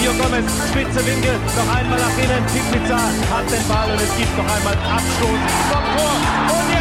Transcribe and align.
Mario 0.00 0.14
Gomez, 0.14 0.50
spitze 0.70 1.04
Winkel, 1.04 1.36
noch 1.58 1.76
einmal 1.76 1.98
nach 1.98 2.16
innen. 2.16 2.42
Pizza 2.72 2.96
hat 2.96 3.44
den 3.52 3.68
Ball 3.68 3.90
und 3.92 4.00
es 4.00 4.16
gibt 4.16 4.34
noch 4.38 4.48
einmal 4.48 4.72
Abstoß 4.72 5.40
vom 5.68 5.84
Tor. 5.92 6.16
Und 6.56 6.72
jetzt 6.72 6.79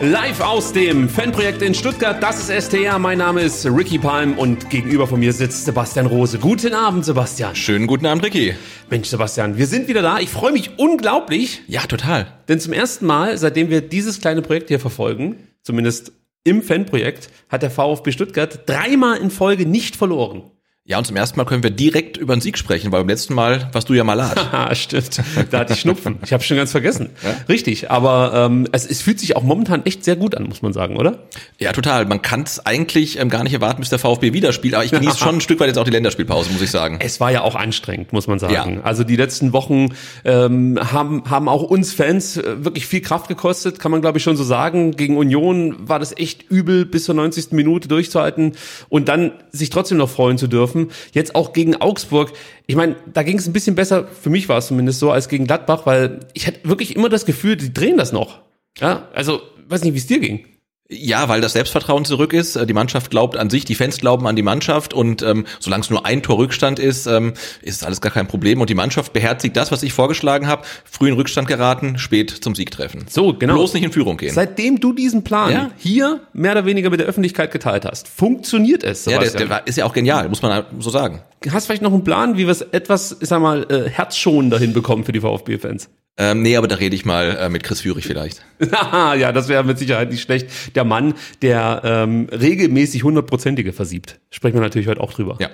Live 0.00 0.40
aus 0.40 0.72
dem 0.72 1.08
Fanprojekt 1.08 1.60
in 1.60 1.74
Stuttgart, 1.74 2.22
das 2.22 2.48
ist 2.48 2.66
STR. 2.66 3.00
Mein 3.00 3.18
Name 3.18 3.42
ist 3.42 3.66
Ricky 3.66 3.98
Palm 3.98 4.38
und 4.38 4.70
gegenüber 4.70 5.08
von 5.08 5.18
mir 5.18 5.32
sitzt 5.32 5.64
Sebastian 5.64 6.06
Rose. 6.06 6.38
Guten 6.38 6.72
Abend, 6.72 7.04
Sebastian. 7.04 7.56
Schönen 7.56 7.88
guten 7.88 8.06
Abend, 8.06 8.24
Ricky. 8.24 8.54
Mensch, 8.90 9.08
Sebastian, 9.08 9.58
wir 9.58 9.66
sind 9.66 9.88
wieder 9.88 10.00
da. 10.00 10.20
Ich 10.20 10.28
freue 10.28 10.52
mich 10.52 10.78
unglaublich. 10.78 11.62
Ja, 11.66 11.80
total. 11.80 12.28
Denn 12.46 12.60
zum 12.60 12.72
ersten 12.72 13.06
Mal, 13.06 13.36
seitdem 13.38 13.70
wir 13.70 13.80
dieses 13.80 14.20
kleine 14.20 14.40
Projekt 14.40 14.68
hier 14.68 14.78
verfolgen, 14.78 15.48
zumindest 15.62 16.12
im 16.44 16.62
Fanprojekt, 16.62 17.28
hat 17.48 17.62
der 17.62 17.72
VfB 17.72 18.12
Stuttgart 18.12 18.68
dreimal 18.68 19.18
in 19.18 19.32
Folge 19.32 19.66
nicht 19.66 19.96
verloren. 19.96 20.44
Ja, 20.88 20.96
und 20.96 21.06
zum 21.06 21.16
ersten 21.16 21.36
Mal 21.36 21.44
können 21.44 21.62
wir 21.62 21.70
direkt 21.70 22.16
über 22.16 22.34
den 22.34 22.40
Sieg 22.40 22.56
sprechen, 22.56 22.90
weil 22.90 23.00
beim 23.00 23.10
letzten 23.10 23.34
Mal 23.34 23.68
warst 23.72 23.90
du 23.90 23.92
ja 23.92 24.04
malat. 24.04 24.52
Haha, 24.52 24.74
stimmt. 24.74 25.20
Da 25.50 25.58
hatte 25.58 25.74
ich 25.74 25.80
Schnupfen. 25.80 26.16
Ich 26.24 26.32
habe 26.32 26.42
schon 26.42 26.56
ganz 26.56 26.70
vergessen. 26.70 27.10
Ja? 27.22 27.36
Richtig, 27.46 27.90
aber 27.90 28.32
ähm, 28.34 28.66
es, 28.72 28.86
es 28.86 29.02
fühlt 29.02 29.20
sich 29.20 29.36
auch 29.36 29.42
momentan 29.42 29.84
echt 29.84 30.02
sehr 30.02 30.16
gut 30.16 30.34
an, 30.34 30.44
muss 30.44 30.62
man 30.62 30.72
sagen, 30.72 30.96
oder? 30.96 31.18
Ja, 31.58 31.72
total. 31.72 32.06
Man 32.06 32.22
kann 32.22 32.40
es 32.44 32.64
eigentlich 32.64 33.18
ähm, 33.18 33.28
gar 33.28 33.44
nicht 33.44 33.52
erwarten, 33.52 33.80
bis 33.80 33.90
der 33.90 33.98
VfB 33.98 34.32
wieder 34.32 34.54
spielt, 34.54 34.74
aber 34.74 34.82
ich 34.82 34.90
genieße 34.90 35.18
schon 35.18 35.34
ein 35.34 35.40
Stück 35.42 35.60
weit 35.60 35.66
jetzt 35.66 35.76
auch 35.76 35.84
die 35.84 35.90
Länderspielpause, 35.90 36.50
muss 36.52 36.62
ich 36.62 36.70
sagen. 36.70 37.00
Es 37.02 37.20
war 37.20 37.30
ja 37.30 37.42
auch 37.42 37.54
anstrengend, 37.54 38.14
muss 38.14 38.26
man 38.26 38.38
sagen. 38.38 38.76
Ja. 38.76 38.82
Also 38.82 39.04
die 39.04 39.16
letzten 39.16 39.52
Wochen 39.52 39.88
ähm, 40.24 40.78
haben, 40.80 41.24
haben 41.28 41.50
auch 41.50 41.64
uns 41.64 41.92
Fans 41.92 42.38
äh, 42.38 42.64
wirklich 42.64 42.86
viel 42.86 43.02
Kraft 43.02 43.28
gekostet, 43.28 43.78
kann 43.78 43.90
man 43.90 44.00
glaube 44.00 44.16
ich 44.16 44.24
schon 44.24 44.38
so 44.38 44.44
sagen. 44.44 44.92
Gegen 44.92 45.18
Union 45.18 45.86
war 45.86 45.98
das 45.98 46.16
echt 46.16 46.50
übel, 46.50 46.86
bis 46.86 47.04
zur 47.04 47.14
90. 47.14 47.52
Minute 47.52 47.88
durchzuhalten 47.88 48.52
und 48.88 49.08
dann 49.08 49.32
sich 49.52 49.68
trotzdem 49.68 49.98
noch 49.98 50.08
freuen 50.08 50.38
zu 50.38 50.46
dürfen 50.46 50.77
dürfen. 50.78 50.92
Jetzt 51.12 51.34
auch 51.34 51.52
gegen 51.52 51.76
Augsburg. 51.76 52.32
Ich 52.66 52.76
meine, 52.76 52.96
da 53.12 53.22
ging 53.22 53.38
es 53.38 53.46
ein 53.46 53.52
bisschen 53.52 53.74
besser, 53.74 54.06
für 54.08 54.30
mich 54.30 54.48
war 54.48 54.58
es 54.58 54.68
zumindest 54.68 54.98
so, 54.98 55.10
als 55.10 55.28
gegen 55.28 55.46
Gladbach, 55.46 55.86
weil 55.86 56.20
ich 56.34 56.46
hatte 56.46 56.60
wirklich 56.64 56.96
immer 56.96 57.08
das 57.08 57.26
Gefühl, 57.26 57.56
die 57.56 57.72
drehen 57.72 57.96
das 57.96 58.12
noch. 58.12 58.40
Ja, 58.78 59.08
also, 59.14 59.40
weiß 59.68 59.82
nicht, 59.82 59.94
wie 59.94 59.98
es 59.98 60.06
dir 60.06 60.20
ging. 60.20 60.46
Ja, 60.90 61.28
weil 61.28 61.42
das 61.42 61.52
Selbstvertrauen 61.52 62.06
zurück 62.06 62.32
ist. 62.32 62.56
Äh, 62.56 62.66
die 62.66 62.72
Mannschaft 62.72 63.10
glaubt 63.10 63.36
an 63.36 63.50
sich, 63.50 63.66
die 63.66 63.74
Fans 63.74 63.98
glauben 63.98 64.26
an 64.26 64.36
die 64.36 64.42
Mannschaft 64.42 64.94
und 64.94 65.20
ähm, 65.20 65.44
solange 65.60 65.82
es 65.82 65.90
nur 65.90 66.06
ein 66.06 66.22
Tor 66.22 66.38
Rückstand 66.38 66.78
ist, 66.78 67.06
ähm, 67.06 67.34
ist 67.60 67.84
alles 67.84 68.00
gar 68.00 68.10
kein 68.10 68.26
Problem. 68.26 68.62
Und 68.62 68.70
die 68.70 68.74
Mannschaft 68.74 69.12
beherzigt 69.12 69.54
das, 69.58 69.70
was 69.70 69.82
ich 69.82 69.92
vorgeschlagen 69.92 70.46
habe: 70.46 70.62
früh 70.84 71.08
in 71.08 71.14
Rückstand 71.14 71.46
geraten, 71.46 71.98
spät 71.98 72.30
zum 72.30 72.54
Sieg 72.54 72.70
treffen. 72.70 73.04
So, 73.10 73.34
genau. 73.34 73.54
Bloß 73.54 73.74
nicht 73.74 73.84
in 73.84 73.92
Führung 73.92 74.16
gehen. 74.16 74.32
Seitdem 74.32 74.80
du 74.80 74.94
diesen 74.94 75.24
Plan 75.24 75.52
ja? 75.52 75.70
hier 75.76 76.20
mehr 76.32 76.52
oder 76.52 76.64
weniger 76.64 76.88
mit 76.88 77.00
der 77.00 77.06
Öffentlichkeit 77.06 77.50
geteilt 77.50 77.84
hast, 77.84 78.08
funktioniert 78.08 78.82
es. 78.82 79.04
Sebastian. 79.04 79.32
Ja, 79.32 79.38
der, 79.38 79.58
der 79.58 79.66
ist 79.66 79.76
ja 79.76 79.84
auch 79.84 79.92
genial, 79.92 80.30
muss 80.30 80.40
man 80.40 80.64
so 80.78 80.88
sagen. 80.88 81.20
Hast 81.50 81.66
vielleicht 81.66 81.82
noch 81.82 81.92
einen 81.92 82.04
Plan, 82.04 82.38
wie 82.38 82.46
wir 82.46 82.52
es 82.52 82.62
etwas, 82.62 83.18
ich 83.20 83.28
sag 83.28 83.42
mal, 83.42 83.66
äh, 83.70 83.90
herzschonender 83.90 84.58
hinbekommen 84.58 85.04
für 85.04 85.12
die 85.12 85.20
VfB-Fans? 85.20 85.90
Ähm, 86.18 86.42
nee, 86.42 86.56
aber 86.56 86.66
da 86.66 86.74
rede 86.74 86.96
ich 86.96 87.04
mal 87.04 87.36
äh, 87.36 87.48
mit 87.48 87.62
Chris 87.62 87.80
Führig 87.80 88.04
vielleicht. 88.04 88.42
ja, 88.60 89.30
das 89.30 89.48
wäre 89.48 89.62
mit 89.62 89.78
Sicherheit 89.78 90.10
nicht 90.10 90.22
schlecht. 90.22 90.48
Der 90.74 90.82
Mann, 90.82 91.14
der 91.42 91.80
ähm, 91.84 92.28
regelmäßig 92.32 93.04
hundertprozentige 93.04 93.72
versiebt. 93.72 94.18
Sprechen 94.30 94.56
wir 94.56 94.62
natürlich 94.62 94.88
heute 94.88 95.00
auch 95.00 95.12
drüber. 95.12 95.36
Ja. 95.38 95.48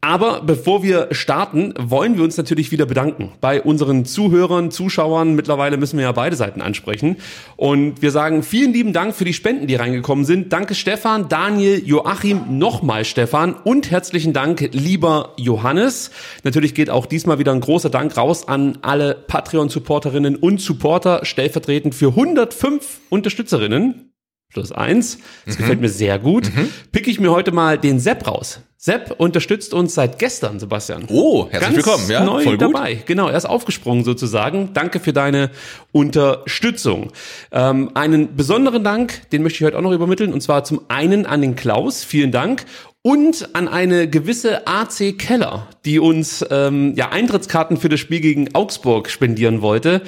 Aber 0.00 0.42
bevor 0.42 0.84
wir 0.84 1.08
starten, 1.10 1.74
wollen 1.76 2.16
wir 2.16 2.22
uns 2.22 2.36
natürlich 2.36 2.70
wieder 2.70 2.86
bedanken 2.86 3.32
bei 3.40 3.60
unseren 3.60 4.04
Zuhörern, 4.04 4.70
Zuschauern. 4.70 5.34
Mittlerweile 5.34 5.76
müssen 5.76 5.98
wir 5.98 6.04
ja 6.04 6.12
beide 6.12 6.36
Seiten 6.36 6.60
ansprechen. 6.60 7.16
Und 7.56 8.00
wir 8.00 8.12
sagen 8.12 8.44
vielen 8.44 8.72
lieben 8.72 8.92
Dank 8.92 9.16
für 9.16 9.24
die 9.24 9.32
Spenden, 9.32 9.66
die 9.66 9.74
reingekommen 9.74 10.24
sind. 10.24 10.52
Danke 10.52 10.76
Stefan, 10.76 11.28
Daniel, 11.28 11.82
Joachim, 11.84 12.58
nochmal 12.58 13.04
Stefan 13.04 13.54
und 13.54 13.90
herzlichen 13.90 14.32
Dank, 14.32 14.70
lieber 14.72 15.32
Johannes. 15.36 16.12
Natürlich 16.44 16.76
geht 16.76 16.90
auch 16.90 17.06
diesmal 17.06 17.40
wieder 17.40 17.50
ein 17.50 17.60
großer 17.60 17.90
Dank 17.90 18.16
raus 18.16 18.46
an 18.46 18.78
alle 18.82 19.14
Patreon-Supporterinnen 19.14 20.36
und 20.36 20.60
Supporter, 20.60 21.24
stellvertretend 21.24 21.96
für 21.96 22.10
105 22.10 23.00
Unterstützerinnen 23.10 24.07
plus 24.52 24.72
eins. 24.72 25.18
Das 25.44 25.56
mhm. 25.56 25.62
gefällt 25.62 25.80
mir 25.80 25.88
sehr 25.88 26.18
gut. 26.18 26.54
Mhm. 26.54 26.68
Pick 26.90 27.06
ich 27.06 27.20
mir 27.20 27.30
heute 27.30 27.52
mal 27.52 27.78
den 27.78 28.00
Sepp 28.00 28.26
raus. 28.26 28.60
Sepp 28.80 29.16
unterstützt 29.18 29.74
uns 29.74 29.94
seit 29.94 30.18
gestern, 30.18 30.60
Sebastian. 30.60 31.04
Oh, 31.08 31.48
herzlich 31.50 31.60
Ganz 31.60 31.76
willkommen. 31.76 32.10
Ja, 32.10 32.24
neu 32.24 32.44
voll 32.44 32.58
gut. 32.58 32.74
dabei. 32.74 33.02
Genau, 33.06 33.28
er 33.28 33.36
ist 33.36 33.44
aufgesprungen 33.44 34.04
sozusagen. 34.04 34.70
Danke 34.72 35.00
für 35.00 35.12
deine 35.12 35.50
Unterstützung. 35.90 37.10
Ähm, 37.50 37.90
einen 37.94 38.36
besonderen 38.36 38.84
Dank, 38.84 39.28
den 39.30 39.42
möchte 39.42 39.58
ich 39.58 39.66
heute 39.66 39.76
auch 39.76 39.82
noch 39.82 39.92
übermitteln, 39.92 40.32
und 40.32 40.40
zwar 40.42 40.62
zum 40.62 40.82
einen 40.88 41.26
an 41.26 41.42
den 41.42 41.56
Klaus. 41.56 42.04
Vielen 42.04 42.30
Dank 42.30 42.64
und 43.02 43.54
an 43.54 43.68
eine 43.68 44.08
gewisse 44.08 44.66
AC 44.66 45.18
Keller, 45.18 45.66
die 45.84 45.98
uns 45.98 46.44
ähm, 46.50 46.94
ja 46.96 47.10
Eintrittskarten 47.10 47.76
für 47.76 47.88
das 47.88 48.00
Spiel 48.00 48.20
gegen 48.20 48.54
Augsburg 48.54 49.10
spendieren 49.10 49.60
wollte. 49.60 50.02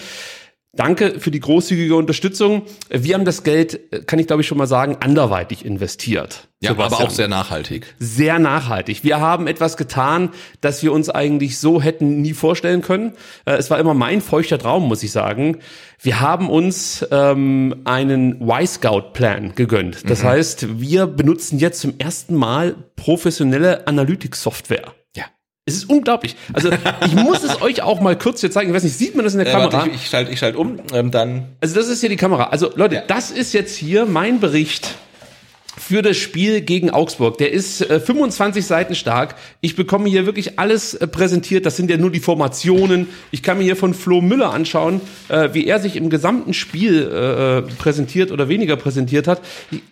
Danke 0.72 1.19
für 1.19 1.32
die 1.32 1.41
großzügige 1.41 1.97
Unterstützung. 1.97 2.62
Wir 2.91 3.14
haben 3.14 3.25
das 3.25 3.42
Geld, 3.42 4.06
kann 4.06 4.20
ich 4.20 4.28
glaube 4.28 4.42
ich 4.42 4.48
schon 4.48 4.56
mal 4.56 4.69
sagen, 4.69 4.98
anderweitig 5.00 5.64
investiert. 5.64 6.48
Ja, 6.62 6.70
Sebastian. 6.70 7.00
aber 7.00 7.08
auch 7.08 7.10
sehr 7.10 7.26
nachhaltig. 7.26 7.94
Sehr 7.98 8.38
nachhaltig. 8.38 9.03
Wir 9.03 9.19
haben 9.19 9.48
etwas 9.48 9.76
getan, 9.76 10.28
das 10.60 10.82
wir 10.84 10.92
uns 10.92 11.10
eigentlich 11.10 11.59
so 11.59 11.82
hätten 11.82 12.20
nie 12.20 12.34
vorstellen 12.34 12.82
können. 12.82 13.14
Äh, 13.47 13.54
es 13.54 13.69
war 13.70 13.80
immer 13.80 13.94
mein 13.94 14.20
feuchter 14.20 14.59
Traum, 14.59 14.86
muss 14.86 15.03
ich 15.03 15.10
sagen. 15.10 15.59
Wir 16.00 16.20
haben 16.20 16.48
uns 16.48 17.04
ähm, 17.10 17.80
einen 17.84 18.41
Y-Scout-Plan 18.41 19.56
gegönnt. 19.56 20.09
Das 20.09 20.22
mhm. 20.22 20.28
heißt, 20.28 20.80
wir 20.80 21.09
benutzen 21.09 21.59
jetzt 21.59 21.80
zum 21.80 21.94
ersten 21.98 22.36
Mal 22.36 22.76
professionelle 22.94 23.88
Analytics-Software. 23.88 24.92
Es 25.70 25.78
ist 25.78 25.91
unglaublich. 25.91 26.36
Also 26.53 26.70
ich 27.04 27.14
muss 27.14 27.42
es 27.42 27.60
euch 27.62 27.82
auch 27.82 28.00
mal 28.00 28.16
kurz 28.16 28.41
hier 28.41 28.50
zeigen. 28.50 28.70
Ich 28.70 28.76
weiß 28.76 28.84
nicht, 28.84 28.97
sieht 28.97 29.14
man 29.14 29.25
das 29.25 29.34
in 29.34 29.38
der 29.38 29.48
äh, 29.48 29.53
Kamera? 29.53 29.72
Warte, 29.72 29.91
ich, 29.91 29.97
ich 29.97 30.08
schalte 30.08 30.32
ich 30.32 30.38
schalt 30.38 30.56
um, 30.56 30.78
ähm, 30.92 31.10
dann. 31.10 31.44
Also 31.60 31.75
das 31.75 31.88
ist 31.88 32.00
hier 32.00 32.08
die 32.08 32.16
Kamera. 32.16 32.44
Also 32.44 32.70
Leute, 32.75 32.97
ja. 32.97 33.03
das 33.06 33.31
ist 33.31 33.53
jetzt 33.53 33.76
hier 33.76 34.06
mein 34.06 34.41
Bericht 34.41 34.94
für 35.76 36.03
das 36.03 36.16
Spiel 36.16 36.60
gegen 36.60 36.91
Augsburg. 36.91 37.38
Der 37.38 37.53
ist 37.53 37.81
äh, 37.82 38.00
25 38.00 38.64
Seiten 38.66 38.94
stark. 38.94 39.36
Ich 39.60 39.77
bekomme 39.77 40.09
hier 40.09 40.27
wirklich 40.27 40.59
alles 40.59 40.94
äh, 40.94 41.06
präsentiert. 41.06 41.66
Das 41.66 41.77
sind 41.77 41.91
ja 41.91 41.97
nur 41.97 42.10
die 42.10 42.21
Formationen. 42.21 43.09
Ich 43.30 43.42
kann 43.42 43.59
mir 43.59 43.65
hier 43.65 43.77
von 43.77 43.94
Flo 43.94 44.21
Müller 44.21 44.53
anschauen, 44.53 45.00
äh, 45.28 45.50
wie 45.53 45.66
er 45.66 45.78
sich 45.78 45.97
im 45.97 46.10
gesamten 46.10 46.54
Spiel 46.54 47.10
äh, 47.12 47.59
äh 47.59 47.62
präsentiert 47.62 48.33
oder 48.33 48.48
weniger 48.48 48.77
präsentiert 48.77 49.28
hat. 49.28 49.41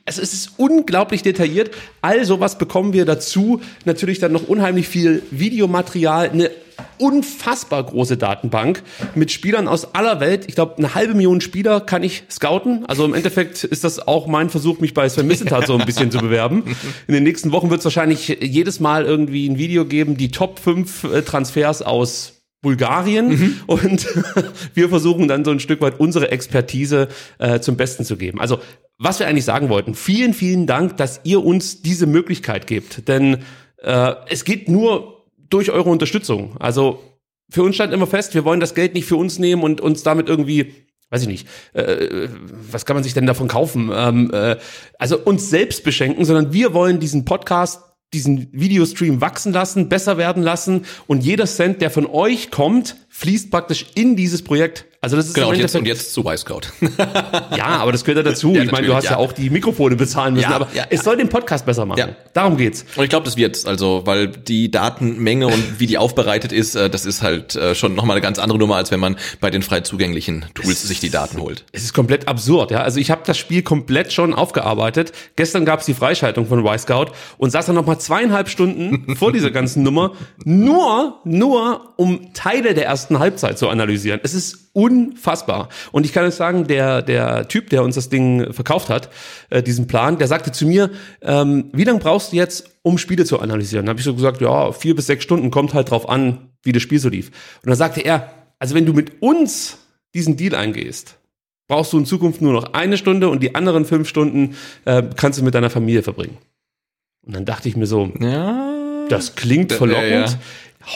Es 0.05 0.19
ist 0.19 0.53
unglaublich 0.57 1.23
detailliert. 1.23 1.71
Also 2.03 2.41
was 2.41 2.59
bekommen 2.59 2.93
wir 2.93 3.05
dazu? 3.05 3.61
Natürlich 3.85 4.19
dann 4.19 4.33
noch 4.33 4.49
unheimlich 4.49 4.89
viel 4.89 5.23
Videomaterial, 5.31 6.31
eine 6.31 6.51
unfassbar 6.99 7.85
große 7.85 8.17
Datenbank 8.17 8.83
mit 9.15 9.31
Spielern 9.31 9.69
aus 9.69 9.95
aller 9.95 10.21
Welt. 10.21 10.45
Ich 10.49 10.55
glaube, 10.55 10.79
eine 10.79 10.95
halbe 10.95 11.15
Million 11.15 11.41
Spieler 11.41 11.81
kann 11.81 12.03
ich 12.03 12.25
scouten. 12.31 12.85
Also 12.87 13.05
im 13.05 13.15
Endeffekt 13.15 13.65
ist 13.65 13.85
das 13.85 14.07
auch 14.07 14.27
mein 14.27 14.51
Versuch, 14.51 14.81
mich 14.81 14.95
bei 14.95 15.09
Sven 15.09 15.27
Missentat 15.27 15.67
so 15.67 15.77
ein 15.77 15.87
bisschen 15.87 16.11
zu 16.11 16.19
bewerben. 16.19 16.65
In 17.07 17.15
den 17.15 17.23
nächsten 17.23 17.53
Wochen 17.53 17.71
wird 17.71 17.81
es 17.81 17.85
wahrscheinlich 17.85 18.39
jedes 18.41 18.81
Mal 18.81 19.05
irgendwie 19.05 19.49
ein 19.49 19.59
Video 19.59 19.85
geben, 19.85 20.17
die 20.17 20.31
Top 20.31 20.59
5 20.59 21.05
äh, 21.05 21.23
Transfers 21.23 21.83
aus 21.83 22.35
Bulgarien 22.61 23.29
mhm. 23.29 23.61
und 23.67 24.07
wir 24.75 24.89
versuchen 24.89 25.29
dann 25.29 25.45
so 25.45 25.53
ein 25.53 25.61
Stück 25.61 25.81
weit 25.81 26.01
unsere 26.01 26.33
Expertise 26.33 27.09
äh, 27.39 27.61
zum 27.61 27.77
Besten 27.77 28.05
zu 28.05 28.17
geben. 28.17 28.41
Also 28.41 28.59
was 28.99 29.21
wir 29.21 29.29
eigentlich 29.29 29.45
sagen 29.45 29.69
wollten. 29.69 29.95
Vielen, 29.95 30.35
vielen 30.35 30.67
Dank, 30.67 30.97
dass 30.97 31.21
ihr 31.23 31.45
uns 31.45 31.83
diese 31.83 32.07
Möglichkeit 32.07 32.67
gebt. 32.67 33.07
Denn 33.09 33.39
äh, 33.81 34.15
es 34.29 34.45
geht 34.45 34.69
nur 34.69 35.18
durch 35.51 35.71
eure 35.71 35.91
Unterstützung. 35.91 36.57
Also 36.59 37.03
für 37.51 37.63
uns 37.63 37.75
stand 37.75 37.93
immer 37.93 38.07
fest, 38.07 38.35
wir 38.35 38.45
wollen 38.45 38.61
das 38.61 38.75
Geld 38.75 38.95
nicht 38.95 39.07
für 39.07 39.17
uns 39.17 39.39
nehmen 39.39 39.63
und 39.63 39.81
uns 39.81 40.03
damit 40.03 40.29
irgendwie 40.29 40.75
weiß 41.11 41.23
ich 41.23 41.29
nicht, 41.29 41.49
äh, 41.73 42.29
was 42.71 42.85
kann 42.85 42.95
man 42.95 43.03
sich 43.03 43.15
denn 43.15 43.25
davon 43.25 43.49
kaufen? 43.49 43.91
Ähm, 43.95 44.31
äh, 44.31 44.57
also 44.99 45.19
uns 45.19 45.49
selbst 45.49 45.83
beschenken, 45.83 46.27
sondern 46.27 46.53
wir 46.53 46.75
wollen 46.75 47.01
diesen 47.01 47.25
Podcast 47.25 47.81
diesen 48.15 48.49
Videostream 48.53 49.21
wachsen 49.21 49.53
lassen, 49.53 49.89
besser 49.89 50.17
werden 50.17 50.43
lassen 50.43 50.87
und 51.07 51.23
jeder 51.23 51.47
Cent, 51.47 51.83
der 51.83 51.91
von 51.91 52.07
euch 52.07 52.51
kommt, 52.51 52.97
fließt 53.11 53.51
praktisch 53.51 53.87
in 53.95 54.17
dieses 54.17 54.43
Projekt. 54.43 54.87
Also 55.01 55.17
das 55.17 55.27
ist 55.27 55.35
genau, 55.35 55.51
und 55.51 55.57
jetzt, 55.57 55.77
und 55.77 55.87
jetzt 55.87 56.13
zu 56.13 56.25
Wisecout. 56.25 56.73
ja, 57.57 57.67
aber 57.67 57.93
das 57.93 58.05
gehört 58.05 58.25
ja 58.25 58.31
dazu. 58.31 58.53
Ja, 58.59 58.65
ich 58.65 58.73
meine, 58.73 58.87
du 58.87 58.95
hast 58.95 59.05
ja. 59.05 59.13
ja. 59.13 59.17
auch 59.19 59.33
die 59.33 59.51
Mikrofone 59.51 59.95
bezahlen 59.95 60.35
müssen, 60.35 60.51
Ja, 60.51 60.57
aber 60.57 60.69
es 60.91 61.05
soll 61.05 61.17
den 61.17 61.29
Podcast 61.29 61.67
besser 61.67 61.87
machen. 61.87 62.17
Darum 62.33 62.57
geht's. 62.57 62.85
Und 62.97 63.05
ich 63.05 63.11
glaube, 63.11 63.25
das 63.25 63.37
wird's. 63.37 63.67
Also, 63.67 64.03
weil 64.07 64.27
die 64.27 64.71
Datenmenge 64.71 65.47
und 65.47 65.79
wie 65.79 65.87
die 65.87 65.99
aufbereitet 65.99 66.51
ist, 66.51 66.75
äh, 66.75 66.91
das 66.91 67.07
ist 67.07 67.23
halt 67.23 67.55
äh, 67.55 67.75
schon 67.75 67.95
nochmal 67.95 68.17
eine 68.17 68.23
ganz 68.23 68.39
andere 68.39 68.59
Nummer, 68.59 68.77
als 68.77 68.91
wenn 68.91 68.99
man 68.99 69.17
bei 69.41 69.51
den 69.51 69.63
frei 69.63 69.81
zugänglichen 69.81 70.47
Tools 70.55 70.83
sich 70.83 70.99
die 70.99 71.11
Daten 71.11 71.39
holt. 71.39 71.65
Es 71.71 71.85
ist 71.85 71.95
komplett 71.95 72.27
absurd, 72.27 72.73
ja. 72.73 72.81
Also 72.81 72.99
ich 72.99 73.11
habe 73.13 73.23
das 73.25 73.39
Spiel 73.39 73.63
komplett 73.63 74.13
schon 74.13 74.35
aufgearbeitet. 74.35 75.13
Gestern 75.37 75.65
gab 75.65 75.81
es 75.81 75.87
die 75.87 75.95
Freischaltung 75.95 76.47
von 76.47 76.67
Y-Scout 76.67 77.13
und 77.37 77.51
saß 77.51 77.67
dann 77.67 77.77
noch 77.77 77.87
mal 77.87 77.99
zweieinhalb 77.99 78.49
Stunden 78.49 79.15
vor 79.17 79.33
dieser 79.33 79.53
ganzen 79.53 79.85
Nummer, 79.85 80.13
nur, 80.45 81.21
nur 81.25 81.93
um 81.97 82.33
Teile 82.35 82.75
der 82.75 82.87
ersten 82.87 83.19
Halbzeit 83.19 83.59
zu 83.59 83.69
analysieren. 83.69 84.21
Es 84.23 84.35
ist 84.35 84.68
unfassbar. 84.79 85.69
Und 85.93 86.07
ich 86.07 86.13
kann 86.13 86.25
euch 86.25 86.35
sagen, 86.35 86.67
der, 86.67 87.03
der 87.03 87.49
Typ, 87.49 87.69
der 87.71 87.83
uns 87.83 87.97
das 87.97 88.09
Ding 88.09 88.53
verkauft 88.53 88.89
hat, 88.89 89.11
äh, 89.51 89.63
diesen 89.63 89.87
Plan, 89.89 90.19
der 90.19 90.29
sagte 90.29 90.53
zu 90.53 90.67
mir, 90.67 90.91
ähm, 91.21 91.71
wie 91.73 91.85
lange 91.85 91.99
brauchst 91.99 92.33
du 92.33 92.37
jetzt, 92.37 92.71
um 92.83 92.97
Spiele 92.97 93.25
zu 93.25 93.41
analysieren? 93.41 93.87
Dann 93.87 93.91
habe 93.91 93.99
ich 94.01 94.05
so 94.05 94.15
gesagt, 94.15 94.41
ja, 94.41 94.71
vier 94.73 94.95
bis 94.95 95.07
sechs 95.07 95.25
Stunden, 95.25 95.51
kommt 95.51 95.75
halt 95.75 95.91
drauf 95.91 96.09
an, 96.09 96.51
wie 96.63 96.73
das 96.73 96.83
Spiel 96.83 97.01
so 97.01 97.09
lief. 97.09 97.29
Und 97.63 97.69
dann 97.71 97.77
sagte 97.77 98.01
er, 98.01 98.31
also 98.61 98.75
wenn 98.75 98.87
du 98.87 98.93
mit 98.93 99.21
uns 99.21 99.79
diesen 100.15 100.37
Deal 100.37 100.55
eingehst, 100.55 101.17
brauchst 101.69 101.93
du 101.93 101.99
in 101.99 102.07
Zukunft 102.07 102.41
nur 102.41 102.53
noch 102.53 102.73
eine 102.73 102.97
Stunde 102.97 103.29
und 103.29 103.43
die 103.43 103.55
anderen 103.55 103.85
fünf 103.85 104.09
Stunden 104.09 104.57
äh, 104.85 105.03
kannst 105.17 105.39
du 105.41 105.45
mit 105.45 105.55
deiner 105.55 105.71
Familie 105.71 106.03
verbringen. 106.03 106.39
Und 107.27 107.35
dann 107.37 107.45
dachte 107.45 107.69
ich 107.69 107.77
mir 107.77 107.87
so, 107.87 108.11
Ja. 108.21 109.07
das 109.09 109.35
klingt 109.35 109.73
Ja, 109.73 109.77
verlockend. 109.79 110.11
ja. 110.31 110.39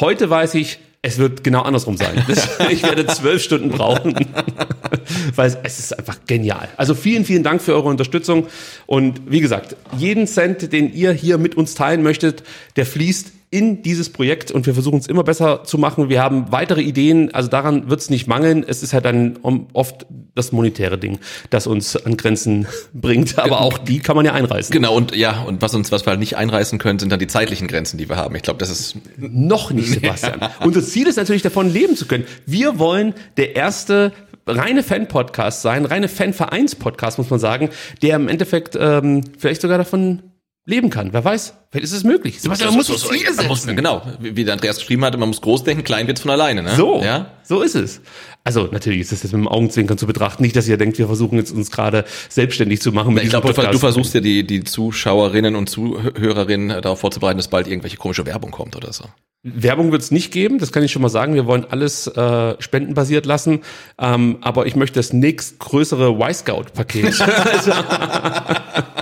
Heute 0.00 0.30
weiß 0.30 0.54
ich, 0.54 0.78
es 1.02 1.18
wird 1.18 1.42
genau 1.42 1.62
andersrum 1.62 1.96
sein. 1.96 2.24
ich 2.70 2.82
werde 2.84 3.06
zwölf 3.06 3.42
Stunden 3.42 3.70
brauchen, 3.70 4.14
weil 5.34 5.56
es 5.64 5.78
ist 5.80 5.98
einfach 5.98 6.18
genial. 6.26 6.68
Also 6.76 6.94
vielen, 6.94 7.24
vielen 7.24 7.42
Dank 7.42 7.60
für 7.60 7.74
eure 7.74 7.88
Unterstützung. 7.88 8.46
Und 8.86 9.20
wie 9.26 9.40
gesagt, 9.40 9.76
jeden 9.98 10.28
Cent, 10.28 10.72
den 10.72 10.94
ihr 10.94 11.12
hier 11.12 11.38
mit 11.38 11.56
uns 11.56 11.74
teilen 11.74 12.04
möchtet, 12.04 12.44
der 12.76 12.86
fließt 12.86 13.32
in 13.52 13.82
dieses 13.82 14.08
Projekt 14.10 14.50
und 14.50 14.64
wir 14.64 14.72
versuchen 14.72 14.98
es 14.98 15.06
immer 15.06 15.24
besser 15.24 15.62
zu 15.62 15.76
machen. 15.76 16.08
Wir 16.08 16.22
haben 16.22 16.50
weitere 16.50 16.80
Ideen, 16.80 17.34
also 17.34 17.50
daran 17.50 17.90
wird 17.90 18.00
es 18.00 18.08
nicht 18.08 18.26
mangeln. 18.26 18.64
Es 18.66 18.82
ist 18.82 18.94
halt 18.94 19.04
dann 19.04 19.38
oft 19.74 20.06
das 20.34 20.52
monetäre 20.52 20.96
Ding, 20.96 21.18
das 21.50 21.66
uns 21.66 21.94
an 21.96 22.16
Grenzen 22.16 22.66
bringt, 22.94 23.38
aber 23.38 23.60
auch 23.60 23.76
die 23.76 23.98
kann 23.98 24.16
man 24.16 24.24
ja 24.24 24.32
einreißen. 24.32 24.72
Genau, 24.72 24.96
und 24.96 25.14
ja, 25.14 25.42
und 25.42 25.60
was 25.60 25.74
uns, 25.74 25.92
was 25.92 26.06
wir 26.06 26.12
halt 26.12 26.20
nicht 26.20 26.38
einreißen 26.38 26.78
können, 26.78 26.98
sind 26.98 27.12
dann 27.12 27.20
die 27.20 27.26
zeitlichen 27.26 27.68
Grenzen, 27.68 27.98
die 27.98 28.08
wir 28.08 28.16
haben. 28.16 28.34
Ich 28.36 28.42
glaube, 28.42 28.58
das 28.58 28.70
ist 28.70 28.96
Noch 29.18 29.70
nicht, 29.70 29.88
Sebastian. 29.92 30.40
Unser 30.64 30.82
Ziel 30.82 31.06
ist 31.06 31.16
natürlich 31.16 31.42
davon 31.42 31.70
leben 31.70 31.94
zu 31.94 32.06
können. 32.06 32.24
Wir 32.46 32.78
wollen 32.78 33.12
der 33.36 33.54
erste 33.54 34.12
reine 34.46 34.82
Fan-Podcast 34.82 35.60
sein, 35.60 35.84
reine 35.84 36.08
Fan-Vereins-Podcast, 36.08 37.18
muss 37.18 37.28
man 37.28 37.38
sagen, 37.38 37.68
der 38.00 38.16
im 38.16 38.28
Endeffekt 38.28 38.78
ähm, 38.80 39.22
vielleicht 39.38 39.60
sogar 39.60 39.76
davon 39.76 40.22
leben 40.64 40.90
kann. 40.90 41.12
Wer 41.12 41.24
weiß, 41.24 41.54
vielleicht 41.70 41.84
ist 41.84 41.92
es 41.92 42.04
möglich. 42.04 42.40
Sebastian, 42.40 42.70
man 42.70 42.76
muss 42.78 42.86
sich 42.86 42.98
Ziele 42.98 43.32
man 43.34 43.46
muss, 43.48 43.62
setzen. 43.62 43.76
genau, 43.76 44.02
wie 44.20 44.44
der 44.44 44.52
Andreas 44.54 44.78
geschrieben 44.78 45.04
hatte, 45.04 45.18
man 45.18 45.28
muss 45.28 45.40
groß 45.40 45.64
denken, 45.64 45.82
klein 45.82 46.06
wird's 46.06 46.20
von 46.20 46.30
alleine, 46.30 46.62
ne? 46.62 46.76
So, 46.76 47.02
Ja. 47.02 47.32
so 47.42 47.62
ist 47.62 47.74
es. 47.74 48.00
Also 48.44 48.68
natürlich 48.70 49.00
ist 49.00 49.12
das 49.12 49.22
jetzt 49.24 49.32
mit 49.32 49.40
dem 49.40 49.48
Augenzwinkern 49.48 49.98
zu 49.98 50.06
betrachten. 50.06 50.42
Nicht, 50.42 50.54
dass 50.54 50.68
ihr 50.68 50.76
denkt, 50.76 50.98
wir 50.98 51.06
versuchen 51.06 51.36
jetzt 51.38 51.50
uns 51.52 51.70
gerade 51.70 52.04
selbstständig 52.28 52.80
zu 52.80 52.92
machen. 52.92 53.14
mit 53.14 53.24
Ich 53.24 53.30
glaube, 53.30 53.52
du, 53.52 53.60
du 53.60 53.78
versuchst 53.78 54.14
ja 54.14 54.20
die, 54.20 54.46
die 54.46 54.62
Zuschauerinnen 54.64 55.56
und 55.56 55.68
Zuhörerinnen 55.68 56.70
äh, 56.70 56.80
darauf 56.80 57.00
vorzubereiten, 57.00 57.38
dass 57.38 57.48
bald 57.48 57.66
irgendwelche 57.66 57.96
komische 57.96 58.24
Werbung 58.26 58.50
kommt 58.52 58.76
oder 58.76 58.92
so. 58.92 59.04
Werbung 59.44 59.90
wird 59.90 60.02
es 60.02 60.12
nicht 60.12 60.32
geben, 60.32 60.58
das 60.58 60.70
kann 60.70 60.84
ich 60.84 60.92
schon 60.92 61.02
mal 61.02 61.08
sagen. 61.08 61.34
Wir 61.34 61.46
wollen 61.46 61.66
alles 61.68 62.06
äh, 62.06 62.54
spendenbasiert 62.60 63.26
lassen. 63.26 63.62
Ähm, 63.98 64.38
aber 64.40 64.66
ich 64.66 64.76
möchte 64.76 65.00
das 65.00 65.12
nächstgrößere 65.12 66.10
Y-Scout-Paket, 66.12 67.14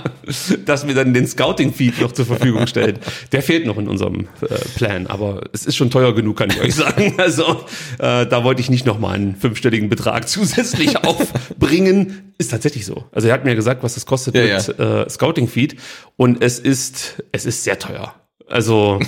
also, 0.31 0.57
das 0.65 0.85
mir 0.85 0.93
dann 0.93 1.13
den 1.13 1.27
Scouting-Feed 1.27 2.01
noch 2.01 2.11
zur 2.11 2.25
Verfügung 2.25 2.67
stellt. 2.67 2.99
Der 3.31 3.41
fehlt 3.41 3.65
noch 3.65 3.77
in 3.77 3.87
unserem 3.87 4.27
äh, 4.41 4.55
Plan, 4.75 5.07
aber 5.07 5.41
es 5.53 5.65
ist 5.65 5.75
schon 5.75 5.89
teuer 5.89 6.15
genug, 6.15 6.37
kann 6.37 6.49
ich 6.49 6.61
euch 6.61 6.75
sagen. 6.75 7.15
Also 7.21 7.65
äh, 7.99 8.25
da 8.25 8.43
wollte 8.43 8.61
ich 8.61 8.69
nicht 8.69 8.85
noch 8.85 8.97
mal 8.97 9.13
einen 9.13 9.35
fünfstelligen 9.35 9.89
Betrag 9.89 10.27
zusätzlich 10.29 11.03
aufbringen. 11.03 12.33
Ist 12.37 12.51
tatsächlich 12.51 12.85
so. 12.85 13.05
Also 13.11 13.27
er 13.27 13.33
hat 13.33 13.45
mir 13.45 13.55
gesagt, 13.55 13.83
was 13.83 13.93
das 13.93 14.05
kostet 14.05 14.35
Ja, 14.35 14.57
mit 14.57 14.79
Äh, 14.79 15.09
Scouting-Feed 15.09 15.75
und 16.17 16.43
es 16.43 16.57
ist, 16.59 17.23
es 17.31 17.45
ist 17.45 17.63
sehr 17.63 17.77
teuer. 17.77 18.15
Also 18.47 18.99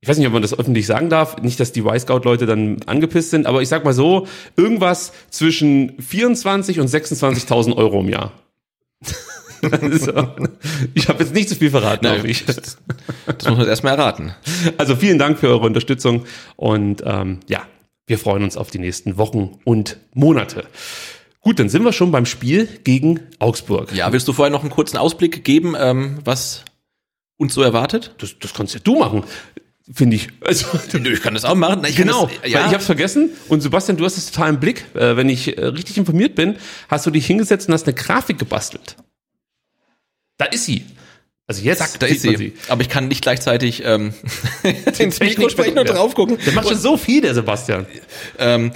ich 0.00 0.08
weiß 0.08 0.18
nicht, 0.18 0.26
ob 0.26 0.32
man 0.32 0.42
das 0.42 0.58
öffentlich 0.58 0.86
sagen 0.86 1.10
darf, 1.10 1.36
nicht, 1.42 1.60
dass 1.60 1.70
die 1.70 1.80
Y-Scout-Leute 1.80 2.44
dann 2.44 2.82
angepisst 2.86 3.30
sind, 3.30 3.46
aber 3.46 3.62
ich 3.62 3.68
sag 3.68 3.84
mal 3.84 3.94
so, 3.94 4.26
irgendwas 4.56 5.12
zwischen 5.30 5.92
24 6.00 6.80
und 6.80 6.88
26.000 6.88 7.76
Euro 7.76 8.00
im 8.00 8.08
Jahr. 8.08 8.32
Also, 9.70 10.28
ich 10.94 11.08
habe 11.08 11.22
jetzt 11.22 11.34
nicht 11.34 11.48
zu 11.48 11.54
viel 11.54 11.70
verraten, 11.70 12.06
glaube 12.06 12.28
ich. 12.28 12.44
Das 12.44 12.78
muss 13.26 13.58
man 13.58 13.68
erstmal 13.68 13.98
erraten. 13.98 14.34
Also 14.78 14.96
vielen 14.96 15.18
Dank 15.18 15.38
für 15.38 15.48
eure 15.48 15.66
Unterstützung 15.66 16.24
und 16.56 17.02
ähm, 17.04 17.40
ja, 17.48 17.62
wir 18.06 18.18
freuen 18.18 18.42
uns 18.42 18.56
auf 18.56 18.70
die 18.70 18.78
nächsten 18.78 19.16
Wochen 19.16 19.58
und 19.64 19.98
Monate. 20.14 20.64
Gut, 21.40 21.58
dann 21.58 21.68
sind 21.68 21.82
wir 21.84 21.92
schon 21.92 22.12
beim 22.12 22.26
Spiel 22.26 22.68
gegen 22.84 23.20
Augsburg. 23.40 23.92
Ja, 23.92 24.12
willst 24.12 24.28
du 24.28 24.32
vorher 24.32 24.50
noch 24.50 24.62
einen 24.62 24.70
kurzen 24.70 24.96
Ausblick 24.96 25.44
geben, 25.44 25.74
ähm, 25.78 26.18
was 26.24 26.64
uns 27.36 27.54
so 27.54 27.62
erwartet? 27.62 28.14
Das, 28.18 28.38
das 28.38 28.54
kannst 28.54 28.74
ja 28.74 28.80
du 28.82 28.98
machen, 28.98 29.24
finde 29.92 30.16
ich. 30.16 30.28
Also, 30.40 30.66
Ich 30.94 31.20
kann 31.20 31.34
das 31.34 31.44
auch 31.44 31.56
machen. 31.56 31.84
Ich 31.84 31.96
Genau, 31.96 32.26
das, 32.26 32.42
weil 32.42 32.50
ja. 32.50 32.66
ich 32.66 32.72
habe 32.72 32.82
vergessen 32.82 33.30
und 33.48 33.60
Sebastian, 33.60 33.96
du 33.96 34.04
hast 34.04 34.16
es 34.16 34.30
total 34.30 34.50
im 34.50 34.60
Blick. 34.60 34.84
Äh, 34.94 35.16
wenn 35.16 35.28
ich 35.28 35.58
äh, 35.58 35.64
richtig 35.64 35.98
informiert 35.98 36.36
bin, 36.36 36.56
hast 36.88 37.06
du 37.06 37.10
dich 37.10 37.26
hingesetzt 37.26 37.68
und 37.68 37.74
hast 37.74 37.86
eine 37.86 37.94
Grafik 37.94 38.38
gebastelt. 38.38 38.96
Da 40.42 40.48
ist 40.48 40.64
sie. 40.64 40.84
Also 41.46 41.62
jetzt 41.62 41.78
Zack, 41.78 42.00
da 42.00 42.06
ist 42.06 42.24
man 42.24 42.36
sie. 42.36 42.54
Aber 42.68 42.82
ich 42.82 42.88
kann 42.88 43.08
nicht 43.08 43.22
gleichzeitig 43.22 43.82
ähm, 43.84 44.12
ins 44.62 45.18
Technik 45.18 45.38
Mikro 45.38 45.48
sprechen 45.50 45.78
und 45.78 45.86
ja. 45.86 45.94
drauf 45.94 46.14
gucken. 46.14 46.38
Der 46.44 46.52
macht 46.52 46.68
schon 46.68 46.78
so 46.78 46.96
viel, 46.96 47.20
der 47.20 47.34
Sebastian. 47.34 47.86
Ähm, 48.38 48.72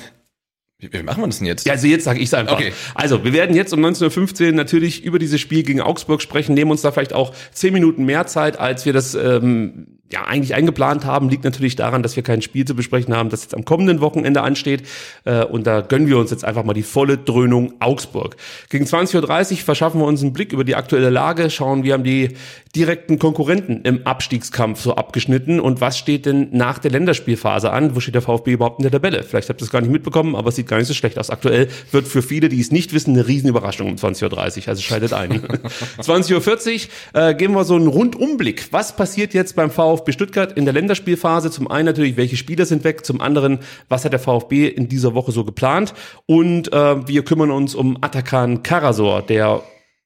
wie, 0.79 0.93
wie 0.93 1.03
machen 1.03 1.23
wir 1.23 1.27
das 1.27 1.39
denn 1.39 1.47
jetzt? 1.47 1.67
Ja, 1.67 1.73
also 1.73 1.87
jetzt 1.87 2.05
sage 2.05 2.21
ich 2.21 2.27
es 2.27 2.35
einfach. 2.35 2.55
Okay. 2.55 2.73
Also, 2.95 3.25
wir 3.25 3.33
werden 3.33 3.57
jetzt 3.57 3.73
um 3.73 3.85
19.15 3.85 4.47
Uhr 4.47 4.53
natürlich 4.53 5.03
über 5.05 5.19
dieses 5.19 5.41
Spiel 5.41 5.63
gegen 5.63 5.81
Augsburg 5.81 6.23
sprechen, 6.23 6.55
nehmen 6.55 6.71
uns 6.71 6.83
da 6.83 6.93
vielleicht 6.93 7.15
auch 7.15 7.35
zehn 7.53 7.73
Minuten 7.73 8.05
mehr 8.05 8.27
Zeit, 8.27 8.61
als 8.61 8.85
wir 8.85 8.93
das 8.93 9.15
ähm, 9.15 9.96
ja 10.13 10.25
eigentlich 10.25 10.55
eingeplant 10.55 11.05
haben. 11.05 11.29
Liegt 11.29 11.45
natürlich 11.45 11.77
daran, 11.77 12.03
dass 12.03 12.17
wir 12.17 12.23
kein 12.23 12.43
Spiel 12.43 12.65
zu 12.65 12.77
besprechen 12.77 13.15
haben, 13.15 13.29
das 13.29 13.43
jetzt 13.43 13.55
am 13.55 13.65
kommenden 13.65 14.01
Wochenende 14.01 14.43
ansteht. 14.43 14.85
Äh, 15.25 15.45
und 15.45 15.67
da 15.67 15.81
gönnen 15.81 16.09
wir 16.09 16.19
uns 16.19 16.31
jetzt 16.31 16.45
einfach 16.45 16.65
mal 16.65 16.75
die 16.75 16.83
volle 16.83 17.19
Dröhnung 17.19 17.75
Augsburg. 17.81 18.37
Gegen 18.71 18.85
20.30 18.85 19.53
Uhr 19.53 19.57
verschaffen 19.59 20.01
wir 20.01 20.07
uns 20.07 20.23
einen 20.23 20.33
Blick 20.33 20.53
über 20.53 20.65
die 20.65 20.77
aktuelle 20.77 21.11
Lage, 21.11 21.51
schauen, 21.51 21.83
wir 21.83 21.95
haben 21.95 22.05
die 22.05 22.37
direkten 22.75 23.19
Konkurrenten 23.19 23.81
im 23.83 24.07
Abstiegskampf 24.07 24.81
so 24.81 24.95
abgeschnitten 24.95 25.61
und 25.61 25.81
was 25.81 25.97
steht 25.97 26.27
denn 26.27 26.49
nach 26.53 26.79
der 26.79 26.91
Länderspielphase 26.91 27.73
an? 27.73 27.97
Wo 27.97 28.01
steht 28.01 28.15
der 28.15 28.23
VfB 28.23 28.53
überhaupt 28.53 28.81
in 28.81 28.83
der 28.83 28.93
Tabelle? 28.93 29.23
Vielleicht 29.23 29.49
habt 29.49 29.63
ihr 29.63 29.65
es 29.65 29.71
gar 29.71 29.81
nicht 29.81 29.91
mitbekommen, 29.91 30.37
aber 30.37 30.51
es 30.51 30.57
sieht 30.57 30.69
gar 30.69 30.77
nicht 30.77 30.87
so 30.87 30.93
schlecht 30.93 31.19
aus. 31.19 31.31
Aktuell 31.31 31.69
wird 31.91 32.07
für 32.07 32.21
viele, 32.21 32.51
die 32.51 32.61
es 32.61 32.71
nicht 32.71 32.93
wissen, 32.93 33.15
eine 33.15 33.27
Riesenüberraschung 33.27 33.89
um 33.89 33.97
20.30 33.97 34.63
Uhr. 34.63 34.69
Also 34.69 34.83
schaltet 34.83 35.15
ein. 35.15 35.41
20.40 35.99 36.89
Uhr 37.15 37.29
äh, 37.29 37.35
geben 37.35 37.55
wir 37.55 37.65
so 37.65 37.77
einen 37.77 37.87
Rundumblick. 37.87 38.69
Was 38.73 38.95
passiert 38.95 39.33
jetzt 39.33 39.57
beim 39.57 39.71
VfB 39.71 39.96
Stuttgart 40.13 40.53
in 40.53 40.65
der 40.65 40.75
Länderspielphase? 40.75 41.51
Zum 41.51 41.71
einen 41.71 41.87
natürlich, 41.87 42.17
welche 42.17 42.37
Spieler 42.37 42.65
sind 42.65 42.85
weg? 42.85 43.05
Zum 43.05 43.21
anderen, 43.21 43.61
was 43.89 44.05
hat 44.05 44.13
der 44.13 44.21
VfB 44.21 44.67
in 44.69 44.89
dieser 44.89 45.15
Woche 45.15 45.33
so 45.33 45.45
geplant? 45.45 45.95
Und 46.27 46.73
äh, 46.73 47.09
wir 47.09 47.25
kümmern 47.25 47.51
uns 47.51 47.75
um 47.75 47.99
Atakan 48.01 48.63
Karasor, 48.63 49.23
der 49.23 49.63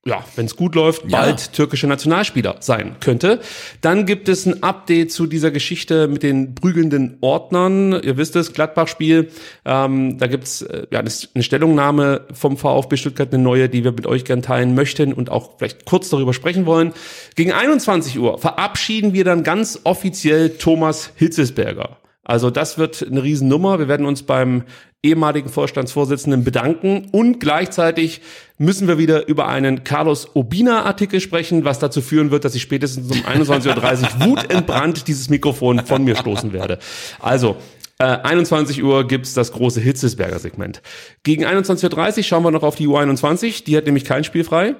ja, 0.07 0.25
wenn 0.35 0.47
es 0.47 0.57
gut 0.57 0.75
läuft, 0.75 1.03
Ja. 1.11 1.21
bald 1.21 1.53
türkischer 1.53 1.87
Nationalspieler 1.87 2.57
sein 2.61 2.97
könnte. 3.01 3.41
Dann 3.83 4.07
gibt 4.07 4.31
es 4.31 4.47
ein 4.47 4.63
Update 4.63 5.13
zu 5.13 5.27
dieser 5.27 5.51
Geschichte 5.51 6.09
mit 6.09 6.23
den 6.23 6.55
prügelnden 6.55 7.19
Ordnern. 7.21 7.93
Ihr 8.03 8.17
wisst 8.17 8.35
es, 8.35 8.55
Gladbach-Spiel. 8.55 9.31
Ähm, 9.67 10.17
da 10.17 10.27
gibt's 10.27 10.63
äh, 10.63 10.87
ja, 10.91 11.01
eine 11.01 11.11
eine 11.35 11.43
Stellungnahme 11.45 12.23
vom 12.33 12.57
VfB 12.57 12.97
Stuttgart, 12.97 13.33
eine 13.35 13.43
neue, 13.43 13.69
die 13.69 13.85
wir 13.85 13.93
mit 13.93 14.07
euch 14.07 14.25
gern 14.25 14.41
teilen 14.41 14.75
möchten 14.75 15.13
und 15.13 15.29
auch 15.31 15.59
vielleicht 15.59 15.85
kurz 15.85 16.09
darüber 16.09 16.33
sprechen 16.33 16.65
wollen. 16.65 16.93
Gegen 17.37 17.53
21 17.53 18.19
Uhr 18.19 18.39
verabschieden 18.39 19.13
wir 19.13 19.25
dann 19.25 19.43
ganz 19.43 19.81
offiziell 19.85 20.49
Thomas 20.51 21.11
Hitzesberger. 21.17 21.99
Also 22.31 22.49
das 22.51 22.79
wird 22.79 23.05
eine 23.05 23.25
Riesennummer. 23.25 23.81
Wir 23.81 23.89
werden 23.89 24.07
uns 24.07 24.23
beim 24.23 24.63
ehemaligen 25.03 25.49
Vorstandsvorsitzenden 25.49 26.45
bedanken 26.45 27.09
und 27.11 27.41
gleichzeitig 27.41 28.21
müssen 28.57 28.87
wir 28.87 28.99
wieder 28.99 29.27
über 29.27 29.49
einen 29.49 29.83
Carlos 29.83 30.29
Obina 30.35 30.85
Artikel 30.85 31.19
sprechen, 31.19 31.65
was 31.65 31.81
dazu 31.81 32.01
führen 32.01 32.31
wird, 32.31 32.45
dass 32.45 32.55
ich 32.55 32.63
spätestens 32.63 33.11
um 33.11 33.19
21.30 33.23 33.67
Uhr 33.67 34.27
wutentbrannt 34.29 35.09
dieses 35.09 35.29
Mikrofon 35.29 35.85
von 35.85 36.05
mir 36.05 36.15
stoßen 36.15 36.53
werde. 36.53 36.79
Also, 37.19 37.57
äh, 37.99 38.05
21 38.05 38.81
Uhr 38.85 39.09
gibt's 39.09 39.35
das 39.35 39.51
große 39.51 39.81
Hitzesberger 39.81 40.39
Segment. 40.39 40.83
Gegen 41.25 41.45
21.30 41.45 42.19
Uhr 42.19 42.23
schauen 42.23 42.45
wir 42.45 42.53
noch 42.53 42.63
auf 42.63 42.77
die 42.77 42.87
U21, 42.87 43.65
die 43.65 43.77
hat 43.77 43.87
nämlich 43.87 44.05
kein 44.05 44.23
Spiel 44.23 44.45
frei. 44.45 44.77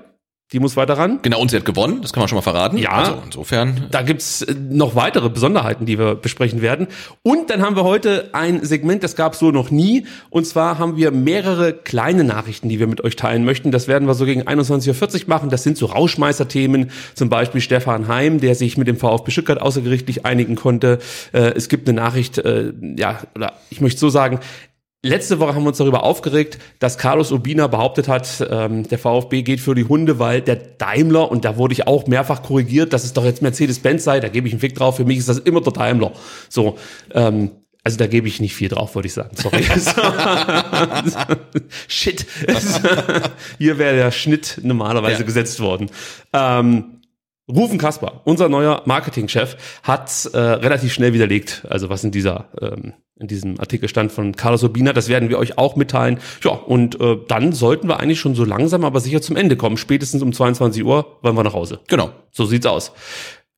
Die 0.53 0.59
muss 0.59 0.77
weiter 0.77 0.99
ran. 0.99 1.21
Genau, 1.23 1.41
und 1.41 1.51
sie 1.51 1.57
hat 1.57 1.65
gewonnen, 1.65 2.03
das 2.03 2.13
kann 2.13 2.23
man 2.23 2.29
schon 2.29 2.37
mal 2.37 2.43
verraten. 2.43 2.77
Ja. 2.77 2.91
Also 2.91 3.23
insofern. 3.25 3.87
Da 3.93 4.03
gibt's 4.03 4.43
äh, 4.43 4.53
noch 4.55 4.97
weitere 4.97 5.29
Besonderheiten, 5.29 5.87
die 5.87 5.97
wir 5.97 6.17
besprechen 6.17 6.61
werden. 6.61 6.89
Und 7.23 7.51
dann 7.51 7.63
haben 7.63 7.77
wir 7.77 7.85
heute 7.85 8.31
ein 8.33 8.65
Segment, 8.65 9.05
das 9.05 9.15
gab's 9.15 9.39
so 9.39 9.53
noch 9.53 9.71
nie. 9.71 10.07
Und 10.29 10.47
zwar 10.47 10.79
haben 10.79 10.97
wir 10.97 11.13
mehrere 11.13 11.73
kleine 11.73 12.25
Nachrichten, 12.25 12.69
die 12.69 12.81
wir 12.81 12.89
mit 12.89 13.05
euch 13.05 13.15
teilen 13.15 13.45
möchten. 13.45 13.71
Das 13.71 13.87
werden 13.87 14.09
wir 14.09 14.15
so 14.15 14.25
gegen 14.25 14.43
21.40 14.43 15.23
Uhr 15.23 15.29
machen. 15.29 15.51
Das 15.51 15.63
sind 15.63 15.77
so 15.77 15.87
Rauschmeißer-Themen. 15.87 16.91
Zum 17.15 17.29
Beispiel 17.29 17.61
Stefan 17.61 18.09
Heim, 18.09 18.41
der 18.41 18.57
sich 18.57 18.77
mit 18.77 18.89
dem 18.89 18.97
VfB 18.97 19.31
Stuttgart 19.31 19.61
außergerichtlich 19.61 20.27
einigen 20.27 20.57
konnte. 20.57 20.99
Äh, 21.33 21.53
Es 21.55 21.69
gibt 21.69 21.89
eine 21.89 22.01
Nachricht, 22.01 22.39
äh, 22.39 22.73
ja, 22.97 23.21
oder 23.37 23.53
ich 23.71 23.81
möchte 23.81 24.01
so 24.01 24.09
sagen, 24.09 24.41
Letzte 25.03 25.41
Woche 25.41 25.55
haben 25.55 25.63
wir 25.63 25.69
uns 25.69 25.79
darüber 25.79 26.03
aufgeregt, 26.03 26.59
dass 26.79 26.99
Carlos 26.99 27.33
Urbina 27.33 27.69
behauptet 27.69 28.07
hat, 28.07 28.47
ähm, 28.51 28.87
der 28.87 28.99
VfB 28.99 29.41
geht 29.43 29.61
für 29.61 29.75
die 29.75 29.85
Hunde, 29.85 30.19
weil 30.19 30.43
der 30.43 30.57
Daimler, 30.57 31.31
und 31.31 31.47
da 31.47 31.57
wurde 31.57 31.73
ich 31.73 31.87
auch 31.87 32.07
mehrfach 32.07 32.43
korrigiert, 32.43 32.93
dass 32.93 33.05
es 33.05 33.15
doch 33.15 33.25
jetzt 33.25 33.41
Mercedes-Benz 33.41 34.05
sei, 34.05 34.21
da 34.21 34.29
gebe 34.29 34.47
ich 34.47 34.53
einen 34.53 34.61
Fick 34.61 34.75
drauf, 34.75 34.97
für 34.97 35.07
mich 35.07 35.17
ist 35.17 35.29
das 35.31 35.39
immer 35.39 35.63
der 35.63 35.73
Daimler. 35.73 36.13
So, 36.51 36.77
ähm, 37.15 37.51
also 37.83 37.97
da 37.97 38.07
gebe 38.09 38.29
ich 38.29 38.41
nicht 38.41 38.55
viel 38.55 38.69
drauf, 38.69 38.95
würde 38.95 39.09
ich 39.09 39.15
sagen. 39.15 39.35
Sorry. 39.37 39.65
Shit. 41.89 42.27
Hier 43.59 43.79
wäre 43.79 43.97
der 43.97 44.11
Schnitt 44.11 44.61
normalerweise 44.63 45.21
Ja. 45.21 45.25
gesetzt 45.27 45.61
worden. 45.61 45.91
Ähm, 46.35 47.00
Rufen 47.51 47.79
Kasper, 47.79 48.23
unser 48.25 48.49
neuer 48.49 48.83
Marketingchef, 48.87 49.57
hat 49.83 50.31
äh, 50.33 50.39
relativ 50.39 50.93
schnell 50.93 51.13
widerlegt, 51.13 51.67
also 51.69 51.89
was 51.89 52.05
in 52.05 52.11
dieser 52.11 52.49
ähm, 52.61 52.95
in 53.21 53.29
diesem 53.29 53.61
Artikel 53.61 53.89
stand 53.89 54.11
von 54.11 54.35
Carlos 54.35 54.63
Urbina, 54.63 54.95
das 54.95 55.09
werden 55.09 55.29
wir 55.29 55.39
euch 55.39 55.59
auch 55.59 55.77
mitteilen. 55.77 56.19
Ja, 56.43 56.53
und 56.53 56.99
äh, 57.01 57.19
dann 57.29 57.53
sollten 57.53 57.87
wir 57.87 58.01
eigentlich 58.01 58.19
schon 58.19 58.35
so 58.35 58.45
langsam, 58.45 58.83
aber 58.83 58.99
sicher 59.01 59.21
zum 59.21 59.37
Ende 59.37 59.57
kommen. 59.57 59.77
Spätestens 59.77 60.23
um 60.23 60.33
22 60.33 60.83
Uhr 60.83 61.19
wollen 61.21 61.37
wir 61.37 61.45
nach 61.45 61.53
Hause. 61.53 61.81
Genau. 61.89 62.11
So 62.31 62.47
sieht's 62.47 62.65
aus. 62.65 62.93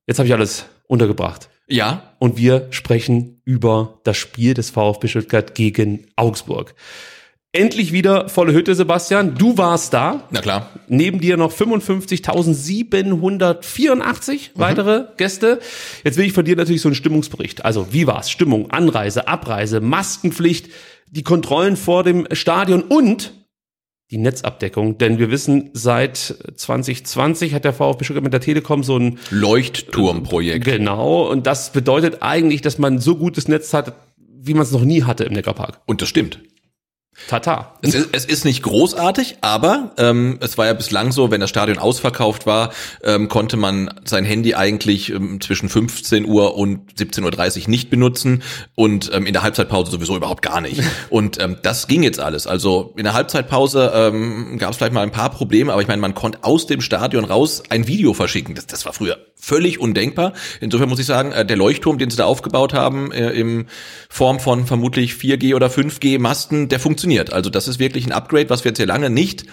Jetzt 0.07 0.19
habe 0.19 0.27
ich 0.27 0.35
alles 0.35 0.67
untergebracht. 0.89 1.49
Ja. 1.69 2.15
Und 2.19 2.37
wir 2.39 2.67
sprechen 2.71 3.41
über 3.45 4.01
das 4.03 4.17
Spiel 4.17 4.55
des 4.55 4.71
VfB 4.71 5.07
Stuttgart 5.07 5.55
gegen 5.55 6.09
Augsburg. 6.17 6.75
Endlich 7.55 7.93
wieder 7.93 8.31
volle 8.31 8.55
Hütte, 8.55 8.75
Sebastian. 8.75 9.35
Du 9.35 9.59
warst 9.59 9.93
da. 9.93 10.27
Na 10.31 10.41
klar. 10.41 10.71
Neben 10.89 11.21
dir 11.21 11.37
noch 11.37 11.53
55.784 11.53 14.53
weitere 14.55 15.05
Gäste. 15.19 15.61
Jetzt 16.03 16.17
will 16.17 16.25
ich 16.25 16.33
von 16.33 16.47
dir 16.47 16.57
natürlich 16.57 16.81
so 16.81 16.89
einen 16.89 16.95
Stimmungsbericht. 16.95 17.67
Also, 17.67 17.93
wie 17.93 18.07
war's? 18.07 18.31
Stimmung, 18.31 18.71
Anreise, 18.71 19.29
Abreise, 19.29 19.83
Maskenpflicht, 19.83 20.71
die 21.11 21.25
Kontrollen 21.25 21.77
vor 21.77 22.05
dem 22.05 22.27
Stadion 22.33 22.81
und 22.81 23.35
die 24.11 24.17
Netzabdeckung. 24.17 24.97
Denn 24.97 25.19
wir 25.19 25.31
wissen, 25.31 25.69
seit 25.75 26.17
2020 26.17 27.53
hat 27.53 27.65
der 27.65 27.75
VfB 27.75 28.05
Stuttgart 28.05 28.25
mit 28.25 28.33
der 28.33 28.41
Telekom 28.41 28.83
so 28.83 28.99
ein 28.99 29.19
Leuchtturmprojekt. 29.29 30.65
Genau. 30.65 31.31
Und 31.31 31.47
das 31.47 31.71
bedeutet 31.71 32.23
eigentlich, 32.23 32.63
dass 32.63 32.79
man 32.79 32.99
so 32.99 33.17
gutes 33.17 33.47
Netz 33.47 33.75
hat, 33.75 33.93
wie 34.17 34.55
man 34.55 34.63
es 34.63 34.73
noch 34.73 34.85
nie 34.85 35.03
hatte 35.03 35.25
im 35.25 35.35
Neckarpark. 35.35 35.83
Und 35.85 36.01
das 36.01 36.09
stimmt. 36.09 36.41
Tata. 37.29 37.75
Es 37.83 37.95
ist, 37.95 38.09
es 38.13 38.25
ist 38.25 38.45
nicht 38.45 38.63
großartig, 38.63 39.37
aber 39.43 39.93
ähm, 39.99 40.39
es 40.41 40.59
war 40.59 40.67
ja 40.67 40.73
bislang 40.73 41.13
so, 41.13 41.31
wenn 41.31 41.41
das 41.41 41.51
Stadion 41.51 41.79
ausverkauft 41.79 42.47
war, 42.47 42.73
ähm, 43.05 43.29
konnte 43.29 43.57
man 43.57 43.95
sein 44.05 44.25
Handy 44.25 44.55
eigentlich 44.55 45.11
ähm, 45.11 45.41
zwischen 45.41 45.69
15 45.69 46.25
Uhr 46.25 46.57
und 46.57 46.93
17.30 46.95 47.63
Uhr 47.63 47.71
nicht 47.71 47.91
benutzen 47.91 48.43
und 48.75 49.11
ähm, 49.13 49.27
in 49.27 49.35
der 49.35 49.43
Halbzeitpause 49.43 49.91
sowieso 49.91 50.17
überhaupt 50.17 50.43
gar 50.43 50.61
nicht. 50.61 50.83
Und 51.11 51.41
ähm, 51.41 51.59
das 51.63 51.89
ging 51.89 52.03
jetzt 52.03 52.21
alles. 52.21 52.47
Also 52.47 52.95
in 52.97 53.05
der 53.05 53.13
Halbzeitpause 53.13 53.93
ähm, 53.95 54.59
gab 54.59 54.71
es 54.71 54.77
vielleicht 54.79 54.93
mal 54.93 55.03
ein 55.03 55.11
paar 55.11 55.31
Probleme, 55.31 55.73
aber 55.73 55.83
ich 55.83 55.89
meine, 55.89 56.01
man 56.01 56.15
konnte 56.15 56.39
aus 56.43 56.67
dem 56.67 56.81
Stadion 56.81 57.25
raus 57.25 57.63
ein 57.69 57.87
Video 57.87 58.15
verschicken. 58.15 58.55
Das, 58.55 58.67
das 58.67 58.85
war 58.87 58.93
früher 58.93 59.19
völlig 59.43 59.81
undenkbar. 59.81 60.35
Insofern 60.61 60.89
muss 60.89 61.01
ich 61.01 61.07
sagen, 61.07 61.33
äh, 61.33 61.45
der 61.45 61.57
Leuchtturm, 61.57 61.99
den 61.99 62.11
sie 62.11 62.17
da 62.17 62.27
aufgebaut 62.27 62.73
haben, 62.73 63.11
äh, 63.11 63.31
in 63.31 63.67
Form 64.09 64.39
von 64.39 64.67
vermutlich 64.67 65.15
4G 65.15 65.57
oder 65.57 65.69
5G 65.69 66.21
Masten, 66.21 66.69
der 66.69 66.79
funktioniert. 66.79 67.33
Also 67.33 67.51
das 67.51 67.67
ist 67.67 67.81
wirklich 67.81 68.07
ein 68.07 68.13
Upgrade, 68.13 68.49
was 68.51 68.65
wir 68.65 68.71
jetzt 68.71 68.79
hier 68.79 68.87
lange 68.87 69.11
nicht 69.11 69.45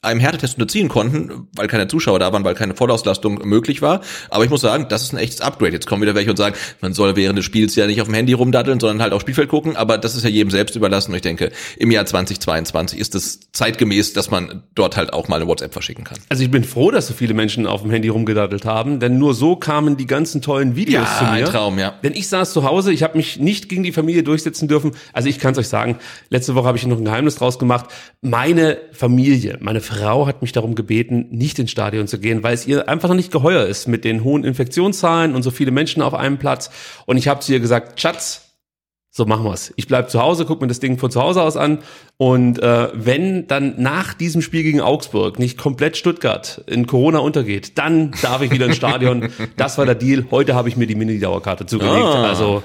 einem 0.00 0.20
Härtetest 0.20 0.54
unterziehen 0.54 0.88
konnten, 0.88 1.48
weil 1.56 1.66
keine 1.66 1.88
Zuschauer 1.88 2.20
da 2.20 2.32
waren, 2.32 2.44
weil 2.44 2.54
keine 2.54 2.76
Vollauslastung 2.76 3.40
möglich 3.44 3.82
war. 3.82 4.00
Aber 4.30 4.44
ich 4.44 4.50
muss 4.50 4.60
sagen, 4.60 4.86
das 4.88 5.02
ist 5.02 5.12
ein 5.12 5.18
echtes 5.18 5.40
Upgrade. 5.40 5.72
Jetzt 5.72 5.86
kommen 5.88 6.02
wieder 6.02 6.14
welche 6.14 6.30
und 6.30 6.36
sagen, 6.36 6.54
man 6.80 6.92
soll 6.94 7.16
während 7.16 7.36
des 7.36 7.44
Spiels 7.44 7.74
ja 7.74 7.86
nicht 7.86 8.00
auf 8.00 8.06
dem 8.06 8.14
Handy 8.14 8.32
rumdatteln, 8.32 8.78
sondern 8.78 9.02
halt 9.02 9.12
aufs 9.12 9.22
Spielfeld 9.22 9.48
gucken. 9.48 9.76
Aber 9.76 9.98
das 9.98 10.14
ist 10.14 10.22
ja 10.22 10.30
jedem 10.30 10.50
selbst 10.50 10.76
überlassen. 10.76 11.10
Und 11.10 11.16
ich 11.16 11.22
denke, 11.22 11.50
im 11.78 11.90
Jahr 11.90 12.06
2022 12.06 12.98
ist 12.98 13.16
es 13.16 13.40
zeitgemäß, 13.52 14.12
dass 14.12 14.30
man 14.30 14.62
dort 14.76 14.96
halt 14.96 15.12
auch 15.12 15.26
mal 15.26 15.36
eine 15.36 15.48
WhatsApp 15.48 15.72
verschicken 15.72 16.04
kann. 16.04 16.18
Also 16.28 16.44
ich 16.44 16.50
bin 16.50 16.62
froh, 16.62 16.92
dass 16.92 17.08
so 17.08 17.14
viele 17.14 17.34
Menschen 17.34 17.66
auf 17.66 17.82
dem 17.82 17.90
Handy 17.90 18.08
rumgedattelt 18.08 18.64
haben, 18.64 19.00
denn 19.00 19.18
nur 19.18 19.34
so 19.34 19.56
kamen 19.56 19.96
die 19.96 20.06
ganzen 20.06 20.42
tollen 20.42 20.76
Videos 20.76 21.08
Ja, 21.08 21.18
zu 21.18 21.24
mir. 21.24 21.30
ein 21.30 21.44
Traum, 21.46 21.78
ja. 21.78 21.94
Denn 22.04 22.14
ich 22.14 22.28
saß 22.28 22.52
zu 22.52 22.62
Hause, 22.62 22.92
ich 22.92 23.02
habe 23.02 23.16
mich 23.16 23.38
nicht 23.40 23.68
gegen 23.68 23.82
die 23.82 23.92
Familie 23.92 24.22
durchsetzen 24.22 24.68
dürfen. 24.68 24.92
Also 25.12 25.28
ich 25.28 25.40
kann 25.40 25.52
es 25.52 25.58
euch 25.58 25.68
sagen, 25.68 25.98
letzte 26.30 26.54
Woche 26.54 26.66
habe 26.68 26.78
ich 26.78 26.86
noch 26.86 26.98
ein 26.98 27.04
Geheimnis 27.04 27.34
draus 27.34 27.58
gemacht. 27.58 27.86
Meine 28.20 28.78
Familie, 28.92 29.58
meine 29.60 29.80
Frau 29.88 30.26
hat 30.26 30.42
mich 30.42 30.52
darum 30.52 30.74
gebeten, 30.74 31.28
nicht 31.30 31.58
ins 31.58 31.70
Stadion 31.70 32.06
zu 32.06 32.18
gehen, 32.18 32.42
weil 32.42 32.52
es 32.52 32.66
ihr 32.66 32.88
einfach 32.90 33.08
noch 33.08 33.16
nicht 33.16 33.32
geheuer 33.32 33.64
ist 33.64 33.88
mit 33.88 34.04
den 34.04 34.22
hohen 34.22 34.44
Infektionszahlen 34.44 35.34
und 35.34 35.42
so 35.42 35.50
viele 35.50 35.70
Menschen 35.70 36.02
auf 36.02 36.12
einem 36.12 36.36
Platz. 36.36 36.70
Und 37.06 37.16
ich 37.16 37.26
habe 37.26 37.40
zu 37.40 37.52
ihr 37.52 37.60
gesagt, 37.60 37.98
Schatz, 37.98 38.48
so 39.10 39.24
machen 39.24 39.44
wir's. 39.44 39.72
Ich 39.76 39.88
bleib 39.88 40.10
zu 40.10 40.20
Hause, 40.20 40.44
guck 40.44 40.60
mir 40.60 40.66
das 40.66 40.78
Ding 40.78 40.98
von 40.98 41.10
zu 41.10 41.22
Hause 41.22 41.42
aus 41.42 41.56
an. 41.56 41.78
Und 42.18 42.62
äh, 42.62 42.88
wenn 42.92 43.46
dann 43.46 43.80
nach 43.80 44.12
diesem 44.12 44.42
Spiel 44.42 44.62
gegen 44.62 44.82
Augsburg 44.82 45.38
nicht 45.38 45.56
komplett 45.56 45.96
Stuttgart 45.96 46.62
in 46.66 46.86
Corona 46.86 47.20
untergeht, 47.20 47.78
dann 47.78 48.12
darf 48.20 48.42
ich 48.42 48.50
wieder 48.50 48.66
ins 48.66 48.76
Stadion. 48.76 49.30
Das 49.56 49.78
war 49.78 49.86
der 49.86 49.94
Deal. 49.94 50.26
Heute 50.30 50.54
habe 50.54 50.68
ich 50.68 50.76
mir 50.76 50.86
die 50.86 50.94
Mini-Dauerkarte 50.94 51.64
zugelegt. 51.66 52.04
Ah. 52.04 52.28
Also 52.28 52.62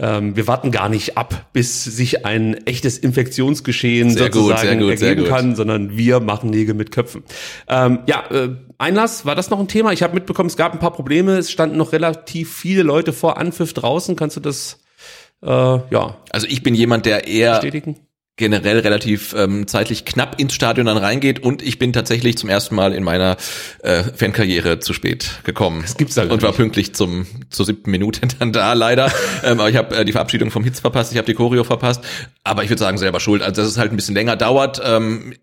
ähm, 0.00 0.34
wir 0.34 0.46
warten 0.46 0.70
gar 0.70 0.88
nicht 0.88 1.18
ab, 1.18 1.46
bis 1.52 1.84
sich 1.84 2.24
ein 2.24 2.66
echtes 2.66 2.96
Infektionsgeschehen 2.96 4.10
Sehr 4.10 4.30
gut, 4.30 4.42
sozusagen 4.42 4.62
sehr 4.62 4.76
gut, 4.78 4.98
sehr 4.98 5.08
ergeben 5.10 5.28
gut. 5.28 5.36
kann, 5.36 5.54
sondern 5.54 5.96
wir 5.96 6.20
machen 6.20 6.48
Nägel 6.48 6.74
mit 6.74 6.90
Köpfen. 6.90 7.22
Ähm, 7.68 8.00
ja, 8.06 8.24
äh, 8.30 8.56
Einlass, 8.78 9.26
war 9.26 9.34
das 9.34 9.50
noch 9.50 9.60
ein 9.60 9.68
Thema? 9.68 9.92
Ich 9.92 10.02
habe 10.02 10.14
mitbekommen, 10.14 10.48
es 10.48 10.56
gab 10.56 10.72
ein 10.72 10.78
paar 10.78 10.92
Probleme. 10.92 11.36
Es 11.36 11.50
standen 11.50 11.76
noch 11.76 11.92
relativ 11.92 12.54
viele 12.54 12.82
Leute 12.82 13.12
vor 13.12 13.36
Anpfiff 13.36 13.74
draußen. 13.74 14.16
Kannst 14.16 14.36
du 14.36 14.40
das 14.40 14.80
äh, 15.42 15.46
ja 15.48 16.16
Also 16.30 16.46
ich 16.46 16.62
bin 16.62 16.74
jemand, 16.74 17.04
der 17.04 17.28
eher 17.28 17.52
bestätigen? 17.52 17.96
Generell 18.40 18.80
relativ 18.80 19.34
ähm, 19.34 19.68
zeitlich 19.68 20.04
knapp 20.04 20.40
ins 20.40 20.54
Stadion 20.54 20.86
dann 20.86 20.96
reingeht 20.96 21.40
und 21.40 21.62
ich 21.62 21.78
bin 21.78 21.92
tatsächlich 21.92 22.36
zum 22.36 22.48
ersten 22.48 22.74
Mal 22.74 22.92
in 22.92 23.04
meiner 23.04 23.36
äh, 23.84 24.02
Fankarriere 24.02 24.80
zu 24.80 24.92
spät 24.92 25.40
gekommen. 25.44 25.82
Das 25.82 25.96
gibt's 25.96 26.16
da 26.16 26.24
gar 26.24 26.32
Und 26.32 26.42
war 26.42 26.52
pünktlich 26.52 26.94
zum 26.94 27.26
zur 27.50 27.66
siebten 27.66 27.92
Minute 27.92 28.22
dann 28.38 28.52
da 28.52 28.72
leider. 28.72 29.12
ähm, 29.44 29.60
aber 29.60 29.70
ich 29.70 29.76
habe 29.76 29.94
äh, 29.94 30.04
die 30.04 30.12
Verabschiedung 30.12 30.50
vom 30.50 30.64
Hitz 30.64 30.80
verpasst, 30.80 31.12
ich 31.12 31.18
habe 31.18 31.26
die 31.26 31.34
Choreo 31.34 31.62
verpasst. 31.62 32.02
Aber 32.42 32.64
ich 32.64 32.70
würde 32.70 32.80
sagen 32.80 32.98
selber 32.98 33.20
schuld. 33.20 33.42
Also 33.42 33.60
dass 33.60 33.70
es 33.70 33.78
halt 33.78 33.92
ein 33.92 33.96
bisschen 33.96 34.14
länger 34.16 34.34
dauert. 34.34 34.80
Ähm, 34.84 35.34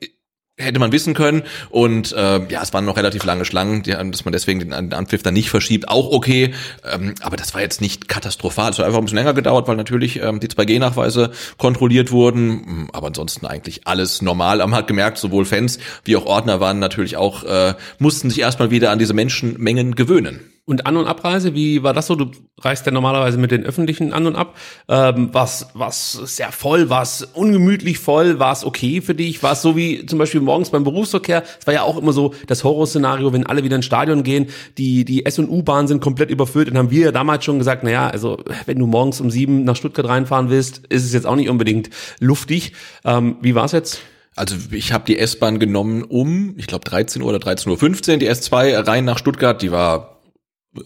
hätte 0.58 0.80
man 0.80 0.92
wissen 0.92 1.14
können. 1.14 1.44
Und 1.70 2.12
äh, 2.14 2.40
ja, 2.50 2.62
es 2.64 2.74
waren 2.74 2.86
noch 2.86 2.98
relativ 2.98 3.24
lange 3.24 3.46
Schlangen, 3.46 3.84
die, 3.84 3.92
dass 3.92 4.26
man 4.26 4.32
deswegen 4.32 4.60
den 4.60 4.74
An- 4.74 4.92
Anpfiff 4.92 5.24
dann 5.24 5.34
nicht 5.36 5.50
verschiebt, 5.50 5.88
auch 5.88 6.12
okay, 6.12 6.54
ähm, 6.92 7.14
aber 7.22 7.38
das 7.38 7.54
war 7.54 7.62
jetzt 7.62 7.80
nicht 7.82 8.08
katastrophal, 8.08 8.72
es 8.72 8.80
hat 8.80 8.86
einfach 8.86 8.98
ein 9.00 9.06
bisschen 9.06 9.18
länger 9.20 9.34
gedauert, 9.34 9.68
weil 9.68 9.76
natürlich 9.76 10.22
ähm, 10.22 10.40
die 10.40 10.48
2G-Nachweise 10.48 11.32
kontrolliert 11.58 12.12
wurden, 12.12 12.48
Mm, 12.58 12.90
aber 12.92 13.08
ansonsten 13.08 13.46
eigentlich 13.46 13.82
alles 13.86 14.22
normal. 14.22 14.58
Man 14.58 14.74
hat 14.74 14.88
gemerkt, 14.88 15.18
sowohl 15.18 15.46
Fans 15.46 15.78
wie 16.04 16.16
auch 16.16 16.26
Ordner 16.26 16.60
waren 16.60 16.80
natürlich 16.80 17.18
auch, 17.18 17.44
äh, 17.44 17.76
mussten 18.00 18.30
sich 18.30 18.40
erstmal 18.40 18.72
wieder 18.72 18.92
an 18.92 19.00
diese 19.00 19.14
Menschenmengen 19.14 19.96
gewöhnen. 19.96 20.40
Und 20.70 20.86
An- 20.86 20.98
und 20.98 21.08
Abreise, 21.08 21.56
wie 21.56 21.82
war 21.82 21.94
das 21.94 22.08
so? 22.08 22.16
Du 22.16 22.30
reist 22.60 22.86
ja 22.86 22.92
normalerweise 22.92 23.38
mit 23.38 23.52
den 23.52 23.64
öffentlichen 23.64 24.12
an 24.12 24.28
und 24.28 24.36
ab. 24.36 24.58
Ähm, 24.90 25.30
was 25.32 25.70
was 25.74 26.12
sehr 26.12 26.52
voll, 26.52 26.90
war 26.90 27.04
es 27.04 27.24
ungemütlich 27.24 28.00
voll, 28.00 28.38
war 28.38 28.52
es 28.52 28.66
okay 28.66 29.00
für 29.00 29.16
dich? 29.16 29.42
War 29.42 29.54
es 29.54 29.62
so 29.62 29.78
wie 29.78 30.06
zum 30.06 30.20
Beispiel 30.20 30.42
morgens 30.42 30.70
beim 30.70 30.84
Berufsverkehr? 30.84 31.44
Es 31.58 31.66
war 31.68 31.74
ja 31.74 31.84
auch 31.84 31.96
immer 31.96 32.12
so 32.12 32.34
das 32.48 32.66
Horrorszenario, 32.66 33.32
wenn 33.32 33.46
alle 33.46 33.64
wieder 33.64 33.78
ins 33.78 33.86
Stadion 33.86 34.24
gehen, 34.24 34.48
die 34.78 35.06
die 35.06 35.26
S- 35.26 35.40
und 35.40 35.48
U-Bahnen 35.48 35.88
sind 35.88 36.02
komplett 36.02 36.30
überfüllt. 36.30 36.68
Dann 36.68 36.78
haben 36.78 36.92
wir 36.92 37.06
ja 37.06 37.12
damals 37.14 37.46
schon 37.46 37.60
gesagt, 37.60 37.84
na 37.86 37.92
ja, 37.92 38.08
also 38.10 38.38
wenn 38.66 38.78
du 38.78 38.88
morgens 38.88 39.22
um 39.22 39.32
sieben 39.32 39.64
nach 39.64 39.78
Stuttgart 39.78 40.10
reinfahren 40.10 40.50
willst, 40.50 40.86
ist 40.90 41.06
es 41.06 41.14
jetzt 41.14 41.26
auch 41.26 41.38
nicht 41.38 41.48
unbedingt 41.48 41.92
luftig. 42.20 42.74
Ähm, 43.06 43.38
wie 43.40 43.56
war 43.56 43.64
es 43.64 43.72
jetzt? 43.72 44.02
Also 44.36 44.58
ich 44.72 44.92
habe 44.92 45.06
die 45.08 45.18
S-Bahn 45.18 45.60
genommen 45.60 46.04
um, 46.04 46.56
ich 46.58 46.68
glaube 46.68 46.84
13 46.84 47.22
Uhr 47.22 47.30
oder 47.30 47.38
13.15 47.38 48.12
Uhr, 48.12 48.18
die 48.18 48.30
S2 48.30 48.86
rein 48.86 49.06
nach 49.06 49.18
Stuttgart, 49.18 49.62
die 49.62 49.72
war 49.72 50.17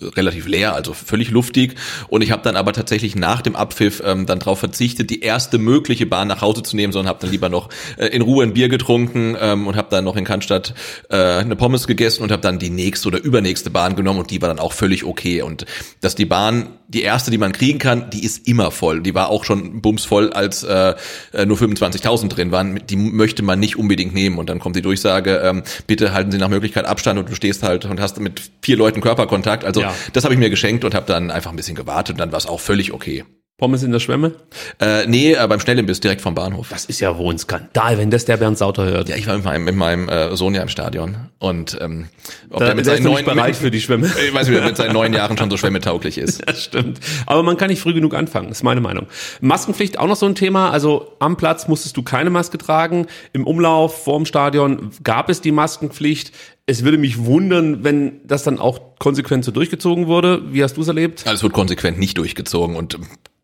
relativ 0.01 0.47
leer, 0.47 0.75
also 0.75 0.93
völlig 0.93 1.31
luftig. 1.31 1.75
Und 2.07 2.21
ich 2.21 2.31
habe 2.31 2.41
dann 2.43 2.55
aber 2.55 2.73
tatsächlich 2.73 3.15
nach 3.15 3.41
dem 3.41 3.55
Abpfiff 3.55 4.01
ähm, 4.05 4.25
dann 4.25 4.39
darauf 4.39 4.59
verzichtet, 4.59 5.09
die 5.09 5.21
erste 5.21 5.57
mögliche 5.57 6.05
Bahn 6.05 6.27
nach 6.27 6.41
Hause 6.41 6.63
zu 6.63 6.75
nehmen, 6.75 6.93
sondern 6.93 7.09
habe 7.09 7.19
dann 7.21 7.31
lieber 7.31 7.49
noch 7.49 7.69
äh, 7.97 8.07
in 8.07 8.21
Ruhe 8.21 8.43
ein 8.43 8.53
Bier 8.53 8.69
getrunken 8.69 9.35
ähm, 9.39 9.67
und 9.67 9.75
habe 9.75 9.87
dann 9.91 10.03
noch 10.03 10.15
in 10.15 10.25
Cannstatt 10.25 10.73
äh, 11.09 11.15
eine 11.15 11.55
Pommes 11.55 11.87
gegessen 11.87 12.23
und 12.23 12.31
habe 12.31 12.41
dann 12.41 12.59
die 12.59 12.69
nächste 12.69 13.07
oder 13.07 13.21
übernächste 13.21 13.69
Bahn 13.69 13.95
genommen 13.95 14.19
und 14.19 14.31
die 14.31 14.41
war 14.41 14.49
dann 14.49 14.59
auch 14.59 14.73
völlig 14.73 15.03
okay. 15.03 15.41
Und 15.41 15.65
dass 16.01 16.15
die 16.15 16.25
Bahn, 16.25 16.69
die 16.87 17.01
erste, 17.01 17.31
die 17.31 17.37
man 17.37 17.51
kriegen 17.51 17.79
kann, 17.79 18.09
die 18.09 18.23
ist 18.23 18.47
immer 18.47 18.71
voll. 18.71 19.01
Die 19.01 19.15
war 19.15 19.29
auch 19.29 19.45
schon 19.45 19.81
bumsvoll, 19.81 20.33
als 20.33 20.63
äh, 20.63 20.95
äh 21.33 21.45
nur 21.45 21.57
25.000 21.57 22.27
drin 22.29 22.51
waren. 22.51 22.81
Die 22.89 22.95
möchte 22.95 23.43
man 23.43 23.59
nicht 23.59 23.77
unbedingt 23.77 24.13
nehmen. 24.13 24.37
Und 24.37 24.49
dann 24.49 24.59
kommt 24.59 24.75
die 24.75 24.81
Durchsage, 24.81 25.41
ähm, 25.43 25.63
bitte 25.87 26.13
halten 26.13 26.31
Sie 26.31 26.37
nach 26.37 26.49
Möglichkeit 26.49 26.85
Abstand 26.85 27.19
und 27.19 27.29
du 27.29 27.35
stehst 27.35 27.63
halt 27.63 27.85
und 27.85 27.99
hast 27.99 28.19
mit 28.19 28.41
vier 28.61 28.77
Leuten 28.77 29.01
Körperkontakt. 29.01 29.65
Also 29.65 29.80
ja. 29.81 29.95
das 30.13 30.23
habe 30.23 30.33
ich 30.33 30.39
mir 30.39 30.49
geschenkt 30.49 30.85
und 30.85 30.95
habe 30.95 31.05
dann 31.05 31.31
einfach 31.31 31.51
ein 31.51 31.55
bisschen 31.55 31.75
gewartet 31.75 32.15
und 32.15 32.19
dann 32.19 32.31
war 32.31 32.37
es 32.37 32.45
auch 32.45 32.59
völlig 32.59 32.93
okay. 32.93 33.25
Pommes 33.61 33.83
in 33.83 33.91
der 33.91 33.99
Schwemme? 33.99 34.31
Äh, 34.79 35.05
nee, 35.05 35.33
äh, 35.33 35.47
beim 35.47 35.59
Schnellimbiss 35.59 35.99
direkt 35.99 36.21
vom 36.21 36.33
Bahnhof. 36.33 36.69
Das 36.69 36.85
ist 36.85 36.99
ja 36.99 37.15
wohl 37.15 37.31
ein 37.31 37.37
Skandal, 37.37 37.99
wenn 37.99 38.09
das 38.09 38.25
der 38.25 38.37
Bernd 38.37 38.57
Sauter 38.57 38.85
hört. 38.85 39.07
Ja, 39.07 39.15
ich 39.15 39.27
war 39.27 39.35
mit 39.35 39.45
meinem, 39.45 39.63
mit 39.65 39.75
meinem 39.75 40.09
äh, 40.09 40.35
Sohn 40.35 40.55
ja 40.55 40.63
im 40.63 40.67
Stadion 40.67 41.15
und 41.37 41.77
ähm, 41.79 42.07
ob 42.49 42.61
da, 42.61 42.65
der 42.65 42.75
mit 42.75 42.85
seinen 42.85 43.03
neun 43.03 43.23
bereit 43.23 43.55
für 43.55 43.69
die 43.69 43.79
Schwemme. 43.79 44.11
Ich 44.27 44.33
weiß 44.33 44.47
nicht, 44.47 44.57
ob 44.57 44.63
er 44.63 44.69
mit 44.69 44.77
seinen 44.77 44.93
neun 44.93 45.13
Jahren 45.13 45.37
schon 45.37 45.51
so 45.51 45.57
schwemmetauglich 45.57 46.17
ist. 46.17 46.41
Das 46.51 46.63
stimmt. 46.63 46.99
Aber 47.27 47.43
man 47.43 47.55
kann 47.55 47.69
nicht 47.69 47.81
früh 47.81 47.93
genug 47.93 48.15
anfangen, 48.15 48.49
ist 48.49 48.63
meine 48.63 48.81
Meinung. 48.81 49.05
Maskenpflicht 49.41 49.99
auch 49.99 50.07
noch 50.07 50.15
so 50.15 50.25
ein 50.25 50.33
Thema. 50.33 50.71
Also 50.71 51.13
am 51.19 51.37
Platz 51.37 51.67
musstest 51.67 51.95
du 51.95 52.01
keine 52.01 52.31
Maske 52.31 52.57
tragen. 52.57 53.05
Im 53.31 53.45
Umlauf 53.45 54.03
vorm 54.03 54.25
Stadion 54.25 54.89
gab 55.03 55.29
es 55.29 55.39
die 55.39 55.51
Maskenpflicht 55.51 56.31
es 56.67 56.83
würde 56.85 56.97
mich 56.97 57.25
wundern, 57.25 57.83
wenn 57.83 58.21
das 58.25 58.43
dann 58.43 58.57
auch 58.57 58.97
konsequent 58.97 59.43
so 59.43 59.51
durchgezogen 59.51 60.07
wurde. 60.07 60.41
Wie 60.53 60.63
hast 60.63 60.77
du 60.77 60.81
es 60.81 60.87
erlebt? 60.87 61.23
Also 61.25 61.35
es 61.35 61.43
wird 61.43 61.53
konsequent 61.53 61.99
nicht 61.99 62.17
durchgezogen 62.17 62.75
und 62.75 62.97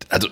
also 0.09 0.29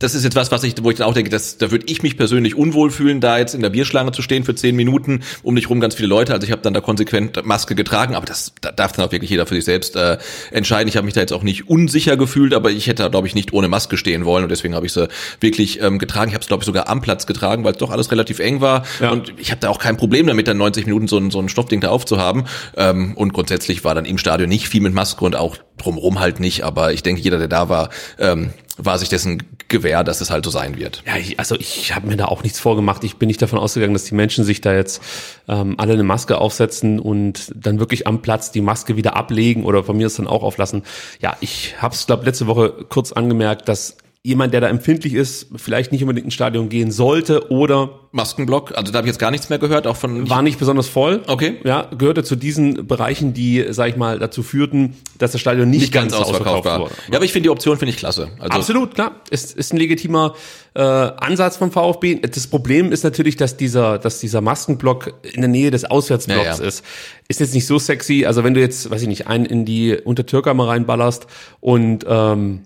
das 0.00 0.14
ist 0.14 0.22
jetzt 0.22 0.36
was, 0.36 0.52
was 0.52 0.62
ich, 0.62 0.74
wo 0.82 0.90
ich 0.90 0.98
dann 0.98 1.08
auch 1.08 1.14
denke, 1.14 1.28
dass, 1.28 1.58
da 1.58 1.72
würde 1.72 1.86
ich 1.88 2.04
mich 2.04 2.16
persönlich 2.16 2.54
unwohl 2.54 2.92
fühlen, 2.92 3.20
da 3.20 3.36
jetzt 3.36 3.56
in 3.56 3.62
der 3.62 3.70
Bierschlange 3.70 4.12
zu 4.12 4.22
stehen 4.22 4.44
für 4.44 4.54
zehn 4.54 4.76
Minuten, 4.76 5.24
um 5.42 5.54
mich 5.54 5.68
rum 5.68 5.80
ganz 5.80 5.96
viele 5.96 6.06
Leute. 6.08 6.32
Also 6.32 6.46
ich 6.46 6.52
habe 6.52 6.62
dann 6.62 6.72
da 6.72 6.80
konsequent 6.80 7.44
Maske 7.44 7.74
getragen, 7.74 8.14
aber 8.14 8.24
das 8.24 8.52
da 8.60 8.70
darf 8.70 8.92
dann 8.92 9.04
auch 9.04 9.10
wirklich 9.10 9.30
jeder 9.30 9.44
für 9.46 9.56
sich 9.56 9.64
selbst 9.64 9.96
äh, 9.96 10.18
entscheiden. 10.52 10.88
Ich 10.88 10.96
habe 10.96 11.04
mich 11.04 11.14
da 11.14 11.20
jetzt 11.20 11.32
auch 11.32 11.42
nicht 11.42 11.68
unsicher 11.68 12.16
gefühlt, 12.16 12.54
aber 12.54 12.70
ich 12.70 12.86
hätte, 12.86 13.10
glaube 13.10 13.26
ich, 13.26 13.34
nicht 13.34 13.52
ohne 13.52 13.66
Maske 13.66 13.96
stehen 13.96 14.24
wollen 14.24 14.44
und 14.44 14.50
deswegen 14.50 14.76
habe 14.76 14.86
ich 14.86 14.92
sie 14.92 15.08
wirklich 15.40 15.82
ähm, 15.82 15.98
getragen. 15.98 16.28
Ich 16.28 16.34
habe 16.34 16.42
es, 16.42 16.48
glaube 16.48 16.62
ich, 16.62 16.66
sogar 16.66 16.88
am 16.88 17.00
Platz 17.00 17.26
getragen, 17.26 17.64
weil 17.64 17.72
es 17.72 17.78
doch 17.78 17.90
alles 17.90 18.12
relativ 18.12 18.38
eng 18.38 18.60
war 18.60 18.84
ja. 19.00 19.10
und 19.10 19.32
ich 19.36 19.50
habe 19.50 19.60
da 19.60 19.68
auch 19.68 19.80
kein 19.80 19.96
Problem 19.96 20.28
damit, 20.28 20.46
dann 20.46 20.58
90 20.58 20.86
Minuten 20.86 21.08
so 21.08 21.18
ein, 21.18 21.32
so 21.32 21.40
ein 21.40 21.48
Stoffding 21.48 21.80
da 21.80 21.88
aufzuhaben. 21.88 22.44
Ähm, 22.76 23.14
und 23.16 23.32
grundsätzlich 23.32 23.82
war 23.82 23.96
dann 23.96 24.04
im 24.04 24.18
Stadion 24.18 24.48
nicht 24.48 24.68
viel 24.68 24.80
mit 24.80 24.94
Maske 24.94 25.24
und 25.24 25.34
auch 25.34 25.56
drumherum 25.76 26.20
halt 26.20 26.38
nicht, 26.38 26.62
aber 26.62 26.92
ich 26.92 27.02
denke, 27.02 27.20
jeder, 27.20 27.38
der 27.38 27.48
da 27.48 27.68
war, 27.68 27.90
ähm, 28.20 28.50
war 28.78 28.98
sich 28.98 29.08
dessen 29.08 29.42
gewähr, 29.68 30.04
dass 30.04 30.20
es 30.20 30.30
halt 30.30 30.44
so 30.44 30.50
sein 30.50 30.78
wird. 30.78 31.02
Ja, 31.06 31.16
ich, 31.16 31.38
also 31.38 31.56
ich 31.56 31.94
habe 31.94 32.06
mir 32.06 32.16
da 32.16 32.26
auch 32.26 32.42
nichts 32.42 32.58
vorgemacht. 32.58 33.04
Ich 33.04 33.16
bin 33.16 33.26
nicht 33.26 33.42
davon 33.42 33.58
ausgegangen, 33.58 33.92
dass 33.92 34.04
die 34.04 34.14
Menschen 34.14 34.44
sich 34.44 34.60
da 34.60 34.74
jetzt 34.74 35.02
ähm, 35.48 35.74
alle 35.78 35.94
eine 35.94 36.04
Maske 36.04 36.38
aufsetzen 36.38 37.00
und 37.00 37.52
dann 37.54 37.80
wirklich 37.80 38.06
am 38.06 38.22
Platz 38.22 38.52
die 38.52 38.60
Maske 38.60 38.96
wieder 38.96 39.16
ablegen 39.16 39.64
oder 39.64 39.84
von 39.84 39.96
mir 39.96 40.06
es 40.06 40.16
dann 40.16 40.26
auch 40.26 40.42
auflassen. 40.42 40.84
Ja, 41.20 41.36
ich 41.40 41.74
habe 41.82 41.94
es, 41.94 42.06
glaube 42.06 42.24
letzte 42.24 42.46
Woche 42.46 42.72
kurz 42.88 43.12
angemerkt, 43.12 43.68
dass 43.68 43.96
jemand, 44.24 44.52
der 44.52 44.60
da 44.60 44.68
empfindlich 44.68 45.14
ist, 45.14 45.46
vielleicht 45.56 45.92
nicht 45.92 46.02
unbedingt 46.02 46.26
ins 46.26 46.34
Stadion 46.34 46.68
gehen 46.68 46.90
sollte 46.90 47.50
oder 47.50 48.00
Maskenblock, 48.10 48.76
also 48.76 48.90
da 48.90 48.98
habe 48.98 49.06
ich 49.06 49.12
jetzt 49.12 49.18
gar 49.18 49.30
nichts 49.30 49.48
mehr 49.48 49.58
gehört, 49.58 49.86
auch 49.86 49.96
von 49.96 50.28
war 50.28 50.42
nicht 50.42 50.58
besonders 50.58 50.88
voll. 50.88 51.22
Okay. 51.26 51.58
Ja, 51.64 51.88
gehörte 51.96 52.24
zu 52.24 52.36
diesen 52.36 52.86
Bereichen, 52.86 53.32
die, 53.32 53.66
sag 53.70 53.90
ich 53.90 53.96
mal, 53.96 54.18
dazu 54.18 54.42
führten, 54.42 54.96
dass 55.18 55.32
das 55.32 55.40
Stadion 55.40 55.70
nicht, 55.70 55.80
nicht 55.82 55.92
ganz, 55.92 56.12
ganz 56.12 56.26
ausverkauft, 56.26 56.64
war. 56.64 56.80
Wurde. 56.80 56.94
Ja, 57.10 57.16
aber 57.16 57.24
ich 57.24 57.32
finde 57.32 57.44
die 57.44 57.50
Option 57.50 57.78
finde 57.78 57.90
ich 57.90 57.98
klasse. 57.98 58.30
Also 58.38 58.58
Absolut, 58.58 58.94
klar, 58.94 59.20
ist 59.30 59.56
ist 59.56 59.72
ein 59.72 59.76
legitimer 59.76 60.34
äh, 60.74 60.80
Ansatz 60.80 61.56
vom 61.56 61.70
VfB. 61.70 62.16
Das 62.16 62.46
Problem 62.46 62.92
ist 62.92 63.04
natürlich, 63.04 63.36
dass 63.36 63.56
dieser 63.56 63.98
dass 63.98 64.20
dieser 64.20 64.40
Maskenblock 64.40 65.14
in 65.32 65.42
der 65.42 65.48
Nähe 65.48 65.70
des 65.70 65.84
Auswärtsblocks 65.84 66.44
ja, 66.44 66.62
ja. 66.62 66.68
ist. 66.68 66.84
Ist 67.28 67.40
jetzt 67.40 67.54
nicht 67.54 67.66
so 67.66 67.78
sexy. 67.78 68.24
Also 68.26 68.42
wenn 68.42 68.54
du 68.54 68.60
jetzt, 68.60 68.90
weiß 68.90 69.02
ich 69.02 69.08
nicht, 69.08 69.26
einen 69.26 69.44
in 69.44 69.64
die 69.64 69.96
Untertürker 69.96 70.54
mal 70.54 70.66
reinballerst 70.66 71.26
und 71.60 72.04
ähm, 72.08 72.62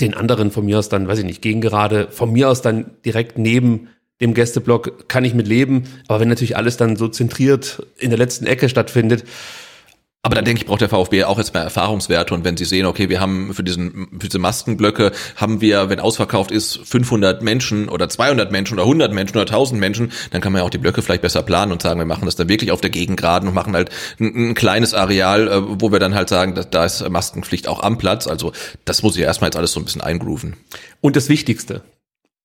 den 0.00 0.14
anderen 0.14 0.50
von 0.50 0.64
mir 0.64 0.78
aus 0.78 0.88
dann, 0.88 1.08
weiß 1.08 1.20
ich 1.20 1.24
nicht, 1.24 1.42
gegen 1.42 1.60
gerade, 1.60 2.08
von 2.10 2.32
mir 2.32 2.50
aus 2.50 2.62
dann 2.62 2.90
direkt 3.04 3.38
neben 3.38 3.88
dem 4.20 4.34
Gästeblock 4.34 5.08
kann 5.08 5.24
ich 5.24 5.34
mit 5.34 5.46
leben. 5.46 5.84
Aber 6.08 6.20
wenn 6.20 6.28
natürlich 6.28 6.56
alles 6.56 6.76
dann 6.76 6.96
so 6.96 7.08
zentriert 7.08 7.86
in 7.98 8.10
der 8.10 8.18
letzten 8.18 8.46
Ecke 8.46 8.68
stattfindet, 8.68 9.24
aber 10.26 10.34
da 10.34 10.42
denke 10.42 10.60
ich, 10.60 10.66
braucht 10.66 10.80
der 10.80 10.88
VfB 10.88 11.22
auch 11.22 11.38
jetzt 11.38 11.54
mehr 11.54 11.62
Erfahrungswerte 11.62 12.34
und 12.34 12.42
wenn 12.42 12.56
sie 12.56 12.64
sehen, 12.64 12.84
okay, 12.84 13.08
wir 13.08 13.20
haben 13.20 13.54
für 13.54 13.62
diesen 13.62 14.08
für 14.18 14.26
diese 14.26 14.40
Maskenblöcke 14.40 15.12
haben 15.36 15.60
wir, 15.60 15.88
wenn 15.88 16.00
ausverkauft 16.00 16.50
ist, 16.50 16.80
500 16.84 17.42
Menschen 17.42 17.88
oder 17.88 18.08
200 18.08 18.50
Menschen 18.50 18.74
oder 18.74 18.82
100 18.82 19.12
Menschen 19.12 19.36
oder 19.36 19.46
1000 19.46 19.78
Menschen, 19.78 20.10
dann 20.32 20.40
kann 20.40 20.52
man 20.52 20.62
ja 20.62 20.66
auch 20.66 20.70
die 20.70 20.78
Blöcke 20.78 21.00
vielleicht 21.00 21.22
besser 21.22 21.44
planen 21.44 21.70
und 21.70 21.80
sagen, 21.80 22.00
wir 22.00 22.06
machen 22.06 22.24
das 22.24 22.34
dann 22.34 22.48
wirklich 22.48 22.72
auf 22.72 22.80
der 22.80 22.90
Gegengraden 22.90 23.48
und 23.48 23.54
machen 23.54 23.76
halt 23.76 23.90
ein, 24.18 24.50
ein 24.50 24.54
kleines 24.54 24.94
Areal, 24.94 25.46
äh, 25.46 25.80
wo 25.80 25.92
wir 25.92 26.00
dann 26.00 26.16
halt 26.16 26.28
sagen, 26.28 26.60
da 26.72 26.84
ist 26.84 27.08
Maskenpflicht 27.08 27.68
auch 27.68 27.84
am 27.84 27.96
Platz. 27.96 28.26
Also 28.26 28.50
das 28.84 29.04
muss 29.04 29.14
ich 29.14 29.20
ja 29.20 29.28
erstmal 29.28 29.50
jetzt 29.50 29.56
alles 29.56 29.70
so 29.70 29.78
ein 29.78 29.84
bisschen 29.84 30.02
eingrooven. 30.02 30.56
Und 31.00 31.14
das 31.14 31.28
Wichtigste, 31.28 31.82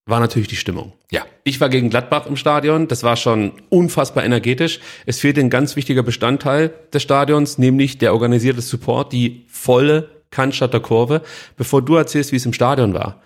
war 0.05 0.19
natürlich 0.19 0.47
die 0.47 0.55
Stimmung. 0.55 0.93
Ja. 1.11 1.25
Ich 1.43 1.59
war 1.59 1.69
gegen 1.69 1.89
Gladbach 1.89 2.25
im 2.25 2.35
Stadion. 2.35 2.87
Das 2.87 3.03
war 3.03 3.15
schon 3.15 3.53
unfassbar 3.69 4.23
energetisch. 4.23 4.79
Es 5.05 5.19
fehlt 5.19 5.37
ein 5.37 5.49
ganz 5.49 5.75
wichtiger 5.75 6.03
Bestandteil 6.03 6.73
des 6.93 7.03
Stadions, 7.03 7.57
nämlich 7.57 7.97
der 7.97 8.13
organisierte 8.13 8.61
Support, 8.61 9.13
die 9.13 9.45
volle 9.47 10.09
Cannstatter 10.31 10.79
Kurve. 10.79 11.21
Bevor 11.57 11.81
du 11.81 11.95
erzählst, 11.95 12.31
wie 12.31 12.37
es 12.37 12.45
im 12.45 12.53
Stadion 12.53 12.93
war, 12.93 13.21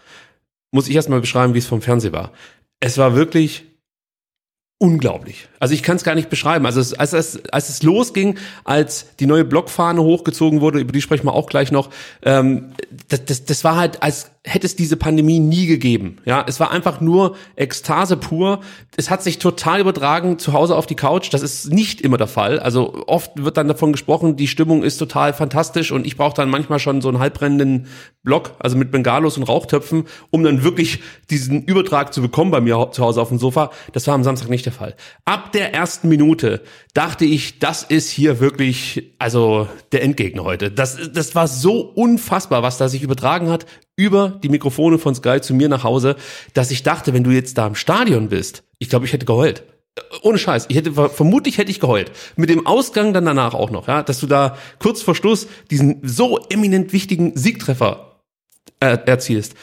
muss 0.72 0.88
ich 0.88 0.96
erstmal 0.96 1.22
beschreiben, 1.22 1.54
wie 1.54 1.60
es 1.60 1.68
vom 1.68 1.82
Fernsehen 1.82 2.14
war. 2.14 2.32
Es 2.80 2.98
war 2.98 3.16
wirklich 3.16 3.64
unglaublich. 4.78 5.48
Also 5.66 5.74
ich 5.74 5.82
kann 5.82 5.96
es 5.96 6.04
gar 6.04 6.14
nicht 6.14 6.30
beschreiben. 6.30 6.68
Also 6.68 6.80
es, 6.80 6.94
als, 6.94 7.14
es, 7.14 7.44
als 7.52 7.70
es 7.70 7.82
losging, 7.82 8.38
als 8.66 9.08
die 9.20 9.26
neue 9.26 9.44
Blockfahne 9.44 10.00
hochgezogen 10.00 10.62
wurde, 10.62 10.78
über 10.78 10.92
die 10.92 11.02
sprechen 11.02 11.26
wir 11.26 11.34
auch 11.34 11.48
gleich 11.48 11.72
noch, 11.72 11.90
ähm, 12.22 12.74
das, 13.08 13.26
das, 13.26 13.46
das 13.46 13.64
war 13.64 13.76
halt, 13.76 14.04
als 14.04 14.30
hätte 14.46 14.68
es 14.68 14.76
diese 14.76 14.96
Pandemie 14.96 15.40
nie 15.40 15.66
gegeben. 15.66 16.18
Ja, 16.24 16.46
es 16.48 16.60
war 16.60 16.72
einfach 16.72 17.02
nur 17.02 17.36
Ekstase 17.56 18.16
pur. 18.16 18.62
Es 18.96 19.10
hat 19.10 19.24
sich 19.24 19.40
total 19.40 19.80
übertragen 19.80 20.38
zu 20.38 20.54
Hause 20.54 20.76
auf 20.76 20.86
die 20.86 20.96
Couch. 20.96 21.34
Das 21.34 21.42
ist 21.42 21.72
nicht 21.74 22.00
immer 22.00 22.18
der 22.18 22.28
Fall. 22.28 22.60
Also 22.60 23.04
oft 23.08 23.32
wird 23.44 23.58
dann 23.58 23.68
davon 23.68 23.92
gesprochen, 23.92 24.36
die 24.36 24.48
Stimmung 24.48 24.84
ist 24.84 24.98
total 24.98 25.34
fantastisch 25.34 25.92
und 25.92 26.06
ich 26.06 26.16
brauche 26.16 26.36
dann 26.36 26.50
manchmal 26.50 26.78
schon 26.78 27.02
so 27.02 27.10
einen 27.10 27.20
halbbrennenden 27.20 27.88
Block, 28.24 28.52
also 28.60 28.78
mit 28.78 28.92
Bengalos 28.92 29.38
und 29.38 29.44
Rauchtöpfen, 29.44 30.06
um 30.30 30.44
dann 30.44 30.64
wirklich 30.64 31.00
diesen 31.32 31.64
Übertrag 31.64 32.14
zu 32.14 32.22
bekommen 32.22 32.52
bei 32.52 32.62
mir 32.62 32.90
zu 32.92 33.04
Hause 33.04 33.22
auf 33.22 33.30
dem 33.30 33.40
Sofa. 33.40 33.72
Das 33.94 34.06
war 34.06 34.14
am 34.14 34.24
Samstag 34.24 34.50
nicht 34.50 34.66
der 34.66 34.74
Fall. 34.74 34.96
Ab 35.26 35.52
der 35.56 35.74
ersten 35.74 36.10
Minute 36.10 36.62
dachte 36.94 37.26
ich, 37.26 37.60
das 37.60 37.82
ist 37.82 38.10
hier 38.10 38.40
wirklich, 38.40 39.16
also 39.18 39.68
der 39.92 40.04
Endgegner 40.04 40.44
heute. 40.44 40.70
Das, 40.70 40.98
das 41.12 41.34
war 41.34 41.48
so 41.48 41.80
unfassbar, 41.82 42.62
was 42.62 42.78
da 42.78 42.90
sich 42.90 43.02
übertragen 43.02 43.50
hat 43.50 43.66
über 43.96 44.40
die 44.44 44.50
Mikrofone 44.50 45.00
von 45.00 45.16
Sky 45.16 45.40
zu 45.42 45.54
mir 45.54 45.70
nach 45.70 45.84
Hause, 45.84 46.18
dass 46.54 46.72
ich 46.72 46.84
dachte, 46.84 47.14
wenn 47.14 47.24
du 47.24 47.32
jetzt 47.32 47.58
da 47.58 47.66
im 47.66 47.76
Stadion 47.76 48.30
bist, 48.30 48.64
ich 48.78 48.90
glaube, 48.90 49.06
ich 49.06 49.14
hätte 49.14 49.26
geheult. 49.26 49.64
Ohne 50.22 50.38
Scheiß, 50.38 50.66
ich 50.68 50.76
hätte 50.76 50.92
vermutlich 50.92 51.58
hätte 51.58 51.72
ich 51.72 51.80
geheult. 51.80 52.12
Mit 52.36 52.50
dem 52.50 52.68
Ausgang 52.68 53.14
dann 53.14 53.26
danach 53.26 53.54
auch 53.54 53.72
noch, 53.72 53.88
ja, 53.88 54.04
dass 54.04 54.20
du 54.20 54.28
da 54.28 54.58
kurz 54.80 55.02
vor 55.02 55.16
Schluss 55.16 55.48
diesen 55.72 56.02
so 56.04 56.38
eminent 56.50 56.92
wichtigen 56.92 57.38
Siegtreffer 57.38 58.20
äh, 58.82 58.98
erzielst 59.06 59.56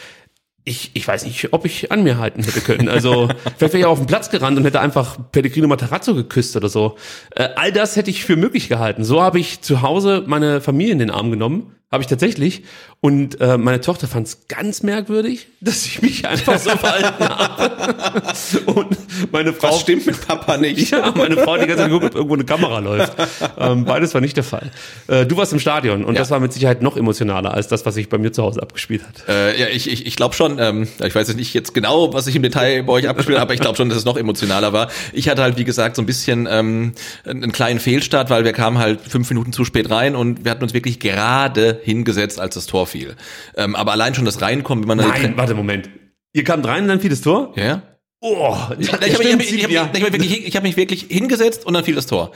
ich, 0.64 0.92
ich 0.94 1.08
weiß 1.08 1.24
nicht, 1.24 1.52
ob 1.52 1.64
ich 1.64 1.90
an 1.90 2.04
mir 2.04 2.18
halten 2.18 2.42
hätte 2.42 2.60
können. 2.60 2.88
Also 2.88 3.28
vielleicht 3.56 3.60
wäre 3.60 3.78
ich 3.78 3.84
auf 3.84 3.98
den 3.98 4.06
Platz 4.06 4.30
gerannt 4.30 4.56
und 4.56 4.64
hätte 4.64 4.80
einfach 4.80 5.18
Pellegrino 5.32 5.66
Matarazzo 5.66 6.14
geküsst 6.14 6.56
oder 6.56 6.68
so. 6.68 6.96
Äh, 7.34 7.48
all 7.56 7.72
das 7.72 7.96
hätte 7.96 8.10
ich 8.10 8.24
für 8.24 8.36
möglich 8.36 8.68
gehalten. 8.68 9.02
So 9.04 9.22
habe 9.22 9.40
ich 9.40 9.60
zu 9.62 9.82
Hause 9.82 10.22
meine 10.26 10.60
Familie 10.60 10.92
in 10.92 10.98
den 11.00 11.10
Arm 11.10 11.30
genommen 11.30 11.74
habe 11.92 12.02
ich 12.02 12.08
tatsächlich. 12.08 12.62
Und 13.00 13.40
äh, 13.40 13.58
meine 13.58 13.80
Tochter 13.80 14.08
fand 14.08 14.26
es 14.28 14.48
ganz 14.48 14.82
merkwürdig, 14.82 15.48
dass 15.60 15.84
ich 15.84 16.00
mich 16.00 16.26
einfach 16.26 16.58
so 16.58 16.70
verhalten 16.70 17.28
habe. 17.28 18.60
Und 18.72 18.96
meine 19.30 19.52
Frau. 19.52 19.68
Was 19.68 19.80
stimmt 19.80 20.06
mit 20.06 20.26
Papa 20.26 20.56
nicht? 20.56 20.90
Ja, 20.90 21.12
meine 21.14 21.36
Frau 21.36 21.56
die 21.56 21.66
ganze 21.66 21.82
Zeit 21.82 21.90
geguckt, 21.90 22.06
ob 22.06 22.14
irgendwo 22.14 22.34
eine 22.34 22.44
Kamera 22.44 22.78
läuft. 22.78 23.12
Ähm, 23.58 23.84
beides 23.84 24.14
war 24.14 24.20
nicht 24.20 24.36
der 24.36 24.44
Fall. 24.44 24.70
Äh, 25.08 25.26
du 25.26 25.36
warst 25.36 25.52
im 25.52 25.60
Stadion 25.60 26.04
und 26.04 26.14
ja. 26.14 26.20
das 26.20 26.30
war 26.30 26.40
mit 26.40 26.52
Sicherheit 26.52 26.80
noch 26.80 26.96
emotionaler 26.96 27.52
als 27.52 27.68
das, 27.68 27.84
was 27.84 27.94
sich 27.94 28.08
bei 28.08 28.18
mir 28.18 28.32
zu 28.32 28.42
Hause 28.42 28.62
abgespielt 28.62 29.02
hat. 29.06 29.28
Äh, 29.28 29.60
ja, 29.60 29.66
ich, 29.66 29.90
ich, 29.90 30.06
ich 30.06 30.16
glaube 30.16 30.34
schon, 30.34 30.58
ähm, 30.58 30.88
ich 31.04 31.14
weiß 31.14 31.28
jetzt 31.28 31.36
nicht 31.36 31.52
jetzt 31.52 31.74
genau, 31.74 32.14
was 32.14 32.26
ich 32.26 32.36
im 32.36 32.42
Detail 32.42 32.82
bei 32.84 32.92
euch 32.94 33.08
abgespielt 33.08 33.38
habe, 33.38 33.48
aber 33.48 33.54
ich 33.54 33.60
glaube 33.60 33.76
schon, 33.76 33.88
dass 33.88 33.98
es 33.98 34.04
noch 34.04 34.16
emotionaler 34.16 34.72
war. 34.72 34.88
Ich 35.12 35.28
hatte 35.28 35.42
halt, 35.42 35.58
wie 35.58 35.64
gesagt, 35.64 35.96
so 35.96 36.02
ein 36.02 36.06
bisschen 36.06 36.48
ähm, 36.50 36.92
einen 37.26 37.52
kleinen 37.52 37.80
Fehlstart, 37.80 38.30
weil 38.30 38.44
wir 38.44 38.52
kamen 38.52 38.78
halt 38.78 39.00
fünf 39.02 39.28
Minuten 39.28 39.52
zu 39.52 39.64
spät 39.64 39.90
rein 39.90 40.16
und 40.16 40.44
wir 40.44 40.50
hatten 40.50 40.62
uns 40.62 40.72
wirklich 40.72 41.00
gerade 41.00 41.81
hingesetzt, 41.82 42.40
als 42.40 42.54
das 42.54 42.66
Tor 42.66 42.86
fiel. 42.86 43.16
Ähm, 43.56 43.76
aber 43.76 43.92
allein 43.92 44.14
schon 44.14 44.24
das 44.24 44.40
Reinkommen, 44.40 44.88
wenn 44.88 44.96
man 44.96 45.08
Nein, 45.08 45.36
warte, 45.36 45.54
Moment. 45.54 45.90
Ihr 46.32 46.44
kamt 46.44 46.66
rein 46.66 46.84
und 46.84 46.88
dann 46.88 47.00
fiel 47.00 47.10
das 47.10 47.20
Tor? 47.20 47.52
Ja. 47.56 47.82
Oh, 48.20 48.56
ich, 48.78 48.86
ich 48.86 48.92
habe 48.92 49.36
mich, 49.36 49.64
hab, 49.64 49.70
hab, 49.70 49.96
hab 49.96 50.62
mich, 50.62 50.76
wirklich 50.76 51.06
hingesetzt 51.08 51.66
und 51.66 51.74
dann 51.74 51.84
fiel 51.84 51.96
das 51.96 52.06
Tor. 52.06 52.30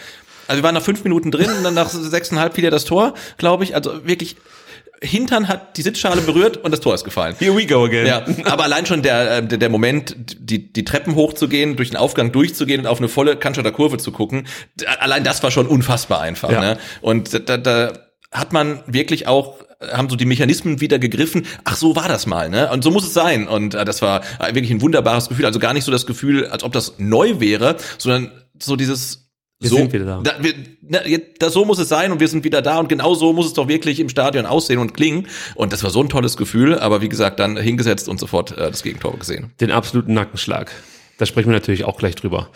Also 0.48 0.60
wir 0.60 0.64
waren 0.64 0.74
nach 0.74 0.82
fünf 0.82 1.02
Minuten 1.04 1.30
drin 1.30 1.48
und 1.50 1.64
dann 1.64 1.74
nach 1.74 1.88
sechseinhalb 1.88 2.54
fiel 2.54 2.64
ja 2.64 2.70
das 2.70 2.84
Tor, 2.84 3.14
glaube 3.38 3.64
ich. 3.64 3.74
Also 3.74 4.06
wirklich 4.06 4.36
Hintern 5.02 5.48
hat 5.48 5.76
die 5.76 5.82
Sitzschale 5.82 6.22
berührt 6.22 6.56
und 6.56 6.70
das 6.70 6.80
Tor 6.80 6.94
ist 6.94 7.04
gefallen. 7.04 7.36
Here 7.38 7.54
we 7.54 7.66
go 7.66 7.84
again. 7.84 8.06
Ja, 8.06 8.24
aber 8.44 8.64
allein 8.64 8.86
schon 8.86 9.02
der, 9.02 9.38
äh, 9.38 9.46
der, 9.46 9.58
der 9.58 9.68
Moment, 9.68 10.16
die, 10.16 10.72
die 10.72 10.84
Treppen 10.84 11.14
hochzugehen, 11.14 11.76
durch 11.76 11.90
den 11.90 11.98
Aufgang 11.98 12.32
durchzugehen 12.32 12.80
und 12.80 12.86
auf 12.86 12.98
eine 12.98 13.08
volle 13.08 13.36
Cannstatter 13.36 13.72
Kurve 13.72 13.98
zu 13.98 14.10
gucken, 14.10 14.46
allein 15.00 15.22
das 15.22 15.42
war 15.42 15.50
schon 15.50 15.66
unfassbar 15.66 16.20
einfach. 16.20 16.50
Ja. 16.50 16.60
Ne? 16.60 16.78
Und 17.02 17.48
da, 17.48 17.58
da 17.58 17.92
hat 18.36 18.52
man 18.52 18.80
wirklich 18.86 19.26
auch 19.26 19.58
haben 19.80 20.08
so 20.08 20.16
die 20.16 20.24
Mechanismen 20.24 20.80
wieder 20.80 20.98
gegriffen. 20.98 21.46
Ach, 21.64 21.76
so 21.76 21.96
war 21.96 22.08
das 22.08 22.26
mal, 22.26 22.48
ne? 22.48 22.70
Und 22.70 22.82
so 22.82 22.90
muss 22.90 23.06
es 23.06 23.14
sein. 23.14 23.46
Und 23.46 23.74
äh, 23.74 23.84
das 23.84 24.02
war 24.02 24.22
äh, 24.40 24.54
wirklich 24.54 24.70
ein 24.70 24.80
wunderbares 24.80 25.28
Gefühl. 25.28 25.44
Also 25.44 25.58
gar 25.58 25.74
nicht 25.74 25.84
so 25.84 25.92
das 25.92 26.06
Gefühl, 26.06 26.46
als 26.46 26.64
ob 26.64 26.72
das 26.72 26.94
neu 26.98 27.40
wäre, 27.40 27.76
sondern 27.98 28.30
so 28.58 28.76
dieses 28.76 29.30
Wir 29.60 29.68
so, 29.68 29.76
sind 29.76 29.92
wieder 29.92 30.22
da. 30.22 30.42
wir, 30.42 30.54
na, 30.80 31.00
das, 31.38 31.52
so 31.52 31.64
muss 31.64 31.78
es 31.78 31.88
sein 31.88 32.10
und 32.10 32.20
wir 32.20 32.28
sind 32.28 32.44
wieder 32.44 32.62
da 32.62 32.78
und 32.78 32.88
genau 32.88 33.14
so 33.14 33.32
muss 33.32 33.46
es 33.46 33.52
doch 33.52 33.68
wirklich 33.68 34.00
im 34.00 34.08
Stadion 34.08 34.46
aussehen 34.46 34.78
und 34.78 34.94
klingen. 34.94 35.26
Und 35.54 35.72
das 35.72 35.82
war 35.82 35.90
so 35.90 36.02
ein 36.02 36.08
tolles 36.08 36.36
Gefühl, 36.36 36.78
aber 36.78 37.02
wie 37.02 37.08
gesagt, 37.08 37.38
dann 37.38 37.56
hingesetzt 37.56 38.08
und 38.08 38.18
sofort 38.18 38.52
äh, 38.52 38.70
das 38.70 38.82
Gegentor 38.82 39.18
gesehen. 39.18 39.52
den 39.60 39.70
absoluten 39.70 40.14
Nackenschlag. 40.14 40.72
Da 41.18 41.24
sprechen 41.24 41.48
wir 41.48 41.54
natürlich 41.54 41.84
auch 41.84 41.96
gleich 41.96 42.14
drüber. 42.14 42.50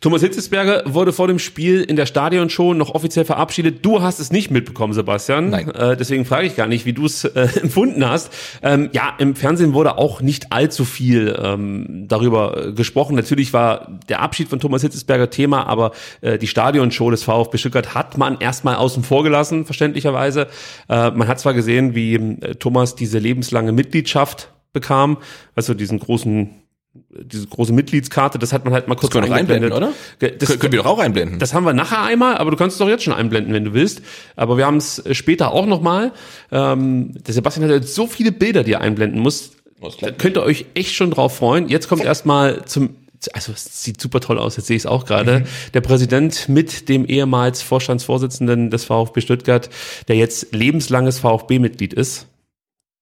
Thomas 0.00 0.22
Hitzesberger 0.22 0.84
wurde 0.86 1.12
vor 1.12 1.28
dem 1.28 1.38
Spiel 1.38 1.82
in 1.82 1.96
der 1.96 2.06
Stadionshow 2.06 2.72
noch 2.72 2.94
offiziell 2.94 3.26
verabschiedet. 3.26 3.84
Du 3.84 4.00
hast 4.00 4.20
es 4.20 4.32
nicht 4.32 4.50
mitbekommen, 4.50 4.94
Sebastian. 4.94 5.50
Nein. 5.50 5.70
Äh, 5.70 5.98
deswegen 5.98 6.24
frage 6.24 6.46
ich 6.46 6.56
gar 6.56 6.66
nicht, 6.66 6.86
wie 6.86 6.94
du 6.94 7.04
es 7.04 7.24
äh, 7.24 7.48
empfunden 7.60 8.08
hast. 8.08 8.32
Ähm, 8.62 8.88
ja, 8.92 9.12
im 9.18 9.36
Fernsehen 9.36 9.74
wurde 9.74 9.98
auch 9.98 10.22
nicht 10.22 10.50
allzu 10.50 10.86
viel 10.86 11.38
ähm, 11.42 12.06
darüber 12.08 12.68
äh, 12.68 12.72
gesprochen. 12.72 13.16
Natürlich 13.16 13.52
war 13.52 13.98
der 14.08 14.22
Abschied 14.22 14.48
von 14.48 14.60
Thomas 14.60 14.80
Hitzesberger 14.80 15.28
Thema, 15.28 15.66
aber 15.66 15.92
äh, 16.22 16.38
die 16.38 16.46
Stadionshow 16.46 17.10
des 17.10 17.22
VfB 17.22 17.58
Stuttgart 17.58 17.94
hat 17.94 18.16
man 18.16 18.38
erstmal 18.40 18.76
außen 18.76 19.02
vor 19.02 19.24
gelassen, 19.24 19.66
verständlicherweise. 19.66 20.46
Äh, 20.88 21.10
man 21.10 21.28
hat 21.28 21.38
zwar 21.38 21.52
gesehen, 21.52 21.94
wie 21.94 22.14
äh, 22.14 22.54
Thomas 22.54 22.94
diese 22.94 23.18
lebenslange 23.18 23.72
Mitgliedschaft 23.72 24.52
bekam, 24.72 25.18
also 25.54 25.74
diesen 25.74 25.98
großen 25.98 26.65
diese 27.10 27.46
große 27.46 27.72
Mitgliedskarte, 27.72 28.38
das 28.38 28.52
hat 28.52 28.64
man 28.64 28.72
halt 28.74 28.88
mal 28.88 28.94
kurz 28.94 29.12
können 29.12 29.24
wir 29.24 29.28
doch 29.30 29.36
eingeblendet. 29.36 29.72
einblenden, 29.72 29.96
Ge- 30.18 30.36
Das, 30.38 30.48
Kön- 30.50 30.58
können 30.58 30.72
wir 30.72 30.78
doch 30.80 30.86
auch 30.86 30.98
einblenden. 30.98 31.38
das 31.38 31.54
haben 31.54 31.64
wir 31.64 31.72
nachher 31.72 32.02
einmal, 32.02 32.36
aber 32.38 32.50
du 32.50 32.56
kannst 32.56 32.74
es 32.74 32.78
doch 32.78 32.88
jetzt 32.88 33.04
schon 33.04 33.12
einblenden, 33.14 33.52
wenn 33.54 33.64
du 33.64 33.74
willst. 33.74 34.02
Aber 34.36 34.56
wir 34.58 34.66
haben 34.66 34.76
es 34.78 35.02
später 35.12 35.52
auch 35.52 35.66
nochmal. 35.66 36.12
Ähm, 36.52 37.12
der 37.26 37.34
Sebastian 37.34 37.68
hat 37.68 37.74
jetzt 37.74 37.94
so 37.94 38.06
viele 38.06 38.32
Bilder, 38.32 38.64
die 38.64 38.72
er 38.72 38.80
einblenden 38.80 39.20
muss. 39.20 39.52
Da 40.00 40.10
könnt 40.10 40.36
ihr 40.36 40.42
euch 40.42 40.66
echt 40.74 40.94
schon 40.94 41.10
drauf 41.10 41.36
freuen. 41.36 41.68
Jetzt 41.68 41.88
kommt 41.88 42.04
erstmal 42.04 42.64
zum 42.64 42.96
also 43.32 43.50
es 43.52 43.82
sieht 43.82 44.00
super 44.00 44.20
toll 44.20 44.38
aus, 44.38 44.56
jetzt 44.56 44.66
sehe 44.66 44.76
ich 44.76 44.82
es 44.82 44.86
auch 44.86 45.04
gerade. 45.06 45.46
Der 45.74 45.80
Präsident 45.80 46.48
mit 46.48 46.88
dem 46.88 47.06
ehemals 47.06 47.62
Vorstandsvorsitzenden 47.62 48.70
des 48.70 48.84
VfB 48.84 49.20
Stuttgart, 49.22 49.70
der 50.06 50.16
jetzt 50.16 50.54
lebenslanges 50.54 51.18
VfB-Mitglied 51.20 51.92
ist. 51.94 52.26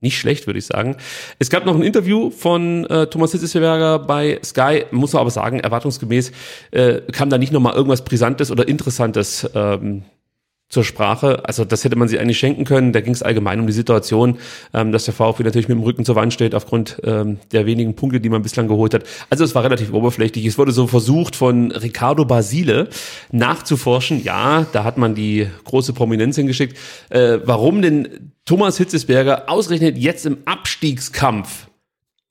Nicht 0.04 0.18
schlecht, 0.18 0.46
würde 0.46 0.58
ich 0.58 0.66
sagen. 0.66 0.96
Es 1.38 1.48
gab 1.48 1.64
noch 1.64 1.74
ein 1.74 1.82
Interview 1.82 2.30
von 2.30 2.84
äh, 2.90 3.06
Thomas 3.06 3.32
Hitzesberger 3.32 4.00
bei 4.00 4.38
Sky, 4.44 4.84
muss 4.90 5.14
man 5.14 5.22
aber 5.22 5.30
sagen, 5.30 5.60
erwartungsgemäß 5.60 6.30
äh, 6.72 7.00
kam 7.10 7.30
da 7.30 7.38
nicht 7.38 7.54
nochmal 7.54 7.72
irgendwas 7.72 8.04
Brisantes 8.04 8.50
oder 8.50 8.68
Interessantes 8.68 9.48
ähm, 9.54 10.02
zur 10.68 10.84
Sprache. 10.84 11.44
Also 11.44 11.64
das 11.64 11.84
hätte 11.84 11.96
man 11.96 12.08
sich 12.08 12.18
eigentlich 12.18 12.38
schenken 12.38 12.64
können. 12.64 12.92
Da 12.92 13.00
ging 13.00 13.12
es 13.12 13.22
allgemein 13.22 13.60
um 13.60 13.66
die 13.66 13.72
Situation, 13.72 14.38
ähm, 14.72 14.92
dass 14.92 15.04
der 15.04 15.14
VfB 15.14 15.44
natürlich 15.44 15.68
mit 15.68 15.78
dem 15.78 15.84
Rücken 15.84 16.04
zur 16.04 16.16
Wand 16.16 16.32
steht 16.32 16.54
aufgrund 16.54 17.00
ähm, 17.04 17.38
der 17.52 17.66
wenigen 17.66 17.94
Punkte, 17.94 18.20
die 18.20 18.28
man 18.28 18.42
bislang 18.42 18.66
geholt 18.68 18.94
hat. 18.94 19.04
Also 19.30 19.44
es 19.44 19.54
war 19.54 19.62
relativ 19.62 19.92
oberflächlich. 19.92 20.44
Es 20.46 20.58
wurde 20.58 20.72
so 20.72 20.86
versucht 20.86 21.36
von 21.36 21.70
Ricardo 21.70 22.24
Basile 22.24 22.88
nachzuforschen. 23.30 24.22
Ja, 24.22 24.66
da 24.72 24.84
hat 24.84 24.98
man 24.98 25.14
die 25.14 25.46
große 25.64 25.92
Prominenz 25.92 26.36
hingeschickt. 26.36 26.76
Äh, 27.10 27.38
warum 27.44 27.82
denn 27.82 28.32
Thomas 28.44 28.76
Hitzesberger 28.78 29.48
ausgerechnet 29.48 29.96
jetzt 29.96 30.26
im 30.26 30.38
Abstiegskampf 30.44 31.68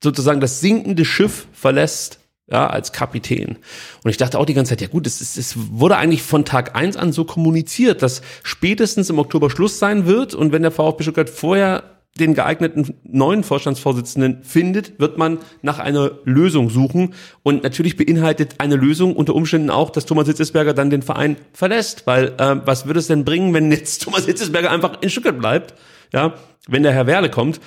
sozusagen 0.04 0.41
das 0.41 0.60
sinkende 0.60 1.06
Schiff 1.06 1.48
verlässt, 1.54 2.19
ja, 2.47 2.67
als 2.67 2.91
Kapitän. 2.91 3.58
Und 4.03 4.12
ich 4.12 4.17
dachte 4.17 4.38
auch 4.38 4.45
die 4.45 4.53
ganze 4.53 4.71
Zeit, 4.71 4.82
ja 4.82 4.88
gut, 4.88 5.08
es, 5.08 5.21
es 5.21 5.56
wurde 5.56 5.97
eigentlich 5.97 6.23
von 6.23 6.45
Tag 6.45 6.75
eins 6.75 6.97
an 6.97 7.13
so 7.13 7.23
kommuniziert, 7.23 8.01
dass 8.01 8.21
spätestens 8.43 9.10
im 9.10 9.19
Oktober 9.19 9.49
Schluss 9.49 9.79
sein 9.79 10.06
wird 10.06 10.34
und 10.34 10.51
wenn 10.51 10.62
der 10.62 10.71
VfB 10.71 11.03
Stuttgart 11.03 11.29
vorher 11.29 11.84
den 12.19 12.36
geeigneten 12.36 12.95
neuen 13.03 13.43
Vorstandsvorsitzenden 13.43 14.43
findet, 14.43 14.99
wird 14.99 15.17
man 15.17 15.39
nach 15.63 15.79
einer 15.79 16.12
Lösung 16.25 16.69
suchen. 16.69 17.15
Und 17.41 17.63
natürlich 17.63 17.97
beinhaltet 17.97 18.56
eine 18.60 18.75
Lösung 18.75 19.15
unter 19.15 19.34
Umständen 19.34 19.71
auch, 19.71 19.89
dass 19.89 20.06
Thomas 20.06 20.27
Hitzesberger 20.27 20.73
dann 20.73 20.91
den 20.91 21.01
Verein 21.01 21.38
verlässt. 21.53 22.06
Weil 22.06 22.34
äh, 22.38 22.58
was 22.65 22.86
würde 22.86 22.99
es 22.99 23.08
denn 23.08 23.25
bringen, 23.25 23.53
wenn 23.53 23.71
jetzt 23.71 24.01
Thomas 24.03 24.25
Hitzesberger 24.25 24.69
einfach 24.69 25.01
in 25.01 25.10
Stuttgart 25.10 25.39
bleibt? 25.39 25.73
Ja, 26.13 26.36
wenn 26.67 26.84
der 26.84 26.93
Herr 26.93 27.08
Werle 27.08 27.29
kommt, 27.29 27.60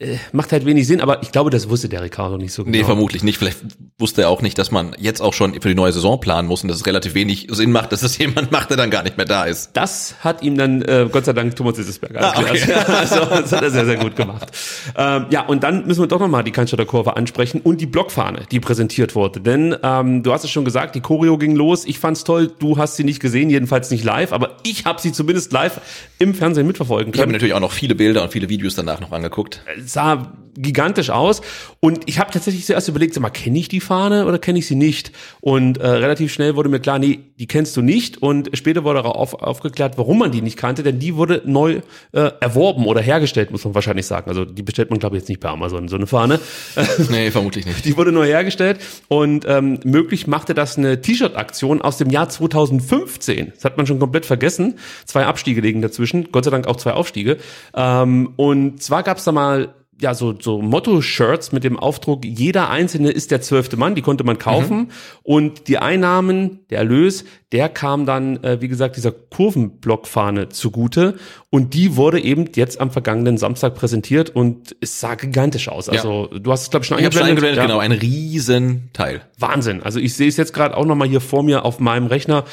äh, 0.00 0.16
macht 0.32 0.52
halt 0.52 0.64
wenig 0.64 0.86
Sinn. 0.86 1.00
Aber 1.00 1.22
ich 1.22 1.30
glaube, 1.30 1.50
das 1.50 1.68
wusste 1.68 1.88
der 1.88 2.02
Ricardo 2.02 2.36
nicht 2.38 2.52
so 2.52 2.64
genau. 2.64 2.76
Nee, 2.76 2.84
vermutlich 2.84 3.22
nicht. 3.22 3.38
Vielleicht 3.38 3.58
wusste 3.98 4.22
er 4.22 4.30
auch 4.30 4.42
nicht, 4.42 4.58
dass 4.58 4.70
man 4.70 4.96
jetzt 4.98 5.20
auch 5.20 5.34
schon 5.34 5.60
für 5.60 5.68
die 5.68 5.74
neue 5.74 5.92
Saison 5.92 6.18
planen 6.18 6.48
muss 6.48 6.62
und 6.62 6.68
dass 6.68 6.78
es 6.78 6.86
relativ 6.86 7.14
wenig 7.14 7.48
Sinn 7.50 7.70
macht, 7.70 7.92
dass 7.92 8.02
es 8.02 8.16
jemand 8.18 8.50
macht, 8.50 8.70
der 8.70 8.76
dann 8.76 8.90
gar 8.90 9.02
nicht 9.02 9.16
mehr 9.16 9.26
da 9.26 9.44
ist. 9.44 9.70
Das 9.74 10.16
hat 10.20 10.42
ihm 10.42 10.56
dann 10.56 10.82
äh, 10.82 11.08
Gott 11.10 11.26
sei 11.26 11.32
Dank 11.32 11.54
Thomas 11.54 11.76
Hitzesberger 11.76 12.18
erklärt. 12.18 12.88
also, 12.88 13.16
das 13.26 13.52
hat 13.52 13.62
er 13.62 13.70
sehr, 13.70 13.84
sehr 13.84 13.96
gut 13.96 14.16
gemacht. 14.16 14.50
Ähm, 14.96 15.26
ja, 15.30 15.46
und 15.46 15.62
dann 15.62 15.86
müssen 15.86 16.02
wir 16.02 16.06
doch 16.08 16.20
nochmal 16.20 16.44
die 16.44 16.52
Cannstatter 16.52 16.86
Kurve 16.86 17.16
ansprechen 17.16 17.60
und 17.60 17.80
die 17.80 17.86
Blockfahne, 17.86 18.44
die 18.50 18.60
präsentiert 18.60 19.14
wurde. 19.14 19.40
Denn 19.40 19.76
ähm, 19.82 20.22
du 20.22 20.32
hast 20.32 20.44
es 20.44 20.50
schon 20.50 20.64
gesagt, 20.64 20.94
die 20.94 21.00
Choreo 21.00 21.36
ging 21.38 21.54
los. 21.54 21.84
Ich 21.84 21.98
fand's 21.98 22.24
toll, 22.24 22.50
du 22.58 22.78
hast 22.78 22.96
sie 22.96 23.04
nicht 23.04 23.20
gesehen, 23.20 23.50
jedenfalls 23.50 23.90
nicht 23.90 24.04
live, 24.04 24.32
aber 24.32 24.56
ich 24.62 24.86
habe 24.86 25.00
sie 25.00 25.12
zumindest 25.12 25.52
live 25.52 25.80
im 26.18 26.34
Fernsehen 26.34 26.66
mitverfolgen 26.66 27.12
Ich 27.12 27.20
habe 27.20 27.24
können. 27.24 27.32
mir 27.32 27.36
natürlich 27.38 27.54
auch 27.54 27.60
noch 27.60 27.72
viele 27.72 27.94
Bilder 27.94 28.22
und 28.22 28.32
viele 28.32 28.48
Videos 28.48 28.74
danach 28.74 29.00
noch 29.00 29.12
angeguckt. 29.12 29.62
Sah 29.92 30.32
gigantisch 30.56 31.10
aus 31.10 31.42
und 31.80 32.02
ich 32.06 32.18
habe 32.18 32.30
tatsächlich 32.30 32.66
zuerst 32.66 32.88
überlegt, 32.88 33.14
sag 33.14 33.22
mal, 33.22 33.30
kenne 33.30 33.58
ich 33.58 33.68
die 33.68 33.80
Fahne 33.80 34.26
oder 34.26 34.38
kenne 34.38 34.58
ich 34.58 34.66
sie 34.66 34.74
nicht? 34.74 35.12
Und 35.40 35.78
äh, 35.78 35.86
relativ 35.86 36.32
schnell 36.32 36.56
wurde 36.56 36.68
mir 36.68 36.80
klar, 36.80 36.98
nee, 36.98 37.20
die 37.38 37.46
kennst 37.46 37.76
du 37.76 37.82
nicht 37.82 38.22
und 38.22 38.50
später 38.54 38.84
wurde 38.84 39.02
darauf 39.02 39.34
aufgeklärt, 39.34 39.96
warum 39.96 40.18
man 40.18 40.32
die 40.32 40.42
nicht 40.42 40.56
kannte, 40.56 40.82
denn 40.82 40.98
die 40.98 41.16
wurde 41.16 41.42
neu 41.44 41.80
äh, 42.12 42.30
erworben 42.40 42.86
oder 42.86 43.00
hergestellt, 43.00 43.50
muss 43.50 43.64
man 43.64 43.74
wahrscheinlich 43.74 44.06
sagen. 44.06 44.28
Also 44.28 44.44
die 44.44 44.62
bestellt 44.62 44.90
man 44.90 44.98
glaube 44.98 45.16
ich 45.16 45.22
jetzt 45.22 45.28
nicht 45.28 45.40
bei 45.40 45.48
Amazon, 45.48 45.88
so 45.88 45.96
eine 45.96 46.06
Fahne. 46.06 46.40
Nee, 47.10 47.30
vermutlich 47.30 47.66
nicht. 47.66 47.84
Die 47.84 47.96
wurde 47.96 48.12
neu 48.12 48.26
hergestellt 48.26 48.80
und 49.08 49.44
ähm, 49.48 49.80
möglich 49.84 50.26
machte 50.26 50.54
das 50.54 50.76
eine 50.76 51.00
T-Shirt-Aktion 51.00 51.80
aus 51.82 51.96
dem 51.96 52.10
Jahr 52.10 52.28
2015. 52.28 53.52
Das 53.54 53.64
hat 53.64 53.76
man 53.76 53.86
schon 53.86 53.98
komplett 53.98 54.26
vergessen. 54.26 54.78
Zwei 55.06 55.26
Abstiege 55.26 55.60
liegen 55.60 55.82
dazwischen, 55.82 56.30
Gott 56.30 56.44
sei 56.44 56.50
Dank 56.50 56.66
auch 56.66 56.76
zwei 56.76 56.92
Aufstiege. 56.92 57.38
Ähm, 57.74 58.32
und 58.36 58.82
zwar 58.82 59.02
gab's 59.02 59.24
da 59.24 59.32
mal 59.32 59.74
ja 60.00 60.14
so 60.14 60.34
so 60.40 60.60
Motto-Shirts 60.62 61.52
mit 61.52 61.64
dem 61.64 61.78
Aufdruck: 61.78 62.24
Jeder 62.24 62.70
Einzelne 62.70 63.10
ist 63.10 63.30
der 63.30 63.40
zwölfte 63.40 63.76
Mann. 63.76 63.94
Die 63.94 64.02
konnte 64.02 64.24
man 64.24 64.38
kaufen 64.38 64.90
und 65.22 65.68
die 65.68 65.78
Einnahmen, 65.78 66.60
der 66.70 66.78
Erlös, 66.78 67.24
der 67.52 67.68
kam 67.68 68.06
dann 68.06 68.42
äh, 68.44 68.60
wie 68.60 68.68
gesagt 68.68 68.96
dieser 68.96 69.12
Kurvenblockfahne 69.12 70.48
zugute 70.50 71.16
und 71.50 71.74
die 71.74 71.96
wurde 71.96 72.20
eben 72.20 72.46
jetzt 72.54 72.80
am 72.80 72.90
vergangenen 72.90 73.38
Samstag 73.38 73.74
präsentiert 73.74 74.30
und 74.30 74.76
es 74.80 75.00
sah 75.00 75.14
gigantisch 75.16 75.68
aus. 75.68 75.88
Also 75.88 76.26
du 76.28 76.52
hast 76.52 76.62
es 76.62 76.70
glaube 76.70 76.84
ich 76.84 76.88
schon 76.88 76.98
Ich 76.98 77.12
schon 77.12 77.22
eingeblendet, 77.24 77.56
Ja. 77.56 77.66
genau, 77.66 77.78
ein 77.78 77.92
Riesenteil. 77.92 79.22
Wahnsinn. 79.38 79.82
Also 79.82 79.98
ich 79.98 80.14
sehe 80.14 80.28
es 80.28 80.36
jetzt 80.36 80.52
gerade 80.52 80.76
auch 80.76 80.84
noch 80.84 80.94
mal 80.94 81.08
hier 81.08 81.20
vor 81.20 81.42
mir 81.42 81.64
auf 81.64 81.80
meinem 81.80 82.06
Rechner. 82.06 82.44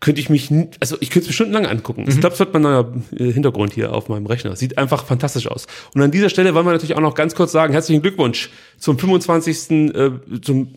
Könnte 0.00 0.20
ich 0.20 0.28
mich, 0.30 0.50
also 0.80 0.96
ich 1.00 1.10
könnte 1.10 1.20
es 1.22 1.26
mir 1.28 1.32
stundenlang 1.34 1.66
angucken. 1.66 2.04
Ich 2.06 2.20
glaube, 2.20 2.34
es 2.34 2.38
wird 2.38 2.52
mein 2.52 2.62
neuer 2.62 2.92
äh, 3.16 3.32
Hintergrund 3.32 3.72
hier 3.72 3.92
auf 3.92 4.08
meinem 4.08 4.26
Rechner. 4.26 4.54
Sieht 4.56 4.78
einfach 4.78 5.04
fantastisch 5.04 5.46
aus. 5.48 5.66
Und 5.94 6.02
an 6.02 6.10
dieser 6.10 6.28
Stelle 6.28 6.54
wollen 6.54 6.66
wir 6.66 6.72
natürlich 6.72 6.93
auch 6.94 7.00
noch 7.00 7.14
ganz 7.14 7.34
kurz 7.34 7.52
sagen, 7.52 7.72
herzlichen 7.72 8.02
Glückwunsch 8.02 8.50
zum 8.78 8.98
25. 8.98 9.70
Äh, 9.94 10.10
zum 10.42 10.74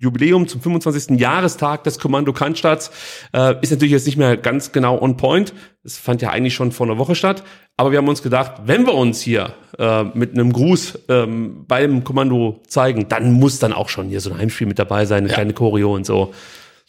Jubiläum 0.00 0.46
zum 0.46 0.60
25. 0.60 1.18
Jahrestag 1.18 1.82
des 1.82 1.98
Kommando 1.98 2.32
Cannstatt 2.32 2.90
äh, 3.34 3.56
ist 3.62 3.70
natürlich 3.70 3.92
jetzt 3.92 4.06
nicht 4.06 4.16
mehr 4.16 4.36
ganz 4.36 4.70
genau 4.70 5.00
on 5.00 5.16
point. 5.16 5.52
Es 5.82 5.98
fand 5.98 6.22
ja 6.22 6.30
eigentlich 6.30 6.54
schon 6.54 6.70
vor 6.70 6.86
einer 6.86 6.98
Woche 6.98 7.16
statt. 7.16 7.42
Aber 7.76 7.90
wir 7.90 7.98
haben 7.98 8.08
uns 8.08 8.22
gedacht, 8.22 8.62
wenn 8.64 8.86
wir 8.86 8.94
uns 8.94 9.20
hier 9.20 9.54
äh, 9.78 10.04
mit 10.04 10.34
einem 10.34 10.52
Gruß 10.52 11.00
ähm, 11.08 11.64
beim 11.66 12.04
Kommando 12.04 12.60
zeigen, 12.68 13.08
dann 13.08 13.32
muss 13.32 13.58
dann 13.58 13.72
auch 13.72 13.88
schon 13.88 14.08
hier 14.08 14.20
so 14.20 14.30
ein 14.30 14.38
Heimspiel 14.38 14.68
mit 14.68 14.78
dabei 14.78 15.04
sein, 15.04 15.24
eine 15.24 15.32
kleine 15.32 15.52
Choreo 15.52 15.94
und 15.94 16.06
so. 16.06 16.32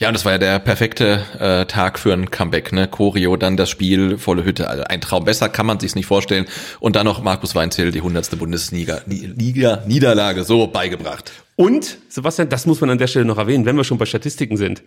Ja, 0.02 0.08
und 0.08 0.14
das 0.14 0.24
war 0.24 0.32
ja 0.32 0.38
der 0.38 0.60
perfekte 0.60 1.26
äh, 1.40 1.66
Tag 1.66 2.00
für 2.00 2.14
ein 2.14 2.32
Comeback, 2.32 2.72
ne? 2.72 2.88
Choreo, 2.88 3.36
dann 3.36 3.58
das 3.58 3.70
Spiel, 3.70 4.18
volle 4.18 4.46
Hütte, 4.46 4.70
also 4.70 4.84
ein 4.86 5.02
Traum. 5.02 5.26
Besser 5.26 5.50
kann 5.50 5.66
man 5.66 5.78
sich's 5.82 5.96
nicht 5.96 6.06
vorstellen. 6.06 6.46
Und 6.80 6.96
dann 6.96 7.04
noch 7.06 7.22
Markus 7.22 7.54
Weinzel, 7.54 7.92
die 7.92 8.00
hundertste 8.00 8.38
Bundesliga 8.38 9.02
Ni- 9.08 9.26
Liga 9.26 9.84
Niederlage 9.88 10.46
so 10.46 10.68
beigebracht. 10.68 11.34
Und, 11.58 11.98
Sebastian, 12.08 12.48
das 12.48 12.66
muss 12.66 12.80
man 12.80 12.92
an 12.92 12.98
der 12.98 13.08
Stelle 13.08 13.26
noch 13.26 13.38
erwähnen, 13.38 13.66
wenn 13.66 13.76
wir 13.76 13.84
schon 13.84 13.98
bei 13.98 14.06
Statistiken 14.06 14.56
sind. 14.56 14.84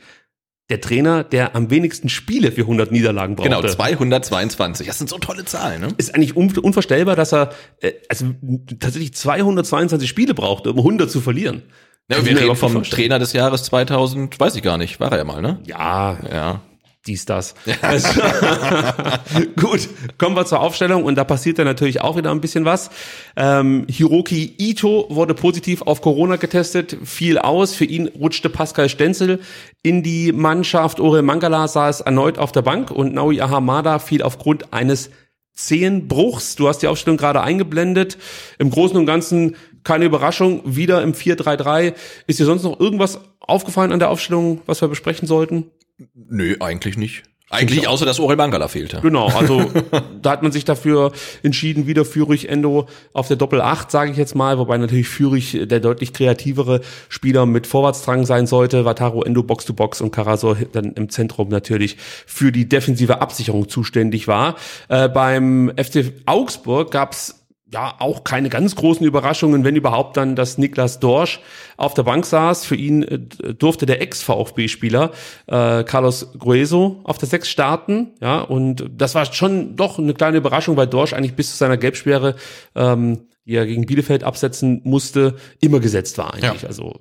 Der 0.70 0.80
Trainer, 0.80 1.24
der 1.24 1.54
am 1.54 1.68
wenigsten 1.68 2.08
Spiele 2.08 2.50
für 2.50 2.62
100 2.62 2.90
Niederlagen 2.90 3.36
brauchte. 3.36 3.50
Genau, 3.50 3.60
222. 3.68 4.86
Das 4.86 4.96
sind 4.96 5.10
so 5.10 5.18
tolle 5.18 5.44
Zahlen, 5.44 5.82
ne? 5.82 5.88
ist 5.98 6.14
eigentlich 6.14 6.34
un 6.36 6.56
unvorstellbar, 6.56 7.16
dass 7.16 7.34
er 7.34 7.52
äh, 7.80 7.92
also 8.08 8.32
tatsächlich 8.80 9.12
222 9.12 10.08
Spiele 10.08 10.32
brauchte, 10.32 10.70
um 10.72 10.78
100 10.78 11.10
zu 11.10 11.20
verlieren. 11.20 11.64
Ja, 12.10 12.24
wir 12.24 12.36
reden 12.38 12.56
vom 12.56 12.72
vorstellen. 12.72 13.02
Trainer 13.02 13.18
des 13.18 13.32
Jahres 13.32 13.64
2000, 13.64 14.38
weiß 14.38 14.56
ich 14.56 14.62
gar 14.62 14.76
nicht, 14.78 15.00
war 15.00 15.12
er 15.12 15.18
ja 15.18 15.24
mal, 15.24 15.40
ne? 15.40 15.60
Ja, 15.66 16.18
Ja. 16.30 16.60
dies, 17.06 17.24
das. 17.24 17.54
Also, 17.82 18.20
gut, 19.60 19.88
kommen 20.18 20.36
wir 20.36 20.44
zur 20.44 20.60
Aufstellung 20.60 21.04
und 21.04 21.14
da 21.16 21.24
passiert 21.24 21.58
dann 21.58 21.66
natürlich 21.66 22.00
auch 22.00 22.16
wieder 22.16 22.30
ein 22.30 22.40
bisschen 22.40 22.64
was. 22.64 22.90
Ähm, 23.36 23.86
Hiroki 23.88 24.54
Ito 24.58 25.06
wurde 25.08 25.34
positiv 25.34 25.82
auf 25.82 26.00
Corona 26.02 26.36
getestet, 26.36 26.96
fiel 27.04 27.38
aus. 27.38 27.74
Für 27.74 27.84
ihn 27.86 28.08
rutschte 28.08 28.50
Pascal 28.50 28.88
Stenzel 28.88 29.40
in 29.82 30.02
die 30.02 30.32
Mannschaft. 30.32 31.00
Orel 31.00 31.22
Mangala 31.22 31.66
saß 31.66 32.02
erneut 32.02 32.38
auf 32.38 32.52
der 32.52 32.62
Bank 32.62 32.90
und 32.90 33.14
Naui 33.14 33.40
Ahamada 33.40 33.98
fiel 33.98 34.22
aufgrund 34.22 34.72
eines 34.72 35.10
Zehenbruchs. 35.54 36.56
Du 36.56 36.68
hast 36.68 36.78
die 36.78 36.86
Aufstellung 36.88 37.16
gerade 37.16 37.40
eingeblendet. 37.42 38.16
Im 38.58 38.70
Großen 38.70 38.96
und 38.96 39.06
Ganzen 39.06 39.56
keine 39.84 40.04
Überraschung. 40.04 40.62
Wieder 40.64 41.02
im 41.02 41.12
4-3-3. 41.12 41.94
Ist 42.26 42.38
dir 42.38 42.44
sonst 42.44 42.62
noch 42.62 42.78
irgendwas 42.78 43.20
aufgefallen 43.40 43.92
an 43.92 43.98
der 43.98 44.10
Aufstellung, 44.10 44.62
was 44.66 44.80
wir 44.80 44.88
besprechen 44.88 45.26
sollten? 45.26 45.70
Nö, 46.14 46.56
eigentlich 46.60 46.96
nicht. 46.96 47.24
Eigentlich 47.52 47.86
außer, 47.86 48.06
dass 48.06 48.18
Orel 48.18 48.38
Mangala 48.38 48.66
fehlte. 48.66 49.00
Genau, 49.02 49.26
also 49.26 49.70
da 50.22 50.30
hat 50.30 50.42
man 50.42 50.52
sich 50.52 50.64
dafür 50.64 51.12
entschieden, 51.42 51.86
wieder 51.86 52.06
Fürich 52.06 52.48
Endo 52.48 52.88
auf 53.12 53.28
der 53.28 53.36
Doppel 53.36 53.60
8, 53.60 53.90
sage 53.90 54.10
ich 54.10 54.16
jetzt 54.16 54.34
mal, 54.34 54.56
wobei 54.56 54.78
natürlich 54.78 55.06
Fürich 55.06 55.58
der 55.64 55.80
deutlich 55.80 56.14
kreativere 56.14 56.80
Spieler 57.10 57.44
mit 57.44 57.66
Vorwärtsdrang 57.66 58.24
sein 58.24 58.46
sollte, 58.46 58.86
Wataru 58.86 59.22
Endo 59.22 59.42
Box 59.42 59.66
to 59.66 59.74
Box 59.74 60.00
und 60.00 60.12
Karasor 60.12 60.56
dann 60.72 60.94
im 60.94 61.10
Zentrum 61.10 61.50
natürlich 61.50 61.98
für 61.98 62.52
die 62.52 62.70
defensive 62.70 63.20
Absicherung 63.20 63.68
zuständig 63.68 64.28
war. 64.28 64.56
Äh, 64.88 65.10
beim 65.10 65.70
FC 65.76 66.10
Augsburg 66.24 66.90
gab's 66.90 67.41
ja, 67.72 67.94
auch 67.98 68.24
keine 68.24 68.50
ganz 68.50 68.76
großen 68.76 69.06
Überraschungen, 69.06 69.64
wenn 69.64 69.76
überhaupt 69.76 70.16
dann, 70.16 70.36
dass 70.36 70.58
Niklas 70.58 71.00
Dorsch 71.00 71.40
auf 71.76 71.94
der 71.94 72.02
Bank 72.02 72.26
saß. 72.26 72.66
Für 72.66 72.76
ihn 72.76 73.02
äh, 73.02 73.18
durfte 73.54 73.86
der 73.86 74.02
Ex-VfB-Spieler 74.02 75.12
äh, 75.46 75.82
Carlos 75.84 76.32
Grueso 76.38 77.00
auf 77.04 77.18
der 77.18 77.28
Sechs 77.28 77.48
starten. 77.48 78.12
Ja, 78.20 78.40
und 78.40 78.84
das 78.94 79.14
war 79.14 79.32
schon 79.32 79.76
doch 79.76 79.98
eine 79.98 80.14
kleine 80.14 80.36
Überraschung, 80.36 80.76
weil 80.76 80.86
Dorsch 80.86 81.14
eigentlich 81.14 81.34
bis 81.34 81.50
zu 81.50 81.56
seiner 81.56 81.78
Gelbsperre, 81.78 82.36
ähm, 82.74 83.26
die 83.46 83.54
er 83.54 83.66
gegen 83.66 83.86
Bielefeld 83.86 84.22
absetzen 84.22 84.82
musste, 84.84 85.36
immer 85.60 85.80
gesetzt 85.80 86.18
war 86.18 86.34
eigentlich. 86.34 86.62
Ja. 86.62 86.68
Also 86.68 87.00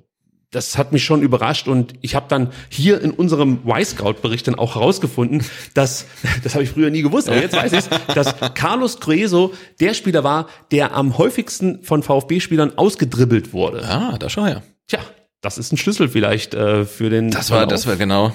das 0.52 0.78
hat 0.78 0.92
mich 0.92 1.02
schon 1.02 1.22
überrascht 1.22 1.66
und 1.66 1.94
ich 2.02 2.14
habe 2.14 2.26
dann 2.28 2.52
hier 2.68 3.00
in 3.00 3.10
unserem 3.10 3.60
Y-Scout-Bericht 3.66 4.46
dann 4.46 4.54
auch 4.54 4.76
herausgefunden, 4.76 5.44
dass, 5.74 6.06
das 6.44 6.54
habe 6.54 6.62
ich 6.62 6.70
früher 6.70 6.90
nie 6.90 7.02
gewusst, 7.02 7.28
aber 7.28 7.40
jetzt 7.40 7.56
weiß 7.56 7.72
ich 7.72 7.84
dass 8.14 8.34
Carlos 8.54 9.00
Grueso 9.00 9.52
der 9.80 9.94
Spieler 9.94 10.22
war, 10.22 10.48
der 10.70 10.94
am 10.94 11.18
häufigsten 11.18 11.82
von 11.82 12.02
VfB-Spielern 12.02 12.76
ausgedribbelt 12.76 13.52
wurde. 13.52 13.82
Ah, 13.88 14.16
da 14.18 14.28
schau 14.28 14.44
her. 14.44 14.62
Tja, 14.86 15.00
das 15.40 15.58
ist 15.58 15.72
ein 15.72 15.78
Schlüssel 15.78 16.08
vielleicht 16.08 16.54
äh, 16.54 16.84
für 16.84 17.10
den 17.10 17.30
Das 17.30 17.50
war, 17.50 17.66
das 17.66 17.86
war 17.86 17.96
genau 17.96 18.34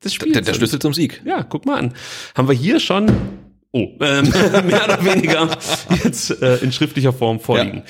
das 0.00 0.14
Spiel 0.14 0.32
der, 0.32 0.42
der 0.42 0.54
Schlüssel 0.54 0.78
zum 0.78 0.94
Sieg. 0.94 1.20
Ja, 1.24 1.42
guck 1.42 1.66
mal 1.66 1.78
an. 1.78 1.94
Haben 2.34 2.48
wir 2.48 2.54
hier 2.54 2.80
schon 2.80 3.10
Oh, 3.72 3.90
ähm, 4.00 4.30
mehr 4.66 4.84
oder 4.84 5.04
weniger 5.04 5.50
jetzt 6.02 6.40
äh, 6.40 6.56
in 6.58 6.72
schriftlicher 6.72 7.12
Form 7.12 7.40
vorliegen. 7.40 7.78
Ja. 7.78 7.84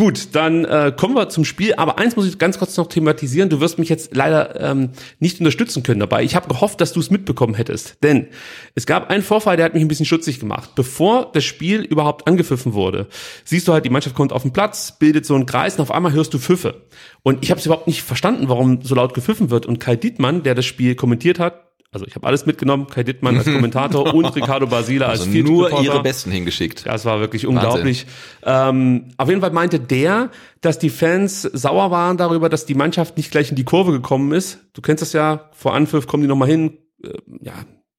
Gut, 0.00 0.28
dann 0.32 0.64
äh, 0.64 0.94
kommen 0.96 1.14
wir 1.14 1.28
zum 1.28 1.44
Spiel. 1.44 1.74
Aber 1.74 1.98
eins 1.98 2.16
muss 2.16 2.26
ich 2.26 2.38
ganz 2.38 2.58
kurz 2.58 2.74
noch 2.78 2.86
thematisieren. 2.86 3.50
Du 3.50 3.60
wirst 3.60 3.78
mich 3.78 3.90
jetzt 3.90 4.16
leider 4.16 4.58
ähm, 4.58 4.92
nicht 5.18 5.40
unterstützen 5.40 5.82
können 5.82 6.00
dabei. 6.00 6.24
Ich 6.24 6.34
habe 6.34 6.48
gehofft, 6.48 6.80
dass 6.80 6.94
du 6.94 7.00
es 7.00 7.10
mitbekommen 7.10 7.52
hättest. 7.52 8.02
Denn 8.02 8.28
es 8.74 8.86
gab 8.86 9.10
einen 9.10 9.22
Vorfall, 9.22 9.58
der 9.58 9.66
hat 9.66 9.74
mich 9.74 9.82
ein 9.82 9.88
bisschen 9.88 10.06
schutzig 10.06 10.40
gemacht. 10.40 10.70
Bevor 10.74 11.30
das 11.34 11.44
Spiel 11.44 11.82
überhaupt 11.82 12.26
angepfiffen 12.26 12.72
wurde, 12.72 13.08
siehst 13.44 13.68
du 13.68 13.74
halt, 13.74 13.84
die 13.84 13.90
Mannschaft 13.90 14.16
kommt 14.16 14.32
auf 14.32 14.40
den 14.40 14.54
Platz, 14.54 14.98
bildet 14.98 15.26
so 15.26 15.34
einen 15.34 15.44
Kreis 15.44 15.74
und 15.74 15.82
auf 15.82 15.90
einmal 15.90 16.14
hörst 16.14 16.32
du 16.32 16.38
Pfiffe. 16.38 16.86
Und 17.22 17.44
ich 17.44 17.50
habe 17.50 17.60
es 17.60 17.66
überhaupt 17.66 17.86
nicht 17.86 18.00
verstanden, 18.00 18.48
warum 18.48 18.80
so 18.80 18.94
laut 18.94 19.12
gepfiffen 19.12 19.50
wird. 19.50 19.66
Und 19.66 19.80
Kai 19.80 19.96
Dietmann, 19.96 20.42
der 20.44 20.54
das 20.54 20.64
Spiel 20.64 20.94
kommentiert 20.94 21.38
hat, 21.38 21.69
also 21.92 22.06
ich 22.06 22.14
habe 22.14 22.26
alles 22.26 22.46
mitgenommen, 22.46 22.86
Kai 22.86 23.02
Dittmann 23.02 23.36
als 23.36 23.46
Kommentator 23.52 24.14
und 24.14 24.36
Ricardo 24.36 24.66
Basile 24.66 25.06
als 25.06 25.22
also 25.22 25.38
nur 25.38 25.82
ihre 25.82 26.02
Besten 26.02 26.30
hingeschickt. 26.30 26.86
Das 26.86 27.04
war 27.04 27.18
wirklich 27.20 27.46
unglaublich. 27.46 28.06
Ähm, 28.44 29.08
auf 29.16 29.28
jeden 29.28 29.40
Fall 29.40 29.50
meinte 29.50 29.80
der, 29.80 30.30
dass 30.60 30.78
die 30.78 30.90
Fans 30.90 31.42
sauer 31.42 31.90
waren 31.90 32.16
darüber, 32.16 32.48
dass 32.48 32.64
die 32.64 32.74
Mannschaft 32.74 33.16
nicht 33.16 33.32
gleich 33.32 33.50
in 33.50 33.56
die 33.56 33.64
Kurve 33.64 33.90
gekommen 33.90 34.32
ist. 34.32 34.60
Du 34.72 34.82
kennst 34.82 35.02
das 35.02 35.12
ja, 35.12 35.50
vor 35.52 35.74
Anpfiff 35.74 36.06
kommen 36.06 36.22
die 36.22 36.28
nochmal 36.28 36.48
hin, 36.48 36.78
äh, 37.02 37.10
ja, 37.40 37.54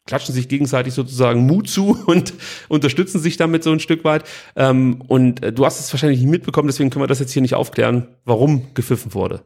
klatschen 0.06 0.34
sich 0.34 0.48
gegenseitig 0.48 0.94
sozusagen 0.94 1.46
Mut 1.46 1.70
zu 1.70 1.98
und 2.06 2.34
unterstützen 2.70 3.20
sich 3.20 3.36
damit 3.36 3.64
so 3.64 3.72
ein 3.72 3.82
Stück 3.82 4.06
weit. 4.06 4.24
Ähm, 4.56 5.02
und 5.08 5.44
äh, 5.44 5.52
du 5.52 5.66
hast 5.66 5.82
es 5.82 5.92
wahrscheinlich 5.92 6.22
nicht 6.22 6.30
mitbekommen, 6.30 6.68
deswegen 6.68 6.92
können 6.92 7.04
wir 7.04 7.08
das 7.08 7.20
jetzt 7.20 7.34
hier 7.34 7.42
nicht 7.42 7.56
aufklären, 7.56 8.08
warum 8.24 8.74
gepfiffen 8.74 9.14
wurde. 9.14 9.44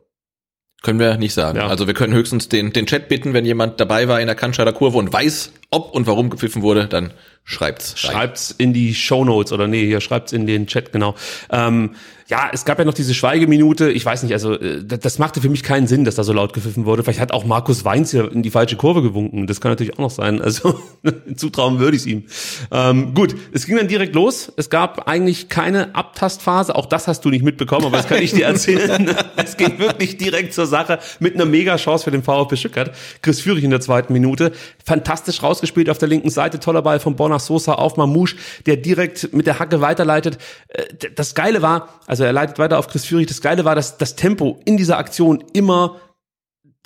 Können 0.84 1.00
wir 1.00 1.18
nicht 1.18 1.34
sagen. 1.34 1.58
Ja. 1.58 1.68
Also 1.68 1.88
wir 1.88 1.94
können 1.94 2.14
höchstens 2.14 2.48
den, 2.48 2.72
den 2.72 2.86
Chat 2.86 3.08
bitten, 3.08 3.34
wenn 3.34 3.46
jemand 3.46 3.80
dabei 3.80 4.08
war 4.08 4.20
in 4.22 4.28
der 4.28 4.36
Cannstatter 4.36 4.74
Kurve 4.74 4.98
und 4.98 5.12
weiß, 5.12 5.52
ob 5.70 5.94
und 5.94 6.08
warum 6.08 6.30
gepfiffen 6.30 6.62
wurde, 6.62 6.88
dann 6.88 7.12
schreibt's. 7.44 7.96
Rein. 8.04 8.12
Schreibt's 8.12 8.52
in 8.58 8.74
die 8.74 8.94
Show 8.94 9.24
Notes 9.24 9.52
oder 9.52 9.68
nee, 9.68 9.86
hier 9.86 10.02
schreibt's 10.02 10.34
in 10.34 10.48
den 10.48 10.68
Chat, 10.68 10.92
genau. 10.92 11.16
Ähm, 11.50 11.92
ja, 12.28 12.50
es 12.52 12.66
gab 12.66 12.80
ja 12.80 12.86
noch 12.86 12.96
diese 12.96 13.14
Schweigeminute. 13.14 13.92
Ich 13.92 14.04
weiß 14.04 14.24
nicht, 14.24 14.34
also 14.34 14.54
äh, 14.54 14.84
das 14.84 15.20
machte 15.20 15.42
für 15.42 15.50
mich 15.50 15.62
keinen 15.62 15.86
Sinn, 15.86 16.06
dass 16.06 16.16
da 16.16 16.24
so 16.24 16.34
laut 16.34 16.54
gepfiffen 16.54 16.86
wurde. 16.86 17.04
Vielleicht 17.04 17.20
hat 17.20 17.32
auch 17.32 17.46
Markus 17.46 17.86
Weinz 17.86 18.10
hier 18.10 18.32
in 18.32 18.42
die 18.42 18.50
falsche 18.50 18.78
Kurve 18.78 19.04
gewunken. 19.04 19.46
Das 19.46 19.62
kann 19.62 19.72
natürlich 19.72 19.94
auch 19.94 20.00
noch 20.00 20.10
sein. 20.10 20.42
Also 20.42 20.80
zutrauen 21.36 21.78
würde 21.78 21.96
ich 21.96 22.02
es 22.02 22.08
ihm. 22.08 22.24
Ähm, 22.72 23.14
gut, 23.14 23.36
es 23.52 23.68
ging 23.68 23.78
dann 23.78 23.88
direkt 23.88 24.16
los. 24.16 24.52
Es 24.58 24.72
gab 24.72 25.08
eigentlich 25.08 25.50
keine 25.50 25.94
Abtastphase. 25.94 26.76
Auch 26.76 26.88
das 26.88 27.08
hast 27.08 27.24
du 27.26 27.30
nicht 27.30 27.44
mitbekommen, 27.44 27.86
aber 27.86 27.98
das 27.98 28.08
kann 28.08 28.24
ich 28.24 28.34
dir 28.34 28.48
erzählen. 28.48 29.16
es 29.36 29.56
ging 29.56 29.78
wirklich 29.78 30.18
direkt 30.18 30.56
zur 30.56 30.66
Sache 30.66 30.98
mit 31.20 31.36
einer 31.36 31.46
Mega-Chance 31.46 32.06
für 32.06 32.12
den 32.12 32.24
VfB 32.24 32.56
Stuttgart. 32.56 32.92
Chris 33.22 33.40
Führig 33.40 33.64
in 33.64 33.70
der 33.70 33.82
zweiten 33.82 34.14
Minute. 34.14 34.52
Fantastisch 34.84 35.44
rausgespielt 35.56 35.90
auf 35.90 35.98
der 35.98 36.08
linken 36.08 36.30
Seite. 36.30 36.60
Toller 36.60 36.82
Ball 36.82 37.00
von 37.00 37.16
Bonner 37.16 37.40
Sosa 37.40 37.74
auf 37.74 37.98
Mamouche, 37.98 38.36
der 38.66 38.78
direkt 38.78 39.34
mit 39.34 39.48
der 39.48 39.60
Hacke 39.60 39.82
weiterleitet. 39.82 40.38
Äh, 40.68 40.84
das 41.16 41.36
Geile 41.36 41.62
war, 41.62 41.90
also 42.08 42.24
er 42.24 42.34
leitet 42.34 42.60
weiter 42.60 42.78
auf 42.78 42.88
Chris 42.88 43.06
Führig. 43.06 43.28
Das 43.28 43.42
Geile 43.42 43.66
war, 43.66 43.76
dass 43.76 43.98
das 43.98 44.16
Tempo 44.16 44.60
in 44.66 44.78
dieser 44.78 44.98
Aktion 44.98 45.44
immer 45.54 45.98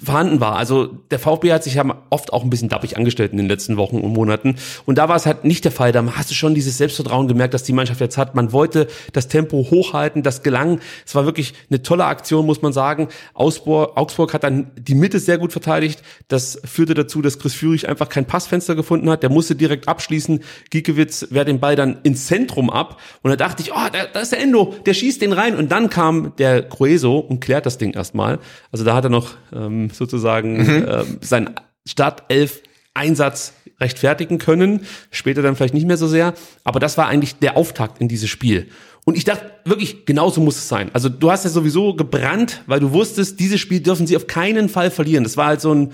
vorhanden 0.04 0.40
war. 0.40 0.56
Also 0.56 0.88
der 1.12 1.20
VfB 1.20 1.52
hat 1.52 1.64
sich 1.64 1.76
ja 1.76 2.04
oft 2.10 2.32
auch 2.32 2.44
ein 2.44 2.50
bisschen 2.50 2.70
dappig 2.70 2.98
angestellt 2.98 3.32
in 3.32 3.38
den 3.38 3.48
letzten 3.48 3.78
Wochen 3.78 4.00
und 4.00 4.14
Monaten. 4.14 4.56
Und 4.86 4.98
da 4.98 5.10
war 5.10 5.16
es 5.16 5.26
halt 5.26 5.44
nicht 5.44 5.66
der 5.66 5.72
Fall. 5.72 5.92
Da 5.92 6.06
hast 6.16 6.30
du 6.30 6.36
schon 6.36 6.56
dieses 6.56 6.78
Selbstvertrauen 6.78 7.28
gemerkt, 7.28 7.54
dass 7.54 7.64
die 7.64 7.74
Mannschaft 7.74 8.00
jetzt 8.00 8.18
hat. 8.18 8.36
Man 8.36 8.54
wollte 8.54 8.88
das 9.14 9.28
Tempo 9.28 9.58
hochhalten, 9.70 10.24
das 10.24 10.42
gelang. 10.42 10.80
Es 11.06 11.16
war 11.16 11.26
wirklich 11.26 11.54
eine 11.70 11.82
tolle 11.84 12.06
Aktion, 12.06 12.46
muss 12.46 12.62
man 12.62 12.72
sagen. 12.72 13.10
Augsburg, 13.34 13.98
Augsburg 13.98 14.34
hat 14.34 14.44
dann 14.44 14.72
die 14.78 14.96
Mitte 14.96 15.20
sehr 15.20 15.38
gut 15.38 15.52
verteidigt. 15.52 16.02
Das 16.28 16.60
führte 16.64 16.94
dazu, 16.94 17.22
dass 17.22 17.40
Chris 17.40 17.54
Führig 17.54 17.90
einfach 17.90 18.10
kein 18.10 18.26
Passfenster 18.26 18.76
gefunden 18.76 19.10
hat. 19.10 19.24
Der 19.24 19.30
musste 19.30 19.56
direkt 19.56 19.88
abschließen. 19.88 20.40
Giekewitz 20.70 21.28
wehrt 21.32 21.48
den 21.48 21.60
Ball 21.60 21.76
dann 21.76 22.00
ins 22.04 22.28
Zentrum 22.28 22.70
ab. 22.70 23.00
Und 23.22 23.32
da 23.32 23.36
dachte 23.36 23.62
ich, 23.62 23.74
oh, 23.74 23.90
da, 23.92 24.06
da 24.12 24.20
ist 24.22 24.32
der 24.32 24.42
Endo, 24.42 24.76
der 24.86 24.94
schießt 24.94 25.22
den 25.22 25.34
rein. 25.34 25.58
Und 25.58 25.72
dann 25.72 25.90
kam 25.90 26.34
der 26.38 26.64
Crueso 26.64 27.18
und 27.18 27.42
klärt 27.42 27.66
das 27.66 27.78
Ding 27.78 27.94
erstmal. 27.94 28.40
Also 28.72 28.86
da 28.86 28.96
hat 28.96 29.04
er 29.04 29.10
noch 29.10 29.36
ähm, 29.54 29.89
sozusagen 29.92 30.58
mhm. 30.58 30.88
äh, 30.88 31.04
seinen 31.22 31.56
Startelf-Einsatz 31.86 33.54
rechtfertigen 33.80 34.38
können. 34.38 34.86
Später 35.12 35.42
dann 35.42 35.56
vielleicht 35.56 35.74
nicht 35.74 35.88
mehr 35.88 35.98
so 35.98 36.08
sehr. 36.08 36.34
Aber 36.64 36.80
das 36.80 36.98
war 36.98 37.08
eigentlich 37.08 37.36
der 37.36 37.58
Auftakt 37.58 38.02
in 38.02 38.08
dieses 38.08 38.30
Spiel. 38.30 38.68
Und 39.06 39.18
ich 39.18 39.24
dachte 39.24 39.52
wirklich, 39.66 40.06
genauso 40.06 40.42
muss 40.42 40.58
es 40.58 40.68
sein. 40.68 40.92
Also 40.94 41.10
du 41.10 41.32
hast 41.32 41.44
ja 41.44 41.50
sowieso 41.50 41.96
gebrannt, 41.96 42.62
weil 42.68 42.80
du 42.80 42.92
wusstest, 42.92 43.40
dieses 43.40 43.60
Spiel 43.60 43.80
dürfen 43.80 44.06
sie 44.06 44.16
auf 44.16 44.28
keinen 44.28 44.70
Fall 44.70 44.92
verlieren. 44.92 45.24
Das 45.24 45.38
war 45.38 45.48
halt 45.48 45.62
so 45.62 45.74
ein 45.74 45.94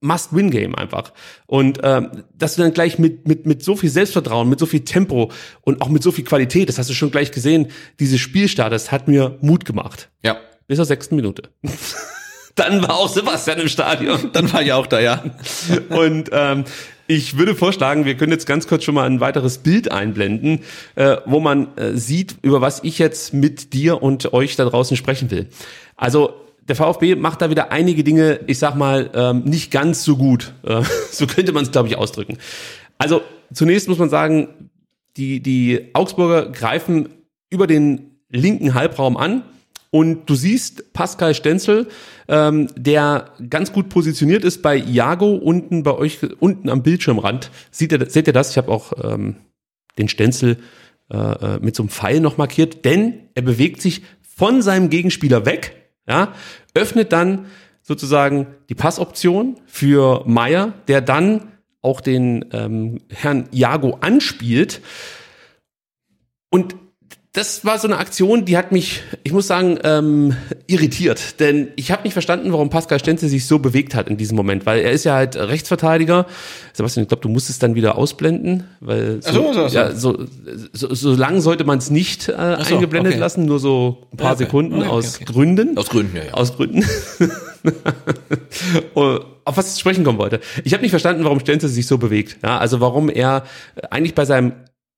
Must-Win-Game 0.00 0.74
einfach. 0.74 1.12
Und 1.46 1.80
ähm, 1.82 2.24
dass 2.34 2.56
du 2.56 2.62
dann 2.62 2.74
gleich 2.74 2.98
mit, 2.98 3.26
mit, 3.26 3.46
mit 3.46 3.64
so 3.64 3.76
viel 3.76 3.88
Selbstvertrauen, 3.88 4.48
mit 4.48 4.58
so 4.58 4.66
viel 4.66 4.80
Tempo 4.80 5.32
und 5.62 5.80
auch 5.80 5.88
mit 5.88 6.02
so 6.02 6.12
viel 6.12 6.24
Qualität, 6.24 6.68
das 6.68 6.78
hast 6.78 6.90
du 6.90 6.94
schon 6.94 7.10
gleich 7.10 7.32
gesehen, 7.32 7.68
dieses 7.98 8.20
Spielstart, 8.20 8.72
das 8.72 8.92
hat 8.92 9.08
mir 9.08 9.38
Mut 9.40 9.64
gemacht. 9.64 10.10
Ja. 10.22 10.36
Bis 10.66 10.76
zur 10.76 10.84
sechsten 10.84 11.16
Minute. 11.16 11.50
Dann 12.54 12.82
war 12.82 12.96
auch 12.96 13.08
Sebastian 13.08 13.58
im 13.60 13.68
Stadion. 13.68 14.30
Dann 14.32 14.52
war 14.52 14.62
ich 14.62 14.72
auch 14.72 14.86
da, 14.86 15.00
ja. 15.00 15.22
Und 15.88 16.30
ähm, 16.32 16.64
ich 17.06 17.36
würde 17.36 17.54
vorschlagen, 17.54 18.04
wir 18.04 18.16
können 18.16 18.32
jetzt 18.32 18.46
ganz 18.46 18.66
kurz 18.66 18.84
schon 18.84 18.94
mal 18.94 19.04
ein 19.04 19.20
weiteres 19.20 19.58
Bild 19.58 19.90
einblenden, 19.90 20.60
äh, 20.94 21.16
wo 21.26 21.40
man 21.40 21.76
äh, 21.76 21.96
sieht, 21.96 22.36
über 22.42 22.60
was 22.60 22.82
ich 22.82 22.98
jetzt 22.98 23.34
mit 23.34 23.72
dir 23.72 24.02
und 24.02 24.32
euch 24.32 24.56
da 24.56 24.64
draußen 24.64 24.96
sprechen 24.96 25.30
will. 25.30 25.48
Also 25.96 26.34
der 26.66 26.76
VfB 26.76 27.16
macht 27.16 27.42
da 27.42 27.50
wieder 27.50 27.72
einige 27.72 28.04
Dinge, 28.04 28.40
ich 28.46 28.58
sag 28.58 28.74
mal, 28.74 29.10
ähm, 29.14 29.44
nicht 29.44 29.70
ganz 29.70 30.04
so 30.04 30.16
gut. 30.16 30.54
Äh, 30.62 30.82
so 31.10 31.26
könnte 31.26 31.52
man 31.52 31.64
es, 31.64 31.72
glaube 31.72 31.88
ich, 31.88 31.96
ausdrücken. 31.96 32.38
Also 32.96 33.22
zunächst 33.52 33.88
muss 33.88 33.98
man 33.98 34.08
sagen, 34.08 34.70
die, 35.16 35.40
die 35.40 35.90
Augsburger 35.92 36.50
greifen 36.50 37.08
über 37.50 37.66
den 37.66 38.18
linken 38.30 38.74
Halbraum 38.74 39.16
an 39.16 39.42
und 39.94 40.28
du 40.28 40.34
siehst 40.34 40.92
Pascal 40.92 41.36
Stenzel, 41.36 41.86
ähm, 42.26 42.66
der 42.76 43.30
ganz 43.48 43.72
gut 43.72 43.88
positioniert 43.90 44.42
ist 44.42 44.60
bei 44.60 44.76
Iago 44.76 45.36
unten 45.36 45.84
bei 45.84 45.92
euch, 45.92 46.18
unten 46.40 46.68
am 46.68 46.82
Bildschirmrand. 46.82 47.52
Seht 47.70 47.92
ihr, 47.92 48.10
seht 48.10 48.26
ihr 48.26 48.32
das? 48.32 48.50
Ich 48.50 48.56
habe 48.56 48.72
auch 48.72 48.92
ähm, 49.04 49.36
den 49.96 50.08
Stenzel 50.08 50.56
äh, 51.12 51.16
äh, 51.16 51.60
mit 51.60 51.76
so 51.76 51.84
einem 51.84 51.90
Pfeil 51.90 52.18
noch 52.18 52.38
markiert, 52.38 52.84
denn 52.84 53.28
er 53.36 53.42
bewegt 53.42 53.80
sich 53.80 54.02
von 54.20 54.62
seinem 54.62 54.90
Gegenspieler 54.90 55.46
weg, 55.46 55.76
ja, 56.08 56.34
öffnet 56.74 57.12
dann 57.12 57.46
sozusagen 57.80 58.48
die 58.68 58.74
Passoption 58.74 59.60
für 59.64 60.24
Meier, 60.26 60.72
der 60.88 61.02
dann 61.02 61.52
auch 61.82 62.00
den 62.00 62.46
ähm, 62.50 62.98
Herrn 63.10 63.48
Jago 63.52 63.98
anspielt. 64.00 64.80
Und 66.50 66.74
das 67.34 67.64
war 67.64 67.80
so 67.80 67.88
eine 67.88 67.98
Aktion, 67.98 68.44
die 68.44 68.56
hat 68.56 68.70
mich, 68.70 69.02
ich 69.24 69.32
muss 69.32 69.48
sagen, 69.48 69.76
ähm, 69.82 70.36
irritiert. 70.68 71.40
Denn 71.40 71.68
ich 71.74 71.90
habe 71.90 72.04
nicht 72.04 72.12
verstanden, 72.12 72.52
warum 72.52 72.70
Pascal 72.70 73.00
Stenzel 73.00 73.28
sich 73.28 73.46
so 73.46 73.58
bewegt 73.58 73.96
hat 73.96 74.08
in 74.08 74.16
diesem 74.16 74.36
Moment. 74.36 74.66
Weil 74.66 74.82
er 74.82 74.92
ist 74.92 75.02
ja 75.02 75.14
halt 75.14 75.34
Rechtsverteidiger. 75.34 76.26
Sebastian, 76.74 77.02
ich 77.02 77.08
glaube, 77.08 77.22
du 77.22 77.28
musst 77.28 77.50
es 77.50 77.58
dann 77.58 77.74
wieder 77.74 77.98
ausblenden. 77.98 78.68
Weil 78.78 79.20
so, 79.20 79.32
so, 79.32 79.52
so, 79.52 79.68
so. 79.68 79.76
Ja, 79.76 79.90
so, 79.90 80.26
so, 80.72 80.94
so 80.94 81.14
lang 81.16 81.40
sollte 81.40 81.64
man 81.64 81.78
es 81.78 81.90
nicht 81.90 82.28
äh, 82.28 82.34
eingeblendet 82.34 83.14
okay. 83.14 83.20
lassen. 83.20 83.46
Nur 83.46 83.58
so 83.58 84.06
ein 84.12 84.16
paar 84.16 84.34
okay. 84.34 84.44
Sekunden 84.44 84.82
okay, 84.82 84.88
aus 84.88 85.18
Gründen. 85.18 85.76
Aus 85.76 85.88
Gründen, 85.88 86.16
ja. 86.16 86.24
ja. 86.26 86.34
Aus 86.34 86.54
Gründen. 86.56 86.84
Oh, 88.94 89.18
auf 89.46 89.56
was 89.56 89.74
ich 89.74 89.80
sprechen 89.80 90.04
kommen 90.04 90.18
wollte. 90.18 90.38
Ich 90.64 90.74
habe 90.74 90.82
nicht 90.82 90.90
verstanden, 90.90 91.24
warum 91.24 91.40
Stenzel 91.40 91.70
sich 91.70 91.86
so 91.86 91.96
bewegt. 91.96 92.36
Ja, 92.42 92.58
also 92.58 92.80
warum 92.80 93.08
er 93.08 93.44
eigentlich 93.90 94.14
bei 94.14 94.26
seinem 94.26 94.52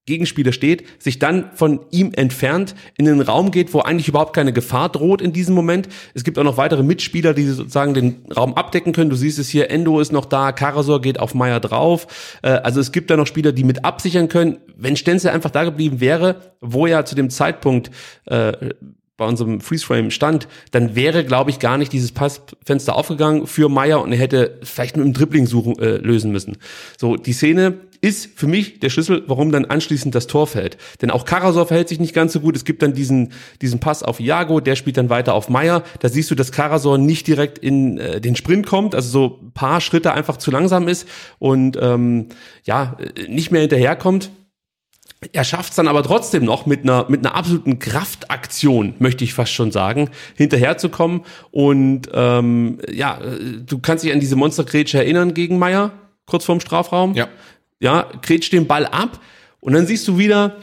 Gegenspieler 0.07 0.53
steht, 0.53 0.85
sich 1.03 1.19
dann 1.19 1.51
von 1.55 1.81
ihm 1.91 2.13
entfernt, 2.15 2.75
in 2.97 3.05
den 3.05 3.21
Raum 3.21 3.51
geht, 3.51 3.75
wo 3.75 3.81
eigentlich 3.81 4.09
überhaupt 4.09 4.35
keine 4.35 4.53
Gefahr 4.53 4.89
droht 4.89 5.21
in 5.21 5.33
diesem 5.33 5.55
Moment. 5.55 5.89
Es 6.15 6.23
gibt 6.23 6.39
auch 6.39 6.45
noch 6.45 6.57
weitere 6.57 6.85
Mitspieler, 6.85 7.35
die 7.35 7.45
sozusagen 7.47 7.93
den 7.93 8.25
Raum 8.35 8.55
abdecken 8.55 8.93
können. 8.93 9.11
Du 9.11 9.17
siehst 9.17 9.39
es 9.39 9.49
hier, 9.49 9.71
Endo 9.71 10.01
ist 10.01 10.13
noch 10.13 10.25
da, 10.25 10.53
Karasor 10.53 11.01
geht 11.01 11.19
auf 11.19 11.35
Meier 11.35 11.61
drauf. 11.61 12.39
Äh, 12.43 12.51
also 12.51 12.81
es 12.81 12.93
gibt 12.93 13.11
da 13.11 13.17
noch 13.17 13.27
Spieler, 13.27 13.53
die 13.53 13.65
mit 13.65 13.85
absichern 13.85 14.29
können. 14.29 14.59
Wenn 14.77 14.97
Stenzel 14.97 15.31
einfach 15.31 15.51
da 15.51 15.65
geblieben 15.65 16.01
wäre, 16.01 16.55
wo 16.61 16.87
er 16.87 17.05
zu 17.05 17.17
dem 17.17 17.29
Zeitpunkt 17.29 17.91
äh, 18.27 18.53
bei 19.17 19.27
unserem 19.27 19.61
Freeze-Frame 19.61 20.11
stand, 20.11 20.47
dann 20.71 20.95
wäre, 20.95 21.25
glaube 21.25 21.51
ich, 21.51 21.59
gar 21.59 21.79
nicht 21.79 21.93
dieses 21.93 22.13
Passfenster 22.13 22.97
aufgegangen 22.97 23.47
für 23.47 23.69
Meier 23.69 24.03
und 24.03 24.13
er 24.13 24.19
hätte 24.19 24.59
vielleicht 24.63 24.97
mit 24.97 25.07
dem 25.07 25.15
Dribbling 25.15 25.47
suchen, 25.47 25.79
äh, 25.79 25.97
lösen 25.97 26.33
müssen. 26.33 26.59
So, 26.99 27.17
die 27.17 27.33
Szene 27.33 27.79
ist 28.07 28.39
für 28.39 28.47
mich 28.47 28.79
der 28.79 28.89
Schlüssel, 28.89 29.25
warum 29.27 29.51
dann 29.51 29.65
anschließend 29.65 30.15
das 30.15 30.29
Tor 30.29 30.47
fällt. 30.47 30.79
Denn 31.03 31.11
auch 31.11 31.25
Karasor 31.25 31.67
verhält 31.67 31.89
sich 31.89 31.99
nicht 31.99 32.15
ganz 32.15 32.33
so 32.33 32.39
gut. 32.39 32.55
Es 32.55 32.65
gibt 32.65 32.81
dann 32.83 32.93
diesen, 32.93 33.33
diesen 33.61 33.81
Pass 33.81 34.05
auf 34.05 34.21
Iago, 34.21 34.61
der 34.61 34.77
spielt 34.77 34.97
dann 34.97 35.11
weiter 35.11 35.35
auf 35.35 35.49
Meier. 35.49 35.83
Da 35.99 36.09
siehst 36.09 36.31
du, 36.31 36.37
dass 36.37 36.53
Karasor 36.53 36.99
nicht 36.99 37.27
direkt 37.27 37.59
in 37.59 37.99
äh, 37.99 38.21
den 38.21 38.37
Sprint 38.37 38.67
kommt, 38.67 38.95
also 38.95 39.09
so 39.09 39.41
ein 39.43 39.51
paar 39.51 39.81
Schritte 39.81 40.13
einfach 40.13 40.37
zu 40.37 40.53
langsam 40.53 40.87
ist 40.87 41.09
und 41.41 41.77
ähm, 41.83 42.29
ja, 42.63 42.97
nicht 43.29 43.51
mehr 43.51 43.63
hinterherkommt. 43.63 44.31
Er 45.33 45.43
schafft 45.43 45.71
es 45.71 45.77
dann 45.77 45.89
aber 45.89 46.05
trotzdem 46.05 46.45
noch 46.45 46.67
mit 46.67 46.85
einer, 46.85 47.07
mit 47.09 47.27
einer 47.27 47.35
absoluten 47.35 47.81
Kraftaktion, 47.81 48.95
möchte 49.01 49.25
ich 49.25 49.35
fast 49.35 49.53
schon 49.53 49.73
sagen, 49.73 50.11
hinterherzukommen. 50.37 51.23
Und 51.51 52.09
ähm, 52.13 52.79
ja, 52.93 53.19
du 53.67 53.79
kannst 53.81 54.05
dich 54.05 54.13
an 54.13 54.21
diese 54.21 54.37
Monstergrätsche 54.37 54.99
erinnern 54.99 55.35
gegen 55.35 55.59
Meier, 55.59 55.91
kurz 56.27 56.45
vorm 56.45 56.61
Strafraum. 56.61 57.15
Ja. 57.15 57.29
Ja, 57.81 58.11
grätscht 58.23 58.53
den 58.53 58.67
Ball 58.67 58.87
ab 58.87 59.21
und 59.61 59.75
dann 59.75 59.87
siehst 59.87 60.09
du 60.09 60.19
wieder, 60.19 60.57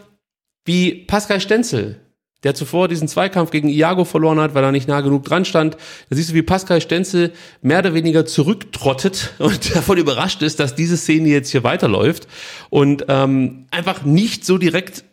wie 0.65 1.06
Pascal 1.06 1.39
Stenzel 1.39 1.99
der 2.43 2.56
zuvor 2.56 2.88
diesen 2.88 3.08
Zweikampf 3.08 3.52
gegen 3.52 3.69
Iago 3.69 4.06
verloren 4.06 4.39
hat, 4.39 4.54
weil 4.54 4.63
er 4.63 4.71
nicht 4.71 4.88
nah 4.88 5.02
genug 5.02 5.23
dran 5.23 5.45
stand. 5.45 5.76
Da 6.10 6.15
siehst 6.15 6.32
du, 6.32 6.34
wie 6.34 6.41
Pascal 6.41 6.82
Stenzel 6.82 7.32
mehr 7.62 7.80
oder 7.80 7.93
weniger 7.93 8.26
zurücktrottet 8.26 9.34
und 9.39 9.76
davon 9.76 9.97
überrascht 9.97 10.41
ist, 10.41 10.60
dass 10.60 10.76
diese 10.76 10.97
Szene 10.97 11.30
jetzt 11.30 11.52
hier 11.52 11.63
weiterläuft 11.63 12.28
und 12.69 13.06
ähm, 13.08 13.67
einfach 13.71 14.04
nicht 14.04 14.45
so 14.45 14.58
direkt 14.58 15.04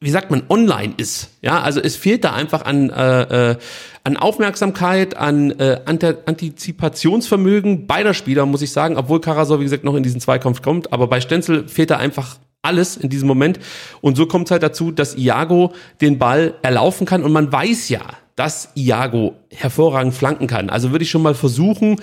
wie 0.00 0.10
sagt 0.10 0.30
man, 0.30 0.42
online 0.48 0.94
ist. 0.96 1.28
Ja, 1.42 1.60
also 1.60 1.78
es 1.78 1.94
fehlt 1.94 2.24
da 2.24 2.32
einfach 2.32 2.64
an, 2.64 2.88
äh, 2.88 3.50
äh, 3.50 3.56
an 4.02 4.16
Aufmerksamkeit, 4.16 5.16
an 5.16 5.50
äh, 5.58 5.80
Antizipationsvermögen 5.84 7.86
beider 7.86 8.14
Spieler, 8.14 8.46
muss 8.46 8.62
ich 8.62 8.72
sagen, 8.72 8.96
obwohl 8.96 9.20
Karasor, 9.20 9.60
wie 9.60 9.64
gesagt, 9.64 9.84
noch 9.84 9.94
in 9.94 10.02
diesen 10.02 10.20
Zweikampf 10.20 10.62
kommt. 10.62 10.92
Aber 10.92 11.06
bei 11.06 11.20
Stenzel 11.20 11.68
fehlt 11.68 11.90
da 11.90 11.98
einfach 11.98 12.38
alles 12.62 12.96
in 12.96 13.10
diesem 13.10 13.28
Moment. 13.28 13.60
Und 14.00 14.16
so 14.16 14.24
kommt 14.24 14.46
es 14.46 14.52
halt 14.52 14.62
dazu, 14.62 14.90
dass 14.90 15.16
Iago 15.16 15.74
den 16.00 16.18
Ball 16.18 16.54
erlaufen 16.62 17.06
kann. 17.06 17.22
Und 17.22 17.32
man 17.32 17.52
weiß 17.52 17.90
ja, 17.90 18.00
dass 18.40 18.70
Iago 18.74 19.36
hervorragend 19.50 20.14
flanken 20.14 20.46
kann. 20.46 20.70
Also 20.70 20.92
würde 20.92 21.02
ich 21.02 21.10
schon 21.10 21.20
mal 21.20 21.34
versuchen, 21.34 22.00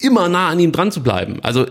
immer 0.00 0.30
nah 0.30 0.48
an 0.48 0.58
ihm 0.58 0.72
dran 0.72 0.90
zu 0.90 1.02
bleiben. 1.02 1.40
Also 1.42 1.66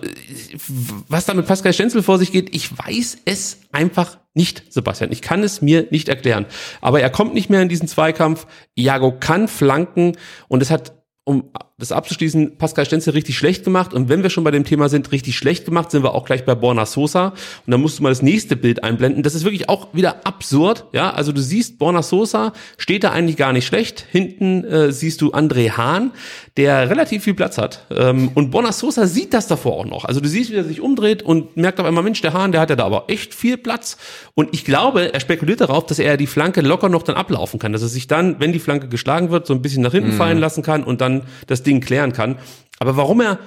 was 1.08 1.26
da 1.26 1.34
mit 1.34 1.48
Pascal 1.48 1.74
Stenzel 1.74 2.04
vor 2.04 2.20
sich 2.20 2.32
geht, 2.32 2.56
ich 2.56 2.78
weiß 2.78 3.18
es 3.26 3.62
einfach 3.72 4.20
nicht, 4.36 4.72
Sebastian. 4.72 5.12
Ich 5.12 5.24
kann 5.24 5.42
es 5.42 5.64
mir 5.64 5.88
nicht 5.90 6.10
erklären. 6.10 6.46
Aber 6.80 7.02
er 7.02 7.10
kommt 7.10 7.34
nicht 7.34 7.50
mehr 7.50 7.64
in 7.64 7.70
diesen 7.70 7.88
Zweikampf. 7.88 8.46
Iago 8.76 9.18
kann 9.20 9.48
flanken 9.48 10.16
und 10.48 10.62
es 10.62 10.70
hat 10.70 10.94
um 11.24 11.50
das 11.84 11.92
abzuschließen, 11.92 12.58
Pascal 12.58 12.86
Stenzel 12.86 13.14
richtig 13.14 13.38
schlecht 13.38 13.64
gemacht. 13.64 13.94
Und 13.94 14.10
wenn 14.10 14.24
wir 14.24 14.30
schon 14.30 14.44
bei 14.44 14.52
dem 14.52 14.64
Thema 14.64 14.90
sind, 14.90 15.12
richtig 15.12 15.38
schlecht 15.38 15.66
gemacht, 15.66 15.92
sind 15.92 16.04
wir 16.04 16.16
auch 16.16 16.26
gleich 16.26 16.46
bei 16.46 16.56
Borna 16.56 16.86
Sosa. 16.86 17.28
Und 17.28 17.72
dann 17.72 17.82
musst 17.82 18.00
du 18.00 18.04
mal 18.04 18.10
das 18.10 18.22
nächste 18.22 18.56
Bild 18.56 18.84
einblenden. 18.84 19.24
Das 19.24 19.36
ist 19.36 19.44
wirklich 19.44 19.70
auch 19.70 19.94
wieder 19.94 20.26
absurd. 20.26 20.86
Ja, 20.94 21.12
also 21.12 21.32
du 21.32 21.42
siehst, 21.42 21.78
Borna 21.78 22.02
Sosa 22.02 22.54
steht 22.78 23.04
da 23.04 23.12
eigentlich 23.12 23.38
gar 23.38 23.54
nicht 23.54 23.68
schlecht. 23.68 24.06
Hinten 24.10 24.64
äh, 24.64 24.92
siehst 24.92 25.22
du 25.22 25.34
André 25.34 25.72
Hahn, 25.72 26.12
der 26.58 26.90
relativ 26.90 27.24
viel 27.24 27.34
Platz 27.34 27.58
hat. 27.58 27.86
Ähm, 27.92 28.32
und 28.34 28.52
Borna 28.52 28.72
Sosa 28.72 29.06
sieht 29.06 29.34
das 29.34 29.48
davor 29.48 29.74
auch 29.74 29.86
noch. 29.86 30.06
Also 30.06 30.22
du 30.22 30.30
siehst, 30.30 30.52
wie 30.52 30.56
er 30.56 30.64
sich 30.64 30.82
umdreht 30.82 31.24
und 31.24 31.58
merkt 31.58 31.80
auf 31.80 31.86
einmal, 31.86 32.04
Mensch, 32.04 32.22
der 32.22 32.34
Hahn, 32.34 32.52
der 32.52 32.62
hat 32.62 32.70
ja 32.70 32.76
da 32.76 32.86
aber 32.86 33.06
echt 33.08 33.34
viel 33.34 33.58
Platz. 33.58 33.98
Und 34.36 34.50
ich 34.54 34.64
glaube, 34.64 35.14
er 35.14 35.20
spekuliert 35.20 35.62
darauf, 35.62 35.86
dass 35.86 36.00
er 36.00 36.18
die 36.18 36.28
Flanke 36.28 36.62
locker 36.62 36.90
noch 36.90 37.04
dann 37.04 37.16
ablaufen 37.16 37.60
kann. 37.60 37.74
Dass 37.74 37.82
er 37.82 37.88
sich 37.88 38.08
dann, 38.08 38.40
wenn 38.40 38.54
die 38.54 38.60
Flanke 38.60 38.88
geschlagen 38.88 39.32
wird, 39.32 39.48
so 39.48 39.54
ein 39.54 39.62
bisschen 39.62 39.82
nach 39.84 39.92
hinten 39.92 40.12
mhm. 40.12 40.18
fallen 40.18 40.38
lassen 40.38 40.64
kann 40.64 40.84
und 40.84 41.02
dann 41.02 41.24
das 41.48 41.64
Ding 41.64 41.73
klären 41.82 42.14
kann. 42.14 42.38
Aber 42.80 42.98
warum 42.98 43.22
er 43.22 43.40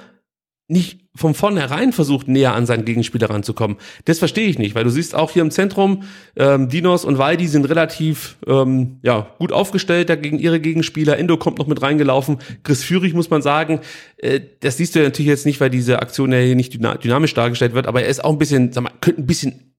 nicht 0.69 0.99
von 1.15 1.33
vornherein 1.33 1.93
versucht, 1.93 2.27
näher 2.27 2.53
an 2.53 2.65
seinen 2.65 2.83
Gegenspieler 2.83 3.29
ranzukommen. 3.29 3.77
Das 4.05 4.19
verstehe 4.19 4.47
ich 4.47 4.59
nicht, 4.59 4.75
weil 4.75 4.83
du 4.83 4.89
siehst 4.89 5.15
auch 5.15 5.31
hier 5.31 5.41
im 5.41 5.49
Zentrum, 5.49 6.03
ähm, 6.35 6.67
Dinos 6.67 7.05
und 7.05 7.17
Waldi 7.17 7.47
sind 7.47 7.69
relativ 7.69 8.37
ähm, 8.45 8.99
ja, 9.01 9.33
gut 9.39 9.51
aufgestellt 9.51 10.09
dagegen 10.09 10.39
ihre 10.39 10.59
Gegenspieler. 10.59 11.17
Endo 11.17 11.37
kommt 11.37 11.57
noch 11.57 11.67
mit 11.67 11.81
reingelaufen. 11.81 12.37
Chris 12.63 12.83
Führig 12.83 13.13
muss 13.13 13.29
man 13.29 13.41
sagen, 13.41 13.79
äh, 14.17 14.41
das 14.59 14.77
siehst 14.77 14.95
du 14.95 14.99
natürlich 14.99 15.29
jetzt 15.29 15.45
nicht, 15.45 15.61
weil 15.61 15.69
diese 15.69 16.01
Aktion 16.01 16.33
ja 16.33 16.39
hier 16.39 16.55
nicht 16.55 16.73
dynamisch 16.73 17.33
dargestellt 17.33 17.73
wird, 17.73 17.87
aber 17.87 18.03
er 18.03 18.09
ist 18.09 18.23
auch 18.23 18.31
ein 18.31 18.37
bisschen, 18.37 18.73
sag 18.73 18.83
mal, 18.83 18.91
könnte 18.99 19.21
ein 19.21 19.27
bisschen 19.27 19.73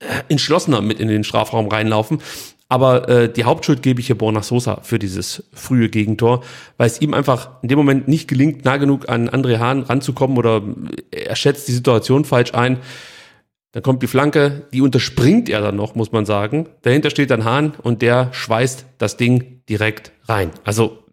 äh, 0.00 0.04
entschlossener 0.28 0.82
mit 0.82 1.00
in 1.00 1.08
den 1.08 1.24
Strafraum 1.24 1.68
reinlaufen. 1.68 2.20
Aber 2.68 3.08
äh, 3.08 3.32
die 3.32 3.44
Hauptschuld 3.44 3.82
gebe 3.82 4.00
ich 4.00 4.08
hier 4.08 4.18
Borna 4.18 4.42
Sosa 4.42 4.80
für 4.82 4.98
dieses 4.98 5.44
frühe 5.54 5.88
Gegentor, 5.88 6.42
weil 6.76 6.86
es 6.86 7.00
ihm 7.00 7.14
einfach 7.14 7.62
in 7.62 7.68
dem 7.68 7.78
Moment 7.78 8.08
nicht 8.08 8.28
gelingt, 8.28 8.64
nah 8.64 8.76
genug 8.76 9.08
an 9.08 9.30
André 9.30 9.58
Hahn 9.58 9.82
ranzukommen 9.82 10.36
oder 10.36 10.62
er 11.10 11.34
schätzt 11.34 11.68
die 11.68 11.72
Situation 11.72 12.26
falsch 12.26 12.52
ein. 12.54 12.78
Dann 13.72 13.82
kommt 13.82 14.02
die 14.02 14.06
Flanke, 14.06 14.66
die 14.72 14.82
unterspringt 14.82 15.48
er 15.48 15.60
dann 15.60 15.76
noch, 15.76 15.94
muss 15.94 16.12
man 16.12 16.26
sagen. 16.26 16.68
Dahinter 16.82 17.10
steht 17.10 17.30
dann 17.30 17.44
Hahn 17.44 17.74
und 17.82 18.02
der 18.02 18.32
schweißt 18.32 18.84
das 18.98 19.16
Ding 19.16 19.62
direkt 19.68 20.12
rein. 20.26 20.50
Also 20.64 21.04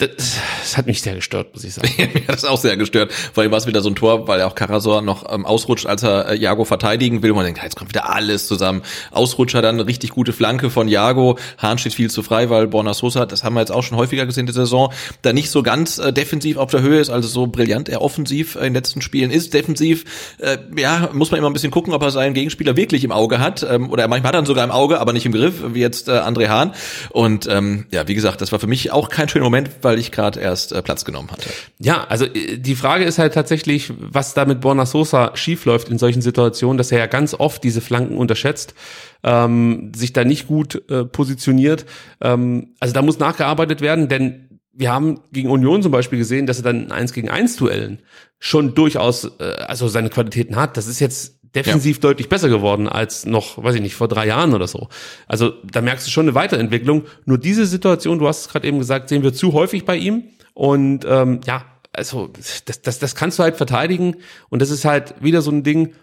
das, 0.00 0.40
das 0.60 0.76
hat 0.76 0.86
mich 0.86 1.02
sehr 1.02 1.14
gestört, 1.14 1.54
muss 1.54 1.64
ich 1.64 1.74
sagen. 1.74 1.88
Mir 1.98 2.22
hat 2.22 2.28
das 2.28 2.44
auch 2.44 2.58
sehr 2.58 2.76
gestört. 2.76 3.12
Vor 3.12 3.42
allem 3.42 3.50
war 3.50 3.58
es 3.58 3.66
wieder 3.66 3.82
so 3.82 3.90
ein 3.90 3.94
Tor, 3.94 4.26
weil 4.28 4.42
auch 4.42 4.54
Karasor 4.54 5.02
noch 5.02 5.32
ähm, 5.32 5.44
ausrutscht, 5.44 5.86
als 5.86 6.02
er 6.02 6.30
äh, 6.30 6.36
Jago 6.36 6.64
verteidigen 6.64 7.22
will. 7.22 7.30
Und 7.30 7.36
man 7.36 7.44
denkt, 7.44 7.62
jetzt 7.62 7.76
kommt 7.76 7.90
wieder 7.90 8.12
alles 8.12 8.46
zusammen. 8.46 8.82
Ausrutscher, 9.10 9.62
dann 9.62 9.80
richtig 9.80 10.10
gute 10.10 10.32
Flanke 10.32 10.70
von 10.70 10.88
Jago. 10.88 11.38
Hahn 11.58 11.78
steht 11.78 11.94
viel 11.94 12.10
zu 12.10 12.22
frei, 12.22 12.50
weil 12.50 12.66
Borna 12.66 12.94
Sosa, 12.94 13.26
das 13.26 13.44
haben 13.44 13.54
wir 13.54 13.60
jetzt 13.60 13.72
auch 13.72 13.82
schon 13.82 13.98
häufiger 13.98 14.26
gesehen 14.26 14.42
in 14.42 14.46
der 14.46 14.54
Saison, 14.54 14.92
da 15.22 15.32
nicht 15.32 15.50
so 15.50 15.62
ganz 15.62 15.98
äh, 15.98 16.12
defensiv 16.12 16.56
auf 16.56 16.70
der 16.70 16.82
Höhe 16.82 16.98
ist, 16.98 17.10
also 17.10 17.28
so 17.28 17.46
brillant 17.46 17.88
er 17.88 18.02
offensiv 18.02 18.56
in 18.56 18.62
den 18.62 18.74
letzten 18.74 19.02
Spielen 19.02 19.30
ist. 19.30 19.54
Defensiv, 19.54 20.04
äh, 20.38 20.58
ja, 20.76 21.10
muss 21.12 21.30
man 21.30 21.38
immer 21.38 21.50
ein 21.50 21.52
bisschen 21.52 21.70
gucken, 21.70 21.92
ob 21.92 22.02
er 22.02 22.10
seinen 22.10 22.34
Gegenspieler 22.34 22.76
wirklich 22.76 23.04
im 23.04 23.12
Auge 23.12 23.38
hat. 23.38 23.66
Ähm, 23.68 23.90
oder 23.90 24.08
manchmal 24.08 24.28
hat 24.28 24.36
er 24.36 24.42
ihn 24.42 24.46
sogar 24.46 24.64
im 24.64 24.70
Auge, 24.70 25.00
aber 25.00 25.12
nicht 25.12 25.26
im 25.26 25.32
Griff, 25.32 25.54
wie 25.72 25.80
jetzt 25.80 26.08
äh, 26.08 26.12
André 26.12 26.48
Hahn. 26.48 26.72
Und 27.10 27.46
ähm, 27.48 27.86
ja, 27.90 28.08
wie 28.08 28.14
gesagt, 28.14 28.40
das 28.40 28.52
war 28.52 28.58
für 28.58 28.66
mich 28.66 28.92
auch 28.92 29.08
kein 29.08 29.28
schöner 29.28 29.44
Moment, 29.44 29.70
weil 29.82 29.89
ich 29.98 30.12
gerade 30.12 30.40
erst 30.40 30.72
äh, 30.72 30.82
Platz 30.82 31.04
genommen 31.04 31.30
hatte. 31.30 31.48
Ja, 31.78 32.04
also 32.04 32.24
äh, 32.26 32.58
die 32.58 32.74
Frage 32.74 33.04
ist 33.04 33.18
halt 33.18 33.34
tatsächlich, 33.34 33.92
was 33.98 34.34
da 34.34 34.44
mit 34.44 34.60
Borna 34.60 34.86
Sosa 34.86 35.32
schiefläuft 35.34 35.88
in 35.88 35.98
solchen 35.98 36.22
Situationen, 36.22 36.78
dass 36.78 36.92
er 36.92 36.98
ja 36.98 37.06
ganz 37.06 37.34
oft 37.34 37.64
diese 37.64 37.80
Flanken 37.80 38.16
unterschätzt, 38.16 38.74
ähm, 39.22 39.92
sich 39.94 40.12
da 40.12 40.24
nicht 40.24 40.46
gut 40.46 40.82
äh, 40.90 41.04
positioniert. 41.04 41.86
Ähm, 42.20 42.74
also 42.80 42.94
da 42.94 43.02
muss 43.02 43.18
nachgearbeitet 43.18 43.80
werden, 43.80 44.08
denn 44.08 44.60
wir 44.72 44.92
haben 44.92 45.20
gegen 45.32 45.50
Union 45.50 45.82
zum 45.82 45.92
Beispiel 45.92 46.18
gesehen, 46.18 46.46
dass 46.46 46.58
er 46.58 46.64
dann 46.64 46.84
in 46.84 46.92
1 46.92 47.12
gegen 47.12 47.28
1 47.28 47.56
Duellen 47.56 48.00
schon 48.38 48.74
durchaus 48.74 49.24
äh, 49.24 49.44
also 49.66 49.88
seine 49.88 50.10
Qualitäten 50.10 50.56
hat. 50.56 50.76
Das 50.76 50.86
ist 50.86 51.00
jetzt 51.00 51.39
defensiv 51.54 51.96
ja. 51.96 52.00
deutlich 52.02 52.28
besser 52.28 52.48
geworden 52.48 52.88
als 52.88 53.26
noch, 53.26 53.62
weiß 53.62 53.74
ich 53.74 53.80
nicht, 53.80 53.94
vor 53.94 54.08
drei 54.08 54.26
Jahren 54.26 54.54
oder 54.54 54.66
so. 54.66 54.88
Also 55.26 55.52
da 55.64 55.80
merkst 55.80 56.06
du 56.06 56.10
schon 56.10 56.26
eine 56.26 56.34
Weiterentwicklung. 56.34 57.04
Nur 57.24 57.38
diese 57.38 57.66
Situation, 57.66 58.18
du 58.18 58.28
hast 58.28 58.40
es 58.42 58.48
gerade 58.48 58.66
eben 58.66 58.78
gesagt, 58.78 59.08
sehen 59.08 59.22
wir 59.22 59.32
zu 59.32 59.52
häufig 59.52 59.84
bei 59.84 59.96
ihm. 59.96 60.24
Und 60.54 61.04
ähm, 61.08 61.40
ja, 61.46 61.64
also 61.92 62.28
das, 62.64 62.82
das, 62.82 62.98
das 62.98 63.14
kannst 63.14 63.38
du 63.38 63.42
halt 63.42 63.56
verteidigen. 63.56 64.16
Und 64.48 64.62
das 64.62 64.70
ist 64.70 64.84
halt 64.84 65.14
wieder 65.20 65.42
so 65.42 65.50
ein 65.50 65.62
Ding, 65.62 65.94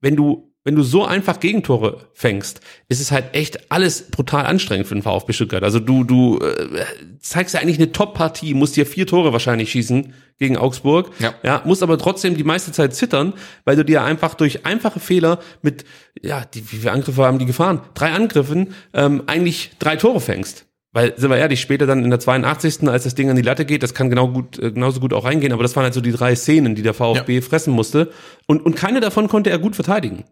wenn 0.00 0.16
du 0.16 0.45
wenn 0.66 0.74
du 0.74 0.82
so 0.82 1.04
einfach 1.04 1.38
Gegentore 1.38 2.08
fängst, 2.12 2.60
ist 2.88 3.00
es 3.00 3.12
halt 3.12 3.34
echt 3.34 3.70
alles 3.70 4.10
brutal 4.10 4.46
anstrengend 4.46 4.88
für 4.88 4.96
den 4.96 5.02
VfB 5.02 5.32
Stuttgart. 5.32 5.62
Also 5.62 5.78
du, 5.78 6.02
du 6.02 6.40
äh, 6.40 6.84
zeigst 7.20 7.54
ja 7.54 7.60
eigentlich 7.60 7.78
eine 7.78 7.92
Top-Partie, 7.92 8.52
musst 8.52 8.74
dir 8.74 8.84
vier 8.84 9.06
Tore 9.06 9.32
wahrscheinlich 9.32 9.70
schießen 9.70 10.12
gegen 10.40 10.56
Augsburg. 10.56 11.12
Ja. 11.20 11.34
ja. 11.44 11.62
Musst 11.64 11.84
aber 11.84 11.98
trotzdem 11.98 12.36
die 12.36 12.42
meiste 12.42 12.72
Zeit 12.72 12.96
zittern, 12.96 13.34
weil 13.64 13.76
du 13.76 13.84
dir 13.84 14.02
einfach 14.02 14.34
durch 14.34 14.66
einfache 14.66 14.98
Fehler 14.98 15.38
mit, 15.62 15.84
ja, 16.20 16.44
die, 16.52 16.60
wie 16.72 16.78
viele 16.78 16.90
Angriffe 16.90 17.24
haben 17.24 17.38
die 17.38 17.46
gefahren? 17.46 17.80
Drei 17.94 18.10
Angriffen 18.10 18.74
ähm, 18.92 19.22
eigentlich 19.28 19.70
drei 19.78 19.94
Tore 19.94 20.20
fängst. 20.20 20.66
Weil, 20.92 21.16
sind 21.16 21.30
wir 21.30 21.36
ehrlich, 21.36 21.60
später 21.60 21.86
dann 21.86 22.02
in 22.02 22.10
der 22.10 22.18
82. 22.18 22.88
als 22.88 23.04
das 23.04 23.14
Ding 23.14 23.30
an 23.30 23.36
die 23.36 23.42
Latte 23.42 23.66
geht, 23.66 23.84
das 23.84 23.94
kann 23.94 24.10
genau 24.10 24.26
gut, 24.28 24.58
äh, 24.58 24.72
genauso 24.72 24.98
gut 24.98 25.12
auch 25.12 25.26
reingehen, 25.26 25.52
aber 25.52 25.62
das 25.62 25.76
waren 25.76 25.84
halt 25.84 25.94
so 25.94 26.00
die 26.00 26.10
drei 26.10 26.34
Szenen, 26.34 26.74
die 26.74 26.82
der 26.82 26.94
VfB 26.94 27.40
fressen 27.40 27.72
musste. 27.72 28.10
Und, 28.46 28.66
und 28.66 28.74
keine 28.74 28.98
davon 28.98 29.28
konnte 29.28 29.50
er 29.50 29.60
gut 29.60 29.76
verteidigen. 29.76 30.24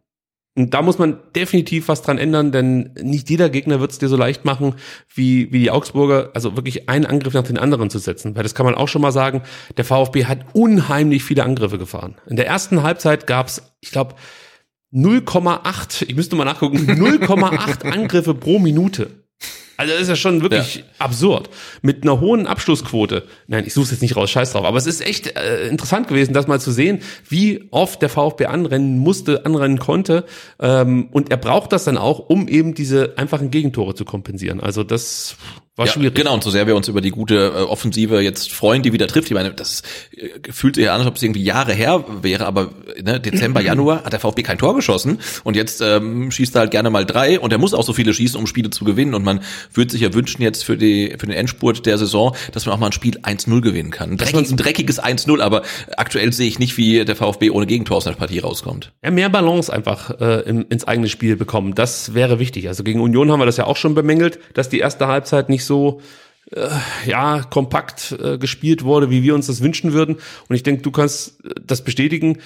Und 0.57 0.73
da 0.73 0.83
muss 0.83 0.99
man 0.99 1.19
definitiv 1.35 1.89
was 1.89 2.03
dran 2.03 2.17
ändern, 2.17 2.53
denn 2.53 2.93
nicht 3.03 3.29
jeder 3.29 3.51
Gegner 3.51 3.81
wird 3.81 3.91
es 3.91 3.99
dir 3.99 4.09
so 4.09 4.17
leicht 4.17 4.45
machen, 4.45 4.77
wie, 5.13 5.53
wie 5.53 5.59
die 5.59 5.73
Augsburger, 5.73 6.31
also 6.33 6.55
wirklich 6.55 6.89
einen 6.89 7.07
Angriff 7.07 7.35
nach 7.35 7.43
den 7.43 7.59
anderen 7.59 7.91
zu 7.91 7.99
setzen. 7.99 8.37
Weil 8.37 8.45
das 8.45 8.55
kann 8.55 8.65
man 8.65 8.77
auch 8.77 8.87
schon 8.87 9.03
mal 9.03 9.11
sagen, 9.11 9.43
der 9.77 9.85
VfB 9.85 10.27
hat 10.27 10.47
unheimlich 10.53 11.25
viele 11.25 11.43
Angriffe 11.43 11.79
gefahren. 11.79 12.15
In 12.29 12.37
der 12.37 12.47
ersten 12.47 12.85
Halbzeit 12.85 13.27
gab 13.27 13.49
es, 13.49 13.63
ich 13.81 13.91
glaube, 13.91 14.15
0,8, 14.93 16.05
ich 16.07 16.15
müsste 16.15 16.37
mal 16.37 16.45
nachgucken, 16.45 16.79
0,8 16.89 17.91
Angriffe 17.91 18.35
pro 18.35 18.61
Minute. 18.61 19.24
Also 19.77 19.93
das 19.93 20.03
ist 20.03 20.09
ja 20.09 20.17
schon 20.17 20.43
wirklich 20.43 20.77
Ja. 20.77 20.83
absurd. 20.99 21.51
Mit 21.83 22.03
einer 22.03 22.21
hohen 22.21 22.47
Abschlussquote. 22.47 23.25
Nein, 23.49 23.65
ich 23.67 23.75
suche 23.75 23.85
es 23.87 23.91
jetzt 23.93 24.03
nicht 24.03 24.17
raus, 24.17 24.31
scheiß 24.31 24.53
drauf. 24.53 24.65
Aber 24.65 24.79
es 24.79 24.87
ist 24.87 25.01
echt 25.05 25.37
äh, 25.37 25.69
interessant 25.69 26.09
gewesen, 26.09 26.33
das 26.33 26.47
mal 26.47 26.61
zu 26.61 26.71
sehen, 26.73 27.01
wie 27.29 27.65
oft 27.71 28.01
der 28.03 28.09
VfB 28.09 28.47
anrennen 28.47 28.99
musste, 28.99 29.45
anrennen 29.47 29.79
konnte. 29.79 30.25
Ähm, 30.61 31.09
und 31.13 31.31
er 31.31 31.37
braucht 31.37 31.73
das 31.73 31.85
dann 31.85 31.99
auch, 31.99 32.19
um 32.19 32.49
eben 32.49 32.75
diese 32.75 33.15
einfachen 33.17 33.51
Gegentore 33.51 33.95
zu 33.95 34.05
kompensieren. 34.05 34.61
Also 34.61 34.85
das 34.85 35.37
war 35.77 35.87
Ja, 35.87 35.93
schwierig. 35.93 36.15
genau, 36.15 36.35
und 36.35 36.45
so 36.45 36.51
sehr 36.51 36.67
wir 36.67 36.77
uns 36.77 36.87
über 36.89 37.01
die 37.01 37.11
gute 37.11 37.35
äh, 37.35 37.63
Offensive 37.63 38.21
jetzt 38.21 38.53
freuen, 38.53 38.83
die 38.83 38.93
wieder 38.93 39.07
trifft, 39.09 39.29
ich 39.29 39.35
meine, 39.35 39.53
das 39.53 39.83
äh, 40.17 40.29
fühlt 40.53 40.77
sich 40.77 40.85
ja 40.85 40.95
an, 40.95 41.01
als 41.01 41.09
ob 41.09 41.17
es 41.17 41.23
irgendwie 41.23 41.43
Jahre 41.43 41.73
her 41.73 42.05
wäre, 42.23 42.47
aber 42.47 42.71
ne, 43.03 43.19
Dezember, 43.19 43.61
Januar 43.63 44.05
hat 44.05 44.13
der 44.13 44.21
VfB 44.21 44.43
kein 44.45 44.59
Tor 44.59 44.75
geschossen 44.77 45.19
und 45.43 45.57
jetzt 45.57 45.81
ähm, 45.81 46.31
schießt 46.31 46.55
er 46.57 46.61
halt 46.61 46.71
gerne 46.71 46.91
mal 46.91 47.05
drei 47.05 47.41
und 47.41 47.53
er 47.53 47.59
muss 47.59 47.75
auch 47.75 47.83
so 47.83 47.93
viele 47.93 48.15
schießen, 48.15 48.39
um 48.39 48.47
Spiele 48.47 48.71
zu 48.71 48.85
gewinnen 48.85 49.15
und 49.15 49.25
man 49.25 49.41
würde 49.73 49.91
sich 49.91 50.01
ja 50.01 50.15
wünschen 50.15 50.43
jetzt 50.43 50.65
für 50.65 50.77
die 50.77 51.15
für 51.19 51.27
den 51.27 51.35
Endspurt 51.35 51.87
der 51.87 51.99
Saison, 51.99 52.37
dass 52.53 52.67
man 52.67 52.75
auch 52.77 52.79
mal 52.79 52.87
ein 52.87 52.93
Spiel 52.93 53.19
1-0 53.19 53.61
gewinnen 53.61 53.91
kann. 53.91 54.13
Ein, 54.13 54.17
dreckig, 54.19 54.51
ein 54.51 54.57
dreckiges 54.57 55.03
1-0, 55.03 55.41
aber 55.41 55.63
aktuell 55.97 56.33
sehe 56.33 56.47
ich 56.47 56.59
nicht, 56.61 56.77
wie 56.77 57.05
der 57.05 57.17
VfB 57.17 57.51
ohne 57.51 57.67
Gegentor 57.67 57.97
aus 57.97 58.07
einer 58.07 58.17
Partie 58.17 58.39
rauskommt. 58.39 58.93
Ja, 59.03 59.11
mehr 59.11 59.29
Balance 59.29 59.73
einfach 59.73 60.21
äh, 60.21 60.49
ins 60.49 60.85
eigene 60.85 61.09
Spiel 61.09 61.37
bekommen. 61.37 61.75
Das 61.75 62.15
wäre 62.15 62.39
wichtig. 62.39 62.69
Also 62.69 62.85
gegen 62.85 63.01
Union 63.01 63.33
haben 63.33 63.41
wir 63.41 63.47
das 63.47 63.57
ja 63.57 63.65
auch 63.67 63.77
schon 63.77 63.95
bemängelt, 63.95 64.39
dass 64.55 64.69
die 64.69 64.79
erste 64.79 65.09
Halbzeit 65.09 65.49
nicht 65.49 65.64
so 65.65 66.01
äh, 66.53 66.69
ja 67.07 67.43
kompakt 67.43 68.17
äh, 68.23 68.39
gespielt 68.39 68.85
wurde, 68.85 69.11
wie 69.11 69.23
wir 69.23 69.35
uns 69.35 69.47
das 69.47 69.63
wünschen 69.63 69.93
würden. 69.93 70.17
Und 70.49 70.57
ich 70.57 70.63
denke, 70.63 70.83
du 70.83 70.91
kannst 70.91 71.45
äh, 71.45 71.51
das 71.65 71.83
bestätigen, 71.85 72.39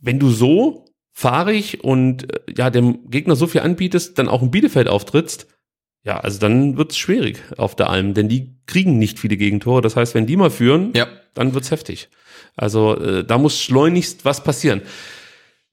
wenn 0.00 0.18
du 0.18 0.30
so 0.30 0.84
fahrig 1.12 1.82
und 1.82 2.32
äh, 2.32 2.40
ja 2.56 2.70
dem 2.70 3.10
Gegner 3.10 3.36
so 3.36 3.46
viel 3.46 3.62
anbietest, 3.62 4.18
dann 4.18 4.28
auch 4.28 4.42
in 4.42 4.50
Bielefeld 4.50 4.88
auftrittst. 4.88 5.46
Ja, 6.04 6.20
also 6.20 6.38
dann 6.38 6.76
wird's 6.78 6.96
schwierig 6.96 7.42
auf 7.56 7.74
der 7.74 7.90
Alm, 7.90 8.14
denn 8.14 8.28
die 8.28 8.54
kriegen 8.66 8.98
nicht 8.98 9.18
viele 9.18 9.36
Gegentore. 9.36 9.82
Das 9.82 9.96
heißt, 9.96 10.14
wenn 10.14 10.26
die 10.26 10.36
mal 10.36 10.50
führen, 10.50 10.92
Ja. 10.94 11.08
dann 11.34 11.54
wird's 11.54 11.70
heftig. 11.70 12.08
Also 12.56 12.96
äh, 12.96 13.24
da 13.24 13.36
muss 13.36 13.60
schleunigst 13.60 14.24
was 14.24 14.42
passieren. 14.44 14.82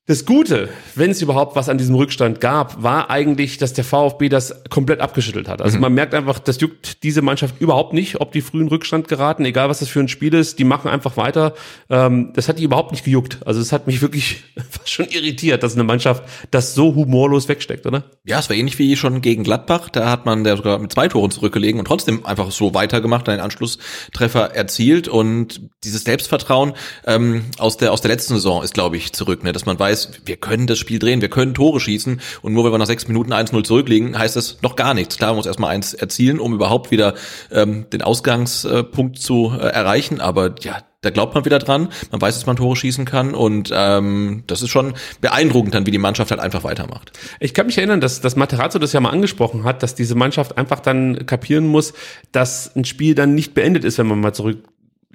Das 0.08 0.24
Gute, 0.24 0.70
wenn 0.94 1.10
es 1.10 1.24
überhaupt 1.24 1.56
was 1.56 1.68
an 1.68 1.80
diesem 1.80 1.96
Rückstand 1.96 2.40
gab, 2.40 2.84
war 2.84 3.10
eigentlich, 3.10 3.58
dass 3.58 3.74
der 3.74 3.84
VfB 3.84 4.30
das 4.30 4.64
komplett 4.70 5.00
abgeschüttelt 5.00 5.48
hat. 5.48 5.64
Also 5.64 5.80
man 5.80 5.96
merkt 5.96 6.14
einfach, 6.14 6.38
das 6.38 6.62
juckt 6.62 7.02
diese 7.02 7.24
Mannschaft 7.24 7.60
überhaupt 7.60 7.92
nicht, 7.92 8.22
ob 8.22 8.32
die 8.32 8.42
frühen 8.42 8.68
Rückstand 8.68 9.08
geraten, 9.08 9.46
egal 9.46 9.68
was 9.68 9.80
das 9.80 9.90
für 9.90 10.02
ein 10.02 10.08
Spiel 10.08 10.36
ist, 10.36 10.60
die 10.60 10.64
machen 10.64 10.92
einfach 10.92 11.18
weiter. 11.18 11.56
Ähm, 11.90 12.34
das 12.36 12.48
hat 12.48 12.60
die 12.60 12.64
überhaupt 12.66 12.92
nicht 12.92 13.04
gejuckt. 13.04 13.40
Also 13.48 13.60
es 13.60 13.72
hat 13.72 13.88
mich 13.88 14.04
wirklich 14.04 14.44
fast 14.70 14.92
schon 14.92 15.08
irritiert, 15.08 15.64
dass 15.64 15.74
eine 15.74 15.84
Mannschaft 15.84 16.24
das 16.52 16.76
so 16.76 16.94
humorlos 16.94 17.50
wegsteckt, 17.50 17.88
oder? 17.88 18.04
Ja, 18.26 18.38
es 18.38 18.48
war 18.48 18.56
ähnlich 18.56 18.78
wie 18.78 18.96
schon 18.96 19.22
gegen 19.22 19.44
Gladbach. 19.44 19.90
Da 19.90 20.12
hat 20.12 20.28
man 20.28 20.44
der 20.44 20.58
sogar 20.58 20.78
mit 20.78 20.94
zwei 20.94 21.08
Toren 21.08 21.32
zurückgelegen 21.32 21.80
und 21.80 21.86
trotzdem 21.86 22.28
einfach 22.28 22.52
so 22.52 22.76
weitergemacht, 22.76 23.28
einen 23.28 23.42
Anschlusstreffer 23.42 24.54
erzielt. 24.54 25.08
Und 25.08 25.62
dieses 25.84 26.04
Selbstvertrauen 26.04 26.74
ähm, 27.08 27.46
aus 27.58 27.78
der 27.78 27.92
aus 27.92 28.02
der 28.02 28.12
letzten 28.12 28.36
Saison 28.36 28.62
ist, 28.62 28.76
glaube 28.76 28.98
ich, 28.98 29.12
zurück, 29.12 29.44
ne? 29.44 29.52
dass 29.52 29.66
man 29.66 29.80
weiß, 29.80 29.95
wir 30.26 30.38
können 30.38 30.68
das 30.68 30.78
Spiel 30.78 31.00
drehen, 31.00 31.22
wir 31.22 31.30
können 31.30 31.54
Tore 31.54 31.80
schießen. 31.80 32.22
Und 32.42 32.54
nur 32.54 32.64
weil 32.64 32.72
wir 32.72 32.78
nach 32.78 32.86
sechs 32.86 33.08
Minuten 33.08 33.34
1-0 33.34 33.64
zurückliegen, 33.64 34.18
heißt 34.18 34.36
das 34.36 34.62
noch 34.62 34.76
gar 34.76 34.94
nichts. 34.94 35.18
Klar, 35.18 35.32
man 35.32 35.38
muss 35.38 35.46
erstmal 35.46 35.74
eins 35.74 35.94
erzielen, 35.94 36.40
um 36.40 36.54
überhaupt 36.54 36.92
wieder 36.92 37.16
ähm, 37.52 37.86
den 37.92 38.02
Ausgangspunkt 38.02 39.20
zu 39.20 39.54
äh, 39.58 39.68
erreichen. 39.68 40.22
Aber 40.22 40.56
ja, 40.62 40.82
da 41.06 41.12
glaubt 41.12 41.36
man 41.36 41.46
wieder 41.46 41.60
dran. 41.60 41.90
Man 42.12 42.20
weiß, 42.20 42.34
dass 42.34 42.48
man 42.48 42.56
Tore 42.56 42.76
schießen 42.76 43.06
kann. 43.06 43.36
Und 43.36 43.70
ähm, 43.72 44.44
das 44.48 44.64
ist 44.64 44.70
schon 44.70 44.96
beeindruckend 45.22 45.76
dann, 45.76 45.86
wie 45.86 45.92
die 45.92 46.00
Mannschaft 46.00 46.32
halt 46.32 46.42
einfach 46.42 46.64
weitermacht. 46.64 47.12
Ich 47.40 47.54
kann 47.54 47.68
mich 47.68 47.78
erinnern, 47.78 48.02
dass, 48.02 48.22
dass 48.22 48.36
Materazzo 48.36 48.80
das 48.80 48.92
ja 48.92 49.00
mal 49.00 49.12
angesprochen 49.12 49.64
hat, 49.64 49.84
dass 49.84 49.94
diese 49.94 50.16
Mannschaft 50.16 50.58
einfach 50.58 50.80
dann 50.80 51.28
kapieren 51.28 51.68
muss, 51.68 51.94
dass 52.32 52.76
ein 52.76 52.86
Spiel 52.86 53.14
dann 53.14 53.36
nicht 53.36 53.54
beendet 53.54 53.84
ist, 53.84 54.00
wenn 54.00 54.08
man 54.08 54.20
mal 54.20 54.34
zurück 54.34 54.64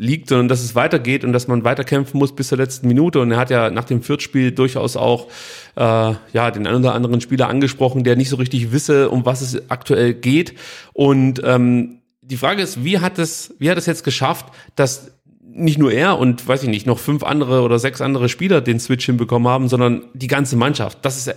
liegt, 0.00 0.30
sondern 0.30 0.48
dass 0.48 0.64
es 0.64 0.74
weitergeht 0.74 1.24
und 1.24 1.32
dass 1.32 1.46
man 1.46 1.62
weiterkämpfen 1.62 2.18
muss 2.18 2.34
bis 2.34 2.48
zur 2.48 2.56
letzten 2.56 2.88
Minute. 2.88 3.20
Und 3.20 3.30
er 3.30 3.36
hat 3.36 3.50
ja 3.50 3.70
nach 3.70 3.84
dem 3.84 4.02
Viertspiel 4.02 4.50
durchaus 4.50 4.96
auch 4.96 5.28
äh, 5.76 6.14
ja 6.32 6.50
den 6.50 6.66
einen 6.66 6.78
oder 6.78 6.94
anderen 6.94 7.20
Spieler 7.20 7.48
angesprochen, 7.48 8.02
der 8.02 8.16
nicht 8.16 8.30
so 8.30 8.36
richtig 8.36 8.72
wisse, 8.72 9.10
um 9.10 9.26
was 9.26 9.42
es 9.42 9.70
aktuell 9.70 10.14
geht. 10.14 10.54
Und 10.94 11.42
ähm, 11.44 11.98
die 12.22 12.38
Frage 12.38 12.62
ist, 12.62 12.82
wie 12.82 12.98
hat 12.98 13.18
es, 13.18 13.54
wie 13.58 13.70
hat 13.70 13.76
es 13.76 13.84
jetzt 13.84 14.02
geschafft, 14.02 14.46
dass 14.74 15.12
nicht 15.42 15.78
nur 15.78 15.92
er 15.92 16.18
und 16.18 16.48
weiß 16.48 16.62
ich 16.62 16.70
nicht, 16.70 16.86
noch 16.86 16.98
fünf 16.98 17.22
andere 17.22 17.60
oder 17.60 17.78
sechs 17.78 18.00
andere 18.00 18.30
Spieler 18.30 18.62
den 18.62 18.80
Switch 18.80 19.04
hinbekommen 19.04 19.48
haben, 19.48 19.68
sondern 19.68 20.04
die 20.14 20.28
ganze 20.28 20.56
Mannschaft. 20.56 20.98
Das 21.02 21.18
ist 21.18 21.34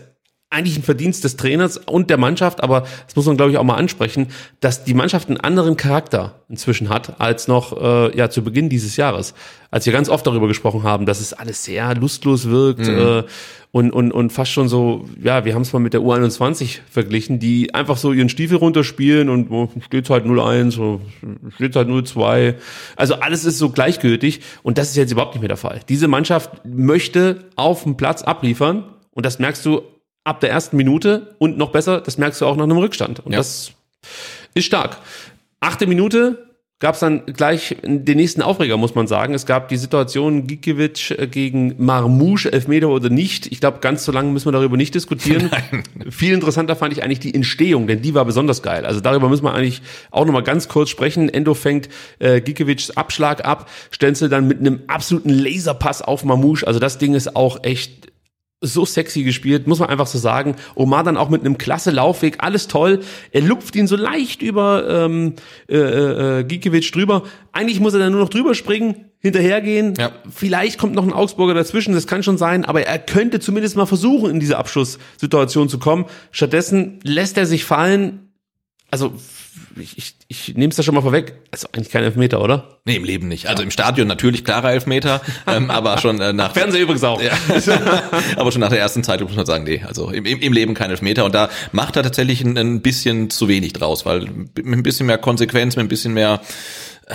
eigentlich 0.53 0.77
ein 0.77 0.83
Verdienst 0.83 1.23
des 1.23 1.35
Trainers 1.35 1.77
und 1.77 2.09
der 2.09 2.17
Mannschaft, 2.17 2.61
aber 2.63 2.81
das 3.05 3.15
muss 3.15 3.25
man, 3.25 3.37
glaube 3.37 3.51
ich, 3.51 3.57
auch 3.57 3.63
mal 3.63 3.75
ansprechen, 3.75 4.27
dass 4.59 4.83
die 4.83 4.93
Mannschaft 4.93 5.27
einen 5.27 5.39
anderen 5.39 5.77
Charakter 5.77 6.41
inzwischen 6.47 6.89
hat 6.89 7.19
als 7.19 7.47
noch 7.47 7.81
äh, 7.81 8.15
ja 8.17 8.29
zu 8.29 8.43
Beginn 8.43 8.69
dieses 8.69 8.95
Jahres. 8.95 9.33
Als 9.71 9.87
wir 9.87 9.93
ganz 9.93 10.09
oft 10.09 10.27
darüber 10.27 10.47
gesprochen 10.47 10.83
haben, 10.83 11.07
dass 11.07 11.19
es 11.19 11.33
alles 11.33 11.63
sehr 11.63 11.95
lustlos 11.95 12.49
wirkt 12.49 12.87
äh, 12.87 13.23
und, 13.71 13.91
und, 13.91 14.11
und 14.11 14.31
fast 14.31 14.51
schon 14.51 14.69
so, 14.69 15.05
ja, 15.19 15.45
wir 15.45 15.55
haben 15.55 15.63
es 15.63 15.73
mal 15.73 15.79
mit 15.79 15.93
der 15.93 16.01
U21 16.01 16.81
verglichen, 16.87 17.39
die 17.39 17.73
einfach 17.73 17.97
so 17.97 18.13
ihren 18.13 18.29
Stiefel 18.29 18.57
runterspielen 18.57 19.29
und 19.29 19.49
oh, 19.49 19.69
steht 19.83 20.11
halt 20.11 20.25
0-1, 20.25 20.79
oh, 20.79 21.01
steht 21.55 21.75
halt 21.75 21.89
0-2. 21.89 22.53
Also 22.95 23.15
alles 23.15 23.45
ist 23.45 23.57
so 23.57 23.71
gleichgültig 23.71 24.41
und 24.61 24.77
das 24.77 24.89
ist 24.89 24.95
jetzt 24.95 25.11
überhaupt 25.11 25.33
nicht 25.33 25.41
mehr 25.41 25.47
der 25.47 25.57
Fall. 25.57 25.79
Diese 25.89 26.07
Mannschaft 26.07 26.51
möchte 26.63 27.45
auf 27.55 27.81
dem 27.81 27.97
Platz 27.97 28.21
abliefern 28.21 28.83
und 29.09 29.25
das 29.25 29.39
merkst 29.39 29.65
du 29.65 29.81
ab 30.23 30.39
der 30.39 30.49
ersten 30.51 30.77
Minute 30.77 31.35
und 31.39 31.57
noch 31.57 31.71
besser, 31.71 32.01
das 32.01 32.17
merkst 32.17 32.41
du 32.41 32.45
auch 32.45 32.55
nach 32.55 32.63
einem 32.63 32.77
Rückstand. 32.77 33.19
Und 33.19 33.31
Ja. 33.33 33.37
das 33.39 33.71
ist 34.53 34.65
stark. 34.65 34.97
Achte 35.59 35.87
Minute 35.87 36.49
gab 36.79 36.95
es 36.95 36.99
dann 36.99 37.25
gleich 37.27 37.77
den 37.81 38.17
nächsten 38.17 38.41
Aufreger, 38.41 38.75
muss 38.75 38.93
man 38.93 39.07
sagen. 39.07 39.33
Es 39.33 39.45
gab 39.45 39.69
die 39.69 39.77
Situation 39.77 40.47
Gikiewicz 40.47 41.13
gegen 41.31 41.75
Marmouche, 41.77 42.51
Elfmeter 42.51 42.89
oder 42.89 43.09
nicht. 43.09 43.47
Ich 43.53 43.61
glaube, 43.61 43.79
ganz 43.79 44.03
so 44.03 44.11
lange 44.11 44.31
müssen 44.31 44.47
wir 44.47 44.51
darüber 44.51 44.75
nicht 44.75 44.93
diskutieren. 44.93 45.49
Viel 46.09 46.33
interessanter 46.33 46.75
fand 46.75 46.91
ich 46.91 47.01
eigentlich 47.01 47.21
die 47.21 47.33
Entstehung, 47.33 47.87
denn 47.87 48.01
die 48.01 48.13
war 48.13 48.25
besonders 48.25 48.61
geil. 48.61 48.85
Also 48.85 48.99
darüber 48.99 49.29
müssen 49.29 49.45
wir 49.45 49.53
eigentlich 49.53 49.81
auch 50.11 50.25
nochmal 50.25 50.43
ganz 50.43 50.67
kurz 50.67 50.89
sprechen. 50.89 51.29
Endo 51.29 51.53
fängt 51.53 51.87
äh, 52.19 52.41
Gikiewicz 52.41 52.89
Abschlag 52.89 53.45
ab, 53.45 53.69
Stenzel 53.91 54.27
dann 54.27 54.49
mit 54.49 54.59
einem 54.59 54.81
absoluten 54.87 55.29
Laserpass 55.29 56.01
auf 56.01 56.25
Marmouche. 56.25 56.67
Also 56.67 56.81
das 56.81 56.97
Ding 56.97 57.13
ist 57.13 57.37
auch 57.37 57.63
echt 57.63 58.02
so 58.63 58.85
sexy 58.85 59.23
gespielt, 59.23 59.67
muss 59.67 59.79
man 59.79 59.89
einfach 59.89 60.07
so 60.07 60.17
sagen. 60.17 60.55
Omar 60.75 61.03
dann 61.03 61.17
auch 61.17 61.29
mit 61.29 61.41
einem 61.41 61.57
klasse 61.57 61.91
Laufweg, 61.91 62.37
alles 62.39 62.67
toll. 62.67 63.01
Er 63.31 63.41
lupft 63.41 63.75
ihn 63.75 63.87
so 63.87 63.95
leicht 63.95 64.41
über 64.41 64.87
ähm, 64.89 65.33
äh, 65.69 66.39
äh, 66.39 66.43
Gikiewicz 66.43 66.89
drüber. 66.91 67.23
Eigentlich 67.51 67.79
muss 67.79 67.93
er 67.93 67.99
dann 67.99 68.13
nur 68.13 68.21
noch 68.21 68.29
drüber 68.29 68.55
springen, 68.55 69.11
hinterhergehen. 69.19 69.93
Ja. 69.97 70.11
Vielleicht 70.33 70.79
kommt 70.79 70.95
noch 70.95 71.03
ein 71.03 71.13
Augsburger 71.13 71.53
dazwischen, 71.53 71.93
das 71.93 72.07
kann 72.07 72.23
schon 72.23 72.37
sein, 72.37 72.65
aber 72.65 72.83
er 72.83 72.99
könnte 72.99 73.39
zumindest 73.39 73.75
mal 73.75 73.85
versuchen, 73.85 74.31
in 74.31 74.39
diese 74.39 74.57
Abschlusssituation 74.57 75.69
zu 75.69 75.77
kommen. 75.77 76.05
Stattdessen 76.31 76.99
lässt 77.03 77.37
er 77.37 77.45
sich 77.45 77.65
fallen. 77.65 78.31
Also 78.89 79.13
ich, 79.75 79.97
ich, 79.97 80.15
ich 80.27 80.55
nehme 80.55 80.69
es 80.69 80.75
da 80.75 80.83
schon 80.83 80.95
mal 80.95 81.01
vorweg. 81.01 81.33
Also 81.51 81.67
eigentlich 81.71 81.89
kein 81.89 82.03
Elfmeter, 82.03 82.41
oder? 82.41 82.79
Nee, 82.85 82.95
im 82.95 83.03
Leben 83.03 83.27
nicht. 83.27 83.47
Also 83.47 83.63
im 83.63 83.71
Stadion 83.71 84.07
natürlich 84.07 84.43
klarer 84.43 84.71
Elfmeter, 84.71 85.21
ähm, 85.47 85.71
aber 85.71 85.97
schon 85.97 86.19
äh, 86.19 86.33
nach 86.33 86.53
Fernseher 86.53 86.81
übrigens 86.81 87.03
auch. 87.03 87.21
Ja. 87.21 87.31
aber 88.35 88.51
schon 88.51 88.61
nach 88.61 88.69
der 88.69 88.79
ersten 88.79 89.03
Zeit 89.03 89.21
muss 89.21 89.35
man 89.35 89.45
sagen, 89.45 89.63
nee, 89.63 89.81
also 89.85 90.09
im, 90.09 90.25
im, 90.25 90.39
im 90.39 90.53
Leben 90.53 90.73
kein 90.73 90.89
Elfmeter. 90.89 91.25
Und 91.25 91.35
da 91.35 91.49
macht 91.71 91.95
er 91.95 92.03
tatsächlich 92.03 92.41
ein, 92.41 92.57
ein 92.57 92.81
bisschen 92.81 93.29
zu 93.29 93.47
wenig 93.47 93.73
draus, 93.73 94.05
weil 94.05 94.21
mit 94.21 94.67
ein 94.67 94.83
bisschen 94.83 95.05
mehr 95.07 95.17
Konsequenz, 95.17 95.75
mit 95.75 95.85
ein 95.85 95.89
bisschen 95.89 96.13
mehr 96.13 96.41
äh, 97.07 97.13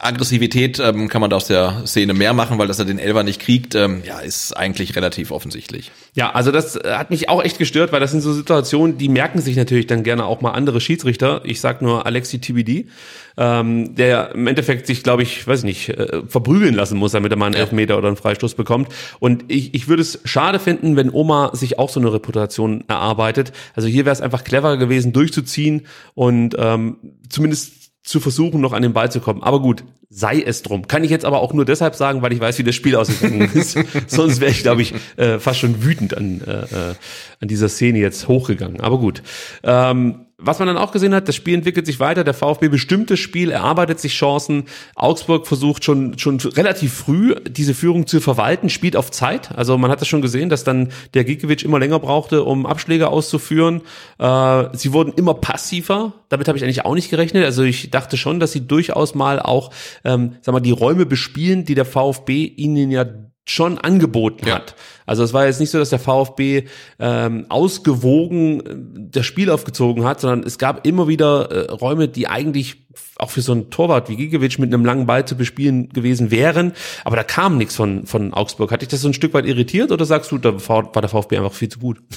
Aggressivität 0.00 0.80
ähm, 0.80 1.08
kann 1.08 1.20
man 1.20 1.30
da 1.30 1.36
aus 1.36 1.46
der 1.46 1.82
Szene 1.86 2.12
mehr 2.12 2.32
machen, 2.32 2.58
weil 2.58 2.66
dass 2.66 2.78
er 2.78 2.84
den 2.84 2.98
Elfer 2.98 3.22
nicht 3.22 3.40
kriegt, 3.40 3.74
ähm, 3.74 4.02
ja, 4.04 4.18
ist 4.18 4.52
eigentlich 4.52 4.96
relativ 4.96 5.30
offensichtlich. 5.30 5.92
Ja, 6.14 6.32
also 6.32 6.50
das 6.50 6.76
äh, 6.76 6.94
hat 6.96 7.10
mich 7.10 7.28
auch 7.28 7.42
echt 7.42 7.58
gestört, 7.58 7.92
weil 7.92 8.00
das 8.00 8.10
sind 8.10 8.20
so 8.20 8.32
Situationen, 8.32 8.98
die 8.98 9.08
merken 9.08 9.40
sich 9.40 9.56
natürlich 9.56 9.86
dann 9.86 10.02
gerne 10.02 10.24
auch 10.24 10.40
mal 10.40 10.50
andere 10.50 10.80
Schiedsrichter. 10.80 11.42
Ich 11.44 11.60
sag 11.60 11.82
nur 11.82 12.04
Alexi 12.04 12.40
TBD, 12.40 12.88
ähm, 13.36 13.94
der 13.94 14.32
im 14.34 14.46
Endeffekt 14.46 14.86
sich, 14.86 15.02
glaube 15.02 15.22
ich, 15.22 15.46
weiß 15.46 15.60
ich 15.60 15.64
nicht, 15.64 15.88
äh, 15.90 16.22
verprügeln 16.26 16.74
lassen 16.74 16.98
muss, 16.98 17.12
damit 17.12 17.32
er 17.32 17.38
mal 17.38 17.46
einen. 17.46 17.60
Elfmeter 17.60 17.98
oder 17.98 18.08
einen 18.08 18.16
Freistoß 18.16 18.54
bekommt. 18.54 18.88
Und 19.20 19.44
ich, 19.48 19.74
ich 19.74 19.88
würde 19.88 20.02
es 20.02 20.20
schade 20.24 20.58
finden, 20.58 20.96
wenn 20.96 21.10
Oma 21.10 21.54
sich 21.54 21.78
auch 21.78 21.88
so 21.88 22.00
eine 22.00 22.12
Reputation 22.12 22.84
erarbeitet. 22.88 23.52
Also 23.74 23.88
hier 23.88 24.04
wäre 24.04 24.12
es 24.12 24.20
einfach 24.20 24.44
clever 24.44 24.76
gewesen, 24.76 25.12
durchzuziehen 25.12 25.86
und 26.14 26.56
ähm, 26.58 26.96
zumindest 27.28 27.79
zu 28.10 28.20
versuchen, 28.20 28.60
noch 28.60 28.72
an 28.72 28.82
den 28.82 28.92
Ball 28.92 29.10
zu 29.10 29.20
kommen. 29.20 29.42
Aber 29.42 29.60
gut, 29.60 29.84
sei 30.08 30.42
es 30.42 30.62
drum. 30.62 30.88
Kann 30.88 31.04
ich 31.04 31.10
jetzt 31.10 31.24
aber 31.24 31.40
auch 31.40 31.52
nur 31.52 31.64
deshalb 31.64 31.94
sagen, 31.94 32.20
weil 32.22 32.32
ich 32.32 32.40
weiß, 32.40 32.58
wie 32.58 32.64
das 32.64 32.74
Spiel 32.74 32.96
ausgegangen 32.96 33.50
ist. 33.54 33.78
Sonst 34.08 34.40
wäre 34.40 34.50
ich, 34.50 34.62
glaube 34.62 34.82
ich, 34.82 34.92
äh, 35.16 35.38
fast 35.38 35.60
schon 35.60 35.84
wütend 35.84 36.16
an, 36.16 36.40
äh, 36.40 36.90
äh, 36.90 36.94
an 37.40 37.48
dieser 37.48 37.68
Szene 37.68 37.98
jetzt 37.98 38.28
hochgegangen. 38.28 38.80
Aber 38.80 38.98
gut. 38.98 39.22
Ähm, 39.62 40.26
was 40.40 40.58
man 40.58 40.68
dann 40.68 40.78
auch 40.78 40.92
gesehen 40.92 41.14
hat, 41.14 41.28
das 41.28 41.36
Spiel 41.36 41.54
entwickelt 41.54 41.86
sich 41.86 42.00
weiter, 42.00 42.24
der 42.24 42.34
VfB 42.34 42.68
bestimmt 42.68 43.10
das 43.10 43.18
Spiel, 43.18 43.50
erarbeitet 43.50 44.00
sich 44.00 44.14
Chancen. 44.14 44.64
Augsburg 44.94 45.46
versucht 45.46 45.84
schon, 45.84 46.18
schon 46.18 46.38
relativ 46.40 46.92
früh 46.92 47.34
diese 47.48 47.74
Führung 47.74 48.06
zu 48.06 48.20
verwalten, 48.20 48.70
spielt 48.70 48.96
auf 48.96 49.10
Zeit. 49.10 49.56
Also 49.56 49.76
man 49.78 49.90
hat 49.90 50.00
das 50.00 50.08
schon 50.08 50.22
gesehen, 50.22 50.48
dass 50.48 50.64
dann 50.64 50.88
der 51.14 51.24
Gikiewicz 51.24 51.62
immer 51.62 51.78
länger 51.78 51.98
brauchte, 51.98 52.44
um 52.44 52.66
Abschläge 52.66 53.08
auszuführen. 53.08 53.82
Äh, 54.18 54.64
sie 54.72 54.92
wurden 54.92 55.12
immer 55.14 55.34
passiver. 55.34 56.14
Damit 56.28 56.48
habe 56.48 56.58
ich 56.58 56.64
eigentlich 56.64 56.84
auch 56.84 56.94
nicht 56.94 57.10
gerechnet. 57.10 57.44
Also 57.44 57.62
ich 57.62 57.90
dachte 57.90 58.16
schon, 58.16 58.40
dass 58.40 58.52
sie 58.52 58.66
durchaus 58.66 59.14
mal 59.14 59.40
auch, 59.40 59.70
ähm, 60.04 60.36
sag 60.40 60.52
mal, 60.52 60.60
die 60.60 60.70
Räume 60.70 61.06
bespielen, 61.06 61.64
die 61.64 61.74
der 61.74 61.84
VfB 61.84 62.44
ihnen 62.44 62.90
ja 62.90 63.06
schon 63.50 63.78
angeboten 63.78 64.46
ja. 64.46 64.56
hat. 64.56 64.76
Also 65.06 65.22
es 65.22 65.32
war 65.32 65.46
jetzt 65.46 65.60
nicht 65.60 65.70
so, 65.70 65.78
dass 65.78 65.90
der 65.90 65.98
VfB 65.98 66.64
ähm, 66.98 67.46
ausgewogen 67.48 68.60
äh, 68.60 69.08
das 69.12 69.26
Spiel 69.26 69.50
aufgezogen 69.50 70.04
hat, 70.04 70.20
sondern 70.20 70.42
es 70.42 70.58
gab 70.58 70.86
immer 70.86 71.08
wieder 71.08 71.50
äh, 71.50 71.70
Räume, 71.72 72.08
die 72.08 72.28
eigentlich 72.28 72.76
auch 73.18 73.30
für 73.30 73.42
so 73.42 73.52
einen 73.52 73.70
Torwart 73.70 74.08
wie 74.08 74.16
Gigovic 74.16 74.58
mit 74.58 74.72
einem 74.72 74.84
langen 74.84 75.06
Ball 75.06 75.24
zu 75.24 75.36
bespielen 75.36 75.90
gewesen 75.90 76.30
wären. 76.30 76.72
Aber 77.04 77.16
da 77.16 77.22
kam 77.22 77.58
nichts 77.58 77.76
von, 77.76 78.06
von 78.06 78.32
Augsburg. 78.34 78.72
Hat 78.72 78.82
dich 78.82 78.88
das 78.88 79.02
so 79.02 79.08
ein 79.08 79.14
Stück 79.14 79.34
weit 79.34 79.46
irritiert 79.46 79.92
oder 79.92 80.04
sagst 80.04 80.32
du, 80.32 80.38
da 80.38 80.54
war 80.68 80.90
der 80.92 81.08
VfB 81.08 81.36
einfach 81.36 81.52
viel 81.52 81.68
zu 81.68 81.78
gut? 81.78 82.00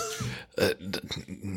Äh, 0.56 0.76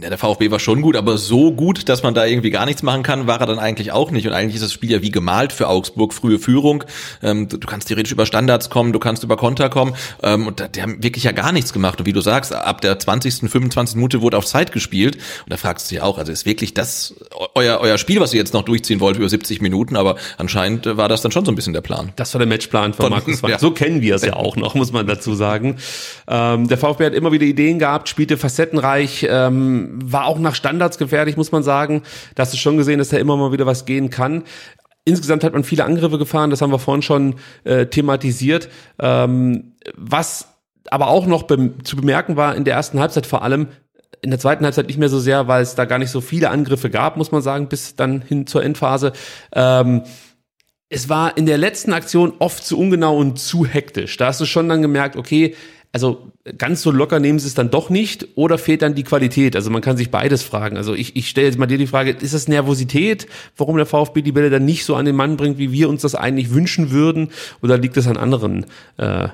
der 0.09 0.17
VfB 0.17 0.51
war 0.51 0.59
schon 0.59 0.81
gut, 0.81 0.97
aber 0.97 1.19
so 1.19 1.53
gut, 1.53 1.91
dass 1.91 2.03
man 2.03 2.15
da 2.15 2.25
irgendwie 2.25 2.49
gar 2.49 2.65
nichts 2.65 2.83
machen 2.83 3.03
kann, 3.03 3.27
war 3.27 3.39
er 3.41 3.47
dann 3.47 3.59
eigentlich 3.59 3.93
auch 3.93 4.11
nicht. 4.11 4.27
Und 4.27 4.33
eigentlich 4.33 4.55
ist 4.55 4.65
das 4.65 4.73
Spiel 4.73 4.91
ja 4.91 5.03
wie 5.03 5.11
gemalt 5.11 5.53
für 5.53 5.69
Augsburg, 5.69 6.15
frühe 6.15 6.39
Führung. 6.39 6.83
Ähm, 7.23 7.47
du, 7.47 7.59
kannst 7.59 7.89
theoretisch 7.89 8.13
über 8.13 8.25
Standards 8.25 8.71
kommen, 8.71 8.95
du 8.95 8.99
kannst 8.99 9.23
über 9.23 9.37
Konter 9.37 9.69
kommen. 9.69 9.95
Ähm, 10.23 10.47
und 10.47 10.67
die 10.75 10.81
haben 10.81 11.03
wirklich 11.03 11.16
ja 11.25 11.33
gar 11.33 11.53
nichts 11.53 11.73
gemacht. 11.73 11.99
Und 12.01 12.07
wie 12.07 12.13
du 12.13 12.21
sagst, 12.21 12.55
ab 12.55 12.81
der 12.81 12.99
20., 12.99 13.51
25. 13.51 13.97
Minute 13.97 14.23
wurde 14.23 14.37
auf 14.37 14.47
Zeit 14.47 14.73
gespielt. 14.73 15.17
Und 15.17 15.53
da 15.53 15.57
fragst 15.57 15.91
du 15.91 15.95
dich 15.95 16.03
auch, 16.03 16.19
also 16.19 16.33
ist 16.33 16.47
wirklich 16.47 16.75
das 16.75 17.15
euer, 17.55 17.79
euer 17.81 17.99
Spiel, 17.99 18.21
was 18.21 18.33
ihr 18.35 18.39
jetzt 18.39 18.55
noch 18.55 18.63
durchziehen 18.63 19.01
wollt 19.01 19.17
über 19.17 19.29
70 19.29 19.61
Minuten? 19.61 19.97
Aber 19.97 20.17
anscheinend 20.39 20.87
war 20.87 21.09
das 21.09 21.23
dann 21.23 21.33
schon 21.33 21.45
so 21.45 21.53
ein 21.53 21.55
bisschen 21.55 21.73
der 21.73 21.81
Plan. 21.81 22.13
Das 22.17 22.35
war 22.35 22.39
der 22.39 22.49
Matchplan 22.49 22.95
von, 22.95 23.07
von 23.07 23.11
Markus 23.13 23.43
Ja. 23.47 23.59
So 23.59 23.71
kennen 23.71 24.01
wir 24.01 24.17
es 24.17 24.23
ja 24.23 24.35
auch 24.35 24.57
noch, 24.57 24.75
muss 24.75 24.93
man 24.93 25.07
dazu 25.07 25.35
sagen. 25.35 25.77
Ähm, 26.29 26.69
der 26.69 26.79
VfB 26.79 27.07
hat 27.07 27.15
immer 27.15 27.33
wieder 27.33 27.45
Ideen 27.45 27.79
gehabt, 27.79 28.09
spielte 28.09 28.37
facettenreich, 28.37 29.27
ähm, 29.29 29.99
war 30.03 30.27
auch 30.27 30.39
nach 30.39 30.55
Standards 30.55 30.99
gefährlich, 30.99 31.37
muss 31.37 31.53
man 31.53 31.63
sagen. 31.63 32.03
Da 32.35 32.43
hast 32.43 32.53
du 32.53 32.57
schon 32.57 32.77
gesehen, 32.77 32.99
dass 32.99 33.11
da 33.11 33.19
immer 33.19 33.37
mal 33.37 33.53
wieder 33.53 33.67
was 33.67 33.85
gehen 33.85 34.11
kann. 34.11 34.45
Insgesamt 35.05 35.45
hat 35.45 35.53
man 35.53 35.63
viele 35.63 35.85
Angriffe 35.85 36.19
gefahren, 36.19 36.51
das 36.51 36.61
haben 36.63 36.73
wir 36.73 36.81
vorhin 36.81 37.03
schon 37.03 37.37
äh, 37.63 37.87
thematisiert. 37.87 38.69
Ähm, 38.99 39.75
was 39.97 40.49
aber 40.93 41.09
auch 41.09 41.27
noch 41.27 41.47
zu 41.47 41.97
bemerken 41.97 42.37
war 42.37 42.55
in 42.55 42.65
der 42.65 42.75
ersten 42.75 43.01
Halbzeit 43.01 43.27
vor 43.27 43.43
allem, 43.43 43.69
in 44.23 44.31
der 44.31 44.39
zweiten 44.39 44.65
Halbzeit 44.65 44.87
nicht 44.87 44.99
mehr 44.99 45.09
so 45.09 45.19
sehr, 45.19 45.49
weil 45.49 45.63
es 45.63 45.75
da 45.75 45.85
gar 45.85 45.99
nicht 45.99 46.11
so 46.11 46.21
viele 46.21 46.51
Angriffe 46.51 46.91
gab, 46.91 47.17
muss 47.17 47.33
man 47.33 47.43
sagen, 47.43 47.69
bis 47.69 47.97
dann 47.97 48.23
hin 48.23 48.47
zur 48.47 48.65
Endphase. 48.65 49.13
Ähm, 49.53 50.03
es 50.89 51.09
war 51.09 51.37
in 51.37 51.47
der 51.47 51.59
letzten 51.59 51.93
Aktion 51.93 52.35
oft 52.39 52.65
zu 52.65 52.79
ungenau 52.79 53.17
und 53.17 53.39
zu 53.39 53.67
hektisch. 53.67 54.17
Da 54.17 54.27
hast 54.27 54.41
du 54.41 54.47
schon 54.47 54.69
dann 54.69 54.83
gemerkt, 54.83 55.17
okay, 55.17 55.55
also 55.93 56.31
ganz 56.59 56.83
so 56.83 56.91
locker 56.91 57.21
nehmen 57.21 57.39
sie 57.39 57.47
es 57.47 57.55
dann 57.55 57.71
doch 57.71 57.91
nicht 57.91 58.29
oder 58.37 58.59
fehlt 58.59 58.83
dann 58.83 58.95
die 58.95 59.03
Qualität? 59.03 59.57
Also 59.57 59.71
man 59.71 59.81
kann 59.81 59.97
sich 59.97 60.11
beides 60.11 60.43
fragen. 60.43 60.77
Also 60.77 60.95
ich, 60.95 61.17
ich 61.17 61.29
stelle 61.29 61.47
jetzt 61.47 61.59
mal 61.59 61.67
dir 61.67 61.79
die 61.79 61.87
Frage, 61.87 62.11
ist 62.11 62.35
das 62.35 62.49
Nervosität, 62.49 63.27
warum 63.57 63.77
der 63.77 63.87
VfB 63.87 64.23
die 64.23 64.33
Bälle 64.33 64.51
dann 64.51 64.65
nicht 64.65 64.85
so 64.85 64.95
an 64.95 65.07
den 65.07 65.17
Mann 65.17 65.37
bringt, 65.37 65.59
wie 65.59 65.73
wir 65.73 65.89
uns 65.89 66.03
das 66.03 66.15
eigentlich 66.15 66.53
wünschen 66.53 66.91
würden? 66.91 67.31
Oder 67.63 67.79
liegt 67.79 67.97
es 67.97 68.07
an 68.07 68.17
anderen 68.17 68.67
äh, 68.99 69.29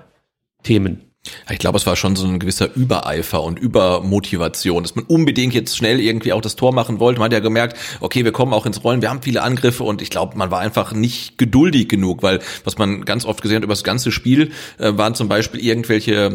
Themen? 0.63 1.12
Ich 1.49 1.59
glaube, 1.61 1.79
es 1.79 1.87
war 1.87 1.95
schon 1.95 2.17
so 2.17 2.27
ein 2.27 2.41
gewisser 2.41 2.75
Übereifer 2.75 3.45
und 3.45 3.57
Übermotivation, 3.57 4.83
dass 4.83 4.97
man 4.97 5.05
unbedingt 5.05 5.55
jetzt 5.55 5.77
schnell 5.77 6.01
irgendwie 6.01 6.33
auch 6.33 6.41
das 6.41 6.57
Tor 6.57 6.73
machen 6.73 6.99
wollte. 6.99 7.21
Man 7.21 7.27
hat 7.27 7.33
ja 7.33 7.39
gemerkt, 7.39 7.77
okay, 8.01 8.25
wir 8.25 8.33
kommen 8.33 8.53
auch 8.53 8.67
ins 8.67 8.83
Rollen, 8.83 9.03
wir 9.03 9.11
haben 9.11 9.23
viele 9.23 9.43
Angriffe 9.43 9.85
und 9.85 10.03
ich 10.03 10.11
glaube, 10.11 10.37
man 10.37 10.51
war 10.51 10.59
einfach 10.59 10.93
nicht 10.93 11.39
geduldig 11.39 11.89
genug, 11.89 12.25
weil 12.25 12.41
was 12.65 12.77
man 12.77 13.05
ganz 13.05 13.25
oft 13.25 13.41
gesehen 13.41 13.59
hat 13.59 13.63
über 13.63 13.73
das 13.73 13.85
ganze 13.85 14.11
Spiel, 14.11 14.51
äh, 14.79 14.97
waren 14.97 15.15
zum 15.15 15.29
Beispiel 15.29 15.65
irgendwelche 15.65 16.13
äh, 16.15 16.31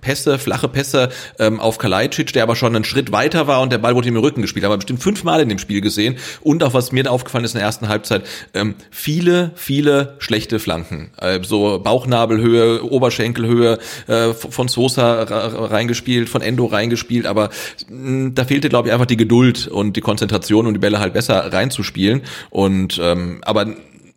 Pässe, 0.00 0.38
flache 0.38 0.68
Pässe 0.68 1.10
ähm, 1.38 1.60
auf 1.60 1.76
Kalajdzic, 1.76 2.32
der 2.32 2.44
aber 2.44 2.56
schon 2.56 2.74
einen 2.74 2.84
Schritt 2.84 3.12
weiter 3.12 3.46
war 3.46 3.60
und 3.60 3.70
der 3.70 3.78
Ball 3.78 3.94
wurde 3.94 4.08
ihm 4.08 4.16
im 4.16 4.22
Rücken 4.22 4.40
gespielt. 4.40 4.64
Aber 4.64 4.76
bestimmt 4.76 5.02
fünfmal 5.02 5.42
in 5.42 5.50
dem 5.50 5.58
Spiel 5.58 5.82
gesehen 5.82 6.16
und 6.40 6.64
auch 6.64 6.72
was 6.72 6.90
mir 6.90 7.02
da 7.02 7.10
aufgefallen 7.10 7.44
ist 7.44 7.52
in 7.52 7.58
der 7.58 7.66
ersten 7.66 7.88
Halbzeit, 7.88 8.24
ähm, 8.54 8.76
viele, 8.90 9.52
viele 9.56 10.14
schlechte 10.20 10.58
Flanken. 10.58 11.10
Äh, 11.18 11.40
so 11.42 11.80
Bauchnabelhöhe, 11.80 12.82
Oberschenkelhöhe, 12.82 13.78
äh, 14.06 14.32
von 14.32 14.68
Sosa 14.68 15.22
reingespielt, 15.22 16.28
von 16.28 16.42
Endo 16.42 16.66
reingespielt, 16.66 17.26
aber 17.26 17.50
mh, 17.88 18.30
da 18.34 18.44
fehlte, 18.44 18.68
glaube 18.68 18.88
ich, 18.88 18.94
einfach 18.94 19.06
die 19.06 19.16
Geduld 19.16 19.66
und 19.66 19.96
die 19.96 20.00
Konzentration, 20.00 20.66
um 20.66 20.72
die 20.72 20.80
Bälle 20.80 20.98
halt 20.98 21.12
besser 21.12 21.52
reinzuspielen. 21.52 22.22
Und 22.50 23.00
ähm, 23.02 23.40
aber 23.44 23.66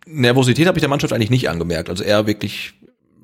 Nervosität 0.06 0.66
habe 0.66 0.78
ich 0.78 0.82
der 0.82 0.88
Mannschaft 0.88 1.12
eigentlich 1.12 1.30
nicht 1.30 1.48
angemerkt. 1.48 1.88
Also 1.88 2.04
eher 2.04 2.26
wirklich 2.26 2.74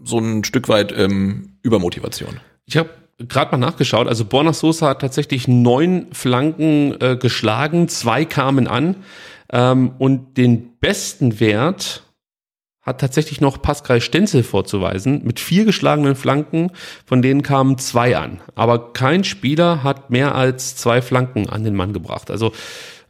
so 0.05 0.19
ein 0.19 0.45
Stück 0.45 0.69
weit 0.69 0.95
ähm, 0.97 1.55
Übermotivation. 1.63 2.41
Ich 2.67 2.77
habe 2.77 2.91
gerade 3.19 3.53
mal 3.53 3.67
nachgeschaut. 3.67 4.09
Also 4.09 4.25
Borna 4.25 4.53
Sosa 4.53 4.91
hat 4.91 5.01
tatsächlich 5.01 5.49
neun 5.49 6.07
Flanken 6.13 7.01
äh, 7.01 7.17
geschlagen, 7.17 7.89
zwei 7.89 8.25
kamen 8.25 8.69
an 8.69 8.97
ähm, 9.53 9.93
und 9.99 10.37
den 10.37 10.77
besten 10.79 11.41
Wert 11.41 12.03
hat 12.87 13.01
tatsächlich 13.01 13.41
noch 13.41 13.61
Pascal 13.61 14.01
Stenzel 14.01 14.45
vorzuweisen 14.45 15.23
mit 15.25 15.41
vier 15.41 15.65
geschlagenen 15.65 16.15
Flanken, 16.15 16.71
von 17.05 17.21
denen 17.21 17.43
kamen 17.43 17.79
zwei 17.79 18.17
an. 18.17 18.41
Aber 18.55 18.93
kein 18.93 19.25
Spieler 19.25 19.83
hat 19.83 20.11
mehr 20.11 20.35
als 20.37 20.77
zwei 20.77 21.03
Flanken 21.03 21.49
an 21.49 21.65
den 21.65 21.75
Mann 21.75 21.93
gebracht. 21.93 22.31
Also 22.31 22.53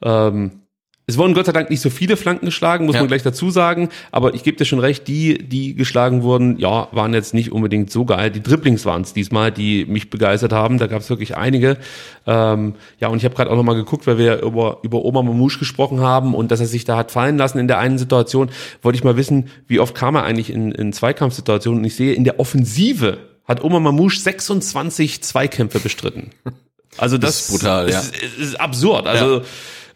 ähm, 0.03 0.63
es 1.09 1.19
wurden 1.19 1.35
Gott 1.35 1.47
sei 1.47 1.53
Dank 1.53 1.71
nicht 1.71 1.81
so 1.81 1.89
viele 1.89 2.17
Flanken 2.17 2.47
geschlagen, 2.47 2.85
muss 2.85 2.97
ja. 2.97 3.01
man 3.01 3.07
gleich 3.07 3.23
dazu 3.23 3.53
sagen. 3.53 3.91
Aber 4.11 4.35
ich 4.35 4.43
gebe 4.43 4.57
dir 4.57 4.65
schon 4.65 4.81
recht, 4.81 5.07
die, 5.07 5.39
die 5.39 5.77
geschlagen 5.77 6.25
wurden, 6.25 6.59
ja, 6.59 6.89
waren 6.91 7.15
jetzt 7.15 7.33
nicht 7.33 7.53
unbedingt 7.53 7.93
so 7.93 8.05
geil. 8.05 8.33
Die 8.33 8.43
Dribblings 8.43 8.85
waren 8.85 9.03
es 9.03 9.13
diesmal, 9.13 9.53
die 9.53 9.85
mich 9.85 10.11
begeistert 10.11 10.53
haben. 10.53 10.79
Da 10.79 10.89
gab 10.89 11.03
es 11.03 11.09
wirklich 11.09 11.37
einige. 11.37 11.79
Ähm, 12.27 12.75
ja, 12.99 13.07
und 13.07 13.19
ich 13.19 13.25
habe 13.25 13.37
gerade 13.37 13.53
auch 13.53 13.57
nochmal 13.57 13.77
geguckt, 13.77 14.09
weil 14.09 14.19
wir 14.19 14.43
über, 14.43 14.79
über 14.83 15.05
Oma 15.05 15.23
Mamouche 15.23 15.61
gesprochen 15.61 16.01
haben 16.01 16.35
und 16.35 16.51
dass 16.51 16.59
er 16.59 16.67
sich 16.67 16.85
da 16.85 16.97
hat 16.97 17.13
fallen 17.13 17.39
lassen 17.39 17.61
in 17.61 17.69
der 17.69 17.79
einen 17.79 17.99
Situation. 17.99 18.51
Wollte 18.83 18.99
ich 18.99 19.05
mal 19.05 19.17
wissen, 19.17 19.49
wie 19.69 19.79
oft 19.79 19.95
kam 19.95 20.17
er 20.17 20.25
eigentlich 20.25 20.51
in, 20.51 20.73
in 20.73 20.93
Zweikampfsituationen. 20.93 21.83
Und 21.83 21.85
ich 21.85 21.95
sehe, 21.95 22.15
in 22.15 22.25
der 22.25 22.41
Offensive 22.41 23.19
hat 23.45 23.63
Oma 23.63 23.79
Mamouche 23.79 24.19
26 24.19 25.23
Zweikämpfe 25.23 25.79
bestritten. 25.79 26.31
Also 26.99 27.19
das, 27.19 27.31
das 27.31 27.41
ist 27.51 27.61
brutal, 27.61 27.91
ja. 27.91 27.99
Ist, 28.01 28.17
ist 28.39 28.59
absurd. 28.59 29.07
Also 29.07 29.41
ja 29.41 29.43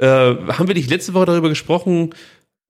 äh, 0.01 0.07
haben 0.07 0.67
wir 0.67 0.75
nicht 0.75 0.91
letzte 0.91 1.15
Woche 1.15 1.27
darüber 1.27 1.49
gesprochen, 1.49 2.11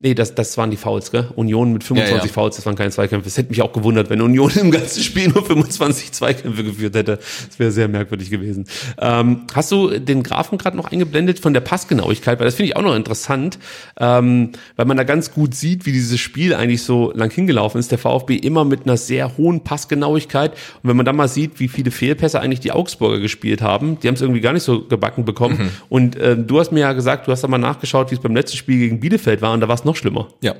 Nee, 0.02 0.14
das, 0.14 0.34
das 0.34 0.56
waren 0.56 0.70
die 0.70 0.78
Fouls, 0.78 1.10
gell? 1.10 1.28
Union 1.36 1.74
mit 1.74 1.84
25 1.84 2.22
ja, 2.22 2.26
ja. 2.26 2.32
Fouls, 2.32 2.56
das 2.56 2.64
waren 2.64 2.74
keine 2.74 2.90
Zweikämpfe. 2.90 3.28
Es 3.28 3.36
hätte 3.36 3.50
mich 3.50 3.60
auch 3.60 3.74
gewundert, 3.74 4.08
wenn 4.08 4.22
Union 4.22 4.50
im 4.58 4.70
ganzen 4.70 5.02
Spiel 5.02 5.28
nur 5.28 5.44
25 5.44 6.12
Zweikämpfe 6.12 6.64
geführt 6.64 6.94
hätte. 6.94 7.18
Das 7.18 7.58
wäre 7.58 7.70
sehr 7.70 7.86
merkwürdig 7.86 8.30
gewesen. 8.30 8.64
Ähm, 8.98 9.42
hast 9.54 9.70
du 9.70 9.98
den 9.98 10.22
Graphen 10.22 10.56
gerade 10.56 10.74
noch 10.78 10.90
eingeblendet 10.90 11.40
von 11.40 11.52
der 11.52 11.60
Passgenauigkeit? 11.60 12.38
Weil 12.38 12.46
das 12.46 12.54
finde 12.54 12.70
ich 12.70 12.76
auch 12.76 12.82
noch 12.82 12.96
interessant, 12.96 13.58
ähm, 13.98 14.52
weil 14.76 14.86
man 14.86 14.96
da 14.96 15.04
ganz 15.04 15.32
gut 15.32 15.54
sieht, 15.54 15.84
wie 15.84 15.92
dieses 15.92 16.18
Spiel 16.18 16.54
eigentlich 16.54 16.82
so 16.82 17.12
lang 17.14 17.30
hingelaufen 17.30 17.78
ist. 17.78 17.90
Der 17.90 17.98
VfB 17.98 18.36
immer 18.36 18.64
mit 18.64 18.86
einer 18.86 18.96
sehr 18.96 19.36
hohen 19.36 19.64
Passgenauigkeit. 19.64 20.52
Und 20.52 20.88
wenn 20.88 20.96
man 20.96 21.04
dann 21.04 21.16
mal 21.16 21.28
sieht, 21.28 21.60
wie 21.60 21.68
viele 21.68 21.90
Fehlpässe 21.90 22.40
eigentlich 22.40 22.60
die 22.60 22.72
Augsburger 22.72 23.18
gespielt 23.18 23.60
haben, 23.60 24.00
die 24.00 24.08
haben 24.08 24.14
es 24.14 24.22
irgendwie 24.22 24.40
gar 24.40 24.54
nicht 24.54 24.62
so 24.62 24.82
gebacken 24.82 25.26
bekommen. 25.26 25.58
Mhm. 25.58 25.70
Und 25.90 26.16
äh, 26.16 26.38
du 26.38 26.58
hast 26.58 26.72
mir 26.72 26.80
ja 26.80 26.94
gesagt, 26.94 27.26
du 27.26 27.32
hast 27.32 27.44
da 27.44 27.48
mal 27.48 27.58
nachgeschaut, 27.58 28.10
wie 28.10 28.14
es 28.14 28.22
beim 28.22 28.34
letzten 28.34 28.56
Spiel 28.56 28.78
gegen 28.78 28.98
Bielefeld 28.98 29.42
war 29.42 29.52
und 29.52 29.60
da 29.60 29.68
war 29.68 29.74
es 29.74 29.84
noch 29.90 29.96
schlimmer. 29.96 30.28
Ja. 30.42 30.54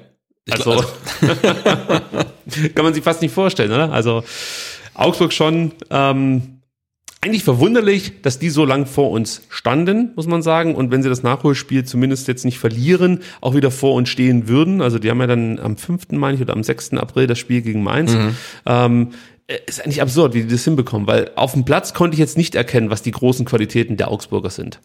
Also, 0.51 0.72
also. 0.72 0.89
kann 2.74 2.85
man 2.85 2.95
sich 2.95 3.05
fast 3.05 3.22
nicht 3.22 3.33
vorstellen, 3.33 3.70
oder? 3.70 3.93
Also 3.93 4.24
Augsburg 4.95 5.33
schon 5.33 5.72
ähm, 5.91 6.61
eigentlich 7.20 7.45
verwunderlich, 7.45 8.22
dass 8.22 8.39
die 8.39 8.49
so 8.49 8.64
lang 8.64 8.87
vor 8.87 9.11
uns 9.11 9.43
standen, 9.51 10.12
muss 10.16 10.26
man 10.26 10.43
sagen. 10.43 10.74
Und 10.74 10.91
wenn 10.91 11.03
sie 11.03 11.09
das 11.09 11.22
Nachholspiel 11.22 11.85
zumindest 11.85 12.28
jetzt 12.28 12.45
nicht 12.45 12.59
verlieren, 12.59 13.20
auch 13.41 13.55
wieder 13.55 13.70
vor 13.70 13.95
uns 13.95 14.09
stehen 14.09 14.49
würden. 14.49 14.81
Also 14.81 14.99
die 14.99 15.11
haben 15.11 15.20
ja 15.20 15.26
dann 15.26 15.59
am 15.59 15.76
5. 15.76 16.12
meine 16.12 16.37
ich 16.37 16.43
oder 16.43 16.55
am 16.55 16.62
6. 16.62 16.95
April 16.95 17.26
das 17.26 17.39
Spiel 17.39 17.61
gegen 17.61 17.83
Mainz. 17.83 18.12
Mhm. 18.12 18.37
Ähm, 18.66 19.09
äh, 19.47 19.59
ist 19.66 19.85
eigentlich 19.85 20.01
absurd, 20.01 20.33
wie 20.33 20.43
die 20.43 20.49
das 20.49 20.64
hinbekommen, 20.64 21.07
weil 21.07 21.31
auf 21.37 21.53
dem 21.53 21.64
Platz 21.64 21.93
konnte 21.93 22.14
ich 22.14 22.20
jetzt 22.20 22.39
nicht 22.39 22.55
erkennen, 22.55 22.89
was 22.89 23.03
die 23.03 23.11
großen 23.11 23.45
Qualitäten 23.45 23.97
der 23.97 24.11
Augsburger 24.11 24.51
sind. 24.51 24.81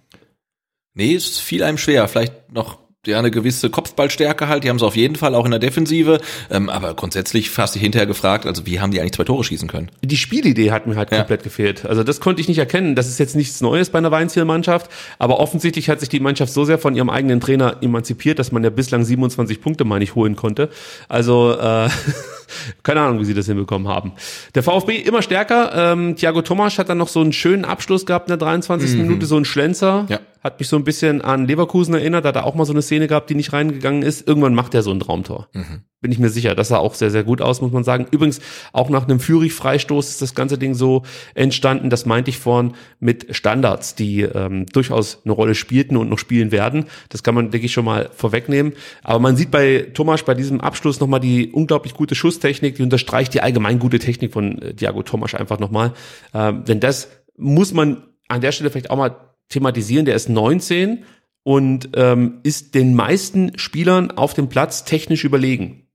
Nee, 0.93 1.16
es 1.16 1.39
fiel 1.39 1.64
einem 1.64 1.78
schwer. 1.78 2.08
Vielleicht 2.08 2.52
noch 2.52 2.80
ja 3.08 3.20
eine 3.20 3.32
gewisse 3.32 3.70
Kopfballstärke 3.70 4.47
halt, 4.47 4.64
die 4.64 4.70
haben 4.70 4.80
sie 4.80 4.86
auf 4.86 4.95
jeden 4.95 5.16
Fall 5.16 5.36
auch 5.36 5.45
in 5.45 5.51
der 5.51 5.60
Defensive, 5.60 6.20
ähm, 6.49 6.70
aber 6.70 6.93
grundsätzlich 6.93 7.49
fast 7.49 7.76
ich 7.76 7.82
hinterher 7.82 8.08
gefragt, 8.08 8.45
also 8.45 8.66
wie 8.66 8.80
haben 8.80 8.91
die 8.91 8.99
eigentlich 8.99 9.14
zwei 9.14 9.24
Tore 9.24 9.43
schießen 9.43 9.68
können? 9.68 9.89
Die 10.03 10.18
Spielidee 10.18 10.72
hat 10.72 10.88
mir 10.88 10.95
halt 10.95 11.12
ja. 11.12 11.20
komplett 11.20 11.43
gefehlt. 11.43 11.86
Also 11.86 12.03
das 12.03 12.20
konnte 12.20 12.41
ich 12.41 12.47
nicht 12.47 12.58
erkennen. 12.58 12.95
Das 12.95 13.08
ist 13.08 13.20
jetzt 13.20 13.36
nichts 13.36 13.62
Neues 13.62 13.89
bei 13.89 13.97
einer 13.97 14.12
Weinziel-Mannschaft, 14.12 14.89
aber 15.20 15.39
offensichtlich 15.39 15.89
hat 15.89 15.99
sich 15.99 16.10
die 16.10 16.20
Mannschaft 16.20 16.53
so 16.53 16.66
sehr 16.66 16.78
von 16.78 16.95
ihrem 16.95 17.10
eigenen 17.10 17.39
Trainer 17.39 17.78
emanzipiert, 17.82 18.39
dass 18.39 18.51
man 18.51 18.64
ja 18.64 18.70
bislang 18.70 19.03
27 19.03 19.62
Punkte 19.62 19.86
mal 19.86 19.99
nicht 19.99 20.16
holen 20.16 20.36
konnte. 20.36 20.70
Also 21.10 21.53
äh, 21.53 21.89
keine 22.84 23.01
Ahnung, 23.01 23.20
wie 23.20 23.26
sie 23.26 23.34
das 23.34 23.45
hinbekommen 23.45 23.88
haben. 23.88 24.14
Der 24.53 24.64
VfB 24.64 24.97
immer 24.97 25.22
stärker. 25.22 25.93
Ähm, 25.93 26.16
Thiago 26.16 26.41
Tomasch 26.41 26.78
hat 26.78 26.89
dann 26.89 26.97
noch 26.97 27.10
so 27.10 27.22
einen 27.22 27.34
schönen 27.34 27.66
Abschluss 27.66 28.06
gehabt 28.06 28.30
in 28.30 28.38
der 28.38 28.38
23. 28.38 28.91
Mhm. 28.91 29.01
Minute, 29.01 29.26
so 29.26 29.36
einen 29.36 29.45
Schlenzer. 29.45 30.06
Ja. 30.10 30.20
Hat 30.46 30.60
mich 30.60 30.68
so 30.68 30.76
ein 30.76 30.84
bisschen 30.84 31.24
an 31.24 31.48
Leverkusen 31.48 31.96
erinnert, 31.96 32.24
da 32.24 32.30
hat 32.30 32.36
er 32.36 32.46
auch 32.46 32.54
mal 32.54 32.66
so 32.66 32.72
eine 32.72 32.84
Szene 32.84 33.08
gehabt, 33.08 33.32
die 33.32 33.34
nicht 33.34 33.52
reingegangen 33.52 34.04
ist. 34.04 34.28
Irgendwann 34.28 34.54
macht 34.54 34.76
er 34.76 34.84
so 34.84 34.91
ein 34.91 35.00
Traumtor. 35.00 35.48
Mhm. 35.54 35.82
Bin 36.02 36.12
ich 36.12 36.20
mir 36.20 36.30
sicher. 36.30 36.54
Das 36.54 36.68
sah 36.68 36.78
auch 36.78 36.93
sehr, 36.93 37.10
sehr 37.10 37.24
gut 37.24 37.41
aus, 37.41 37.62
muss 37.62 37.72
man 37.72 37.84
sagen. 37.84 38.06
Übrigens, 38.12 38.39
auch 38.72 38.91
nach 38.91 39.06
einem 39.06 39.20
Führig-Freistoß 39.20 40.08
ist 40.08 40.22
das 40.22 40.36
ganze 40.36 40.60
Ding 40.60 40.76
so 40.76 41.02
entstanden, 41.34 41.89
das 41.89 42.06
meinte 42.06 42.30
ich 42.30 42.38
vorhin, 42.38 42.74
mit 43.00 43.36
Standards, 43.36 43.96
die 43.96 44.22
ähm, 44.22 44.68
durchaus 44.68 45.20
eine 45.26 45.34
Rolle 45.34 45.56
spielten 45.56 45.98
und 45.98 46.10
noch 46.10 46.20
spielen 46.20 46.52
werden. 46.52 46.86
Das 47.10 47.24
kann 47.24 47.34
man, 47.34 47.50
denke 47.50 47.66
ich, 47.66 47.74
schon 47.74 47.86
mal 47.86 48.12
vorwegnehmen. 48.14 48.74
Aber 49.02 49.18
man 49.18 49.38
sieht 49.38 49.50
bei 49.50 49.89
Thomas 49.96 50.22
bei 50.22 50.36
diesem 50.36 50.62
Abschluss 50.62 51.00
nochmal 51.00 51.22
die 51.22 51.54
unglaublich 51.54 51.96
gute 51.96 52.14
Schusstechnik, 52.14 52.76
die 52.76 52.84
unterstreicht 52.84 53.34
die 53.34 53.41
allgemein 53.41 53.80
gute 53.80 53.98
Technik 53.98 54.32
von 54.32 54.62
äh, 54.62 54.76
Thiago 54.76 55.02
Thomas 55.02 55.34
einfach 55.34 55.58
nochmal. 55.58 55.93
Ähm, 56.36 56.66
denn 56.66 56.80
das 56.80 57.10
muss 57.36 57.74
man 57.74 58.04
an 58.28 58.41
der 58.41 58.52
Stelle 58.52 58.70
vielleicht 58.70 58.91
auch 58.91 58.98
mal 58.98 59.35
thematisieren, 59.50 60.06
der 60.06 60.16
ist 60.16 60.30
19 60.30 61.04
und 61.43 61.89
ähm, 61.96 62.39
ist 62.43 62.76
den 62.76 62.96
meisten 62.96 63.58
Spielern 63.58 64.12
auf 64.12 64.34
dem 64.34 64.50
Platz 64.50 64.84
technisch 64.84 65.24
überlegen. 65.24 65.86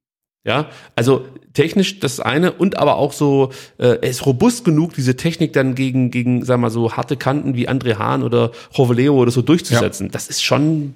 Ja, 0.42 0.70
also 0.96 1.26
technisch 1.52 2.00
das 2.00 2.18
eine 2.18 2.52
und 2.52 2.78
aber 2.78 2.96
auch 2.96 3.12
so, 3.12 3.50
äh, 3.76 3.98
er 4.00 4.02
ist 4.04 4.24
robust 4.24 4.64
genug, 4.64 4.94
diese 4.94 5.14
Technik 5.14 5.52
dann 5.52 5.74
gegen, 5.74 6.10
gegen, 6.10 6.46
sag 6.46 6.60
mal 6.60 6.70
so, 6.70 6.92
harte 6.92 7.18
Kanten 7.18 7.56
wie 7.56 7.68
André 7.68 7.98
Hahn 7.98 8.22
oder 8.22 8.52
Roveleo 8.78 9.14
oder 9.20 9.30
so 9.30 9.42
durchzusetzen. 9.42 10.06
Ja. 10.06 10.12
Das 10.12 10.28
ist 10.28 10.42
schon, 10.42 10.94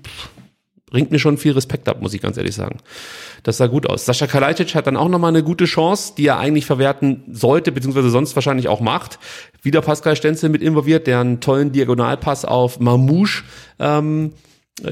bringt 0.90 1.10
mir 1.10 1.18
schon 1.18 1.38
viel 1.38 1.52
Respekt 1.52 1.88
ab, 1.88 2.00
muss 2.00 2.14
ich 2.14 2.22
ganz 2.22 2.36
ehrlich 2.36 2.54
sagen. 2.54 2.78
Das 3.42 3.56
sah 3.56 3.66
gut 3.66 3.88
aus. 3.88 4.04
Sascha 4.04 4.26
Kalajdzic 4.26 4.74
hat 4.74 4.86
dann 4.86 4.96
auch 4.96 5.08
nochmal 5.08 5.30
eine 5.30 5.42
gute 5.42 5.64
Chance, 5.64 6.14
die 6.16 6.26
er 6.26 6.38
eigentlich 6.38 6.66
verwerten 6.66 7.22
sollte, 7.30 7.72
beziehungsweise 7.72 8.10
sonst 8.10 8.34
wahrscheinlich 8.36 8.68
auch 8.68 8.80
macht. 8.80 9.18
Wieder 9.62 9.80
Pascal 9.80 10.16
Stenzel 10.16 10.50
mit 10.50 10.62
involviert, 10.62 11.06
der 11.06 11.20
einen 11.20 11.40
tollen 11.40 11.72
Diagonalpass 11.72 12.44
auf 12.44 12.80
Mamouche 12.80 13.44
ähm, 13.78 14.32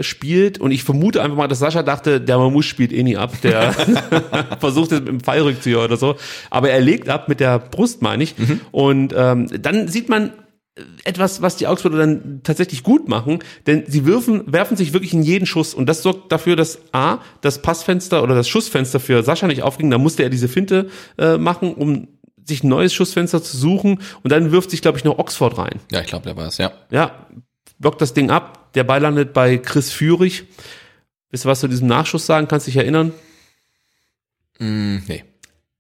spielt 0.01 0.59
und 0.59 0.70
ich 0.70 0.84
vermute 0.84 1.22
einfach 1.22 1.36
mal, 1.36 1.49
dass 1.49 1.59
Sascha 1.59 1.82
dachte, 1.82 2.20
der 2.20 2.38
Mamouche 2.38 2.68
spielt 2.68 2.93
eh 2.93 3.03
nie 3.03 3.16
ab, 3.16 3.32
der 3.43 3.72
versucht 4.61 4.93
es 4.93 5.01
mit 5.01 5.09
dem 5.09 5.20
Pfeilrückzieher 5.20 5.80
oder 5.80 5.97
so, 5.97 6.16
aber 6.51 6.70
er 6.70 6.80
legt 6.80 7.09
ab 7.09 7.28
mit 7.28 7.40
der 7.40 7.59
Brust, 7.59 8.01
meine 8.01 8.22
ich 8.22 8.38
mhm. 8.38 8.61
und 8.70 9.14
ähm, 9.16 9.49
dann 9.61 9.88
sieht 9.88 10.09
man 10.09 10.30
etwas, 11.05 11.43
was 11.43 11.57
die 11.57 11.66
Augsburger 11.66 11.99
dann 11.99 12.41
tatsächlich 12.43 12.83
gut 12.83 13.07
machen, 13.09 13.41
denn 13.66 13.85
sie 13.87 14.07
wirfen, 14.07 14.51
werfen 14.51 14.77
sich 14.77 14.95
wirklich 14.95 15.12
in 15.12 15.23
jeden 15.23 15.45
Schuss 15.45 15.75
und 15.75 15.87
das 15.87 16.03
sorgt 16.03 16.33
dafür, 16.33 16.57
dass 16.57 16.79
A, 16.93 17.18
das 17.43 17.61
Passfenster 17.61 18.23
oder 18.23 18.35
das 18.35 18.49
Schussfenster 18.49 18.99
für 18.99 19.23
Sascha 19.23 19.47
nicht 19.47 19.62
aufging, 19.62 19.91
da 19.91 19.99
musste 19.99 20.23
er 20.23 20.31
diese 20.31 20.49
Finte 20.49 20.89
äh, 21.18 21.37
machen, 21.37 21.75
um 21.75 22.09
sich 22.45 22.64
ein 22.64 22.68
neues 22.68 22.95
Schussfenster 22.95 23.43
zu 23.43 23.57
suchen 23.57 24.01
und 24.23 24.33
dann 24.33 24.51
wirft 24.51 24.70
sich, 24.70 24.81
glaube 24.81 24.99
ich, 24.99 25.05
noch 25.05 25.18
Oxford 25.18 25.59
rein. 25.59 25.79
Ja, 25.91 26.01
ich 26.01 26.07
glaube, 26.07 26.25
der 26.25 26.37
war 26.37 26.47
es, 26.47 26.57
ja. 26.57 26.73
Ja, 26.91 27.27
blockt 27.79 28.01
das 28.01 28.14
Ding 28.14 28.31
ab, 28.31 28.73
der 28.75 28.85
Ball 28.85 29.01
landet 29.01 29.35
bei 29.35 29.59
Chris 29.59 29.93
Führig. 29.93 30.45
Wisst 31.31 31.45
ihr, 31.45 31.51
was 31.51 31.61
du 31.61 31.68
diesem 31.68 31.89
Nachschuss 31.89 32.27
sagen 32.27 32.49
kannst, 32.49 32.66
dich 32.66 32.77
erinnern? 32.77 33.12
Mm, 34.59 34.99
nee. 35.07 35.25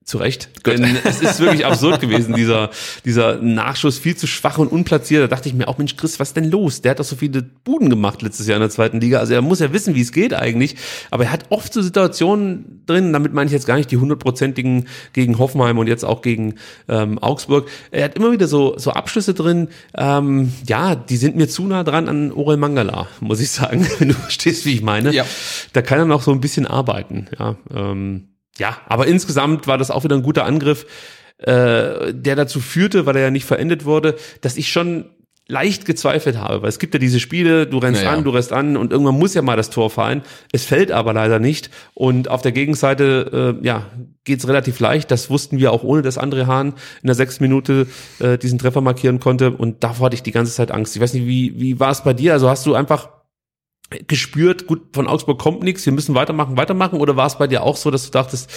Zu 0.04 0.18
Recht. 0.18 0.50
Denn 0.66 0.96
es 1.04 1.20
ist 1.20 1.38
wirklich 1.38 1.64
absurd 1.64 2.00
gewesen, 2.00 2.34
dieser, 2.34 2.70
dieser 3.04 3.36
Nachschuss, 3.36 3.98
viel 3.98 4.16
zu 4.16 4.26
schwach 4.26 4.58
und 4.58 4.68
unplatziert. 4.68 5.22
Da 5.22 5.28
dachte 5.28 5.48
ich 5.48 5.54
mir 5.54 5.68
auch, 5.68 5.78
Mensch, 5.78 5.96
Chris, 5.96 6.18
was 6.18 6.30
ist 6.30 6.36
denn 6.36 6.50
los? 6.50 6.82
Der 6.82 6.90
hat 6.92 7.00
doch 7.00 7.04
so 7.04 7.14
viele 7.14 7.42
Buden 7.42 7.88
gemacht 7.88 8.20
letztes 8.20 8.46
Jahr 8.48 8.56
in 8.56 8.62
der 8.62 8.70
zweiten 8.70 9.00
Liga. 9.00 9.20
Also 9.20 9.34
er 9.34 9.42
muss 9.42 9.60
ja 9.60 9.72
wissen, 9.72 9.94
wie 9.94 10.00
es 10.00 10.10
geht 10.10 10.34
eigentlich. 10.34 10.76
Aber 11.10 11.24
er 11.24 11.32
hat 11.32 11.46
oft 11.50 11.72
so 11.72 11.82
Situationen 11.82 12.82
drin, 12.86 13.12
damit 13.12 13.32
meine 13.32 13.46
ich 13.46 13.52
jetzt 13.52 13.66
gar 13.66 13.76
nicht 13.76 13.90
die 13.90 13.96
hundertprozentigen 13.96 14.88
gegen 15.12 15.38
Hoffenheim 15.38 15.78
und 15.78 15.86
jetzt 15.86 16.04
auch 16.04 16.22
gegen 16.22 16.56
ähm, 16.88 17.18
Augsburg. 17.18 17.68
Er 17.90 18.04
hat 18.04 18.16
immer 18.16 18.32
wieder 18.32 18.48
so, 18.48 18.76
so 18.78 18.90
Abschlüsse 18.90 19.34
drin, 19.34 19.68
ähm, 19.96 20.52
ja, 20.66 20.94
die 20.94 21.16
sind 21.16 21.36
mir 21.36 21.48
zu 21.48 21.64
nah 21.64 21.84
dran 21.84 22.08
an 22.08 22.32
Orel 22.32 22.56
Mangala, 22.56 23.06
muss 23.20 23.40
ich 23.40 23.50
sagen, 23.50 23.86
wenn 23.98 24.08
du 24.08 24.14
verstehst, 24.14 24.66
wie 24.66 24.74
ich 24.74 24.82
meine. 24.82 25.12
Ja. 25.12 25.24
Da 25.72 25.82
kann 25.82 25.98
er 25.98 26.04
noch 26.04 26.22
so 26.22 26.32
ein 26.32 26.40
bisschen 26.40 26.66
arbeiten, 26.66 27.28
ja. 27.38 27.56
Ähm, 27.72 28.28
ja, 28.62 28.76
aber 28.86 29.08
insgesamt 29.08 29.66
war 29.66 29.76
das 29.76 29.90
auch 29.90 30.04
wieder 30.04 30.14
ein 30.14 30.22
guter 30.22 30.44
Angriff, 30.44 30.86
äh, 31.38 32.14
der 32.14 32.36
dazu 32.36 32.60
führte, 32.60 33.06
weil 33.06 33.16
er 33.16 33.22
ja 33.22 33.30
nicht 33.32 33.44
verendet 33.44 33.84
wurde, 33.84 34.14
dass 34.40 34.56
ich 34.56 34.70
schon 34.70 35.06
leicht 35.48 35.84
gezweifelt 35.84 36.38
habe, 36.38 36.62
weil 36.62 36.68
es 36.68 36.78
gibt 36.78 36.94
ja 36.94 37.00
diese 37.00 37.18
Spiele, 37.18 37.66
du 37.66 37.78
rennst 37.78 38.04
naja. 38.04 38.16
an, 38.16 38.22
du 38.22 38.30
rennst 38.30 38.52
an 38.52 38.76
und 38.76 38.92
irgendwann 38.92 39.18
muss 39.18 39.34
ja 39.34 39.42
mal 39.42 39.56
das 39.56 39.70
Tor 39.70 39.90
fallen. 39.90 40.22
Es 40.52 40.64
fällt 40.64 40.92
aber 40.92 41.12
leider 41.12 41.40
nicht 41.40 41.70
und 41.94 42.30
auf 42.30 42.40
der 42.40 42.52
Gegenseite 42.52 43.58
äh, 43.60 43.66
ja 43.66 43.90
geht's 44.22 44.46
relativ 44.46 44.78
leicht. 44.78 45.10
Das 45.10 45.28
wussten 45.28 45.58
wir 45.58 45.72
auch 45.72 45.82
ohne, 45.82 46.02
dass 46.02 46.16
André 46.16 46.46
Hahn 46.46 46.74
in 47.02 47.06
der 47.08 47.16
sechsten 47.16 47.42
Minute 47.42 47.88
äh, 48.20 48.38
diesen 48.38 48.60
Treffer 48.60 48.80
markieren 48.80 49.18
konnte 49.18 49.50
und 49.50 49.82
davor 49.82 50.06
hatte 50.06 50.14
ich 50.14 50.22
die 50.22 50.30
ganze 50.30 50.52
Zeit 50.52 50.70
Angst. 50.70 50.94
Ich 50.94 51.02
weiß 51.02 51.14
nicht, 51.14 51.26
wie 51.26 51.60
wie 51.60 51.80
war 51.80 51.90
es 51.90 52.04
bei 52.04 52.14
dir? 52.14 52.32
Also 52.32 52.48
hast 52.48 52.64
du 52.64 52.76
einfach 52.76 53.08
gespürt, 54.06 54.66
gut, 54.66 54.82
von 54.92 55.06
Augsburg 55.06 55.38
kommt 55.38 55.62
nichts, 55.62 55.84
wir 55.86 55.92
müssen 55.92 56.14
weitermachen, 56.14 56.56
weitermachen? 56.56 57.00
Oder 57.00 57.16
war 57.16 57.26
es 57.26 57.38
bei 57.38 57.46
dir 57.46 57.62
auch 57.62 57.76
so, 57.76 57.90
dass 57.90 58.04
du 58.04 58.10
dachtest, 58.10 58.50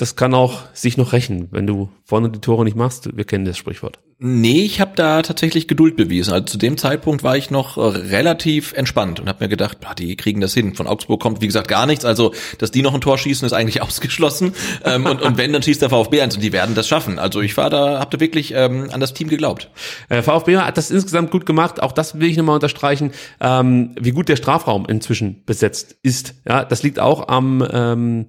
das 0.00 0.16
kann 0.16 0.32
auch 0.32 0.62
sich 0.72 0.96
noch 0.96 1.12
rächen, 1.12 1.48
wenn 1.50 1.66
du 1.66 1.90
vorne 2.04 2.30
die 2.30 2.40
Tore 2.40 2.64
nicht 2.64 2.76
machst. 2.76 3.14
Wir 3.14 3.24
kennen 3.24 3.44
das 3.44 3.58
Sprichwort. 3.58 3.98
Nee, 4.18 4.62
ich 4.62 4.80
habe 4.80 4.92
da 4.96 5.20
tatsächlich 5.22 5.68
Geduld 5.68 5.96
bewiesen. 5.96 6.32
Also 6.32 6.44
zu 6.44 6.58
dem 6.58 6.78
Zeitpunkt 6.78 7.22
war 7.22 7.36
ich 7.36 7.50
noch 7.50 7.76
äh, 7.76 7.80
relativ 7.80 8.72
entspannt 8.72 9.20
und 9.20 9.28
habe 9.28 9.44
mir 9.44 9.48
gedacht, 9.48 9.78
ah, 9.84 9.94
die 9.94 10.16
kriegen 10.16 10.40
das 10.40 10.54
hin. 10.54 10.74
Von 10.74 10.86
Augsburg 10.86 11.20
kommt, 11.20 11.40
wie 11.42 11.46
gesagt, 11.46 11.68
gar 11.68 11.86
nichts. 11.86 12.04
Also, 12.04 12.32
dass 12.58 12.70
die 12.70 12.82
noch 12.82 12.94
ein 12.94 13.00
Tor 13.02 13.18
schießen, 13.18 13.44
ist 13.44 13.52
eigentlich 13.52 13.82
ausgeschlossen. 13.82 14.54
ähm, 14.84 15.04
und, 15.04 15.20
und 15.20 15.36
wenn, 15.36 15.52
dann 15.52 15.62
schießt 15.62 15.82
der 15.82 15.90
VfB 15.90 16.22
eins 16.22 16.34
und 16.34 16.42
die 16.42 16.52
werden 16.52 16.74
das 16.74 16.88
schaffen. 16.88 17.18
Also 17.18 17.42
ich 17.42 17.56
war 17.58 17.68
da, 17.68 17.98
habe 17.98 18.16
da 18.16 18.20
wirklich 18.20 18.52
ähm, 18.54 18.88
an 18.90 19.00
das 19.00 19.12
Team 19.12 19.28
geglaubt. 19.28 19.70
Der 20.08 20.22
VfB 20.22 20.56
hat 20.58 20.78
das 20.78 20.90
insgesamt 20.90 21.30
gut 21.30 21.44
gemacht. 21.44 21.82
Auch 21.82 21.92
das 21.92 22.18
will 22.18 22.28
ich 22.28 22.36
nochmal 22.36 22.54
unterstreichen, 22.54 23.12
ähm, 23.40 23.94
wie 24.00 24.12
gut 24.12 24.30
der 24.30 24.36
Strafraum 24.36 24.86
inzwischen 24.86 25.44
besetzt 25.44 25.96
ist. 26.02 26.34
Ja, 26.48 26.64
das 26.64 26.82
liegt 26.82 26.98
auch 26.98 27.28
am 27.28 27.66
ähm, 27.70 28.26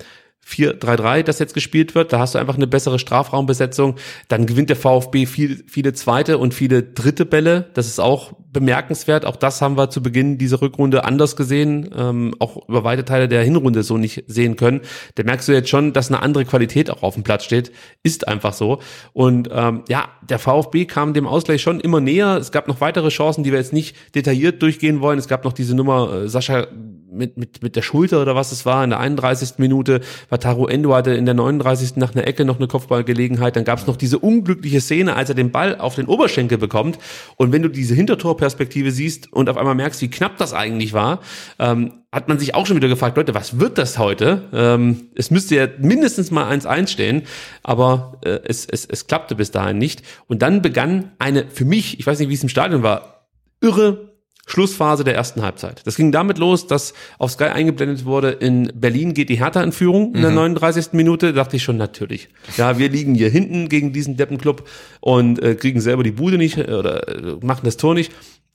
4-3-3, 0.51 1.23
das 1.23 1.39
jetzt 1.39 1.53
gespielt 1.53 1.95
wird, 1.95 2.13
da 2.13 2.19
hast 2.19 2.35
du 2.35 2.39
einfach 2.39 2.55
eine 2.55 2.67
bessere 2.67 2.99
Strafraumbesetzung. 2.99 3.95
Dann 4.27 4.45
gewinnt 4.45 4.69
der 4.69 4.75
VfB 4.75 5.25
viel, 5.25 5.63
viele 5.67 5.93
zweite 5.93 6.37
und 6.37 6.53
viele 6.53 6.83
dritte 6.83 7.25
Bälle. 7.25 7.69
Das 7.73 7.87
ist 7.87 7.99
auch 7.99 8.33
bemerkenswert. 8.51 9.25
Auch 9.25 9.35
das 9.37 9.61
haben 9.61 9.77
wir 9.77 9.89
zu 9.89 10.03
Beginn 10.03 10.37
dieser 10.37 10.61
Rückrunde 10.61 11.05
anders 11.05 11.35
gesehen, 11.35 11.89
ähm, 11.95 12.35
auch 12.39 12.67
über 12.67 12.83
weite 12.83 13.05
Teile 13.05 13.27
der 13.27 13.43
Hinrunde 13.43 13.83
so 13.83 13.97
nicht 13.97 14.25
sehen 14.27 14.55
können. 14.57 14.81
Da 15.15 15.23
merkst 15.23 15.47
du 15.47 15.53
jetzt 15.53 15.69
schon, 15.69 15.93
dass 15.93 16.09
eine 16.09 16.21
andere 16.21 16.45
Qualität 16.45 16.89
auch 16.89 17.03
auf 17.03 17.13
dem 17.13 17.23
Platz 17.23 17.45
steht. 17.45 17.71
Ist 18.03 18.27
einfach 18.27 18.53
so. 18.53 18.81
Und 19.13 19.49
ähm, 19.51 19.83
ja, 19.87 20.09
der 20.21 20.39
VfB 20.39 20.85
kam 20.85 21.13
dem 21.13 21.27
Ausgleich 21.27 21.61
schon 21.61 21.79
immer 21.79 22.01
näher. 22.01 22.37
Es 22.37 22.51
gab 22.51 22.67
noch 22.67 22.81
weitere 22.81 23.09
Chancen, 23.09 23.43
die 23.43 23.51
wir 23.51 23.59
jetzt 23.59 23.73
nicht 23.73 23.95
detailliert 24.15 24.61
durchgehen 24.61 24.99
wollen. 25.01 25.19
Es 25.19 25.27
gab 25.27 25.45
noch 25.45 25.53
diese 25.53 25.75
Nummer, 25.75 26.13
äh, 26.13 26.27
Sascha 26.27 26.67
mit, 27.11 27.37
mit, 27.37 27.61
mit 27.61 27.75
der 27.75 27.81
Schulter 27.81 28.21
oder 28.21 28.35
was 28.35 28.51
es 28.51 28.65
war, 28.65 28.83
in 28.83 28.89
der 28.89 28.99
31. 28.99 29.57
Minute. 29.57 30.01
Wataru 30.29 30.67
Endo 30.67 30.93
hatte 30.93 31.13
in 31.13 31.25
der 31.25 31.35
39. 31.35 31.97
nach 31.97 32.15
einer 32.15 32.25
Ecke 32.25 32.45
noch 32.45 32.57
eine 32.57 32.67
Kopfballgelegenheit. 32.67 33.55
Dann 33.55 33.63
gab 33.63 33.79
es 33.79 33.87
noch 33.87 33.97
diese 33.97 34.19
unglückliche 34.19 34.81
Szene, 34.81 35.15
als 35.15 35.29
er 35.29 35.35
den 35.35 35.51
Ball 35.51 35.77
auf 35.77 35.95
den 35.95 36.07
Oberschenkel 36.07 36.57
bekommt. 36.57 36.97
Und 37.35 37.51
wenn 37.51 37.61
du 37.61 37.69
diese 37.69 37.93
Hintertorperspektive 37.93 38.91
siehst 38.91 39.31
und 39.31 39.49
auf 39.49 39.57
einmal 39.57 39.75
merkst, 39.75 40.01
wie 40.01 40.09
knapp 40.09 40.37
das 40.37 40.53
eigentlich 40.53 40.93
war, 40.93 41.19
ähm, 41.59 41.93
hat 42.11 42.27
man 42.27 42.39
sich 42.39 42.55
auch 42.55 42.65
schon 42.65 42.75
wieder 42.75 42.89
gefragt, 42.89 43.15
Leute, 43.15 43.33
was 43.33 43.59
wird 43.59 43.77
das 43.77 43.97
heute? 43.97 44.43
Ähm, 44.53 45.09
es 45.15 45.31
müsste 45.31 45.55
ja 45.55 45.67
mindestens 45.79 46.29
mal 46.29 46.51
1-1 46.51 46.87
stehen, 46.87 47.23
aber 47.63 48.19
äh, 48.23 48.39
es, 48.43 48.65
es, 48.65 48.85
es 48.85 49.07
klappte 49.07 49.35
bis 49.35 49.51
dahin 49.51 49.77
nicht. 49.77 50.03
Und 50.27 50.41
dann 50.41 50.61
begann 50.61 51.11
eine, 51.19 51.45
für 51.47 51.65
mich, 51.65 51.99
ich 51.99 52.07
weiß 52.07 52.19
nicht, 52.19 52.29
wie 52.29 52.33
es 52.33 52.43
im 52.43 52.49
Stadion 52.49 52.83
war, 52.83 53.27
irre 53.61 54.10
Schlussphase 54.45 55.03
der 55.03 55.15
ersten 55.15 55.41
Halbzeit. 55.41 55.81
Das 55.85 55.95
ging 55.95 56.11
damit 56.11 56.37
los, 56.37 56.67
dass 56.67 56.93
auf 57.17 57.31
Sky 57.31 57.45
eingeblendet 57.45 58.05
wurde, 58.05 58.31
in 58.31 58.71
Berlin 58.75 59.13
geht 59.13 59.29
die 59.29 59.39
Hertha 59.39 59.61
in 59.63 59.71
Führung 59.71 60.15
in 60.15 60.21
der 60.21 60.31
39. 60.31 60.93
Minute. 60.93 61.27
Da 61.27 61.43
dachte 61.43 61.55
ich 61.55 61.63
schon, 61.63 61.77
natürlich. 61.77 62.29
Ja, 62.57 62.77
wir 62.77 62.89
liegen 62.89 63.15
hier 63.15 63.29
hinten 63.29 63.69
gegen 63.69 63.93
diesen 63.93 64.17
Deppenclub 64.17 64.67
und 64.99 65.41
äh, 65.41 65.55
kriegen 65.55 65.79
selber 65.79 66.03
die 66.03 66.11
Bude 66.11 66.37
nicht 66.37 66.57
äh, 66.57 66.73
oder 66.73 67.07
äh, 67.07 67.45
machen 67.45 67.61
das 67.63 67.77
Tor 67.77 67.93
nicht. 67.93 68.11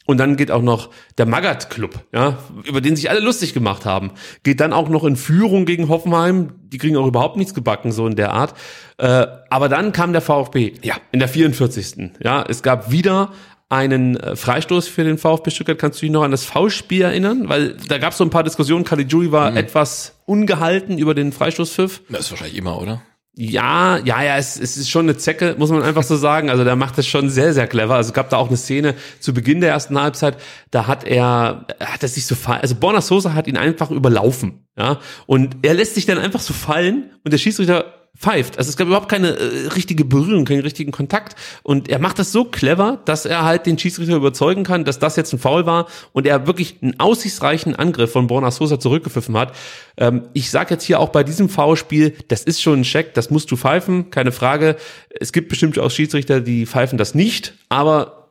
Und 0.07 0.18
dann 0.18 0.37
geht 0.37 0.53
auch 0.53 0.62
noch 0.62 0.91
der 1.18 1.26
Magath 1.26 1.68
Club, 1.68 1.99
ja, 2.12 2.39
über 2.64 2.80
den 2.80 2.95
sich 2.95 3.11
alle 3.11 3.18
lustig 3.18 3.55
gemacht 3.55 3.84
haben, 3.84 4.12
geht 4.45 4.61
dann 4.61 4.72
auch 4.72 4.89
noch 4.89 5.03
in 5.03 5.16
Führung 5.16 5.66
gegen 5.66 5.89
Hoffenheim. 5.89 6.53
Die 6.62 6.78
kriegen 6.78 6.97
auch 6.97 7.09
überhaupt 7.09 7.37
nichts 7.37 7.55
gebacken, 7.55 7.91
so 7.91 8.07
in 8.07 8.14
der 8.14 8.32
Art. 8.32 8.55
Äh, 8.99 9.26
aber 9.51 9.68
dann 9.68 9.91
kam 9.91 10.12
der 10.12 10.22
VfB, 10.22 10.74
ja, 10.82 10.95
in 11.11 11.18
der 11.18 11.28
44. 11.28 12.12
Ja, 12.22 12.45
es 12.49 12.62
gab 12.62 12.93
wieder 12.93 13.32
einen 13.69 14.17
äh, 14.17 14.37
Freistoß 14.37 14.89
für 14.89 15.05
den 15.05 15.19
VfB 15.19 15.51
Stuttgart. 15.51 15.79
Kannst 15.79 16.01
du 16.01 16.07
dich 16.07 16.12
noch 16.12 16.23
an 16.23 16.31
das 16.31 16.45
Foulspiel 16.45 17.03
erinnern? 17.03 17.49
Weil 17.49 17.77
da 17.89 17.99
gab 17.99 18.12
es 18.12 18.19
so 18.19 18.25
ein 18.25 18.31
paar 18.31 18.45
Diskussionen. 18.45 18.85
Caligiuri 18.85 19.33
war 19.33 19.57
etwas 19.57 20.21
ungehalten 20.25 20.99
über 20.99 21.14
den 21.14 21.33
Freistoßpfiff. 21.33 22.03
Das 22.09 22.21
ist 22.21 22.31
wahrscheinlich 22.31 22.57
immer, 22.57 22.81
oder? 22.81 23.03
Ja, 23.39 23.99
ja, 23.99 24.23
ja, 24.23 24.39
es, 24.39 24.59
es 24.59 24.79
ist 24.79 24.89
schon 24.89 25.05
eine 25.05 25.19
Zecke, 25.19 25.57
muss 25.59 25.71
man 25.71 25.83
einfach 25.83 26.05
so 26.05 26.17
sagen. 26.17 26.49
Also 26.49 26.64
der 26.64 26.75
macht 26.75 26.97
das 26.97 27.07
schon 27.07 27.29
sehr, 27.29 27.53
sehr 27.53 27.67
clever. 27.67 27.95
Also 27.95 28.09
es 28.09 28.14
gab 28.14 28.31
da 28.31 28.39
auch 28.39 28.49
eine 28.49 28.57
Szene 28.57 28.95
zu 29.21 29.35
Beginn 29.35 29.61
der 29.61 29.71
ersten 29.71 30.01
Halbzeit, 30.01 30.39
da 30.71 30.87
hat 30.87 31.05
er, 31.05 31.67
hat 31.79 32.03
er 32.03 32.09
sich 32.09 32.25
so 32.25 32.35
fallen, 32.35 32.62
also 32.62 32.77
Borna 32.77 33.03
Sosa 33.03 33.35
hat 33.35 33.47
ihn 33.47 33.59
einfach 33.59 33.91
überlaufen, 33.91 34.67
ja. 34.79 35.01
Und 35.27 35.59
er 35.61 35.75
lässt 35.75 35.97
sich 35.97 36.07
dann 36.07 36.17
einfach 36.17 36.41
so 36.41 36.55
fallen 36.55 37.11
und 37.25 37.33
der 37.33 37.37
Schiedsrichter 37.37 38.05
pfeift. 38.17 38.59
Also 38.59 38.71
es 38.71 38.77
gab 38.77 38.87
überhaupt 38.87 39.09
keine 39.09 39.37
äh, 39.37 39.69
richtige 39.69 40.05
Berührung, 40.05 40.45
keinen 40.45 40.61
richtigen 40.61 40.93
Kontakt. 40.93 41.37
Und 41.62 41.89
er 41.89 41.99
macht 41.99 42.19
das 42.19 42.33
so 42.33 42.45
clever, 42.45 43.01
dass 43.05 43.27
er 43.27 43.45
halt 43.45 43.67
den 43.67 43.79
Schiedsrichter 43.79 44.17
überzeugen 44.17 44.64
kann, 44.64 44.85
dass 44.85 44.99
das 44.99 45.17
jetzt 45.17 45.33
ein 45.33 45.39
Foul 45.39 45.67
war 45.67 45.87
und 46.12 46.27
er 46.27 46.47
wirklich 46.47 46.77
einen 46.83 46.99
aussichtsreichen 46.99 47.77
Angriff 47.77 48.12
von 48.12 48.27
Borna 48.27 48.51
Sosa 48.51 48.81
zurückgepfiffen 48.81 49.37
hat. 49.37 49.55
Ähm, 49.97 50.23
ich 50.33 50.51
sage 50.51 50.75
jetzt 50.75 50.85
hier 50.85 51.01
auch 51.01 51.11
bei 51.11 51.25
diesem 51.25 51.49
Foulspiel, 51.49 52.14
das 52.29 52.43
ist 52.43 52.62
schon 52.62 52.81
ein 52.81 52.85
Check, 52.85 53.14
das 53.14 53.31
musst 53.31 53.51
du 53.51 53.57
pfeifen, 53.57 54.11
keine 54.11 54.33
Frage. 54.33 54.77
Es 55.19 55.33
gibt 55.33 55.49
bestimmt 55.49 55.79
auch 55.79 55.91
Schiedsrichter, 55.91 56.41
die 56.41 56.67
pfeifen 56.67 56.99
das 56.99 57.14
nicht, 57.14 57.55
aber 57.69 58.26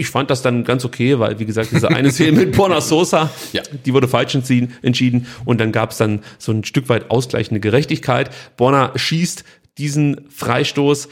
ich 0.00 0.08
fand 0.08 0.30
das 0.30 0.42
dann 0.42 0.64
ganz 0.64 0.84
okay, 0.84 1.18
weil, 1.18 1.38
wie 1.38 1.44
gesagt, 1.44 1.70
diese 1.72 1.88
eine 1.88 2.10
Szene 2.10 2.32
mit 2.32 2.56
Borna 2.56 2.80
Sosa, 2.80 3.30
Ja. 3.52 3.62
die 3.84 3.92
wurde 3.94 4.08
falsch 4.08 4.34
entschieden, 4.34 5.26
und 5.44 5.60
dann 5.60 5.70
gab 5.72 5.90
es 5.92 5.98
dann 5.98 6.20
so 6.38 6.52
ein 6.52 6.64
Stück 6.64 6.88
weit 6.88 7.10
ausgleichende 7.10 7.60
Gerechtigkeit. 7.60 8.30
Borna 8.56 8.92
schießt 8.96 9.44
diesen 9.78 10.28
Freistoß. 10.30 11.08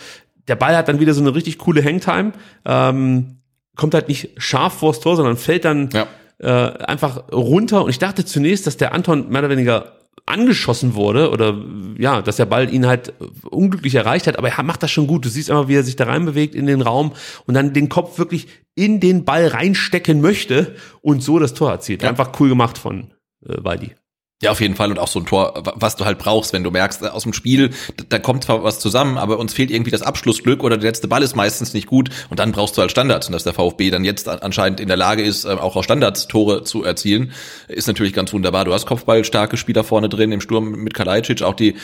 Der 0.49 0.57
Ball 0.57 0.76
hat 0.76 0.89
dann 0.89 0.99
wieder 1.01 1.14
so 1.14 1.20
eine 1.20 1.34
richtig 1.34 1.59
coole 1.59 1.84
Hangtime, 1.84 2.32
ähm, 2.64 3.36
kommt 3.76 3.95
halt 3.95 4.09
nicht 4.09 4.30
scharf 4.39 4.72
vors 4.78 5.01
Tor, 5.01 5.16
sondern 5.16 5.36
fällt 5.36 5.64
dann 5.64 5.91
Ja. 5.93 6.07
äh, 6.41 6.78
einfach 6.84 7.30
runter. 7.32 7.84
Und 7.84 7.91
ich 7.91 7.99
dachte 7.99 8.24
zunächst, 8.24 8.66
dass 8.66 8.76
der 8.76 8.93
Anton 8.95 9.28
mehr 9.28 9.41
oder 9.43 9.51
weniger 9.51 9.97
angeschossen 10.29 10.95
wurde 10.95 11.31
oder 11.31 11.62
ja, 11.99 12.22
dass 12.22 12.37
der 12.37 12.47
Ball 12.47 12.72
ihn 12.72 12.87
halt 12.87 13.14
unglücklich 13.51 13.95
erreicht 13.95 14.26
hat, 14.26 14.39
aber 14.39 14.51
er 14.51 14.62
macht 14.62 14.83
das 14.83 14.91
schon 14.91 15.07
gut. 15.07 15.24
Du 15.24 15.29
siehst 15.29 15.49
immer, 15.49 15.68
wie 15.68 15.74
er 15.74 15.83
sich 15.83 15.97
da 15.97 16.05
reinbewegt 16.05 16.55
in 16.55 16.66
den 16.66 16.81
Raum 16.81 17.12
und 17.47 17.55
dann 17.55 17.72
den 17.72 17.89
Kopf 17.89 18.18
wirklich 18.18 18.49
in 18.74 19.01
den 19.01 19.24
Ball 19.24 19.49
reinstecken 19.49 20.20
möchte 20.20 20.76
und 21.01 21.22
so 21.22 21.39
das 21.39 21.55
Tor 21.55 21.70
erzielt. 21.70 22.03
Ja. 22.03 22.09
Einfach 22.09 22.33
cool 22.41 22.49
gemacht 22.49 22.79
von 22.79 23.12
äh, 23.45 23.57
Waldi. 23.59 23.93
Ja, 24.41 24.53
auf 24.53 24.61
jeden 24.61 24.76
Fall. 24.76 24.91
Und 24.93 25.01
auch 25.01 25.09
so 25.09 25.18
ein 25.18 25.26
Tor, 25.26 25.53
wa- 25.57 25.72
was 25.74 25.97
du 25.97 26.05
halt 26.05 26.18
brauchst, 26.18 26.53
wenn 26.53 26.62
du 26.62 26.70
merkst, 26.70 27.03
äh, 27.03 27.07
aus 27.09 27.24
dem 27.24 27.32
Spiel, 27.32 27.70
da- 28.09 28.20
kommt 28.20 28.45
zwar 28.45 28.62
was 28.62 28.78
zusammen, 28.78 29.18
aber 29.18 29.36
uns 29.41 29.53
fehlt 29.53 29.68
irgendwie 29.72 29.91
das 29.91 30.03
Abschlussglück 30.03 30.62
oder 30.62 30.76
der 30.76 30.89
letzte 30.91 31.09
Ball 31.09 31.24
ist 31.24 31.34
meistens 31.34 31.74
nicht 31.74 31.89
gut. 31.89 32.11
Und 32.30 32.39
dann 32.39 32.53
brauchst 32.53 32.76
du 32.76 32.80
halt 32.80 32.93
Standards. 32.93 33.26
Und 33.26 33.32
dass 33.32 33.43
der 33.43 33.53
VfB 33.53 33.91
dann 33.91 34.05
jetzt 34.05 34.28
an- 34.28 34.39
anscheinend 34.39 34.78
in 34.78 34.86
der 34.86 34.97
Lage 34.97 35.24
ist, 35.24 35.45
äh, 35.45 35.49
auch 35.49 35.74
aus 35.74 35.84
Standards 35.84 36.28
Tore 36.28 36.62
zu 36.62 36.84
erzielen, 36.84 37.32
ist 37.66 37.89
natürlich 37.89 38.12
ganz 38.12 38.32
wunderbar. 38.32 38.64
Du 38.64 38.72
hast 38.72 38.86
Kopfballstarke 38.86 39.57
Spieler 39.57 39.82
vorne 39.82 40.09
drin 40.09 40.30
im 40.30 40.41
Sturm 40.41 40.70
mit 40.70 40.95
Kalajdzic, 40.95 41.43
auch 41.43 41.55
die 41.55 41.74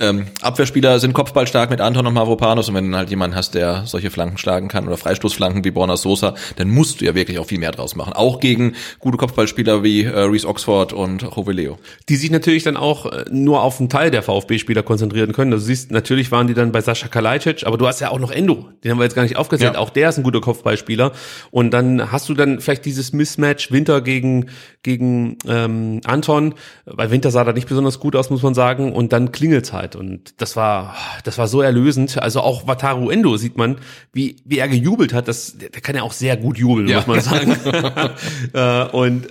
ähm, 0.00 0.26
Abwehrspieler 0.42 0.98
sind 1.00 1.12
kopfballstark 1.12 1.70
mit 1.70 1.80
Anton 1.80 2.06
und 2.06 2.14
Mavropanos 2.14 2.68
und 2.68 2.74
wenn 2.74 2.90
du 2.90 2.96
halt 2.96 3.10
jemanden 3.10 3.36
hast, 3.36 3.54
der 3.54 3.84
solche 3.86 4.10
Flanken 4.10 4.38
schlagen 4.38 4.68
kann 4.68 4.86
oder 4.86 4.96
Freistoßflanken 4.96 5.64
wie 5.64 5.70
Borna 5.70 5.96
Sosa, 5.96 6.34
dann 6.56 6.68
musst 6.68 7.00
du 7.00 7.04
ja 7.04 7.14
wirklich 7.14 7.38
auch 7.38 7.46
viel 7.46 7.58
mehr 7.58 7.72
draus 7.72 7.96
machen. 7.96 8.12
Auch 8.12 8.40
gegen 8.40 8.74
gute 8.98 9.16
Kopfballspieler 9.16 9.82
wie 9.82 10.04
äh, 10.04 10.18
Reese 10.20 10.46
Oxford 10.46 10.92
und 10.92 11.36
Roveleo. 11.36 11.78
die 12.08 12.16
sich 12.16 12.30
natürlich 12.30 12.62
dann 12.62 12.76
auch 12.76 13.06
äh, 13.06 13.24
nur 13.30 13.62
auf 13.62 13.80
einen 13.80 13.88
Teil 13.88 14.10
der 14.10 14.22
VfB-Spieler 14.22 14.82
konzentrieren 14.82 15.32
können. 15.32 15.52
Also 15.52 15.58
Du 15.68 15.74
siehst, 15.74 15.90
natürlich 15.90 16.30
waren 16.30 16.46
die 16.46 16.54
dann 16.54 16.70
bei 16.70 16.80
Sascha 16.80 17.08
Kalajdzic, 17.08 17.66
aber 17.66 17.76
du 17.76 17.86
hast 17.88 18.00
ja 18.00 18.10
auch 18.10 18.20
noch 18.20 18.30
Endo, 18.30 18.68
den 18.84 18.92
haben 18.92 18.98
wir 18.98 19.04
jetzt 19.04 19.16
gar 19.16 19.24
nicht 19.24 19.36
aufgezählt. 19.36 19.74
Ja. 19.74 19.80
Auch 19.80 19.90
der 19.90 20.10
ist 20.10 20.16
ein 20.16 20.22
guter 20.22 20.40
Kopfballspieler. 20.40 21.10
Und 21.50 21.72
dann 21.72 22.12
hast 22.12 22.28
du 22.28 22.34
dann 22.34 22.60
vielleicht 22.60 22.84
dieses 22.84 23.12
Mismatch 23.12 23.72
Winter 23.72 24.00
gegen 24.00 24.46
gegen 24.82 25.36
ähm, 25.46 26.00
Anton. 26.04 26.54
Bei 26.86 27.10
Winter 27.10 27.30
sah 27.30 27.44
da 27.44 27.52
nicht 27.52 27.68
besonders 27.68 27.98
gut 27.98 28.14
aus, 28.16 28.30
muss 28.30 28.42
man 28.42 28.54
sagen. 28.54 28.92
Und 28.92 29.12
dann 29.12 29.32
klingelt's 29.32 29.72
halt. 29.72 29.87
Und 29.96 30.40
das 30.40 30.56
war 30.56 30.94
das 31.24 31.38
war 31.38 31.48
so 31.48 31.60
erlösend. 31.62 32.18
Also 32.18 32.40
auch 32.40 32.66
Wataru 32.66 33.10
Endo 33.10 33.36
sieht 33.36 33.56
man, 33.56 33.76
wie 34.12 34.36
wie 34.44 34.58
er 34.58 34.68
gejubelt 34.68 35.12
hat. 35.12 35.28
Das 35.28 35.58
der, 35.58 35.70
der 35.70 35.80
kann 35.80 35.96
ja 35.96 36.02
auch 36.02 36.12
sehr 36.12 36.36
gut 36.36 36.58
jubeln, 36.58 36.88
Ja. 36.88 36.98
muss 36.98 37.06
man 37.06 37.20
sagen. 37.20 37.56
äh, 38.52 38.84
und 38.96 39.26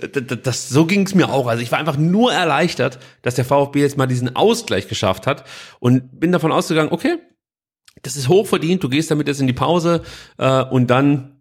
das, 0.46 0.68
so 0.68 0.86
ging 0.86 1.06
es 1.06 1.14
mir 1.14 1.28
auch. 1.30 1.46
Also 1.46 1.62
ich 1.62 1.70
war 1.72 1.78
einfach 1.78 1.96
nur 1.96 2.32
erleichtert, 2.32 2.98
dass 3.22 3.34
der 3.34 3.44
VfB 3.44 3.80
jetzt 3.80 3.96
mal 3.96 4.06
diesen 4.06 4.36
Ausgleich 4.36 4.88
geschafft 4.88 5.26
hat 5.26 5.44
und 5.80 6.20
bin 6.20 6.32
davon 6.32 6.52
ausgegangen, 6.52 6.90
okay, 6.92 7.16
das 8.02 8.16
ist 8.16 8.28
hochverdient, 8.28 8.82
du 8.84 8.88
gehst 8.88 9.10
damit 9.10 9.26
jetzt 9.28 9.40
in 9.40 9.46
die 9.48 9.52
Pause 9.52 10.02
äh, 10.38 10.62
und 10.64 10.88
dann 10.88 11.40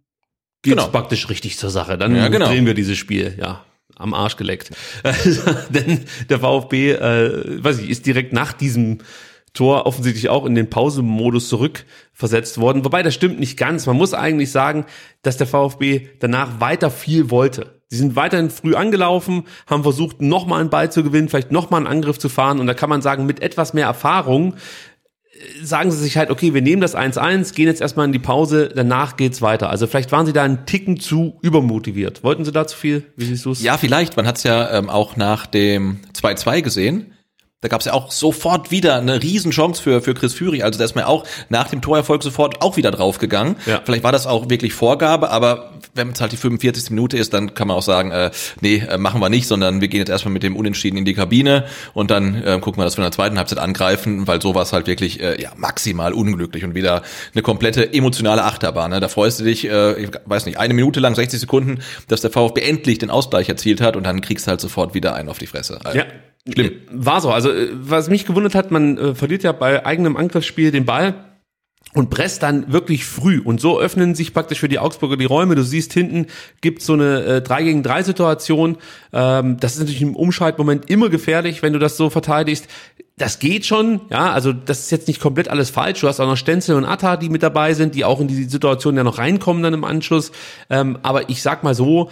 geht's 0.64 0.76
Genau. 0.78 0.88
praktisch 0.88 1.30
richtig 1.30 1.58
zur 1.58 1.70
Sache. 1.70 1.98
Dann 1.98 2.16
Ja, 2.16 2.30
genau. 2.30 2.48
drehen 2.48 2.66
wir 2.66 2.74
dieses 2.74 2.98
Spiel, 2.98 3.36
ja. 3.40 3.64
Am 3.96 4.14
Arsch 4.14 4.36
geleckt. 4.36 4.72
Denn 5.70 6.06
der 6.30 6.40
VfB, 6.40 6.92
äh, 6.92 7.64
weiß 7.64 7.80
ich, 7.80 7.90
ist 7.90 8.06
direkt 8.06 8.34
nach 8.34 8.54
diesem 8.54 9.00
Tor 9.54 9.88
offensichtlich 9.88 10.30
auch 10.30 10.46
in 10.46 10.54
den 10.54 10.70
Pausemodus 10.70 11.50
zurückversetzt 11.50 12.60
worden. 12.60 12.86
Wobei 12.86 13.02
das 13.02 13.16
stimmt 13.16 13.40
nicht 13.40 13.58
ganz. 13.58 13.88
Man 13.88 13.98
muss 13.98 14.14
eigentlich 14.14 14.52
sagen, 14.52 14.86
dass 15.24 15.38
der 15.38 15.48
VfB 15.48 16.10
danach 16.20 16.60
weiter 16.60 16.92
viel 16.92 17.32
wollte. 17.32 17.78
Sie 17.88 17.98
sind 17.98 18.16
weiterhin 18.16 18.52
früh 18.52 18.76
angelaufen, 18.76 19.46
haben 19.66 19.82
versucht, 19.82 20.22
nochmal 20.22 20.62
einen 20.62 20.70
Ball 20.70 20.92
zu 20.92 21.04
gewinnen, 21.04 21.30
vielleicht 21.30 21.52
nochmal 21.52 21.80
einen 21.80 21.88
Angriff 21.88 22.20
zu 22.20 22.30
fahren. 22.30 22.60
Und 22.60 22.68
da 22.68 22.74
kann 22.74 22.90
man 22.90 23.02
sagen, 23.02 23.26
mit 23.26 23.42
etwas 23.42 23.74
mehr 23.74 23.88
Erfahrung 23.88 24.56
sagen 25.62 25.92
sie 25.92 25.98
sich 25.98 26.18
halt, 26.18 26.30
okay, 26.30 26.54
wir 26.54 26.62
nehmen 26.62 26.82
das 26.82 26.96
1-1, 26.96 27.54
gehen 27.54 27.68
jetzt 27.68 27.82
erstmal 27.82 28.06
in 28.06 28.12
die 28.12 28.20
Pause, 28.20 28.70
danach 28.74 29.18
geht's 29.18 29.42
weiter. 29.42 29.70
Also 29.70 29.88
vielleicht 29.88 30.12
waren 30.12 30.26
sie 30.26 30.34
da 30.34 30.44
einen 30.44 30.66
Ticken 30.66 31.00
zu 31.00 31.38
übermotiviert. 31.42 32.24
Wollten 32.24 32.46
sie 32.46 32.52
da 32.52 32.68
zu 32.68 32.78
viel? 32.78 33.04
Wie 33.16 33.26
siehst 33.26 33.46
du's? 33.46 33.62
Ja, 33.62 33.78
vielleicht. 33.78 34.18
Man 34.18 34.28
hat 34.28 34.38
es 34.38 34.44
ja 34.44 34.72
ähm, 34.72 34.90
auch 34.90 35.16
nach 35.16 35.46
dem 35.46 36.00
2-2 36.14 36.62
gesehen. 36.62 37.14
Da 37.62 37.70
gab 37.70 37.80
es 37.80 37.88
ja 37.88 37.94
auch 37.94 38.12
sofort 38.12 38.70
wieder 38.70 38.98
eine 38.98 39.24
Riesenchance 39.24 39.82
für, 39.82 40.00
für 40.04 40.14
Chris 40.14 40.36
Führig. 40.36 40.64
Also 40.64 40.78
da 40.78 40.86
ist 40.86 40.94
man 40.94 41.06
auch 41.06 41.26
nach 41.50 41.68
dem 41.72 41.82
Torerfolg 41.82 42.22
sofort 42.22 42.62
auch 42.62 42.78
wieder 42.78 42.92
draufgegangen. 42.92 43.56
Ja. 43.66 43.82
Vielleicht 43.84 44.04
war 44.04 44.12
das 44.12 44.28
auch 44.28 44.48
wirklich 44.48 44.76
Vorgabe, 44.76 45.32
aber 45.32 45.72
wenn 45.96 46.12
es 46.12 46.22
halt 46.22 46.32
die 46.34 46.38
45. 46.38 46.92
Minute 46.92 47.18
ist, 47.18 47.34
dann 47.34 47.56
kann 47.56 47.68
man 47.68 47.76
auch 47.78 47.82
sagen, 47.82 48.12
äh, 48.12 48.30
nee, 48.62 48.84
äh, 48.88 49.00
machen 49.00 49.20
wir 49.20 49.30
nicht, 49.30 49.48
sondern 49.48 49.82
wir 49.82 49.88
gehen 49.88 49.98
jetzt 49.98 50.10
erstmal 50.10 50.34
mit 50.34 50.44
dem 50.44 50.56
Unentschieden 50.56 50.98
in 50.98 51.06
die 51.06 51.16
Kabine 51.16 51.66
und 51.96 52.12
dann 52.12 52.36
äh, 52.44 52.60
gucken 52.62 52.80
wir, 52.80 52.84
dass 52.84 52.96
wir 52.96 53.02
in 53.02 53.10
der 53.10 53.12
zweiten 53.12 53.40
Halbzeit 53.40 53.58
angreifen, 53.58 54.28
weil 54.28 54.40
so 54.40 54.54
war 54.54 54.62
es 54.62 54.72
halt 54.72 54.86
wirklich 54.86 55.20
äh, 55.20 55.42
ja, 55.42 55.50
maximal 55.56 56.14
unglücklich 56.14 56.64
und 56.64 56.76
wieder 56.76 57.02
eine 57.34 57.42
komplette 57.42 57.92
emotionale 57.92 58.44
Achterbahn. 58.44 58.92
Ne? 58.92 59.00
Da 59.00 59.08
freust 59.08 59.40
du 59.40 59.46
dich, 59.46 59.68
äh, 59.68 60.00
ich 60.00 60.12
weiß 60.26 60.46
nicht, 60.46 60.60
eine 60.60 60.76
Minute 60.76 61.00
lang, 61.00 61.16
60 61.16 61.40
Sekunden, 61.40 61.80
dass 62.08 62.22
der 62.22 62.30
VfB 62.30 62.62
endlich 62.62 63.00
den 63.00 63.10
Ausgleich 63.10 63.50
erzielt 63.50 63.82
hat 63.82 63.96
und 63.96 64.04
dann 64.04 64.22
kriegst 64.22 64.46
du 64.46 64.52
halt 64.52 64.62
sofort 64.62 64.94
wieder 64.94 65.16
einen 65.16 65.28
auf 65.28 65.40
die 65.40 65.48
Fresse. 65.48 65.80
Also, 65.84 65.98
Ja. 65.98 66.06
Schlimm. 66.52 66.68
Äh, 66.68 66.72
War 66.92 67.22
so. 67.22 67.32
Also, 67.32 67.52
äh, 67.52 67.70
was 67.74 68.10
mich 68.10 68.26
gewundert 68.26 68.56
hat, 68.56 68.72
man 68.72 68.98
äh, 68.98 69.16
verliert 69.16 69.44
ja 69.44 69.52
bei 69.52 69.86
eigenem 69.86 70.18
Angriffsspiel 70.18 70.72
den 70.72 70.86
Ball 70.86 71.16
und 71.94 72.10
presst 72.10 72.44
dann 72.44 72.72
wirklich 72.72 73.06
früh. 73.06 73.40
Und 73.40 73.60
so 73.60 73.80
öffnen 73.80 74.14
sich 74.14 74.34
praktisch 74.34 74.60
für 74.60 74.68
die 74.68 74.80
Augsburger 74.80 75.18
die 75.18 75.26
Räume. 75.26 75.56
Du 75.56 75.64
siehst, 75.64 75.94
hinten 75.94 76.28
gibt's 76.62 76.86
so 76.86 76.94
eine 76.94 77.24
äh, 77.24 77.42
3 77.42 77.64
gegen 77.64 77.84
3 77.84 78.04
Situation. 78.04 78.78
Ähm, 79.14 79.58
das 79.60 79.74
ist 79.74 79.80
natürlich 79.80 80.02
im 80.02 80.16
Umschaltmoment 80.16 80.90
immer 80.90 81.10
gefährlich, 81.10 81.64
wenn 81.64 81.74
du 81.74 81.80
das 81.80 81.98
so 81.98 82.10
verteidigst. 82.10 82.68
Das 83.18 83.40
geht 83.40 83.66
schon, 83.66 84.02
ja, 84.12 84.32
also 84.32 84.54
das 84.54 84.82
ist 84.82 84.92
jetzt 84.92 85.08
nicht 85.08 85.20
komplett 85.20 85.48
alles 85.48 85.72
falsch. 85.72 86.02
Du 86.02 86.08
hast 86.08 86.20
auch 86.20 86.28
noch 86.28 86.38
Stenzel 86.38 86.76
und 86.76 86.86
Atta, 86.86 87.18
die 87.18 87.30
mit 87.30 87.42
dabei 87.42 87.74
sind, 87.74 87.96
die 87.96 88.06
auch 88.06 88.20
in 88.20 88.28
die 88.28 88.44
Situation 88.44 88.96
ja 88.96 89.04
noch 89.04 89.18
reinkommen 89.18 89.64
dann 89.64 89.74
im 89.74 89.84
Anschluss. 89.84 90.32
Ähm, 90.70 91.00
aber 91.02 91.30
ich 91.30 91.42
sag 91.42 91.64
mal 91.64 91.74
so, 91.74 92.12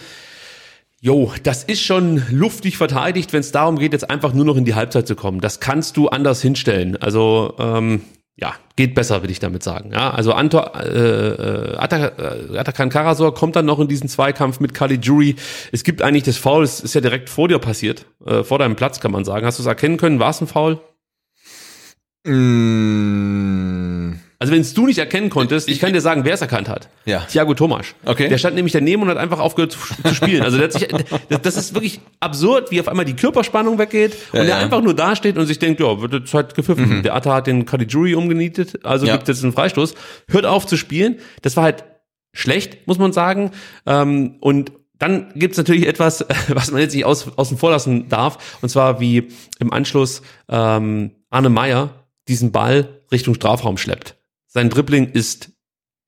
Jo, 1.05 1.31
das 1.43 1.63
ist 1.63 1.83
schon 1.83 2.23
luftig 2.31 2.77
verteidigt, 2.77 3.31
wenn 3.31 3.41
es 3.41 3.51
darum 3.51 3.77
geht, 3.77 3.93
jetzt 3.93 4.09
einfach 4.09 4.33
nur 4.33 4.43
noch 4.43 4.57
in 4.57 4.65
die 4.65 4.73
Halbzeit 4.73 5.07
zu 5.07 5.15
kommen. 5.15 5.39
Das 5.39 5.59
kannst 5.59 5.97
du 5.97 6.09
anders 6.09 6.41
hinstellen. 6.41 6.97
Also 6.99 7.53
ähm, 7.59 8.01
ja, 8.37 8.55
geht 8.75 8.95
besser, 8.95 9.21
will 9.21 9.29
ich 9.29 9.37
damit 9.37 9.61
sagen. 9.61 9.91
Ja, 9.93 10.09
also 10.09 10.33
Anto, 10.33 10.57
äh, 10.57 10.87
äh, 10.87 11.73
äh, 11.75 12.57
Atakan 12.57 12.89
Karasor 12.89 13.35
kommt 13.35 13.55
dann 13.55 13.67
noch 13.67 13.79
in 13.79 13.87
diesen 13.87 14.09
Zweikampf 14.09 14.59
mit 14.59 14.73
Caligiuri. 14.73 15.35
Es 15.71 15.83
gibt 15.83 16.01
eigentlich 16.01 16.23
das 16.23 16.37
Foul, 16.37 16.63
es 16.63 16.79
ist 16.79 16.95
ja 16.95 17.01
direkt 17.01 17.29
vor 17.29 17.49
dir 17.49 17.59
passiert, 17.59 18.07
äh, 18.25 18.43
vor 18.43 18.57
deinem 18.57 18.75
Platz 18.75 18.99
kann 18.99 19.11
man 19.11 19.25
sagen. 19.25 19.45
Hast 19.45 19.59
du 19.59 19.61
es 19.61 19.67
erkennen 19.67 19.97
können? 19.97 20.19
War 20.19 20.31
es 20.31 20.41
ein 20.41 20.47
Foul? 20.47 20.79
Mm, 22.23 24.15
Also 24.39 24.51
wenn 24.53 24.61
es 24.61 24.73
du 24.73 24.85
nicht 24.85 24.97
erkennen 24.97 25.29
konntest, 25.29 25.69
ich 25.69 25.79
kann 25.79 25.93
dir 25.93 26.01
sagen, 26.01 26.25
wer 26.25 26.33
es 26.33 26.41
erkannt 26.41 26.67
hat. 26.69 26.89
Ja. 27.05 27.21
Thiago 27.21 27.53
Tomasch. 27.53 27.95
Okay. 28.05 28.27
Der 28.27 28.37
stand 28.37 28.55
nämlich 28.55 28.73
daneben 28.73 29.01
und 29.03 29.09
hat 29.09 29.17
einfach 29.17 29.39
aufgehört 29.39 29.71
zu, 29.71 29.79
zu 30.03 30.13
spielen. 30.13 30.41
Also 30.43 30.57
der 30.57 30.65
hat 30.67 30.73
sich, 30.73 30.87
das- 31.29 31.41
das 31.41 31.57
ist 31.57 31.73
wirklich 31.73 32.01
absurd, 32.19 32.69
wie 32.71 32.79
auf 32.81 32.87
einmal 32.87 33.05
die 33.05 33.15
Körperspannung 33.15 33.77
weggeht 33.77 34.13
und 34.33 34.39
Ja, 34.39 34.43
er 34.43 34.49
ja. 34.49 34.57
einfach 34.57 34.81
nur 34.81 34.93
da 34.93 35.15
steht 35.15 35.37
und 35.37 35.45
sich 35.45 35.59
denkt, 35.59 35.79
ja, 35.79 36.01
wird 36.01 36.13
jetzt 36.13 36.33
halt 36.33 36.53
gepfiffen. 36.55 37.01
Der 37.03 37.15
Atta 37.15 37.33
hat 37.33 37.47
den 37.47 37.65
Caligiuri 37.65 38.15
umgenietet, 38.15 38.85
also 38.85 39.05
Ja. 39.05 39.15
gibt 39.15 39.27
jetzt 39.27 39.43
einen 39.43 39.53
Freistoß. 39.53 39.95
Hört 40.29 40.45
auf 40.45 40.65
zu 40.67 40.75
spielen. 40.77 41.17
Das 41.41 41.55
war 41.55 41.63
halt 41.63 41.85
schlecht, 42.33 42.87
muss 42.87 42.97
man 42.97 43.13
sagen. 43.13 43.51
Ähm, 43.85 44.35
und 44.41 44.71
dann 44.99 45.31
gibt's 45.35 45.57
natürlich 45.57 45.87
etwas, 45.87 46.25
was 46.49 46.71
man 46.71 46.81
jetzt 46.81 46.93
nicht 46.93 47.05
aus, 47.05 47.37
außen 47.37 47.57
vor 47.57 47.71
lassen 47.71 48.09
darf, 48.09 48.57
und 48.61 48.69
zwar 48.69 48.99
wie 48.99 49.29
im 49.59 49.71
Anschluss 49.71 50.21
ähm, 50.49 51.11
Arne 51.29 51.49
Meyer 51.49 52.05
diesen 52.27 52.51
Ball 52.51 53.01
Richtung 53.11 53.35
Strafraum 53.35 53.77
schleppt. 53.77 54.15
Sein 54.55 54.69
Dribbling 54.69 55.11
ist 55.11 55.51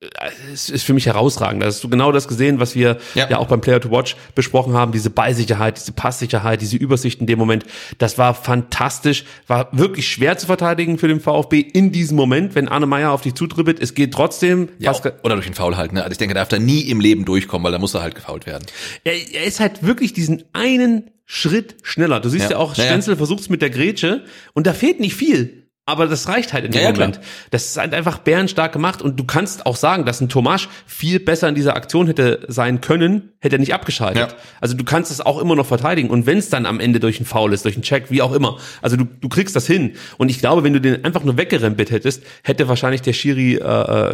äh, 0.00 0.06
es 0.52 0.70
ist 0.70 0.84
für 0.84 0.94
mich 0.94 1.06
herausragend. 1.06 1.60
Da 1.62 1.66
hast 1.66 1.82
du 1.84 1.88
genau 1.88 2.12
das 2.12 2.28
gesehen, 2.28 2.60
was 2.60 2.74
wir 2.74 2.96
ja, 3.14 3.28
Ja. 3.28 3.38
auch 3.38 3.46
beim 3.48 3.60
Player 3.60 3.78
to 3.80 3.90
Watch 3.90 4.16
besprochen 4.34 4.72
haben. 4.72 4.90
Diese 4.92 5.10
Ballsicherheit, 5.10 5.76
diese 5.76 5.92
Passsicherheit, 5.92 6.60
diese 6.62 6.76
Übersicht 6.78 7.20
in 7.20 7.26
dem 7.26 7.38
Moment. 7.38 7.66
Das 7.98 8.16
war 8.16 8.32
fantastisch. 8.34 9.24
War 9.48 9.68
wirklich 9.72 10.08
schwer 10.08 10.38
zu 10.38 10.46
verteidigen 10.46 10.96
für 10.98 11.08
den 11.08 11.20
VfB 11.20 11.60
in 11.60 11.92
diesem 11.92 12.16
Moment, 12.16 12.54
wenn 12.54 12.68
Arne 12.68 12.86
Meyer 12.86 13.12
auf 13.12 13.20
dich 13.22 13.34
zutribbelt. 13.34 13.80
Es 13.80 13.92
geht 13.94 14.14
trotzdem. 14.14 14.70
Ja, 14.78 14.92
Pascal- 14.92 15.18
oder 15.24 15.34
durch 15.34 15.46
den 15.46 15.54
Foul 15.54 15.76
halt. 15.76 15.92
Ne? 15.92 16.00
Also 16.02 16.12
ich 16.12 16.18
denke, 16.18 16.32
er 16.34 16.40
darf 16.40 16.48
da 16.48 16.58
nie 16.58 16.80
im 16.82 17.00
Leben 17.00 17.24
durchkommen, 17.26 17.64
weil 17.64 17.72
da 17.72 17.78
muss 17.78 17.92
er 17.94 18.00
halt 18.02 18.14
gefault 18.14 18.46
werden. 18.46 18.64
er, 19.04 19.12
er 19.14 19.44
ist 19.44 19.60
halt 19.60 19.82
wirklich 19.82 20.12
diesen 20.14 20.44
einen 20.54 21.10
Schritt 21.26 21.76
schneller. 21.82 22.20
Du 22.20 22.30
siehst 22.30 22.44
ja, 22.44 22.50
Ja. 22.52 22.56
auch, 22.58 22.74
Ja, 22.76 22.84
ja. 22.84 22.90
Stenzel 22.90 23.16
versucht's 23.16 23.50
mit 23.50 23.60
der 23.60 23.68
Grätsche 23.70 24.24
und 24.54 24.66
da 24.66 24.72
fehlt 24.72 24.98
nicht 25.00 25.14
viel. 25.14 25.67
Aber 25.88 26.06
das 26.06 26.28
reicht 26.28 26.52
halt 26.52 26.66
in 26.66 26.72
dem 26.72 26.82
Ja, 26.82 26.88
ja, 26.88 26.92
klar. 26.92 27.06
Moment. 27.08 27.24
Das 27.50 27.64
ist 27.64 27.78
halt 27.78 27.94
einfach 27.94 28.18
bärenstark 28.18 28.74
gemacht 28.74 29.00
und 29.00 29.18
du 29.18 29.24
kannst 29.24 29.64
auch 29.64 29.74
sagen, 29.74 30.04
dass 30.04 30.20
ein 30.20 30.28
Tomasch 30.28 30.68
viel 30.84 31.18
besser 31.18 31.48
in 31.48 31.54
dieser 31.54 31.76
Aktion 31.76 32.06
hätte 32.08 32.40
sein 32.46 32.82
können, 32.82 33.30
hätte 33.38 33.56
er 33.56 33.58
nicht 33.58 33.72
abgeschaltet. 33.72 34.32
Ja. 34.32 34.36
Also 34.60 34.76
du 34.76 34.84
kannst 34.84 35.10
es 35.10 35.22
auch 35.22 35.40
immer 35.40 35.56
noch 35.56 35.64
verteidigen 35.64 36.10
und 36.10 36.26
wenn 36.26 36.36
es 36.36 36.50
dann 36.50 36.66
am 36.66 36.78
Ende 36.78 37.00
durch 37.00 37.16
einen 37.16 37.24
Foul 37.24 37.54
ist, 37.54 37.64
durch 37.64 37.74
einen 37.74 37.84
Check, 37.84 38.10
wie 38.10 38.20
auch 38.20 38.34
immer, 38.34 38.58
also 38.82 38.96
du, 38.96 39.04
du 39.04 39.30
kriegst 39.30 39.56
das 39.56 39.66
hin. 39.66 39.94
Und 40.18 40.28
ich 40.28 40.40
glaube, 40.40 40.62
wenn 40.62 40.74
du 40.74 40.80
den 40.82 41.06
einfach 41.06 41.24
nur 41.24 41.38
weggerempelt 41.38 41.90
hättest, 41.90 42.22
hätte 42.42 42.68
wahrscheinlich 42.68 43.00
der 43.00 43.14
Schiri 43.14 43.54
äh, 43.54 43.62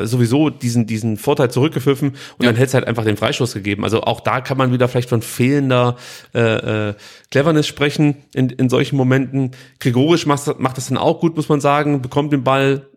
äh, 0.02 0.06
sowieso 0.06 0.50
diesen 0.50 0.86
diesen 0.86 1.16
Vorteil 1.16 1.50
zurückgepfiffen 1.50 2.10
und 2.10 2.46
dann 2.46 2.54
hätte 2.54 2.68
es 2.68 2.74
halt 2.74 2.86
einfach 2.86 3.04
den 3.04 3.16
Freistoß 3.16 3.52
gegeben. 3.52 3.82
Also 3.82 4.02
auch 4.02 4.20
da 4.20 4.40
kann 4.42 4.56
man 4.58 4.72
wieder 4.72 4.86
vielleicht 4.86 5.08
von 5.08 5.22
fehlender 5.22 5.96
äh, 6.36 6.90
äh, 6.90 6.94
Cleverness 7.32 7.66
sprechen 7.66 8.18
in, 8.32 8.50
in 8.50 8.68
solchen 8.68 8.94
Momenten. 8.94 9.50
Gregorisch 9.80 10.24
macht, 10.24 10.60
macht 10.60 10.76
das 10.76 10.86
dann 10.86 10.98
auch 10.98 11.18
gut, 11.18 11.34
muss 11.34 11.48
man 11.48 11.60
sagen, 11.60 11.63
bekommt 12.02 12.32
den 12.32 12.44
Ball 12.44 12.88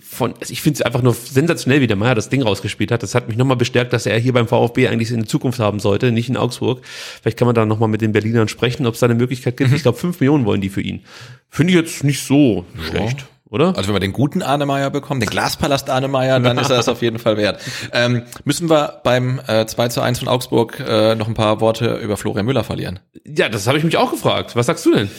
von, 0.00 0.34
also 0.38 0.52
ich 0.52 0.60
finde 0.60 0.78
es 0.78 0.82
einfach 0.82 1.02
nur 1.02 1.14
sensationell, 1.14 1.80
wie 1.80 1.86
der 1.86 1.96
Meier 1.96 2.14
das 2.14 2.28
Ding 2.28 2.42
rausgespielt 2.42 2.90
hat. 2.90 3.02
Das 3.02 3.14
hat 3.14 3.28
mich 3.28 3.36
nochmal 3.36 3.56
bestärkt, 3.56 3.92
dass 3.92 4.06
er 4.06 4.18
hier 4.18 4.32
beim 4.32 4.48
VfB 4.48 4.88
eigentlich 4.88 5.10
in 5.10 5.26
Zukunft 5.26 5.58
haben 5.58 5.80
sollte, 5.80 6.12
nicht 6.12 6.28
in 6.28 6.36
Augsburg. 6.36 6.82
Vielleicht 7.20 7.38
kann 7.38 7.46
man 7.46 7.54
da 7.54 7.64
nochmal 7.64 7.88
mit 7.88 8.00
den 8.00 8.12
Berlinern 8.12 8.48
sprechen, 8.48 8.86
ob 8.86 8.94
es 8.94 9.00
da 9.00 9.06
eine 9.06 9.14
Möglichkeit 9.14 9.56
gibt. 9.56 9.72
Ich 9.72 9.82
glaube, 9.82 9.98
fünf 9.98 10.20
Millionen 10.20 10.44
wollen 10.44 10.60
die 10.60 10.68
für 10.68 10.82
ihn. 10.82 11.04
Finde 11.48 11.72
ich 11.72 11.78
jetzt 11.78 12.04
nicht 12.04 12.22
so 12.22 12.64
schlecht, 12.88 13.26
oder? 13.50 13.76
Also 13.76 13.88
wenn 13.88 13.96
wir 13.96 14.00
den 14.00 14.12
guten 14.12 14.42
Arnemeyer 14.42 14.90
bekommen, 14.90 15.20
den 15.20 15.28
Glaspalast 15.28 15.90
Arnemeyer, 15.90 16.38
dann 16.40 16.56
ist 16.56 16.70
er 16.70 16.76
das 16.76 16.88
auf 16.88 17.02
jeden 17.02 17.18
Fall 17.18 17.36
wert. 17.36 17.60
Ähm, 17.92 18.22
müssen 18.44 18.70
wir 18.70 19.00
beim 19.02 19.40
äh, 19.46 19.66
2 19.66 19.88
zu 19.88 20.00
1 20.00 20.20
von 20.20 20.28
Augsburg 20.28 20.80
äh, 20.80 21.14
noch 21.16 21.26
ein 21.26 21.34
paar 21.34 21.60
Worte 21.60 21.96
über 21.96 22.16
Florian 22.16 22.46
Müller 22.46 22.64
verlieren? 22.64 23.00
Ja, 23.24 23.48
das 23.48 23.66
habe 23.66 23.76
ich 23.76 23.84
mich 23.84 23.96
auch 23.96 24.12
gefragt. 24.12 24.54
Was 24.54 24.66
sagst 24.66 24.86
du 24.86 24.94
denn? 24.94 25.10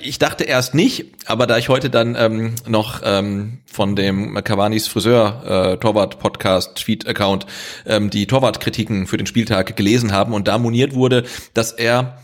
Ich 0.00 0.18
dachte 0.18 0.44
erst 0.44 0.74
nicht, 0.74 1.06
aber 1.26 1.46
da 1.46 1.58
ich 1.58 1.68
heute 1.68 1.90
dann 1.90 2.16
ähm, 2.16 2.54
noch 2.66 3.02
ähm, 3.04 3.58
von 3.70 3.96
dem 3.96 4.42
Cavani's 4.42 4.88
Friseur 4.88 5.74
äh, 5.74 5.76
Torwart 5.78 6.18
Podcast 6.18 6.76
Tweet 6.76 7.06
Account 7.06 7.46
ähm, 7.86 8.08
die 8.08 8.26
Torwartkritiken 8.26 9.06
für 9.06 9.16
den 9.16 9.26
Spieltag 9.26 9.76
gelesen 9.76 10.12
haben 10.12 10.32
und 10.32 10.48
da 10.48 10.58
moniert 10.58 10.94
wurde, 10.94 11.24
dass 11.52 11.72
er 11.72 12.18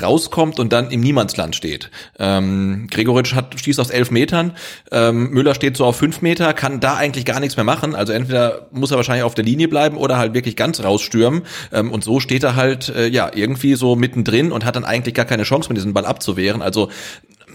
rauskommt 0.00 0.58
und 0.58 0.72
dann 0.72 0.90
im 0.90 1.00
Niemandsland 1.00 1.56
steht. 1.56 1.90
Ähm, 2.18 2.86
Gregoritsch 2.90 3.34
hat 3.34 3.58
schießt 3.58 3.80
aus 3.80 3.90
elf 3.90 4.10
Metern, 4.10 4.52
ähm, 4.92 5.30
Müller 5.30 5.54
steht 5.54 5.76
so 5.76 5.86
auf 5.86 5.96
fünf 5.96 6.20
Meter, 6.20 6.52
kann 6.52 6.80
da 6.80 6.96
eigentlich 6.96 7.24
gar 7.24 7.40
nichts 7.40 7.56
mehr 7.56 7.64
machen. 7.64 7.94
Also 7.94 8.12
entweder 8.12 8.68
muss 8.72 8.90
er 8.90 8.98
wahrscheinlich 8.98 9.24
auf 9.24 9.34
der 9.34 9.44
Linie 9.44 9.68
bleiben 9.68 9.96
oder 9.96 10.18
halt 10.18 10.34
wirklich 10.34 10.56
ganz 10.56 10.82
rausstürmen. 10.82 11.42
Ähm, 11.72 11.90
und 11.92 12.04
so 12.04 12.20
steht 12.20 12.44
er 12.44 12.56
halt 12.56 12.90
äh, 12.90 13.06
ja 13.06 13.30
irgendwie 13.34 13.74
so 13.74 13.96
mittendrin 13.96 14.52
und 14.52 14.64
hat 14.64 14.76
dann 14.76 14.84
eigentlich 14.84 15.14
gar 15.14 15.24
keine 15.24 15.44
Chance 15.44 15.70
mehr, 15.70 15.74
diesen 15.76 15.94
Ball 15.94 16.04
abzuwehren. 16.04 16.60
Also 16.60 16.90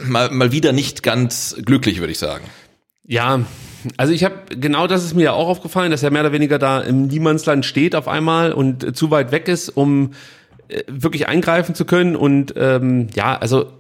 mal, 0.04 0.32
mal 0.32 0.52
wieder 0.52 0.72
nicht 0.72 1.04
ganz 1.04 1.56
glücklich, 1.64 2.00
würde 2.00 2.12
ich 2.12 2.20
sagen. 2.20 2.46
Ja, 3.08 3.42
also 3.98 4.14
ich 4.14 4.24
habe 4.24 4.36
genau 4.50 4.88
das 4.88 5.04
ist 5.04 5.14
mir 5.14 5.26
ja 5.26 5.34
auch 5.34 5.48
aufgefallen, 5.48 5.92
dass 5.92 6.02
er 6.02 6.10
mehr 6.10 6.22
oder 6.22 6.32
weniger 6.32 6.58
da 6.58 6.82
im 6.82 7.06
Niemandsland 7.06 7.66
steht 7.66 7.94
auf 7.94 8.08
einmal 8.08 8.52
und 8.52 8.84
äh, 8.84 8.94
zu 8.94 9.12
weit 9.12 9.32
weg 9.32 9.48
ist, 9.48 9.70
um 9.70 10.12
wirklich 10.88 11.28
eingreifen 11.28 11.76
zu 11.76 11.86
können. 11.86 12.16
Und 12.16 12.54
ähm, 12.58 13.08
ja, 13.16 13.38
also 13.38 13.72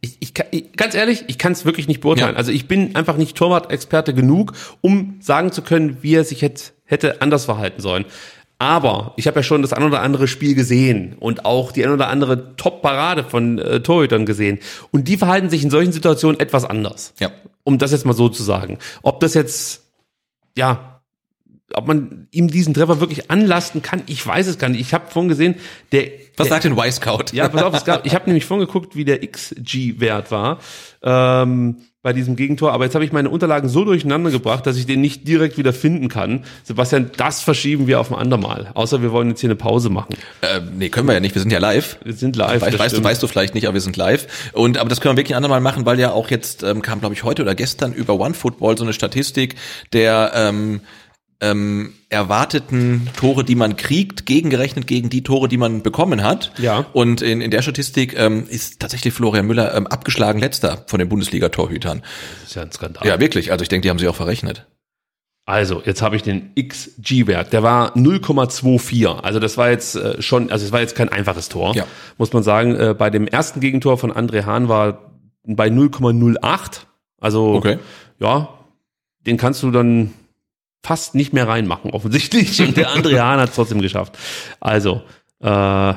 ich, 0.00 0.16
ich, 0.20 0.34
kann- 0.34 0.46
ich 0.50 0.72
ganz 0.72 0.94
ehrlich, 0.94 1.24
ich 1.28 1.38
kann 1.38 1.52
es 1.52 1.64
wirklich 1.64 1.88
nicht 1.88 2.00
beurteilen. 2.00 2.32
Ja. 2.32 2.36
Also 2.38 2.52
ich 2.52 2.66
bin 2.68 2.96
einfach 2.96 3.16
nicht 3.16 3.36
Torwart-Experte 3.36 4.14
genug, 4.14 4.52
um 4.80 5.16
sagen 5.20 5.52
zu 5.52 5.62
können, 5.62 5.98
wie 6.02 6.14
er 6.14 6.24
sich 6.24 6.42
hätte, 6.42 6.72
hätte 6.84 7.20
anders 7.22 7.44
verhalten 7.44 7.80
sollen. 7.82 8.04
Aber 8.58 9.14
ich 9.16 9.26
habe 9.26 9.38
ja 9.38 9.42
schon 9.42 9.62
das 9.62 9.72
ein 9.72 9.82
oder 9.82 10.02
andere 10.02 10.28
Spiel 10.28 10.54
gesehen 10.54 11.16
und 11.18 11.46
auch 11.46 11.72
die 11.72 11.82
ein 11.84 11.92
oder 11.92 12.08
andere 12.08 12.56
Top-Parade 12.56 13.24
von 13.24 13.58
äh, 13.58 13.80
Torhütern 13.80 14.26
gesehen. 14.26 14.58
Und 14.90 15.08
die 15.08 15.16
verhalten 15.16 15.48
sich 15.48 15.62
in 15.62 15.70
solchen 15.70 15.92
Situationen 15.92 16.38
etwas 16.40 16.66
anders 16.66 17.14
Ja. 17.20 17.30
um 17.64 17.78
das 17.78 17.90
jetzt 17.92 18.04
mal 18.04 18.12
so 18.12 18.28
zu 18.28 18.42
sagen. 18.42 18.78
Ob 19.02 19.20
das 19.20 19.32
jetzt, 19.32 19.84
ja, 20.58 20.89
ob 21.74 21.86
man 21.86 22.28
ihm 22.30 22.48
diesen 22.48 22.74
Treffer 22.74 23.00
wirklich 23.00 23.30
anlasten 23.30 23.82
kann, 23.82 24.02
ich 24.06 24.26
weiß 24.26 24.46
es 24.46 24.58
gar 24.58 24.68
nicht. 24.68 24.80
Ich 24.80 24.94
habe 24.94 25.10
vorhin 25.10 25.28
gesehen, 25.28 25.54
der, 25.92 26.04
Was 26.36 26.46
der 26.46 26.56
sagt 26.56 26.64
denn 26.64 26.78
Y-Scout? 26.78 27.32
ja, 27.32 27.48
pass 27.48 27.62
auf, 27.62 27.74
es 27.74 27.84
gab, 27.84 28.06
ich 28.06 28.14
habe 28.14 28.26
nämlich 28.26 28.44
vorhin 28.44 28.66
geguckt, 28.66 28.96
wie 28.96 29.04
der 29.04 29.20
XG-Wert 29.26 30.30
war 30.30 30.58
ähm, 31.02 31.76
bei 32.02 32.14
diesem 32.14 32.34
Gegentor, 32.34 32.72
aber 32.72 32.84
jetzt 32.84 32.94
habe 32.94 33.04
ich 33.04 33.12
meine 33.12 33.28
Unterlagen 33.28 33.68
so 33.68 33.84
durcheinander 33.84 34.30
gebracht, 34.30 34.66
dass 34.66 34.76
ich 34.78 34.86
den 34.86 35.02
nicht 35.02 35.28
direkt 35.28 35.58
wieder 35.58 35.74
finden 35.74 36.08
kann. 36.08 36.44
Sebastian, 36.64 37.10
das 37.18 37.42
verschieben 37.42 37.86
wir 37.86 38.00
auf 38.00 38.10
ein 38.10 38.18
andermal. 38.18 38.70
Außer 38.72 39.02
wir 39.02 39.12
wollen 39.12 39.28
jetzt 39.28 39.40
hier 39.40 39.48
eine 39.50 39.56
Pause 39.56 39.90
machen. 39.90 40.16
Äh, 40.40 40.60
nee, 40.74 40.88
können 40.88 41.06
wir 41.08 41.12
ja 41.12 41.20
nicht. 41.20 41.34
Wir 41.34 41.42
sind 41.42 41.52
ja 41.52 41.58
live. 41.58 41.98
Wir 42.02 42.14
sind 42.14 42.36
live. 42.36 42.62
Weißt, 42.62 42.72
das 42.72 42.80
weißt 42.80 42.96
du, 42.96 43.04
weißt 43.04 43.22
du 43.22 43.26
vielleicht 43.26 43.54
nicht, 43.54 43.66
aber 43.66 43.74
wir 43.74 43.80
sind 43.82 43.98
live. 43.98 44.50
Und 44.54 44.78
aber 44.78 44.88
das 44.88 45.02
können 45.02 45.14
wir 45.14 45.18
wirklich 45.18 45.34
ein 45.34 45.36
andermal 45.36 45.60
machen, 45.60 45.84
weil 45.84 46.00
ja 46.00 46.12
auch 46.12 46.30
jetzt 46.30 46.62
ähm, 46.62 46.80
kam, 46.80 47.00
glaube 47.00 47.14
ich, 47.14 47.22
heute 47.22 47.42
oder 47.42 47.54
gestern 47.54 47.92
über 47.92 48.18
OneFootball 48.18 48.78
so 48.78 48.84
eine 48.84 48.94
Statistik 48.94 49.56
der 49.92 50.32
ähm, 50.34 50.80
ähm, 51.40 51.92
erwarteten 52.10 53.08
Tore, 53.16 53.44
die 53.44 53.54
man 53.54 53.76
kriegt, 53.76 54.26
gegengerechnet 54.26 54.86
gegen 54.86 55.08
die 55.10 55.22
Tore, 55.22 55.48
die 55.48 55.56
man 55.56 55.82
bekommen 55.82 56.22
hat. 56.22 56.52
Ja. 56.58 56.84
Und 56.92 57.22
in, 57.22 57.40
in 57.40 57.50
der 57.50 57.62
Statistik 57.62 58.14
ähm, 58.18 58.46
ist 58.48 58.80
tatsächlich 58.80 59.14
Florian 59.14 59.46
Müller 59.46 59.74
ähm, 59.74 59.86
abgeschlagen 59.86 60.38
letzter 60.40 60.84
von 60.86 60.98
den 60.98 61.08
Bundesliga-Torhütern. 61.08 62.02
Das 62.40 62.50
ist 62.50 62.54
ja 62.56 62.62
ein 62.62 62.72
Skandal. 62.72 63.06
Ja, 63.06 63.20
wirklich. 63.20 63.52
Also 63.52 63.62
ich 63.62 63.68
denke, 63.68 63.82
die 63.86 63.90
haben 63.90 63.98
sich 63.98 64.08
auch 64.08 64.16
verrechnet. 64.16 64.66
Also, 65.46 65.82
jetzt 65.84 66.00
habe 66.02 66.14
ich 66.14 66.22
den 66.22 66.52
XG-Wert. 66.54 67.52
Der 67.52 67.62
war 67.64 67.96
0,24. 67.96 69.06
Also 69.20 69.40
das 69.40 69.56
war 69.56 69.70
jetzt 69.70 69.96
äh, 69.96 70.20
schon, 70.22 70.50
also 70.52 70.64
es 70.64 70.72
war 70.72 70.80
jetzt 70.80 70.94
kein 70.94 71.08
einfaches 71.08 71.48
Tor, 71.48 71.74
Ja. 71.74 71.86
muss 72.18 72.32
man 72.32 72.42
sagen. 72.42 72.76
Äh, 72.76 72.94
bei 72.96 73.10
dem 73.10 73.26
ersten 73.26 73.60
Gegentor 73.60 73.98
von 73.98 74.12
André 74.12 74.44
Hahn 74.44 74.68
war 74.68 75.10
bei 75.44 75.68
0,08. 75.68 76.82
Also 77.20 77.54
Okay. 77.54 77.78
ja, 78.18 78.48
den 79.26 79.36
kannst 79.38 79.62
du 79.62 79.70
dann 79.70 80.12
fast 80.82 81.14
nicht 81.14 81.32
mehr 81.32 81.46
reinmachen, 81.48 81.90
offensichtlich. 81.90 82.60
Und 82.60 82.76
der 82.76 82.90
André 82.90 83.18
Hahn 83.20 83.40
hat 83.40 83.50
es 83.50 83.54
trotzdem 83.54 83.80
geschafft. 83.82 84.16
Also, 84.60 85.02
äh, 85.42 85.94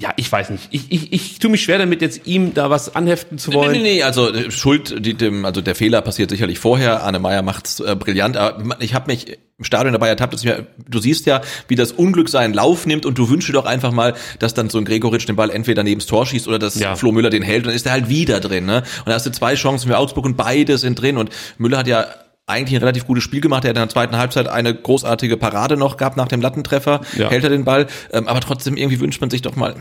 ja, 0.00 0.12
ich 0.14 0.30
weiß 0.30 0.50
nicht. 0.50 0.68
Ich, 0.70 0.92
ich, 0.92 1.12
ich 1.12 1.38
tue 1.40 1.50
mich 1.50 1.64
schwer 1.64 1.78
damit, 1.78 2.02
jetzt 2.02 2.24
ihm 2.24 2.54
da 2.54 2.70
was 2.70 2.94
anheften 2.94 3.36
zu 3.36 3.52
wollen. 3.52 3.72
Nee, 3.72 3.78
nee, 3.78 3.94
nee, 3.94 4.02
also 4.04 4.32
äh, 4.32 4.48
Schuld, 4.52 5.04
die, 5.04 5.14
dem, 5.14 5.44
also 5.44 5.60
der 5.60 5.74
Fehler 5.74 6.02
passiert 6.02 6.30
sicherlich 6.30 6.60
vorher. 6.60 7.02
Anne 7.02 7.18
Meyer 7.18 7.42
macht's 7.42 7.80
äh, 7.80 7.96
brillant. 7.96 8.36
Aber 8.36 8.80
ich 8.80 8.94
habe 8.94 9.10
mich 9.10 9.38
im 9.58 9.64
Stadion 9.64 9.92
dabei 9.92 10.06
ertappt, 10.06 10.34
dass 10.34 10.44
ich 10.44 10.46
mir, 10.46 10.68
du 10.88 11.00
siehst 11.00 11.26
ja, 11.26 11.40
wie 11.66 11.74
das 11.74 11.90
Unglück 11.90 12.28
seinen 12.28 12.54
Lauf 12.54 12.86
nimmt 12.86 13.06
und 13.06 13.18
du 13.18 13.28
wünschst 13.28 13.48
dir 13.48 13.54
doch 13.54 13.66
einfach 13.66 13.90
mal, 13.90 14.14
dass 14.38 14.54
dann 14.54 14.70
so 14.70 14.78
ein 14.78 14.84
Gregoritsch 14.84 15.26
den 15.26 15.34
Ball 15.34 15.50
entweder 15.50 15.82
neben 15.82 15.98
das 15.98 16.06
Tor 16.06 16.26
schießt 16.26 16.46
oder 16.46 16.60
dass 16.60 16.78
Ja. 16.78 16.94
Flo 16.94 17.10
Müller 17.10 17.30
den 17.30 17.42
hält 17.42 17.64
und 17.64 17.66
dann 17.70 17.74
ist 17.74 17.86
er 17.86 17.90
halt 17.90 18.08
wieder 18.08 18.38
drin. 18.38 18.66
Ne? 18.66 18.84
Und 18.98 19.08
da 19.08 19.14
hast 19.14 19.26
du 19.26 19.32
zwei 19.32 19.56
Chancen 19.56 19.88
für 19.88 19.98
Augsburg 19.98 20.26
und 20.26 20.36
beide 20.36 20.78
sind 20.78 20.94
drin. 20.94 21.16
Und 21.16 21.30
Müller 21.58 21.78
hat 21.78 21.88
ja 21.88 22.06
eigentlich 22.48 22.78
ein 22.78 22.82
relativ 22.82 23.06
gutes 23.06 23.24
Spiel 23.24 23.40
gemacht. 23.40 23.64
Er 23.64 23.70
hat 23.70 23.76
in 23.76 23.82
der 23.82 23.88
zweiten 23.88 24.16
Halbzeit 24.16 24.48
eine 24.48 24.74
großartige 24.74 25.36
Parade 25.36 25.76
noch 25.76 25.96
gehabt 25.96 26.16
nach 26.16 26.28
dem 26.28 26.40
Lattentreffer. 26.40 27.00
Ja. 27.16 27.30
Hält 27.30 27.44
er 27.44 27.50
den 27.50 27.64
Ball. 27.64 27.86
Ähm, 28.12 28.26
aber 28.26 28.40
trotzdem 28.40 28.76
irgendwie 28.76 29.00
wünscht 29.00 29.20
man 29.20 29.30
sich 29.30 29.42
doch 29.42 29.56
mal. 29.56 29.74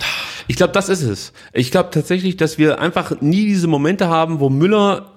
Ich 0.47 0.55
glaube, 0.55 0.74
das 0.74 0.89
ist 0.89 1.01
es. 1.01 1.34
Ich 1.53 1.72
glaube 1.72 1.89
tatsächlich, 1.91 2.38
dass 2.38 2.57
wir 2.57 2.80
einfach 2.80 3.22
nie 3.22 3.45
diese 3.45 3.68
Momente 3.68 4.09
haben, 4.09 4.39
wo 4.39 4.49
Müller 4.49 5.13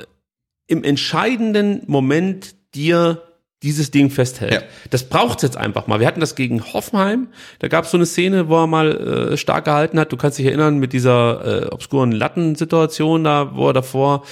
im 0.67 0.85
entscheidenden 0.85 1.83
Moment 1.87 2.55
dir 2.75 3.23
dieses 3.63 3.91
Ding 3.91 4.09
festhält. 4.09 4.55
Ja. 4.55 4.63
Das 4.89 5.05
braucht's 5.05 5.43
jetzt 5.43 5.57
einfach 5.57 5.87
mal. 5.87 6.01
Wir 6.01 6.07
hatten 6.07 6.21
das 6.21 6.35
gegen 6.35 6.73
Hoffenheim. 6.73 7.29
Da 7.59 7.69
gab 7.69 7.85
es 7.85 7.91
so 7.91 7.99
eine 7.99 8.07
Szene, 8.07 8.49
wo 8.49 8.57
er 8.57 8.67
mal 8.67 9.33
äh, 9.33 9.37
stark 9.37 9.67
gehalten 9.67 9.99
hat. 9.99 10.13
Du 10.13 10.17
kannst 10.17 10.39
dich 10.39 10.47
erinnern 10.47 10.79
mit 10.79 10.93
dieser 10.93 11.65
äh, 11.65 11.67
obskuren 11.67 12.13
Lattensituation 12.13 13.25
da, 13.25 13.55
wo 13.55 13.69
er 13.69 13.73
davor 13.75 14.25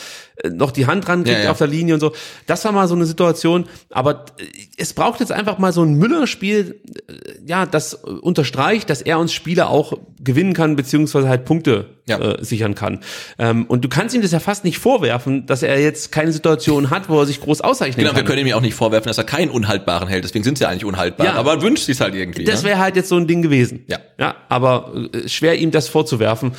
noch 0.52 0.70
die 0.70 0.86
Hand 0.86 1.08
ran 1.08 1.24
kriegt 1.24 1.38
Ja, 1.38 1.44
ja. 1.44 1.50
auf 1.50 1.58
der 1.58 1.66
Linie 1.66 1.94
und 1.94 2.00
so. 2.00 2.12
Das 2.46 2.64
war 2.64 2.72
mal 2.72 2.86
so 2.88 2.94
eine 2.94 3.06
Situation, 3.06 3.66
aber 3.90 4.26
äh, 4.38 4.44
es 4.76 4.92
braucht 4.92 5.20
jetzt 5.20 5.32
einfach 5.32 5.58
mal 5.58 5.72
so 5.72 5.82
ein 5.82 5.94
Müller-Spiel, 5.94 6.80
äh, 7.08 7.12
ja, 7.46 7.66
das 7.66 7.94
unterstreicht, 7.94 8.90
dass 8.90 9.02
er 9.02 9.18
uns 9.18 9.32
Spiele 9.32 9.68
auch 9.68 9.98
gewinnen 10.22 10.52
kann, 10.52 10.76
beziehungsweise 10.76 11.28
halt 11.28 11.44
Punkte 11.44 11.86
Ja. 12.06 12.18
äh, 12.20 12.44
sichern 12.44 12.74
kann. 12.74 13.00
Ähm, 13.38 13.66
und 13.66 13.84
du 13.84 13.88
kannst 13.88 14.14
ihm 14.14 14.22
das 14.22 14.32
ja 14.32 14.40
fast 14.40 14.64
nicht 14.64 14.78
vorwerfen, 14.78 15.46
dass 15.46 15.62
er 15.62 15.80
jetzt 15.80 16.12
keine 16.12 16.32
Situation 16.32 16.90
hat, 16.90 17.08
wo 17.08 17.18
er 17.20 17.26
sich 17.26 17.40
groß 17.40 17.60
auszeichnen 17.60 17.96
Genau, 18.04 18.10
kann. 18.10 18.16
wir 18.22 18.24
können 18.24 18.40
ihm 18.40 18.46
ja 18.46 18.56
auch 18.56 18.60
nicht 18.60 18.74
vorwerfen, 18.74 19.08
dass 19.08 19.18
er 19.18 19.24
keinen 19.24 19.50
unhaltbaren 19.50 20.08
hält. 20.08 20.24
Deswegen 20.24 20.44
sind 20.44 20.58
sie 20.58 20.66
eigentlich 20.66 20.84
unhaltbar. 20.84 21.26
Ja. 21.26 21.32
Aber 21.34 21.54
er 21.54 21.62
wünscht 21.62 21.84
sich 21.86 22.00
halt 22.00 22.14
irgendwie. 22.14 22.44
Das 22.44 22.62
ne? 22.62 22.70
wäre 22.70 22.78
halt 22.78 22.96
jetzt 22.96 23.08
so 23.08 23.16
ein 23.16 23.26
Ding 23.26 23.42
gewesen. 23.42 23.84
Ja. 23.88 23.98
Ja, 24.18 24.36
aber 24.48 24.92
äh, 25.12 25.28
schwer 25.28 25.58
ihm 25.58 25.70
das 25.70 25.88
vorzuwerfen. 25.88 26.52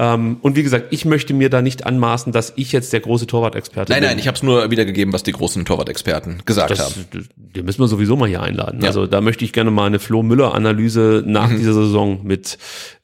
Ähm, 0.00 0.36
und 0.42 0.54
wie 0.54 0.62
gesagt, 0.62 0.86
ich 0.90 1.04
möchte 1.04 1.34
mir 1.34 1.50
da 1.50 1.60
nicht 1.60 1.84
anmaßen, 1.84 2.32
dass 2.32 2.52
ich 2.54 2.70
jetzt 2.70 2.92
der 2.92 3.00
große 3.00 3.26
Torwart-Experte 3.26 3.90
Nein, 3.92 4.00
bin. 4.00 4.08
nein, 4.10 4.18
ich 4.20 4.28
habe 4.28 4.36
es 4.36 4.44
nur 4.44 4.70
wiedergegeben, 4.70 5.12
was 5.12 5.24
die 5.24 5.32
großen 5.32 5.64
Torwart-Experten 5.64 6.42
gesagt 6.46 6.70
das, 6.70 6.78
haben. 6.78 7.06
den 7.36 7.64
müssen 7.64 7.80
wir 7.80 7.88
sowieso 7.88 8.16
mal 8.16 8.28
hier 8.28 8.40
einladen. 8.42 8.80
Ja. 8.80 8.86
Also 8.86 9.06
da 9.08 9.20
möchte 9.20 9.44
ich 9.44 9.52
gerne 9.52 9.72
mal 9.72 9.86
eine 9.86 9.98
Flo 9.98 10.22
Müller-Analyse 10.22 11.24
nach 11.26 11.48
Mhm. 11.50 11.56
dieser 11.58 11.72
Saison 11.74 12.20
mit 12.22 12.58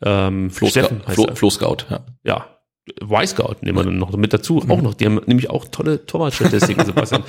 ähm, 0.05 0.51
Flo, 0.51 0.69
Steffen 0.69 1.01
Flo. 1.09 1.27
Flo 1.35 1.51
Scout, 1.51 1.79
ja. 1.91 2.01
Ja. 2.23 2.47
Y-Scout 3.03 3.57
nehmen 3.63 3.79
wir 3.79 3.85
dann 3.85 3.97
noch 3.99 4.15
mit 4.17 4.33
dazu. 4.35 4.63
Auch 4.69 4.83
noch. 4.83 4.93
Die 4.95 5.07
haben 5.07 5.19
nämlich 5.27 5.49
auch 5.51 5.65
tolle 5.69 6.05
Torwartstatistiken, 6.05 6.85
Sebastian. 6.87 7.25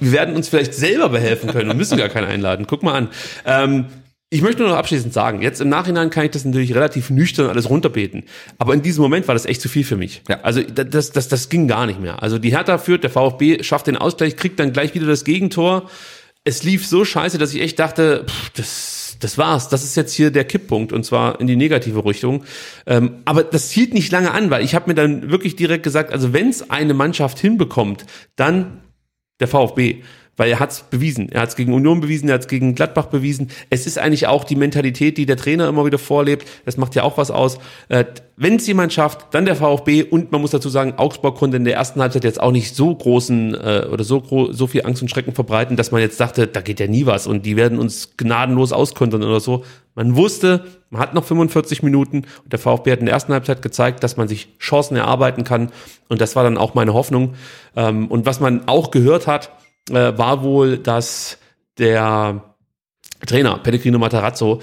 wir 0.00 0.12
werden 0.12 0.34
uns 0.34 0.48
vielleicht 0.48 0.72
selber 0.74 1.10
behelfen 1.10 1.50
können 1.50 1.70
und 1.70 1.76
müssen 1.76 1.98
gar 1.98 2.08
keinen 2.08 2.26
einladen. 2.26 2.66
Guck 2.66 2.82
mal 2.82 2.94
an. 2.94 3.08
Ähm, 3.44 3.84
ich 4.34 4.42
möchte 4.42 4.62
nur 4.62 4.70
noch 4.72 4.76
abschließend 4.78 5.12
sagen, 5.12 5.42
jetzt 5.42 5.60
im 5.60 5.68
Nachhinein 5.68 6.10
kann 6.10 6.24
ich 6.24 6.32
das 6.32 6.44
natürlich 6.44 6.74
relativ 6.74 7.08
nüchtern 7.08 7.48
alles 7.48 7.70
runterbeten. 7.70 8.24
Aber 8.58 8.74
in 8.74 8.82
diesem 8.82 9.00
Moment 9.02 9.28
war 9.28 9.34
das 9.34 9.46
echt 9.46 9.60
zu 9.60 9.68
viel 9.68 9.84
für 9.84 9.96
mich. 9.96 10.22
Ja. 10.28 10.40
Also 10.42 10.60
da- 10.62 10.82
das, 10.82 11.12
das, 11.12 11.28
das 11.28 11.48
ging 11.48 11.68
gar 11.68 11.86
nicht 11.86 12.00
mehr. 12.00 12.20
Also 12.22 12.38
die 12.38 12.50
Hertha 12.50 12.78
führt, 12.78 13.04
der 13.04 13.10
VfB 13.10 13.62
schafft 13.62 13.86
den 13.86 13.96
Ausgleich, 13.96 14.36
kriegt 14.36 14.58
dann 14.58 14.72
gleich 14.72 14.92
wieder 14.94 15.06
das 15.06 15.22
Gegentor. 15.24 15.88
Es 16.42 16.64
lief 16.64 16.84
so 16.84 17.04
scheiße, 17.04 17.38
dass 17.38 17.54
ich 17.54 17.60
echt 17.62 17.78
dachte, 17.78 18.24
pff, 18.28 18.50
das, 18.56 19.16
das 19.20 19.38
war's. 19.38 19.68
Das 19.68 19.84
ist 19.84 19.94
jetzt 19.96 20.12
hier 20.12 20.32
der 20.32 20.44
Kipppunkt 20.44 20.92
und 20.92 21.04
zwar 21.04 21.40
in 21.40 21.46
die 21.46 21.54
negative 21.56 22.04
Richtung. 22.04 22.42
Ähm, 22.86 23.18
aber 23.24 23.44
das 23.44 23.70
hielt 23.70 23.94
nicht 23.94 24.10
lange 24.10 24.32
an, 24.32 24.50
weil 24.50 24.64
ich 24.64 24.74
habe 24.74 24.88
mir 24.90 24.94
dann 24.96 25.30
wirklich 25.30 25.54
direkt 25.54 25.84
gesagt, 25.84 26.12
also 26.12 26.32
wenn 26.32 26.48
es 26.48 26.70
eine 26.70 26.92
Mannschaft 26.92 27.38
hinbekommt, 27.38 28.04
dann 28.34 28.80
der 29.38 29.46
VfB. 29.48 30.02
Weil 30.36 30.50
er 30.50 30.60
hat 30.60 30.72
es 30.72 30.82
bewiesen. 30.82 31.28
Er 31.30 31.42
hat 31.42 31.50
es 31.50 31.56
gegen 31.56 31.72
Union 31.72 32.00
bewiesen, 32.00 32.28
er 32.28 32.34
hat 32.34 32.42
es 32.42 32.48
gegen 32.48 32.74
Gladbach 32.74 33.06
bewiesen. 33.06 33.50
Es 33.70 33.86
ist 33.86 33.98
eigentlich 33.98 34.26
auch 34.26 34.44
die 34.44 34.56
Mentalität, 34.56 35.16
die 35.16 35.26
der 35.26 35.36
Trainer 35.36 35.68
immer 35.68 35.86
wieder 35.86 35.98
vorlebt. 35.98 36.48
Das 36.64 36.76
macht 36.76 36.94
ja 36.94 37.04
auch 37.04 37.18
was 37.18 37.30
aus. 37.30 37.58
Äh, 37.88 38.04
Wenn 38.36 38.56
es 38.56 38.66
jemand 38.66 38.92
schafft, 38.92 39.32
dann 39.32 39.44
der 39.44 39.54
VfB. 39.54 40.02
Und 40.02 40.32
man 40.32 40.40
muss 40.40 40.50
dazu 40.50 40.68
sagen, 40.68 40.94
Augsburg 40.96 41.36
konnte 41.36 41.56
in 41.56 41.64
der 41.64 41.74
ersten 41.74 42.00
Halbzeit 42.00 42.24
jetzt 42.24 42.40
auch 42.40 42.50
nicht 42.50 42.74
so 42.74 42.94
großen 42.94 43.54
äh, 43.54 43.86
oder 43.90 44.02
so, 44.02 44.50
so 44.52 44.66
viel 44.66 44.84
Angst 44.84 45.02
und 45.02 45.08
Schrecken 45.08 45.34
verbreiten, 45.34 45.76
dass 45.76 45.92
man 45.92 46.00
jetzt 46.00 46.18
dachte, 46.18 46.46
da 46.46 46.60
geht 46.60 46.80
ja 46.80 46.88
nie 46.88 47.06
was 47.06 47.26
und 47.26 47.46
die 47.46 47.56
werden 47.56 47.78
uns 47.78 48.16
gnadenlos 48.16 48.72
auskontern 48.72 49.22
oder 49.22 49.38
so. 49.40 49.64
Man 49.94 50.16
wusste, 50.16 50.64
man 50.90 51.00
hat 51.00 51.14
noch 51.14 51.24
45 51.24 51.84
Minuten 51.84 52.24
und 52.42 52.52
der 52.52 52.58
VfB 52.58 52.90
hat 52.90 52.98
in 52.98 53.06
der 53.06 53.14
ersten 53.14 53.32
Halbzeit 53.32 53.62
gezeigt, 53.62 54.02
dass 54.02 54.16
man 54.16 54.26
sich 54.26 54.48
Chancen 54.58 54.96
erarbeiten 54.96 55.44
kann. 55.44 55.70
Und 56.08 56.20
das 56.20 56.34
war 56.34 56.42
dann 56.42 56.58
auch 56.58 56.74
meine 56.74 56.94
Hoffnung. 56.94 57.34
Ähm, 57.76 58.08
Und 58.08 58.26
was 58.26 58.40
man 58.40 58.66
auch 58.66 58.90
gehört 58.90 59.28
hat, 59.28 59.50
äh, 59.90 60.16
war 60.16 60.42
wohl, 60.42 60.78
dass 60.78 61.38
der 61.78 62.54
Trainer 63.26 63.58
Pellegrino 63.58 63.98
Matarazzo 63.98 64.60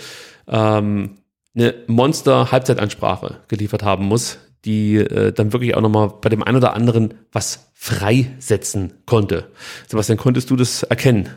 ähm, 0.47 1.17
eine 1.55 1.73
Monster-Halbzeitansprache 1.87 3.41
geliefert 3.47 3.83
haben 3.83 4.05
muss, 4.05 4.37
die 4.65 4.95
äh, 4.95 5.33
dann 5.33 5.53
wirklich 5.53 5.75
auch 5.75 5.81
nochmal 5.81 6.13
bei 6.21 6.29
dem 6.29 6.43
einen 6.43 6.57
oder 6.57 6.73
anderen 6.73 7.15
was 7.31 7.71
freisetzen 7.73 8.93
konnte. 9.05 9.51
Sebastian, 9.87 10.17
konntest 10.17 10.49
du 10.49 10.55
das 10.55 10.83
erkennen, 10.83 11.29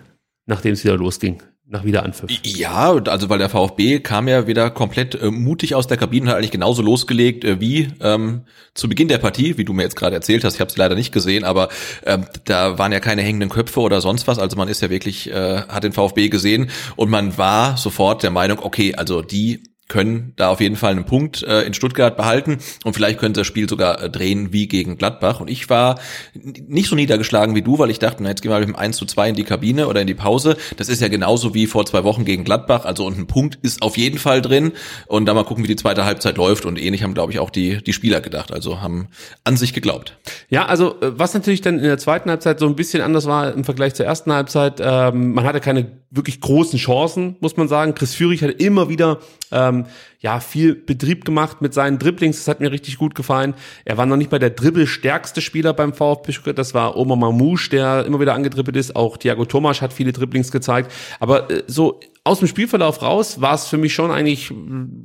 nachdem 0.46 0.74
es 0.74 0.84
wieder 0.84 0.96
losging, 0.96 1.42
nach 1.66 1.84
Wiederanpfiff? 1.84 2.30
Ja, 2.44 2.92
also 2.92 3.28
weil 3.28 3.38
der 3.38 3.48
VfB 3.48 4.00
kam 4.00 4.28
ja 4.28 4.46
wieder 4.46 4.70
komplett 4.70 5.14
äh, 5.14 5.30
mutig 5.30 5.74
aus 5.74 5.86
der 5.86 5.96
Kabine 5.96 6.24
und 6.24 6.28
hat 6.28 6.36
eigentlich 6.36 6.50
genauso 6.50 6.82
losgelegt 6.82 7.44
äh, 7.44 7.60
wie 7.60 7.88
ähm, 8.00 8.42
zu 8.74 8.88
Beginn 8.88 9.08
der 9.08 9.18
Partie, 9.18 9.56
wie 9.56 9.64
du 9.64 9.72
mir 9.72 9.82
jetzt 9.82 9.96
gerade 9.96 10.14
erzählt 10.14 10.44
hast. 10.44 10.54
Ich 10.54 10.60
habe 10.60 10.70
es 10.70 10.76
leider 10.76 10.94
nicht 10.94 11.12
gesehen, 11.12 11.44
aber 11.44 11.68
ähm, 12.04 12.26
da 12.44 12.78
waren 12.78 12.92
ja 12.92 13.00
keine 13.00 13.22
hängenden 13.22 13.48
Köpfe 13.48 13.80
oder 13.80 14.00
sonst 14.00 14.26
was. 14.26 14.38
Also 14.38 14.56
man 14.56 14.68
ist 14.68 14.82
ja 14.82 14.90
wirklich, 14.90 15.30
äh, 15.30 15.62
hat 15.62 15.84
den 15.84 15.92
VfB 15.92 16.28
gesehen 16.28 16.70
und 16.96 17.10
man 17.10 17.38
war 17.38 17.76
sofort 17.76 18.22
der 18.22 18.30
Meinung, 18.30 18.58
okay, 18.60 18.94
also 18.94 19.22
die 19.22 19.62
können 19.88 20.32
da 20.36 20.48
auf 20.48 20.60
jeden 20.60 20.76
Fall 20.76 20.92
einen 20.92 21.04
Punkt 21.04 21.42
äh, 21.42 21.62
in 21.62 21.74
Stuttgart 21.74 22.16
behalten 22.16 22.58
und 22.84 22.94
vielleicht 22.94 23.18
können 23.18 23.34
sie 23.34 23.42
das 23.42 23.46
Spiel 23.46 23.68
sogar 23.68 24.02
äh, 24.02 24.10
drehen 24.10 24.52
wie 24.52 24.66
gegen 24.66 24.96
Gladbach. 24.96 25.40
Und 25.40 25.48
ich 25.48 25.68
war 25.68 25.98
nicht 26.34 26.88
so 26.88 26.96
niedergeschlagen 26.96 27.54
wie 27.54 27.62
du, 27.62 27.78
weil 27.78 27.90
ich 27.90 27.98
dachte, 27.98 28.22
na, 28.22 28.30
jetzt 28.30 28.42
gehen 28.42 28.50
wir 28.50 28.58
mit 28.58 28.68
dem 28.68 28.76
1 28.76 28.96
zu 28.96 29.04
2 29.04 29.30
in 29.30 29.34
die 29.34 29.44
Kabine 29.44 29.86
oder 29.88 30.00
in 30.00 30.06
die 30.06 30.14
Pause. 30.14 30.56
Das 30.76 30.88
ist 30.88 31.02
ja 31.02 31.08
genauso 31.08 31.54
wie 31.54 31.66
vor 31.66 31.84
zwei 31.86 32.04
Wochen 32.04 32.24
gegen 32.24 32.44
Gladbach. 32.44 32.84
Also 32.84 33.06
und 33.06 33.18
ein 33.18 33.26
Punkt 33.26 33.58
ist 33.62 33.82
auf 33.82 33.96
jeden 33.96 34.18
Fall 34.18 34.40
drin. 34.40 34.72
Und 35.06 35.26
dann 35.26 35.36
mal 35.36 35.44
gucken, 35.44 35.64
wie 35.64 35.68
die 35.68 35.76
zweite 35.76 36.04
Halbzeit 36.04 36.36
läuft. 36.36 36.64
Und 36.64 36.80
ähnlich 36.80 37.02
haben, 37.02 37.14
glaube 37.14 37.32
ich, 37.32 37.38
auch 37.38 37.50
die, 37.50 37.82
die 37.82 37.92
Spieler 37.92 38.20
gedacht. 38.20 38.52
Also 38.52 38.80
haben 38.80 39.08
an 39.44 39.56
sich 39.56 39.74
geglaubt. 39.74 40.16
Ja, 40.48 40.66
also 40.66 41.00
äh, 41.00 41.18
was 41.18 41.34
natürlich 41.34 41.60
dann 41.60 41.78
in 41.78 41.84
der 41.84 41.98
zweiten 41.98 42.30
Halbzeit 42.30 42.58
so 42.58 42.66
ein 42.66 42.76
bisschen 42.76 43.02
anders 43.02 43.26
war 43.26 43.52
im 43.52 43.64
Vergleich 43.64 43.94
zur 43.94 44.06
ersten 44.06 44.32
Halbzeit, 44.32 44.80
ähm, 44.80 45.34
man 45.34 45.44
hatte 45.44 45.60
keine 45.60 45.86
wirklich 46.10 46.40
großen 46.40 46.78
Chancen, 46.78 47.36
muss 47.40 47.56
man 47.56 47.68
sagen. 47.68 47.94
Chris 47.94 48.14
Führig 48.14 48.42
hat 48.42 48.50
immer 48.60 48.88
wieder 48.88 49.18
ähm, 49.50 49.73
ja 50.20 50.40
viel 50.40 50.74
Betrieb 50.74 51.24
gemacht 51.24 51.60
mit 51.60 51.74
seinen 51.74 51.98
Dribblings, 51.98 52.38
das 52.38 52.48
hat 52.48 52.60
mir 52.60 52.72
richtig 52.72 52.98
gut 52.98 53.14
gefallen. 53.14 53.54
Er 53.84 53.96
war 53.98 54.06
noch 54.06 54.16
nicht 54.16 54.32
mal 54.32 54.38
der 54.38 54.50
dribbelstärkste 54.50 55.40
Spieler 55.40 55.72
beim 55.74 55.92
VfB 55.92 56.52
das 56.54 56.74
war 56.74 56.96
Omar 56.96 57.16
Mamouche, 57.16 57.70
der 57.70 58.04
immer 58.06 58.20
wieder 58.20 58.34
angedribbelt 58.34 58.76
ist. 58.76 58.96
Auch 58.96 59.16
Thiago 59.16 59.44
Tomasch 59.44 59.82
hat 59.82 59.92
viele 59.92 60.12
Dribblings 60.12 60.50
gezeigt, 60.50 60.90
aber 61.20 61.50
äh, 61.50 61.62
so 61.66 62.00
aus 62.26 62.38
dem 62.38 62.48
Spielverlauf 62.48 63.02
raus 63.02 63.42
war 63.42 63.54
es 63.54 63.66
für 63.66 63.76
mich 63.76 63.92
schon 63.92 64.10
eigentlich 64.10 64.50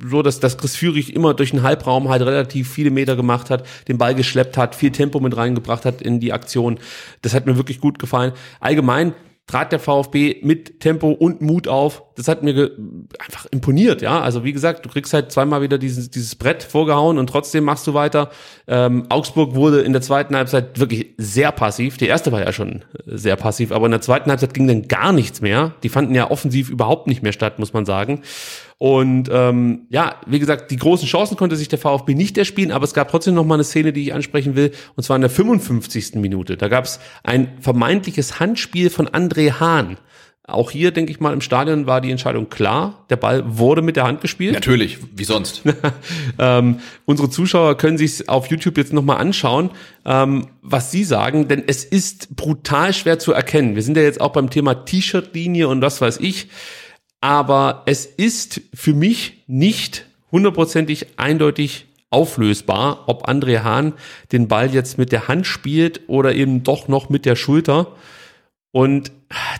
so, 0.02 0.22
dass, 0.22 0.40
dass 0.40 0.56
Chris 0.56 0.74
Führig 0.74 1.14
immer 1.14 1.34
durch 1.34 1.50
den 1.50 1.62
Halbraum 1.62 2.08
halt 2.08 2.22
relativ 2.22 2.70
viele 2.70 2.90
Meter 2.90 3.14
gemacht 3.14 3.50
hat, 3.50 3.66
den 3.88 3.98
Ball 3.98 4.14
geschleppt 4.14 4.56
hat, 4.56 4.74
viel 4.74 4.90
Tempo 4.90 5.20
mit 5.20 5.36
reingebracht 5.36 5.84
hat 5.84 6.00
in 6.00 6.18
die 6.18 6.32
Aktion. 6.32 6.78
Das 7.20 7.34
hat 7.34 7.44
mir 7.44 7.58
wirklich 7.58 7.78
gut 7.78 7.98
gefallen. 7.98 8.32
Allgemein 8.58 9.14
trat 9.50 9.72
der 9.72 9.80
VfB 9.80 10.36
mit 10.42 10.78
Tempo 10.78 11.10
und 11.10 11.40
Mut 11.40 11.66
auf. 11.66 12.04
Das 12.14 12.28
hat 12.28 12.44
mir 12.44 12.70
einfach 13.18 13.46
imponiert, 13.46 14.00
ja. 14.00 14.20
Also 14.20 14.44
wie 14.44 14.52
gesagt, 14.52 14.84
du 14.84 14.88
kriegst 14.88 15.12
halt 15.12 15.32
zweimal 15.32 15.60
wieder 15.60 15.76
dieses, 15.76 16.08
dieses 16.08 16.36
Brett 16.36 16.62
vorgehauen 16.62 17.18
und 17.18 17.26
trotzdem 17.28 17.64
machst 17.64 17.84
du 17.88 17.94
weiter. 17.94 18.30
Ähm, 18.68 19.06
Augsburg 19.08 19.56
wurde 19.56 19.80
in 19.80 19.92
der 19.92 20.02
zweiten 20.02 20.36
Halbzeit 20.36 20.78
wirklich 20.78 21.14
sehr 21.16 21.50
passiv. 21.50 21.96
Die 21.96 22.06
erste 22.06 22.30
war 22.30 22.40
ja 22.40 22.52
schon 22.52 22.84
äh, 23.06 23.16
sehr 23.16 23.34
passiv, 23.34 23.72
aber 23.72 23.86
in 23.86 23.90
der 23.90 24.00
zweiten 24.00 24.30
Halbzeit 24.30 24.54
ging 24.54 24.68
dann 24.68 24.86
gar 24.86 25.12
nichts 25.12 25.40
mehr. 25.40 25.72
Die 25.82 25.88
fanden 25.88 26.14
ja 26.14 26.30
offensiv 26.30 26.70
überhaupt 26.70 27.08
nicht 27.08 27.24
mehr 27.24 27.32
statt, 27.32 27.58
muss 27.58 27.72
man 27.72 27.84
sagen. 27.84 28.22
Und 28.82 29.28
ähm, 29.30 29.82
ja, 29.90 30.14
wie 30.26 30.38
gesagt, 30.38 30.70
die 30.70 30.78
großen 30.78 31.06
Chancen 31.06 31.36
konnte 31.36 31.54
sich 31.54 31.68
der 31.68 31.78
VfB 31.78 32.14
nicht 32.14 32.38
erspielen, 32.38 32.72
aber 32.72 32.84
es 32.84 32.94
gab 32.94 33.10
trotzdem 33.10 33.34
noch 33.34 33.44
mal 33.44 33.56
eine 33.56 33.64
Szene, 33.64 33.92
die 33.92 34.04
ich 34.04 34.14
ansprechen 34.14 34.56
will, 34.56 34.72
und 34.96 35.02
zwar 35.02 35.16
in 35.16 35.20
der 35.20 35.28
55. 35.28 36.14
Minute. 36.14 36.56
Da 36.56 36.68
gab 36.68 36.86
es 36.86 36.98
ein 37.22 37.52
vermeintliches 37.60 38.40
Handspiel 38.40 38.88
von 38.88 39.06
André 39.06 39.60
Hahn. 39.60 39.98
Auch 40.44 40.70
hier, 40.70 40.92
denke 40.92 41.12
ich 41.12 41.20
mal, 41.20 41.34
im 41.34 41.42
Stadion 41.42 41.86
war 41.86 42.00
die 42.00 42.10
Entscheidung 42.10 42.48
klar. 42.48 43.04
Der 43.10 43.16
Ball 43.16 43.44
wurde 43.58 43.82
mit 43.82 43.96
der 43.96 44.04
Hand 44.04 44.22
gespielt. 44.22 44.54
Natürlich, 44.54 44.96
wie 45.14 45.24
sonst. 45.24 45.62
Ähm, 46.38 46.78
unsere 47.04 47.28
Zuschauer 47.28 47.76
können 47.76 47.98
sich 47.98 48.28
auf 48.30 48.46
YouTube 48.46 48.78
jetzt 48.78 48.94
nochmal 48.94 49.18
anschauen, 49.18 49.70
ähm, 50.06 50.46
was 50.62 50.90
sie 50.90 51.04
sagen, 51.04 51.48
denn 51.48 51.62
es 51.66 51.84
ist 51.84 52.34
brutal 52.34 52.94
schwer 52.94 53.18
zu 53.18 53.32
erkennen. 53.32 53.74
Wir 53.74 53.82
sind 53.82 53.96
ja 53.98 54.02
jetzt 54.02 54.22
auch 54.22 54.32
beim 54.32 54.48
Thema 54.48 54.86
T-Shirt-Linie 54.86 55.68
und 55.68 55.82
was 55.82 56.00
weiß 56.00 56.18
ich, 56.20 56.48
aber 57.20 57.82
es 57.86 58.06
ist 58.06 58.60
für 58.72 58.94
mich 58.94 59.42
nicht 59.46 60.06
hundertprozentig 60.32 61.18
eindeutig 61.18 61.86
auflösbar, 62.10 63.04
ob 63.06 63.28
André 63.28 63.62
Hahn 63.62 63.92
den 64.32 64.48
Ball 64.48 64.72
jetzt 64.74 64.98
mit 64.98 65.12
der 65.12 65.28
Hand 65.28 65.46
spielt 65.46 66.02
oder 66.08 66.34
eben 66.34 66.62
doch 66.62 66.88
noch 66.88 67.08
mit 67.08 67.24
der 67.24 67.36
Schulter. 67.36 67.88
Und 68.72 69.12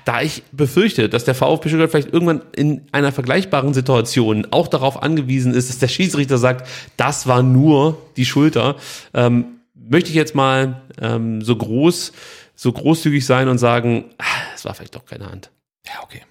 da 0.05 0.23
ich 0.23 0.43
befürchte, 0.53 1.09
dass 1.09 1.25
der 1.25 1.35
VfB 1.35 1.69
Stuttgart 1.69 1.91
vielleicht 1.91 2.13
irgendwann 2.13 2.43
in 2.55 2.83
einer 2.93 3.13
vergleichbaren 3.13 3.75
Situation 3.75 4.47
auch 4.51 4.69
darauf 4.69 5.03
angewiesen 5.03 5.53
ist, 5.55 5.69
dass 5.69 5.79
der 5.79 5.89
Schiedsrichter 5.89 6.39
sagt, 6.39 6.69
das 6.97 7.27
war 7.27 7.43
nur 7.43 7.99
die 8.17 8.25
Schulter, 8.25 8.77
ähm, 9.15 9.61
möchte 9.75 10.11
ich 10.11 10.17
jetzt 10.17 10.35
mal 10.35 10.83
ähm, 11.01 11.43
so 11.43 11.57
groß, 11.57 12.13
so 12.55 12.73
großzügig 12.73 13.27
sein 13.27 13.49
und 13.49 13.59
sagen, 13.59 14.07
ah, 14.19 14.25
es 14.55 14.65
war 14.65 14.75
vielleicht 14.75 14.95
doch 14.95 15.05
keine 15.05 15.31
Hand. 15.31 15.51
Ja, 15.87 16.03
okay. 16.03 16.23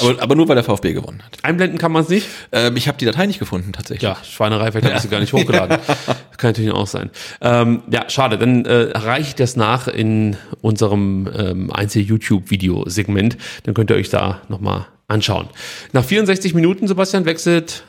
Aber, 0.00 0.20
aber 0.20 0.34
nur 0.34 0.48
weil 0.48 0.56
der 0.56 0.64
VfB 0.64 0.92
gewonnen 0.92 1.22
hat. 1.22 1.38
Einblenden 1.44 1.78
kann 1.78 1.92
man 1.92 2.02
es 2.02 2.08
nicht. 2.08 2.26
Ähm, 2.50 2.76
ich 2.76 2.88
habe 2.88 2.98
die 2.98 3.04
Datei 3.04 3.26
nicht 3.26 3.38
gefunden, 3.38 3.72
tatsächlich. 3.72 4.02
Ja, 4.02 4.16
Schweinerei, 4.24 4.72
vielleicht 4.72 4.86
habe 4.86 4.96
ich 4.96 5.02
sie 5.02 5.08
gar 5.08 5.20
nicht 5.20 5.32
hochgeladen. 5.32 5.78
Kann 6.36 6.50
natürlich 6.50 6.72
auch 6.72 6.88
sein. 6.88 7.10
Ähm, 7.40 7.84
ja, 7.90 8.10
schade, 8.10 8.36
dann 8.36 8.64
äh, 8.64 8.90
reiche 8.98 9.28
ich 9.28 9.34
das 9.36 9.54
nach 9.54 9.86
in 9.86 10.36
unserem 10.60 11.30
ähm, 11.32 11.72
Einzel-YouTube-Video-Segment. 11.72 13.36
Dann 13.62 13.74
könnt 13.74 13.90
ihr 13.90 13.96
euch 13.96 14.10
da 14.10 14.42
nochmal 14.48 14.86
anschauen. 15.06 15.48
Nach 15.92 16.04
64 16.04 16.54
Minuten, 16.54 16.88
Sebastian, 16.88 17.24
wechselt 17.24 17.84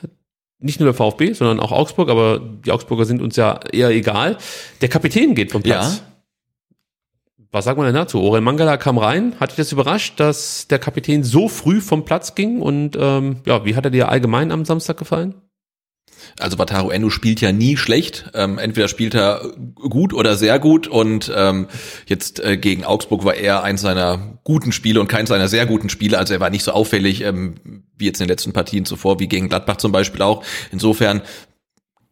nicht 0.59 0.79
nur 0.79 0.87
der 0.87 0.93
VfB, 0.93 1.33
sondern 1.33 1.59
auch 1.59 1.71
Augsburg, 1.71 2.09
aber 2.09 2.39
die 2.39 2.71
Augsburger 2.71 3.05
sind 3.05 3.21
uns 3.21 3.35
ja 3.35 3.59
eher 3.71 3.89
egal. 3.89 4.37
Der 4.81 4.89
Kapitän 4.89 5.33
geht 5.33 5.51
vom 5.51 5.63
Platz. 5.63 6.03
Was 7.55 7.63
sagt 7.63 7.77
man 7.77 7.85
denn 7.85 7.95
dazu? 7.95 8.19
Orel 8.19 8.41
Mangala 8.41 8.75
kam 8.75 8.97
rein. 8.97 9.33
Hat 9.39 9.51
dich 9.51 9.55
das 9.55 9.71
überrascht, 9.71 10.19
dass 10.19 10.67
der 10.67 10.77
Kapitän 10.77 11.23
so 11.23 11.47
früh 11.47 11.79
vom 11.79 12.03
Platz 12.03 12.35
ging? 12.35 12.59
Und 12.59 12.97
ähm, 12.99 13.37
ja, 13.45 13.63
wie 13.63 13.77
hat 13.77 13.85
er 13.85 13.91
dir 13.91 14.09
allgemein 14.09 14.51
am 14.51 14.65
Samstag 14.65 14.97
gefallen? 14.97 15.35
Also 16.37 16.59
Wataru 16.59 16.89
Endo 16.89 17.09
spielt 17.09 17.39
ja 17.39 17.53
nie 17.53 17.77
schlecht. 17.77 18.29
Ähm, 18.33 18.57
entweder 18.57 18.89
spielt 18.89 19.15
er 19.15 19.53
gut 19.75 20.13
oder 20.13 20.35
sehr 20.35 20.59
gut 20.59 20.87
und 20.87 21.31
ähm, 21.33 21.67
jetzt 22.07 22.43
äh, 22.43 22.57
gegen 22.57 22.83
Augsburg 22.83 23.23
war 23.23 23.35
er 23.35 23.63
eins 23.63 23.79
seiner 23.79 24.37
guten 24.43 24.73
Spiele 24.73 24.99
und 24.99 25.07
keins 25.07 25.29
seiner 25.29 25.47
sehr 25.47 25.65
guten 25.65 25.87
Spiele. 25.87 26.17
Also 26.17 26.33
er 26.33 26.41
war 26.41 26.49
nicht 26.49 26.65
so 26.65 26.73
auffällig 26.73 27.21
ähm, 27.21 27.55
wie 27.97 28.07
jetzt 28.07 28.19
in 28.19 28.25
den 28.25 28.31
letzten 28.31 28.51
Partien 28.51 28.83
zuvor, 28.83 29.21
wie 29.21 29.29
gegen 29.29 29.47
Gladbach 29.47 29.77
zum 29.77 29.93
Beispiel 29.93 30.23
auch. 30.23 30.43
Insofern 30.73 31.21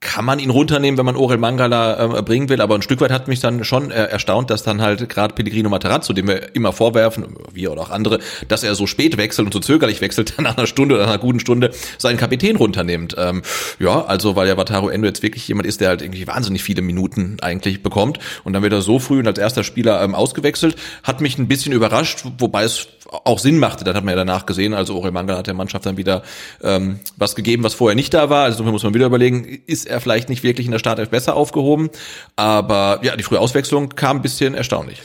kann 0.03 0.25
man 0.25 0.39
ihn 0.39 0.49
runternehmen, 0.49 0.97
wenn 0.97 1.05
man 1.05 1.15
Orel 1.15 1.37
Mangala 1.37 2.17
äh, 2.19 2.21
bringen 2.21 2.49
will, 2.49 2.61
aber 2.61 2.75
ein 2.75 2.81
Stück 2.81 3.01
weit 3.01 3.11
hat 3.11 3.27
mich 3.27 3.39
dann 3.39 3.63
schon 3.63 3.91
äh, 3.91 4.05
erstaunt, 4.05 4.49
dass 4.49 4.63
dann 4.63 4.81
halt 4.81 5.09
gerade 5.09 5.33
Pellegrino 5.33 5.69
Materazzo, 5.69 6.13
dem 6.13 6.27
wir 6.27 6.55
immer 6.55 6.73
vorwerfen, 6.73 7.35
wir 7.51 7.71
oder 7.71 7.81
auch 7.81 7.89
andere, 7.89 8.19
dass 8.47 8.63
er 8.63 8.75
so 8.75 8.85
spät 8.85 9.17
wechselt 9.17 9.45
und 9.47 9.53
so 9.53 9.59
zögerlich 9.59 10.01
wechselt, 10.01 10.33
dann 10.37 10.43
nach 10.43 10.57
einer 10.57 10.67
Stunde 10.67 10.95
oder 10.95 11.05
nach 11.05 11.13
einer 11.13 11.21
guten 11.21 11.39
Stunde 11.39 11.71
seinen 11.97 12.17
Kapitän 12.17 12.57
runternimmt. 12.57 13.15
Ähm, 13.17 13.41
ja, 13.79 14.05
also 14.05 14.35
weil 14.35 14.47
ja 14.47 14.57
Wataru 14.57 14.89
Endo 14.89 15.07
jetzt 15.07 15.23
wirklich 15.23 15.47
jemand 15.47 15.65
ist, 15.67 15.81
der 15.81 15.89
halt 15.89 16.01
irgendwie 16.01 16.27
wahnsinnig 16.27 16.63
viele 16.63 16.81
Minuten 16.81 17.37
eigentlich 17.41 17.81
bekommt 17.81 18.19
und 18.43 18.53
dann 18.53 18.61
wird 18.61 18.73
er 18.73 18.81
so 18.81 18.99
früh 18.99 19.19
und 19.19 19.27
als 19.27 19.39
erster 19.39 19.63
Spieler 19.63 20.03
ähm, 20.03 20.15
ausgewechselt, 20.15 20.75
hat 21.03 21.21
mich 21.21 21.37
ein 21.37 21.47
bisschen 21.47 21.73
überrascht, 21.73 22.23
wobei 22.37 22.63
es 22.63 22.87
auch 23.23 23.39
Sinn 23.39 23.59
machte. 23.59 23.83
Das 23.83 23.95
hat 23.95 24.03
man 24.03 24.13
ja 24.13 24.17
danach 24.17 24.45
gesehen. 24.45 24.73
Also 24.73 24.95
Orel 24.95 25.11
Mangala 25.11 25.39
hat 25.39 25.47
der 25.47 25.53
Mannschaft 25.53 25.85
dann 25.85 25.97
wieder 25.97 26.23
ähm, 26.61 26.99
was 27.17 27.35
gegeben, 27.35 27.63
was 27.63 27.73
vorher 27.73 27.95
nicht 27.95 28.13
da 28.13 28.29
war. 28.29 28.45
Also 28.45 28.63
muss 28.63 28.83
man 28.83 28.93
wieder 28.93 29.05
überlegen, 29.05 29.45
ist 29.67 29.85
er 29.85 30.01
vielleicht 30.01 30.29
nicht 30.29 30.43
wirklich 30.43 30.65
in 30.65 30.71
der 30.71 30.79
Startelf 30.79 31.09
besser 31.09 31.35
aufgehoben. 31.35 31.89
Aber 32.35 32.99
ja, 33.03 33.15
die 33.15 33.23
frühe 33.23 33.39
Auswechslung 33.39 33.89
kam 33.89 34.17
ein 34.17 34.21
bisschen 34.21 34.55
erstaunlich. 34.55 35.01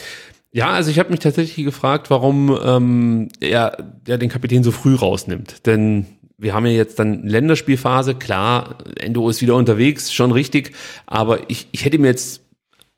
Ja, 0.50 0.70
also 0.70 0.90
ich 0.90 0.98
habe 0.98 1.11
mich 1.11 1.20
tatsächlich 1.20 1.64
gefragt, 1.64 2.11
warum 2.11 2.59
ähm, 2.64 3.28
er, 3.40 3.76
er 4.06 4.18
den 4.18 4.30
Kapitän 4.30 4.64
so 4.64 4.72
früh 4.72 4.94
rausnimmt. 4.94 5.66
Denn 5.66 6.06
wir 6.38 6.54
haben 6.54 6.66
ja 6.66 6.72
jetzt 6.72 6.98
dann 6.98 7.24
Länderspielphase, 7.26 8.14
klar, 8.14 8.78
Endo 8.98 9.28
ist 9.28 9.42
wieder 9.42 9.56
unterwegs, 9.56 10.12
schon 10.12 10.30
richtig, 10.32 10.72
aber 11.06 11.50
ich, 11.50 11.66
ich 11.72 11.84
hätte 11.84 11.98
mir 11.98 12.06
jetzt 12.06 12.42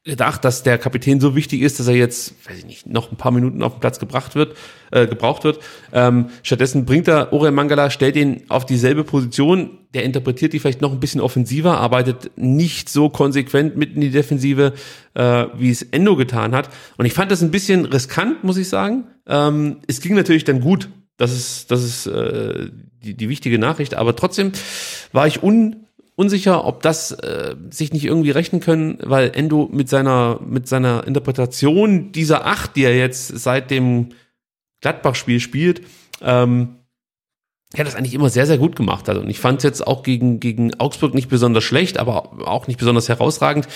gedacht, 0.05 0.44
dass 0.44 0.62
der 0.62 0.78
Kapitän 0.78 1.20
so 1.20 1.36
wichtig 1.36 1.61
ist, 1.61 1.78
dass 1.78 1.86
er 1.86 1.94
jetzt, 1.94 2.34
weiß 2.48 2.59
ich 2.59 2.64
nicht, 2.64 2.86
noch 2.86 3.12
ein 3.12 3.16
paar 3.16 3.32
Minuten 3.32 3.62
auf 3.62 3.74
den 3.74 3.80
Platz 3.80 3.98
gebracht 3.98 4.34
wird, 4.34 4.57
äh, 4.90 5.07
gebraucht 5.07 5.44
wird. 5.44 5.61
Ähm, 5.92 6.30
stattdessen 6.42 6.86
bringt 6.86 7.07
er 7.07 7.34
Orel 7.34 7.51
Mangala, 7.51 7.90
stellt 7.90 8.16
ihn 8.16 8.44
auf 8.48 8.64
dieselbe 8.64 9.05
Position, 9.05 9.78
der 9.92 10.05
interpretiert 10.05 10.55
die 10.55 10.59
vielleicht 10.59 10.80
noch 10.80 10.92
ein 10.92 11.01
bisschen 11.01 11.20
offensiver, 11.20 11.78
arbeitet 11.78 12.30
nicht 12.36 12.88
so 12.88 13.11
konsequent 13.11 13.76
mit 13.76 13.94
in 13.94 14.01
die 14.01 14.11
Defensive, 14.11 14.72
äh, 15.14 15.46
wie 15.57 15.70
es 15.70 15.82
Endo 15.82 16.16
getan 16.16 16.55
hat. 16.55 16.70
Und 16.96 17.05
ich 17.05 17.12
fand 17.12 17.30
das 17.30 17.42
ein 17.42 17.51
bisschen 17.51 17.84
riskant, 17.84 18.42
muss 18.42 18.57
ich 18.57 18.70
sagen. 18.70 19.05
Ähm, 19.26 19.80
es 19.86 20.01
ging 20.01 20.14
natürlich 20.14 20.44
dann 20.44 20.61
gut. 20.61 20.88
Das 21.18 21.30
ist, 21.32 21.70
das 21.70 21.84
ist 21.84 22.07
äh, 22.07 22.70
die, 23.05 23.14
die 23.14 23.28
wichtige 23.28 23.59
Nachricht, 23.59 23.94
aber 23.94 24.16
trotzdem 24.16 24.53
war 25.12 25.26
ich 25.26 25.42
un 25.42 25.76
unsicher, 26.16 26.64
ob 26.66 26.82
das 26.82 27.12
äh, 27.12 27.56
sich 27.70 27.92
nicht 27.92 28.04
irgendwie 28.04 28.30
rechnen 28.30 28.61
können, 28.61 28.98
weil 29.02 29.32
Endo 29.34 29.68
mit 29.72 29.88
seiner 29.88 30.40
mit 30.44 30.68
seiner 30.68 31.06
Interpretation 31.06 32.12
dieser 32.12 32.46
Acht, 32.46 32.76
die 32.76 32.84
er 32.84 32.96
jetzt 32.96 33.28
seit 33.38 33.70
dem 33.70 34.11
Gladbach-Spiel 34.80 35.40
spielt, 35.40 35.82
ähm, 36.22 36.76
er 37.72 37.80
hat 37.80 37.86
das 37.86 37.94
eigentlich 37.94 38.14
immer 38.14 38.30
sehr, 38.30 38.46
sehr 38.46 38.58
gut 38.58 38.74
gemacht 38.74 39.08
hat. 39.08 39.16
Und 39.16 39.30
ich 39.30 39.38
fand 39.38 39.58
es 39.58 39.64
jetzt 39.64 39.86
auch 39.86 40.02
gegen, 40.02 40.40
gegen 40.40 40.74
Augsburg 40.80 41.14
nicht 41.14 41.28
besonders 41.28 41.62
schlecht, 41.62 41.98
aber 41.98 42.48
auch 42.48 42.66
nicht 42.66 42.78
besonders 42.80 43.08
herausragend. 43.08 43.68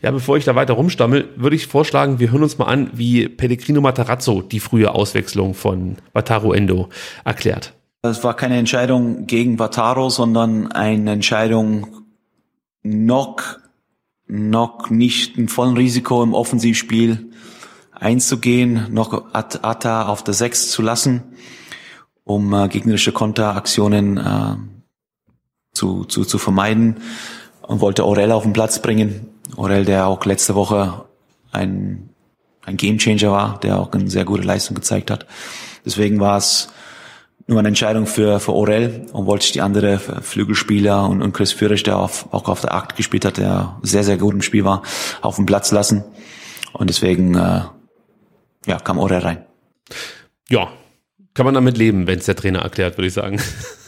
Ja, 0.00 0.10
bevor 0.10 0.38
ich 0.38 0.44
da 0.44 0.54
weiter 0.54 0.72
rumstammel, 0.72 1.28
würde 1.36 1.56
ich 1.56 1.66
vorschlagen, 1.66 2.18
wir 2.18 2.30
hören 2.30 2.42
uns 2.42 2.56
mal 2.56 2.64
an, 2.64 2.90
wie 2.94 3.28
Pellegrino 3.28 3.82
Matarazzo 3.82 4.40
die 4.40 4.60
frühe 4.60 4.94
Auswechslung 4.94 5.52
von 5.52 5.96
Wataru 6.14 6.54
Endo 6.54 6.88
erklärt. 7.24 7.74
Es 8.04 8.24
war 8.24 8.34
keine 8.34 8.58
Entscheidung 8.58 9.26
gegen 9.28 9.60
Vataro, 9.60 10.10
sondern 10.10 10.72
eine 10.72 11.12
Entscheidung 11.12 12.02
noch, 12.82 13.36
noch 14.26 14.90
nicht 14.90 15.38
ein 15.38 15.46
vollen 15.46 15.76
Risiko 15.76 16.20
im 16.24 16.34
Offensivspiel 16.34 17.30
einzugehen, 17.92 18.88
noch 18.90 19.32
Atta 19.32 20.08
auf 20.08 20.24
der 20.24 20.34
Sechs 20.34 20.72
zu 20.72 20.82
lassen, 20.82 21.22
um 22.24 22.52
äh, 22.52 22.66
gegnerische 22.66 23.12
Konteraktionen 23.12 24.16
äh, 24.16 24.56
zu, 25.72 26.04
zu, 26.04 26.24
zu 26.24 26.38
vermeiden 26.38 26.96
und 27.60 27.80
wollte 27.80 28.02
Aurel 28.02 28.32
auf 28.32 28.42
den 28.42 28.52
Platz 28.52 28.82
bringen. 28.82 29.28
Aurel, 29.56 29.84
der 29.84 30.08
auch 30.08 30.24
letzte 30.24 30.56
Woche 30.56 31.04
ein, 31.52 32.08
ein 32.66 32.76
Gamechanger 32.76 33.30
war, 33.30 33.60
der 33.60 33.78
auch 33.78 33.92
eine 33.92 34.10
sehr 34.10 34.24
gute 34.24 34.42
Leistung 34.42 34.74
gezeigt 34.74 35.08
hat. 35.12 35.24
Deswegen 35.84 36.18
war 36.18 36.36
es 36.36 36.72
nur 37.46 37.58
eine 37.58 37.68
Entscheidung 37.68 38.06
für, 38.06 38.40
für 38.40 38.52
Orel 38.52 39.06
und 39.12 39.26
wollte 39.26 39.44
ich 39.46 39.52
die 39.52 39.60
andere 39.60 39.98
Flügelspieler 39.98 41.08
und, 41.08 41.22
und 41.22 41.32
Chris 41.32 41.52
Führig, 41.52 41.82
der 41.82 41.98
auf, 41.98 42.32
auch 42.32 42.48
auf 42.48 42.60
der 42.60 42.74
Akt 42.74 42.96
gespielt 42.96 43.24
hat, 43.24 43.36
der 43.36 43.78
sehr, 43.82 44.04
sehr 44.04 44.16
gut 44.16 44.34
im 44.34 44.42
Spiel 44.42 44.64
war, 44.64 44.82
auf 45.20 45.36
den 45.36 45.46
Platz 45.46 45.72
lassen. 45.72 46.04
Und 46.72 46.88
deswegen 46.88 47.34
äh, 47.34 47.62
ja, 48.66 48.78
kam 48.82 48.98
Orel 48.98 49.18
rein. 49.18 49.44
Ja, 50.48 50.68
kann 51.34 51.46
man 51.46 51.54
damit 51.54 51.76
leben, 51.78 52.06
wenn 52.06 52.18
es 52.18 52.26
der 52.26 52.36
Trainer 52.36 52.60
erklärt, 52.60 52.96
würde 52.96 53.08
ich 53.08 53.14
sagen. 53.14 53.40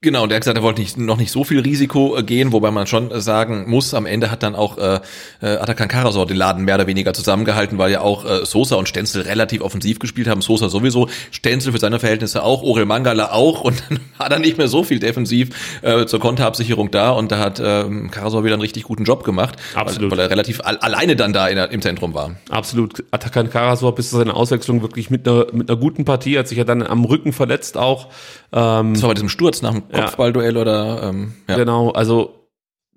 Genau, 0.00 0.22
und 0.22 0.30
er 0.30 0.36
hat 0.36 0.42
gesagt, 0.42 0.56
er 0.56 0.62
wollte 0.62 0.80
nicht, 0.80 0.96
noch 0.96 1.16
nicht 1.16 1.32
so 1.32 1.42
viel 1.42 1.58
Risiko 1.58 2.16
äh, 2.16 2.22
gehen, 2.22 2.52
wobei 2.52 2.70
man 2.70 2.86
schon 2.86 3.10
äh, 3.10 3.20
sagen 3.20 3.68
muss, 3.68 3.94
am 3.94 4.06
Ende 4.06 4.30
hat 4.30 4.44
dann 4.44 4.54
auch 4.54 4.78
äh, 4.78 5.00
äh, 5.42 5.56
Atakan 5.56 5.88
Karasor 5.88 6.24
den 6.24 6.36
Laden 6.36 6.64
mehr 6.64 6.76
oder 6.76 6.86
weniger 6.86 7.12
zusammengehalten, 7.12 7.78
weil 7.78 7.90
ja 7.90 8.00
auch 8.00 8.24
äh, 8.24 8.46
Sosa 8.46 8.76
und 8.76 8.88
Stenzel 8.88 9.22
relativ 9.22 9.60
offensiv 9.60 9.98
gespielt 9.98 10.28
haben. 10.28 10.40
Sosa 10.40 10.68
sowieso, 10.68 11.08
Stenzel 11.32 11.72
für 11.72 11.80
seine 11.80 11.98
Verhältnisse 11.98 12.44
auch, 12.44 12.62
Orel 12.62 12.84
Mangala 12.84 13.32
auch 13.32 13.62
und 13.62 13.82
dann 13.88 13.98
war 14.18 14.28
da 14.28 14.38
nicht 14.38 14.56
mehr 14.56 14.68
so 14.68 14.84
viel 14.84 15.00
defensiv 15.00 15.80
äh, 15.82 16.06
zur 16.06 16.20
Konterabsicherung 16.20 16.92
da 16.92 17.10
und 17.10 17.32
da 17.32 17.40
hat 17.40 17.58
äh, 17.58 17.84
Karasor 18.12 18.44
wieder 18.44 18.54
einen 18.54 18.62
richtig 18.62 18.84
guten 18.84 19.02
Job 19.02 19.24
gemacht, 19.24 19.56
Absolut. 19.74 20.12
Weil, 20.12 20.18
weil 20.18 20.26
er 20.26 20.30
relativ 20.30 20.60
al 20.60 20.76
alleine 20.76 21.16
dann 21.16 21.32
da 21.32 21.48
in 21.48 21.58
im 21.58 21.82
Zentrum 21.82 22.14
war. 22.14 22.36
Absolut. 22.50 23.02
Atakan 23.10 23.50
Karasor 23.50 23.96
bis 23.96 24.10
zu 24.10 24.18
seiner 24.18 24.36
Auswechslung 24.36 24.80
wirklich 24.80 25.10
mit 25.10 25.26
einer, 25.26 25.46
mit 25.52 25.68
einer 25.68 25.80
guten 25.80 26.04
Partie, 26.04 26.38
hat 26.38 26.46
sich 26.46 26.56
ja 26.56 26.62
dann 26.62 26.84
am 26.84 27.04
Rücken 27.04 27.32
verletzt 27.32 27.76
auch. 27.76 28.06
Ähm, 28.52 28.94
das 28.94 29.02
war 29.02 29.08
bei 29.08 29.14
diesem 29.14 29.28
Sturz 29.28 29.60
nach 29.60 29.72
dem 29.72 29.87
Kopfballduell 29.92 30.54
ja. 30.54 30.60
oder 30.60 31.02
ähm, 31.04 31.34
ja. 31.48 31.56
Genau, 31.56 31.90
also 31.90 32.38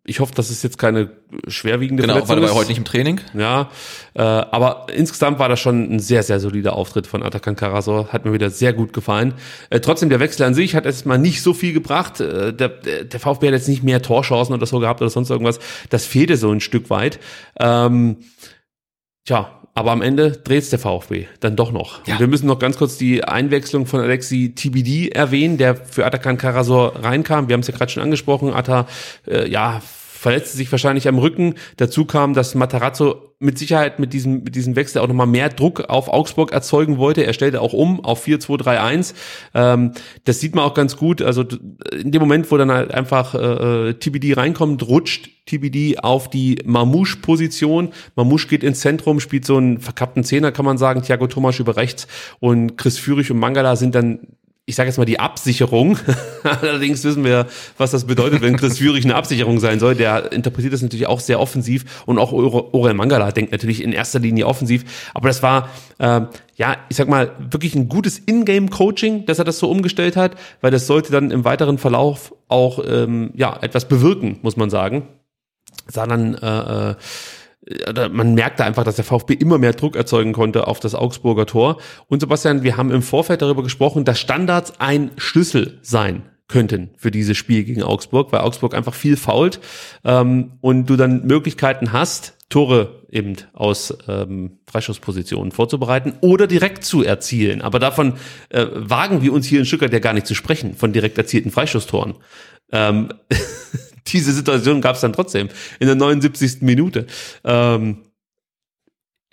ich 0.04 0.20
hoffe, 0.20 0.34
das 0.36 0.50
ist 0.50 0.64
jetzt 0.64 0.80
keine 0.80 1.12
schwerwiegende 1.48 2.02
genau, 2.02 2.14
Verletzung. 2.14 2.36
Genau, 2.38 2.48
weil 2.48 2.54
er 2.54 2.56
heute 2.56 2.70
nicht 2.70 2.80
im 2.80 2.86
Training. 2.86 3.22
Ja, 3.36 3.70
äh, 4.16 4.22
aber 4.22 4.88
insgesamt 4.94 5.38
war 5.38 5.48
das 5.48 5.60
schon 5.60 5.94
ein 5.94 6.00
sehr, 6.00 6.24
sehr 6.24 6.39
solider 6.39 6.74
Auftritt 6.74 7.06
von 7.06 7.22
Atakan 7.22 7.56
Karasor. 7.56 8.08
Hat 8.08 8.26
mir 8.26 8.34
wieder 8.34 8.50
sehr 8.50 8.74
gut 8.74 8.94
gefallen. 8.94 9.36
Äh, 9.70 9.80
trotzdem, 9.80 10.10
der 10.10 10.20
Wechsel 10.20 10.44
an 10.44 10.56
sich 10.56 10.76
hat 10.76 10.88
erstmal 10.88 11.20
nicht 11.20 11.44
so 11.44 11.54
viel 11.54 11.74
gebracht. 11.74 12.20
Äh, 12.20 12.52
der, 12.52 12.70
der 12.70 13.20
VfB 13.20 13.48
hat 13.48 13.54
jetzt 13.54 13.68
nicht 13.68 13.84
mehr 13.84 14.02
Torchancen 14.02 14.56
oder 14.56 14.66
so 14.66 14.80
gehabt 14.80 15.02
oder 15.02 15.12
sonst 15.12 15.30
irgendwas. 15.30 15.60
Das 15.92 16.06
fehlte 16.08 16.36
so 16.36 16.52
ein 16.52 16.62
Stück 16.62 16.89
weit. 16.89 17.20
Ähm, 17.60 18.18
tja, 19.26 19.61
aber 19.74 19.91
am 19.91 20.01
Ende 20.01 20.32
dreht's 20.32 20.69
der 20.69 20.80
VfB 20.80 21.28
dann 21.39 21.55
doch 21.55 21.72
noch. 21.72 22.05
Ja. 22.05 22.15
Und 22.15 22.19
wir 22.19 22.28
müssen 22.28 22.47
noch 22.47 22.59
ganz 22.59 22.78
kurz 22.78 22.97
die 22.97 23.24
Einwechslung 23.24 23.86
von 23.86 24.01
Alexi 24.01 24.53
TBD 24.55 25.09
erwähnen, 25.09 25.57
der 25.57 25.76
für 25.76 26.05
Atakan 26.05 26.38
Karasor 26.38 27.03
reinkam. 27.03 27.47
Wir 27.47 27.53
haben 27.53 27.61
es 27.61 27.67
ja 27.67 27.76
gerade 27.76 27.91
schon 27.91 28.03
angesprochen. 28.03 28.53
Atta, 28.53 28.88
äh, 29.28 29.49
ja, 29.49 29.82
verletzte 30.22 30.55
sich 30.55 30.72
wahrscheinlich 30.72 31.07
am 31.07 31.17
Rücken. 31.17 31.55
Dazu 31.78 32.05
kam, 32.05 32.36
dass 32.36 32.53
Matarazzo 32.53 33.34
mit 33.39 33.57
Sicherheit 33.57 33.97
mit 33.97 34.13
diesem, 34.13 34.43
mit 34.43 34.53
diesem 34.53 34.76
Wechsel 34.76 35.01
auch 35.01 35.07
nochmal 35.07 35.26
mehr 35.26 35.49
Druck 35.49 35.89
auf 35.89 36.09
Augsburg 36.09 36.51
erzeugen 36.51 36.99
wollte. 36.99 37.26
Er 37.26 37.34
stellte 37.34 37.59
auch 37.59 37.74
um 37.74 38.05
auf 38.05 38.28
4-2-3-1. 38.28 39.15
Ähm, 39.55 39.93
das 40.26 40.39
sieht 40.39 40.53
man 40.53 40.63
auch 40.63 40.76
ganz 40.76 40.95
gut. 40.95 41.24
Also 41.24 41.43
in 41.91 42.11
dem 42.11 42.22
Moment, 42.22 42.51
wo 42.51 42.57
dann 42.57 42.72
halt 42.72 42.93
einfach 42.93 43.34
äh, 43.34 43.89
äh 43.89 43.93
TBD 43.95 44.34
reinkommt, 44.34 44.88
rutscht 44.88 45.32
TBD 45.47 45.97
auf 45.97 46.30
die 46.30 46.59
Mamouche-Position. 46.65 47.91
Mamouche 48.15 48.47
geht 48.47 48.63
ins 48.63 48.82
Zentrum, 48.82 49.19
spielt 49.19 49.45
so 49.45 49.57
einen 49.57 49.80
verkappten 49.80 50.24
Zehner, 50.24 50.51
kann 50.51 50.65
man 50.65 50.78
sagen. 50.78 51.01
Thiago 51.01 51.26
Thomas 51.26 51.57
über 51.57 51.78
rechts 51.78 52.07
und 52.39 52.78
Chris 52.78 52.99
Führig 52.99 53.32
und 53.32 53.39
Mangala 53.39 53.76
sind 53.76 53.95
dann 53.95 54.19
ich 54.66 54.76
sage 54.76 54.88
jetzt 54.88 54.97
mal 54.97 55.05
die 55.05 55.20
Absicherung. 55.20 55.97
Allerdings 56.43 57.03
wissen 57.03 57.24
wir, 57.24 57.47
was 57.78 57.91
das 57.91 58.05
bedeutet, 58.05 58.41
wenn 58.41 58.57
Chris 58.57 58.78
Führig 58.78 59.03
eine 59.03 59.16
Absicherung 59.16 59.59
sein 59.59 59.80
soll. 59.80 59.95
Der 59.95 60.32
interpretiert 60.32 60.74
das 60.74 60.82
natürlich 60.82 61.07
auch 61.07 61.20
sehr 61.20 61.39
offensiv 61.39 62.03
und 62.05 62.20
auch 62.20 62.32
Orel 62.32 62.93
Mangala 62.93 63.32
denkt 63.32 63.51
natürlich 63.51 63.83
in 63.83 63.92
erster 63.92 64.20
Linie 64.20 64.46
offensiv. 64.46 65.12
Aber 65.13 65.28
das 65.28 65.42
war, 65.42 65.70
äh, 65.97 66.21
ja, 66.55 66.78
ich 66.89 66.97
sag 66.97 67.09
mal, 67.09 67.32
wirklich 67.39 67.75
ein 67.75 67.89
gutes 67.89 68.20
Ingame-Coaching, 68.20 69.25
dass 69.25 69.39
er 69.39 69.46
das 69.46 69.58
so 69.58 69.70
umgestellt 69.70 70.16
hat, 70.16 70.36
weil 70.62 70.71
das 70.71 70.88
sollte 70.88 71.12
dann 71.12 71.32
im 71.32 71.43
weiteren 71.43 71.78
Verlauf 71.78 72.33
auch 72.47 72.79
ähm, 72.88 73.32
ja 73.36 73.58
etwas 73.62 73.88
bewirken, 73.88 74.39
muss 74.43 74.58
man 74.58 74.70
sagen. 74.70 75.08
Sah 75.88 76.05
dann 76.05 76.36
äh, 76.36 76.96
äh 77.66 78.09
man 78.09 78.33
merkte 78.33 78.63
einfach, 78.63 78.83
dass 78.83 78.96
der 78.96 79.05
VfB 79.05 79.33
immer 79.33 79.58
mehr 79.58 79.74
Druck 79.74 79.96
erzeugen 79.96 80.33
konnte 80.33 80.67
auf 80.67 80.79
das 80.79 80.96
Augsburger 80.96 81.46
Tor. 81.46 81.78
Und 82.08 82.21
Sebastian, 82.21 82.63
wir 82.63 82.78
haben 82.78 82.92
im 82.92 83.01
Vorfeld 83.01 83.42
darüber 83.42 83.63
gesprochen, 83.63 84.05
dass 84.05 84.20
Standards 84.20 84.79
ein 84.79 85.12
Schlüssel 85.17 85.79
sein 85.82 86.24
könnten 86.47 86.89
für 86.97 87.12
dieses 87.12 87.38
Spiel 87.38 87.63
gegen 87.63 87.82
Augsburg, 87.82 88.32
weil 88.32 88.42
Augsburg 88.42 88.75
einfach 88.75 88.93
viel 88.93 89.17
fault 89.17 89.59
ähm, 90.04 90.54
und 90.62 90.88
du 90.88 90.97
dann 90.97 91.25
Möglichkeiten 91.25 91.93
hast, 91.93 92.38
Tore 92.50 93.05
eben 93.09 93.38
aus 93.54 93.97
ähm, 94.08 94.59
Freischusspositionen 94.70 95.51
vorzubereiten 95.51 96.13
oder 96.20 96.47
direkt 96.47 96.83
zu 96.83 97.01
erzielen. 97.01 97.62
Aber 97.62 97.79
davon 97.79 98.16
äh, 98.50 98.67
wagen 98.74 99.21
wir 99.21 99.32
uns 99.33 99.47
hier 99.47 99.59
in 99.59 99.66
Stuttgart 99.66 99.93
ja 99.93 100.00
gar 100.00 100.13
nicht 100.13 100.28
zu 100.28 100.36
sprechen, 100.36 100.75
von 100.75 100.92
direkt 100.92 101.17
erzielten 101.17 101.50
Freischusstoren. 101.50 102.16
Ähm, 102.71 103.09
diese 104.07 104.32
Situation 104.33 104.82
gab 104.82 104.95
es 104.95 105.01
dann 105.01 105.13
trotzdem 105.13 105.49
in 105.79 105.87
der 105.87 105.95
79. 105.95 106.61
Minute. 106.61 107.07
Ähm, 107.43 107.97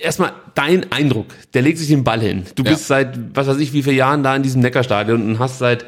Erstmal 0.00 0.32
dein 0.54 0.92
Eindruck, 0.92 1.26
der 1.54 1.62
legt 1.62 1.78
sich 1.78 1.88
den 1.88 2.04
Ball 2.04 2.20
hin. 2.20 2.44
Du 2.54 2.62
Ja. 2.62 2.70
bist 2.70 2.86
seit, 2.86 3.18
was 3.34 3.48
weiß 3.48 3.58
ich, 3.58 3.72
wie 3.72 3.82
viele 3.82 3.96
Jahren 3.96 4.22
da 4.22 4.36
in 4.36 4.44
diesem 4.44 4.62
Neckarstadion 4.62 5.20
und 5.22 5.38
hast 5.40 5.58
seit, 5.58 5.84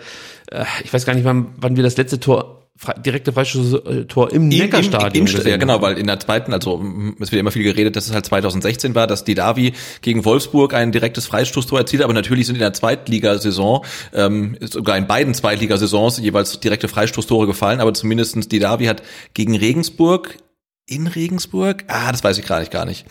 äh, 0.50 0.64
ich 0.82 0.92
weiß 0.92 1.06
gar 1.06 1.14
nicht, 1.14 1.24
wann, 1.24 1.52
wann 1.58 1.76
wir 1.76 1.84
das 1.84 1.96
letzte 1.96 2.18
Tor, 2.18 2.59
direkte 3.04 3.32
Freistoßtor 3.32 4.32
im, 4.32 4.42
Im 4.42 4.48
Neckarstadion. 4.48 5.26
Im, 5.26 5.36
im, 5.36 5.46
ja, 5.46 5.56
genau, 5.58 5.82
weil 5.82 5.98
in 5.98 6.06
der 6.06 6.18
zweiten, 6.18 6.54
also 6.54 6.82
es 7.20 7.30
wird 7.30 7.40
immer 7.40 7.50
viel 7.50 7.62
geredet, 7.62 7.94
dass 7.94 8.06
es 8.06 8.14
halt 8.14 8.24
2016 8.24 8.94
war, 8.94 9.06
dass 9.06 9.24
Didavi 9.24 9.74
gegen 10.00 10.24
Wolfsburg 10.24 10.72
ein 10.72 10.90
direktes 10.90 11.26
Freistoßtor 11.26 11.78
erzielt, 11.78 12.02
aber 12.02 12.14
natürlich 12.14 12.46
sind 12.46 12.56
in 12.56 12.60
der 12.60 12.72
Zweitligasaison, 12.72 13.84
ähm, 14.14 14.56
sogar 14.62 14.96
in 14.96 15.06
beiden 15.06 15.34
Zweitligasaisons 15.34 16.18
jeweils 16.18 16.58
direkte 16.60 16.88
Freistoßtore 16.88 17.46
gefallen, 17.46 17.80
aber 17.80 17.92
zumindestens 17.92 18.48
Didavi 18.48 18.86
hat 18.86 19.02
gegen 19.34 19.56
Regensburg 19.56 20.38
in 20.86 21.06
Regensburg? 21.06 21.84
Ah, 21.86 22.10
das 22.10 22.24
weiß 22.24 22.38
ich 22.38 22.46
gerade 22.46 22.66
gar 22.66 22.84
nicht. 22.84 23.06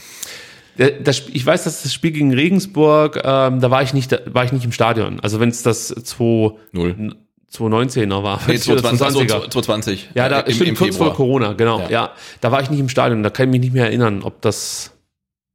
Das, 1.03 1.23
ich 1.33 1.45
weiß, 1.45 1.65
dass 1.65 1.83
das 1.83 1.93
Spiel 1.93 2.11
gegen 2.11 2.33
Regensburg, 2.33 3.17
ähm, 3.17 3.59
da 3.59 3.69
war 3.69 3.83
ich 3.83 3.93
nicht, 3.93 4.13
da 4.13 4.19
war 4.27 4.45
ich 4.45 4.53
nicht 4.53 4.63
im 4.63 4.71
Stadion. 4.71 5.19
Also 5.19 5.39
wenn 5.39 5.49
es 5.49 5.61
das 5.61 5.93
2-0 5.95 7.15
2019er 7.51 8.23
war. 8.23 8.41
Nee, 8.47 8.53
2020er. 8.53 9.03
Also 9.03 9.25
2020. 9.25 10.09
Ja, 10.13 10.29
da, 10.29 10.41
im, 10.41 10.53
stimmt, 10.53 10.69
im 10.69 10.75
kurz 10.75 10.97
vor 10.97 11.13
Corona, 11.13 11.53
genau. 11.53 11.79
Ja. 11.81 11.89
ja. 11.89 12.13
da 12.41 12.51
war 12.51 12.61
ich 12.61 12.69
nicht 12.69 12.79
im 12.79 12.89
Stadion, 12.89 13.23
da 13.23 13.29
kann 13.29 13.47
ich 13.47 13.51
mich 13.51 13.61
nicht 13.61 13.73
mehr 13.73 13.85
erinnern, 13.85 14.21
ob 14.23 14.41
das, 14.41 14.91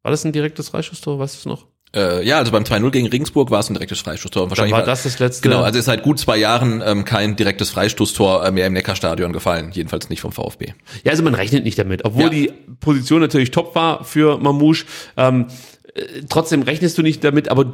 war 0.02 0.10
das 0.10 0.24
ein 0.24 0.32
direktes 0.32 0.70
Freistoßtor, 0.70 1.18
weißt 1.18 1.44
du 1.44 1.48
noch? 1.48 1.66
Äh, 1.94 2.26
ja, 2.26 2.38
also 2.38 2.50
beim 2.50 2.64
2-0 2.64 2.90
gegen 2.90 3.06
Ringsburg 3.06 3.50
war 3.52 3.60
es 3.60 3.70
ein 3.70 3.74
direktes 3.74 4.00
Freistoßtor. 4.00 4.50
Wahrscheinlich 4.50 4.72
Dann 4.72 4.80
war 4.80 4.86
das 4.86 5.04
das 5.04 5.20
letzte. 5.20 5.48
Genau, 5.48 5.62
also 5.62 5.78
ist 5.78 5.84
seit 5.84 6.02
gut 6.02 6.18
zwei 6.18 6.36
Jahren 6.36 6.82
ähm, 6.84 7.04
kein 7.04 7.36
direktes 7.36 7.70
Freistoßtor 7.70 8.44
äh, 8.44 8.50
mehr 8.50 8.66
im 8.66 8.72
Neckarstadion 8.72 9.32
gefallen, 9.32 9.70
jedenfalls 9.72 10.10
nicht 10.10 10.20
vom 10.20 10.32
VfB. 10.32 10.74
Ja, 11.04 11.12
also 11.12 11.22
man 11.22 11.34
rechnet 11.34 11.64
nicht 11.64 11.78
damit, 11.78 12.04
obwohl 12.04 12.24
ja. 12.24 12.28
die 12.30 12.52
Position 12.80 13.20
natürlich 13.20 13.52
top 13.52 13.76
war 13.76 14.02
für 14.02 14.38
Mamouche. 14.38 14.86
Ähm, 15.16 15.46
äh, 15.94 16.22
trotzdem 16.28 16.62
rechnest 16.62 16.98
du 16.98 17.02
nicht 17.02 17.22
damit, 17.22 17.48
aber 17.48 17.72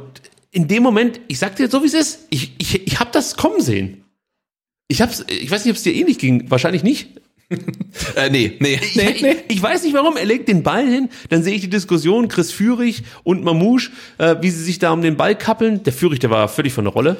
in 0.51 0.67
dem 0.67 0.83
Moment, 0.83 1.19
ich 1.27 1.39
sag 1.39 1.55
dir 1.55 1.69
so 1.69 1.81
wie 1.81 1.87
es 1.87 1.93
ist, 1.93 2.27
ich, 2.29 2.53
ich, 2.59 2.85
ich 2.85 2.99
habe 2.99 3.09
das 3.11 3.37
kommen 3.37 3.61
sehen. 3.61 4.03
Ich 4.91 5.01
hab's, 5.01 5.23
ich 5.29 5.49
weiß 5.49 5.63
nicht, 5.63 5.71
ob 5.71 5.77
es 5.77 5.83
dir 5.83 5.93
ähnlich 5.93 6.19
ging. 6.19 6.51
Wahrscheinlich 6.51 6.83
nicht. 6.83 7.07
Äh, 8.15 8.29
nee, 8.29 8.55
nee, 8.59 8.79
Ich, 8.81 8.95
nee, 8.95 9.09
ich, 9.09 9.55
ich 9.57 9.61
weiß 9.61 9.83
nicht 9.83 9.93
warum, 9.93 10.15
er 10.15 10.23
legt 10.25 10.47
den 10.47 10.63
Ball 10.63 10.87
hin, 10.87 11.09
dann 11.29 11.43
sehe 11.43 11.53
ich 11.53 11.59
die 11.59 11.69
Diskussion, 11.69 12.29
Chris 12.29 12.53
Führig 12.53 13.03
und 13.23 13.43
Mamouche, 13.43 13.91
äh, 14.19 14.37
wie 14.39 14.49
sie 14.49 14.63
sich 14.63 14.79
da 14.79 14.91
um 14.93 15.01
den 15.01 15.17
Ball 15.17 15.35
kappeln. 15.35 15.83
Der 15.83 15.91
Führig, 15.91 16.19
der 16.19 16.29
war 16.29 16.47
völlig 16.47 16.71
von 16.71 16.85
der 16.85 16.93
Rolle. 16.93 17.17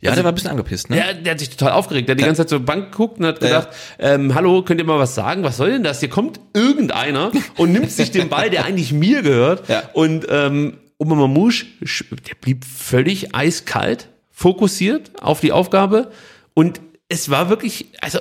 Ja, 0.00 0.16
der 0.16 0.24
war 0.24 0.32
ein 0.32 0.34
bisschen 0.34 0.50
angepisst, 0.50 0.90
ne? 0.90 0.96
Der, 0.96 1.14
der 1.14 1.32
hat 1.32 1.38
sich 1.38 1.50
total 1.50 1.72
aufgeregt. 1.72 2.08
Der 2.08 2.14
hat 2.14 2.20
die 2.20 2.24
ganze 2.24 2.42
Zeit 2.42 2.48
zur 2.48 2.58
Bank 2.58 2.90
geguckt 2.90 3.20
und 3.20 3.26
hat 3.26 3.38
gedacht, 3.38 3.68
ähm, 4.00 4.34
hallo, 4.34 4.62
könnt 4.62 4.80
ihr 4.80 4.84
mal 4.84 4.98
was 4.98 5.14
sagen? 5.14 5.44
Was 5.44 5.58
soll 5.58 5.70
denn 5.70 5.84
das? 5.84 6.00
Hier 6.00 6.08
kommt 6.08 6.40
irgendeiner 6.54 7.30
und 7.56 7.70
nimmt 7.70 7.92
sich 7.92 8.10
den 8.10 8.28
Ball, 8.28 8.50
der 8.50 8.64
eigentlich 8.64 8.92
mir 8.92 9.22
gehört. 9.22 9.68
Ja. 9.68 9.84
Und 9.92 10.26
ähm, 10.28 10.78
Oma 10.98 11.14
Mamouche, 11.14 11.66
der 11.80 12.34
blieb 12.40 12.64
völlig 12.64 13.32
eiskalt, 13.32 14.08
fokussiert 14.32 15.22
auf 15.22 15.38
die 15.40 15.52
Aufgabe. 15.52 16.10
Und 16.54 16.80
es 17.08 17.30
war 17.30 17.48
wirklich, 17.48 17.86
also 18.00 18.18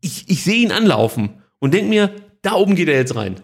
ich, 0.00 0.28
ich 0.28 0.44
sehe 0.44 0.62
ihn 0.62 0.72
anlaufen 0.72 1.42
und 1.58 1.74
denk 1.74 1.88
mir, 1.88 2.10
da 2.42 2.52
oben 2.54 2.76
geht 2.76 2.88
er 2.88 2.96
jetzt 2.96 3.16
rein. 3.16 3.36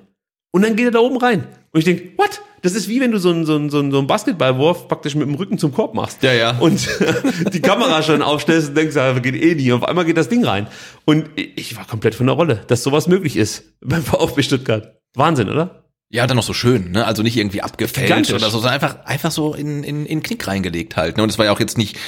Und 0.52 0.62
dann 0.62 0.76
geht 0.76 0.86
er 0.86 0.92
da 0.92 1.00
oben 1.00 1.16
rein. 1.16 1.46
Und 1.72 1.80
ich 1.80 1.84
denk, 1.84 2.16
what? 2.16 2.40
Das 2.62 2.74
ist 2.74 2.88
wie 2.88 3.00
wenn 3.00 3.10
du 3.10 3.18
so 3.18 3.30
einen, 3.30 3.44
so 3.44 3.56
einen, 3.56 3.70
so 3.70 3.78
einen, 3.78 4.06
Basketballwurf 4.06 4.88
praktisch 4.88 5.14
mit 5.16 5.26
dem 5.26 5.34
Rücken 5.34 5.58
zum 5.58 5.72
Korb 5.72 5.94
machst. 5.94 6.22
Ja, 6.22 6.32
ja. 6.32 6.56
Und 6.58 6.88
die 7.52 7.60
Kamera 7.60 8.02
schon 8.02 8.22
aufstellst 8.22 8.70
und 8.70 8.76
denkst, 8.76 8.96
ja, 8.96 9.12
geht 9.18 9.34
eh 9.34 9.54
nie. 9.54 9.72
Auf 9.72 9.82
einmal 9.82 10.06
geht 10.06 10.16
das 10.16 10.30
Ding 10.30 10.44
rein. 10.44 10.68
Und 11.04 11.28
ich 11.34 11.76
war 11.76 11.86
komplett 11.86 12.14
von 12.14 12.26
der 12.26 12.36
Rolle, 12.36 12.62
dass 12.68 12.82
sowas 12.82 13.06
möglich 13.06 13.36
ist 13.36 13.64
beim 13.80 14.02
VfB 14.02 14.42
Stuttgart. 14.42 14.98
Wahnsinn, 15.14 15.50
oder? 15.50 15.84
Ja, 16.08 16.26
dann 16.26 16.36
noch 16.36 16.44
so 16.44 16.54
schön, 16.54 16.92
ne? 16.92 17.04
Also 17.04 17.22
nicht 17.22 17.36
irgendwie 17.36 17.60
abgefälscht 17.60 18.32
oder 18.32 18.48
so, 18.48 18.58
sondern 18.58 18.74
einfach, 18.74 19.04
einfach 19.04 19.32
so 19.32 19.52
in, 19.52 19.82
in, 19.82 20.06
in 20.06 20.22
Knick 20.22 20.46
reingelegt 20.46 20.96
halt. 20.96 21.16
Ne? 21.16 21.22
Und 21.22 21.28
es 21.28 21.38
war 21.38 21.44
ja 21.44 21.52
auch 21.52 21.60
jetzt 21.60 21.76
nicht 21.76 21.98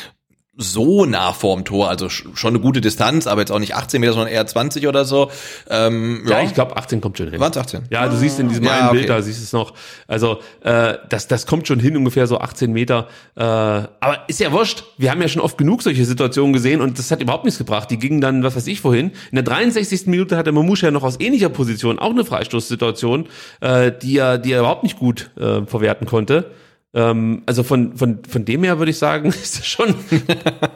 so 0.59 1.05
nah 1.05 1.33
vorm 1.33 1.65
Tor, 1.65 1.89
also 1.91 2.07
sch- 2.07 2.35
schon 2.35 2.51
eine 2.55 2.61
gute 2.61 2.81
Distanz, 2.81 3.27
aber 3.27 3.43
jetzt 3.43 3.51
auch 3.53 3.59
nicht 3.59 3.75
18 3.75 4.01
Meter, 4.01 4.15
sondern 4.15 4.31
eher 4.33 4.47
20 4.47 4.87
oder 4.89 5.05
so. 5.05 5.31
Ähm, 5.69 6.23
Ja, 6.27 6.39
ja, 6.41 6.45
ich 6.45 6.55
glaube, 6.55 6.77
18 6.77 7.01
kommt 7.03 7.19
schon 7.19 7.31
hin. 7.31 7.39
Waren's 7.39 7.59
18? 7.59 7.83
Ja, 7.91 8.09
du 8.09 8.17
siehst 8.17 8.41
in 8.41 8.49
diesem 8.49 8.65
Ja, 8.65 8.73
einen 8.73 8.89
okay. 8.89 8.97
Bild, 8.99 9.09
da 9.11 9.21
siehst 9.21 9.39
du 9.41 9.45
es 9.45 9.53
noch. 9.53 9.75
Also, 10.09 10.39
äh, 10.63 10.95
das, 11.11 11.29
das 11.29 11.47
kommt 11.47 11.67
schon 11.69 11.79
hin, 11.79 11.97
ungefähr 11.97 12.27
so 12.27 12.39
18 12.39 12.73
Meter. 12.73 13.07
Äh, 13.35 13.43
aber 13.43 14.21
ist 14.29 14.41
ja 14.41 14.51
wurscht. 14.51 14.85
Wir 14.97 15.11
haben 15.11 15.21
ja 15.21 15.29
schon 15.29 15.43
oft 15.43 15.59
genug 15.59 15.83
solche 15.83 16.05
Situationen 16.07 16.53
gesehen 16.55 16.81
und 16.81 16.99
das 16.99 17.11
hat 17.11 17.21
überhaupt 17.21 17.45
nichts 17.45 17.59
gebracht. 17.59 17.91
Die 17.91 17.99
gingen 17.99 18.21
dann, 18.23 18.43
was 18.43 18.57
weiß 18.57 18.67
ich, 18.69 18.83
wohin. 18.83 19.11
In 19.31 19.35
der 19.35 19.43
63. 19.45 20.07
Minute 20.07 20.37
hat 20.39 20.47
der 20.47 20.55
Mamouche 20.55 20.87
ja 20.87 20.91
noch 20.91 21.03
aus 21.03 21.21
ähnlicher 21.21 21.51
Position 21.51 21.99
auch 21.99 22.11
eine 22.11 22.25
Freistoßsituation, 22.25 23.29
äh, 23.61 23.93
die 24.03 24.17
er, 24.19 24.39
die 24.39 24.53
er 24.53 24.61
überhaupt 24.61 24.83
nicht 24.85 24.99
gut 24.99 25.31
äh, 25.39 25.67
verwerten 25.67 26.07
konnte. 26.07 26.51
Ähm, 26.95 27.43
also 27.47 27.63
von, 27.63 27.97
von, 27.97 28.21
von 28.25 28.45
dem 28.45 28.63
her 28.65 28.79
würde 28.79 28.91
ich 28.91 28.99
sagen, 28.99 29.29
ist 29.43 29.59
es 29.59 29.67
schon, 29.67 29.95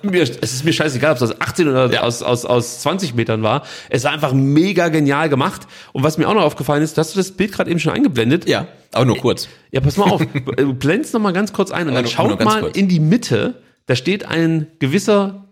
mir, 0.02 0.22
es 0.22 0.30
ist 0.52 0.64
mir 0.64 0.72
scheißegal, 0.72 1.12
ob 1.12 1.16
es 1.16 1.22
aus 1.22 1.40
18 1.40 1.68
oder 1.68 1.90
Ja. 1.92 2.02
aus, 2.02 2.22
aus, 2.22 2.44
aus 2.44 2.80
20 2.82 3.14
Metern 3.14 3.42
war. 3.42 3.64
Es 3.88 4.04
war 4.04 4.12
einfach 4.12 4.32
mega 4.32 4.88
genial 4.88 5.28
gemacht. 5.28 5.62
Und 5.92 6.02
was 6.02 6.18
mir 6.18 6.28
auch 6.28 6.34
noch 6.34 6.42
aufgefallen 6.42 6.82
ist, 6.82 6.98
hast 6.98 7.14
du 7.14 7.18
das 7.18 7.32
Bild 7.32 7.52
gerade 7.52 7.70
eben 7.70 7.80
schon 7.80 7.92
eingeblendet? 7.92 8.48
Ja, 8.48 8.66
aber 8.92 9.04
nur 9.06 9.16
kurz. 9.18 9.48
Ja, 9.70 9.80
pass 9.80 9.96
mal 9.96 10.10
auf. 10.10 10.20
Du 10.56 10.74
blendest 10.74 11.14
noch 11.14 11.20
mal 11.20 11.32
ganz 11.32 11.52
kurz 11.52 11.70
ein 11.70 11.88
und 11.88 11.94
dann 11.94 12.04
nur- 12.04 12.12
nur 12.12 12.30
schaut 12.30 12.44
mal 12.44 12.60
kurz. 12.60 12.76
in 12.76 12.88
die 12.88 13.00
Mitte. 13.00 13.62
Da 13.86 13.96
steht 13.96 14.26
ein 14.26 14.66
gewisser 14.78 15.46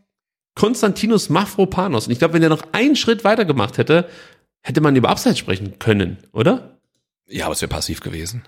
Konstantinos 0.54 1.28
Mafropanos. 1.30 2.06
Und 2.06 2.12
ich 2.12 2.18
glaube, 2.18 2.34
wenn 2.34 2.40
der 2.40 2.50
noch 2.50 2.62
einen 2.72 2.96
Schritt 2.96 3.24
weiter 3.24 3.44
gemacht 3.44 3.78
hätte, 3.78 4.08
hätte 4.60 4.80
man 4.80 4.96
über 4.96 5.08
Abseits 5.08 5.38
sprechen 5.38 5.78
können, 5.78 6.18
oder? 6.32 6.78
Ja, 7.28 7.44
aber 7.46 7.54
es 7.54 7.60
wäre 7.62 7.68
passiv 7.70 8.00
gewesen. 8.00 8.42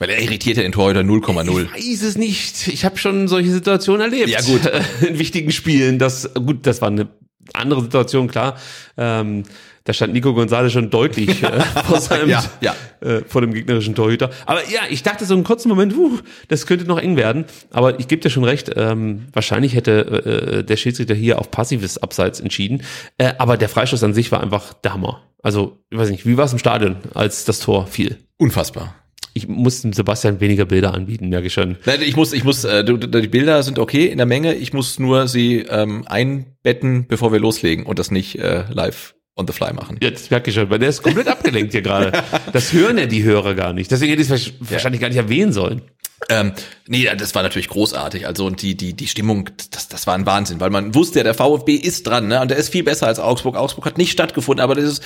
Weil 0.00 0.10
er 0.10 0.22
irritiert 0.22 0.56
ja 0.56 0.62
den 0.62 0.72
Torhüter 0.72 1.00
0,0. 1.00 1.68
Ich 1.76 2.00
weiß 2.00 2.02
es 2.02 2.16
nicht. 2.16 2.68
Ich 2.68 2.86
habe 2.86 2.96
schon 2.96 3.28
solche 3.28 3.50
Situationen 3.50 4.00
erlebt. 4.00 4.30
Ja, 4.30 4.40
gut. 4.40 4.62
In 5.06 5.18
wichtigen 5.18 5.52
Spielen. 5.52 5.98
Das, 5.98 6.32
gut, 6.34 6.66
das 6.66 6.80
war 6.80 6.88
eine 6.88 7.08
andere 7.52 7.82
Situation, 7.82 8.26
klar. 8.26 8.56
Ähm, 8.96 9.42
da 9.84 9.92
stand 9.92 10.14
Nico 10.14 10.32
Gonzalez 10.32 10.72
schon 10.72 10.88
deutlich 10.88 11.42
äh, 11.42 11.60
vor, 11.84 12.00
seinem, 12.00 12.30
Ja, 12.30 12.42
ja. 12.62 12.74
Äh, 13.00 13.24
vor 13.26 13.42
dem 13.42 13.52
gegnerischen 13.52 13.94
Torhüter. 13.94 14.30
Aber 14.46 14.60
ja, 14.70 14.80
ich 14.88 15.02
dachte 15.02 15.26
so 15.26 15.34
einen 15.34 15.44
kurzen 15.44 15.68
Moment, 15.68 15.94
uh, 15.94 16.18
das 16.48 16.64
könnte 16.64 16.86
noch 16.86 16.98
eng 16.98 17.16
werden. 17.16 17.44
Aber 17.70 18.00
ich 18.00 18.08
gebe 18.08 18.22
dir 18.22 18.30
schon 18.30 18.44
recht, 18.44 18.70
ähm, 18.76 19.26
wahrscheinlich 19.34 19.74
hätte 19.74 20.60
äh, 20.60 20.64
der 20.64 20.76
Schiedsrichter 20.78 21.14
hier 21.14 21.38
auf 21.38 21.50
passives 21.50 21.98
Abseits 21.98 22.40
entschieden. 22.40 22.84
Äh, 23.18 23.34
aber 23.36 23.58
der 23.58 23.68
Freistoß 23.68 24.02
an 24.02 24.14
sich 24.14 24.32
war 24.32 24.40
einfach 24.40 24.72
der 24.72 24.94
Hammer. 24.94 25.22
Also, 25.42 25.78
ich 25.90 25.98
weiß 25.98 26.08
nicht, 26.08 26.24
wie 26.24 26.38
war 26.38 26.46
es 26.46 26.52
im 26.52 26.58
Stadion, 26.58 26.96
als 27.12 27.44
das 27.44 27.60
Tor 27.60 27.86
fiel? 27.86 28.16
Unfassbar. 28.38 28.94
Ich 29.32 29.48
muss 29.48 29.82
dem 29.82 29.92
Sebastian 29.92 30.40
weniger 30.40 30.64
Bilder 30.64 30.94
anbieten, 30.94 31.28
merke 31.28 31.46
ich 31.46 31.52
schon. 31.52 31.76
Nein, 31.86 32.02
ich 32.02 32.16
muss, 32.16 32.32
ich 32.32 32.44
muss, 32.44 32.64
äh, 32.64 32.84
die 32.84 33.28
Bilder 33.28 33.62
sind 33.62 33.78
okay 33.78 34.06
in 34.06 34.18
der 34.18 34.26
Menge. 34.26 34.54
Ich 34.54 34.72
muss 34.72 34.98
nur 34.98 35.28
sie 35.28 35.60
ähm, 35.60 36.04
einbetten, 36.06 37.06
bevor 37.06 37.32
wir 37.32 37.38
loslegen 37.38 37.86
und 37.86 37.98
das 37.98 38.10
nicht 38.10 38.38
äh, 38.38 38.64
live 38.72 39.14
on 39.36 39.46
the 39.46 39.52
fly 39.52 39.72
machen. 39.72 39.98
Jetzt 40.00 40.30
merke 40.30 40.50
ich 40.50 40.56
schon, 40.56 40.70
weil 40.70 40.78
der 40.78 40.88
ist 40.88 41.02
komplett 41.02 41.28
abgelenkt 41.28 41.72
hier 41.72 41.82
gerade. 41.82 42.22
Das 42.52 42.72
hören 42.72 42.98
ja 42.98 43.06
die 43.06 43.22
Hörer 43.22 43.54
gar 43.54 43.72
nicht. 43.72 43.90
Deswegen 43.90 44.10
hätte 44.10 44.22
ich 44.22 44.30
es 44.30 44.52
wahrscheinlich 44.60 45.00
gar 45.00 45.08
nicht 45.08 45.16
erwähnen 45.16 45.52
sollen. 45.52 45.82
Ähm, 46.28 46.52
nee, 46.86 47.08
das 47.16 47.34
war 47.34 47.42
natürlich 47.42 47.68
großartig. 47.68 48.26
Also 48.26 48.46
und 48.46 48.62
die 48.62 48.76
die 48.76 48.94
die 48.94 49.06
Stimmung, 49.06 49.48
das 49.70 49.88
das 49.88 50.06
war 50.06 50.14
ein 50.14 50.26
Wahnsinn, 50.26 50.60
weil 50.60 50.70
man 50.70 50.94
wusste 50.94 51.20
ja, 51.20 51.24
der 51.24 51.34
VfB 51.34 51.74
ist 51.74 52.06
dran, 52.06 52.28
ne? 52.28 52.40
Und 52.40 52.50
der 52.50 52.58
ist 52.58 52.68
viel 52.68 52.84
besser 52.84 53.06
als 53.06 53.18
Augsburg. 53.18 53.56
Augsburg 53.56 53.86
hat 53.86 53.98
nicht 53.98 54.12
stattgefunden, 54.12 54.62
aber 54.62 54.74
dieses 54.74 55.00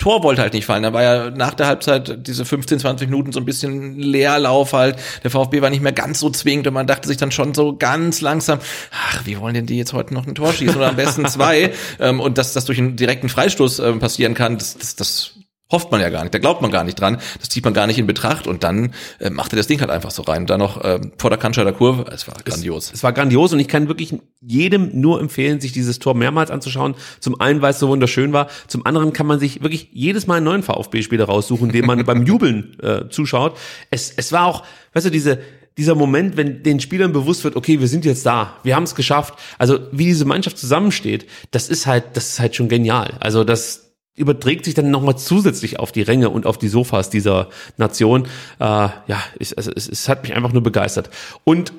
Tor 0.00 0.22
wollte 0.24 0.42
halt 0.42 0.54
nicht 0.54 0.66
fallen. 0.66 0.82
Da 0.82 0.92
war 0.92 1.02
ja 1.02 1.30
nach 1.30 1.54
der 1.54 1.66
Halbzeit 1.66 2.26
diese 2.26 2.44
15, 2.44 2.80
20 2.80 3.08
Minuten 3.08 3.32
so 3.32 3.38
ein 3.38 3.44
bisschen 3.44 3.98
Leerlauf 3.98 4.72
halt. 4.72 4.96
Der 5.22 5.30
VfB 5.30 5.62
war 5.62 5.70
nicht 5.70 5.82
mehr 5.82 5.92
ganz 5.92 6.18
so 6.18 6.30
zwingend 6.30 6.66
und 6.66 6.74
man 6.74 6.86
dachte 6.86 7.06
sich 7.06 7.18
dann 7.18 7.30
schon 7.30 7.54
so 7.54 7.76
ganz 7.76 8.22
langsam, 8.22 8.58
ach, 8.90 9.26
wie 9.26 9.38
wollen 9.38 9.54
denn 9.54 9.66
die 9.66 9.76
jetzt 9.76 9.92
heute 9.92 10.14
noch 10.14 10.26
ein 10.26 10.34
Tor 10.34 10.52
schießen 10.52 10.76
oder 10.76 10.88
am 10.88 10.96
besten 10.96 11.26
zwei? 11.26 11.72
ähm, 12.00 12.18
und 12.18 12.38
dass 12.38 12.54
das 12.54 12.64
durch 12.64 12.78
einen 12.78 12.96
direkten 12.96 13.28
Freistoß 13.28 13.78
ähm, 13.80 14.00
passieren 14.00 14.34
kann, 14.34 14.56
das, 14.56 14.76
das, 14.78 14.96
das 14.96 15.32
hofft 15.70 15.90
man 15.90 16.00
ja 16.00 16.10
gar 16.10 16.22
nicht, 16.22 16.34
da 16.34 16.38
glaubt 16.38 16.62
man 16.62 16.70
gar 16.70 16.84
nicht 16.84 17.00
dran, 17.00 17.18
das 17.38 17.48
zieht 17.48 17.64
man 17.64 17.74
gar 17.74 17.86
nicht 17.86 17.98
in 17.98 18.06
Betracht 18.06 18.46
und 18.46 18.64
dann 18.64 18.92
äh, 19.18 19.30
macht 19.30 19.52
er 19.52 19.56
das 19.56 19.66
Ding 19.66 19.80
halt 19.80 19.90
einfach 19.90 20.10
so 20.10 20.22
rein. 20.22 20.42
Und 20.42 20.50
dann 20.50 20.60
noch 20.60 20.84
ähm, 20.84 21.12
vor 21.18 21.30
der 21.30 21.38
Kanscheider 21.38 21.72
Kurve, 21.72 22.10
es 22.12 22.26
war 22.26 22.34
grandios. 22.44 22.92
Es 22.92 23.02
war 23.02 23.12
grandios 23.12 23.52
und 23.52 23.60
ich 23.60 23.68
kann 23.68 23.88
wirklich 23.88 24.14
jedem 24.40 25.00
nur 25.00 25.20
empfehlen, 25.20 25.60
sich 25.60 25.72
dieses 25.72 25.98
Tor 25.98 26.14
mehrmals 26.14 26.50
anzuschauen. 26.50 26.94
Zum 27.20 27.40
einen, 27.40 27.62
weil 27.62 27.70
es 27.70 27.78
so 27.78 27.88
wunderschön 27.88 28.32
war, 28.32 28.48
zum 28.66 28.86
anderen 28.86 29.12
kann 29.12 29.26
man 29.26 29.38
sich 29.38 29.62
wirklich 29.62 29.88
jedes 29.92 30.26
Mal 30.26 30.36
einen 30.36 30.44
neuen 30.44 30.62
VfB-Spieler 30.62 31.24
raussuchen, 31.24 31.70
dem 31.70 31.86
man 31.86 32.04
beim 32.04 32.24
Jubeln 32.24 32.78
äh, 32.80 33.08
zuschaut. 33.08 33.56
Es, 33.90 34.12
es 34.16 34.32
war 34.32 34.46
auch, 34.46 34.64
weißt 34.94 35.06
du, 35.06 35.10
diese 35.10 35.38
dieser 35.78 35.94
Moment, 35.94 36.36
wenn 36.36 36.62
den 36.62 36.80
Spielern 36.80 37.12
bewusst 37.12 37.42
wird, 37.44 37.56
okay, 37.56 37.80
wir 37.80 37.88
sind 37.88 38.04
jetzt 38.04 38.26
da, 38.26 38.58
wir 38.64 38.76
haben 38.76 38.82
es 38.82 38.94
geschafft. 38.94 39.34
Also 39.56 39.78
wie 39.92 40.04
diese 40.04 40.26
Mannschaft 40.26 40.58
zusammensteht, 40.58 41.26
das 41.52 41.70
ist 41.70 41.86
halt, 41.86 42.04
das 42.14 42.30
ist 42.30 42.40
halt 42.40 42.54
schon 42.54 42.68
genial. 42.68 43.14
Also 43.20 43.44
das 43.44 43.89
überträgt 44.20 44.64
sich 44.64 44.74
dann 44.74 44.90
nochmal 44.90 45.18
zusätzlich 45.18 45.80
auf 45.80 45.90
die 45.90 46.02
Ränge 46.02 46.30
und 46.30 46.46
auf 46.46 46.58
die 46.58 46.68
Sofas 46.68 47.10
dieser 47.10 47.48
Nation. 47.76 48.24
Äh, 48.58 48.64
ja, 48.64 49.22
es, 49.38 49.52
es, 49.52 49.88
es 49.88 50.08
hat 50.08 50.22
mich 50.22 50.34
einfach 50.34 50.52
nur 50.52 50.62
begeistert. 50.62 51.10
Und 51.42 51.72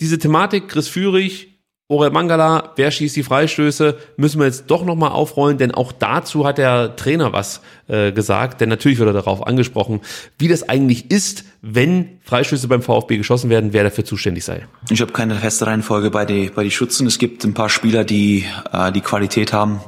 diese 0.00 0.18
Thematik, 0.18 0.68
Chris 0.68 0.88
Führig, 0.88 1.56
Orel 1.88 2.10
Mangala, 2.10 2.72
wer 2.74 2.90
schießt 2.90 3.14
die 3.14 3.22
Freistöße, 3.22 3.96
müssen 4.16 4.40
wir 4.40 4.46
jetzt 4.46 4.64
doch 4.66 4.84
nochmal 4.84 5.12
aufrollen, 5.12 5.56
denn 5.56 5.70
auch 5.70 5.92
dazu 5.92 6.44
hat 6.44 6.58
der 6.58 6.96
Trainer 6.96 7.32
was 7.32 7.60
äh, 7.86 8.10
gesagt, 8.10 8.60
denn 8.60 8.68
natürlich 8.68 8.98
wird 8.98 9.08
er 9.08 9.12
darauf 9.12 9.46
angesprochen, 9.46 10.00
wie 10.36 10.48
das 10.48 10.68
eigentlich 10.68 11.12
ist, 11.12 11.44
wenn 11.62 12.18
Freistöße 12.24 12.66
beim 12.66 12.82
VfB 12.82 13.18
geschossen 13.18 13.50
werden, 13.50 13.72
wer 13.72 13.84
dafür 13.84 14.04
zuständig 14.04 14.44
sei. 14.44 14.66
Ich 14.90 15.00
habe 15.00 15.12
keine 15.12 15.36
feste 15.36 15.68
Reihenfolge 15.68 16.10
bei 16.10 16.24
die, 16.24 16.50
bei 16.52 16.64
die 16.64 16.72
Schützen. 16.72 17.06
Es 17.06 17.18
gibt 17.18 17.44
ein 17.44 17.54
paar 17.54 17.68
Spieler, 17.68 18.02
die 18.02 18.44
äh, 18.72 18.90
die 18.90 19.00
Qualität 19.00 19.52
haben, 19.52 19.78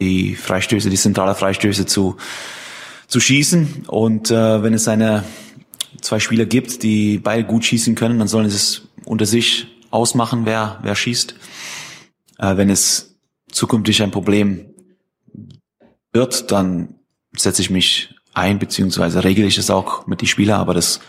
die 0.00 0.34
Freistöße, 0.34 0.90
die 0.90 0.96
zentrale 0.96 1.34
Freistöße 1.34 1.86
zu, 1.86 2.16
zu 3.06 3.20
schießen. 3.20 3.84
Und 3.88 4.30
äh, 4.30 4.62
wenn 4.62 4.74
es 4.74 4.88
eine 4.88 5.24
zwei 6.00 6.20
Spieler 6.20 6.46
gibt, 6.46 6.82
die 6.82 7.18
beide 7.18 7.44
gut 7.44 7.64
schießen 7.64 7.94
können, 7.94 8.18
dann 8.18 8.28
sollen 8.28 8.48
sie 8.48 8.56
es 8.56 8.82
unter 9.04 9.26
sich 9.26 9.66
ausmachen, 9.90 10.44
wer, 10.44 10.78
wer 10.82 10.94
schießt. 10.94 11.34
Äh, 12.38 12.56
wenn 12.56 12.70
es 12.70 13.16
zukünftig 13.50 14.02
ein 14.02 14.10
Problem 14.10 14.66
wird, 16.12 16.50
dann 16.52 16.94
setze 17.36 17.62
ich 17.62 17.70
mich 17.70 18.14
ein, 18.34 18.58
beziehungsweise 18.58 19.24
regle 19.24 19.46
ich 19.46 19.58
es 19.58 19.70
auch 19.70 20.06
mit 20.06 20.20
die 20.20 20.26
Spieler, 20.26 20.58
aber 20.58 20.74
das 20.74 21.00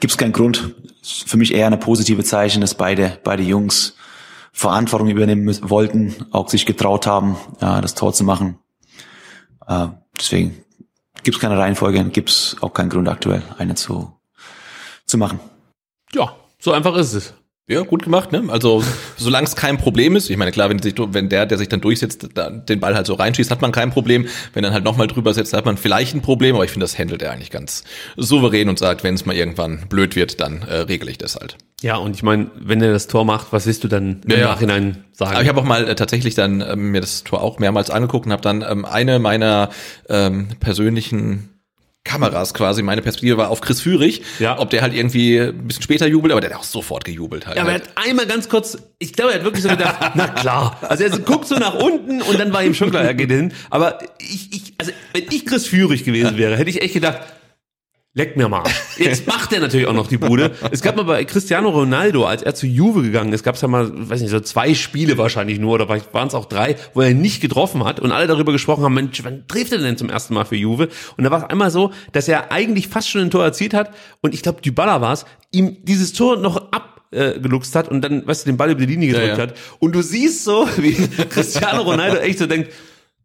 gibt 0.00 0.12
es 0.12 0.18
keinen 0.18 0.32
Grund. 0.32 0.74
Für 1.02 1.36
mich 1.36 1.54
eher 1.54 1.66
eine 1.66 1.78
positive 1.78 2.24
Zeichen, 2.24 2.60
dass 2.60 2.74
beide, 2.74 3.18
beide 3.22 3.42
Jungs 3.42 3.94
Verantwortung 4.52 5.08
übernehmen 5.08 5.46
wollten, 5.68 6.14
auch 6.30 6.48
sich 6.48 6.66
getraut 6.66 7.06
haben, 7.06 7.36
ja, 7.60 7.80
das 7.80 7.94
Tor 7.94 8.12
zu 8.12 8.24
machen. 8.24 8.58
Äh, 9.66 9.88
deswegen 10.18 10.64
gibt 11.22 11.36
es 11.36 11.40
keine 11.40 11.58
Reihenfolge, 11.58 12.02
gibt 12.04 12.30
es 12.30 12.56
auch 12.60 12.72
keinen 12.72 12.90
Grund 12.90 13.08
aktuell, 13.08 13.42
eine 13.58 13.74
zu, 13.74 14.12
zu 15.06 15.18
machen. 15.18 15.40
Ja, 16.12 16.34
so 16.58 16.72
einfach 16.72 16.96
ist 16.96 17.14
es. 17.14 17.34
Ja, 17.70 17.82
gut 17.82 18.02
gemacht, 18.02 18.32
ne? 18.32 18.44
Also, 18.48 18.82
solange 19.18 19.46
es 19.46 19.54
kein 19.54 19.76
Problem 19.76 20.16
ist, 20.16 20.30
ich 20.30 20.38
meine, 20.38 20.52
klar, 20.52 20.70
wenn, 20.70 20.78
sich, 20.78 20.94
wenn 20.96 21.28
der, 21.28 21.44
der 21.44 21.58
sich 21.58 21.68
dann 21.68 21.82
durchsetzt, 21.82 22.30
da, 22.32 22.48
den 22.48 22.80
Ball 22.80 22.94
halt 22.94 23.06
so 23.06 23.12
reinschießt, 23.12 23.50
hat 23.50 23.60
man 23.60 23.72
kein 23.72 23.90
Problem. 23.90 24.26
Wenn 24.54 24.62
dann 24.62 24.72
halt 24.72 24.84
nochmal 24.84 25.06
drüber 25.06 25.34
setzt, 25.34 25.52
hat 25.52 25.66
man 25.66 25.76
vielleicht 25.76 26.14
ein 26.14 26.22
Problem, 26.22 26.54
aber 26.54 26.64
ich 26.64 26.70
finde, 26.70 26.84
das 26.84 26.98
handelt 26.98 27.20
er 27.20 27.30
eigentlich 27.30 27.50
ganz 27.50 27.84
souverän 28.16 28.70
und 28.70 28.78
sagt, 28.78 29.04
wenn 29.04 29.14
es 29.14 29.26
mal 29.26 29.36
irgendwann 29.36 29.86
blöd 29.90 30.16
wird, 30.16 30.40
dann 30.40 30.62
äh, 30.62 30.76
regle 30.76 31.10
ich 31.10 31.18
das 31.18 31.36
halt. 31.36 31.58
Ja, 31.82 31.96
und 31.96 32.16
ich 32.16 32.22
meine, 32.22 32.50
wenn 32.58 32.80
er 32.80 32.90
das 32.90 33.06
Tor 33.06 33.26
macht, 33.26 33.48
was 33.52 33.66
willst 33.66 33.84
du 33.84 33.88
dann 33.88 34.22
im 34.24 34.30
Ja, 34.30 34.46
Nachhinein 34.46 35.04
sagen? 35.12 35.32
Aber 35.32 35.42
ich 35.42 35.48
habe 35.50 35.60
auch 35.60 35.64
mal 35.64 35.86
äh, 35.86 35.94
tatsächlich 35.94 36.34
dann 36.34 36.62
ähm, 36.62 36.90
mir 36.90 37.02
das 37.02 37.22
Tor 37.22 37.42
auch 37.42 37.58
mehrmals 37.58 37.90
angeguckt 37.90 38.24
und 38.24 38.32
habe 38.32 38.42
dann 38.42 38.64
ähm, 38.66 38.86
eine 38.86 39.18
meiner 39.18 39.68
ähm, 40.08 40.48
persönlichen 40.58 41.50
Kameras 42.04 42.54
quasi, 42.54 42.82
meine 42.82 43.02
Perspektive 43.02 43.36
war 43.36 43.50
auf 43.50 43.60
Chris 43.60 43.80
Führig, 43.82 44.22
Ja. 44.38 44.58
ob 44.58 44.70
der 44.70 44.80
halt 44.82 44.94
irgendwie 44.94 45.38
ein 45.38 45.66
bisschen 45.66 45.82
später 45.82 46.06
jubelt, 46.06 46.32
aber 46.32 46.40
der 46.40 46.50
hat 46.50 46.58
auch 46.58 46.64
sofort 46.64 47.04
gejubelt 47.04 47.46
halt. 47.46 47.56
Ja, 47.56 47.62
aber 47.62 47.72
er 47.72 47.80
hat 47.80 47.88
einmal 47.96 48.26
ganz 48.26 48.48
kurz, 48.48 48.78
ich 48.98 49.12
glaube, 49.12 49.32
er 49.32 49.38
hat 49.38 49.44
wirklich 49.44 49.62
so 49.62 49.68
gedacht, 49.68 49.96
na 50.14 50.28
klar. 50.28 50.78
Also 50.82 51.04
er 51.04 51.10
guckt 51.18 51.46
so 51.46 51.56
nach 51.56 51.74
unten 51.74 52.22
und 52.22 52.38
dann 52.40 52.52
war 52.52 52.64
ihm 52.64 52.72
schon 52.74 52.90
klar, 52.90 53.02
er 53.04 53.14
geht 53.14 53.30
hin. 53.30 53.52
Aber 53.68 53.98
ich, 54.18 54.48
ich, 54.52 54.74
also 54.78 54.92
wenn 55.12 55.24
ich 55.30 55.44
Chris 55.44 55.66
Führig 55.66 56.04
gewesen 56.04 56.38
wäre, 56.38 56.56
hätte 56.56 56.70
ich 56.70 56.80
echt 56.80 56.94
gedacht, 56.94 57.18
leck 58.14 58.36
mir 58.36 58.48
mal. 58.48 58.64
Jetzt 58.96 59.26
macht 59.26 59.52
er 59.52 59.60
natürlich 59.60 59.86
auch 59.86 59.94
noch 59.94 60.08
die 60.08 60.18
Bude. 60.18 60.52
Es 60.70 60.82
gab 60.82 60.96
mal 60.96 61.04
bei 61.04 61.24
Cristiano 61.24 61.68
Ronaldo, 61.68 62.24
als 62.26 62.42
er 62.42 62.54
zu 62.54 62.66
Juve 62.66 63.02
gegangen 63.02 63.32
ist, 63.32 63.44
gab 63.44 63.54
es 63.54 63.60
ja 63.60 63.68
mal, 63.68 63.90
weiß 63.92 64.20
nicht, 64.20 64.30
so 64.30 64.40
zwei 64.40 64.74
Spiele 64.74 65.18
wahrscheinlich 65.18 65.58
nur, 65.58 65.74
oder 65.74 65.88
waren 65.88 66.28
es 66.28 66.34
auch 66.34 66.46
drei, 66.46 66.76
wo 66.94 67.00
er 67.00 67.14
nicht 67.14 67.40
getroffen 67.40 67.84
hat 67.84 68.00
und 68.00 68.12
alle 68.12 68.26
darüber 68.26 68.52
gesprochen 68.52 68.84
haben, 68.84 68.94
Mensch, 68.94 69.22
wann 69.24 69.46
trifft 69.46 69.72
er 69.72 69.78
denn 69.78 69.96
zum 69.96 70.10
ersten 70.10 70.34
Mal 70.34 70.44
für 70.44 70.56
Juve? 70.56 70.88
Und 71.16 71.24
da 71.24 71.30
war 71.30 71.44
es 71.44 71.50
einmal 71.50 71.70
so, 71.70 71.92
dass 72.12 72.28
er 72.28 72.50
eigentlich 72.50 72.88
fast 72.88 73.08
schon 73.08 73.22
ein 73.22 73.30
Tor 73.30 73.44
erzielt 73.44 73.74
hat 73.74 73.94
und 74.20 74.34
ich 74.34 74.42
glaube, 74.42 74.60
Dybala 74.62 75.00
war 75.00 75.12
es, 75.12 75.24
ihm 75.52 75.78
dieses 75.84 76.12
Tor 76.12 76.36
noch 76.38 76.72
ab 76.72 76.98
äh, 77.10 77.38
geluchst 77.40 77.74
hat 77.74 77.88
und 77.88 78.02
dann, 78.02 78.26
weißt 78.26 78.44
du, 78.44 78.50
den 78.50 78.56
Ball 78.56 78.70
über 78.70 78.80
die 78.80 78.86
Linie 78.86 79.08
gedrückt 79.08 79.38
ja. 79.38 79.42
hat. 79.44 79.54
Und 79.78 79.94
du 79.94 80.02
siehst 80.02 80.44
so, 80.44 80.68
wie 80.76 80.92
Cristiano 81.30 81.82
Ronaldo 81.82 82.16
echt 82.18 82.38
so 82.38 82.46
denkt, 82.46 82.70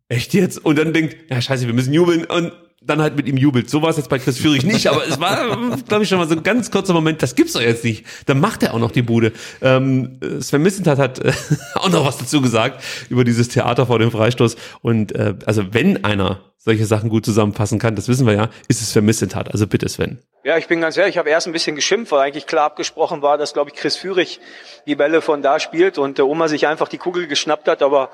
echt 0.07 0.33
jetzt? 0.33 0.63
Und 0.63 0.77
dann 0.77 0.93
denkt, 0.93 1.17
ja 1.29 1.41
scheiße, 1.41 1.67
wir 1.67 1.73
müssen 1.73 1.93
jubeln 1.93 2.25
und 2.25 2.53
dann 2.85 3.01
halt 3.01 3.15
mit 3.15 3.27
ihm 3.27 3.37
jubelt. 3.37 3.69
So 3.69 3.81
war 3.81 3.89
es 3.89 3.97
jetzt 3.97 4.09
bei 4.09 4.19
Chris 4.19 4.37
Führig 4.37 4.63
nicht, 4.63 4.87
aber 4.87 5.07
es 5.07 5.19
war, 5.19 5.57
glaube 5.87 6.03
ich, 6.03 6.09
schon 6.09 6.17
mal 6.17 6.27
so 6.27 6.35
ein 6.35 6.43
ganz 6.43 6.71
kurzer 6.71 6.93
Moment, 6.93 7.21
das 7.21 7.35
gibt's 7.35 7.53
doch 7.53 7.61
jetzt 7.61 7.83
nicht. 7.83 8.05
Dann 8.25 8.39
macht 8.39 8.63
er 8.63 8.73
auch 8.73 8.79
noch 8.79 8.91
die 8.91 9.01
Bude. 9.01 9.31
Ähm, 9.61 10.19
Sven 10.39 10.61
Missentat 10.61 10.99
hat 10.99 11.19
äh, 11.19 11.31
auch 11.75 11.89
noch 11.89 12.05
was 12.05 12.17
dazu 12.17 12.41
gesagt 12.41 12.83
über 13.09 13.23
dieses 13.23 13.47
Theater 13.47 13.85
vor 13.87 13.99
dem 13.99 14.11
Freistoß. 14.11 14.55
Und 14.81 15.13
äh, 15.15 15.35
also 15.45 15.73
wenn 15.73 16.03
einer 16.03 16.41
solche 16.57 16.85
Sachen 16.85 17.09
gut 17.09 17.25
zusammenfassen 17.25 17.79
kann, 17.79 17.95
das 17.95 18.07
wissen 18.07 18.25
wir 18.25 18.33
ja, 18.33 18.49
ist 18.67 18.81
es 18.81 18.91
Sven 18.91 19.05
Missentat. 19.05 19.51
Also 19.51 19.67
bitte 19.67 19.87
Sven. 19.89 20.19
Ja, 20.45 20.57
ich 20.57 20.67
bin 20.67 20.81
ganz 20.81 20.97
ehrlich, 20.97 21.15
ich 21.15 21.17
habe 21.17 21.29
erst 21.29 21.47
ein 21.47 21.53
bisschen 21.53 21.77
geschimpft, 21.77 22.11
weil 22.11 22.19
eigentlich 22.19 22.47
klar 22.47 22.65
abgesprochen 22.65 23.21
war, 23.21 23.37
dass, 23.37 23.53
glaube 23.53 23.69
ich, 23.69 23.77
Chris 23.77 23.95
Führig 23.95 24.41
die 24.85 24.95
Bälle 24.95 25.21
von 25.21 25.41
da 25.41 25.57
spielt 25.57 25.97
und 25.97 26.17
der 26.17 26.27
Oma 26.27 26.49
sich 26.49 26.67
einfach 26.67 26.89
die 26.89 26.97
Kugel 26.97 27.27
geschnappt 27.27 27.69
hat, 27.69 27.81
aber 27.81 28.09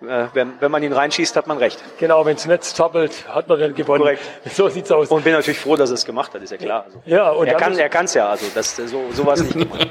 äh, 0.00 0.28
wenn, 0.32 0.54
wenn 0.60 0.70
man 0.70 0.82
ihn 0.82 0.94
reinschießt, 0.94 1.36
hat 1.36 1.46
man 1.46 1.58
recht. 1.58 1.78
Genau, 1.98 2.24
wenn 2.24 2.36
das 2.36 2.46
Netz 2.46 2.74
zappelt, 2.74 3.28
hat 3.28 3.48
man 3.48 3.60
dann 3.60 3.74
gewonnen. 3.74 4.00
Korrekt. 4.00 4.22
So 4.54 4.70
sieht's 4.70 4.90
aus. 4.90 5.08
Und 5.08 5.22
bin 5.22 5.34
natürlich 5.34 5.60
froh, 5.60 5.76
dass 5.76 5.90
er 5.90 5.94
es 5.94 6.06
gemacht 6.06 6.32
hat, 6.32 6.42
ist 6.42 6.50
ja 6.50 6.56
klar. 6.56 6.86
Also, 6.86 7.02
ja, 7.04 7.28
und 7.30 7.46
er 7.46 7.52
dann 7.52 7.60
kann 7.60 7.78
er 7.78 7.88
kann's 7.90 8.14
ja, 8.14 8.30
also 8.30 8.46
das 8.54 8.74
so 8.76 9.12
sowas 9.12 9.42
nicht 9.42 9.58
gemacht. 9.58 9.86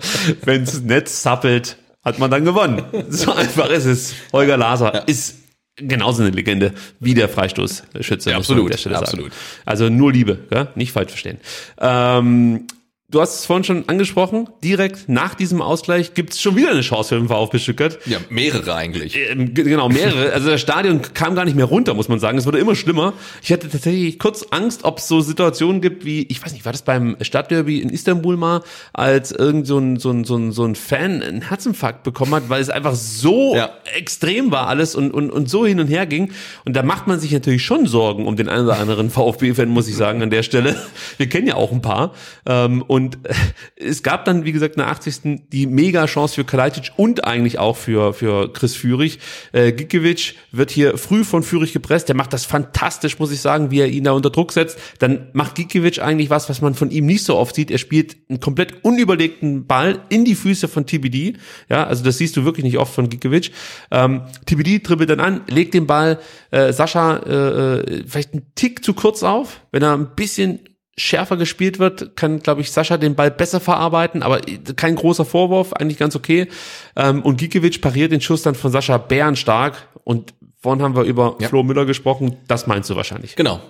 Wenn's 0.42 0.82
Netz 0.82 1.22
zappelt, 1.22 1.78
hat 2.04 2.18
man 2.18 2.30
dann 2.30 2.44
gewonnen. 2.44 2.84
So 3.08 3.32
einfach 3.32 3.70
ist 3.70 3.86
es. 3.86 4.14
Holger 4.34 4.58
Laser 4.58 5.08
ist 5.08 5.39
genauso 5.80 6.22
eine 6.22 6.30
Legende 6.30 6.72
wie 6.98 7.14
der 7.14 7.28
Freistoßschütze. 7.28 8.30
Ja, 8.30 8.36
absolut, 8.36 8.72
der 8.72 8.78
Stelle 8.78 8.96
sagen. 8.96 9.06
absolut. 9.06 9.32
Also 9.64 9.88
nur 9.88 10.12
Liebe, 10.12 10.38
gell? 10.50 10.68
nicht 10.74 10.92
falsch 10.92 11.10
verstehen. 11.10 11.38
Ähm, 11.80 12.66
du 13.10 13.20
hast 13.20 13.40
es 13.40 13.46
vorhin 13.46 13.64
schon 13.64 13.88
angesprochen, 13.88 14.48
direkt 14.62 15.08
nach 15.08 15.34
diesem 15.34 15.60
Ausgleich 15.62 16.14
gibt's 16.14 16.40
schon 16.40 16.56
wieder 16.56 16.70
eine 16.70 16.80
Chance 16.82 17.10
für 17.10 17.14
den 17.16 17.28
VfB 17.28 17.58
Stuttgart. 17.58 17.98
ja, 18.06 18.18
mehrere 18.28 18.74
eigentlich. 18.74 19.16
Ähm, 19.30 19.52
Genau, 19.54 19.88
mehrere. 19.88 20.32
Also 20.32 20.50
das 20.50 20.60
Stadion 20.60 21.00
kam 21.14 21.34
gar 21.34 21.44
nicht 21.44 21.56
mehr 21.56 21.64
runter, 21.64 21.94
muss 21.94 22.08
man 22.08 22.18
sagen. 22.20 22.38
Es 22.38 22.46
wurde 22.46 22.58
immer 22.58 22.74
schlimmer. 22.76 23.12
Ich 23.42 23.52
hatte 23.52 23.68
tatsächlich 23.68 24.18
kurz 24.18 24.46
Angst, 24.50 24.84
ob 24.84 24.98
es 24.98 25.08
so 25.08 25.20
Situationen 25.20 25.80
gibt 25.80 26.04
wie, 26.04 26.22
ich 26.28 26.42
weiß 26.44 26.52
nicht, 26.52 26.64
war 26.64 26.72
das 26.72 26.82
beim 26.82 27.16
Stadtderby 27.20 27.80
in 27.80 27.88
Istanbul 27.90 28.36
mal, 28.36 28.62
als 28.92 29.32
irgend 29.32 29.66
so 29.66 29.78
ein, 29.78 29.98
so 29.98 30.10
ein, 30.10 30.24
so 30.24 30.36
ein, 30.36 30.52
so 30.52 30.64
ein 30.64 30.74
Fan 30.76 31.22
einen 31.22 31.42
Herzinfarkt 31.48 32.02
bekommen 32.04 32.34
hat, 32.34 32.48
weil 32.48 32.60
es 32.62 32.70
einfach 32.70 32.94
so 32.94 33.54
Ja. 33.56 33.70
extrem 33.96 34.50
war 34.50 34.68
alles 34.68 34.94
und, 34.94 35.10
und, 35.12 35.30
und 35.30 35.50
so 35.50 35.66
hin 35.66 35.80
und 35.80 35.88
her 35.88 36.06
ging. 36.06 36.30
Und 36.64 36.74
da 36.76 36.82
macht 36.82 37.06
man 37.06 37.18
sich 37.20 37.32
natürlich 37.32 37.64
schon 37.64 37.86
Sorgen 37.86 38.26
um 38.26 38.36
den 38.36 38.48
einen 38.48 38.66
oder 38.66 38.78
anderen 38.78 39.10
VfB-Fan, 39.10 39.68
muss 39.68 39.88
ich 39.88 39.96
sagen, 39.96 40.22
an 40.22 40.30
der 40.30 40.42
Stelle. 40.42 40.76
Wir 41.16 41.28
kennen 41.28 41.46
ja 41.48 41.54
auch 41.56 41.72
ein 41.72 41.82
paar. 41.82 42.12
Ähm, 42.46 42.82
Und 43.00 43.18
äh, 43.26 43.34
es 43.76 44.02
gab 44.02 44.24
dann, 44.26 44.44
wie 44.44 44.52
gesagt, 44.52 44.76
in 44.76 44.80
der 44.80 44.88
80. 44.88 45.48
die 45.50 45.66
Mega-Chance 45.66 46.34
für 46.34 46.44
Kalajdzic 46.44 46.92
und 46.96 47.24
eigentlich 47.24 47.58
auch 47.58 47.76
für, 47.76 48.12
für 48.12 48.52
Chris 48.52 48.76
Führig. 48.76 49.18
Äh, 49.52 49.72
Gikiewicz 49.72 50.34
wird 50.52 50.70
hier 50.70 50.98
früh 50.98 51.24
von 51.24 51.42
Führig 51.42 51.72
gepresst. 51.72 52.08
Der 52.08 52.16
macht 52.16 52.32
das 52.32 52.44
fantastisch, 52.44 53.18
muss 53.18 53.32
ich 53.32 53.40
sagen, 53.40 53.70
wie 53.70 53.80
er 53.80 53.88
ihn 53.88 54.04
da 54.04 54.12
unter 54.12 54.30
Druck 54.30 54.52
setzt. 54.52 54.78
Dann 54.98 55.28
macht 55.32 55.54
Gikiewicz 55.54 55.98
eigentlich 55.98 56.28
was, 56.28 56.48
was 56.48 56.60
man 56.60 56.74
von 56.74 56.90
ihm 56.90 57.06
nicht 57.06 57.24
so 57.24 57.36
oft 57.36 57.54
sieht. 57.54 57.70
Er 57.70 57.78
spielt 57.78 58.16
einen 58.28 58.40
komplett 58.40 58.84
unüberlegten 58.84 59.66
Ball 59.66 60.00
in 60.10 60.24
die 60.24 60.34
Füße 60.34 60.68
von 60.68 60.86
TBD. 60.86 61.38
Ja, 61.68 61.86
also 61.86 62.04
das 62.04 62.18
siehst 62.18 62.36
du 62.36 62.44
wirklich 62.44 62.64
nicht 62.64 62.78
oft 62.78 62.94
von 62.94 63.08
Gikiewicz. 63.08 63.50
Ähm, 63.90 64.22
TBD 64.44 64.80
dribbelt 64.82 65.08
dann 65.08 65.20
an, 65.20 65.40
legt 65.48 65.72
den 65.72 65.86
Ball 65.86 66.18
äh, 66.50 66.72
Sascha 66.72 67.16
äh, 67.16 67.78
äh, 67.80 68.04
vielleicht 68.06 68.34
einen 68.34 68.46
Tick 68.54 68.84
zu 68.84 68.92
kurz 68.92 69.22
auf. 69.22 69.62
Wenn 69.72 69.82
er 69.82 69.94
ein 69.94 70.14
bisschen 70.14 70.60
schärfer 70.96 71.36
gespielt 71.36 71.78
wird, 71.78 72.16
kann, 72.16 72.40
glaube 72.40 72.60
ich, 72.60 72.72
Sascha 72.72 72.96
den 72.96 73.14
Ball 73.14 73.30
besser 73.30 73.60
verarbeiten, 73.60 74.22
aber 74.22 74.40
kein 74.76 74.96
großer 74.96 75.24
Vorwurf, 75.24 75.72
eigentlich 75.72 75.98
ganz 75.98 76.16
okay. 76.16 76.48
Ähm, 76.96 77.22
und 77.22 77.38
Gikiewicz 77.38 77.78
pariert 77.80 78.12
den 78.12 78.20
Schuss 78.20 78.42
dann 78.42 78.54
von 78.54 78.70
Sascha 78.70 78.98
bärenstark 78.98 79.88
und 80.04 80.34
vorhin 80.60 80.82
haben 80.82 80.94
wir 80.96 81.04
über 81.04 81.36
Ja. 81.40 81.48
Flo 81.48 81.62
Müller 81.62 81.86
gesprochen, 81.86 82.36
das 82.48 82.66
meinst 82.66 82.90
du 82.90 82.96
wahrscheinlich. 82.96 83.36
Genau. 83.36 83.60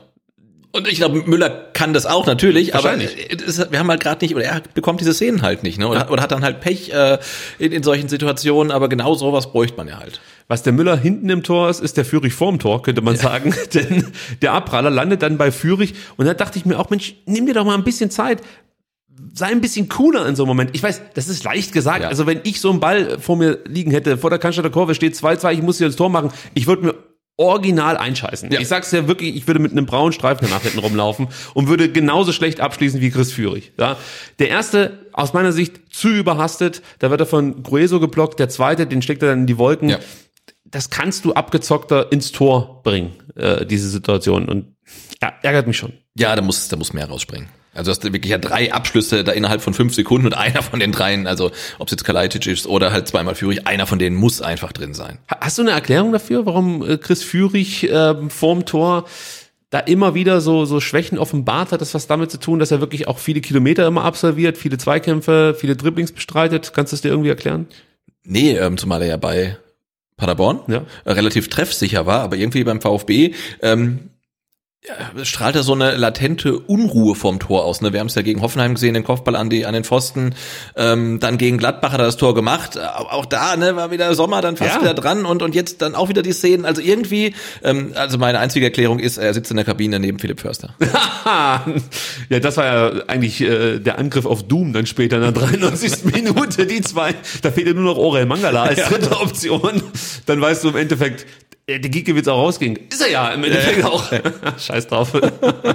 Und 0.72 0.86
ich 0.86 0.98
glaube, 0.98 1.22
Müller 1.26 1.50
kann 1.72 1.92
das 1.92 2.06
auch 2.06 2.26
natürlich, 2.26 2.76
aber 2.76 2.94
ist, 2.94 3.72
wir 3.72 3.78
haben 3.78 3.88
halt 3.88 4.00
gerade 4.00 4.24
nicht, 4.24 4.36
oder 4.36 4.44
er 4.44 4.62
bekommt 4.74 5.00
diese 5.00 5.12
Szenen 5.12 5.42
halt 5.42 5.64
nicht, 5.64 5.78
ne? 5.78 5.88
Oder, 5.88 6.10
oder 6.12 6.22
hat 6.22 6.30
dann 6.30 6.44
halt 6.44 6.60
Pech 6.60 6.92
äh, 6.92 7.18
in, 7.58 7.72
in 7.72 7.82
solchen 7.82 8.08
Situationen, 8.08 8.70
aber 8.70 8.88
genau 8.88 9.14
sowas 9.14 9.50
bräuchte 9.50 9.76
man 9.76 9.88
ja 9.88 9.98
halt. 9.98 10.20
Was 10.46 10.62
der 10.62 10.72
Müller 10.72 10.96
hinten 10.96 11.28
im 11.28 11.42
Tor 11.42 11.70
ist, 11.70 11.80
ist 11.80 11.96
der 11.96 12.04
Führig 12.04 12.34
vorm 12.34 12.60
Tor, 12.60 12.82
könnte 12.82 13.02
man 13.02 13.16
sagen. 13.16 13.52
Denn 13.74 14.06
der 14.42 14.52
Abpraller 14.52 14.90
landet 14.90 15.22
dann 15.22 15.38
bei 15.38 15.50
Führig. 15.50 15.94
Und 16.16 16.26
da 16.26 16.34
dachte 16.34 16.58
ich 16.58 16.64
mir 16.64 16.78
auch, 16.78 16.88
Mensch, 16.90 17.14
nimm 17.26 17.46
dir 17.46 17.54
doch 17.54 17.64
mal 17.64 17.74
ein 17.74 17.84
bisschen 17.84 18.10
Zeit. 18.10 18.40
Sei 19.32 19.46
ein 19.46 19.60
bisschen 19.60 19.88
cooler 19.88 20.26
in 20.26 20.36
so 20.36 20.44
einem 20.44 20.48
Moment. 20.48 20.70
Ich 20.74 20.82
weiß, 20.82 21.02
das 21.14 21.28
ist 21.28 21.42
leicht 21.42 21.72
gesagt. 21.72 22.02
Ja. 22.02 22.08
Also 22.08 22.26
wenn 22.26 22.40
ich 22.44 22.60
so 22.60 22.70
einen 22.70 22.80
Ball 22.80 23.18
vor 23.18 23.36
mir 23.36 23.58
liegen 23.66 23.90
hätte, 23.90 24.18
vor 24.18 24.30
der 24.30 24.38
Cannstatter 24.38 24.70
Kurve 24.70 24.94
steht 24.94 25.14
2-2, 25.14 25.52
ich 25.52 25.62
muss 25.62 25.78
hier 25.78 25.88
ins 25.88 25.96
Tor 25.96 26.10
machen, 26.10 26.32
ich 26.54 26.66
würde 26.66 26.84
mir 26.84 26.94
original 27.40 27.96
einscheißen. 27.96 28.52
Ja. 28.52 28.60
Ich 28.60 28.68
sag's 28.68 28.92
ja 28.92 29.08
wirklich, 29.08 29.34
ich 29.34 29.46
würde 29.46 29.60
mit 29.60 29.72
einem 29.72 29.86
braunen 29.86 30.12
Streifen 30.12 30.46
danach 30.46 30.62
hinten 30.62 30.78
rumlaufen 30.80 31.28
und 31.54 31.68
würde 31.68 31.90
genauso 31.90 32.32
schlecht 32.32 32.60
abschließen 32.60 33.00
wie 33.00 33.10
Chris 33.10 33.32
Führig. 33.32 33.72
Ja? 33.78 33.96
Der 34.38 34.50
erste, 34.50 35.06
aus 35.12 35.32
meiner 35.32 35.50
Sicht, 35.52 35.80
zu 35.90 36.08
überhastet. 36.10 36.82
Da 36.98 37.10
wird 37.10 37.20
er 37.20 37.26
von 37.26 37.62
Grueso 37.62 37.98
geblockt. 37.98 38.38
Der 38.38 38.50
zweite, 38.50 38.86
den 38.86 39.00
steckt 39.00 39.22
er 39.22 39.30
dann 39.30 39.40
in 39.40 39.46
die 39.46 39.56
Wolken 39.56 39.88
Ja. 39.88 39.98
das 40.64 40.90
kannst 40.90 41.24
du 41.24 41.32
abgezockter 41.32 42.12
ins 42.12 42.30
Tor 42.30 42.82
bringen, 42.82 43.14
äh, 43.36 43.64
diese 43.64 43.88
Situation. 43.88 44.46
Und 44.46 44.76
ja, 45.22 45.32
ärgert 45.42 45.66
mich 45.66 45.78
schon. 45.78 45.94
Ja, 46.16 46.36
da 46.36 46.42
muss, 46.42 46.68
da 46.68 46.76
muss 46.76 46.92
mehr 46.92 47.08
rausspringen. 47.08 47.48
Also 47.72 47.90
hast 47.90 48.02
du 48.02 48.12
wirklich 48.12 48.30
ja 48.32 48.38
drei 48.38 48.72
Abschlüsse 48.72 49.22
da 49.22 49.32
innerhalb 49.32 49.62
von 49.62 49.74
fünf 49.74 49.94
Sekunden 49.94 50.26
und 50.26 50.34
einer 50.34 50.62
von 50.62 50.80
den 50.80 50.90
dreien, 50.92 51.26
also 51.26 51.52
ob 51.78 51.86
es 51.86 51.92
jetzt 51.92 52.04
Kalajdzic 52.04 52.46
ist 52.46 52.66
oder 52.66 52.92
halt 52.92 53.06
zweimal 53.06 53.34
Führig, 53.34 53.66
einer 53.66 53.86
von 53.86 53.98
denen 53.98 54.16
muss 54.16 54.42
einfach 54.42 54.72
drin 54.72 54.92
sein. 54.94 55.18
Hast 55.28 55.58
du 55.58 55.62
eine 55.62 55.70
Erklärung 55.70 56.12
dafür, 56.12 56.46
warum 56.46 56.88
äh, 56.88 56.98
Chris 56.98 57.22
Führig 57.22 57.88
äh, 57.88 58.14
vorm 58.28 58.64
Tor 58.66 59.04
da 59.70 59.78
immer 59.78 60.14
wieder 60.16 60.40
so, 60.40 60.64
so 60.64 60.80
Schwächen 60.80 61.16
offenbart 61.16 61.70
hat? 61.70 61.80
Das 61.80 61.94
was 61.94 62.08
damit 62.08 62.30
zu 62.32 62.38
tun, 62.40 62.58
dass 62.58 62.72
er 62.72 62.80
wirklich 62.80 63.06
auch 63.06 63.18
viele 63.18 63.40
Kilometer 63.40 63.86
immer 63.86 64.04
absolviert, 64.04 64.58
viele 64.58 64.76
Zweikämpfe, 64.78 65.54
viele 65.58 65.76
Dribblings 65.76 66.10
bestreitet? 66.10 66.72
Kannst 66.74 66.92
du 66.92 66.96
es 66.96 67.02
dir 67.02 67.10
irgendwie 67.10 67.28
erklären? 67.30 67.68
Nee, 68.24 68.56
ähm, 68.56 68.78
zumal 68.78 69.02
er 69.02 69.08
ja 69.08 69.16
bei 69.16 69.56
Paderborn 70.16 70.60
Ja. 70.66 70.82
äh, 71.04 71.12
relativ 71.12 71.48
treffsicher 71.48 72.04
war, 72.04 72.20
aber 72.22 72.36
irgendwie 72.36 72.64
beim 72.64 72.80
VfB 72.80 73.32
ähm, 73.62 74.10
ja, 74.88 75.24
strahlt 75.26 75.56
er 75.56 75.62
so 75.62 75.74
eine 75.74 75.94
latente 75.96 76.58
Unruhe 76.58 77.14
vorm 77.14 77.38
Tor 77.38 77.66
aus. 77.66 77.82
Ne? 77.82 77.92
Wir 77.92 78.00
haben 78.00 78.06
es 78.06 78.14
ja 78.14 78.22
gegen 78.22 78.40
Hoffenheim 78.40 78.72
gesehen, 78.74 78.94
den 78.94 79.04
Kopfball 79.04 79.36
an, 79.36 79.50
die, 79.50 79.66
an 79.66 79.74
den 79.74 79.84
Pfosten. 79.84 80.34
Ähm, 80.74 81.20
dann 81.20 81.36
gegen 81.36 81.58
Gladbach 81.58 81.92
hat 81.92 82.00
er 82.00 82.06
das 82.06 82.16
Tor 82.16 82.34
gemacht. 82.34 82.78
Auch 82.78 83.26
da 83.26 83.56
ne, 83.56 83.76
war 83.76 83.90
wieder 83.90 84.14
Sommer 84.14 84.40
dann 84.40 84.56
fast 84.56 84.76
Ja. 84.76 84.80
wieder 84.80 84.94
dran 84.94 85.26
und, 85.26 85.42
und 85.42 85.54
jetzt 85.54 85.82
dann 85.82 85.94
auch 85.94 86.08
wieder 86.08 86.22
die 86.22 86.32
Szenen. 86.32 86.64
Also 86.64 86.80
irgendwie, 86.80 87.34
ähm, 87.62 87.92
also 87.94 88.16
meine 88.16 88.38
einzige 88.38 88.64
Erklärung 88.64 89.00
ist, 89.00 89.18
er 89.18 89.34
sitzt 89.34 89.50
in 89.50 89.58
der 89.58 89.66
Kabine 89.66 90.00
neben 90.00 90.18
Philipp 90.18 90.40
Förster. 90.40 90.74
ja, 92.30 92.40
das 92.40 92.56
war 92.56 92.64
ja 92.64 93.02
eigentlich 93.06 93.42
äh, 93.42 93.80
der 93.80 93.98
Angriff 93.98 94.24
auf 94.24 94.44
Doom 94.44 94.72
dann 94.72 94.86
später 94.86 95.16
in 95.16 95.22
der 95.22 95.32
93. 95.32 96.04
Minute, 96.04 96.66
die 96.66 96.80
zwei. 96.80 97.14
Da 97.42 97.50
fehlt 97.50 97.66
ja 97.66 97.74
nur 97.74 97.84
noch 97.84 97.98
Orel 97.98 98.24
Mangala 98.24 98.62
als 98.62 98.82
dritte 98.88 99.20
Option. 99.20 99.82
Dann 100.24 100.40
weißt 100.40 100.64
du 100.64 100.70
im 100.70 100.76
Endeffekt, 100.76 101.26
der 101.78 101.90
Gieke 101.90 102.14
wird 102.14 102.28
auch 102.28 102.38
rausgehen. 102.38 102.78
Ist 102.90 103.02
er 103.02 103.10
ja 103.10 103.28
im 103.30 103.44
Endeffekt 103.44 103.84
auch. 103.84 104.04
Scheiß 104.58 104.88
drauf. 104.88 105.12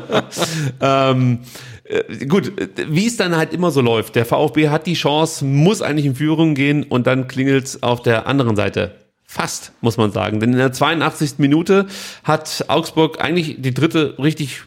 ähm, 0.82 1.40
äh, 1.84 2.26
gut, 2.26 2.52
wie 2.88 3.08
es 3.08 3.18
dann 3.18 3.36
halt 3.36 3.54
immer 3.54 3.72
so 3.72 3.82
läuft. 3.82 4.16
Der 4.16 4.26
VfB 4.26 4.70
hat 4.70 4.88
die 4.88 4.94
Chance, 4.94 5.46
muss 5.46 5.82
eigentlich 5.82 6.06
in 6.06 6.16
Führung 6.16 6.56
gehen 6.56 6.84
und 6.84 7.08
dann 7.08 7.28
klingelt's 7.28 7.84
auf 7.84 8.02
der 8.02 8.28
anderen 8.28 8.56
Seite. 8.56 8.96
Fast, 9.24 9.74
muss 9.82 9.98
man 9.98 10.12
sagen. 10.12 10.40
Denn 10.40 10.52
in 10.52 10.58
der 10.58 10.72
82. 10.72 11.40
Minute 11.40 11.88
hat 12.24 12.66
Augsburg 12.68 13.22
eigentlich 13.22 13.56
die 13.60 13.74
dritte 13.74 14.16
richtig 14.20 14.64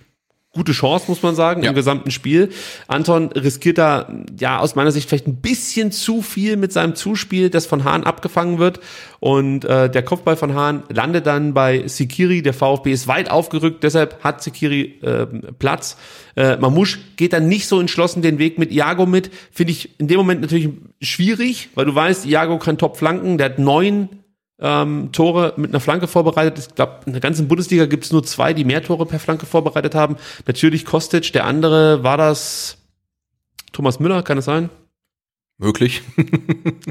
gute 0.53 0.73
Chance, 0.73 1.05
muss 1.09 1.23
man 1.23 1.35
sagen, 1.35 1.63
Ja. 1.63 1.71
im 1.71 1.77
gesamten 1.77 2.11
Spiel. 2.11 2.49
Anton 2.89 3.31
riskiert 3.33 3.79
da, 3.79 4.09
ja, 4.41 4.59
aus 4.59 4.75
meiner 4.75 4.91
Sicht 4.91 5.09
vielleicht 5.09 5.27
ein 5.27 5.37
bisschen 5.37 5.93
zu 5.93 6.23
viel 6.23 6.57
mit 6.57 6.73
seinem 6.73 6.95
Zuspiel, 6.95 7.51
das 7.51 7.67
von 7.67 7.85
Hahn 7.85 8.03
abgefangen 8.05 8.59
wird. 8.59 8.81
Und 9.21 9.65
äh, 9.67 9.91
der 9.91 10.03
Kopfball 10.03 10.37
von 10.37 10.55
Hahn 10.55 10.83
landet 10.89 11.27
dann 11.27 11.53
bei 11.55 11.87
Sikiri. 11.87 12.43
Der 12.43 12.55
VfB 12.55 12.93
ist 12.93 13.07
weit 13.09 13.31
aufgerückt, 13.31 13.85
deshalb 13.85 14.25
hat 14.25 14.43
Sikiri 14.43 14.99
äh, 15.03 15.27
Platz. 15.59 15.97
Äh, 16.35 16.57
Mamouche 16.57 16.99
geht 17.17 17.35
dann 17.35 17.49
nicht 17.49 17.67
so 17.69 17.79
entschlossen 17.79 18.23
den 18.23 18.39
Weg 18.39 18.59
mit 18.59 18.73
Iago 18.73 19.07
mit. 19.07 19.31
Finde 19.53 19.73
ich 19.73 20.01
in 20.01 20.09
dem 20.09 20.17
Moment 20.17 20.41
natürlich 20.41 20.71
schwierig, 21.03 21.69
weil 21.75 21.85
du 21.85 21.95
weißt, 21.95 22.27
Iago 22.27 22.59
kann 22.59 22.79
top 22.79 22.97
flanken. 22.97 23.39
Der 23.39 23.47
hat 23.51 23.59
neun 23.59 24.09
ähm, 24.61 25.11
Tore 25.13 25.55
mit 25.57 25.71
einer 25.71 25.81
Flanke 25.81 26.09
vorbereitet. 26.09 26.59
Ich 26.59 26.75
glaube, 26.75 27.01
in 27.07 27.13
der 27.13 27.21
ganzen 27.21 27.49
Bundesliga 27.49 27.87
gibt 27.87 28.05
es 28.05 28.13
nur 28.13 28.25
zwei, 28.25 28.53
die 28.53 28.65
mehr 28.65 28.83
Tore 28.83 29.07
per 29.07 29.21
Flanke 29.21 29.47
vorbereitet 29.47 29.95
haben. 29.95 30.17
Natürlich 30.47 30.85
Kostic, 30.85 31.33
der 31.33 31.45
andere 31.45 32.03
war 32.03 32.17
das 32.17 32.79
Thomas 33.73 34.01
Müller, 34.01 34.23
kann 34.23 34.39
es 34.39 34.45
sein? 34.45 34.71
Möglich. 35.59 36.03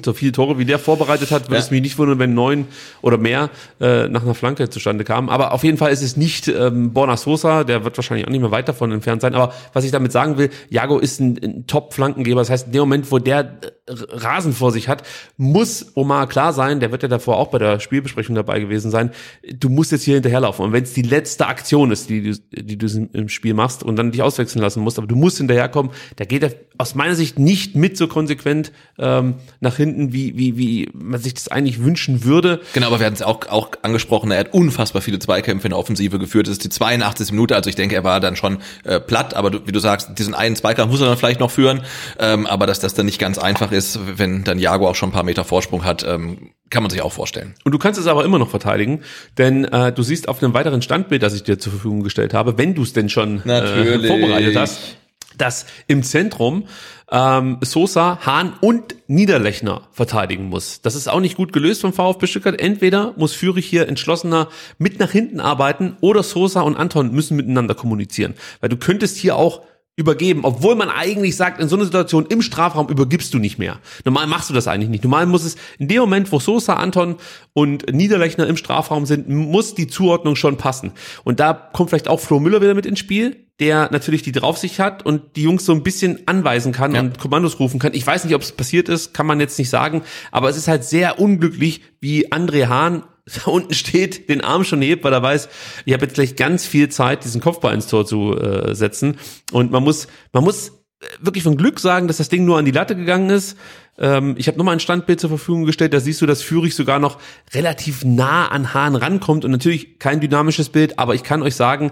So 0.05 0.13
viele 0.13 0.31
Tore, 0.31 0.57
wie 0.57 0.63
der 0.65 0.77
vorbereitet 0.79 1.31
hat, 1.31 1.45
würde 1.45 1.55
Ja. 1.55 1.59
es 1.59 1.71
mich 1.71 1.81
nicht 1.81 1.97
wundern, 1.97 2.19
wenn 2.19 2.33
neun 2.33 2.65
oder 3.01 3.17
mehr 3.17 3.49
äh, 3.81 4.07
nach 4.07 4.21
einer 4.21 4.35
Flanke 4.35 4.69
zustande 4.69 5.03
kamen. 5.03 5.27
Aber 5.27 5.51
auf 5.53 5.63
jeden 5.63 5.77
Fall 5.77 5.91
ist 5.91 6.01
es 6.03 6.15
nicht 6.15 6.47
ähm, 6.47 6.93
Borna 6.93 7.17
Sosa, 7.17 7.63
der 7.63 7.83
wird 7.83 7.97
wahrscheinlich 7.97 8.25
auch 8.27 8.31
nicht 8.31 8.39
mehr 8.41 8.51
weit 8.51 8.69
davon 8.69 8.91
entfernt 8.91 9.21
sein. 9.21 9.33
Aber 9.35 9.53
was 9.73 9.83
ich 9.83 9.91
damit 9.91 10.11
sagen 10.11 10.37
will, 10.37 10.49
Jago 10.69 10.99
ist 10.99 11.19
ein, 11.19 11.37
ein 11.43 11.67
Top-Flankengeber. 11.67 12.39
Das 12.41 12.49
heißt, 12.49 12.67
in 12.67 12.73
dem 12.73 12.81
Moment, 12.81 13.11
wo 13.11 13.17
der 13.19 13.39
äh, 13.41 13.69
Rasen 13.87 14.53
vor 14.53 14.71
sich 14.71 14.87
hat, 14.87 15.03
muss 15.35 15.91
Omar 15.95 16.27
klar 16.27 16.53
sein, 16.53 16.79
der 16.79 16.91
wird 16.91 17.03
ja 17.03 17.09
davor 17.09 17.37
auch 17.37 17.47
bei 17.47 17.57
der 17.57 17.79
Spielbesprechung 17.79 18.35
dabei 18.35 18.59
gewesen 18.59 18.91
sein, 18.91 19.11
du 19.59 19.67
musst 19.69 19.91
jetzt 19.91 20.03
hier 20.03 20.13
hinterherlaufen. 20.13 20.63
Und 20.63 20.73
wenn 20.73 20.83
es 20.83 20.93
die 20.93 21.01
letzte 21.01 21.47
Aktion 21.47 21.91
ist, 21.91 22.09
die, 22.09 22.21
du- 22.21 22.39
die 22.63 22.77
du 22.77 23.09
im 23.13 23.27
Spiel 23.29 23.55
machst 23.55 23.83
und 23.83 23.95
dann 23.97 24.11
dich 24.11 24.21
auswechseln 24.21 24.61
lassen 24.61 24.81
musst, 24.81 24.99
aber 24.99 25.07
du 25.07 25.15
musst 25.15 25.37
hinterherkommen, 25.39 25.91
da 26.17 26.25
geht 26.25 26.43
er 26.43 26.51
aus 26.77 26.93
meiner 26.95 27.15
Sicht 27.15 27.39
nicht 27.39 27.75
mit 27.75 27.97
so 27.97 28.07
konsequent 28.07 28.56
ähm, 28.97 29.35
nach 29.59 29.77
hinten, 29.77 30.13
wie, 30.13 30.37
wie, 30.37 30.57
wie 30.57 30.89
man 30.93 31.19
sich 31.19 31.33
das 31.33 31.47
eigentlich 31.47 31.83
wünschen 31.83 32.23
würde. 32.23 32.61
Genau, 32.73 32.87
aber 32.87 32.99
wir 32.99 33.05
hatten 33.05 33.15
es 33.15 33.21
auch, 33.21 33.47
auch 33.47 33.71
angesprochen, 33.81 34.31
er 34.31 34.39
hat 34.39 34.53
unfassbar 34.53 35.01
viele 35.01 35.19
Zweikämpfe 35.19 35.67
in 35.67 35.71
der 35.71 35.79
Offensive 35.79 36.19
geführt. 36.19 36.47
Das 36.47 36.53
ist 36.53 36.63
die 36.63 36.69
82. 36.69 37.31
Minute, 37.31 37.55
also 37.55 37.69
ich 37.69 37.75
denke, 37.75 37.95
er 37.95 38.03
war 38.03 38.19
dann 38.19 38.35
schon 38.35 38.59
äh, 38.83 38.99
platt, 38.99 39.33
aber 39.33 39.51
du, 39.51 39.67
wie 39.67 39.71
du 39.71 39.79
sagst, 39.79 40.17
diesen 40.17 40.33
einen 40.33 40.55
Zweikampf 40.55 40.91
muss 40.91 41.01
er 41.01 41.07
dann 41.07 41.17
vielleicht 41.17 41.39
noch 41.39 41.51
führen, 41.51 41.81
ähm, 42.19 42.45
aber 42.47 42.67
dass 42.67 42.79
das 42.79 42.93
dann 42.93 43.05
nicht 43.05 43.19
ganz 43.19 43.37
einfach 43.37 43.71
ist, 43.71 43.99
wenn 44.17 44.43
dann 44.43 44.59
Jago 44.59 44.87
auch 44.87 44.95
schon 44.95 45.09
ein 45.09 45.13
paar 45.13 45.23
Meter 45.23 45.43
Vorsprung 45.43 45.83
hat, 45.83 46.03
ähm, 46.07 46.51
kann 46.69 46.83
man 46.83 46.89
sich 46.89 47.01
auch 47.01 47.13
vorstellen. 47.13 47.55
Und 47.63 47.71
du 47.71 47.77
kannst 47.79 47.99
es 47.99 48.07
aber 48.07 48.25
immer 48.25 48.39
noch 48.39 48.49
verteidigen, 48.49 49.01
denn 49.37 49.65
äh, 49.65 49.91
du 49.91 50.03
siehst 50.03 50.27
auf 50.27 50.43
einem 50.43 50.53
weiteren 50.53 50.81
Standbild, 50.81 51.23
das 51.23 51.33
ich 51.33 51.43
dir 51.43 51.59
zur 51.59 51.71
Verfügung 51.71 52.03
gestellt 52.03 52.33
habe, 52.33 52.57
wenn 52.57 52.75
du 52.75 52.83
es 52.83 52.93
denn 52.93 53.09
schon 53.09 53.41
äh, 53.47 54.07
vorbereitet 54.07 54.55
hast, 54.55 54.97
dass 55.37 55.65
im 55.87 56.03
Zentrum 56.03 56.67
ähm, 57.11 57.57
Sosa, 57.61 58.19
Hahn 58.25 58.53
und 58.61 58.95
Niederlechner 59.07 59.87
verteidigen 59.91 60.49
muss. 60.49 60.81
Das 60.81 60.95
ist 60.95 61.07
auch 61.07 61.19
nicht 61.19 61.37
gut 61.37 61.53
gelöst 61.53 61.81
vom 61.81 61.93
VfB 61.93 62.27
Stuttgart. 62.27 62.59
Entweder 62.59 63.13
muss 63.17 63.33
Führig 63.33 63.65
hier 63.65 63.87
entschlossener 63.87 64.49
mit 64.77 64.99
nach 64.99 65.11
hinten 65.11 65.39
arbeiten 65.39 65.97
oder 66.01 66.23
Sosa 66.23 66.61
und 66.61 66.75
Anton 66.75 67.11
müssen 67.13 67.37
miteinander 67.37 67.75
kommunizieren. 67.75 68.33
Weil 68.59 68.69
du 68.69 68.77
könntest 68.77 69.17
hier 69.17 69.35
auch 69.35 69.61
übergeben, 69.97 70.41
obwohl 70.43 70.75
man 70.75 70.89
eigentlich 70.89 71.35
sagt, 71.35 71.59
in 71.59 71.67
so 71.67 71.75
einer 71.75 71.85
Situation 71.85 72.27
im 72.29 72.43
Strafraum 72.43 72.87
übergibst 72.87 73.33
du 73.33 73.39
nicht 73.39 73.57
mehr. 73.57 73.79
Normal 74.05 74.27
machst 74.27 74.49
du 74.49 74.53
das 74.53 74.67
eigentlich 74.67 74.89
nicht. 74.89 75.03
Normal 75.03 75.25
muss 75.25 75.43
es 75.43 75.55
in 75.79 75.87
dem 75.87 75.99
Moment, 76.01 76.31
wo 76.31 76.39
Sosa, 76.39 76.75
Anton 76.75 77.15
und 77.53 77.91
Niederlechner 77.91 78.45
im 78.45 78.57
Strafraum 78.57 79.07
sind, 79.07 79.27
muss 79.27 79.73
die 79.73 79.87
Zuordnung 79.87 80.35
schon 80.35 80.57
passen. 80.57 80.91
Und 81.23 81.39
da 81.39 81.53
kommt 81.53 81.89
vielleicht 81.89 82.07
auch 82.07 82.19
Flo 82.19 82.39
Müller 82.39 82.61
wieder 82.61 82.75
mit 82.75 82.85
ins 82.85 82.99
Spiel, 82.99 83.37
der 83.59 83.89
natürlich 83.91 84.21
die 84.21 84.31
Draufsicht 84.31 84.77
hat 84.77 85.03
und 85.03 85.35
die 85.35 85.41
Jungs 85.41 85.65
so 85.65 85.73
ein 85.73 85.81
bisschen 85.81 86.19
anweisen 86.27 86.73
kann 86.73 86.93
Ja. 86.93 87.01
und 87.01 87.17
Kommandos 87.17 87.59
rufen 87.59 87.79
kann. 87.79 87.95
Ich 87.95 88.05
weiß 88.05 88.23
nicht, 88.23 88.35
ob 88.35 88.43
es 88.43 88.51
passiert 88.51 88.87
ist, 88.89 89.15
kann 89.15 89.25
man 89.25 89.39
jetzt 89.39 89.57
nicht 89.57 89.71
sagen, 89.71 90.03
aber 90.31 90.47
es 90.47 90.57
ist 90.57 90.67
halt 90.67 90.83
sehr 90.83 91.19
unglücklich, 91.19 91.81
wie 91.99 92.31
André 92.31 92.67
Hahn 92.67 93.01
da 93.45 93.51
unten 93.51 93.73
steht, 93.73 94.29
den 94.29 94.41
Arm 94.41 94.63
schon 94.63 94.81
hebt, 94.81 95.03
weil 95.03 95.13
er 95.13 95.21
weiß, 95.21 95.49
ich 95.85 95.93
habe 95.93 96.05
jetzt 96.05 96.15
gleich 96.15 96.35
ganz 96.35 96.65
viel 96.65 96.89
Zeit, 96.89 97.23
diesen 97.23 97.41
Kopfball 97.41 97.73
ins 97.73 97.87
Tor 97.87 98.05
zu 98.05 98.37
äh, 98.37 98.73
setzen. 98.73 99.17
Und 99.51 99.71
man 99.71 99.83
muss, 99.83 100.07
man 100.33 100.43
muss 100.43 100.69
äh, 100.69 101.05
wirklich 101.19 101.43
von 101.43 101.57
Glück 101.57 101.79
sagen, 101.79 102.07
dass 102.07 102.17
das 102.17 102.29
Ding 102.29 102.45
nur 102.45 102.57
an 102.57 102.65
die 102.65 102.71
Latte 102.71 102.95
gegangen 102.95 103.29
ist. 103.29 103.57
Ähm, 103.97 104.35
ich 104.37 104.47
habe 104.47 104.57
nochmal 104.57 104.75
ein 104.75 104.79
Standbild 104.79 105.19
zur 105.19 105.29
Verfügung 105.29 105.65
gestellt, 105.65 105.93
da 105.93 105.99
siehst 105.99 106.21
du, 106.21 106.25
dass 106.25 106.41
Führig 106.41 106.75
sogar 106.75 106.99
noch 106.99 107.19
relativ 107.53 108.05
nah 108.05 108.47
an 108.47 108.73
Hahn 108.73 108.95
rankommt 108.95 109.43
und 109.43 109.51
natürlich 109.51 109.99
kein 109.99 110.21
dynamisches 110.21 110.69
Bild, 110.69 110.99
aber 110.99 111.15
ich 111.15 111.23
kann 111.23 111.41
euch 111.41 111.55
sagen, 111.55 111.91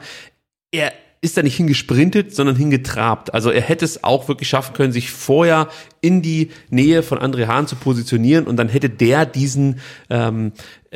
er 0.71 0.93
ist 1.21 1.37
da 1.37 1.43
nicht 1.43 1.55
hingesprintet, 1.55 2.35
sondern 2.35 2.55
hingetrabt. 2.55 3.33
Also 3.33 3.49
er 3.49 3.61
hätte 3.61 3.85
es 3.85 4.03
auch 4.03 4.27
wirklich 4.27 4.47
schaffen 4.47 4.73
können, 4.75 4.93
sich 4.93 5.09
vorher 5.09 5.69
in 6.01 6.21
die 6.21 6.51
Nähe 6.69 7.01
von 7.01 7.17
André 7.17 7.47
Hahn 7.47 7.67
zu 7.67 7.75
positionieren 7.75 8.45
und 8.45 8.57
dann 8.57 8.69
hätte 8.69 8.89
der 8.89 9.25
diesen 9.25 9.79
ähm, 10.09 10.51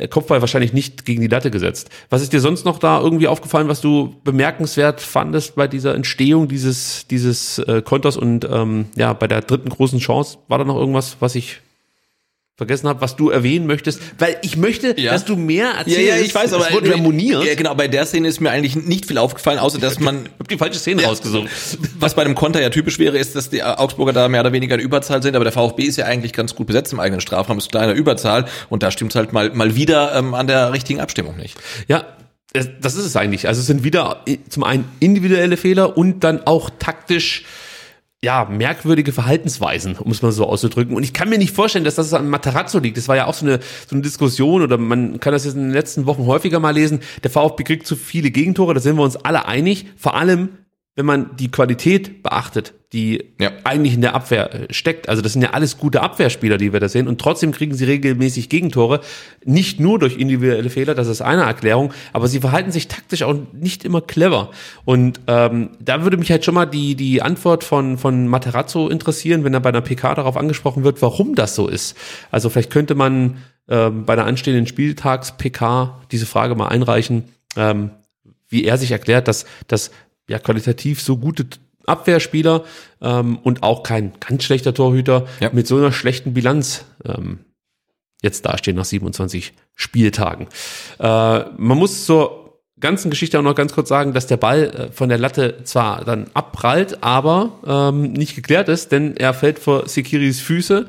Kopfball 0.08 0.40
wahrscheinlich 0.40 0.72
nicht 0.72 1.04
gegen 1.04 1.20
die 1.20 1.26
Latte 1.26 1.50
gesetzt. 1.50 1.90
Was 2.10 2.22
ist 2.22 2.32
dir 2.32 2.40
sonst 2.40 2.64
noch 2.64 2.78
da 2.78 3.00
irgendwie 3.00 3.28
aufgefallen, 3.28 3.68
was 3.68 3.80
du 3.80 4.14
bemerkenswert 4.22 5.00
fandest 5.00 5.56
bei 5.56 5.66
dieser 5.66 5.94
Entstehung 5.94 6.48
dieses 6.48 7.06
dieses 7.08 7.58
äh, 7.58 7.82
Konters 7.82 8.16
und 8.16 8.48
ähm, 8.50 8.86
ja 8.96 9.12
bei 9.12 9.26
der 9.26 9.40
dritten 9.42 9.68
großen 9.68 9.98
Chance? 9.98 10.38
War 10.48 10.58
da 10.58 10.64
noch 10.64 10.76
irgendwas, 10.76 11.16
was 11.20 11.34
ich 11.34 11.60
vergessen 12.60 12.88
habe, 12.88 13.00
was 13.00 13.16
du 13.16 13.30
erwähnen 13.30 13.66
möchtest? 13.66 14.00
Weil 14.18 14.36
ich 14.42 14.56
möchte, 14.58 14.94
Ja. 15.00 15.12
dass 15.12 15.24
du 15.24 15.34
mehr 15.36 15.70
Ja, 15.72 15.78
erzählst. 15.78 16.00
ja, 16.00 16.16
ich 16.18 16.34
weiß, 16.34 16.52
aber 16.52 16.68
es 16.68 16.72
wurde 16.74 16.90
ja 16.90 16.98
moniert. 16.98 17.42
Ja, 17.44 17.54
genau, 17.54 17.74
bei 17.74 17.88
der 17.88 18.04
Szene 18.04 18.28
ist 18.28 18.40
mir 18.40 18.50
eigentlich 18.50 18.76
nicht 18.76 19.06
viel 19.06 19.16
aufgefallen, 19.18 19.58
außer 19.58 19.78
dass 19.78 19.98
man 19.98 20.26
Ich 20.26 20.30
hab 20.38 20.48
die 20.48 20.58
falsche 20.58 20.78
Szene 20.78 21.02
rausgesucht. 21.04 21.48
Was 21.98 22.14
bei 22.14 22.22
einem 22.22 22.34
Konter 22.34 22.60
ja 22.60 22.68
typisch 22.68 22.98
wäre, 22.98 23.16
ist, 23.18 23.34
dass 23.34 23.48
die 23.50 23.62
Augsburger 23.62 24.12
da 24.12 24.28
mehr 24.28 24.42
oder 24.42 24.52
weniger 24.52 24.74
in 24.74 24.80
Überzahl 24.80 25.22
sind, 25.22 25.34
aber 25.36 25.44
der 25.44 25.52
VfB 25.52 25.84
ist 25.84 25.96
ja 25.96 26.04
eigentlich 26.04 26.32
ganz 26.34 26.54
gut 26.54 26.66
besetzt 26.66 26.92
im 26.92 27.00
eigenen 27.00 27.20
Strafraum, 27.20 27.56
ist 27.58 27.70
kleiner 27.70 27.94
Überzahl 27.94 28.44
und 28.68 28.82
da 28.82 28.90
stimmt 28.90 29.12
es 29.12 29.16
halt 29.16 29.32
mal, 29.32 29.50
mal 29.54 29.74
wieder 29.76 30.14
ähm, 30.14 30.34
an 30.34 30.46
der 30.46 30.72
richtigen 30.72 31.00
Abstimmung 31.00 31.36
nicht. 31.36 31.56
Ja, 31.88 32.04
das 32.52 32.96
ist 32.96 33.04
es 33.04 33.14
eigentlich. 33.16 33.46
Also 33.46 33.60
es 33.60 33.66
sind 33.68 33.84
wieder 33.84 34.24
zum 34.48 34.64
einen 34.64 34.84
individuelle 34.98 35.56
Fehler 35.56 35.96
und 35.96 36.24
dann 36.24 36.46
auch 36.46 36.68
taktisch 36.80 37.44
ja, 38.22 38.44
merkwürdige 38.44 39.12
Verhaltensweisen, 39.12 39.96
um 39.96 40.10
es 40.10 40.20
mal 40.20 40.30
so 40.30 40.46
auszudrücken. 40.46 40.94
Und 40.94 41.04
ich 41.04 41.14
kann 41.14 41.30
mir 41.30 41.38
nicht 41.38 41.54
vorstellen, 41.54 41.86
dass 41.86 41.94
das 41.94 42.12
an 42.12 42.28
Materazzo 42.28 42.78
liegt. 42.78 42.98
Das 42.98 43.08
war 43.08 43.16
ja 43.16 43.26
auch 43.26 43.34
so 43.34 43.46
eine, 43.46 43.60
so 43.88 43.94
eine 43.94 44.02
Diskussion 44.02 44.60
oder 44.60 44.76
man 44.76 45.20
kann 45.20 45.32
das 45.32 45.46
jetzt 45.46 45.54
in 45.54 45.62
den 45.62 45.72
letzten 45.72 46.04
Wochen 46.04 46.26
häufiger 46.26 46.60
mal 46.60 46.74
lesen. 46.74 47.00
Der 47.22 47.30
VfB 47.30 47.64
kriegt 47.64 47.86
zu 47.86 47.96
viele 47.96 48.30
Gegentore, 48.30 48.74
da 48.74 48.80
sind 48.80 48.96
wir 48.96 49.04
uns 49.04 49.16
alle 49.16 49.46
einig. 49.46 49.86
Vor 49.96 50.16
allem, 50.16 50.50
wenn 51.00 51.06
man 51.06 51.34
die 51.34 51.50
Qualität 51.50 52.22
beachtet, 52.22 52.74
die 52.92 53.32
Ja. 53.40 53.52
eigentlich 53.64 53.94
in 53.94 54.02
der 54.02 54.14
Abwehr 54.14 54.68
äh, 54.68 54.74
steckt. 54.74 55.08
Also 55.08 55.22
das 55.22 55.32
sind 55.32 55.40
ja 55.40 55.52
alles 55.52 55.78
gute 55.78 56.02
Abwehrspieler, 56.02 56.58
die 56.58 56.74
wir 56.74 56.80
da 56.80 56.90
sehen. 56.90 57.08
Und 57.08 57.18
trotzdem 57.18 57.52
kriegen 57.52 57.72
sie 57.72 57.86
regelmäßig 57.86 58.50
Gegentore. 58.50 59.00
Nicht 59.42 59.80
nur 59.80 59.98
durch 59.98 60.18
individuelle 60.18 60.68
Fehler, 60.68 60.94
das 60.94 61.08
ist 61.08 61.22
eine 61.22 61.44
Erklärung, 61.44 61.94
aber 62.12 62.28
sie 62.28 62.40
verhalten 62.40 62.70
sich 62.70 62.86
taktisch 62.88 63.22
auch 63.22 63.34
nicht 63.54 63.82
immer 63.86 64.02
clever. 64.02 64.50
Und 64.84 65.20
ähm, 65.26 65.70
da 65.80 66.02
würde 66.02 66.18
mich 66.18 66.30
halt 66.30 66.44
schon 66.44 66.52
mal 66.54 66.66
die, 66.66 66.96
die 66.96 67.22
Antwort 67.22 67.64
von, 67.64 67.96
von 67.96 68.28
Materazzo 68.28 68.88
interessieren, 68.88 69.42
wenn 69.42 69.54
er 69.54 69.60
bei 69.60 69.70
einer 69.70 69.80
PK 69.80 70.16
darauf 70.16 70.36
angesprochen 70.36 70.84
wird, 70.84 71.00
warum 71.00 71.34
das 71.34 71.54
so 71.54 71.66
ist. 71.66 71.96
Also 72.30 72.50
vielleicht 72.50 72.70
könnte 72.70 72.94
man 72.94 73.38
ähm, 73.68 74.04
bei 74.04 74.16
der 74.16 74.26
anstehenden 74.26 74.66
Spieltags-PK 74.66 76.02
diese 76.12 76.26
Frage 76.26 76.56
mal 76.56 76.68
einreichen, 76.68 77.24
ähm, 77.56 77.92
wie 78.50 78.64
er 78.64 78.76
sich 78.76 78.90
erklärt, 78.90 79.28
dass, 79.28 79.46
dass 79.68 79.90
ja 80.30 80.38
qualitativ 80.38 81.02
so 81.02 81.16
gute 81.18 81.46
Abwehrspieler 81.86 82.64
ähm, 83.02 83.38
und 83.38 83.62
auch 83.62 83.82
kein 83.82 84.12
ganz 84.20 84.44
schlechter 84.44 84.72
Torhüter 84.72 85.26
Ja. 85.40 85.50
mit 85.52 85.66
so 85.66 85.76
einer 85.76 85.92
schlechten 85.92 86.34
Bilanz 86.34 86.84
ähm, 87.04 87.40
jetzt 88.22 88.44
dastehen 88.46 88.76
nach 88.76 88.84
27 88.84 89.52
Spieltagen. 89.74 90.46
Äh, 90.98 91.04
man 91.04 91.78
muss 91.78 92.04
zur 92.06 92.60
ganzen 92.78 93.10
Geschichte 93.10 93.38
auch 93.38 93.42
noch 93.42 93.54
ganz 93.54 93.72
kurz 93.74 93.88
sagen, 93.88 94.12
dass 94.14 94.26
der 94.26 94.36
Ball 94.36 94.62
äh, 94.64 94.92
von 94.92 95.08
der 95.08 95.18
Latte 95.18 95.64
zwar 95.64 96.04
dann 96.04 96.30
abprallt, 96.34 97.02
aber 97.02 97.58
ähm, 97.66 98.12
nicht 98.12 98.36
geklärt 98.36 98.68
ist, 98.68 98.92
denn 98.92 99.16
er 99.16 99.34
fällt 99.34 99.58
vor 99.58 99.88
Sekiris 99.88 100.40
Füße. 100.40 100.86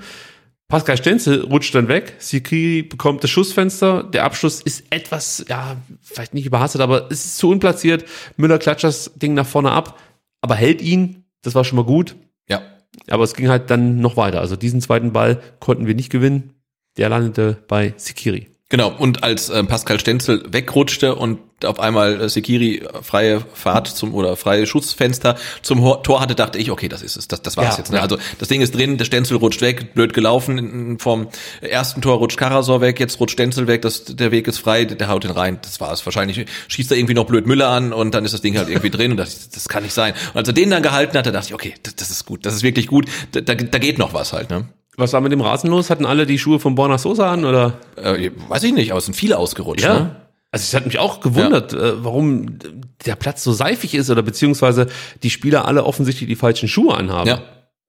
Pascal 0.71 0.95
Stenzel 0.95 1.41
rutscht 1.41 1.75
dann 1.75 1.89
weg. 1.89 2.15
Sikiri 2.19 2.83
bekommt 2.83 3.23
das 3.25 3.29
Schussfenster. 3.29 4.03
Der 4.03 4.23
Abschluss 4.23 4.61
ist 4.61 4.85
etwas, 4.89 5.43
ja, 5.49 5.75
vielleicht 6.01 6.33
nicht 6.33 6.45
überhastet, 6.45 6.79
aber 6.79 7.11
es 7.11 7.25
ist 7.25 7.37
zu 7.37 7.49
unplatziert. 7.49 8.05
Müller 8.37 8.57
klatscht 8.57 8.85
das 8.85 9.11
Ding 9.15 9.33
nach 9.33 9.45
vorne 9.45 9.71
ab, 9.71 9.99
aber 10.39 10.55
hält 10.55 10.81
ihn. 10.81 11.25
Das 11.41 11.55
war 11.55 11.65
schon 11.65 11.75
mal 11.75 11.83
gut. 11.83 12.15
Ja. 12.47 12.61
Aber 13.09 13.25
es 13.25 13.33
ging 13.33 13.49
halt 13.49 13.69
dann 13.69 13.99
noch 13.99 14.15
weiter. 14.15 14.39
Also 14.39 14.55
diesen 14.55 14.79
zweiten 14.79 15.11
Ball 15.11 15.41
konnten 15.59 15.87
wir 15.87 15.95
nicht 15.95 16.09
gewinnen. 16.09 16.53
Der 16.95 17.09
landete 17.09 17.61
bei 17.67 17.93
Sikiri. 17.97 18.50
Genau, 18.71 18.89
und 18.97 19.21
als 19.21 19.49
ähm, 19.49 19.67
Pascal 19.67 19.99
Stenzel 19.99 20.43
wegrutschte 20.47 21.15
und 21.15 21.39
auf 21.65 21.81
einmal 21.81 22.21
äh, 22.21 22.29
Sekiri 22.29 22.77
äh, 22.77 23.03
freie 23.03 23.41
Fahrt 23.53 23.87
zum 23.87 24.13
oder 24.13 24.37
freie 24.37 24.65
Schussfenster 24.65 25.35
zum 25.61 25.83
Ho 25.83 25.95
Tor 25.95 26.21
hatte, 26.21 26.35
dachte 26.35 26.57
ich, 26.57 26.71
okay, 26.71 26.87
das 26.87 27.01
ist 27.01 27.17
es, 27.17 27.27
das, 27.27 27.41
das 27.41 27.57
war's 27.57 27.75
Ja, 27.75 27.77
jetzt. 27.79 27.91
Ne? 27.91 27.97
ja. 27.97 28.03
Also 28.03 28.17
das 28.39 28.47
Ding 28.47 28.61
ist 28.61 28.73
drin, 28.73 28.97
der 28.97 29.03
Stenzel 29.03 29.35
rutscht 29.35 29.59
weg, 29.59 29.93
blöd 29.93 30.13
gelaufen. 30.13 30.97
Vom 30.99 31.27
ersten 31.59 32.01
Tor 32.01 32.19
rutscht 32.19 32.37
Karasor 32.37 32.79
weg, 32.79 33.01
jetzt 33.01 33.19
rutscht 33.19 33.33
Stenzel 33.33 33.67
weg, 33.67 33.81
das, 33.81 34.05
der 34.05 34.31
Weg 34.31 34.47
ist 34.47 34.59
frei, 34.59 34.85
der, 34.85 34.95
der 34.95 35.09
haut 35.09 35.25
den 35.25 35.31
rein. 35.31 35.59
Das 35.61 35.81
war's. 35.81 36.05
Wahrscheinlich 36.05 36.45
schießt 36.69 36.91
er 36.91 36.97
irgendwie 36.97 37.13
noch 37.13 37.25
blöd 37.25 37.47
Müller 37.47 37.67
an 37.67 37.91
und 37.91 38.15
dann 38.15 38.23
ist 38.23 38.33
das 38.33 38.39
Ding 38.39 38.57
halt 38.57 38.69
irgendwie 38.69 38.89
drin 38.91 39.11
und 39.11 39.17
dachte 39.17 39.31
ich, 39.37 39.49
das 39.49 39.67
kann 39.67 39.83
nicht 39.83 39.93
sein. 39.93 40.13
Und 40.33 40.37
als 40.37 40.47
er 40.47 40.53
den 40.53 40.69
dann 40.69 40.81
gehalten 40.81 41.17
hatte, 41.17 41.33
dachte 41.33 41.47
ich, 41.47 41.53
okay, 41.53 41.73
das, 41.83 41.97
das 41.97 42.09
ist 42.09 42.25
gut, 42.25 42.45
das 42.45 42.53
ist 42.53 42.63
wirklich 42.63 42.87
gut, 42.87 43.07
da, 43.33 43.41
da, 43.41 43.53
da 43.53 43.79
geht 43.79 43.97
noch 43.97 44.13
was 44.13 44.31
halt. 44.31 44.49
Ne? 44.49 44.69
Was 44.97 45.13
war 45.13 45.21
mit 45.21 45.31
dem 45.31 45.41
Rasen 45.41 45.69
los? 45.69 45.89
Hatten 45.89 46.05
alle 46.05 46.25
die 46.25 46.37
Schuhe 46.37 46.59
von 46.59 46.75
Borna 46.75 46.97
Sosa 46.97 47.31
an 47.31 47.45
oder? 47.45 47.79
Äh, 47.95 48.31
weiß 48.49 48.63
ich 48.63 48.73
nicht, 48.73 48.91
aber 48.91 48.99
es 48.99 49.05
sind 49.05 49.13
viele 49.13 49.37
ausgerutscht. 49.37 49.85
Ne? 49.85 50.15
Also 50.51 50.63
es 50.63 50.73
hat 50.73 50.85
mich 50.85 50.99
auch 50.99 51.21
gewundert, 51.21 51.71
äh, 51.71 52.03
warum 52.03 52.59
der 53.05 53.15
Platz 53.15 53.43
so 53.43 53.53
seifig 53.53 53.95
ist 53.95 54.09
oder 54.09 54.21
beziehungsweise 54.21 54.87
die 55.23 55.29
Spieler 55.29 55.65
alle 55.65 55.85
offensichtlich 55.85 56.27
die 56.27 56.35
falschen 56.35 56.67
Schuhe 56.67 56.95
anhaben. 56.95 57.29
Ja. 57.29 57.41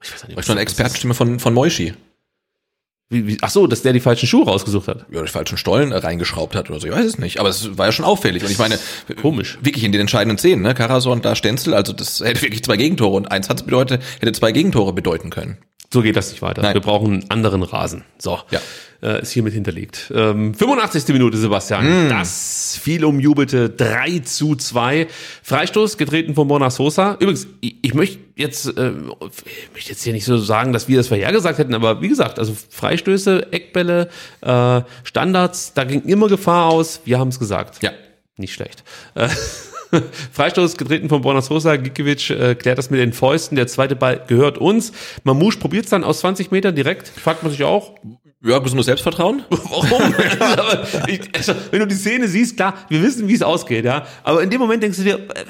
Ich 0.02 0.12
weiß 0.12 0.28
nicht, 0.28 0.44
schon 0.44 0.52
eine. 0.52 0.62
Expertenstimme 0.62 1.14
von, 1.14 1.40
von 1.40 1.54
Moischi. 1.54 1.94
Wie, 3.12 3.26
wie, 3.26 3.36
ach 3.42 3.50
so, 3.50 3.66
dass 3.66 3.82
der 3.82 3.92
die 3.92 4.00
falschen 4.00 4.26
Schuhe 4.26 4.46
rausgesucht 4.46 4.88
hat. 4.88 5.06
ja, 5.10 5.20
die 5.20 5.28
falschen 5.28 5.58
Stollen 5.58 5.92
äh, 5.92 5.96
reingeschraubt 5.96 6.54
hat 6.54 6.70
oder 6.70 6.80
so. 6.80 6.86
Ich 6.86 6.94
weiß 6.94 7.04
es 7.04 7.18
nicht. 7.18 7.40
Aber 7.40 7.50
es 7.50 7.76
war 7.76 7.86
ja 7.86 7.92
schon 7.92 8.06
auffällig. 8.06 8.42
Und 8.42 8.50
ich 8.50 8.58
meine, 8.58 8.78
Komisch. 9.20 9.58
wirklich 9.60 9.84
in 9.84 9.92
den 9.92 10.00
entscheidenden 10.00 10.38
Szenen, 10.38 10.62
ne? 10.62 10.72
Karasor 10.72 11.12
und 11.12 11.24
da 11.24 11.34
Stenzel, 11.34 11.74
also 11.74 11.92
das 11.92 12.20
hätte 12.20 12.40
wirklich 12.40 12.64
zwei 12.64 12.78
Gegentore 12.78 13.14
und 13.14 13.30
eins 13.30 13.50
hat's 13.50 13.64
bedeutet, 13.64 14.02
hätte 14.20 14.32
zwei 14.32 14.52
Gegentore 14.52 14.94
bedeuten 14.94 15.28
können. 15.28 15.58
So 15.92 16.00
geht 16.00 16.16
das 16.16 16.30
nicht 16.30 16.40
weiter. 16.40 16.62
Nein. 16.62 16.72
Wir 16.72 16.80
brauchen 16.80 17.12
einen 17.12 17.30
anderen 17.30 17.62
Rasen. 17.62 18.04
So. 18.18 18.38
Ja. 18.50 18.60
Äh, 19.02 19.20
ist 19.22 19.32
hiermit 19.32 19.52
hinterlegt. 19.52 20.10
Ähm, 20.14 20.54
85. 20.54 21.08
Minute, 21.08 21.36
Sebastian. 21.36 22.08
Das 22.08 22.78
viel 22.80 23.04
umjubelte 23.04 23.68
3 23.68 24.20
zu 24.20 24.54
2. 24.54 25.08
Freistoß 25.42 25.98
getreten 25.98 26.34
von 26.34 26.48
Borna 26.48 26.70
Sosa. 26.70 27.14
Übrigens, 27.14 27.46
ich, 27.60 27.76
ich 27.82 27.94
möchte 27.94 28.20
jetzt, 28.36 28.66
äh, 28.78 28.92
ich 28.92 29.72
möchte 29.74 29.90
jetzt 29.90 30.02
hier 30.02 30.12
nicht 30.14 30.24
so 30.24 30.38
sagen, 30.38 30.72
dass 30.72 30.88
wir 30.88 30.96
das 30.96 31.08
vorhergesagt 31.08 31.58
hätten, 31.58 31.74
aber 31.74 32.00
wie 32.00 32.08
gesagt, 32.08 32.38
also 32.38 32.56
Freistöße, 32.70 33.52
Eckbälle, 33.52 34.08
äh, 34.40 34.80
Standards, 35.02 35.74
da 35.74 35.84
ging 35.84 36.04
immer 36.04 36.28
Gefahr 36.28 36.70
aus. 36.70 37.00
Wir 37.04 37.18
haben 37.18 37.28
es 37.28 37.38
gesagt. 37.38 37.82
Ja. 37.82 37.90
Nicht 38.38 38.54
schlecht. 38.54 38.82
Äh, 39.14 39.28
Freistoß 40.32 40.76
getreten 40.76 41.08
von 41.08 41.22
Borna 41.22 41.42
Sosa. 41.42 41.76
Gikiewicz 41.76 42.30
äh, 42.30 42.54
klärt 42.54 42.78
das 42.78 42.90
mit 42.90 43.00
den 43.00 43.12
Fäusten. 43.12 43.56
Der 43.56 43.66
zweite 43.66 43.96
Ball 43.96 44.24
gehört 44.26 44.58
uns. 44.58 44.92
Mamouche 45.24 45.58
probiert 45.58 45.84
es 45.84 45.90
dann 45.90 46.04
aus 46.04 46.20
20 46.20 46.50
Metern 46.50 46.74
direkt. 46.74 47.08
Fragt 47.08 47.42
man 47.42 47.52
sich 47.52 47.62
auch, 47.64 47.94
Ja, 48.44 48.58
gesundes 48.58 48.86
Selbstvertrauen. 48.86 49.44
warum? 49.50 50.14
Ich, 51.06 51.20
also, 51.34 51.54
wenn 51.70 51.80
du 51.80 51.86
die 51.86 51.94
Szene 51.94 52.28
siehst, 52.28 52.56
klar, 52.56 52.74
wir 52.88 53.02
wissen, 53.02 53.28
wie 53.28 53.34
es 53.34 53.42
ausgeht, 53.42 53.84
ja. 53.84 54.06
Aber 54.24 54.42
in 54.42 54.50
dem 54.50 54.60
Moment 54.60 54.82
denkst 54.82 54.98
du 54.98 55.04
dir, 55.04 55.14
äh, 55.14 55.44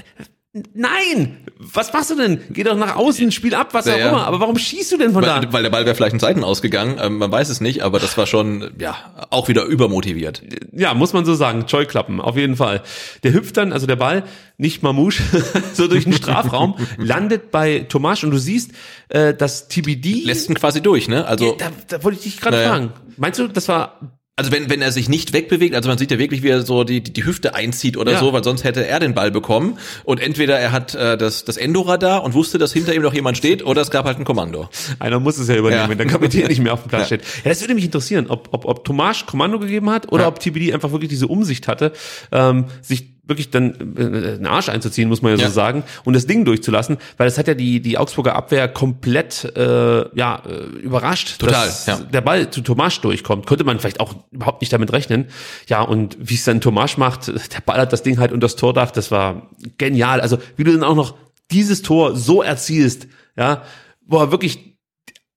nein, 0.74 1.38
was 1.58 1.92
machst 1.92 2.10
du 2.10 2.14
denn? 2.16 2.40
Geh 2.50 2.62
doch 2.62 2.76
nach 2.76 2.96
außen, 2.96 3.32
spiel 3.32 3.54
ab, 3.54 3.72
was 3.72 3.86
Ja, 3.86 3.94
auch 3.94 3.98
ja. 3.98 4.08
immer. 4.10 4.26
Aber 4.26 4.40
warum 4.40 4.58
schießt 4.58 4.92
du 4.92 4.98
denn 4.98 5.12
von 5.12 5.22
da? 5.22 5.36
Weil, 5.42 5.52
weil 5.52 5.62
der 5.62 5.70
Ball 5.70 5.84
wäre 5.86 5.94
vielleicht 5.94 6.12
in 6.12 6.20
Seiten 6.20 6.44
ausgegangen. 6.44 6.98
Ähm, 7.00 7.18
man 7.18 7.32
weiß 7.32 7.48
es 7.48 7.60
nicht, 7.60 7.82
aber 7.82 7.98
das 7.98 8.16
war 8.18 8.26
schon, 8.26 8.70
ja, 8.78 8.96
auch 9.30 9.48
wieder 9.48 9.64
übermotiviert. 9.64 10.42
Ja, 10.72 10.94
muss 10.94 11.12
man 11.12 11.24
so 11.24 11.34
sagen. 11.34 11.64
Scheuklappen, 11.68 12.20
auf 12.20 12.36
jeden 12.36 12.56
Fall. 12.56 12.82
Der 13.22 13.32
hüpft 13.32 13.56
dann, 13.56 13.72
also 13.72 13.86
der 13.86 13.96
Ball, 13.96 14.24
nicht 14.58 14.82
Mamouche, 14.82 15.22
so 15.72 15.88
durch 15.88 16.04
den 16.04 16.12
Strafraum, 16.12 16.76
landet 16.98 17.50
bei 17.50 17.80
Tomasch 17.80 18.24
und 18.24 18.30
du 18.30 18.38
siehst, 18.38 18.72
äh, 19.08 19.32
dass 19.34 19.68
TBD. 19.68 20.22
Lässt 20.24 20.48
ihn 20.48 20.54
quasi 20.54 20.82
durch, 20.82 21.08
ne? 21.08 21.26
Also, 21.26 21.56
da, 21.58 21.70
da 21.88 22.04
wollte 22.04 22.18
ich 22.18 22.24
dich 22.24 22.40
gerade 22.40 22.56
Naja. 22.56 22.68
fragen. 22.70 22.92
Meinst 23.16 23.38
du, 23.38 23.48
das 23.48 23.68
war 23.68 24.00
also 24.36 24.50
wenn, 24.50 24.70
wenn 24.70 24.80
er 24.80 24.92
sich 24.92 25.10
nicht 25.10 25.34
wegbewegt, 25.34 25.74
also 25.74 25.90
man 25.90 25.98
sieht 25.98 26.10
ja 26.10 26.18
wirklich, 26.18 26.42
wie 26.42 26.48
er 26.48 26.62
so 26.62 26.84
die, 26.84 27.02
die, 27.02 27.12
die 27.12 27.24
Hüfte 27.26 27.54
einzieht 27.54 27.98
oder 27.98 28.12
Ja. 28.12 28.18
so, 28.18 28.32
weil 28.32 28.42
sonst 28.42 28.64
hätte 28.64 28.86
er 28.86 28.98
den 28.98 29.12
Ball 29.14 29.30
bekommen. 29.30 29.78
Und 30.04 30.20
entweder 30.20 30.58
er 30.58 30.72
hat 30.72 30.94
äh, 30.94 31.18
das, 31.18 31.44
das 31.44 31.58
Endoradar 31.58 32.24
und 32.24 32.32
wusste, 32.32 32.56
dass 32.56 32.72
hinter 32.72 32.94
ihm 32.94 33.02
noch 33.02 33.12
jemand 33.12 33.36
steht, 33.36 33.62
oder 33.64 33.82
es 33.82 33.90
gab 33.90 34.06
halt 34.06 34.18
ein 34.18 34.24
Kommando. 34.24 34.70
Einer 34.98 35.20
muss 35.20 35.36
es 35.36 35.48
ja 35.48 35.56
übernehmen, 35.56 35.82
Ja. 35.82 35.88
wenn 35.90 35.98
der 35.98 36.06
Kapitän 36.06 36.46
nicht 36.46 36.62
mehr 36.62 36.72
auf 36.72 36.82
dem 36.82 36.88
Platz 36.88 37.10
Ja. 37.10 37.18
steht. 37.18 37.22
Ja, 37.44 37.50
das 37.50 37.60
würde 37.60 37.74
mich 37.74 37.84
interessieren, 37.84 38.26
ob, 38.28 38.48
ob, 38.52 38.64
ob 38.64 38.84
Tomasch 38.86 39.26
Kommando 39.26 39.58
gegeben 39.58 39.90
hat 39.90 40.10
oder 40.10 40.26
ob 40.28 40.40
TBD 40.40 40.72
einfach 40.72 40.92
wirklich 40.92 41.10
diese 41.10 41.26
Umsicht 41.26 41.68
hatte, 41.68 41.92
ähm, 42.32 42.64
sich 42.80 43.11
wirklich 43.24 43.50
dann 43.50 43.74
äh, 43.96 44.36
den 44.36 44.46
Arsch 44.46 44.68
einzuziehen, 44.68 45.08
muss 45.08 45.22
man 45.22 45.32
ja, 45.32 45.38
Ja. 45.38 45.48
so 45.48 45.54
sagen, 45.54 45.84
und 46.04 46.14
das 46.14 46.26
Ding 46.26 46.44
durchzulassen, 46.44 46.98
weil 47.16 47.26
das 47.26 47.38
hat 47.38 47.46
ja 47.46 47.54
die, 47.54 47.80
die 47.80 47.96
Augsburger 47.98 48.34
Abwehr 48.34 48.68
komplett 48.68 49.44
äh, 49.56 50.16
ja, 50.16 50.42
äh, 50.46 50.64
überrascht, 50.80 51.38
Total, 51.38 51.66
dass 51.66 51.86
ja. 51.86 51.96
der 51.98 52.20
Ball 52.20 52.50
zu 52.50 52.62
Tomasch 52.62 53.00
durchkommt. 53.00 53.46
Konnte 53.46 53.64
man 53.64 53.78
vielleicht 53.78 54.00
auch 54.00 54.14
überhaupt 54.30 54.60
nicht 54.60 54.72
damit 54.72 54.92
rechnen. 54.92 55.26
Ja, 55.68 55.82
und 55.82 56.16
wie 56.20 56.34
es 56.34 56.44
dann 56.44 56.60
Tomasch 56.60 56.96
macht, 56.96 57.28
der 57.28 57.60
Ball 57.64 57.78
hat 57.78 57.92
das 57.92 58.02
Ding 58.02 58.18
halt 58.18 58.32
unter 58.32 58.46
das 58.46 58.56
Tordach, 58.56 58.90
das 58.90 59.10
war 59.10 59.50
genial. 59.78 60.20
Also 60.20 60.38
wie 60.56 60.64
du 60.64 60.72
dann 60.72 60.82
auch 60.82 60.96
noch 60.96 61.14
dieses 61.50 61.82
Tor 61.82 62.16
so 62.16 62.42
erzielst, 62.42 63.06
ja, 63.36 63.62
wo 64.04 64.18
er 64.18 64.30
wirklich 64.32 64.76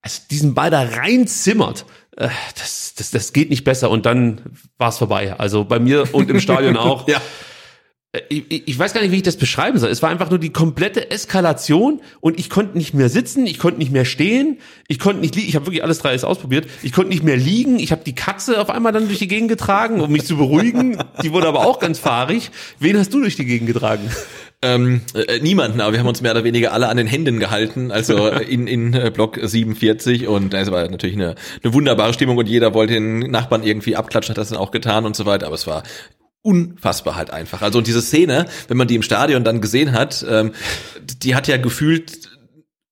also 0.02 0.22
diesen 0.30 0.54
Ball 0.54 0.70
da 0.70 0.82
reinzimmert, 0.82 1.86
äh, 2.18 2.30
das, 2.58 2.94
das, 2.96 3.12
das 3.12 3.34
geht 3.34 3.50
nicht 3.50 3.64
besser 3.64 3.90
und 3.90 4.06
dann 4.06 4.42
war 4.78 4.90
es 4.90 4.98
vorbei. 4.98 5.36
Also 5.38 5.66
bei 5.66 5.80
mir 5.80 6.14
und 6.14 6.30
im 6.30 6.40
Stadion 6.40 6.78
auch. 6.78 7.08
Ja. 7.08 7.22
Äh, 8.16 8.22
Ich, 8.30 8.68
ich 8.68 8.80
weiß 8.80 8.94
gar 8.94 9.02
nicht, 9.02 9.12
wie 9.12 9.18
ich 9.18 9.24
das 9.24 9.38
beschreiben 9.38 9.78
soll. 9.78 9.90
Es 9.90 10.02
war 10.02 10.10
einfach 10.10 10.30
nur 10.30 10.40
die 10.40 10.52
komplette 10.52 11.12
Eskalation 11.12 12.02
und 12.22 12.40
ich 12.40 12.50
konnte 12.50 12.78
nicht 12.78 12.94
mehr 12.94 13.10
sitzen, 13.10 13.46
ich 13.46 13.60
konnte 13.60 13.80
nicht 13.80 13.92
mehr 13.92 14.06
stehen, 14.06 14.60
ich 14.88 15.00
konnte 15.00 15.22
nicht 15.22 15.36
liegen. 15.36 15.48
Ich 15.48 15.56
habe 15.56 15.66
wirklich 15.66 15.84
alles 15.84 16.00
drei 16.00 16.16
ausprobiert. 16.16 16.68
Ich 16.82 16.94
konnte 16.94 17.10
nicht 17.10 17.24
mehr 17.24 17.38
liegen. 17.38 17.80
Ich 17.80 17.92
habe 17.92 18.04
die 18.06 18.16
Katze 18.16 18.62
auf 18.62 18.70
einmal 18.70 18.94
dann 18.94 19.08
durch 19.08 19.20
die 19.20 19.28
Gegend 19.28 19.50
getragen, 19.50 20.00
um 20.00 20.12
mich 20.12 20.26
zu 20.26 20.38
beruhigen. 20.38 20.98
Die 21.24 21.32
wurde 21.32 21.48
aber 21.48 21.66
auch 21.66 21.80
ganz 21.80 22.00
fahrig. 22.00 22.52
Wen 22.80 22.98
hast 22.98 23.14
du 23.14 23.20
durch 23.20 23.36
die 23.36 23.46
Gegend 23.46 23.68
getragen? 23.68 24.10
Ähm, 24.62 25.02
äh, 25.14 25.40
niemanden, 25.40 25.82
aber 25.82 25.92
wir 25.92 26.00
haben 26.00 26.08
uns 26.08 26.22
mehr 26.22 26.32
oder 26.32 26.44
weniger 26.44 26.72
alle 26.74 26.88
an 26.88 26.98
den 26.98 27.08
Händen 27.08 27.40
gehalten, 27.40 27.92
also 27.92 28.30
äh, 28.30 28.44
in, 28.44 28.68
in 28.68 28.94
äh, 28.94 29.12
Block 29.14 29.38
47 29.40 30.28
und 30.28 30.54
es 30.54 30.72
war 30.72 30.90
natürlich 30.90 31.16
eine, 31.16 31.36
eine 31.62 31.74
wunderbare 31.74 32.14
Stimmung 32.14 32.38
und 32.38 32.48
jeder 32.48 32.74
wollte 32.74 32.94
den 32.94 33.20
Nachbarn 33.20 33.64
irgendwie 33.64 33.96
abklatschen, 33.96 34.34
hat 34.34 34.38
das 34.38 34.50
dann 34.50 34.58
auch 34.58 34.72
getan 34.72 35.06
und 35.06 35.16
so 35.16 35.26
weiter, 35.26 35.48
aber 35.48 35.56
es 35.56 35.68
war 35.68 35.84
unfassbar 36.46 37.16
halt 37.16 37.32
einfach. 37.32 37.64
Also 37.64 37.80
und 37.80 37.88
diese 37.88 38.02
Szene, 38.02 38.46
wenn 38.68 38.78
man 38.78 38.88
die 38.88 38.96
im 38.96 39.02
Stadion 39.02 39.44
dann 39.44 39.62
gesehen 39.62 39.94
hat, 39.94 40.24
ähm, 40.30 40.54
die 41.24 41.36
hat 41.36 41.48
ja 41.48 41.58
gefühlt 41.58 42.35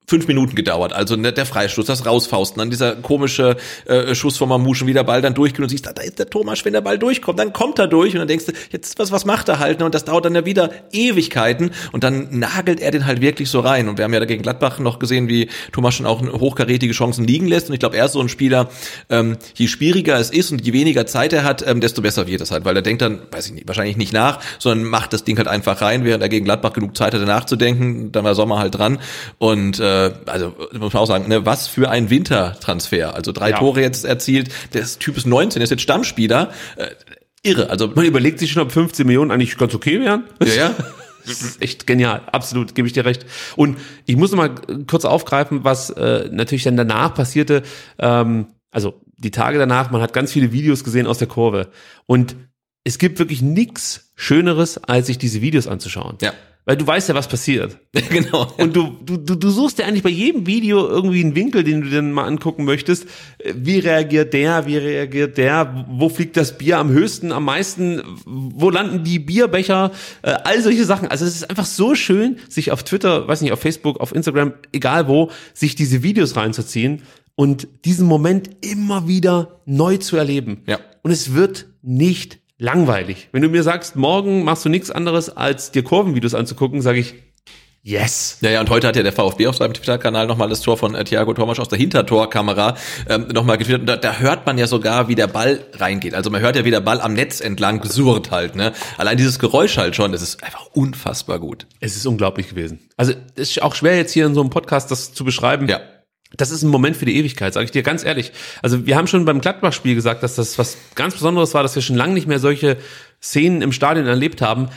fünf 0.05 0.27
Minuten 0.27 0.55
gedauert. 0.55 0.93
Also 0.93 1.15
ne, 1.15 1.31
der 1.31 1.45
Freistoß, 1.45 1.85
das 1.85 2.05
Rausfausten, 2.05 2.59
dann 2.59 2.69
dieser 2.69 2.95
komische 2.95 3.55
äh, 3.85 4.13
Schuss 4.15 4.37
von 4.37 4.49
wie 4.53 4.93
der 4.93 5.03
Ball 5.03 5.21
dann 5.21 5.33
durchgeht 5.33 5.61
und 5.61 5.69
siehst, 5.69 5.85
da, 5.85 5.93
da 5.93 6.01
ist 6.01 6.19
der 6.19 6.29
Thomas, 6.29 6.63
wenn 6.65 6.73
der 6.73 6.81
Ball 6.81 6.99
durchkommt, 6.99 7.39
dann 7.39 7.53
kommt 7.53 7.79
er 7.79 7.87
durch 7.87 8.13
und 8.13 8.19
dann 8.19 8.27
denkst 8.27 8.45
du, 8.47 8.51
jetzt 8.71 8.99
was, 8.99 9.11
was 9.11 9.25
macht 9.25 9.47
er 9.49 9.59
halt? 9.59 9.79
Ne? 9.79 9.85
Und 9.85 9.95
das 9.95 10.05
dauert 10.05 10.25
dann 10.25 10.35
ja 10.35 10.45
wieder 10.45 10.71
Ewigkeiten 10.91 11.71
und 11.91 12.03
dann 12.03 12.27
nagelt 12.31 12.81
er 12.81 12.91
den 12.91 13.05
halt 13.05 13.21
wirklich 13.21 13.49
so 13.49 13.61
rein. 13.61 13.87
Und 13.87 13.97
wir 13.97 14.05
haben 14.05 14.13
ja 14.13 14.19
dagegen 14.19 14.43
Gladbach 14.43 14.79
noch 14.79 14.99
gesehen, 14.99 15.29
wie 15.29 15.49
Thomas 15.71 15.95
schon 15.95 16.05
auch 16.05 16.21
hochkarätige 16.21 16.93
Chancen 16.93 17.25
liegen 17.25 17.47
lässt. 17.47 17.69
Und 17.69 17.73
ich 17.73 17.79
glaube, 17.79 17.97
er 17.97 18.05
ist 18.05 18.13
so 18.13 18.19
ein 18.19 18.29
Spieler, 18.29 18.69
ähm, 19.09 19.37
je 19.55 19.67
schwieriger 19.67 20.19
es 20.19 20.29
ist 20.29 20.51
und 20.51 20.65
je 20.65 20.73
weniger 20.73 21.05
Zeit 21.05 21.31
er 21.33 21.43
hat, 21.43 21.65
ähm, 21.65 21.79
desto 21.79 22.01
besser 22.01 22.27
wird 22.27 22.41
es 22.41 22.51
halt, 22.51 22.65
weil 22.65 22.75
er 22.75 22.81
denkt 22.81 23.01
dann, 23.01 23.21
weiß 23.31 23.47
ich 23.47 23.53
nicht, 23.53 23.67
wahrscheinlich 23.67 23.97
nicht 23.97 24.13
nach, 24.13 24.39
sondern 24.59 24.87
macht 24.87 25.13
das 25.13 25.23
Ding 25.23 25.37
halt 25.37 25.47
einfach 25.47 25.81
rein, 25.81 26.03
während 26.03 26.21
er 26.21 26.29
gegen 26.29 26.45
Gladbach 26.45 26.73
genug 26.73 26.97
Zeit 26.97 27.13
hatte 27.13 27.25
nachzudenken. 27.25 28.11
Dann 28.11 28.23
war 28.25 28.35
Sommer 28.35 28.59
halt 28.59 28.75
dran. 28.75 28.99
Und 29.37 29.79
äh, 29.79 29.92
also 30.25 30.55
muss 30.73 30.93
man 30.93 31.01
auch 31.01 31.07
sagen, 31.07 31.27
ne, 31.27 31.45
was 31.45 31.67
für 31.67 31.89
ein 31.89 32.09
Wintertransfer. 32.09 33.15
Also 33.15 33.31
drei 33.31 33.51
Ja. 33.51 33.57
Tore 33.59 33.81
jetzt 33.81 34.05
erzielt. 34.05 34.49
Der 34.73 34.83
Typ 34.85 35.17
ist 35.17 35.25
19, 35.25 35.59
der 35.59 35.63
ist 35.63 35.69
jetzt 35.71 35.81
Stammspieler. 35.83 36.51
Äh, 36.75 36.87
irre. 37.43 37.69
Also 37.69 37.87
Man 37.87 38.05
überlegt 38.05 38.39
sich 38.39 38.51
schon, 38.51 38.61
ob 38.63 38.71
15 38.71 39.05
Millionen 39.05 39.31
eigentlich 39.31 39.57
ganz 39.57 39.73
okay 39.75 39.99
wären. 39.99 40.23
ja, 40.43 40.53
ja. 40.53 40.75
Das 41.25 41.41
ist 41.41 41.61
echt 41.61 41.87
genial, 41.87 42.21
absolut, 42.33 42.75
gebe 42.75 42.85
ich 42.85 42.93
dir 42.93 43.05
recht. 43.05 43.25
Und 43.55 43.77
ich 44.05 44.17
muss 44.17 44.31
noch 44.31 44.37
mal 44.39 44.53
kurz 44.87 45.05
aufgreifen, 45.05 45.63
was 45.63 45.89
äh, 45.89 46.27
natürlich 46.29 46.63
dann 46.63 46.75
danach 46.75 47.13
passierte. 47.13 47.63
Ähm, 47.97 48.47
also 48.71 49.01
die 49.17 49.31
Tage 49.31 49.57
danach, 49.57 49.89
man 49.89 50.01
hat 50.01 50.11
ganz 50.11 50.33
viele 50.33 50.51
Videos 50.51 50.83
gesehen 50.83 51.07
aus 51.07 51.19
der 51.19 51.29
Kurve. 51.29 51.69
Und 52.07 52.35
es 52.83 52.97
gibt 52.97 53.19
wirklich 53.19 53.41
nichts 53.41 54.11
Schöneres, 54.15 54.77
als 54.77 55.07
sich 55.07 55.17
diese 55.17 55.41
Videos 55.41 55.65
anzuschauen. 55.65 56.17
Ja. 56.21 56.33
Weil 56.65 56.77
du 56.77 56.87
weißt 56.87 57.09
ja, 57.09 57.15
was 57.15 57.27
passiert. 57.27 57.77
genau. 58.09 58.47
Und 58.57 58.75
du, 58.75 58.95
du, 59.03 59.17
du, 59.17 59.35
du 59.35 59.49
suchst 59.49 59.79
ja 59.79 59.85
eigentlich 59.85 60.03
bei 60.03 60.09
jedem 60.09 60.47
Video 60.47 60.87
irgendwie 60.87 61.21
einen 61.21 61.35
Winkel, 61.35 61.63
den 61.63 61.81
du 61.81 61.89
dir 61.89 62.01
mal 62.01 62.23
angucken 62.23 62.63
möchtest. 62.63 63.05
Äh, 63.39 63.53
Wie 63.57 63.79
reagiert 63.79 64.33
der? 64.33 64.65
Wie 64.65 64.77
reagiert 64.77 65.37
der? 65.37 65.85
Wo 65.89 66.07
fliegt 66.07 66.37
das 66.37 66.57
Bier 66.57 66.77
am 66.77 66.89
höchsten, 66.89 67.33
am 67.33 67.45
meisten? 67.45 68.01
Wo 68.25 68.69
landen 68.69 69.03
die 69.03 69.19
Bierbecher? 69.19 69.91
Äh, 70.21 70.31
All 70.43 70.61
solche 70.61 70.85
Sachen. 70.85 71.09
Also 71.09 71.25
es 71.25 71.35
ist 71.35 71.49
einfach 71.49 71.65
so 71.65 71.95
schön, 71.95 72.37
sich 72.47 72.71
auf 72.71 72.83
Twitter, 72.83 73.27
weiß 73.27 73.41
nicht, 73.41 73.51
auf 73.51 73.59
Facebook, 73.59 73.99
auf 73.99 74.15
Instagram, 74.15 74.53
egal 74.71 75.09
wo, 75.09 75.31
sich 75.53 75.75
diese 75.75 76.01
Videos 76.01 76.37
reinzuziehen 76.37 77.01
und 77.35 77.67
diesen 77.83 78.07
Moment 78.07 78.49
immer 78.61 79.07
wieder 79.07 79.59
neu 79.65 79.97
zu 79.97 80.15
erleben. 80.15 80.61
Ja. 80.65 80.79
Und 81.01 81.11
es 81.11 81.33
wird 81.33 81.67
nicht 81.81 82.39
langweilig. 82.63 83.27
Wenn 83.33 83.41
du 83.41 83.49
mir 83.49 83.61
sagst, 83.61 83.97
morgen 83.97 84.45
machst 84.45 84.63
du 84.63 84.69
nichts 84.69 84.89
anderes, 84.89 85.29
als 85.29 85.71
dir 85.71 85.83
Kurvenvideos 85.83 86.33
anzugucken, 86.33 86.81
sage 86.81 86.99
ich, 86.99 87.15
yes. 87.83 88.37
Ja, 88.39 88.51
ja, 88.51 88.61
und 88.61 88.69
heute 88.69 88.87
hat 88.87 88.95
ja 88.95 89.03
der 89.03 89.11
VfB 89.11 89.47
auf 89.47 89.57
seinem 89.57 89.73
Twitter-Kanal 89.73 90.27
nochmal 90.27 90.47
das 90.47 90.61
Tor 90.61 90.77
von 90.77 90.95
äh, 90.95 91.03
Thiago 91.03 91.33
Thomas 91.33 91.59
aus 91.59 91.67
der 91.67 91.77
Hintertorkamera 91.77 92.77
ähm, 93.09 93.27
nochmal 93.33 93.57
getwittert. 93.57 93.81
Und 93.81 93.87
da, 93.87 93.97
da 93.97 94.17
hört 94.19 94.45
man 94.45 94.57
ja 94.57 94.67
sogar, 94.67 95.09
wie 95.09 95.15
der 95.15 95.27
Ball 95.27 95.59
reingeht. 95.73 96.13
Also 96.13 96.29
man 96.29 96.39
hört 96.39 96.55
ja, 96.55 96.63
wie 96.63 96.71
der 96.71 96.79
Ball 96.79 97.01
am 97.01 97.13
Netz 97.13 97.41
entlang 97.41 97.83
surrt 97.83 98.31
halt. 98.31 98.55
Ne? 98.55 98.71
Allein 98.97 99.17
dieses 99.17 99.39
Geräusch 99.39 99.77
halt 99.77 99.97
schon, 99.97 100.13
das 100.13 100.21
ist 100.21 100.41
einfach 100.41 100.67
unfassbar 100.71 101.39
gut. 101.39 101.67
Es 101.81 101.97
ist 101.97 102.05
unglaublich 102.05 102.47
gewesen. 102.47 102.79
Also 102.95 103.11
es 103.35 103.49
ist 103.49 103.61
auch 103.61 103.75
schwer 103.75 103.97
jetzt 103.97 104.13
hier 104.13 104.25
in 104.25 104.35
so 104.35 104.39
einem 104.39 104.51
Podcast 104.51 104.89
das 104.89 105.13
zu 105.13 105.25
beschreiben. 105.25 105.67
Ja. 105.67 105.81
Das 106.35 106.51
ist 106.51 106.63
ein 106.63 106.69
Moment 106.69 106.97
für 106.97 107.05
die 107.05 107.15
Ewigkeit, 107.17 107.53
sage 107.53 107.65
ich 107.65 107.71
dir 107.71 107.83
ganz 107.83 108.03
ehrlich. 108.03 108.31
Also 108.61 108.85
wir 108.85 108.95
haben 108.95 109.07
schon 109.07 109.25
beim 109.25 109.41
Gladbach-Spiel 109.41 109.95
gesagt, 109.95 110.23
dass 110.23 110.35
das 110.35 110.57
was 110.57 110.77
ganz 110.95 111.13
Besonderes 111.13 111.53
war, 111.53 111.63
dass 111.63 111.75
wir 111.75 111.81
schon 111.81 111.95
lange 111.95 112.13
nicht 112.13 112.27
mehr 112.27 112.39
solche 112.39 112.77
Szenen 113.21 113.61
im 113.61 113.71
Stadion 113.71 114.07
erlebt 114.07 114.41
haben. 114.41 114.69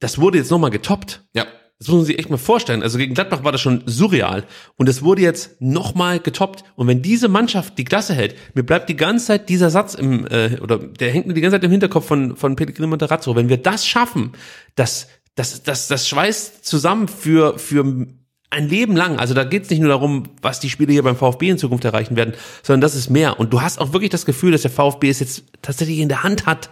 Das 0.00 0.18
wurde 0.18 0.38
jetzt 0.38 0.50
nochmal 0.50 0.70
getoppt. 0.70 1.22
Ja. 1.34 1.46
Das 1.82 1.88
muss 1.88 1.96
man 1.96 2.06
sich 2.06 2.18
echt 2.20 2.30
mal 2.30 2.36
vorstellen. 2.36 2.84
Also 2.84 2.96
gegen 2.96 3.12
Gladbach 3.12 3.42
war 3.42 3.50
das 3.50 3.60
schon 3.60 3.82
surreal. 3.86 4.44
Und 4.76 4.88
es 4.88 5.02
wurde 5.02 5.20
jetzt 5.20 5.60
nochmal 5.60 6.20
getoppt. 6.20 6.62
Und 6.76 6.86
wenn 6.86 7.02
diese 7.02 7.26
Mannschaft 7.26 7.76
die 7.76 7.82
Klasse 7.82 8.14
hält, 8.14 8.36
mir 8.54 8.62
bleibt 8.62 8.88
die 8.88 8.94
ganze 8.94 9.26
Zeit 9.26 9.48
dieser 9.48 9.68
Satz 9.68 9.94
im, 9.94 10.24
äh, 10.28 10.60
oder 10.60 10.78
der 10.78 11.10
hängt 11.10 11.26
mir 11.26 11.34
die 11.34 11.40
ganze 11.40 11.56
Zeit 11.56 11.64
im 11.64 11.72
Hinterkopf 11.72 12.06
von, 12.06 12.36
von 12.36 12.54
Pellegrino 12.54 12.86
Materazzo. 12.86 13.34
Wenn 13.34 13.48
wir 13.48 13.56
das 13.56 13.84
schaffen, 13.84 14.30
das, 14.76 15.08
das, 15.34 15.64
das, 15.64 15.88
das 15.88 16.08
schweißt 16.08 16.64
zusammen 16.64 17.08
für, 17.08 17.58
für 17.58 18.06
ein 18.52 18.68
Leben 18.68 18.94
lang. 18.94 19.18
Also 19.18 19.34
da 19.34 19.44
geht 19.44 19.64
es 19.64 19.70
nicht 19.70 19.80
nur 19.80 19.88
darum, 19.88 20.24
was 20.42 20.60
die 20.60 20.70
Spieler 20.70 20.92
hier 20.92 21.02
beim 21.02 21.16
VfB 21.16 21.50
in 21.50 21.58
Zukunft 21.58 21.84
erreichen 21.84 22.16
werden, 22.16 22.34
sondern 22.62 22.82
das 22.82 22.94
ist 22.94 23.10
mehr. 23.10 23.40
Und 23.40 23.52
du 23.52 23.62
hast 23.62 23.80
auch 23.80 23.92
wirklich 23.92 24.10
das 24.10 24.26
Gefühl, 24.26 24.52
dass 24.52 24.62
der 24.62 24.70
VfB 24.70 25.08
es 25.08 25.20
jetzt 25.20 25.44
tatsächlich 25.62 25.98
in 25.98 26.08
der 26.08 26.22
Hand 26.22 26.46
hat, 26.46 26.70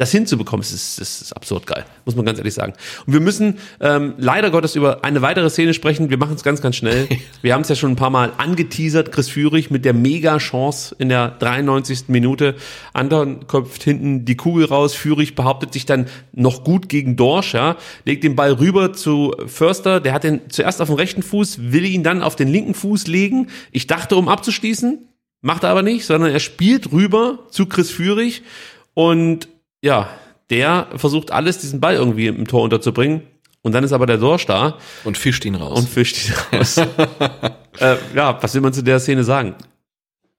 das 0.00 0.12
hinzubekommen, 0.12 0.62
ist, 0.62 0.72
es 0.72 1.20
ist 1.20 1.32
absurd 1.34 1.66
geil, 1.66 1.84
muss 2.06 2.16
man 2.16 2.24
ganz 2.24 2.38
ehrlich 2.38 2.54
sagen. 2.54 2.72
Und 3.06 3.12
wir 3.12 3.20
müssen 3.20 3.58
ähm, 3.80 4.14
leider 4.16 4.50
Gottes 4.50 4.74
über 4.74 5.04
eine 5.04 5.20
weitere 5.20 5.50
Szene 5.50 5.74
sprechen. 5.74 6.08
Wir 6.08 6.16
machen 6.16 6.36
es 6.36 6.42
ganz, 6.42 6.62
ganz 6.62 6.76
schnell. 6.76 7.06
Wir 7.42 7.52
haben 7.52 7.60
es 7.60 7.68
ja 7.68 7.74
schon 7.74 7.92
ein 7.92 7.96
paar 7.96 8.08
Mal 8.08 8.32
angeteasert, 8.38 9.12
Chris 9.12 9.28
Führig 9.28 9.70
mit 9.70 9.84
der 9.84 9.92
Mega-Chance 9.92 10.96
in 10.98 11.10
der 11.10 11.28
93. 11.28 12.04
Minute. 12.08 12.54
Anton 12.94 13.46
köpft 13.46 13.82
hinten 13.82 14.24
die 14.24 14.36
Kugel 14.36 14.64
raus. 14.64 14.94
Führig 14.94 15.34
behauptet 15.34 15.74
sich 15.74 15.84
dann 15.84 16.06
noch 16.32 16.64
gut 16.64 16.88
gegen 16.88 17.16
Dorsch, 17.16 17.52
ja, 17.52 17.76
legt 18.06 18.24
den 18.24 18.36
Ball 18.36 18.52
rüber 18.52 18.94
zu 18.94 19.34
Förster. 19.46 20.00
Der 20.00 20.14
hat 20.14 20.24
den 20.24 20.48
zuerst 20.48 20.80
auf 20.80 20.88
den 20.88 20.96
rechten 20.96 21.22
Fuß, 21.22 21.72
will 21.72 21.84
ihn 21.84 22.02
dann 22.02 22.22
auf 22.22 22.36
den 22.36 22.48
linken 22.48 22.72
Fuß 22.72 23.06
legen. 23.06 23.48
Ich 23.70 23.86
dachte, 23.86 24.16
um 24.16 24.28
abzuschließen, 24.28 25.06
macht 25.42 25.64
er 25.64 25.70
aber 25.70 25.82
nicht, 25.82 26.06
sondern 26.06 26.30
er 26.30 26.40
spielt 26.40 26.90
rüber 26.90 27.40
zu 27.50 27.66
Chris 27.66 27.90
Führig 27.90 28.42
und 28.94 29.48
ja, 29.82 30.08
der 30.50 30.88
versucht 30.96 31.30
alles, 31.30 31.58
diesen 31.58 31.80
Ball 31.80 31.94
irgendwie 31.94 32.26
im 32.26 32.46
Tor 32.46 32.62
unterzubringen. 32.62 33.22
Und 33.62 33.72
dann 33.72 33.84
ist 33.84 33.92
aber 33.92 34.06
der 34.06 34.16
Dorsch 34.16 34.46
da 34.46 34.78
Und 35.04 35.18
fischt 35.18 35.44
ihn 35.44 35.54
raus. 35.54 35.78
und 35.78 35.88
fischt 35.88 36.28
ihn 36.28 36.34
raus. 36.58 36.78
äh, 37.78 37.96
ja, 38.14 38.38
was 38.42 38.54
will 38.54 38.62
man 38.62 38.72
zu 38.72 38.82
der 38.82 39.00
Szene 39.00 39.22
sagen? 39.22 39.54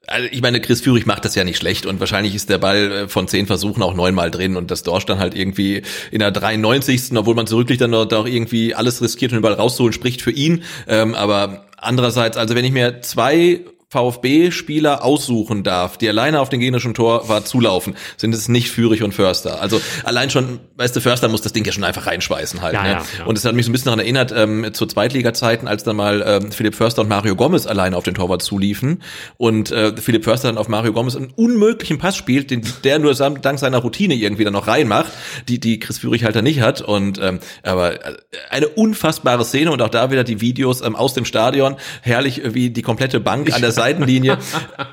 Also 0.08 0.28
ich 0.32 0.42
meine, 0.42 0.60
Chris 0.60 0.82
Führig 0.82 1.06
macht 1.06 1.26
das 1.26 1.36
ja 1.36 1.44
nicht 1.44 1.58
schlecht 1.58 1.86
und 1.86 2.00
wahrscheinlich 2.00 2.34
ist 2.34 2.50
der 2.50 2.58
Ball 2.58 2.92
äh, 2.92 3.08
von 3.08 3.28
zehn 3.28 3.46
Versuchen 3.46 3.84
auch 3.84 3.94
neunmal 3.94 4.32
drin 4.32 4.56
und 4.58 4.72
das 4.72 4.82
Dorsch 4.82 5.06
dann 5.06 5.20
halt 5.20 5.36
irgendwie 5.36 5.84
in 6.10 6.20
der 6.20 6.32
93. 6.32 7.16
obwohl 7.16 7.36
man 7.36 7.46
zurückliegt, 7.46 7.82
dann 7.82 7.94
auch 7.94 8.26
irgendwie 8.26 8.74
alles 8.74 9.02
riskiert, 9.02 9.32
um 9.32 9.38
den 9.38 9.44
Ball 9.44 9.54
rauszuholen, 9.54 9.94
spricht 9.94 10.24
für 10.24 10.32
ihn. 10.32 10.64
Ähm, 10.88 11.14
aber 11.14 11.68
andererseits, 11.78 12.38
also 12.38 12.56
wenn 12.56 12.66
ich 12.66 12.72
mir 12.72 13.02
zwei 13.02 13.62
VfB-Spieler 13.92 15.04
aussuchen 15.04 15.64
darf, 15.64 15.98
die 15.98 16.08
alleine 16.08 16.40
auf 16.40 16.48
den 16.48 16.62
gegnerischen 16.62 16.94
Tor 16.94 17.28
war 17.28 17.44
zulaufen, 17.44 17.96
sind 18.16 18.34
es 18.34 18.48
nicht 18.48 18.72
Führig 18.72 19.04
und 19.04 19.14
Förster. 19.14 19.62
Also 19.62 19.82
allein 20.06 20.30
schon, 20.30 20.62
weißt 20.78 20.96
du, 20.96 21.02
Förster 21.02 21.28
muss 21.28 21.42
das 21.42 21.52
Ding 21.52 21.66
ja 21.66 21.74
schon 21.74 21.84
einfach 21.84 22.08
reinschweißen 22.08 22.62
halt. 22.62 22.74
Ja, 22.74 22.84
ne? 22.84 22.90
ja, 22.90 23.04
ja. 23.20 23.26
Und 23.26 23.38
es 23.38 23.44
hat 23.44 23.54
mich 23.54 23.66
so 23.66 23.70
ein 23.70 23.74
bisschen 23.74 23.88
daran 23.88 24.00
erinnert, 24.00 24.34
ähm, 24.34 24.74
zu 24.74 24.86
Zweitliga-Zeiten, 24.86 25.68
als 25.68 25.84
dann 25.84 25.98
mal 25.98 26.24
ähm, 26.26 26.54
Philipp 26.54 26.76
Förster 26.76 27.02
und 27.02 27.10
Mario 27.10 27.36
Gomez 27.36 27.68
alleine 27.68 27.98
auf 27.98 28.06
den 28.06 28.14
Torwart 28.14 28.42
zuliefen 28.42 29.04
und 29.36 29.72
äh, 29.72 29.94
Philipp 29.98 30.24
Förster 30.24 30.48
dann 30.48 30.58
auf 30.58 30.70
Mario 30.70 30.94
Gomez 30.94 31.18
einen 31.18 31.32
unmöglichen 31.36 31.98
Pass 31.98 32.16
spielt, 32.16 32.50
den 32.50 32.66
der 32.86 32.98
nur 32.98 33.14
dank 33.14 33.60
seiner 33.60 33.80
Routine 33.80 34.14
irgendwie 34.14 34.46
dann 34.46 34.54
noch 34.54 34.68
reinmacht, 34.68 35.12
die 35.50 35.60
die 35.60 35.80
Chris 35.80 35.98
Führig 35.98 36.24
halt 36.24 36.38
da 36.38 36.42
nicht 36.42 36.62
hat. 36.62 36.82
Und 36.82 37.20
ähm, 37.22 37.40
aber 37.64 38.06
äh, 38.06 38.16
eine 38.50 38.70
unfassbare 38.70 39.44
Szene 39.44 39.74
und 39.74 39.82
auch 39.82 39.90
da 39.90 40.12
wieder 40.12 40.24
die 40.24 40.40
Videos 40.40 40.80
ähm, 40.80 40.96
aus 40.96 41.14
dem 41.14 41.26
Stadion, 41.26 41.76
herrlich 42.02 42.42
äh, 42.42 42.54
wie 42.54 42.70
die 42.70 42.84
komplette 42.84 43.20
Bank 43.20 43.54
an 43.54 43.60
der 43.60 43.81
Seitenlinie, 43.82 44.38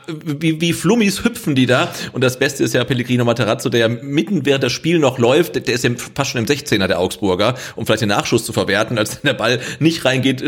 wie, 0.07 0.61
wie 0.61 0.73
Flummis 0.73 1.25
hüpfen 1.25 1.55
die 1.55 1.67
da. 1.67 1.93
Und 2.13 2.23
das 2.23 2.39
Beste 2.39 2.65
ist 2.65 2.75
ja 2.75 2.85
Pellegrino 2.85 3.25
Materazzo, 3.25 3.69
der 3.69 3.81
ja 3.81 3.89
mitten 3.89 4.47
während 4.47 4.65
das 4.65 4.73
Spiel 4.73 4.99
noch 4.99 5.19
läuft, 5.19 5.57
der 5.57 5.75
ist 5.75 5.85
ja 5.85 5.91
fast 6.15 6.31
schon 6.31 6.41
im 6.41 6.47
16er 6.47 6.87
der 6.87 6.99
Augsburger, 6.99 7.55
um 7.77 7.85
vielleicht 7.85 8.03
den 8.03 8.09
Nachschuss 8.09 8.45
zu 8.45 8.53
verwerten, 8.53 8.99
als 8.99 9.21
der 9.21 9.35
Ball 9.35 9.61
nicht 9.79 10.05
reingeht, 10.05 10.43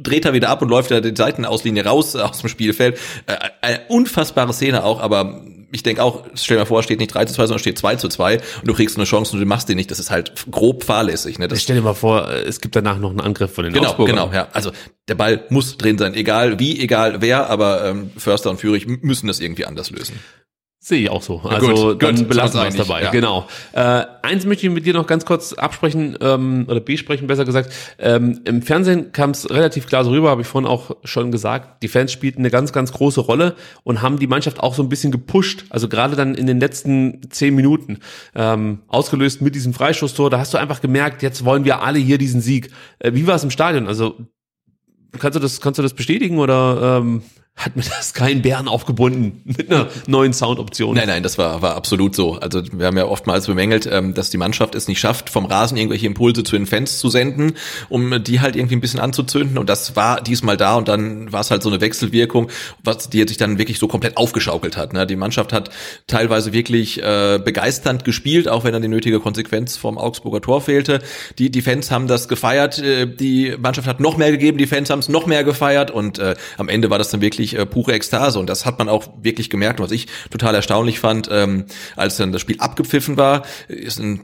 dreht 0.00 0.24
er 0.24 0.32
wieder 0.32 0.48
ab 0.48 0.62
und 0.62 0.68
läuft 0.68 0.90
ja 0.90 1.00
die 1.00 1.14
Seitenauslinie 1.16 1.84
raus 1.84 2.14
äh, 2.14 2.18
aus 2.20 2.40
dem 2.40 2.48
Spielfeld. 2.48 2.98
Äh, 3.26 3.36
Eine 3.62 3.80
unfassbare 3.88 4.52
Szene 4.52 4.84
auch, 4.84 5.00
aber 5.00 5.42
ich 5.72 5.82
denke 5.82 6.02
auch, 6.02 6.24
stell 6.34 6.56
dir 6.56 6.62
mal 6.62 6.66
vor, 6.66 6.82
steht 6.82 7.00
nicht 7.00 7.12
3 7.12 7.24
zu 7.24 7.34
2, 7.34 7.42
sondern 7.48 7.58
steht 7.58 7.76
2 7.78 7.96
zu 7.96 8.08
2 8.08 8.36
und 8.36 8.42
du 8.68 8.72
kriegst 8.72 8.96
eine 8.96 9.04
Chance 9.04 9.32
und 9.34 9.40
du 9.40 9.46
machst 9.46 9.68
die 9.68 9.74
nicht. 9.74 9.90
Das 9.90 9.98
ist 9.98 10.10
halt 10.10 10.32
grob 10.50 10.84
fahrlässig. 10.84 11.38
Ne? 11.38 11.48
Das, 11.48 11.60
Stell 11.62 11.76
dir 11.76 11.82
mal 11.82 11.94
vor, 11.94 12.28
es 12.30 12.60
gibt 12.60 12.76
danach 12.76 12.98
noch 12.98 13.10
einen 13.10 13.20
Angriff 13.20 13.52
von 13.52 13.64
den 13.64 13.72
Genau, 13.74 13.88
Augsburgern. 13.88 14.14
genau, 14.16 14.32
ja. 14.32 14.48
Also 14.52 14.70
der 15.08 15.16
Ball 15.16 15.44
muss 15.50 15.76
drin 15.76 15.98
sein, 15.98 16.14
egal 16.14 16.58
wie, 16.60 16.80
egal 16.80 17.20
wer, 17.20 17.50
aber 17.50 17.84
ähm, 17.84 18.10
Förster 18.16 18.50
und 18.50 18.58
Führig 18.60 18.86
müssen 18.86 19.26
das 19.26 19.40
irgendwie 19.40 19.66
anders 19.66 19.90
lösen. 19.90 20.18
Sehe 20.88 21.00
ich 21.00 21.10
auch 21.10 21.20
so. 21.20 21.40
Also 21.40 21.88
gut, 21.88 22.02
dann 22.04 22.14
gut, 22.14 22.28
belassen 22.28 22.60
wir 22.60 22.68
es 22.68 22.76
dabei. 22.76 23.02
ja. 23.02 23.10
Genau. 23.10 23.48
Äh, 23.72 24.04
eins 24.22 24.46
möchte 24.46 24.68
ich 24.68 24.72
mit 24.72 24.86
dir 24.86 24.94
noch 24.94 25.08
ganz 25.08 25.24
kurz 25.24 25.52
absprechen 25.52 26.16
ähm, 26.20 26.64
oder 26.68 26.78
besprechen, 26.78 27.26
besser 27.26 27.44
gesagt. 27.44 27.72
Ähm, 27.98 28.42
Im 28.44 28.62
Fernsehen 28.62 29.10
kam 29.10 29.30
es 29.30 29.50
relativ 29.50 29.88
klar 29.88 30.04
so 30.04 30.12
rüber, 30.12 30.30
habe 30.30 30.42
ich 30.42 30.46
vorhin 30.46 30.70
auch 30.70 30.94
schon 31.02 31.32
gesagt. 31.32 31.82
Die 31.82 31.88
Fans 31.88 32.12
spielten 32.12 32.38
eine 32.38 32.50
ganz, 32.50 32.72
ganz 32.72 32.92
große 32.92 33.20
Rolle 33.20 33.56
und 33.82 34.00
haben 34.00 34.20
die 34.20 34.28
Mannschaft 34.28 34.60
auch 34.60 34.74
so 34.74 34.82
ein 34.84 34.88
bisschen 34.88 35.10
gepusht. 35.10 35.64
Also 35.70 35.88
gerade 35.88 36.14
dann 36.14 36.36
in 36.36 36.46
den 36.46 36.60
letzten 36.60 37.20
zehn 37.30 37.56
Minuten 37.56 37.98
ähm, 38.36 38.82
ausgelöst 38.86 39.42
mit 39.42 39.56
diesem 39.56 39.74
Freistoßtor. 39.74 40.30
Da 40.30 40.38
hast 40.38 40.54
du 40.54 40.58
einfach 40.58 40.80
gemerkt, 40.80 41.20
jetzt 41.20 41.44
wollen 41.44 41.64
wir 41.64 41.82
alle 41.82 41.98
hier 41.98 42.18
diesen 42.18 42.40
Sieg. 42.40 42.70
Äh, 43.00 43.12
wie 43.12 43.26
war 43.26 43.34
es 43.34 43.42
im 43.42 43.50
Stadion? 43.50 43.88
Also 43.88 44.18
kannst 45.18 45.34
du 45.34 45.40
das, 45.40 45.60
kannst 45.60 45.78
du 45.78 45.82
das 45.82 45.94
bestätigen 45.94 46.38
oder 46.38 47.00
ähm, 47.00 47.22
hat 47.56 47.74
mir 47.74 47.82
das 47.82 48.12
keinen 48.12 48.42
Bären 48.42 48.68
aufgebunden 48.68 49.40
mit 49.44 49.70
einer 49.70 49.88
neuen 50.06 50.34
Soundoption. 50.34 50.94
Nein, 50.94 51.08
nein, 51.08 51.22
das 51.22 51.38
war, 51.38 51.62
war 51.62 51.74
absolut 51.74 52.14
so. 52.14 52.34
Also 52.34 52.62
wir 52.70 52.86
haben 52.86 52.98
ja 52.98 53.06
oftmals 53.06 53.46
bemängelt, 53.46 53.88
ähm, 53.90 54.12
dass 54.12 54.28
die 54.28 54.36
Mannschaft 54.36 54.74
es 54.74 54.88
nicht 54.88 55.00
schafft, 55.00 55.30
vom 55.30 55.46
Rasen 55.46 55.78
irgendwelche 55.78 56.06
Impulse 56.06 56.44
zu 56.44 56.54
den 56.54 56.66
Fans 56.66 56.98
zu 56.98 57.08
senden, 57.08 57.54
um 57.88 58.22
die 58.22 58.40
halt 58.40 58.56
irgendwie 58.56 58.76
ein 58.76 58.82
bisschen 58.82 59.00
anzuzünden. 59.00 59.56
Und 59.56 59.70
das 59.70 59.96
war 59.96 60.20
diesmal 60.20 60.58
da 60.58 60.76
und 60.76 60.88
dann 60.88 61.32
war 61.32 61.40
es 61.40 61.50
halt 61.50 61.62
so 61.62 61.70
eine 61.70 61.80
Wechselwirkung, 61.80 62.50
was 62.84 63.08
die 63.08 63.26
sich 63.26 63.38
dann 63.38 63.56
wirklich 63.56 63.78
so 63.78 63.88
komplett 63.88 64.18
aufgeschaukelt 64.18 64.76
hat. 64.76 64.92
Ne? 64.92 65.06
Die 65.06 65.16
Mannschaft 65.16 65.54
hat 65.54 65.70
teilweise 66.06 66.52
wirklich 66.52 67.02
äh, 67.02 67.40
begeisternd 67.42 68.04
gespielt, 68.04 68.48
auch 68.48 68.64
wenn 68.64 68.74
dann 68.74 68.82
die 68.82 68.88
nötige 68.88 69.18
Konsequenz 69.18 69.78
vom 69.78 69.96
Augsburger 69.96 70.42
Tor 70.42 70.60
fehlte. 70.60 71.00
Die, 71.38 71.50
die 71.50 71.62
Fans 71.62 71.90
haben 71.90 72.06
das 72.06 72.28
gefeiert, 72.28 72.78
äh, 72.80 73.06
die 73.06 73.56
Mannschaft 73.58 73.88
hat 73.88 73.98
noch 73.98 74.18
mehr 74.18 74.30
gegeben, 74.30 74.58
die 74.58 74.66
Fans 74.66 74.90
haben 74.90 74.98
es 74.98 75.08
noch 75.08 75.26
mehr 75.26 75.42
gefeiert 75.42 75.90
und 75.90 76.18
äh, 76.18 76.34
am 76.58 76.68
Ende 76.68 76.90
war 76.90 76.98
das 76.98 77.08
dann 77.08 77.22
wirklich 77.22 77.45
wirklich 77.46 77.60
äh, 77.60 77.66
pure 77.66 77.92
Ekstase 77.92 78.38
und 78.38 78.48
das 78.48 78.66
hat 78.66 78.78
man 78.78 78.88
auch 78.88 79.08
wirklich 79.22 79.50
gemerkt. 79.50 79.80
was 79.80 79.90
ich 79.90 80.06
total 80.30 80.54
erstaunlich 80.54 81.00
fand, 81.00 81.28
ähm, 81.30 81.66
als 81.96 82.16
dann 82.16 82.32
das 82.32 82.40
Spiel 82.40 82.56
abgepfiffen 82.58 83.16
war, 83.16 83.42
ist 83.68 83.98
ein, 83.98 84.22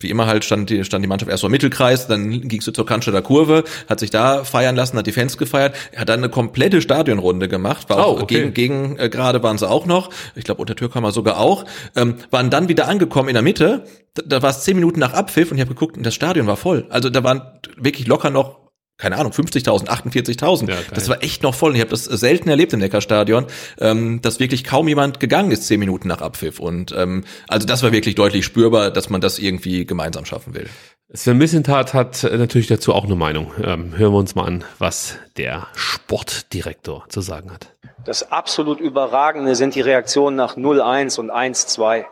wie 0.00 0.10
immer 0.10 0.26
halt 0.26 0.44
stand 0.44 0.70
die, 0.70 0.84
stand 0.84 1.04
die 1.04 1.08
Mannschaft 1.08 1.30
erst 1.30 1.42
so 1.42 1.46
im 1.46 1.52
Mittelkreis, 1.52 2.06
dann 2.06 2.48
ging 2.48 2.60
sie 2.60 2.72
zur 2.72 2.86
Cannstatter 2.86 3.22
Kurve, 3.22 3.64
hat 3.88 4.00
sich 4.00 4.10
da 4.10 4.44
feiern 4.44 4.76
lassen, 4.76 4.98
hat 4.98 5.06
die 5.06 5.12
Fans 5.12 5.38
gefeiert, 5.38 5.74
er 5.92 6.02
hat 6.02 6.08
dann 6.08 6.20
eine 6.20 6.28
komplette 6.28 6.80
Stadionrunde 6.80 7.48
gemacht, 7.48 7.88
war 7.90 8.04
auch 8.04 8.18
oh, 8.18 8.22
okay. 8.22 8.50
gegen, 8.50 8.54
gegen 8.54 8.98
äh, 8.98 9.08
gerade 9.08 9.42
waren 9.42 9.58
sie 9.58 9.68
auch 9.68 9.86
noch, 9.86 10.10
ich 10.34 10.44
glaube 10.44 10.60
unter 10.60 10.76
Türkheimer 10.76 11.12
sogar 11.12 11.38
auch, 11.38 11.64
ähm, 11.96 12.16
waren 12.30 12.50
dann 12.50 12.68
wieder 12.68 12.88
angekommen 12.88 13.28
in 13.28 13.34
der 13.34 13.42
Mitte, 13.42 13.84
da, 14.14 14.22
da 14.26 14.42
war 14.42 14.50
es 14.50 14.62
zehn 14.62 14.76
Minuten 14.76 15.00
nach 15.00 15.12
Abpfiff 15.12 15.50
und 15.50 15.58
ich 15.58 15.62
habe 15.62 15.74
geguckt 15.74 15.96
und 15.96 16.04
das 16.04 16.14
Stadion 16.14 16.46
war 16.46 16.56
voll. 16.56 16.86
Also 16.88 17.10
da 17.10 17.22
waren 17.24 17.42
wirklich 17.76 18.06
locker 18.06 18.30
noch 18.30 18.63
keine 18.96 19.16
Ahnung, 19.16 19.32
50.000, 19.32 19.88
48.000. 19.88 20.70
Ja, 20.70 20.76
das 20.94 21.08
war 21.08 21.22
echt 21.22 21.42
noch 21.42 21.54
voll. 21.54 21.74
Ich 21.74 21.80
habe 21.80 21.90
das 21.90 22.04
selten 22.04 22.48
erlebt 22.48 22.72
im 22.72 22.78
Neckarstadion, 22.78 23.46
ähm, 23.80 24.22
dass 24.22 24.38
wirklich 24.38 24.62
kaum 24.62 24.86
jemand 24.86 25.18
gegangen 25.18 25.50
ist 25.50 25.66
zehn 25.66 25.80
Minuten 25.80 26.06
nach 26.06 26.20
Abpfiff. 26.20 26.60
Und 26.60 26.92
ähm, 26.96 27.24
also 27.48 27.66
das 27.66 27.82
war 27.82 27.90
wirklich 27.92 28.14
deutlich 28.14 28.44
spürbar, 28.44 28.90
dass 28.90 29.10
man 29.10 29.20
das 29.20 29.38
irgendwie 29.38 29.84
gemeinsam 29.84 30.24
schaffen 30.24 30.54
will. 30.54 30.68
Sven 31.12 31.38
Missentat 31.38 31.92
hat 31.94 32.22
natürlich 32.24 32.66
dazu 32.66 32.92
auch 32.92 33.04
eine 33.04 33.14
Meinung. 33.14 33.52
Ähm, 33.62 33.96
hören 33.96 34.12
wir 34.12 34.18
uns 34.18 34.34
mal 34.34 34.46
an, 34.46 34.64
was 34.78 35.16
der 35.36 35.66
Sportdirektor 35.74 37.04
zu 37.08 37.20
sagen 37.20 37.52
hat. 37.52 37.68
Das 38.04 38.32
absolut 38.32 38.80
Überragende 38.80 39.54
sind 39.54 39.74
die 39.74 39.80
Reaktionen 39.80 40.36
nach 40.36 40.56
0-1 40.56 41.18
und 41.20 41.30
1-2. 41.30 42.04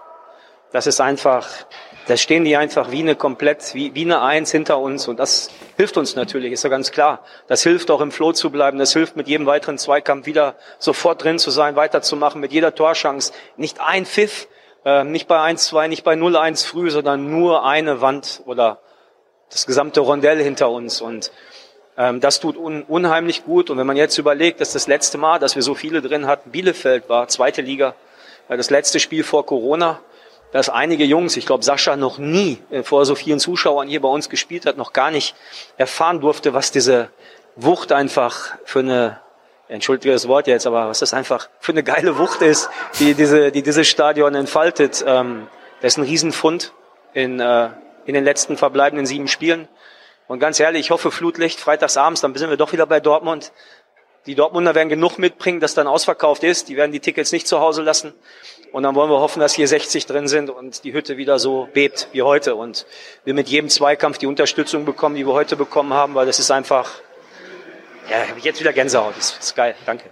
Das 0.72 0.86
ist 0.86 1.00
einfach 1.00 1.48
da 2.06 2.16
stehen 2.16 2.44
die 2.44 2.56
einfach 2.56 2.90
wie 2.90 3.00
eine 3.00 3.14
komplett, 3.14 3.74
wie, 3.74 3.94
wie 3.94 4.02
eine 4.02 4.22
Eins 4.22 4.50
hinter 4.50 4.78
uns 4.78 5.08
und 5.08 5.18
das 5.18 5.50
hilft 5.76 5.96
uns 5.96 6.16
natürlich, 6.16 6.52
ist 6.52 6.64
ja 6.64 6.70
ganz 6.70 6.90
klar. 6.90 7.24
Das 7.46 7.62
hilft 7.62 7.90
auch 7.90 8.00
im 8.00 8.10
Flow 8.10 8.32
zu 8.32 8.50
bleiben, 8.50 8.78
das 8.78 8.92
hilft 8.92 9.16
mit 9.16 9.28
jedem 9.28 9.46
weiteren 9.46 9.78
Zweikampf 9.78 10.26
wieder 10.26 10.56
sofort 10.78 11.22
drin 11.22 11.38
zu 11.38 11.50
sein, 11.50 11.76
weiterzumachen, 11.76 12.40
mit 12.40 12.52
jeder 12.52 12.74
Torschance. 12.74 13.32
Nicht 13.56 13.80
ein 13.80 14.04
Pfiff, 14.06 14.48
äh, 14.84 15.04
nicht 15.04 15.28
bei 15.28 15.38
1-2, 15.38 15.88
nicht 15.88 16.04
bei 16.04 16.14
0-1 16.14 16.66
früh, 16.66 16.90
sondern 16.90 17.30
nur 17.30 17.64
eine 17.64 18.00
Wand 18.00 18.42
oder 18.46 18.80
das 19.50 19.66
gesamte 19.66 20.00
Rondell 20.00 20.42
hinter 20.42 20.70
uns 20.70 21.00
und 21.00 21.30
ähm, 21.96 22.20
das 22.20 22.40
tut 22.40 22.56
un 22.56 22.82
unheimlich 22.82 23.44
gut 23.44 23.68
und 23.70 23.78
wenn 23.78 23.86
man 23.86 23.96
jetzt 23.96 24.16
überlegt, 24.18 24.60
dass 24.60 24.72
das 24.72 24.86
letzte 24.86 25.18
Mal, 25.18 25.38
dass 25.38 25.56
wir 25.56 25.62
so 25.62 25.74
viele 25.74 26.00
drin 26.00 26.26
hatten, 26.26 26.50
Bielefeld 26.50 27.08
war, 27.08 27.28
zweite 27.28 27.60
Liga, 27.60 27.94
äh, 28.48 28.56
das 28.56 28.70
letzte 28.70 28.98
Spiel 28.98 29.24
vor 29.24 29.44
Corona, 29.44 30.00
dass 30.52 30.68
einige 30.68 31.04
Jungs, 31.04 31.36
ich 31.36 31.46
glaube 31.46 31.64
Sascha 31.64 31.96
noch 31.96 32.18
nie 32.18 32.58
äh, 32.70 32.82
vor 32.82 33.04
so 33.04 33.14
vielen 33.14 33.40
Zuschauern 33.40 33.88
hier 33.88 34.00
bei 34.00 34.08
uns 34.08 34.28
gespielt 34.28 34.66
hat, 34.66 34.76
noch 34.76 34.92
gar 34.92 35.10
nicht 35.10 35.34
erfahren 35.76 36.20
durfte, 36.20 36.54
was 36.54 36.70
diese 36.70 37.10
Wucht 37.56 37.90
einfach 37.90 38.54
für 38.64 38.80
eine, 38.80 39.20
entschuldige 39.68 40.12
das 40.12 40.28
Wort 40.28 40.46
jetzt, 40.46 40.66
aber 40.66 40.88
was 40.88 41.00
das 41.00 41.14
einfach 41.14 41.48
für 41.58 41.72
eine 41.72 41.82
geile 41.82 42.18
Wucht 42.18 42.42
ist, 42.42 42.70
die 42.98 43.14
diese, 43.14 43.50
die 43.50 43.62
dieses 43.62 43.88
Stadion 43.88 44.34
entfaltet. 44.34 45.02
Ähm, 45.06 45.48
das 45.80 45.94
ist 45.94 45.98
ein 45.98 46.04
Riesenfund 46.04 46.72
in, 47.14 47.40
äh, 47.40 47.70
in 48.04 48.14
den 48.14 48.24
letzten 48.24 48.56
verbleibenden 48.56 49.06
sieben 49.06 49.28
Spielen. 49.28 49.68
Und 50.28 50.38
ganz 50.38 50.60
ehrlich, 50.60 50.82
ich 50.82 50.90
hoffe 50.90 51.10
Flutlicht, 51.10 51.60
freitagsabends, 51.60 52.20
dann 52.20 52.34
sind 52.34 52.50
wir 52.50 52.56
doch 52.56 52.72
wieder 52.72 52.86
bei 52.86 53.00
Dortmund. 53.00 53.52
Die 54.26 54.34
Dortmunder 54.34 54.74
werden 54.74 54.88
genug 54.88 55.18
mitbringen, 55.18 55.58
dass 55.58 55.74
dann 55.74 55.88
ausverkauft 55.88 56.44
ist. 56.44 56.68
Die 56.68 56.76
werden 56.76 56.92
die 56.92 57.00
Tickets 57.00 57.32
nicht 57.32 57.48
zu 57.48 57.58
Hause 57.58 57.82
lassen. 57.82 58.14
Und 58.72 58.84
dann 58.84 58.94
wollen 58.94 59.10
wir 59.10 59.20
hoffen, 59.20 59.40
dass 59.40 59.54
hier 59.54 59.68
60 59.68 60.06
drin 60.06 60.28
sind 60.28 60.48
und 60.48 60.84
die 60.84 60.94
Hütte 60.94 61.18
wieder 61.18 61.38
so 61.38 61.68
bebt 61.72 62.08
wie 62.12 62.22
heute 62.22 62.54
und 62.54 62.86
wir 63.24 63.34
mit 63.34 63.48
jedem 63.48 63.68
Zweikampf 63.68 64.16
die 64.16 64.26
Unterstützung 64.26 64.86
bekommen, 64.86 65.14
die 65.14 65.26
wir 65.26 65.34
heute 65.34 65.56
bekommen 65.56 65.92
haben, 65.92 66.14
weil 66.14 66.24
das 66.24 66.38
ist 66.38 66.50
einfach, 66.50 66.90
ja, 68.10 68.28
habe 68.28 68.38
ich 68.38 68.44
jetzt 68.44 68.60
wieder 68.60 68.72
Gänsehaut. 68.72 69.14
Das 69.16 69.36
ist 69.38 69.54
geil. 69.54 69.74
Danke. 69.84 70.04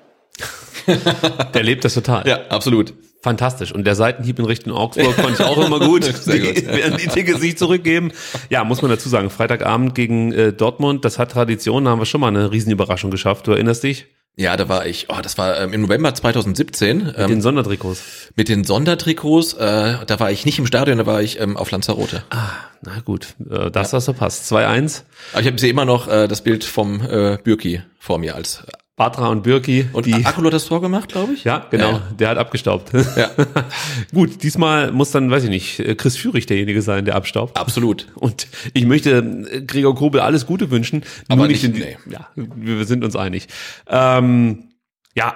Der 1.54 1.62
lebt 1.62 1.84
das 1.84 1.94
total. 1.94 2.26
Ja, 2.26 2.46
absolut. 2.48 2.92
Fantastisch. 3.22 3.72
Und 3.72 3.86
der 3.86 3.94
Seitenhieb 3.94 4.38
in 4.38 4.46
Richtung 4.46 4.72
Augsburg 4.72 5.14
fand 5.14 5.38
ich 5.38 5.44
auch 5.44 5.58
immer 5.58 5.78
gut. 5.86 6.04
Sehr 6.04 6.38
gut. 6.38 6.66
Während 6.66 7.02
die 7.02 7.06
Tickets 7.06 7.40
sich 7.40 7.58
zurückgeben. 7.58 8.12
Ja, 8.48 8.64
muss 8.64 8.80
man 8.80 8.90
dazu 8.90 9.10
sagen, 9.10 9.28
Freitagabend 9.28 9.94
gegen 9.94 10.32
äh, 10.32 10.54
Dortmund, 10.54 11.04
das 11.04 11.18
hat 11.18 11.30
Tradition, 11.30 11.84
da 11.84 11.90
haben 11.90 11.98
wir 11.98 12.06
schon 12.06 12.22
mal 12.22 12.28
eine 12.28 12.50
Riesenüberraschung 12.50 13.10
geschafft. 13.10 13.46
Du 13.46 13.52
erinnerst 13.52 13.82
dich? 13.82 14.06
Ja, 14.40 14.56
da 14.56 14.70
war 14.70 14.86
ich, 14.86 15.08
oh, 15.10 15.20
das 15.22 15.36
war 15.36 15.60
ähm, 15.60 15.74
im 15.74 15.82
November 15.82 16.14
2017. 16.14 16.96
Mit 16.96 17.18
ähm, 17.18 17.28
den 17.28 17.42
Sondertrikots. 17.42 18.02
Mit 18.36 18.48
den 18.48 18.64
Sondertrikots, 18.64 19.52
äh, 19.52 19.96
da 20.06 20.18
war 20.18 20.30
ich 20.30 20.46
nicht 20.46 20.58
im 20.58 20.64
Stadion, 20.64 20.96
da 20.96 21.04
war 21.04 21.20
ich 21.20 21.38
ähm, 21.38 21.58
auf 21.58 21.70
Lanzarote. 21.70 22.22
Ah, 22.30 22.48
na 22.80 23.00
gut, 23.00 23.34
äh, 23.50 23.70
das 23.70 23.92
ja. 23.92 23.96
hast 23.96 24.08
du 24.08 24.14
passt. 24.14 24.50
2-1. 24.50 25.02
Aber 25.32 25.42
ich 25.42 25.46
habe 25.46 25.58
sie 25.58 25.68
immer 25.68 25.84
noch 25.84 26.08
äh, 26.08 26.26
das 26.26 26.40
Bild 26.40 26.64
vom 26.64 27.02
äh, 27.02 27.36
Bürki 27.36 27.82
vor 27.98 28.16
mir 28.16 28.34
als 28.34 28.64
Batra 28.96 29.28
und 29.28 29.42
Birki. 29.42 29.86
Und 29.92 30.04
die 30.06 30.26
Akulu 30.26 30.48
hat 30.48 30.54
das 30.54 30.66
Tor 30.66 30.80
gemacht, 30.80 31.10
glaube 31.10 31.32
ich. 31.32 31.44
Ja, 31.44 31.66
genau. 31.70 31.92
Ja. 31.92 32.02
Der 32.18 32.28
hat 32.28 32.38
abgestaubt. 32.38 32.92
Ja. 32.92 33.30
Gut, 34.12 34.42
diesmal 34.42 34.92
muss 34.92 35.10
dann, 35.10 35.30
weiß 35.30 35.44
ich 35.44 35.50
nicht, 35.50 35.96
Chris 35.96 36.16
Führig 36.16 36.46
derjenige 36.46 36.82
sein, 36.82 37.06
der 37.06 37.16
abstaubt. 37.16 37.56
Absolut. 37.56 38.08
Und 38.14 38.48
ich 38.74 38.84
möchte 38.84 39.64
Gregor 39.66 39.94
Kobel 39.94 40.20
alles 40.20 40.46
Gute 40.46 40.70
wünschen. 40.70 41.02
Aber 41.28 41.48
nicht, 41.48 41.64
in, 41.64 41.72
nee. 41.72 41.96
Ja, 42.10 42.28
wir 42.34 42.84
sind 42.84 43.04
uns 43.04 43.16
einig. 43.16 43.48
Ähm, 43.88 44.70
ja, 45.16 45.34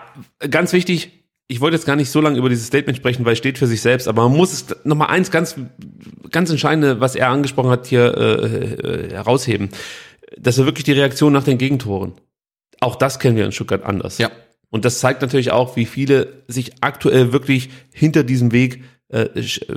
ganz 0.51 0.72
wichtig, 0.72 1.24
ich 1.47 1.60
wollte 1.60 1.76
jetzt 1.76 1.86
gar 1.86 1.97
nicht 1.97 2.10
so 2.10 2.20
lange 2.20 2.39
über 2.39 2.48
dieses 2.48 2.66
Statement 2.66 2.97
sprechen, 2.97 3.24
weil 3.24 3.32
es 3.32 3.39
steht 3.39 3.59
für 3.59 3.66
sich 3.66 3.81
selbst, 3.81 4.09
aber 4.09 4.28
man 4.28 4.36
muss 4.36 4.52
es 4.52 4.76
nochmal 4.85 5.09
eins 5.09 5.31
ganz, 5.31 5.56
ganz 6.31 6.51
entscheidende, 6.51 7.01
was 7.01 7.16
er 7.16 7.28
angesprochen 7.28 7.70
hat, 7.70 7.86
hier 7.86 8.16
äh, 8.16 8.44
äh, 8.44 9.10
herausheben. 9.10 9.68
Das 10.39 10.59
war 10.59 10.66
wirklich 10.66 10.85
die 10.85 10.93
Reaktion 10.93 11.32
nach 11.32 11.44
den 11.44 11.59
Gegentoren. 11.59 12.12
Auch 12.85 12.97
das 12.97 13.19
kennen 13.19 13.36
wir 13.36 13.47
in 13.47 13.52
Stuttgart 13.52 13.82
anders. 13.82 14.19
Ja. 14.19 14.31
Und 14.69 14.85
das 14.85 15.01
zeigt 15.01 15.23
natürlich 15.23 15.52
auch, 15.52 15.77
wie 15.77 15.86
viele 15.86 16.43
sich 16.48 16.73
aktuell 16.82 17.32
wirklich 17.32 17.70
hinter 17.93 18.24
diesem 18.24 18.52
Weg 18.52 18.82
äh, 19.09 19.28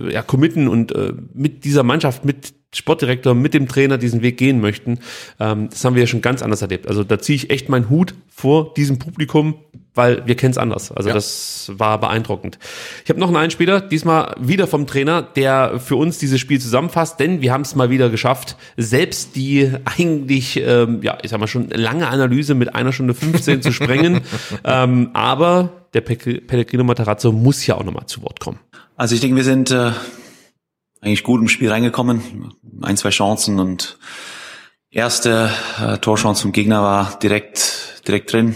ja, 0.09 0.21
committen 0.21 0.67
und 0.67 0.93
äh, 0.93 1.13
mit 1.33 1.63
dieser 1.63 1.83
Mannschaft, 1.83 2.25
mit 2.25 2.53
Sportdirektor, 2.75 3.33
mit 3.33 3.53
dem 3.53 3.69
Trainer 3.69 3.97
diesen 3.97 4.21
Weg 4.21 4.37
gehen 4.37 4.59
möchten. 4.59 4.99
Ähm, 5.39 5.69
das 5.69 5.85
haben 5.85 5.95
wir 5.95 6.01
ja 6.01 6.07
schon 6.07 6.21
ganz 6.21 6.41
anders 6.41 6.61
erlebt. 6.61 6.87
Also 6.87 7.05
da 7.05 7.17
ziehe 7.17 7.37
ich 7.37 7.49
echt 7.49 7.69
meinen 7.69 7.89
Hut 7.89 8.13
vor 8.27 8.73
diesem 8.73 8.99
Publikum, 8.99 9.55
weil 9.97 10.25
wir 10.25 10.35
kennen 10.35 10.51
es 10.51 10.57
anders. 10.57 10.91
Also 10.91 11.09
ja. 11.09 11.15
das 11.15 11.71
war 11.73 11.99
beeindruckend. 11.99 12.59
Ich 13.03 13.09
habe 13.09 13.19
noch 13.19 13.27
einen 13.27 13.37
Einspieler, 13.37 13.81
diesmal 13.81 14.35
wieder 14.39 14.67
vom 14.67 14.87
Trainer, 14.87 15.21
der 15.21 15.79
für 15.79 15.95
uns 15.95 16.17
dieses 16.19 16.39
Spiel 16.39 16.61
zusammenfasst, 16.61 17.19
denn 17.19 17.41
wir 17.41 17.51
haben 17.51 17.61
es 17.61 17.75
mal 17.75 17.89
wieder 17.89 18.09
geschafft, 18.09 18.55
selbst 18.77 19.35
die 19.35 19.71
eigentlich, 19.85 20.61
ähm, 20.63 21.01
ja, 21.01 21.17
ich 21.23 21.31
sag 21.31 21.39
mal 21.39 21.47
schon 21.47 21.69
lange 21.69 22.07
Analyse 22.07 22.53
mit 22.53 22.75
einer 22.75 22.93
Stunde 22.93 23.13
15 23.13 23.61
zu 23.61 23.71
sprengen. 23.71 24.21
Ähm, 24.63 25.11
aber 25.13 25.87
der 25.93 26.01
Pellegrino 26.01 26.83
Matarazzo 26.83 27.31
muss 27.31 27.65
ja 27.65 27.75
auch 27.75 27.83
nochmal 27.83 28.05
zu 28.05 28.21
Wort 28.21 28.39
kommen. 28.39 28.59
Also 28.95 29.15
ich 29.15 29.21
denke, 29.21 29.35
wir 29.35 29.43
sind 29.43 29.71
äh, 29.71 29.91
eigentlich 31.01 31.23
gut 31.23 31.41
im 31.41 31.47
Spiel 31.47 31.69
reingekommen. 31.69 32.53
Ein, 32.81 32.97
zwei 32.97 33.09
Chancen 33.09 33.59
und 33.59 33.97
erste 34.89 35.49
äh, 35.81 35.97
Torchance 35.97 36.41
vom 36.41 36.51
Gegner 36.51 36.81
war 36.81 37.19
direkt, 37.19 38.03
direkt 38.07 38.33
drin 38.33 38.55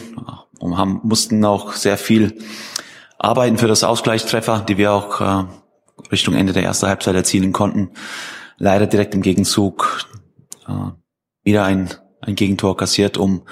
und 0.61 0.77
haben, 0.77 1.01
mussten 1.03 1.43
auch 1.43 1.73
sehr 1.73 1.97
viel 1.97 2.37
arbeiten 3.17 3.57
für 3.57 3.67
das 3.67 3.83
Ausgleichstreffer, 3.83 4.65
die 4.67 4.77
wir 4.77 4.93
auch 4.93 5.21
äh, 5.21 5.45
Richtung 6.11 6.33
Ende 6.33 6.53
der 6.53 6.63
ersten 6.63 6.87
Halbzeit 6.87 7.15
erzielen 7.15 7.53
konnten. 7.53 7.91
Leider 8.57 8.87
direkt 8.87 9.13
im 9.13 9.21
Gegenzug 9.21 10.05
äh, 10.67 10.91
wieder 11.43 11.63
ein, 11.63 11.89
ein 12.21 12.35
Gegentor 12.35 12.77
kassiert, 12.77 13.17
um 13.17 13.43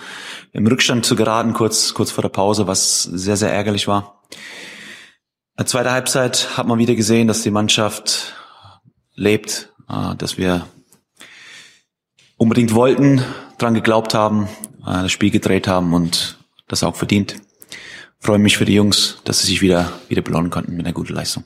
im 0.51 0.67
Rückstand 0.67 1.05
zu 1.05 1.15
geraten, 1.15 1.53
kurz, 1.53 1.93
kurz 1.93 2.11
vor 2.11 2.21
der 2.21 2.29
Pause, 2.29 2.67
was 2.67 3.03
sehr, 3.03 3.37
sehr 3.37 3.51
ärgerlich 3.51 3.87
war. 3.87 4.23
In 4.31 5.63
der 5.63 5.65
zweiten 5.65 5.91
Halbzeit 5.91 6.57
hat 6.57 6.67
man 6.67 6.79
wieder 6.79 6.95
gesehen, 6.95 7.27
dass 7.27 7.41
die 7.41 7.51
Mannschaft 7.51 8.33
lebt, 9.15 9.73
äh, 9.89 10.15
dass 10.15 10.37
wir 10.37 10.65
unbedingt 12.37 12.73
wollten, 12.73 13.23
dran 13.57 13.73
geglaubt 13.73 14.13
haben, 14.13 14.47
äh, 14.81 15.03
das 15.03 15.11
Spiel 15.11 15.29
gedreht 15.29 15.67
haben 15.67 15.93
und 15.93 16.38
das 16.69 16.83
auch 16.83 16.95
verdient. 16.95 17.35
Freue 18.19 18.39
mich 18.39 18.57
für 18.57 18.65
die 18.65 18.75
Jungs, 18.75 19.17
dass 19.25 19.41
sie 19.41 19.47
sich 19.47 19.61
wieder, 19.61 19.91
wieder 20.07 20.21
belohnen 20.21 20.49
konnten 20.49 20.75
mit 20.75 20.85
einer 20.85 20.93
guten 20.93 21.13
Leistung. 21.13 21.43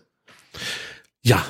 Ja, 1.23 1.43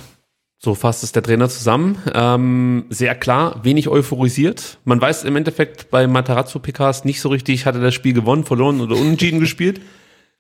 so 0.57 0.75
fasst 0.75 1.03
es 1.03 1.11
der 1.11 1.23
Trainer 1.23 1.49
zusammen. 1.49 1.97
Ähm, 2.13 2.85
sehr 2.89 3.15
klar, 3.15 3.63
wenig 3.65 3.89
euphorisiert. 3.89 4.79
Man 4.85 5.01
weiß 5.01 5.25
im 5.25 5.35
Endeffekt 5.35 5.91
bei 5.91 6.07
Matarazzo 6.07 6.59
PKs 6.59 7.03
nicht 7.03 7.19
so 7.19 7.29
richtig, 7.29 7.65
hat 7.65 7.75
er 7.75 7.81
das 7.81 7.93
Spiel 7.93 8.13
gewonnen, 8.13 8.45
verloren 8.45 8.79
oder 8.79 8.95
unentschieden 8.95 9.39
gespielt. 9.41 9.81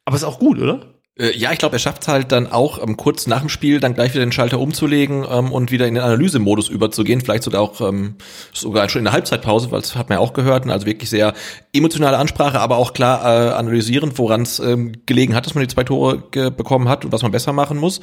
Aber 0.05 0.15
ist 0.15 0.23
auch 0.23 0.39
gut, 0.39 0.59
oder? 0.59 0.93
Äh, 1.15 1.37
ja, 1.37 1.51
ich 1.51 1.59
glaube, 1.59 1.75
er 1.75 1.79
schafft 1.79 2.01
es 2.01 2.07
halt 2.07 2.31
dann 2.31 2.51
auch 2.51 2.81
ähm, 2.81 2.97
kurz 2.97 3.27
nach 3.27 3.41
dem 3.41 3.49
Spiel 3.49 3.79
dann 3.79 3.93
gleich 3.93 4.15
wieder 4.15 4.25
den 4.25 4.31
Schalter 4.31 4.59
umzulegen 4.59 5.23
ähm, 5.29 5.51
und 5.51 5.69
wieder 5.69 5.87
in 5.87 5.93
den 5.93 6.03
Analysemodus 6.03 6.69
überzugehen, 6.69 7.21
vielleicht 7.21 7.43
sogar 7.43 7.61
auch 7.61 7.81
ähm, 7.81 8.15
sogar 8.51 8.89
schon 8.89 8.99
in 8.99 9.05
der 9.05 9.13
Halbzeitpause, 9.13 9.69
weil 9.69 9.81
das 9.81 9.95
hat 9.95 10.09
man 10.09 10.17
ja 10.17 10.21
auch 10.21 10.33
gehört, 10.33 10.67
also 10.67 10.87
wirklich 10.87 11.11
sehr 11.11 11.35
emotionale 11.71 12.17
Ansprache, 12.17 12.59
aber 12.59 12.77
auch 12.77 12.93
klar 12.93 13.21
äh, 13.23 13.53
analysierend, 13.53 14.17
woran 14.17 14.41
es 14.41 14.57
ähm, 14.57 14.93
gelegen 15.05 15.35
hat, 15.35 15.45
dass 15.45 15.53
man 15.53 15.63
die 15.63 15.71
zwei 15.71 15.83
Tore 15.83 16.17
bekommen 16.17 16.89
hat 16.89 17.05
und 17.05 17.11
was 17.11 17.21
man 17.21 17.31
besser 17.31 17.53
machen 17.53 17.77
muss. 17.77 18.01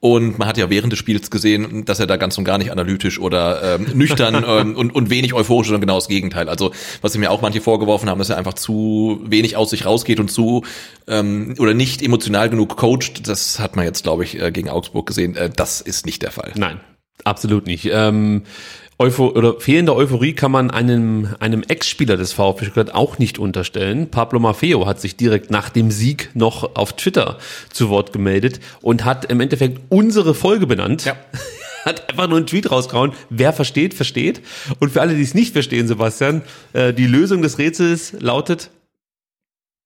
Und 0.00 0.38
man 0.38 0.48
hat 0.48 0.56
ja 0.56 0.70
während 0.70 0.92
des 0.92 0.98
Spiels 0.98 1.30
gesehen, 1.30 1.84
dass 1.84 2.00
er 2.00 2.06
da 2.06 2.16
ganz 2.16 2.36
und 2.38 2.44
gar 2.44 2.56
nicht 2.56 2.72
analytisch 2.72 3.18
oder 3.18 3.74
ähm, 3.74 3.86
nüchtern 3.94 4.44
ähm, 4.48 4.76
und, 4.76 4.94
und 4.94 5.10
wenig 5.10 5.34
euphorisch, 5.34 5.68
sondern 5.68 5.82
genau 5.82 5.96
das 5.96 6.08
Gegenteil. 6.08 6.48
Also 6.48 6.72
was 7.00 7.12
sie 7.12 7.18
mir 7.18 7.30
auch 7.30 7.42
manche 7.42 7.60
vorgeworfen 7.60 8.08
haben, 8.08 8.18
dass 8.18 8.30
er 8.30 8.38
einfach 8.38 8.54
zu 8.54 9.20
wenig 9.24 9.56
aus 9.56 9.70
sich 9.70 9.84
rausgeht 9.86 10.20
und 10.20 10.30
zu 10.30 10.64
ähm, 11.06 11.54
oder 11.58 11.74
nicht 11.74 12.02
emotional 12.02 12.49
genug 12.50 12.76
coacht. 12.76 13.26
Das 13.26 13.58
hat 13.58 13.76
man 13.76 13.84
jetzt, 13.84 14.02
glaube 14.02 14.24
ich, 14.24 14.40
äh, 14.40 14.50
gegen 14.50 14.68
Augsburg 14.68 15.06
gesehen. 15.06 15.36
Äh, 15.36 15.50
das 15.50 15.80
ist 15.80 16.06
nicht 16.06 16.22
der 16.22 16.30
Fall. 16.30 16.52
Nein, 16.56 16.80
absolut 17.24 17.66
nicht. 17.66 17.88
Ähm, 17.92 18.42
Eupho 19.00 19.28
oder 19.28 19.58
fehlende 19.58 19.96
Euphorie 19.96 20.34
kann 20.34 20.52
man 20.52 20.70
einem, 20.70 21.34
einem 21.40 21.62
Ex-Spieler 21.62 22.18
des 22.18 22.34
VfB 22.34 22.66
Stuttgart 22.66 22.94
auch 22.94 23.18
nicht 23.18 23.38
unterstellen. 23.38 24.10
Pablo 24.10 24.40
Maffeo 24.40 24.86
hat 24.86 25.00
sich 25.00 25.16
direkt 25.16 25.50
nach 25.50 25.70
dem 25.70 25.90
Sieg 25.90 26.28
noch 26.34 26.76
auf 26.76 26.92
Twitter 26.92 27.38
zu 27.72 27.88
Wort 27.88 28.12
gemeldet 28.12 28.60
und 28.82 29.06
hat 29.06 29.24
im 29.24 29.40
Endeffekt 29.40 29.80
unsere 29.88 30.34
Folge 30.34 30.66
benannt. 30.66 31.06
Ja. 31.06 31.16
hat 31.86 32.10
einfach 32.10 32.28
nur 32.28 32.36
einen 32.36 32.46
Tweet 32.46 32.70
rausgehauen. 32.70 33.12
Wer 33.30 33.54
versteht, 33.54 33.94
versteht. 33.94 34.42
Und 34.80 34.90
für 34.90 35.00
alle, 35.00 35.14
die 35.14 35.22
es 35.22 35.32
nicht 35.32 35.54
verstehen, 35.54 35.88
Sebastian, 35.88 36.42
äh, 36.74 36.92
die 36.92 37.06
Lösung 37.06 37.40
des 37.40 37.56
Rätsels 37.56 38.12
lautet 38.20 38.70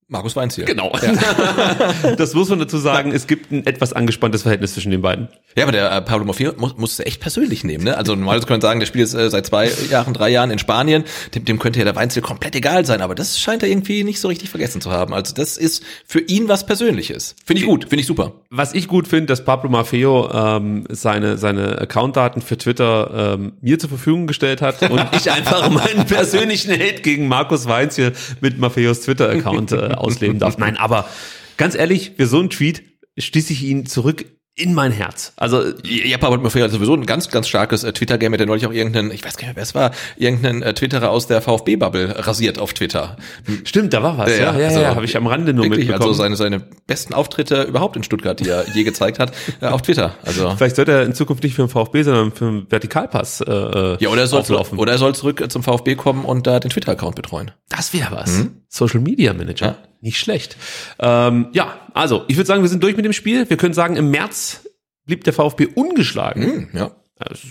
Markus 0.08 0.36
Weinz 0.36 0.54
hier. 0.54 0.66
Genau. 0.66 0.92
Ja. 1.02 2.14
das 2.16 2.34
muss 2.34 2.50
man 2.50 2.58
dazu 2.58 2.76
sagen. 2.76 3.12
Es 3.12 3.26
gibt 3.26 3.50
ein 3.50 3.66
etwas 3.66 3.94
angespanntes 3.94 4.42
Verhältnis 4.42 4.74
zwischen 4.74 4.90
den 4.90 5.00
beiden. 5.00 5.28
Ja, 5.56 5.64
aber 5.64 5.72
der 5.72 5.90
äh, 5.90 6.02
Pablo 6.02 6.26
Maffeo 6.26 6.52
muss, 6.58 6.76
muss 6.76 6.92
es 6.92 7.00
echt 7.00 7.20
persönlich 7.20 7.64
nehmen. 7.64 7.84
Ne? 7.84 7.96
Also 7.96 8.14
normalerweise 8.14 8.46
könnte 8.46 8.66
man 8.66 8.70
sagen, 8.72 8.80
der 8.80 8.86
spielt 8.86 9.06
jetzt 9.08 9.14
äh, 9.14 9.30
seit 9.30 9.46
zwei 9.46 9.70
Jahren, 9.90 10.12
drei 10.12 10.28
Jahren 10.28 10.50
in 10.50 10.58
Spanien. 10.58 11.04
Dem, 11.34 11.46
dem 11.46 11.58
könnte 11.58 11.78
ja 11.78 11.86
der 11.86 11.96
Weinzel 11.96 12.20
komplett 12.20 12.54
egal 12.54 12.84
sein. 12.84 13.00
Aber 13.00 13.14
das 13.14 13.40
scheint 13.40 13.62
er 13.62 13.68
irgendwie 13.70 14.04
nicht 14.04 14.20
so 14.20 14.28
richtig 14.28 14.50
vergessen 14.50 14.82
zu 14.82 14.90
haben. 14.90 15.14
Also 15.14 15.34
das 15.34 15.56
ist 15.56 15.82
für 16.06 16.20
ihn 16.20 16.48
was 16.48 16.66
Persönliches. 16.66 17.34
Finde 17.46 17.62
ich 17.62 17.66
gut, 17.66 17.84
finde 17.84 18.00
ich 18.00 18.06
super. 18.06 18.32
Was 18.50 18.74
ich 18.74 18.88
gut 18.88 19.08
finde, 19.08 19.26
dass 19.26 19.44
Pablo 19.44 19.70
Maffeo 19.70 20.30
ähm, 20.32 20.84
seine, 20.90 21.38
seine 21.38 21.78
Accountdaten 21.78 22.42
für 22.42 22.58
Twitter 22.58 23.36
ähm, 23.38 23.52
mir 23.62 23.78
zur 23.78 23.88
Verfügung 23.88 24.26
gestellt 24.26 24.60
hat 24.60 24.82
und 24.90 25.02
ich 25.12 25.30
einfach 25.30 25.70
meinen 25.70 26.04
persönlichen 26.06 26.72
Hate 26.72 27.00
gegen 27.00 27.26
Markus 27.26 27.66
Weinz 27.66 27.96
hier 27.96 28.12
mit 28.42 28.58
Maffeos 28.58 29.00
Twitter-Account 29.00 29.72
äh, 29.72 29.93
ausleben 29.98 30.38
darf. 30.38 30.58
Nein, 30.58 30.76
aber 30.76 31.08
ganz 31.56 31.74
ehrlich, 31.74 32.12
für 32.16 32.26
so 32.26 32.38
einen 32.38 32.50
Tweet 32.50 32.82
schließe 33.18 33.52
ich 33.52 33.62
ihn 33.62 33.86
zurück 33.86 34.24
in 34.56 34.72
mein 34.72 34.92
Herz. 34.92 35.32
Also 35.36 35.62
ja, 35.84 36.16
Papa 36.16 36.36
Maffei 36.36 36.60
hat 36.60 36.70
sowieso 36.70 36.94
ein 36.94 37.06
ganz, 37.06 37.28
ganz 37.28 37.48
starkes 37.48 37.82
äh, 37.82 37.92
Twitter-Game, 37.92 38.36
der 38.36 38.46
neulich 38.46 38.66
auch 38.66 38.72
irgendeinen, 38.72 39.10
ich 39.10 39.24
weiß 39.24 39.36
gar 39.36 39.48
nicht 39.48 39.56
mehr, 39.56 39.56
wer 39.56 39.62
es 39.64 39.74
war, 39.74 39.90
irgendeinen 40.16 40.62
äh, 40.62 40.72
Twitterer 40.74 41.10
aus 41.10 41.26
der 41.26 41.42
VfB-Bubble 41.42 42.24
rasiert 42.24 42.60
auf 42.60 42.72
Twitter. 42.72 43.16
Stimmt, 43.64 43.92
da 43.92 44.02
war 44.04 44.16
was. 44.16 44.30
Ja, 44.30 44.36
ja, 44.52 44.58
ja, 44.58 44.66
also, 44.68 44.80
ja 44.80 44.94
habe 44.94 45.04
ich 45.04 45.16
am 45.16 45.26
Rande 45.26 45.54
nur 45.54 45.64
wirklich, 45.64 45.88
mitbekommen. 45.88 46.08
Also 46.08 46.22
seine, 46.22 46.36
seine 46.36 46.60
besten 46.60 47.14
Auftritte 47.14 47.62
überhaupt 47.62 47.96
in 47.96 48.04
Stuttgart, 48.04 48.38
die 48.38 48.48
er 48.48 48.64
je 48.74 48.84
gezeigt 48.84 49.18
hat, 49.18 49.32
äh, 49.60 49.66
auf 49.66 49.82
Twitter. 49.82 50.14
Also 50.22 50.54
Vielleicht 50.56 50.76
sollte 50.76 50.92
er 50.92 51.02
in 51.02 51.14
Zukunft 51.14 51.42
nicht 51.42 51.56
für 51.56 51.62
den 51.62 51.68
VfB, 51.68 52.04
sondern 52.04 52.30
für 52.30 52.44
den 52.44 52.70
Vertikalpass 52.70 53.40
äh, 53.40 53.96
Ja, 53.98 54.08
oder 54.08 54.20
er 54.20 54.26
soll, 54.28 54.40
auflaufen. 54.40 54.78
oder 54.78 54.92
er 54.92 54.98
soll 54.98 55.16
zurück 55.16 55.44
zum 55.48 55.64
VfB 55.64 55.96
kommen 55.96 56.24
und 56.24 56.46
da 56.46 56.60
den 56.60 56.70
Twitter-Account 56.70 57.16
betreuen. 57.16 57.50
Das 57.70 57.92
wäre 57.92 58.12
was. 58.14 58.30
Mhm. 58.38 58.60
Social 58.68 59.00
Media 59.00 59.32
Manager. 59.32 59.66
Ja. 59.66 59.76
Nicht 60.00 60.18
schlecht. 60.18 60.56
Ähm, 60.98 61.48
ja, 61.52 61.74
also 61.94 62.24
ich 62.28 62.36
würde 62.36 62.46
sagen, 62.46 62.62
wir 62.62 62.68
sind 62.68 62.82
durch 62.82 62.96
mit 62.96 63.04
dem 63.04 63.12
Spiel. 63.12 63.48
Wir 63.48 63.56
können 63.56 63.72
sagen, 63.72 63.96
im 63.96 64.10
März 64.10 64.68
blieb 65.06 65.24
der 65.24 65.32
VfB 65.32 65.68
ungeschlagen. 65.74 66.42
Hm, 66.42 66.68
ja. 66.74 66.90
Also, 67.16 67.46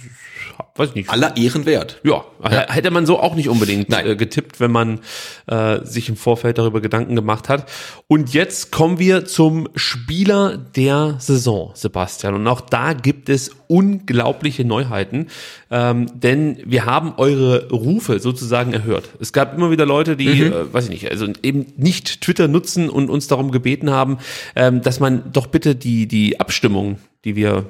weiß 0.76 0.90
ich 0.90 0.96
nicht. 0.96 1.10
Aller 1.10 1.38
Ehren 1.38 1.66
wert. 1.66 2.02
Ja, 2.04 2.26
ja, 2.44 2.70
hätte 2.70 2.92
man 2.92 3.06
so 3.06 3.18
auch 3.20 3.34
nicht 3.34 3.48
unbedingt 3.48 3.94
äh, 3.94 4.18
getippt, 4.18 4.60
wenn 4.60 4.72
man 4.72 5.00
äh, 5.48 5.80
sich 5.86 6.10
im 6.10 6.18
Vorfeld 6.18 6.58
darüber 6.58 6.82
Gedanken 6.82 7.16
gemacht 7.16 7.48
hat. 7.48 7.72
Und 8.08 8.34
jetzt 8.34 8.74
kommen 8.74 9.00
wir 9.00 9.24
zum 9.24 9.70
Spieler 9.76 10.58
der 10.58 11.16
Saison, 11.20 11.72
Sebastian. 11.76 12.34
Und 12.34 12.46
auch 12.48 12.60
da 12.60 12.92
gibt 12.92 13.30
es 13.30 13.52
unglaubliche 13.68 14.66
Neuheiten, 14.66 15.28
ähm, 15.72 16.08
denn 16.14 16.58
wir 16.66 16.86
haben 16.86 17.14
eure 17.16 17.70
Rufe 17.70 18.20
sozusagen 18.20 18.74
erhört. 18.74 19.12
Es 19.22 19.32
gab 19.32 19.56
immer 19.56 19.72
wieder 19.72 19.86
Leute, 19.86 20.18
die, 20.18 20.28
mhm. 20.28 20.52
äh, 20.52 20.74
weiß 20.74 20.86
ich 20.86 20.90
nicht, 20.90 21.10
also 21.10 21.26
eben 21.42 21.68
nicht 21.78 22.20
Twitter 22.20 22.50
nutzen 22.50 22.90
und 22.90 23.10
uns 23.10 23.28
darum 23.28 23.52
gebeten 23.52 23.92
haben, 23.92 24.18
ähm, 24.58 24.82
dass 24.82 25.00
man 25.00 25.32
doch 25.32 25.48
bitte 25.48 25.74
die 25.74 26.06
die 26.06 26.42
Abstimmung, 26.42 27.00
die 27.24 27.38
wir 27.38 27.66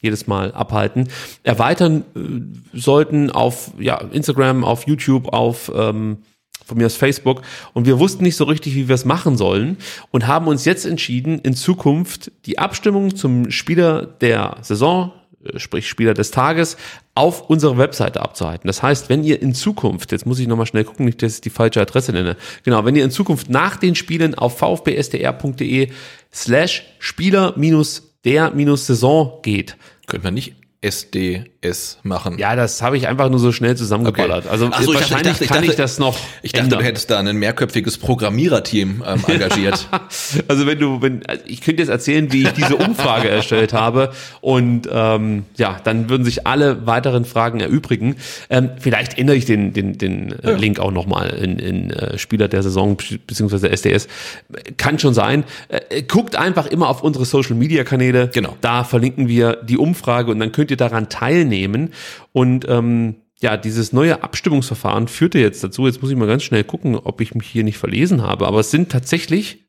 jedes 0.00 0.26
Mal 0.26 0.52
abhalten, 0.52 1.08
erweitern 1.42 2.04
äh, 2.14 2.78
sollten 2.78 3.30
auf 3.30 3.72
ja, 3.78 3.96
Instagram, 4.12 4.64
auf 4.64 4.86
YouTube, 4.86 5.32
auf 5.32 5.70
ähm, 5.74 6.18
von 6.68 6.78
mir 6.78 6.86
aus 6.86 6.96
Facebook. 6.96 7.42
Und 7.72 7.86
wir 7.86 7.98
wussten 7.98 8.22
nicht 8.22 8.36
so 8.36 8.44
richtig, 8.44 8.74
wie 8.74 8.88
wir 8.88 8.94
es 8.94 9.04
machen 9.04 9.36
sollen 9.36 9.78
und 10.10 10.26
haben 10.26 10.46
uns 10.46 10.64
jetzt 10.64 10.84
entschieden, 10.84 11.40
in 11.40 11.54
Zukunft 11.54 12.30
die 12.44 12.58
Abstimmung 12.58 13.16
zum 13.16 13.50
Spieler 13.50 14.06
der 14.06 14.58
Saison, 14.60 15.12
äh, 15.42 15.58
sprich 15.58 15.88
Spieler 15.88 16.14
des 16.14 16.30
Tages, 16.30 16.76
auf 17.14 17.48
unserer 17.50 17.78
Webseite 17.78 18.20
abzuhalten. 18.20 18.68
Das 18.68 18.82
heißt, 18.82 19.08
wenn 19.08 19.24
ihr 19.24 19.42
in 19.42 19.54
Zukunft, 19.54 20.12
jetzt 20.12 20.26
muss 20.26 20.38
ich 20.38 20.46
nochmal 20.46 20.66
schnell 20.66 20.84
gucken, 20.84 21.06
nicht, 21.06 21.22
dass 21.22 21.36
ich 21.36 21.40
die 21.40 21.50
falsche 21.50 21.80
Adresse 21.80 22.12
nenne, 22.12 22.36
genau, 22.62 22.84
wenn 22.84 22.94
ihr 22.94 23.04
in 23.04 23.10
Zukunft 23.10 23.50
nach 23.50 23.76
den 23.76 23.94
Spielen 23.94 24.36
auf 24.36 24.58
vfbstr.de 24.58 25.88
slash 26.32 26.84
Spieler 27.00 27.54
minus 27.56 28.07
der-Saison 28.24 29.40
geht. 29.42 29.76
Könnte 30.06 30.26
man 30.26 30.34
nicht 30.34 30.56
SDS 30.80 31.98
machen. 32.04 32.38
Ja, 32.38 32.54
das 32.54 32.82
habe 32.82 32.96
ich 32.96 33.08
einfach 33.08 33.30
nur 33.30 33.40
so 33.40 33.50
schnell 33.50 33.76
zusammengeballert. 33.76 34.44
Okay. 34.44 34.48
Also 34.48 34.66
so, 34.80 34.94
wahrscheinlich 34.94 35.32
ich 35.32 35.38
dachte, 35.38 35.46
kann 35.46 35.64
ich, 35.64 35.70
dachte, 35.70 35.72
ich 35.72 35.76
das 35.76 35.98
noch. 35.98 36.16
Ich 36.42 36.52
dachte, 36.52 36.64
ändern. 36.64 36.78
du 36.78 36.84
hättest 36.84 37.10
da 37.10 37.18
ein 37.18 37.36
mehrköpfiges 37.36 37.98
Programmiererteam 37.98 39.02
ähm, 39.04 39.24
engagiert. 39.26 39.88
also 40.48 40.66
wenn 40.68 40.78
du, 40.78 41.02
wenn 41.02 41.26
also 41.26 41.42
ich 41.46 41.62
könnte 41.62 41.82
jetzt 41.82 41.88
erzählen, 41.88 42.32
wie 42.32 42.44
ich 42.44 42.52
diese 42.52 42.76
Umfrage 42.76 43.28
erstellt 43.28 43.72
habe 43.72 44.12
und 44.40 44.88
ähm, 44.92 45.46
ja, 45.56 45.80
dann 45.82 46.08
würden 46.08 46.24
sich 46.24 46.46
alle 46.46 46.86
weiteren 46.86 47.24
Fragen 47.24 47.58
erübrigen. 47.58 48.14
Ähm, 48.48 48.70
vielleicht 48.78 49.18
ändere 49.18 49.36
ich 49.36 49.46
den 49.46 49.72
den 49.72 49.98
den 49.98 50.30
äh, 50.30 50.52
ja. 50.52 50.56
Link 50.56 50.78
auch 50.78 50.92
nochmal 50.92 51.30
in, 51.30 51.58
in 51.58 51.90
äh, 51.90 52.18
Spieler 52.18 52.46
der 52.46 52.62
Saison 52.62 52.96
beziehungsweise 53.26 53.68
SDS. 53.70 54.06
Kann 54.76 55.00
schon 55.00 55.12
sein. 55.12 55.42
Äh, 55.70 56.02
guckt 56.02 56.36
einfach 56.36 56.66
immer 56.66 56.88
auf 56.88 57.02
unsere 57.02 57.24
Social 57.24 57.56
Media 57.56 57.82
Kanäle. 57.82 58.30
Genau. 58.32 58.56
Da 58.60 58.84
verlinken 58.84 59.26
wir 59.26 59.56
die 59.64 59.76
Umfrage 59.76 60.30
und 60.30 60.38
dann 60.38 60.52
könnt 60.52 60.67
könnt 60.68 60.70
ihr 60.70 60.76
daran 60.76 61.08
teilnehmen. 61.08 61.94
Und 62.32 62.66
ähm, 62.68 63.16
ja, 63.40 63.56
dieses 63.56 63.92
neue 63.92 64.22
Abstimmungsverfahren 64.22 65.08
führte 65.08 65.38
jetzt 65.38 65.64
dazu, 65.64 65.86
jetzt 65.86 66.02
muss 66.02 66.10
ich 66.10 66.16
mal 66.16 66.26
ganz 66.26 66.42
schnell 66.42 66.64
gucken, 66.64 66.96
ob 66.96 67.20
ich 67.20 67.34
mich 67.34 67.48
hier 67.48 67.64
nicht 67.64 67.78
verlesen 67.78 68.22
habe, 68.22 68.46
aber 68.46 68.60
es 68.60 68.70
sind 68.70 68.90
tatsächlich 68.90 69.68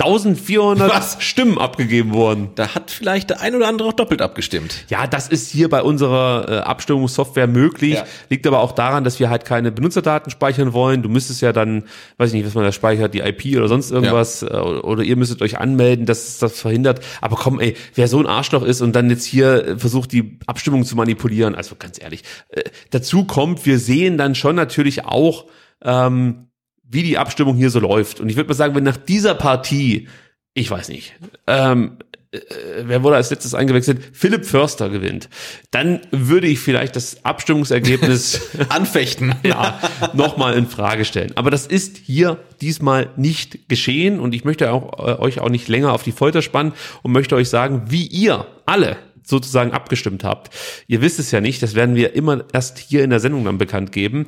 1400 0.00 0.88
Was? 0.90 1.16
Stimmen 1.20 1.58
abgegeben 1.58 2.12
worden. 2.12 2.50
Da 2.54 2.74
hat 2.74 2.90
vielleicht 2.90 3.30
der 3.30 3.40
ein 3.40 3.54
oder 3.54 3.68
andere 3.68 3.88
auch 3.88 3.92
doppelt 3.92 4.22
abgestimmt. 4.22 4.84
Ja, 4.88 5.06
das 5.06 5.28
ist 5.28 5.50
hier 5.50 5.68
bei 5.68 5.82
unserer 5.82 6.48
äh, 6.48 6.58
Abstimmungssoftware 6.60 7.46
möglich. 7.46 7.94
Ja. 7.94 8.04
Liegt 8.30 8.46
aber 8.46 8.60
auch 8.60 8.72
daran, 8.72 9.04
dass 9.04 9.20
wir 9.20 9.28
halt 9.28 9.44
keine 9.44 9.70
Benutzerdaten 9.70 10.30
speichern 10.30 10.72
wollen. 10.72 11.02
Du 11.02 11.08
müsstest 11.08 11.42
ja 11.42 11.52
dann, 11.52 11.84
weiß 12.16 12.30
ich 12.30 12.34
nicht, 12.34 12.46
was 12.46 12.54
man 12.54 12.64
da 12.64 12.72
speichert, 12.72 13.12
die 13.12 13.20
IP 13.20 13.56
oder 13.56 13.68
sonst 13.68 13.90
irgendwas. 13.90 14.40
Ja. 14.40 14.48
Äh, 14.48 14.80
oder 14.80 15.02
ihr 15.02 15.16
müsstet 15.16 15.42
euch 15.42 15.58
anmelden, 15.58 16.06
dass 16.06 16.28
es 16.28 16.38
das 16.38 16.58
verhindert. 16.60 17.00
Aber 17.20 17.36
komm, 17.36 17.60
ey, 17.60 17.76
wer 17.94 18.08
so 18.08 18.18
ein 18.18 18.26
Arschloch 18.26 18.62
ist 18.62 18.80
und 18.80 18.94
dann 18.94 19.10
jetzt 19.10 19.24
hier 19.24 19.66
äh, 19.66 19.78
versucht, 19.78 20.12
die 20.12 20.38
Abstimmung 20.46 20.84
zu 20.84 20.96
manipulieren, 20.96 21.54
also 21.54 21.76
ganz 21.78 22.00
ehrlich. 22.00 22.22
Äh, 22.48 22.62
dazu 22.90 23.24
kommt, 23.24 23.66
wir 23.66 23.78
sehen 23.78 24.16
dann 24.16 24.34
schon 24.34 24.56
natürlich 24.56 25.04
auch, 25.04 25.46
ähm, 25.82 26.49
wie 26.90 27.02
die 27.02 27.18
Abstimmung 27.18 27.56
hier 27.56 27.70
so 27.70 27.80
läuft. 27.80 28.20
Und 28.20 28.28
ich 28.28 28.36
würde 28.36 28.48
mal 28.48 28.54
sagen, 28.54 28.74
wenn 28.74 28.84
nach 28.84 28.96
dieser 28.96 29.34
Partie, 29.34 30.08
ich 30.54 30.70
weiß 30.70 30.88
nicht, 30.88 31.14
ähm, 31.46 31.98
äh, 32.32 32.38
wer 32.82 33.02
wurde 33.02 33.16
als 33.16 33.30
letztes 33.30 33.54
eingewechselt? 33.54 34.00
Philipp 34.12 34.44
Förster 34.44 34.88
gewinnt. 34.88 35.28
Dann 35.70 36.00
würde 36.10 36.48
ich 36.48 36.58
vielleicht 36.58 36.96
das 36.96 37.24
Abstimmungsergebnis 37.24 38.50
anfechten. 38.68 39.34
ja, 39.42 39.80
nochmal 40.12 40.54
in 40.54 40.66
Frage 40.66 41.04
stellen. 41.04 41.32
Aber 41.36 41.50
das 41.50 41.66
ist 41.66 41.96
hier 41.96 42.38
diesmal 42.60 43.10
nicht 43.16 43.68
geschehen 43.68 44.20
und 44.20 44.34
ich 44.34 44.44
möchte 44.44 44.72
auch, 44.72 44.98
äh, 44.98 45.20
euch 45.20 45.40
auch 45.40 45.48
nicht 45.48 45.68
länger 45.68 45.92
auf 45.92 46.02
die 46.02 46.12
Folter 46.12 46.42
spannen 46.42 46.72
und 47.02 47.12
möchte 47.12 47.36
euch 47.36 47.48
sagen, 47.48 47.84
wie 47.88 48.06
ihr 48.06 48.46
alle 48.66 48.96
sozusagen 49.22 49.72
abgestimmt 49.72 50.24
habt. 50.24 50.52
Ihr 50.88 51.02
wisst 51.02 51.20
es 51.20 51.30
ja 51.30 51.40
nicht, 51.40 51.62
das 51.62 51.74
werden 51.74 51.94
wir 51.94 52.14
immer 52.14 52.44
erst 52.52 52.78
hier 52.78 53.04
in 53.04 53.10
der 53.10 53.20
Sendung 53.20 53.44
dann 53.44 53.58
bekannt 53.58 53.92
geben. 53.92 54.26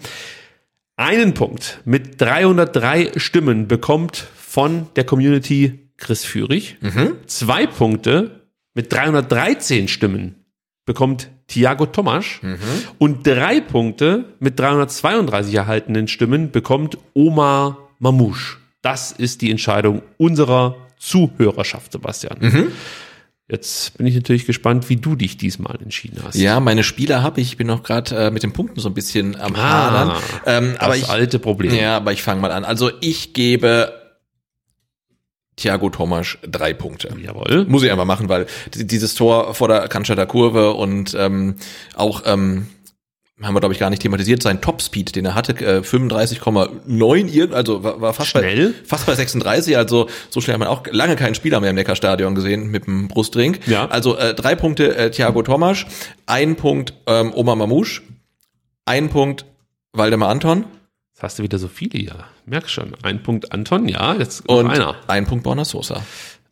Einen 1.02 1.34
Punkt 1.34 1.80
mit 1.84 2.20
303 2.20 3.14
Stimmen 3.16 3.66
bekommt 3.66 4.24
von 4.36 4.86
der 4.94 5.02
Community 5.02 5.90
Chris 5.96 6.24
Führig. 6.24 6.76
Mhm. 6.80 7.16
Zwei 7.26 7.66
Punkte 7.66 8.42
mit 8.72 8.92
313 8.92 9.88
Stimmen 9.88 10.36
bekommt 10.84 11.28
Thiago 11.48 11.86
Tomasch. 11.86 12.40
Mhm. 12.44 12.56
Und 12.98 13.26
drei 13.26 13.60
Punkte 13.60 14.26
mit 14.38 14.60
332 14.60 15.52
erhaltenen 15.52 16.06
Stimmen 16.06 16.52
bekommt 16.52 16.96
Omar 17.14 17.78
Mamouche. 17.98 18.58
Das 18.80 19.10
ist 19.10 19.42
die 19.42 19.50
Entscheidung 19.50 20.02
unserer 20.18 20.76
Zuhörerschaft, 21.00 21.90
Sebastian. 21.90 22.36
Mhm. 22.38 22.72
Jetzt 23.52 23.98
bin 23.98 24.06
ich 24.06 24.14
natürlich 24.14 24.46
gespannt, 24.46 24.88
wie 24.88 24.96
du 24.96 25.14
dich 25.14 25.36
diesmal 25.36 25.76
entschieden 25.82 26.18
hast. 26.24 26.36
Ja, 26.36 26.58
meine 26.58 26.82
Spieler 26.82 27.22
habe 27.22 27.42
ich. 27.42 27.48
Ich 27.48 27.56
bin 27.58 27.66
noch 27.66 27.82
gerade 27.82 28.16
äh, 28.16 28.30
mit 28.30 28.42
den 28.42 28.52
Punkten 28.54 28.80
so 28.80 28.88
ein 28.88 28.94
bisschen 28.94 29.38
am 29.38 29.54
Ah, 29.54 29.58
Hadern. 29.90 30.12
Ähm, 30.46 30.74
aber 30.78 30.94
das 30.94 31.02
ich, 31.02 31.08
alte 31.10 31.38
Problem. 31.38 31.74
Ja, 31.74 31.98
aber 31.98 32.12
ich 32.14 32.22
fange 32.22 32.40
mal 32.40 32.50
an. 32.50 32.64
Also 32.64 32.90
ich 33.02 33.34
gebe 33.34 33.92
Thiago 35.56 35.90
Thomas 35.90 36.38
drei 36.50 36.72
Punkte. 36.72 37.14
Jawohl. 37.22 37.66
Muss 37.66 37.82
ich 37.82 37.90
einfach 37.90 38.06
machen, 38.06 38.30
weil 38.30 38.46
die- 38.74 38.86
dieses 38.86 39.14
Tor 39.14 39.54
vor 39.54 39.68
der 39.68 39.86
Cannstatter 39.88 40.24
Kurve 40.26 40.72
und 40.72 41.14
ähm, 41.18 41.56
auch 41.94 42.22
ähm, 42.24 42.68
haben 43.46 43.54
wir 43.54 43.60
glaube 43.60 43.74
ich 43.74 43.80
gar 43.80 43.90
nicht 43.90 44.02
thematisiert 44.02 44.42
sein 44.42 44.60
Topspeed, 44.60 45.14
den 45.16 45.24
er 45.24 45.34
hatte, 45.34 45.52
äh, 45.64 45.80
35,9 45.80 47.28
irgend, 47.28 47.54
also 47.54 47.82
war, 47.82 48.00
war 48.00 48.14
fast 48.14 48.30
Schnell. 48.30 48.70
bei 48.70 48.86
fast 48.86 49.06
bei 49.06 49.14
36, 49.14 49.76
also 49.76 50.08
so 50.30 50.40
schnell 50.40 50.54
hat 50.54 50.60
man 50.60 50.68
auch 50.68 50.84
lange 50.90 51.16
keinen 51.16 51.34
Spieler 51.34 51.60
mehr 51.60 51.70
im 51.70 51.76
Neckarstadion 51.76 52.34
gesehen 52.34 52.68
mit 52.70 52.86
dem 52.86 53.08
Brustring. 53.08 53.58
Ja. 53.66 53.86
Also 53.86 54.16
äh, 54.16 54.34
drei 54.34 54.54
Punkte 54.54 54.96
äh, 54.96 55.10
Thiago 55.10 55.42
Thomas, 55.42 55.84
ein 56.26 56.56
Punkt 56.56 56.94
ähm, 57.06 57.32
Omar 57.34 57.56
Mamouche, 57.56 58.02
ein 58.86 59.08
Punkt 59.08 59.44
Waldemar 59.92 60.30
Anton 60.30 60.64
Jetzt 61.22 61.22
hast 61.22 61.38
du 61.38 61.42
wieder 61.42 61.58
so 61.58 61.68
viele 61.68 61.98
hier. 61.98 62.24
Merk 62.46 62.68
schon. 62.68 62.94
Ein 63.02 63.22
Punkt 63.22 63.52
Anton, 63.52 63.86
ja, 63.86 64.14
jetzt 64.14 64.48
und 64.48 64.68
einer. 64.68 64.96
ein 65.06 65.26
Punkt 65.26 65.44
Borna 65.44 65.64
Sosa. 65.64 66.02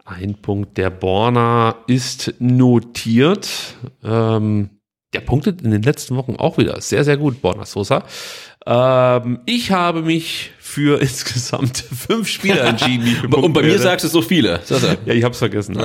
Ein 0.05 0.35
Punkt 0.35 0.77
der 0.77 0.91
Borna 0.91 1.77
ist 1.87 2.35
notiert. 2.39 3.49
Ähm, 4.05 4.71
der 5.12 5.20
punktet 5.20 5.62
in 5.62 5.70
den 5.70 5.82
letzten 5.82 6.16
Wochen 6.16 6.37
auch 6.37 6.59
wieder 6.59 6.81
sehr, 6.81 7.05
sehr 7.05 7.16
gut, 7.16 7.43
Borna 7.43 7.65
Sosa. 7.65 8.05
Ähm, 8.66 9.41
ich 9.47 9.73
habe 9.73 10.03
mich 10.03 10.53
für 10.71 11.01
insgesamt 11.01 11.79
fünf 11.79 12.29
Spieler 12.29 12.65
entschieden. 12.65 13.25
Und 13.35 13.53
bei 13.53 13.63
mir 13.63 13.79
sagst 13.79 14.05
du 14.05 14.09
so 14.09 14.23
viele. 14.23 14.61
Ja, 15.05 15.15
ich 15.15 15.25
hab's 15.25 15.39
vergessen. 15.39 15.79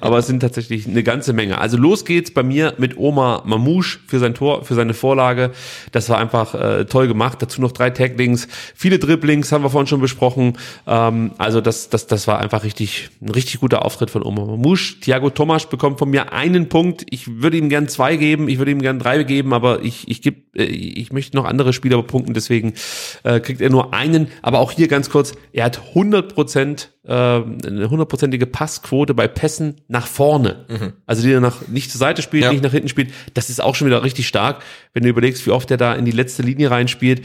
Aber 0.00 0.18
es 0.18 0.26
sind 0.26 0.40
tatsächlich 0.40 0.86
eine 0.86 1.02
ganze 1.02 1.32
Menge. 1.32 1.58
Also 1.58 1.76
los 1.76 2.04
geht's 2.04 2.30
bei 2.30 2.42
mir 2.42 2.74
mit 2.78 2.96
Oma 2.96 3.42
Mamouche 3.44 3.98
für 4.06 4.18
sein 4.18 4.34
Tor, 4.34 4.64
für 4.64 4.74
seine 4.74 4.94
Vorlage. 4.94 5.52
Das 5.92 6.08
war 6.08 6.18
einfach 6.18 6.54
äh, 6.54 6.84
toll 6.84 7.06
gemacht. 7.06 7.42
Dazu 7.42 7.60
noch 7.60 7.72
drei 7.72 7.90
Tacklings, 7.90 8.48
viele 8.74 8.98
Dribblings 8.98 9.52
haben 9.52 9.62
wir 9.62 9.70
vorhin 9.70 9.86
schon 9.86 10.00
besprochen. 10.00 10.56
Ähm, 10.86 11.32
also 11.38 11.60
das, 11.60 11.90
das, 11.90 12.06
das 12.06 12.26
war 12.26 12.38
einfach 12.40 12.64
richtig, 12.64 13.10
ein 13.20 13.30
richtig 13.30 13.60
guter 13.60 13.84
Auftritt 13.84 14.10
von 14.10 14.22
Oma 14.22 14.44
Mamouche. 14.44 15.00
Thiago 15.00 15.30
Tomasch 15.30 15.66
bekommt 15.66 15.98
von 15.98 16.10
mir 16.10 16.32
einen 16.32 16.68
Punkt. 16.68 17.06
Ich 17.10 17.42
würde 17.42 17.56
ihm 17.56 17.68
gern 17.68 17.88
zwei 17.88 18.16
geben, 18.16 18.48
ich 18.48 18.58
würde 18.58 18.70
ihm 18.70 18.82
gern 18.82 18.98
drei 18.98 19.22
geben, 19.22 19.52
aber 19.52 19.82
ich, 19.82 20.08
ich 20.08 20.22
gebe, 20.22 20.42
äh, 20.56 20.64
ich 20.64 21.12
möchte 21.12 21.36
noch 21.36 21.44
andere 21.44 21.72
Spieler 21.72 22.02
punkten, 22.02 22.34
deswegen 22.34 22.74
äh, 23.22 23.40
kriegt 23.40 23.60
er 23.60 23.70
nur 23.70 23.94
einen. 23.94 24.09
Aber 24.42 24.58
auch 24.60 24.72
hier 24.72 24.88
ganz 24.88 25.10
kurz, 25.10 25.32
er 25.52 25.64
hat 25.64 25.80
100 25.88 26.34
Prozent 26.34 26.90
äh, 27.04 27.12
eine 27.12 27.88
hundertprozentige 27.90 28.46
Passquote 28.46 29.14
bei 29.14 29.28
Pässen 29.28 29.80
nach 29.88 30.06
vorne. 30.06 30.66
Also 31.06 31.22
die 31.22 31.32
er 31.32 31.40
nach, 31.40 31.66
nicht 31.68 31.90
zur 31.90 31.98
Seite 31.98 32.22
spielt, 32.22 32.44
Ja. 32.44 32.52
nicht 32.52 32.62
nach 32.62 32.72
hinten 32.72 32.88
spielt. 32.88 33.10
Das 33.34 33.50
ist 33.50 33.60
auch 33.62 33.74
schon 33.74 33.86
wieder 33.86 34.02
richtig 34.04 34.28
stark, 34.28 34.62
wenn 34.92 35.02
du 35.02 35.08
überlegst, 35.08 35.46
wie 35.46 35.50
oft 35.50 35.70
er 35.70 35.76
da 35.76 35.94
in 35.94 36.04
die 36.04 36.10
letzte 36.12 36.42
Linie 36.42 36.70
reinspielt. 36.70 37.22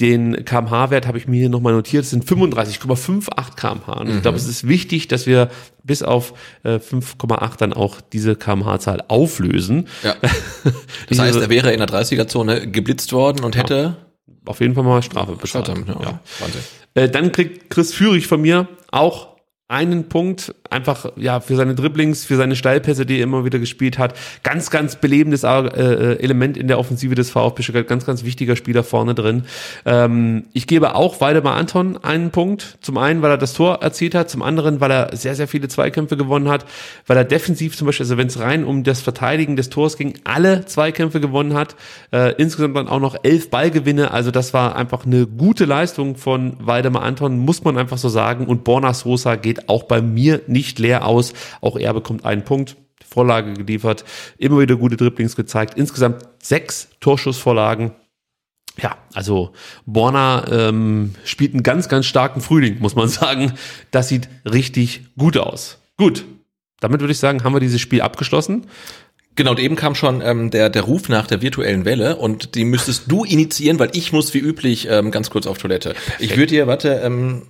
Den 0.00 0.44
kmh-Wert 0.44 1.06
habe 1.06 1.18
ich 1.18 1.28
mir 1.28 1.36
hier 1.38 1.48
nochmal 1.48 1.72
notiert, 1.72 2.02
das 2.02 2.10
sind 2.10 2.24
35,58 2.24 3.54
kmh. 3.56 3.92
Und 3.92 4.08
ich 4.10 4.22
glaube, 4.22 4.36
es 4.36 4.48
ist 4.48 4.66
wichtig, 4.66 5.06
dass 5.06 5.26
wir 5.26 5.50
bis 5.84 6.02
auf 6.02 6.34
äh, 6.64 6.78
5,8 6.78 7.58
dann 7.58 7.72
auch 7.72 8.00
diese 8.00 8.34
kmh-Zahl 8.34 9.04
auflösen. 9.08 9.86
Ja. 10.02 10.14
Das 11.08 11.18
heißt, 11.18 11.38
er 11.38 11.50
wäre 11.50 11.70
in 11.72 11.78
der 11.80 11.88
30er-Zone 11.88 12.70
geblitzt 12.70 13.12
worden 13.12 13.44
und 13.44 13.56
hätte 13.56 13.96
auf 14.46 14.60
jeden 14.60 14.74
Fall 14.74 14.84
mal 14.84 15.02
Strafe 15.02 15.32
bezahlt. 15.32 15.66
Verdammt, 15.66 15.88
ja. 15.88 16.20
Ja. 16.94 17.02
Äh, 17.02 17.08
dann 17.08 17.32
kriegt 17.32 17.70
Chris 17.70 17.94
Führig 17.94 18.26
von 18.26 18.40
mir 18.40 18.68
auch 18.90 19.33
einen 19.68 20.10
Punkt, 20.10 20.54
einfach 20.68 21.06
ja 21.16 21.40
für 21.40 21.56
seine 21.56 21.74
Dribblings, 21.74 22.26
für 22.26 22.36
seine 22.36 22.54
Steilpässe, 22.54 23.06
die 23.06 23.16
er 23.16 23.22
immer 23.22 23.46
wieder 23.46 23.58
gespielt 23.58 23.98
hat. 23.98 24.14
Ganz, 24.42 24.70
ganz 24.70 24.96
belebendes 24.96 25.42
äh, 25.42 25.48
äh, 25.48 26.18
Element 26.20 26.58
in 26.58 26.68
der 26.68 26.78
Offensive 26.78 27.14
des 27.14 27.30
VfB 27.30 27.62
Stuttgart, 27.62 27.88
ganz, 27.88 28.04
ganz 28.04 28.24
wichtiger 28.24 28.56
Spieler 28.56 28.82
vorne 28.82 29.14
drin. 29.14 29.44
Ähm, 29.86 30.44
ich 30.52 30.66
gebe 30.66 30.94
auch 30.94 31.22
Waldemar 31.22 31.56
Anton 31.56 31.96
einen 31.96 32.30
Punkt. 32.30 32.76
Zum 32.82 32.98
einen, 32.98 33.22
weil 33.22 33.30
er 33.30 33.38
das 33.38 33.54
Tor 33.54 33.80
erzielt 33.80 34.14
hat, 34.14 34.28
zum 34.28 34.42
anderen, 34.42 34.82
weil 34.82 34.90
er 34.90 35.16
sehr, 35.16 35.34
sehr 35.34 35.48
viele 35.48 35.68
Zweikämpfe 35.68 36.18
gewonnen 36.18 36.48
hat, 36.48 36.66
weil 37.06 37.16
er 37.16 37.24
defensiv 37.24 37.74
zum 37.74 37.86
Beispiel, 37.86 38.04
also 38.04 38.18
wenn 38.18 38.26
es 38.26 38.38
rein 38.38 38.64
um 38.64 38.84
das 38.84 39.00
Verteidigen 39.00 39.56
des 39.56 39.70
Tors 39.70 39.96
ging, 39.96 40.14
alle 40.24 40.66
Zweikämpfe 40.66 41.20
gewonnen 41.20 41.54
hat. 41.54 41.74
Äh, 42.12 42.34
insgesamt 42.36 42.76
dann 42.76 42.88
auch 42.88 43.00
noch 43.00 43.16
elf 43.22 43.48
Ballgewinne. 43.48 44.10
Also 44.10 44.30
das 44.30 44.52
war 44.52 44.76
einfach 44.76 45.06
eine 45.06 45.26
gute 45.26 45.64
Leistung 45.64 46.16
von 46.16 46.56
Waldemar 46.60 47.02
Anton, 47.02 47.38
muss 47.38 47.64
man 47.64 47.78
einfach 47.78 47.96
so 47.98 48.10
sagen. 48.10 48.46
Und 48.46 48.64
Borna 48.64 48.92
Sosa 48.92 49.36
geht 49.36 49.53
auch 49.68 49.84
bei 49.84 50.02
mir 50.02 50.42
nicht 50.46 50.78
leer 50.78 51.06
aus. 51.06 51.32
Auch 51.60 51.76
er 51.76 51.94
bekommt 51.94 52.24
einen 52.24 52.44
Punkt. 52.44 52.76
Vorlage 53.06 53.54
geliefert, 53.54 54.04
immer 54.38 54.58
wieder 54.58 54.76
gute 54.76 54.96
Dribblings 54.96 55.36
gezeigt. 55.36 55.74
Insgesamt 55.76 56.22
sechs 56.42 56.88
Torschussvorlagen. 57.00 57.92
Ja, 58.82 58.98
also 59.12 59.52
Borna 59.86 60.46
ähm, 60.50 61.14
spielt 61.24 61.54
einen 61.54 61.62
ganz, 61.62 61.88
ganz 61.88 62.06
starken 62.06 62.40
Frühling, 62.40 62.80
muss 62.80 62.96
man 62.96 63.08
sagen. 63.20 63.52
Das 63.92 64.08
sieht 64.08 64.28
richtig 64.44 65.14
gut 65.16 65.38
aus. 65.38 65.78
Gut, 65.96 66.24
damit 66.80 67.00
würde 67.00 67.12
ich 67.12 67.18
sagen, 67.18 67.44
haben 67.44 67.54
wir 67.54 67.60
dieses 67.60 67.80
Spiel 67.80 68.00
abgeschlossen. 68.02 68.66
Genau, 69.36 69.52
und 69.52 69.60
eben 69.60 69.74
kam 69.74 69.94
schon 69.94 70.20
ähm, 70.20 70.50
der, 70.50 70.70
der 70.70 70.82
Ruf 70.82 71.08
nach 71.08 71.26
der 71.26 71.42
virtuellen 71.42 71.84
Welle 71.84 72.16
und 72.16 72.54
die 72.54 72.64
müsstest 72.64 73.10
du 73.10 73.24
initiieren, 73.24 73.78
weil 73.80 73.90
ich 73.92 74.12
muss 74.12 74.32
wie 74.32 74.38
üblich 74.38 74.88
ähm, 74.88 75.10
ganz 75.10 75.30
kurz 75.30 75.46
auf 75.46 75.58
Toilette. 75.58 75.94
Ich 76.20 76.36
würde 76.36 76.46
dir, 76.46 76.66
warte, 76.68 77.00
ähm, 77.04 77.42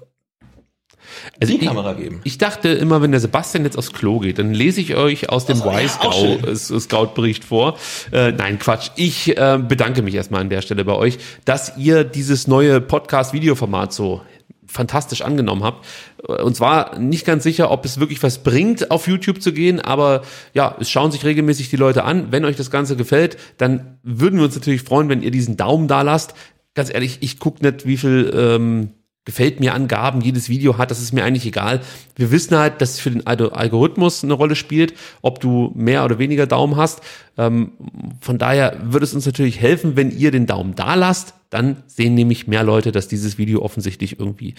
Also 1.41 1.53
die 1.53 1.61
ich, 1.61 1.67
Kamera 1.67 1.93
geben. 1.95 2.21
ich 2.25 2.39
dachte 2.39 2.69
immer, 2.69 3.03
wenn 3.03 3.11
der 3.11 3.21
Sebastian 3.21 3.65
jetzt 3.65 3.77
aufs 3.77 3.93
Klo 3.93 4.19
geht, 4.19 4.39
dann 4.39 4.55
lese 4.55 4.81
ich 4.81 4.95
euch 4.97 5.31
aus 5.31 5.47
dem 5.47 5.57
so, 5.57 5.71
ja, 5.71 5.81
Y-Scout-Bericht 5.81 7.45
vor. 7.45 7.79
Äh, 8.13 8.33
nein, 8.33 8.59
Quatsch. 8.59 8.91
Ich 8.97 9.37
äh, 9.37 9.59
bedanke 9.59 10.03
mich 10.03 10.15
erstmal 10.15 10.41
an 10.41 10.51
der 10.51 10.63
Stelle 10.63 10.85
bei 10.85 10.95
euch, 10.95 11.19
dass 11.45 11.77
ihr 11.77 12.05
dieses 12.05 12.47
neue 12.47 12.81
Podcast-Videoformat 12.81 13.93
so 13.93 14.23
fantastisch 14.67 15.23
angenommen 15.23 15.63
habt. 15.63 15.87
Und 16.27 16.57
zwar 16.57 16.99
nicht 16.99 17.25
ganz 17.25 17.45
sicher, 17.45 17.71
ob 17.71 17.85
es 17.85 18.01
wirklich 18.01 18.23
was 18.23 18.43
bringt, 18.43 18.91
auf 18.91 19.07
YouTube 19.07 19.41
zu 19.41 19.53
gehen, 19.53 19.81
aber 19.81 20.23
ja, 20.53 20.77
es 20.81 20.91
schauen 20.91 21.13
sich 21.13 21.25
regelmäßig 21.25 21.71
die 21.71 21.77
Leute 21.77 22.05
an. 22.05 22.33
Wenn 22.33 22.45
euch 22.45 22.57
das 22.57 22.71
Ganze 22.71 22.97
gefällt, 22.97 23.37
dann 23.59 23.99
würden 24.03 24.39
wir 24.39 24.45
uns 24.47 24.55
natürlich 24.55 24.83
freuen, 24.83 25.09
wenn 25.09 25.23
ihr 25.23 25.31
diesen 25.31 25.57
Daumen 25.57 25.87
da 25.87 26.03
lasst. 26.03 26.35
Ganz 26.75 26.93
ehrlich, 26.93 27.19
ich 27.21 27.39
gucke 27.39 27.65
nicht, 27.65 27.87
wie 27.87 27.97
viel 27.97 28.33
ähm, 28.35 28.91
gefällt 29.25 29.61
mir 29.61 29.75
Angaben 29.75 30.21
jedes 30.21 30.49
Video 30.49 30.77
hat, 30.77 30.91
das 30.91 31.01
ist 31.01 31.13
mir 31.13 31.25
eigentlich 31.25 31.47
egal. 31.47 31.81
Wir 32.15 32.31
wissen 32.31 32.57
halt, 32.57 32.81
dass 32.81 32.91
es 32.93 33.01
für 33.01 33.11
den 33.11 33.23
Algo- 33.23 33.53
Algorithmus 33.53 34.23
eine 34.23 34.35
Rolle 34.35 34.55
spielt, 34.55 34.95
ob 35.23 35.41
du 35.41 35.73
mehr 35.75 36.05
oder 36.05 36.19
weniger 36.19 36.47
Daumen 36.47 36.77
hast. 36.77 37.01
Ähm, 37.39 37.73
von 38.21 38.39
daher 38.39 38.79
würde 38.85 39.05
es 39.05 39.15
uns 39.15 39.27
natürlich 39.27 39.61
helfen, 39.61 39.97
wenn 39.97 40.11
ihr 40.11 40.31
den 40.31 40.47
Daumen 40.47 40.75
da 40.75 40.95
lasst. 40.95 41.35
Dann 41.51 41.83
sehen 41.87 42.15
nämlich 42.15 42.47
mehr 42.47 42.65
Leute, 42.65 42.93
dass 42.93 43.09
dieses 43.09 43.39
Video 43.39 43.63
offensichtlich 43.63 44.19
irgendwie, 44.19 44.55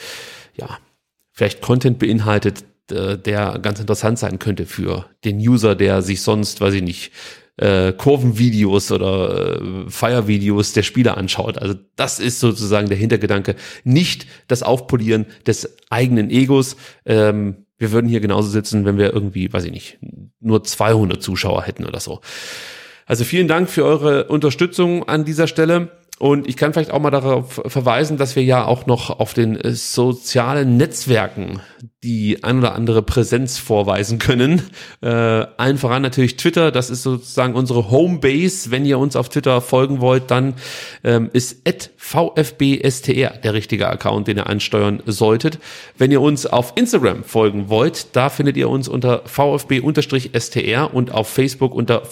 ja, 0.55 0.79
vielleicht 1.31 1.61
Content 1.61 1.99
beinhaltet, 1.99 2.63
äh, 2.91 3.17
der 3.17 3.59
ganz 3.59 3.79
interessant 3.79 4.17
sein 4.17 4.39
könnte 4.39 4.65
für 4.65 5.05
den 5.23 5.37
User, 5.37 5.75
der 5.75 6.01
sich 6.01 6.21
sonst, 6.21 6.61
weiß 6.61 6.73
ich 6.75 6.83
nicht, 6.83 7.11
äh, 7.57 7.93
Kurvenvideos 7.93 8.91
oder 8.91 9.61
äh, 9.61 9.89
Feiervideos 9.89 10.73
der 10.73 10.83
Spieler 10.83 11.17
anschaut. 11.17 11.57
Also 11.57 11.75
das 11.95 12.19
ist 12.19 12.39
sozusagen 12.39 12.89
der 12.89 12.97
Hintergedanke. 12.97 13.55
Nicht 13.83 14.27
das 14.47 14.63
Aufpolieren 14.63 15.25
des 15.47 15.77
eigenen 15.89 16.29
Egos. 16.29 16.75
Ähm, 17.05 17.65
wir 17.77 17.91
würden 17.91 18.07
hier 18.07 18.21
genauso 18.21 18.49
sitzen, 18.49 18.85
wenn 18.85 18.97
wir 18.97 19.13
irgendwie, 19.13 19.51
weiß 19.51 19.65
ich 19.65 19.71
nicht, 19.71 19.97
nur 20.39 20.63
200 20.63 21.21
Zuschauer 21.21 21.63
hätten 21.63 21.85
oder 21.85 21.99
so. 21.99 22.21
Also 23.05 23.23
vielen 23.23 23.47
Dank 23.47 23.69
für 23.69 23.85
eure 23.85 24.25
Unterstützung 24.25 25.07
an 25.07 25.25
dieser 25.25 25.47
Stelle. 25.47 25.91
Und 26.17 26.47
ich 26.47 26.55
kann 26.55 26.71
vielleicht 26.71 26.91
auch 26.91 27.01
mal 27.01 27.11
darauf 27.11 27.61
verweisen, 27.65 28.17
dass 28.17 28.37
wir 28.37 28.43
ja 28.43 28.65
auch 28.65 28.85
noch 28.85 29.19
auf 29.19 29.33
den 29.33 29.59
äh, 29.59 29.71
sozialen 29.71 30.77
Netzwerken 30.77 31.61
die 32.05 32.43
ein 32.43 32.59
oder 32.59 32.75
andere 32.75 33.01
Präsenz 33.01 33.57
vorweisen 33.57 34.19
können. 34.19 34.61
Äh, 35.01 35.07
allen 35.07 35.77
voran 35.77 36.03
natürlich 36.03 36.37
Twitter, 36.37 36.71
das 36.71 36.91
ist 36.91 37.01
sozusagen 37.01 37.55
unsere 37.55 37.89
Homebase. 37.89 38.69
Wenn 38.69 38.85
ihr 38.85 38.99
uns 38.99 39.15
auf 39.15 39.29
Twitter 39.29 39.59
folgen 39.59 40.01
wollt, 40.01 40.29
dann 40.29 40.53
ähm, 41.03 41.31
ist 41.33 41.67
VfBSTR 41.97 43.37
der 43.37 43.53
richtige 43.53 43.89
Account, 43.89 44.27
den 44.27 44.37
ihr 44.37 44.47
ansteuern 44.47 45.01
solltet. 45.07 45.57
Wenn 45.97 46.11
ihr 46.11 46.21
uns 46.21 46.45
auf 46.45 46.73
Instagram 46.75 47.23
folgen 47.23 47.69
wollt, 47.69 48.15
da 48.15 48.29
findet 48.29 48.55
ihr 48.55 48.69
uns 48.69 48.87
unter 48.87 49.23
VfB-STR 49.25 50.93
und 50.93 51.11
auf 51.11 51.27
Facebook 51.27 51.73
unter 51.73 52.05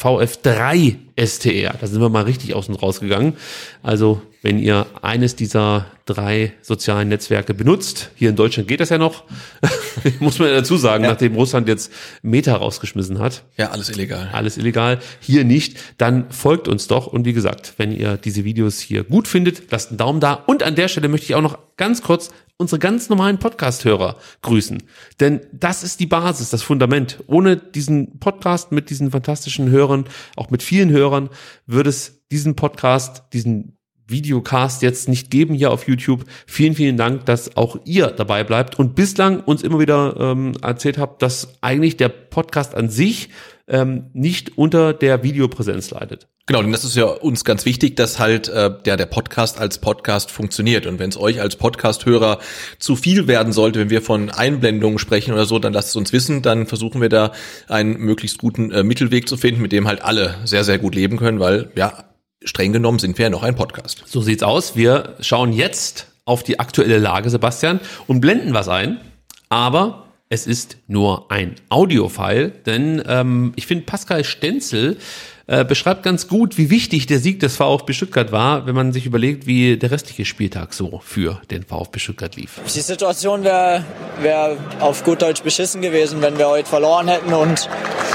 VF3STR. 1.18 1.74
Da 1.80 1.88
sind 1.88 2.02
wir 2.02 2.10
mal 2.10 2.24
richtig 2.24 2.54
außen 2.54 2.76
rausgegangen. 2.76 3.34
Also 3.82 4.22
wenn 4.42 4.60
ihr 4.60 4.86
eines 5.02 5.36
dieser 5.38 5.86
drei 6.06 6.52
sozialen 6.62 7.08
Netzwerke 7.08 7.54
benutzt, 7.54 8.12
hier 8.16 8.30
in 8.30 8.36
Deutschland 8.36 8.68
geht 8.68 8.82
das 8.82 8.90
ja 8.90 8.98
noch, 8.98 9.24
muss 10.20 10.38
man 10.40 10.50
ja 10.50 10.56
dazu 10.56 10.76
sagen, 10.76 11.04
nachdem 11.06 11.36
Russland 11.36 11.70
jetzt 11.70 11.94
Meta 12.24 12.56
rausgeschmissen 12.56 13.20
hat, 13.20 13.44
Ja, 13.58 13.72
alles 13.72 13.90
illegal. 13.90 14.30
alles 14.34 14.58
illegal, 14.58 15.00
hier 15.22 15.46
nicht, 15.46 15.78
dann 15.98 16.30
folgt 16.30 16.68
uns 16.68 16.88
doch. 16.88 17.08
Und 17.08 17.24
wie 17.26 17.32
gesagt, 17.32 17.76
wenn 17.78 17.94
ihr 17.94 18.18
diese 18.18 18.44
Videos 18.44 18.80
hier 18.82 19.06
gut 19.06 19.30
findet, 19.30 19.72
lasst 19.72 19.90
einen 19.92 19.98
Daumen 19.98 20.20
da. 20.20 20.34
Und 20.34 20.62
an 20.62 20.76
der 20.76 20.90
Stelle 20.90 21.08
möchte 21.08 21.26
ich 21.26 21.36
auch 21.36 21.42
noch 21.42 21.58
ganz 21.78 22.02
kurz 22.02 22.32
unsere 22.64 22.80
ganz 22.80 23.10
normalen 23.10 23.38
Podcast-Hörer 23.38 24.16
grüßen. 24.42 24.82
Denn 25.20 25.42
das 25.52 25.84
ist 25.84 26.00
die 26.00 26.06
Basis, 26.06 26.50
das 26.50 26.64
Fundament. 26.64 27.22
Ohne 27.28 27.58
diesen 27.58 28.20
Podcast 28.20 28.72
mit 28.72 28.90
diesen 28.90 29.12
fantastischen 29.12 29.70
Hörern, 29.70 30.06
auch 30.38 30.50
mit 30.50 30.64
vielen 30.64 30.90
Hörern, 30.90 31.30
würde 31.68 31.90
es 31.90 32.24
diesen 32.32 32.56
Podcast, 32.56 33.24
diesen 33.34 33.78
Videocast 34.08 34.82
jetzt 34.82 35.10
nicht 35.10 35.30
geben 35.30 35.54
hier 35.54 35.72
auf 35.72 35.88
YouTube. 35.88 36.24
Vielen, 36.48 36.74
vielen 36.74 36.98
Dank, 36.98 37.26
dass 37.26 37.58
auch 37.58 37.78
ihr 37.84 38.08
dabei 38.08 38.44
bleibt 38.44 38.80
und 38.80 38.96
bislang 38.96 39.42
uns 39.42 39.62
immer 39.62 39.80
wieder 39.80 40.16
ähm, 40.18 40.54
erzählt 40.62 40.98
habt, 40.98 41.22
dass 41.22 41.62
eigentlich 41.62 41.98
der 41.98 42.10
Podcast 42.10 42.76
an 42.76 42.90
sich 42.90 43.30
ähm, 43.68 44.10
nicht 44.14 44.58
unter 44.58 44.94
der 44.94 45.24
Videopräsenz 45.24 45.92
leidet. 45.92 46.28
Genau, 46.46 46.62
denn 46.62 46.74
das 46.74 46.84
ist 46.84 46.98
ja 46.98 47.06
uns 47.06 47.46
ganz 47.46 47.66
wichtig, 47.66 47.96
dass 47.96 48.20
halt 48.20 48.50
äh, 48.50 48.70
der, 48.84 48.98
der 48.98 49.06
Podcast 49.06 49.58
als 49.58 49.78
Podcast 49.78 50.30
funktioniert. 50.30 50.86
Und 50.86 51.00
wenn 51.00 51.10
es 51.10 51.18
euch 51.18 51.40
als 51.40 51.56
Podcast-Hörer 51.56 52.40
zu 52.80 52.98
viel 52.98 53.28
werden 53.28 53.54
sollte, 53.54 53.80
wenn 53.80 53.90
wir 53.90 54.02
von 54.02 54.30
Einblendungen 54.30 55.00
sprechen 55.00 55.34
oder 55.34 55.46
so, 55.46 55.58
dann 55.60 55.72
lasst 55.72 55.90
es 55.90 55.96
uns 55.96 56.12
wissen. 56.12 56.42
Dann 56.42 56.68
versuchen 56.68 57.00
wir 57.00 57.08
da 57.08 57.32
einen 57.70 57.98
möglichst 57.98 58.40
guten 58.40 58.72
äh, 58.72 58.84
Mittelweg 58.84 59.30
zu 59.30 59.38
finden, 59.38 59.62
mit 59.62 59.72
dem 59.72 59.88
halt 59.88 60.02
alle 60.02 60.36
sehr, 60.44 60.66
sehr 60.66 60.80
gut 60.80 60.96
leben 60.96 61.16
können, 61.16 61.40
weil 61.40 61.72
ja, 61.76 62.04
streng 62.44 62.74
genommen 62.74 63.00
sind 63.00 63.18
wir 63.18 63.24
ja 63.24 63.30
noch 63.30 63.44
ein 63.44 63.56
Podcast. 63.56 64.04
So 64.06 64.22
sieht's 64.22 64.44
aus. 64.44 64.76
Wir 64.76 65.16
schauen 65.22 65.54
jetzt 65.54 66.08
auf 66.26 66.44
die 66.44 66.60
aktuelle 66.60 66.98
Lage, 66.98 67.30
Sebastian, 67.30 67.80
und 68.08 68.20
blenden 68.20 68.54
was 68.54 68.68
ein. 68.68 69.00
Aber 69.48 70.03
es 70.34 70.48
ist 70.48 70.78
nur 70.88 71.32
ein 71.32 71.54
Audiofile, 71.70 72.50
denn 72.50 73.04
ähm, 73.08 73.54
ich 73.56 73.68
finde 73.68 73.86
Pascal 73.86 74.24
Stenzel 74.24 74.98
äh, 75.46 75.64
beschreibt 75.64 76.02
ganz 76.02 76.28
gut, 76.28 76.58
wie 76.58 76.72
wichtig 76.72 77.06
der 77.06 77.20
Sieg 77.20 77.40
des 77.40 77.56
VfB 77.56 77.94
Stuttgart 77.94 78.32
war, 78.32 78.66
wenn 78.66 78.74
man 78.74 78.94
sich 78.94 79.06
überlegt, 79.06 79.46
wie 79.46 79.78
der 79.78 79.92
restliche 79.92 80.26
Spieltag 80.26 80.74
so 80.74 81.02
für 81.06 81.40
den 81.52 81.62
VfB 81.64 82.00
Stuttgart 82.00 82.36
lief. 82.36 82.60
Die 82.66 82.80
Situation 82.80 83.44
wäre 83.44 83.86
wär 84.22 84.58
auf 84.80 85.04
gut 85.04 85.22
Deutsch 85.22 85.44
beschissen 85.44 85.84
gewesen, 85.84 86.24
wenn 86.24 86.40
wir 86.40 86.48
heute 86.48 86.68
verloren 86.68 87.08
hätten 87.10 87.32
und 87.32 87.70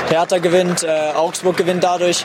Hertha 0.08 0.38
gewinnt, 0.38 0.82
äh, 0.82 1.12
Augsburg 1.14 1.56
gewinnt 1.56 1.84
dadurch 1.84 2.24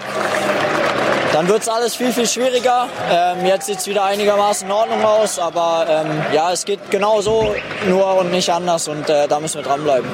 dann 1.34 1.47
wird 1.47 1.64
es 1.64 1.68
alles 1.68 1.95
viel, 1.95 2.14
viel 2.14 2.27
schwieriger. 2.27 2.88
Ähm, 3.10 3.45
jetzt 3.45 3.65
sieht 3.65 3.80
es 3.80 3.88
wieder 3.88 4.05
einigermaßen 4.05 4.68
in 4.68 4.72
Ordnung 4.72 5.03
aus, 5.03 5.39
aber 5.39 5.88
ähm, 5.89 6.22
ja, 6.34 6.51
es 6.51 6.64
geht 6.64 6.91
genau 6.91 7.22
so, 7.22 7.53
nur 7.89 8.19
und 8.19 8.31
nicht 8.31 8.49
anders 8.51 8.88
und 8.88 9.10
äh, 9.10 9.27
da 9.27 9.39
müssen 9.39 9.55
wir 9.55 9.64
dranbleiben. 9.64 10.07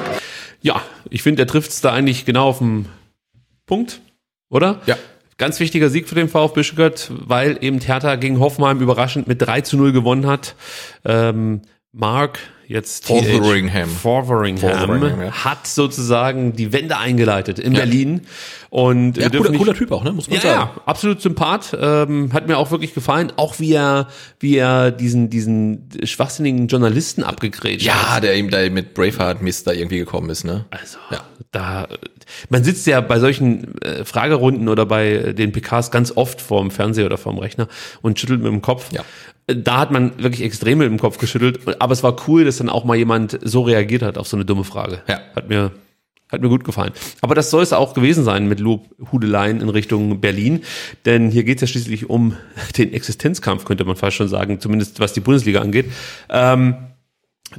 Ja, 0.62 0.80
ich 1.10 1.22
finde, 1.22 1.42
er 1.42 1.46
trifft 1.46 1.70
es 1.70 1.82
da 1.82 1.92
eigentlich 1.92 2.24
genau 2.24 2.48
auf 2.48 2.58
den 2.58 2.88
Punkt, 3.66 4.00
oder? 4.48 4.80
Ja. 4.86 4.96
Ganz 5.36 5.60
wichtiger 5.60 5.90
Sieg 5.90 6.08
für 6.08 6.14
den 6.14 6.28
VfB 6.28 6.62
Stuttgart, 6.62 7.10
weil 7.10 7.58
eben 7.62 7.80
Hertha 7.80 8.16
gegen 8.16 8.40
Hoffenheim 8.40 8.80
überraschend 8.80 9.26
mit 9.26 9.40
3 9.42 9.60
zu 9.62 9.76
0 9.76 9.92
gewonnen 9.92 10.26
hat. 10.26 10.54
Ähm, 11.04 11.62
Mark 11.92 12.38
jetzt 12.70 13.04
Fotheringham, 13.04 13.88
ja. 15.20 15.44
hat 15.44 15.66
sozusagen 15.66 16.54
die 16.54 16.72
Wende 16.72 16.98
eingeleitet 16.98 17.58
in 17.58 17.72
Berlin 17.72 18.22
und 18.70 19.16
Ja, 19.16 19.24
wir 19.24 19.30
dürfen 19.30 19.46
cooler, 19.48 19.58
cooler 19.58 19.74
Typ 19.74 19.90
auch, 19.90 20.04
ne? 20.04 20.12
Muss 20.12 20.30
man 20.30 20.36
ja, 20.36 20.42
sagen. 20.42 20.70
ja, 20.76 20.82
absolut 20.86 21.20
Sympath. 21.20 21.76
Ähm, 21.78 22.32
hat 22.32 22.46
mir 22.46 22.56
auch 22.56 22.70
wirklich 22.70 22.94
gefallen. 22.94 23.32
Auch 23.34 23.58
wie 23.58 23.72
er, 23.72 24.06
wie 24.38 24.56
er 24.56 24.92
diesen, 24.92 25.28
diesen 25.28 25.88
schwachsinnigen 26.04 26.68
Journalisten 26.68 27.24
abgegrätscht 27.24 27.88
hat. 27.88 28.14
Ja, 28.14 28.20
der 28.20 28.36
ihm 28.36 28.50
da 28.50 28.70
mit 28.70 28.94
Braveheart 28.94 29.42
Mist 29.42 29.66
da 29.66 29.72
irgendwie 29.72 29.98
gekommen 29.98 30.30
ist, 30.30 30.44
ne? 30.44 30.66
Also, 30.70 30.98
da, 31.50 31.88
man 32.48 32.64
sitzt 32.64 32.86
ja 32.86 33.00
bei 33.00 33.18
solchen 33.18 33.80
äh, 33.82 34.04
Fragerunden 34.04 34.68
oder 34.68 34.86
bei 34.86 35.32
den 35.32 35.52
PKs 35.52 35.90
ganz 35.90 36.12
oft 36.16 36.40
vorm 36.40 36.70
Fernseher 36.70 37.06
oder 37.06 37.18
vorm 37.18 37.38
Rechner 37.38 37.68
und 38.02 38.18
schüttelt 38.18 38.42
mit 38.42 38.52
dem 38.52 38.62
Kopf. 38.62 38.92
Ja. 38.92 39.04
Da 39.46 39.78
hat 39.78 39.90
man 39.90 40.22
wirklich 40.22 40.42
extrem 40.42 40.78
mit 40.78 40.88
dem 40.88 40.98
Kopf 40.98 41.18
geschüttelt. 41.18 41.60
Aber 41.80 41.92
es 41.92 42.02
war 42.02 42.16
cool, 42.28 42.44
dass 42.44 42.58
dann 42.58 42.68
auch 42.68 42.84
mal 42.84 42.96
jemand 42.96 43.38
so 43.42 43.62
reagiert 43.62 44.02
hat 44.02 44.18
auf 44.18 44.28
so 44.28 44.36
eine 44.36 44.44
dumme 44.44 44.64
Frage. 44.64 45.02
Ja. 45.08 45.20
Hat 45.34 45.48
mir, 45.48 45.72
hat 46.30 46.40
mir 46.40 46.48
gut 46.48 46.64
gefallen. 46.64 46.92
Aber 47.20 47.34
das 47.34 47.50
soll 47.50 47.62
es 47.62 47.72
auch 47.72 47.94
gewesen 47.94 48.22
sein 48.22 48.48
mit 48.48 48.60
Lobhudeleien 48.60 49.60
in 49.60 49.68
Richtung 49.68 50.20
Berlin. 50.20 50.62
Denn 51.04 51.30
hier 51.30 51.44
geht 51.44 51.56
es 51.56 51.62
ja 51.62 51.66
schließlich 51.66 52.08
um 52.08 52.36
den 52.78 52.92
Existenzkampf, 52.92 53.64
könnte 53.64 53.84
man 53.84 53.96
fast 53.96 54.16
schon 54.16 54.28
sagen, 54.28 54.60
zumindest 54.60 55.00
was 55.00 55.12
die 55.12 55.20
Bundesliga 55.20 55.60
angeht. 55.60 55.86
Ähm, 56.28 56.76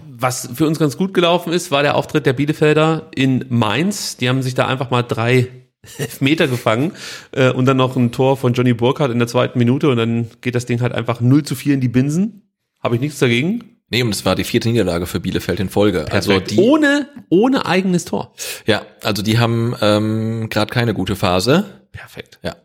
was 0.08 0.50
für 0.54 0.68
uns 0.68 0.80
ganz 0.80 0.98
gut 0.98 1.14
gelaufen 1.14 1.54
ist, 1.54 1.72
war 1.72 1.84
der 1.84 1.96
Auftritt 1.96 2.26
der 2.26 2.34
Bielefelder 2.34 3.10
in 3.16 3.46
Mainz. 3.50 4.18
Die 4.18 4.30
haben 4.30 4.42
sich 4.42 4.54
da 4.54 4.68
einfach 4.68 4.90
mal 4.90 5.04
drei 5.04 5.48
Meter 6.20 6.48
gefangen 6.48 6.94
äh, 7.32 7.52
und 7.52 7.66
dann 7.66 7.78
noch 7.78 7.96
ein 7.96 8.12
Tor 8.12 8.38
von 8.38 8.54
Johnny 8.54 8.74
Burkhardt 8.74 9.12
in 9.12 9.20
der 9.20 9.28
zweiten 9.28 9.58
Minute 9.58 9.90
und 9.90 9.98
dann 9.98 10.30
geht 10.42 10.56
das 10.56 10.66
Ding 10.66 10.82
halt 10.82 10.94
einfach 10.94 11.22
0 11.22 11.44
zu 11.44 11.56
4 11.56 11.76
in 11.76 11.82
die 11.82 11.88
Binsen. 11.88 12.50
Habe 12.82 12.96
ich 12.96 13.02
nichts 13.02 13.20
dagegen. 13.20 13.78
Nee, 13.90 14.04
und 14.04 14.10
es 14.10 14.26
war 14.26 14.36
die 14.36 14.46
vierte 14.46 14.70
Niederlage 14.70 15.06
für 15.06 15.20
Bielefeld 15.20 15.60
in 15.60 15.70
Folge. 15.70 16.06
Also 16.12 16.32
Perfekt. 16.32 16.52
die, 16.52 16.58
ohne, 16.58 17.10
ohne 17.30 17.66
eigenes 17.66 18.06
Tor. 18.06 18.34
ja, 18.66 18.84
also 19.04 19.22
die 19.22 19.38
haben 19.38 19.76
ähm, 19.82 20.48
gerade 20.50 20.72
keine 20.72 20.94
gute 20.94 21.18
Phase. 21.18 21.66
Perfekt. 21.92 22.40
Ja. 22.42 22.56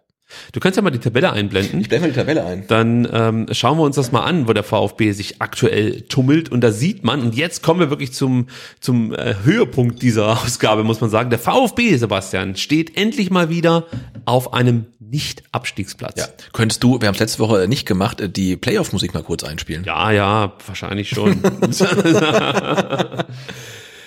Du 0.52 0.58
kannst 0.58 0.76
ja 0.76 0.82
mal 0.82 0.90
die 0.90 0.98
Tabelle 0.98 1.32
einblenden. 1.32 1.80
Ich 1.80 1.88
blende 1.88 2.08
mal 2.08 2.12
die 2.12 2.18
Tabelle 2.18 2.44
ein. 2.44 2.66
Dann 2.66 3.08
ähm, 3.12 3.46
schauen 3.52 3.78
wir 3.78 3.84
uns 3.84 3.94
das 3.94 4.10
mal 4.10 4.22
an, 4.22 4.48
wo 4.48 4.52
der 4.52 4.64
VfB 4.64 5.12
sich 5.12 5.40
aktuell 5.40 6.00
tummelt. 6.02 6.50
Und 6.50 6.62
da 6.62 6.72
sieht 6.72 7.04
man, 7.04 7.22
und 7.22 7.36
jetzt 7.36 7.62
kommen 7.62 7.78
wir 7.78 7.90
wirklich 7.90 8.12
zum, 8.12 8.48
zum 8.80 9.14
äh, 9.14 9.36
Höhepunkt 9.44 10.02
dieser 10.02 10.26
Ausgabe, 10.42 10.82
muss 10.82 11.00
man 11.00 11.10
sagen. 11.10 11.30
Der 11.30 11.38
VfB, 11.38 11.96
Sebastian, 11.96 12.56
steht 12.56 12.96
endlich 12.96 13.30
mal 13.30 13.50
wieder 13.50 13.86
auf 14.24 14.52
einem 14.52 14.86
Nicht-Abstiegsplatz. 14.98 16.18
Ja. 16.18 16.26
Könntest 16.52 16.82
du, 16.82 17.00
wir 17.00 17.06
haben 17.06 17.14
es 17.14 17.20
letzte 17.20 17.38
Woche 17.38 17.68
nicht 17.68 17.86
gemacht, 17.86 18.20
äh, 18.20 18.28
die 18.28 18.56
Playoff-Musik 18.56 19.14
mal 19.14 19.22
kurz 19.22 19.44
einspielen? 19.44 19.84
Ja, 19.84 20.10
ja, 20.10 20.54
wahrscheinlich 20.66 21.10
schon. 21.10 21.40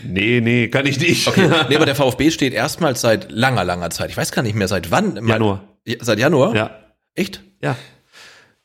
nee, 0.03 0.41
nee, 0.41 0.67
kann 0.67 0.85
ich 0.85 0.99
nicht. 0.99 1.29
Okay. 1.29 1.49
Nee, 1.69 1.77
aber 1.77 1.85
der 1.85 1.95
VfB 1.95 2.31
steht 2.31 2.53
erstmals 2.53 2.99
seit 2.99 3.31
langer, 3.31 3.63
langer 3.63 3.89
Zeit. 3.89 4.09
Ich 4.09 4.17
weiß 4.17 4.33
gar 4.33 4.41
nicht 4.41 4.55
mehr 4.55 4.67
seit 4.67 4.91
wann. 4.91 5.25
Januar. 5.25 5.63
Ja, 5.89 5.97
Seit 6.01 6.19
Januar? 6.19 6.55
Ja, 6.55 6.71
Echt? 7.15 7.41
ja. 7.61 7.75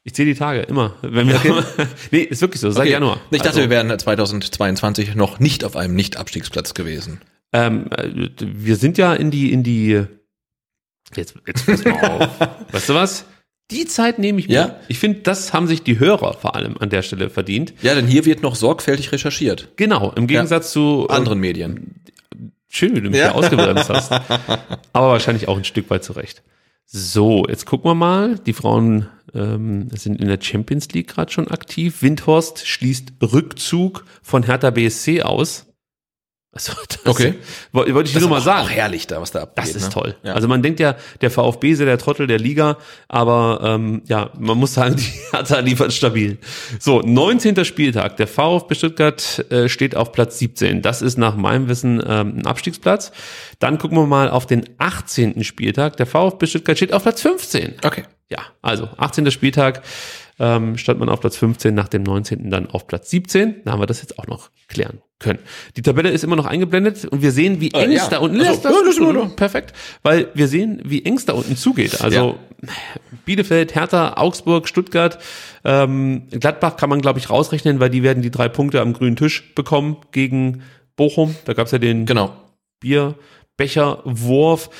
Ich 0.06 0.12
zähle 0.14 0.34
die 0.34 0.38
Tage, 0.38 0.60
immer. 0.60 0.96
Wenn 1.00 1.28
wir, 1.28 1.40
nee, 2.10 2.20
ist 2.20 2.42
wirklich 2.42 2.60
so, 2.60 2.70
seit 2.70 2.82
Okay. 2.82 2.92
Januar. 2.92 3.20
Ich 3.30 3.38
dachte, 3.38 3.48
Also, 3.48 3.60
wir 3.60 3.70
wären 3.70 3.98
2022 3.98 5.14
noch 5.14 5.38
nicht 5.40 5.64
auf 5.64 5.76
einem 5.76 5.94
Nicht-Abstiegsplatz 5.94 6.74
gewesen. 6.74 7.22
Ähm, 7.54 7.86
äh, 7.96 8.10
wir 8.38 8.76
sind 8.76 8.98
ja 8.98 9.14
in 9.14 9.30
die, 9.30 9.50
in 9.52 9.62
die, 9.62 10.04
jetzt, 11.16 11.34
jetzt 11.46 11.64
pass 11.66 11.84
mal 11.84 12.02
auf. 12.20 12.40
weißt 12.72 12.88
du 12.90 12.94
was? 12.94 13.24
Die 13.70 13.86
Zeit 13.86 14.18
nehme 14.18 14.38
ich 14.40 14.48
mir. 14.48 14.54
Ja? 14.54 14.76
Ich 14.88 14.98
finde, 14.98 15.20
das 15.20 15.54
haben 15.54 15.66
sich 15.66 15.82
die 15.82 15.98
Hörer 15.98 16.34
vor 16.34 16.54
allem 16.54 16.76
an 16.78 16.90
der 16.90 17.00
Stelle 17.00 17.30
verdient. 17.30 17.72
Ja, 17.80 17.94
denn 17.94 18.06
hier 18.06 18.26
wird 18.26 18.42
noch 18.42 18.56
sorgfältig 18.56 19.10
recherchiert. 19.10 19.68
Genau, 19.76 20.12
im 20.14 20.26
Gegensatz 20.26 20.70
zu 20.72 21.06
äh, 21.08 21.12
Anderen 21.14 21.38
Medien. 21.40 21.94
Schön, 22.68 22.94
wie 22.94 23.00
du 23.00 23.08
mich 23.08 23.18
Ja. 23.20 23.28
hier 23.28 23.34
ausgebremst 23.36 23.88
hast. 23.88 24.12
Aber 24.92 25.08
wahrscheinlich 25.08 25.48
auch 25.48 25.56
ein 25.56 25.64
Stück 25.64 25.88
weit 25.88 26.04
zurecht. 26.04 26.42
So, 26.86 27.44
jetzt 27.48 27.66
gucken 27.66 27.90
wir 27.90 27.94
mal. 27.94 28.38
Die 28.38 28.52
Frauen 28.52 29.08
ähm, 29.34 29.88
sind 29.90 30.20
in 30.20 30.28
der 30.28 30.40
Champions 30.40 30.88
League 30.90 31.08
gerade 31.08 31.32
schon 31.32 31.48
aktiv. 31.48 32.02
Windhorst 32.02 32.66
schließt 32.66 33.14
Rückzug 33.22 34.04
von 34.22 34.44
Hertha 34.44 34.70
BSC 34.70 35.22
aus. 35.22 35.73
Also, 36.54 36.72
das 36.88 37.00
Okay. 37.14 37.34
Woll- 37.72 37.92
Wollte 37.94 38.08
ich 38.08 38.14
Das 38.14 38.22
nur 38.22 38.30
ist 38.30 38.30
mal 38.30 38.40
auch- 38.40 38.44
sagen. 38.44 38.66
Auch 38.66 38.70
herrlich 38.70 39.06
da, 39.06 39.20
was 39.20 39.30
da 39.32 39.42
abgeht. 39.42 39.64
Das 39.64 39.74
ist 39.74 39.84
ne? 39.84 39.90
toll. 39.90 40.16
Ja. 40.22 40.34
Also 40.34 40.46
man 40.48 40.62
denkt 40.62 40.80
ja, 40.80 40.94
der 41.20 41.30
VfB 41.30 41.74
sei 41.74 41.84
der 41.84 41.98
Trottel 41.98 42.26
der 42.26 42.38
Liga, 42.38 42.78
aber 43.08 43.60
ähm, 43.62 44.02
ja, 44.06 44.30
man 44.38 44.56
muss 44.58 44.74
sagen, 44.74 44.96
die 44.98 45.12
Hertha 45.32 45.58
liefert 45.58 45.92
stabil. 45.92 46.38
So, 46.78 47.00
19. 47.00 47.64
Spieltag. 47.64 48.16
Der 48.16 48.26
VfB 48.26 48.74
Stuttgart 48.74 49.44
äh, 49.50 49.68
steht 49.68 49.96
auf 49.96 50.12
Platz 50.12 50.38
17. 50.38 50.80
Das 50.82 51.02
ist 51.02 51.18
nach 51.18 51.36
meinem 51.36 51.68
Wissen 51.68 52.02
ähm, 52.06 52.38
ein 52.38 52.46
Abstiegsplatz. 52.46 53.12
Dann 53.58 53.78
gucken 53.78 53.98
wir 53.98 54.06
mal 54.06 54.30
auf 54.30 54.46
den 54.46 54.64
18. 54.78 55.42
Spieltag. 55.44 55.96
Der 55.96 56.06
VfB 56.06 56.46
Stuttgart 56.46 56.76
steht 56.76 56.92
auf 56.92 57.02
Platz 57.02 57.20
15. 57.22 57.74
Okay. 57.84 58.04
Ja, 58.30 58.38
also 58.62 58.88
18. 58.96 59.30
Spieltag 59.30 59.82
ähm, 60.38 60.76
stand 60.78 60.98
man 61.00 61.08
auf 61.08 61.20
Platz 61.20 61.36
15, 61.36 61.74
nach 61.74 61.88
dem 61.88 62.02
19. 62.02 62.50
dann 62.50 62.68
auf 62.68 62.86
Platz 62.86 63.10
17. 63.10 63.62
Da 63.64 63.72
haben 63.72 63.80
wir 63.80 63.86
das 63.86 64.00
jetzt 64.02 64.18
auch 64.18 64.26
noch 64.26 64.50
klären 64.68 65.00
können. 65.20 65.38
Die 65.76 65.82
Tabelle 65.82 66.10
ist 66.10 66.24
immer 66.24 66.36
noch 66.36 66.46
eingeblendet 66.46 67.04
und 67.04 67.22
wir 67.22 67.30
sehen, 67.32 67.60
wie 67.60 67.70
eng 67.70 67.92
es 67.92 68.02
ja. 68.02 68.08
da 68.10 68.18
unten 68.18 68.40
Ach 68.40 68.44
so, 68.44 68.50
Lass 68.50 68.60
das- 68.62 68.72
ja, 68.98 69.12
das 69.12 69.26
ist. 69.28 69.36
Perfekt, 69.36 69.72
weil 70.02 70.28
wir 70.34 70.48
sehen, 70.48 70.82
wie 70.84 71.04
eng 71.04 71.16
es 71.16 71.24
da 71.26 71.32
unten 71.34 71.56
zugeht. 71.56 72.00
Also 72.00 72.36
Bielefeld, 73.24 73.74
Hertha, 73.74 74.14
Augsburg, 74.16 74.68
Stuttgart, 74.68 75.18
ähm, 75.64 76.28
Gladbach 76.30 76.76
kann 76.76 76.90
man, 76.90 77.00
glaube 77.00 77.18
ich, 77.18 77.30
rausrechnen, 77.30 77.78
weil 77.80 77.90
die 77.90 78.02
werden 78.02 78.22
die 78.22 78.30
drei 78.30 78.48
Punkte 78.48 78.80
am 78.80 78.92
grünen 78.92 79.16
Tisch 79.16 79.54
bekommen 79.54 79.98
gegen 80.12 80.62
Bochum. 80.96 81.34
Da 81.44 81.52
gab 81.54 81.66
es 81.66 81.72
ja 81.72 81.78
den 81.78 82.06
Genau. 82.06 82.32
Bierbecherwurf. 82.80 84.70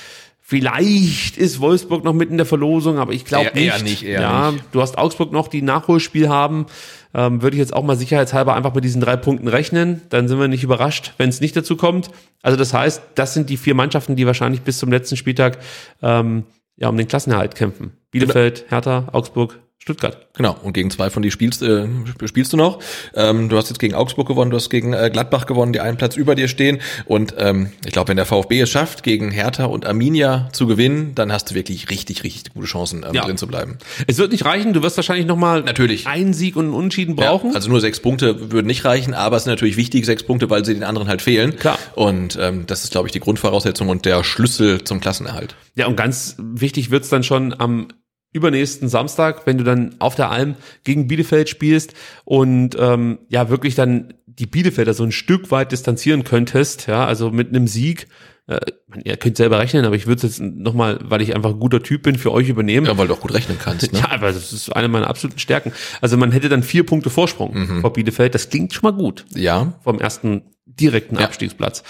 Vielleicht 0.55 1.37
ist 1.37 1.59
Wolfsburg 1.61 2.05
noch 2.05 2.13
mit 2.13 2.31
in 2.31 2.37
der 2.37 2.47
Verlosung, 2.47 2.99
aber 2.99 3.13
ich 3.13 3.25
glaube 3.25 3.51
nicht. 3.55 3.65
eher 3.65 3.83
nicht, 3.83 4.03
eher 4.05 4.21
ja, 4.21 4.51
nicht. 4.53 4.65
du 4.71 4.81
hast 4.81 4.97
Augsburg 4.97 5.33
noch, 5.33 5.49
die 5.49 5.63
Nachholspiel 5.63 6.29
haben. 6.29 6.67
Ähm, 7.13 7.43
würde 7.43 7.57
ich 7.57 7.59
jetzt 7.59 7.75
auch 7.75 7.83
mal 7.83 7.97
sicherheitshalber 7.97 8.55
einfach 8.55 8.73
mit 8.73 8.85
diesen 8.85 9.01
drei 9.01 9.17
Punkten 9.17 9.49
rechnen. 9.49 10.03
Dann 10.11 10.29
sind 10.29 10.39
wir 10.39 10.47
nicht 10.47 10.63
überrascht, 10.63 11.13
wenn 11.19 11.29
es 11.29 11.41
nicht 11.41 11.57
dazu 11.57 11.77
kommt. 11.77 12.09
Also 12.43 12.57
das 12.57 12.73
heißt, 12.73 13.03
das 13.17 13.35
sind 13.35 13.51
die 13.51 13.57
vier 13.57 13.75
Mannschaften, 13.75 14.15
die 14.15 14.27
wahrscheinlich 14.27 14.63
bis 14.63 14.79
zum 14.79 14.93
letzten 14.93 15.17
Spieltag 15.17 15.59
ähm, 16.03 16.45
ja 16.77 16.89
um 16.89 16.97
den 16.97 17.09
Klassenerhalt 17.09 17.57
kämpfen. 17.57 17.93
Bielefeld, 18.13 18.67
Hertha, 18.69 19.09
Augsburg, 19.11 19.59
Stuttgart. 19.85 20.17
Genau, 20.35 20.57
und 20.63 20.73
gegen 20.73 20.91
zwei 20.91 21.11
von 21.11 21.23
die 21.23 21.31
spielst, 21.31 21.61
äh, 21.63 21.87
spielst 22.25 22.55
du 22.55 22.57
noch. 22.57 22.79
Ähm, 23.15 23.51
du 23.51 23.59
hast 23.59 23.69
jetzt 23.69 23.79
gegen 23.79 23.93
Augsburg 23.95 24.27
gewonnen, 24.27 24.51
du 24.51 24.57
hast 24.57 24.71
gegen 24.71 24.95
äh, 24.95 25.11
Gladbach 25.13 25.45
gewonnen, 25.45 25.75
die 25.75 25.81
einen 25.81 25.99
Platz 25.99 26.17
über 26.17 26.35
dir 26.35 26.49
stehen. 26.49 26.81
Und 27.05 27.35
ähm, 27.37 27.71
ich 27.85 27.93
glaube, 27.93 28.09
wenn 28.09 28.17
der 28.17 28.25
VfB 28.25 28.63
es 28.63 28.71
schafft, 28.71 29.03
gegen 29.03 29.31
Hertha 29.31 29.67
und 29.67 29.85
Arminia 29.85 30.49
zu 30.55 30.67
gewinnen, 30.67 31.15
dann 31.15 31.31
hast 31.31 31.51
du 31.51 31.55
wirklich 31.55 31.91
richtig, 31.91 32.25
richtig 32.25 32.55
gute 32.55 32.67
Chancen, 32.67 33.05
ähm, 33.07 33.13
Ja. 33.13 33.27
drin 33.27 33.37
zu 33.37 33.47
bleiben. 33.47 33.77
Es 34.07 34.17
wird 34.17 34.33
nicht 34.33 34.47
reichen, 34.47 34.73
du 34.73 34.83
wirst 34.83 34.97
wahrscheinlich 34.97 35.27
nochmal 35.27 35.61
Natürlich. 35.63 36.07
einen 36.07 36.33
Sieg 36.33 36.57
und 36.57 36.65
einen 36.65 36.75
Unentschieden 36.75 37.15
brauchen. 37.15 37.51
Ja, 37.51 37.57
also 37.57 37.69
nur 37.69 37.83
sechs 37.83 38.01
Punkte 38.01 38.53
würden 38.53 38.67
nicht 38.67 38.87
reichen, 38.87 39.13
aber 39.13 39.37
es 39.37 39.45
sind 39.45 39.53
natürlich 39.53 39.77
wichtig, 39.77 40.07
sechs 40.07 40.23
Punkte, 40.23 40.49
weil 40.49 40.65
sie 40.65 40.73
den 40.73 40.85
anderen 40.85 41.09
halt 41.09 41.21
fehlen. 41.21 41.57
Klar. 41.57 41.79
Und 41.95 42.39
ähm, 42.41 42.65
das 42.67 42.85
ist, 42.85 42.93
glaube 42.93 43.07
ich, 43.09 43.13
die 43.13 43.21
Grundvoraussetzung 43.21 43.91
und 43.91 44.07
der 44.07 44.25
Schlüssel 44.25 44.83
zum 44.83 45.01
Klassenerhalt. 45.01 45.55
Ja, 45.77 45.89
und 45.89 45.97
ganz 45.97 46.37
wichtig 46.39 46.91
wird's 46.91 47.11
dann 47.11 47.23
schon 47.23 47.55
am 47.61 47.89
übernächsten 48.35 48.89
Samstag, 48.89 49.47
wenn 49.47 49.57
du 49.57 49.65
dann 49.65 49.95
auf 50.01 50.15
der 50.17 50.31
Alm 50.31 50.57
gegen 50.83 51.09
Bielefeld 51.09 51.49
spielst 51.49 51.95
und 52.25 52.77
ähm, 52.79 53.21
ja 53.29 53.49
wirklich 53.49 53.75
dann 53.75 54.13
die 54.27 54.47
Bielefelder 54.47 54.93
so 54.93 55.05
ein 55.05 55.13
Stück 55.13 55.51
weit 55.51 55.73
distanzieren 55.73 56.25
könntest, 56.25 56.87
ja, 56.89 57.07
also 57.07 57.31
mit 57.31 57.49
einem 57.49 57.67
Sieg. 57.69 58.09
Äh, 58.47 58.61
ihr 59.05 59.17
könnt 59.17 59.39
selber 59.39 59.59
rechnen, 59.59 59.87
aber 59.87 59.97
ich 59.97 60.07
würde 60.07 60.27
es 60.27 60.39
jetzt 60.39 60.41
nochmal, 60.41 60.99
weil 61.03 61.23
ich 61.23 61.35
einfach 61.35 61.51
ein 61.51 61.61
guter 61.61 61.83
Typ 61.83 62.03
bin, 62.03 62.17
für 62.19 62.31
euch 62.33 62.49
übernehmen. 62.51 62.85
Ja, 62.87 62.99
weil 62.99 63.07
du 63.07 63.15
auch 63.15 63.21
gut 63.21 63.33
rechnen 63.33 63.57
kannst. 63.59 63.91
Ne? 63.93 63.99
Ja, 64.03 64.11
aber 64.11 64.33
das 64.33 64.53
ist 64.53 64.69
eine 64.75 64.89
meiner 64.89 65.07
absoluten 65.09 65.39
Stärken. 65.39 65.73
Also 66.03 66.19
man 66.19 66.31
hätte 66.31 66.51
dann 66.51 66.63
vier 66.63 66.85
Punkte 66.85 67.09
Vorsprung 67.09 67.81
vor 67.81 67.93
Bielefeld. 67.95 68.35
Das 68.35 68.51
klingt 68.51 68.75
schon 68.75 68.83
mal 68.83 68.97
gut 68.97 69.25
Ja, 69.35 69.73
vom 69.83 69.99
ersten 69.99 70.43
direkten 70.67 71.17
Ja. 71.17 71.23
Abstiegsplatz. 71.25 71.85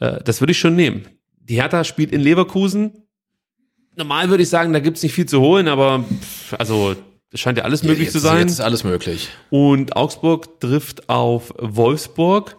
Äh, 0.00 0.24
das 0.24 0.40
würde 0.40 0.50
ich 0.52 0.58
schon 0.58 0.74
nehmen. 0.74 1.02
Die 1.38 1.56
Hertha 1.56 1.84
spielt 1.84 2.10
in 2.10 2.20
Leverkusen. 2.20 2.92
Normal 3.94 4.30
würde 4.30 4.42
ich 4.42 4.48
sagen, 4.48 4.72
da 4.72 4.80
gibt's 4.80 5.02
nicht 5.02 5.12
viel 5.12 5.26
zu 5.26 5.40
holen, 5.40 5.68
aber 5.68 6.04
pff, 6.20 6.54
also 6.58 6.96
es 7.30 7.40
scheint 7.40 7.58
ja 7.58 7.64
alles 7.64 7.82
möglich 7.82 8.06
jetzt, 8.06 8.12
zu 8.12 8.18
sein. 8.18 8.40
Jetzt 8.40 8.52
ist 8.52 8.60
alles 8.60 8.84
möglich. 8.84 9.30
Und 9.50 9.96
Augsburg 9.96 10.60
trifft 10.60 11.08
auf 11.08 11.52
Wolfsburg. 11.58 12.56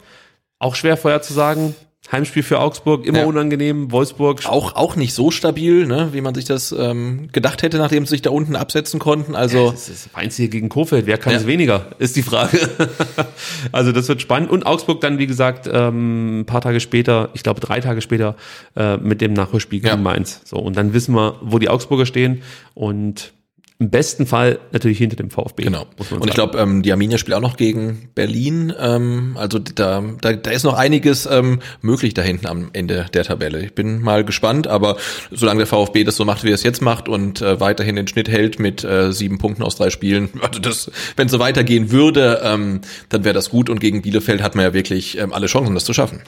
Auch 0.60 0.76
schwer 0.76 0.97
vorher 0.97 1.22
zu 1.22 1.34
sagen. 1.34 1.76
Heimspiel 2.11 2.43
für 2.43 2.59
Augsburg, 2.59 3.05
immer 3.05 3.19
Ja. 3.19 3.25
unangenehm. 3.25 3.91
Wolfsburg 3.91 4.45
Auch, 4.45 4.75
auch 4.75 4.95
nicht 4.95 5.13
so 5.13 5.31
stabil, 5.31 5.88
ne, 5.88 6.09
wie 6.11 6.21
man 6.21 6.35
sich 6.35 6.45
das 6.45 6.71
ähm, 6.77 7.30
gedacht 7.31 7.63
hätte, 7.63 7.77
nachdem 7.77 8.05
sie 8.05 8.11
sich 8.11 8.21
da 8.21 8.30
unten 8.30 8.55
absetzen 8.55 8.99
konnten. 8.99 9.35
Also 9.35 9.71
Das 9.71 9.89
ist 9.89 10.13
Mainz 10.13 10.35
hier 10.35 10.49
gegen 10.49 10.69
Kofeld. 10.69 11.05
Wer 11.07 11.17
kann 11.17 11.34
Ja. 11.34 11.39
es 11.39 11.47
weniger? 11.47 11.88
Ist 11.99 12.15
die 12.15 12.21
Frage. 12.21 12.59
also 13.71 13.91
das 13.91 14.07
wird 14.09 14.21
spannend. 14.21 14.51
Und 14.51 14.65
Augsburg 14.65 15.01
dann, 15.01 15.17
wie 15.17 15.27
gesagt, 15.27 15.69
ähm, 15.71 16.41
ein 16.41 16.45
paar 16.45 16.61
Tage 16.61 16.80
später, 16.81 17.30
ich 17.34 17.41
glaube 17.43 17.61
drei 17.61 17.80
Tage 17.80 18.01
später, 18.01 18.35
äh, 18.75 18.97
mit 18.97 19.21
dem 19.21 19.34
Nachholspiel 19.34 19.80
gegen 19.80 19.88
Ja. 19.89 19.95
Mainz. 19.97 20.41
So, 20.45 20.57
und 20.57 20.75
dann 20.77 20.93
wissen 20.93 21.15
wir, 21.15 21.38
wo 21.41 21.57
die 21.57 21.69
Augsburger 21.69 22.05
stehen. 22.05 22.41
Und 22.75 23.34
im 23.80 23.90
besten 23.90 24.26
Fall 24.28 24.60
natürlich 24.72 24.98
hinter 25.00 25.16
dem 25.16 25.30
VfB. 25.30 25.64
Genau. 25.64 25.86
Und 26.12 26.28
ich 26.28 26.34
glaube, 26.34 26.58
ähm, 26.60 26.84
die 26.84 26.91
Arminia 26.91 27.18
spielt 27.18 27.36
auch 27.36 27.41
noch 27.41 27.58
gegen 27.58 28.10
Berlin. 28.16 28.72
Ähm, 28.80 29.36
also 29.36 29.60
da, 29.60 30.04
da, 30.22 30.34
da 30.34 30.52
ist 30.52 30.64
noch 30.64 30.76
einiges 30.76 31.26
ähm, 31.26 31.60
möglich 31.82 32.14
da 32.14 32.22
hinten 32.22 32.48
am 32.48 32.70
Ende 32.74 33.08
der 33.14 33.24
Tabelle. 33.24 33.66
Ich 33.66 33.74
bin 33.74 34.02
mal 34.02 34.24
gespannt, 34.24 34.68
aber 34.68 34.98
solange 35.32 35.60
der 35.60 35.68
VfB 35.68 36.04
das 36.04 36.16
so 36.16 36.24
macht, 36.24 36.44
wie 36.44 36.52
er 36.52 36.56
es 36.56 36.64
jetzt 36.64 36.82
macht 36.82 37.10
und 37.10 37.41
äh, 37.41 37.60
weiterhin 37.60 37.95
den 37.95 38.08
Schnitt 38.08 38.30
hält 38.30 38.60
mit 38.60 38.84
äh, 38.84 39.12
sieben 39.12 39.38
Punkten 39.38 39.64
aus 39.64 39.76
drei 39.76 39.90
Spielen, 39.90 40.30
also 40.41 40.60
das, 40.60 40.91
wenn 41.16 41.26
es 41.26 41.32
so 41.32 41.40
weitergehen 41.40 41.91
würde, 41.91 42.41
ähm, 42.44 42.82
dann 43.10 43.24
wäre 43.24 43.34
das 43.34 43.50
gut. 43.50 43.70
Und 43.70 43.80
gegen 43.80 44.02
Bielefeld 44.02 44.41
hat 44.41 44.56
man 44.56 44.66
ja 44.66 44.74
wirklich 44.74 45.18
ähm, 45.18 45.34
alle 45.34 45.48
Chancen, 45.48 45.74
das 45.74 45.86
zu 45.86 45.94
schaffen. 45.94 46.22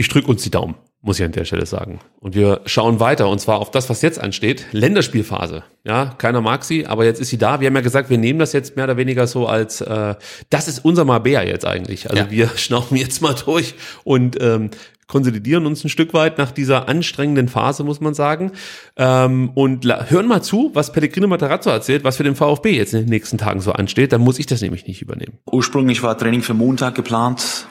Ich 0.00 0.08
drücke 0.08 0.28
uns 0.28 0.42
die 0.42 0.50
Daumen, 0.50 0.76
muss 1.02 1.18
ich 1.20 1.26
an 1.26 1.32
der 1.32 1.44
Stelle 1.44 1.66
sagen. 1.66 1.98
Und 2.20 2.34
wir 2.34 2.62
schauen 2.64 3.00
weiter 3.00 3.28
und 3.28 3.38
zwar 3.38 3.58
auf 3.58 3.70
das, 3.70 3.90
was 3.90 4.00
jetzt 4.00 4.18
ansteht. 4.18 4.64
Länderspielphase. 4.72 5.62
Ja, 5.84 6.06
keiner 6.16 6.40
mag 6.40 6.64
sie, 6.64 6.86
aber 6.86 7.04
jetzt 7.04 7.20
ist 7.20 7.28
sie 7.28 7.36
da. 7.36 7.60
Wir 7.60 7.66
haben 7.66 7.74
ja 7.74 7.82
gesagt, 7.82 8.08
wir 8.08 8.16
nehmen 8.16 8.38
das 8.38 8.54
jetzt 8.54 8.76
mehr 8.76 8.86
oder 8.86 8.96
weniger 8.96 9.26
so 9.26 9.46
als, 9.46 9.82
äh, 9.82 10.14
das 10.48 10.68
ist 10.68 10.82
unser 10.86 11.04
Mabea 11.04 11.42
jetzt 11.42 11.66
eigentlich. 11.66 12.08
Also 12.08 12.22
Ja. 12.22 12.30
wir 12.30 12.48
schnaufen 12.56 12.96
jetzt 12.96 13.20
mal 13.20 13.34
durch 13.34 13.74
und 14.04 14.40
ähm, 14.40 14.70
konsolidieren 15.06 15.66
uns 15.66 15.84
ein 15.84 15.90
Stück 15.90 16.14
weit 16.14 16.38
nach 16.38 16.50
dieser 16.50 16.88
anstrengenden 16.88 17.48
Phase, 17.48 17.84
muss 17.84 18.00
man 18.00 18.14
sagen. 18.14 18.52
Ähm, 18.96 19.50
und 19.54 19.84
hören 19.84 20.28
mal 20.28 20.40
zu, 20.40 20.70
was 20.72 20.92
Pellegrino 20.92 21.26
Matarazzo 21.26 21.68
erzählt, 21.68 22.04
was 22.04 22.16
für 22.16 22.24
den 22.24 22.36
VfB 22.36 22.70
jetzt 22.74 22.94
in 22.94 23.00
den 23.00 23.08
nächsten 23.10 23.36
Tagen 23.36 23.60
so 23.60 23.72
ansteht. 23.72 24.12
Dann 24.12 24.22
muss 24.22 24.38
ich 24.38 24.46
das 24.46 24.62
nämlich 24.62 24.86
nicht 24.86 25.02
übernehmen. 25.02 25.34
Ursprünglich 25.44 26.02
war 26.02 26.16
Training 26.16 26.40
für 26.40 26.54
Montag 26.54 26.94
geplant. 26.94 27.66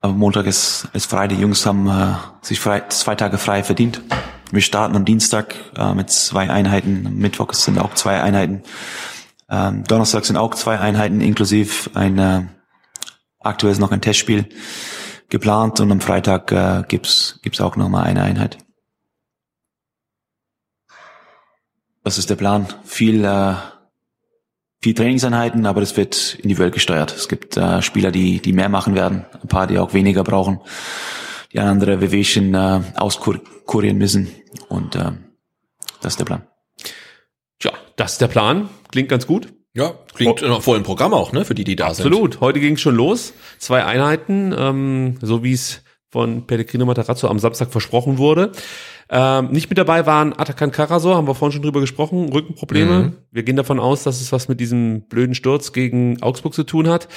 Aber 0.00 0.14
Montag 0.14 0.46
ist, 0.46 0.88
ist 0.94 1.10
frei. 1.10 1.28
Die 1.28 1.36
Jungs 1.36 1.66
haben 1.66 1.86
äh, 1.88 2.14
sich 2.40 2.58
frei, 2.58 2.82
zwei 2.88 3.14
Tage 3.14 3.36
frei 3.36 3.62
verdient. 3.62 4.00
Wir 4.50 4.62
starten 4.62 4.96
am 4.96 5.04
Dienstag 5.04 5.54
äh, 5.76 5.94
mit 5.94 6.10
zwei 6.10 6.50
Einheiten. 6.50 7.18
Mittwoch 7.18 7.52
sind 7.52 7.78
auch 7.78 7.94
zwei 7.94 8.20
Einheiten. 8.22 8.62
Ähm, 9.50 9.84
Donnerstag 9.84 10.24
sind 10.24 10.36
auch 10.36 10.54
zwei 10.54 10.78
Einheiten, 10.78 11.20
inklusive 11.20 11.90
ein 11.94 12.18
äh, 12.18 12.46
aktuell 13.40 13.72
ist 13.72 13.78
noch 13.78 13.90
ein 13.90 14.00
Testspiel 14.00 14.48
geplant 15.28 15.80
und 15.80 15.90
am 15.92 16.00
Freitag 16.00 16.50
äh, 16.52 16.84
gibt's 16.88 17.38
gibt's 17.42 17.60
auch 17.60 17.76
noch 17.76 17.88
mal 17.88 18.02
eine 18.02 18.22
Einheit. 18.22 18.58
Das 22.02 22.16
ist 22.16 22.30
der 22.30 22.36
Plan. 22.36 22.66
Viel 22.84 23.24
äh, 23.24 23.54
viel 24.82 24.94
Trainingseinheiten, 24.94 25.66
aber 25.66 25.80
das 25.80 25.96
wird 25.96 26.36
individuell 26.36 26.70
gesteuert. 26.70 27.14
Es 27.14 27.28
gibt 27.28 27.56
äh, 27.56 27.82
Spieler, 27.82 28.10
die, 28.10 28.40
die 28.40 28.52
mehr 28.52 28.68
machen 28.68 28.94
werden, 28.94 29.26
ein 29.42 29.48
paar, 29.48 29.66
die 29.66 29.78
auch 29.78 29.92
weniger 29.92 30.24
brauchen, 30.24 30.60
die 31.52 31.60
andere 31.60 32.00
Wehwehchen 32.00 32.54
äh, 32.54 32.80
auskurieren 32.96 33.98
müssen 33.98 34.28
und 34.68 34.96
äh, 34.96 35.12
das 36.00 36.14
ist 36.14 36.20
der 36.20 36.24
Plan. 36.24 36.42
Tja, 37.58 37.72
das 37.96 38.12
ist 38.12 38.20
der 38.20 38.28
Plan. 38.28 38.70
Klingt 38.90 39.08
ganz 39.08 39.26
gut. 39.26 39.52
Ja, 39.72 39.94
klingt 40.14 40.42
noch 40.42 40.62
voll 40.62 40.78
im 40.78 40.82
Programm 40.82 41.14
auch, 41.14 41.32
ne, 41.32 41.44
für 41.44 41.54
die, 41.54 41.64
die 41.64 41.76
da 41.76 41.94
sind. 41.94 42.06
Absolut. 42.06 42.40
Heute 42.40 42.58
ging 42.58 42.74
es 42.74 42.80
schon 42.80 42.96
los. 42.96 43.34
Zwei 43.58 43.84
Einheiten, 43.84 44.54
ähm, 44.56 45.18
so 45.20 45.44
wie 45.44 45.52
es 45.52 45.82
von 46.10 46.46
Pellegrino 46.46 46.86
Matarazzo 46.86 47.28
am 47.28 47.38
Samstag 47.38 47.70
versprochen 47.70 48.18
wurde. 48.18 48.50
Ähm, 49.12 49.50
nicht 49.50 49.68
mit 49.68 49.76
dabei 49.76 50.06
waren 50.06 50.32
Atakan 50.38 50.70
Karasor, 50.70 51.16
haben 51.16 51.26
wir 51.26 51.34
vorhin 51.34 51.52
schon 51.52 51.62
drüber 51.62 51.80
gesprochen, 51.80 52.32
Rückenprobleme. 52.32 52.98
Mhm. 52.98 53.12
Wir 53.32 53.42
gehen 53.42 53.56
davon 53.56 53.80
aus, 53.80 54.04
dass 54.04 54.20
es 54.20 54.30
was 54.30 54.48
mit 54.48 54.60
diesem 54.60 55.02
blöden 55.08 55.34
Sturz 55.34 55.72
gegen 55.72 56.22
Augsburg 56.22 56.54
zu 56.54 56.62
tun 56.62 56.88
hat. 56.88 57.08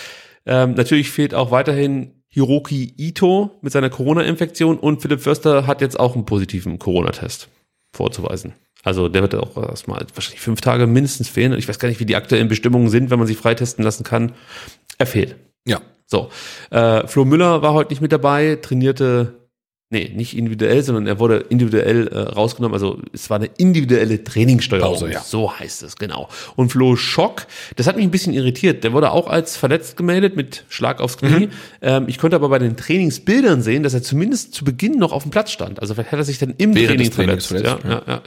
Ähm, 0.45 0.73
natürlich 0.73 1.11
fehlt 1.11 1.35
auch 1.35 1.51
weiterhin 1.51 2.23
Hiroki 2.29 2.95
Ito 2.97 3.51
mit 3.61 3.71
seiner 3.71 3.91
Corona-Infektion 3.91 4.79
und 4.79 5.03
Philipp 5.03 5.21
Förster 5.21 5.67
hat 5.67 5.81
jetzt 5.81 5.99
auch 5.99 6.15
einen 6.15 6.25
positiven 6.25 6.79
Corona-Test 6.79 7.47
vorzuweisen. 7.91 8.53
Also 8.83 9.07
der 9.07 9.21
wird 9.21 9.35
auch 9.35 9.55
erstmal 9.55 10.05
wahrscheinlich 10.15 10.41
fünf 10.41 10.61
Tage 10.61 10.87
mindestens 10.87 11.29
fehlen. 11.29 11.53
Ich 11.53 11.69
weiß 11.69 11.77
gar 11.77 11.89
nicht, 11.89 11.99
wie 11.99 12.05
die 12.05 12.15
aktuellen 12.15 12.47
Bestimmungen 12.47 12.89
sind, 12.89 13.11
wenn 13.11 13.19
man 13.19 13.27
sich 13.27 13.37
freitesten 13.37 13.83
lassen 13.83 14.03
kann. 14.03 14.33
Er 14.97 15.05
fehlt. 15.05 15.35
Ja. 15.65 15.79
So. 16.07 16.29
Äh, 16.69 17.07
Flo 17.07 17.23
Müller 17.23 17.61
war 17.61 17.73
heute 17.73 17.91
nicht 17.91 18.01
mit 18.01 18.11
dabei, 18.11 18.57
trainierte, 18.61 19.42
nee, 19.93 20.11
nicht 20.13 20.35
individuell, 20.35 20.83
sondern 20.83 21.05
er 21.05 21.19
wurde 21.19 21.37
individuell 21.37 22.07
äh, 22.07 22.17
rausgenommen. 22.19 22.73
Also 22.73 22.99
es 23.13 23.29
war 23.29 23.37
eine 23.37 23.49
individuelle 23.57 24.23
Trainingssteuerung. 24.23 24.93
Pause, 24.93 25.11
ja. 25.11 25.21
So 25.21 25.57
heißt 25.57 25.83
es, 25.83 25.95
genau. 25.95 26.27
Und 26.55 26.71
Flo 26.71 26.95
Schock, 26.95 27.45
das 27.75 27.85
hat 27.85 27.95
mich 27.95 28.03
ein 28.03 28.11
bisschen 28.11 28.33
irritiert. 28.33 28.83
Der 28.83 28.91
wurde 28.91 29.11
auch 29.11 29.27
als 29.27 29.55
verletzt 29.55 29.95
gemeldet 29.95 30.35
mit 30.35 30.65
Schlag 30.67 30.99
aufs 30.99 31.17
Knie. 31.17 31.49
Ähm, 31.81 32.05
ich 32.07 32.17
konnte 32.17 32.35
aber 32.35 32.49
bei 32.49 32.59
den 32.59 32.75
Trainingsbildern 32.75 33.61
sehen, 33.61 33.83
dass 33.83 33.93
er 33.93 34.01
zumindest 34.01 34.55
zu 34.55 34.65
Beginn 34.65 34.97
noch 34.97 35.11
auf 35.11 35.23
dem 35.23 35.31
Platz 35.31 35.51
stand. 35.51 35.79
Also 35.79 35.93
vielleicht 35.93 36.11
hat 36.11 36.19
er 36.19 36.25
sich 36.25 36.39
dann 36.39 36.55
im 36.57 36.73
Während 36.73 36.89
Training 36.89 37.11
verletzt. 37.11 37.47
verletzt, 37.47 37.83
ja, 37.85 37.89
ja, 37.89 38.01
ja. 38.07 38.21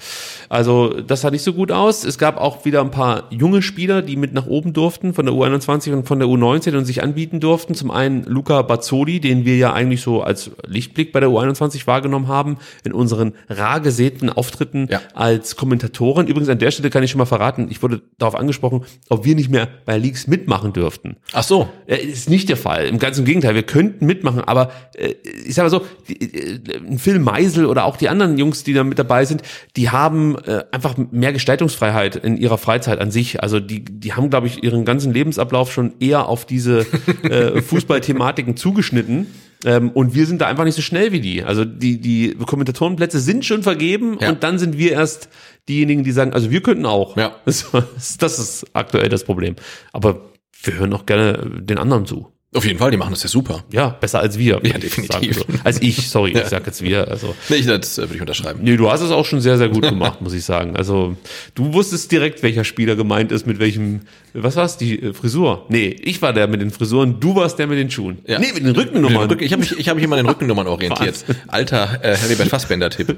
Also 0.48 1.00
das 1.00 1.22
sah 1.22 1.30
nicht 1.32 1.42
so 1.42 1.52
gut 1.52 1.72
aus. 1.72 2.04
Es 2.04 2.16
gab 2.16 2.36
auch 2.40 2.64
wieder 2.64 2.80
ein 2.80 2.92
paar 2.92 3.24
junge 3.30 3.60
Spieler, 3.60 4.02
die 4.02 4.14
mit 4.14 4.32
nach 4.32 4.46
oben 4.46 4.72
durften 4.72 5.14
von 5.14 5.26
der 5.26 5.34
U21 5.34 5.92
und 5.92 6.06
von 6.06 6.20
der 6.20 6.28
U19 6.28 6.76
und 6.76 6.84
sich 6.84 7.02
anbieten 7.02 7.40
durften. 7.40 7.74
Zum 7.74 7.90
einen 7.90 8.22
Luca 8.22 8.62
Bazzoli, 8.62 9.18
den 9.18 9.44
wir 9.44 9.56
ja 9.56 9.72
eigentlich 9.72 10.00
so 10.00 10.22
als 10.22 10.52
Lichtblick 10.66 11.10
bei 11.12 11.20
der 11.20 11.28
U21 11.28 11.55
wahrgenommen 11.60 12.28
haben, 12.28 12.58
in 12.84 12.92
unseren 12.92 13.34
rar 13.48 13.80
gesäten 13.80 14.30
Auftritten 14.30 14.88
Ja. 14.90 15.00
als 15.14 15.56
Kommentatoren. 15.56 16.26
Übrigens 16.26 16.48
an 16.48 16.58
der 16.58 16.70
Stelle 16.70 16.90
kann 16.90 17.02
ich 17.02 17.10
schon 17.10 17.18
mal 17.18 17.26
verraten, 17.26 17.68
ich 17.70 17.82
wurde 17.82 18.02
darauf 18.18 18.34
angesprochen, 18.34 18.84
ob 19.08 19.24
wir 19.24 19.34
nicht 19.34 19.50
mehr 19.50 19.68
bei 19.84 19.98
Leaks 19.98 20.26
mitmachen 20.26 20.72
dürften. 20.72 21.16
Ach 21.32 21.42
so. 21.42 21.68
Äh, 21.86 21.96
Ist 21.96 22.30
nicht 22.30 22.48
der 22.48 22.56
Fall. 22.56 22.86
Im 22.86 22.98
ganz 22.98 23.18
im 23.18 23.24
Gegenteil. 23.24 23.54
Wir 23.54 23.62
könnten 23.62 24.06
mitmachen, 24.06 24.40
aber 24.42 24.70
äh, 24.94 25.14
ich 25.46 25.54
sag 25.54 25.64
mal 25.64 25.70
so, 25.70 25.82
äh, 26.08 26.96
Phil 26.98 27.18
Meisel 27.18 27.66
oder 27.66 27.84
auch 27.84 27.96
die 27.96 28.08
anderen 28.08 28.38
Jungs, 28.38 28.64
die 28.64 28.72
da 28.72 28.84
mit 28.84 28.98
dabei 28.98 29.24
sind, 29.24 29.42
die 29.76 29.90
haben 29.90 30.36
einfach 30.72 30.96
mehr 31.10 31.32
Gestaltungsfreiheit 31.32 32.16
in 32.16 32.36
ihrer 32.36 32.58
Freizeit 32.58 33.00
an 33.00 33.10
sich. 33.10 33.42
Also 33.42 33.60
die, 33.60 33.84
die 33.84 34.12
haben, 34.12 34.30
glaube 34.30 34.46
ich, 34.46 34.62
ihren 34.62 34.84
ganzen 34.84 35.12
Lebensablauf 35.12 35.72
schon 35.72 35.94
eher 36.00 36.28
auf 36.28 36.44
diese 36.46 36.86
äh, 37.22 37.60
Fußballthematiken 37.62 38.56
zugeschnitten. 38.56 39.26
Ähm, 39.64 39.90
und 39.90 40.14
wir 40.14 40.26
sind 40.26 40.40
da 40.40 40.46
einfach 40.46 40.64
nicht 40.64 40.74
so 40.76 40.82
schnell 40.82 41.12
wie 41.12 41.20
die. 41.20 41.42
Also 41.42 41.64
die, 41.64 42.00
die 42.00 42.34
Kommentatorenplätze 42.34 43.18
sind 43.20 43.44
schon 43.44 43.62
vergeben 43.62 44.18
Ja. 44.20 44.28
und 44.30 44.42
dann 44.42 44.58
sind 44.58 44.76
wir 44.78 44.92
erst 44.92 45.28
diejenigen, 45.68 46.04
die 46.04 46.12
sagen, 46.12 46.32
also 46.32 46.50
wir 46.50 46.62
könnten 46.62 46.86
auch. 46.86 47.16
Ja. 47.16 47.36
Das, 47.44 48.18
das 48.18 48.38
ist 48.38 48.66
aktuell 48.74 49.08
das 49.08 49.24
Problem. 49.24 49.56
Aber 49.92 50.20
wir 50.62 50.74
hören 50.74 50.92
auch 50.92 51.06
gerne 51.06 51.60
den 51.60 51.78
anderen 51.78 52.06
zu. 52.06 52.32
Auf 52.54 52.64
jeden 52.64 52.78
Fall, 52.78 52.90
die 52.90 52.96
machen 52.96 53.10
das 53.10 53.22
ja 53.22 53.28
super. 53.28 53.64
Ja, 53.70 53.88
besser 53.90 54.20
als 54.20 54.38
wir. 54.38 54.60
Ja, 54.62 54.78
definitiv. 54.78 55.36
So. 55.40 55.44
Als 55.64 55.82
ich, 55.82 56.08
sorry, 56.08 56.30
ich 56.30 56.46
sag 56.46 56.64
jetzt 56.66 56.80
wir. 56.80 57.08
Also 57.08 57.34
Nee, 57.50 57.56
ich, 57.56 57.66
das 57.66 57.98
äh, 57.98 58.02
würde 58.02 58.14
ich 58.14 58.20
unterschreiben. 58.20 58.60
Nee, 58.62 58.76
du 58.78 58.90
hast 58.90 59.02
es 59.02 59.10
auch 59.10 59.26
schon 59.26 59.40
sehr, 59.40 59.58
sehr 59.58 59.68
gut 59.68 59.82
gemacht, 59.88 60.22
muss 60.22 60.32
ich 60.32 60.44
sagen. 60.44 60.74
Also, 60.76 61.16
du 61.54 61.74
wusstest 61.74 62.10
direkt, 62.12 62.42
welcher 62.42 62.64
Spieler 62.64 62.96
gemeint 62.96 63.30
ist, 63.32 63.46
mit 63.46 63.58
welchem, 63.58 64.02
was 64.32 64.56
war's, 64.56 64.78
die 64.78 65.02
äh, 65.02 65.12
Frisur? 65.12 65.66
Nee, 65.68 65.96
ich 66.02 66.22
war 66.22 66.32
der 66.32 66.46
mit 66.46 66.60
den 66.62 66.70
Frisuren, 66.70 67.20
du 67.20 67.34
warst 67.34 67.58
der 67.58 67.66
mit 67.66 67.78
den 67.78 67.90
Schuhen. 67.90 68.18
Ja. 68.26 68.38
Nee, 68.38 68.52
mit 68.54 68.64
den 68.64 68.74
Rückennummern. 68.74 69.28
Rück- 69.30 69.42
Ich 69.42 69.52
habe 69.52 69.60
mich, 69.60 69.76
ich 69.78 69.88
hab 69.88 69.96
mich 69.96 70.04
immer 70.04 70.16
an 70.16 70.24
den 70.24 70.30
Rückennummern 70.30 70.68
orientiert. 70.68 71.24
Alter 71.48 71.98
äh, 72.02 72.16
Heribert 72.16 72.48
Fassbender-Tipp. 72.48 73.16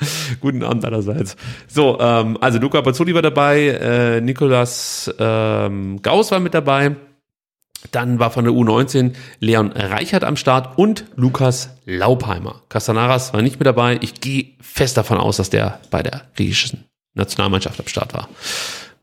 Guten 0.40 0.64
Abend 0.64 0.84
allerseits. 0.84 1.36
So, 1.68 1.98
ähm, 2.00 2.38
also 2.40 2.58
Luca 2.58 2.80
Pazzoli 2.82 3.14
war 3.14 3.22
dabei, 3.22 3.68
äh, 3.68 4.20
Nikolas 4.20 5.14
ähm, 5.18 6.00
Gauss 6.02 6.30
war 6.32 6.40
mit 6.40 6.54
dabei. 6.54 6.96
Dann 7.92 8.18
war 8.18 8.30
von 8.30 8.44
der 8.44 8.52
U19 8.52 9.12
Leon 9.40 9.72
Reichert 9.72 10.24
am 10.24 10.36
Start 10.36 10.78
und 10.78 11.06
Lukas 11.16 11.70
Laupheimer. 11.86 12.62
Castanaras 12.68 13.32
war 13.32 13.42
nicht 13.42 13.58
mit 13.58 13.66
dabei. 13.66 13.98
Ich 14.02 14.20
gehe 14.20 14.50
fest 14.60 14.96
davon 14.96 15.18
aus, 15.18 15.38
dass 15.38 15.50
der 15.50 15.80
bei 15.90 16.02
der 16.02 16.22
griechischen 16.36 16.84
Nationalmannschaft 17.14 17.80
am 17.80 17.86
Start 17.86 18.14
war. 18.14 18.28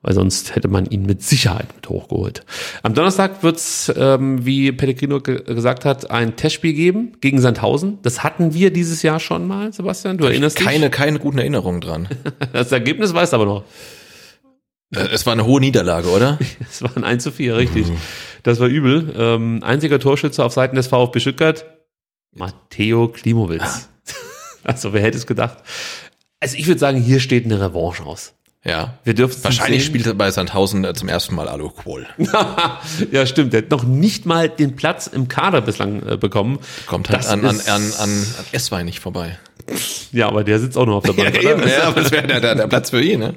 Weil 0.04 0.14
sonst 0.14 0.56
hätte 0.56 0.68
man 0.68 0.86
ihn 0.86 1.06
mit 1.06 1.24
Sicherheit 1.24 1.76
mit 1.76 1.90
hochgeholt. 1.90 2.46
Am 2.84 2.94
Donnerstag 2.94 3.42
wird's, 3.42 3.92
ähm, 3.98 4.46
wie 4.46 4.72
Pellegrino 4.72 5.20
ge 5.20 5.44
gesagt 5.44 5.86
hat, 5.86 6.12
ein 6.12 6.36
Testspiel 6.36 6.74
geben 6.74 7.14
gegen 7.20 7.42
Sandhausen. 7.42 7.98
Das 8.04 8.24
hatten 8.24 8.54
wir 8.54 8.72
dieses 8.72 9.02
Jahr 9.02 9.20
schon 9.20 9.48
mal, 9.48 9.74
Sebastian. 9.74 10.18
Du 10.18 10.26
erinnerst 10.26 10.60
dich? 10.60 10.66
Keine, 10.66 10.92
keine 10.92 11.20
guten 11.20 11.40
Erinnerungen 11.40 11.82
dran. 11.82 12.08
Das 12.54 12.72
Ergebnis 12.72 13.14
weißt 13.14 13.34
du 13.34 13.36
aber 13.36 13.46
noch. 13.46 13.64
Äh, 14.94 15.00
es 15.12 15.26
war 15.26 15.34
eine 15.34 15.46
hohe 15.46 15.60
Niederlage, 15.60 16.10
oder? 16.10 16.38
Es 16.70 16.82
war 16.82 16.96
ein 16.96 17.04
1 17.04 17.24
zu 17.24 17.32
4, 17.32 17.58
richtig. 17.58 17.88
Das 18.44 18.60
war 18.60 18.68
übel. 18.68 19.14
Ähm, 19.18 19.62
einziger 19.64 20.00
Torschütze 20.00 20.44
auf 20.44 20.54
Seiten 20.54 20.76
des 20.76 20.88
VfB 20.88 21.20
Stuttgart, 21.20 21.66
Matteo 22.34 23.08
Klimowitz. 23.10 23.90
Also 24.64 24.92
wer 24.92 25.02
hätte 25.02 25.18
es 25.18 25.26
gedacht? 25.26 25.60
Also 26.42 26.58
ich 26.58 26.68
würde 26.68 26.80
sagen, 26.80 27.00
hier 27.02 27.22
steht 27.22 27.46
eine 27.46 27.62
Revanche 27.62 28.04
aus. 28.04 28.34
Ja. 28.66 28.96
Wir 29.06 29.14
dürfen 29.14 29.42
Wahrscheinlich 29.46 29.84
sehen. 29.84 29.92
spielt 29.92 30.08
er 30.08 30.14
bei 30.14 30.30
Sandhausen 30.30 30.84
äh, 30.84 30.94
zum 30.94 31.08
ersten 31.08 31.36
Mal 31.36 31.48
Alu 31.48 31.72
ja, 33.12 33.26
stimmt. 33.26 33.54
Der 33.54 33.62
hat 33.62 33.72
noch 33.72 33.86
nicht 33.86 34.26
mal 34.26 34.50
den 34.50 34.76
Platz 34.76 35.08
im 35.08 35.30
Kader 35.30 35.62
bislang 35.62 36.06
äh, 36.06 36.18
bekommen. 36.18 36.60
Kommt 36.86 37.08
halt 37.10 37.20
Das 37.20 37.28
an, 37.30 37.46
an, 37.46 37.62
an, 37.62 37.82
an, 37.98 38.10
an 38.10 38.26
Esswein 38.52 38.86
nicht 38.86 39.00
vorbei. 39.00 39.40
Ja, 40.12 40.28
aber 40.28 40.44
der 40.44 40.60
sitzt 40.60 40.78
auch 40.78 40.86
noch 40.86 40.98
auf 40.98 41.04
der 41.04 41.14
Bank. 41.24 41.38
oder? 41.38 41.68
ja, 41.68 41.84
aber 41.84 42.02
das 42.02 42.12
wäre 42.12 42.28
der, 42.28 42.40
der, 42.40 42.56
der 42.56 42.68
Platz 42.68 42.90
für 42.90 43.02
ihn, 43.02 43.20
ne? 43.20 43.36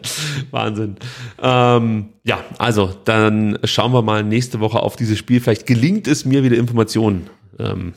Wahnsinn. 0.51 0.97
Ähm, 1.43 2.11
ja, 2.24 2.44
also 2.59 2.94
dann 3.05 3.59
schauen 3.65 3.93
wir 3.93 4.02
mal 4.02 4.23
nächste 4.23 4.61
Woche 4.61 4.81
auf 4.81 4.97
dieses 4.97 5.19
Spiel. 5.19 5.40
Vielleicht 5.40 5.66
gelingt 5.66 6.07
es 6.07 6.24
mir 6.24 6.44
wieder 6.44 6.57
Informationen 6.57 7.28
ähm, 7.59 7.94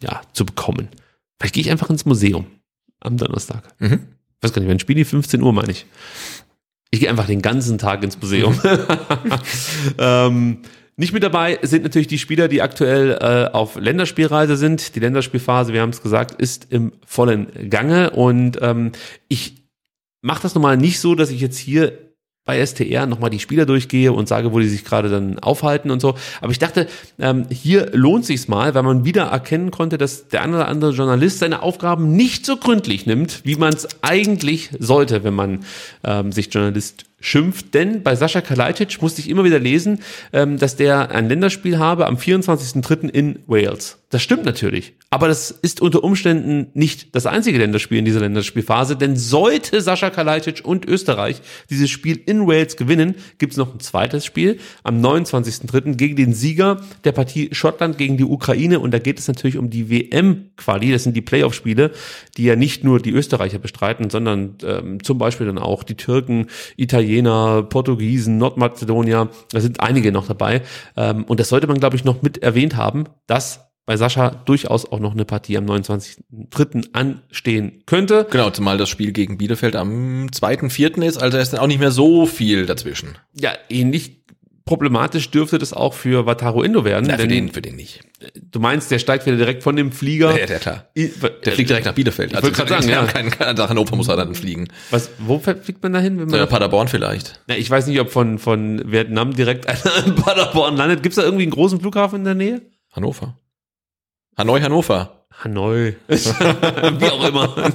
ja, 0.00 0.22
zu 0.32 0.46
bekommen. 0.46 0.88
Vielleicht 1.38 1.54
gehe 1.54 1.62
ich 1.62 1.70
einfach 1.70 1.90
ins 1.90 2.04
Museum 2.04 2.46
am 3.00 3.16
Donnerstag. 3.16 3.64
Mhm. 3.78 4.00
Weiß 4.40 4.52
gar 4.52 4.60
nicht, 4.60 4.70
wenn 4.70 4.78
Spiel 4.78 4.96
die 4.96 5.04
15 5.04 5.42
Uhr 5.42 5.52
meine 5.52 5.72
ich. 5.72 5.86
Ich 6.90 7.00
gehe 7.00 7.10
einfach 7.10 7.26
den 7.26 7.42
ganzen 7.42 7.78
Tag 7.78 8.04
ins 8.04 8.20
Museum. 8.20 8.58
ähm, 9.98 10.58
nicht 10.96 11.12
mit 11.12 11.22
dabei 11.22 11.58
sind 11.62 11.82
natürlich 11.82 12.06
die 12.06 12.18
Spieler, 12.18 12.46
die 12.46 12.62
aktuell 12.62 13.18
äh, 13.20 13.52
auf 13.52 13.76
Länderspielreise 13.76 14.56
sind. 14.56 14.94
Die 14.94 15.00
Länderspielphase, 15.00 15.72
wir 15.72 15.80
haben 15.80 15.90
es 15.90 16.02
gesagt, 16.02 16.40
ist 16.40 16.68
im 16.70 16.92
vollen 17.04 17.68
Gange. 17.68 18.10
Und 18.10 18.58
ähm, 18.62 18.92
ich 19.28 19.64
mache 20.22 20.42
das 20.42 20.54
normal 20.54 20.76
nicht 20.76 21.00
so, 21.00 21.14
dass 21.14 21.30
ich 21.30 21.40
jetzt 21.40 21.58
hier 21.58 21.98
bei 22.44 22.64
STR 22.64 23.06
nochmal 23.06 23.30
die 23.30 23.40
Spieler 23.40 23.64
durchgehe 23.64 24.12
und 24.12 24.28
sage, 24.28 24.52
wo 24.52 24.58
die 24.58 24.68
sich 24.68 24.84
gerade 24.84 25.08
dann 25.08 25.38
aufhalten 25.38 25.90
und 25.90 26.00
so. 26.00 26.14
Aber 26.42 26.52
ich 26.52 26.58
dachte, 26.58 26.86
ähm, 27.18 27.46
hier 27.50 27.90
lohnt 27.92 28.26
sich's 28.26 28.48
mal, 28.48 28.74
weil 28.74 28.82
man 28.82 29.04
wieder 29.04 29.24
erkennen 29.24 29.70
konnte, 29.70 29.96
dass 29.96 30.28
der 30.28 30.42
eine 30.42 30.56
oder 30.56 30.68
andere 30.68 30.92
Journalist 30.92 31.38
seine 31.38 31.62
Aufgaben 31.62 32.14
nicht 32.14 32.44
so 32.44 32.58
gründlich 32.58 33.06
nimmt, 33.06 33.40
wie 33.44 33.56
man 33.56 33.72
es 33.72 33.88
eigentlich 34.02 34.70
sollte, 34.78 35.24
wenn 35.24 35.34
man 35.34 35.64
ähm, 36.04 36.32
sich 36.32 36.52
Journalist 36.52 37.06
schimpft. 37.24 37.74
Denn 37.74 38.02
bei 38.02 38.14
Sascha 38.14 38.40
Kalajdzic 38.40 39.00
musste 39.00 39.20
ich 39.20 39.30
immer 39.30 39.44
wieder 39.44 39.58
lesen, 39.58 40.00
ähm, 40.32 40.58
dass 40.58 40.76
der 40.76 41.10
ein 41.10 41.28
Länderspiel 41.28 41.78
habe 41.78 42.06
am 42.06 42.16
24.03. 42.16 43.08
in 43.08 43.40
Wales. 43.46 43.98
Das 44.10 44.22
stimmt 44.22 44.44
natürlich. 44.44 44.92
Aber 45.10 45.26
das 45.26 45.50
ist 45.50 45.80
unter 45.80 46.04
Umständen 46.04 46.68
nicht 46.74 47.16
das 47.16 47.26
einzige 47.26 47.58
Länderspiel 47.58 47.98
in 47.98 48.04
dieser 48.04 48.20
Länderspielphase, 48.20 48.96
denn 48.96 49.16
sollte 49.16 49.80
Sascha 49.80 50.10
Kalajdzic 50.10 50.64
und 50.64 50.86
Österreich 50.86 51.40
dieses 51.70 51.90
Spiel 51.90 52.20
in 52.26 52.46
Wales 52.46 52.76
gewinnen, 52.76 53.16
gibt 53.38 53.52
es 53.52 53.56
noch 53.56 53.74
ein 53.74 53.80
zweites 53.80 54.24
Spiel 54.24 54.58
am 54.84 55.00
29.03. 55.00 55.94
gegen 55.96 56.14
den 56.14 56.32
Sieger 56.32 56.80
der 57.02 57.10
Partie 57.10 57.48
Schottland 57.52 57.98
gegen 57.98 58.16
die 58.16 58.24
Ukraine 58.24 58.78
und 58.78 58.92
da 58.92 58.98
geht 58.98 59.18
es 59.18 59.26
natürlich 59.26 59.56
um 59.56 59.70
die 59.70 59.90
WM-Quali, 59.90 60.92
das 60.92 61.02
sind 61.02 61.16
die 61.16 61.22
Playoff-Spiele, 61.22 61.90
die 62.36 62.44
ja 62.44 62.54
nicht 62.54 62.84
nur 62.84 63.00
die 63.00 63.10
Österreicher 63.10 63.58
bestreiten, 63.58 64.10
sondern 64.10 64.56
ähm, 64.62 65.02
zum 65.02 65.18
Beispiel 65.18 65.46
dann 65.46 65.58
auch 65.58 65.82
die 65.82 65.96
Türken, 65.96 66.46
Italiener, 66.76 67.13
Portugiesen, 67.22 68.38
Nordmazedonier, 68.38 69.28
da 69.50 69.60
sind 69.60 69.80
einige 69.80 70.12
noch 70.12 70.26
dabei 70.26 70.62
ähm, 70.96 71.24
und 71.24 71.40
das 71.40 71.48
sollte 71.48 71.66
man 71.66 71.78
glaube 71.78 71.96
ich 71.96 72.04
noch 72.04 72.22
mit 72.22 72.38
erwähnt 72.38 72.76
haben, 72.76 73.04
dass 73.26 73.60
bei 73.86 73.96
Sascha 73.96 74.30
durchaus 74.30 74.90
auch 74.90 74.98
noch 74.98 75.12
eine 75.12 75.24
Partie 75.24 75.58
am 75.58 75.66
29.03. 75.66 76.94
anstehen 76.94 77.82
könnte. 77.86 78.26
Genau, 78.30 78.50
zumal 78.50 78.78
das 78.78 78.88
Spiel 78.88 79.12
gegen 79.12 79.36
Bielefeld 79.36 79.76
am 79.76 80.28
2.4. 80.28 81.02
ist, 81.02 81.18
also 81.18 81.36
ist 81.36 81.52
dann 81.52 81.60
auch 81.60 81.66
nicht 81.66 81.80
mehr 81.80 81.90
so 81.90 82.24
viel 82.26 82.66
dazwischen. 82.66 83.18
Ja, 83.34 83.52
ähnlich 83.68 84.23
problematisch 84.64 85.30
dürfte 85.30 85.58
das 85.58 85.72
auch 85.72 85.94
für 85.94 86.26
Wataru 86.26 86.62
Endo 86.62 86.84
werden. 86.84 87.08
Ja, 87.08 87.18
für 87.18 87.28
den, 87.28 87.50
für 87.50 87.60
den 87.60 87.76
nicht. 87.76 88.00
Du 88.50 88.60
meinst, 88.60 88.90
der 88.90 88.98
steigt 88.98 89.26
wieder 89.26 89.36
direkt 89.36 89.62
von 89.62 89.76
dem 89.76 89.92
Flieger. 89.92 90.38
Ja, 90.38 90.46
der, 90.46 90.58
klar. 90.58 90.88
Der 90.96 91.52
fliegt 91.52 91.68
direkt 91.68 91.86
nach 91.86 91.94
Bielefeld. 91.94 92.32
Ich 92.32 92.42
wollte 92.42 92.56
gerade 92.56 92.70
sagen, 92.70 92.88
ja. 92.88 93.02
hat 93.02 93.12
keinen, 93.12 93.30
keiner 93.30 93.52
nach 93.52 93.68
Hannover 93.68 93.96
muss 93.96 94.08
er 94.08 94.16
dann 94.16 94.34
fliegen. 94.34 94.68
Was, 94.90 95.10
wo 95.18 95.38
fliegt 95.38 95.82
man 95.82 95.92
da 95.92 95.98
hin? 95.98 96.18
Wenn 96.18 96.28
man 96.28 96.40
Äh, 96.40 96.46
Paderborn 96.46 96.88
vielleicht. 96.88 97.40
Na, 97.46 97.56
ich 97.56 97.68
weiß 97.70 97.86
nicht, 97.86 98.00
ob 98.00 98.10
von, 98.10 98.38
von 98.38 98.90
Vietnam 98.90 99.34
direkt 99.34 99.66
einer 99.68 100.06
in 100.06 100.14
Paderborn 100.14 100.76
landet. 100.76 101.02
Gibt 101.02 101.12
es 101.12 101.16
da 101.16 101.22
irgendwie 101.22 101.44
einen 101.44 101.52
großen 101.52 101.80
Flughafen 101.80 102.20
in 102.20 102.24
der 102.24 102.34
Nähe? 102.34 102.62
Hannover. 102.90 103.38
Hanoi, 104.36 104.60
Hannover. 104.60 105.26
Hanoi. 105.42 105.96
Wie 106.08 107.06
auch 107.06 107.28
immer. 107.28 107.72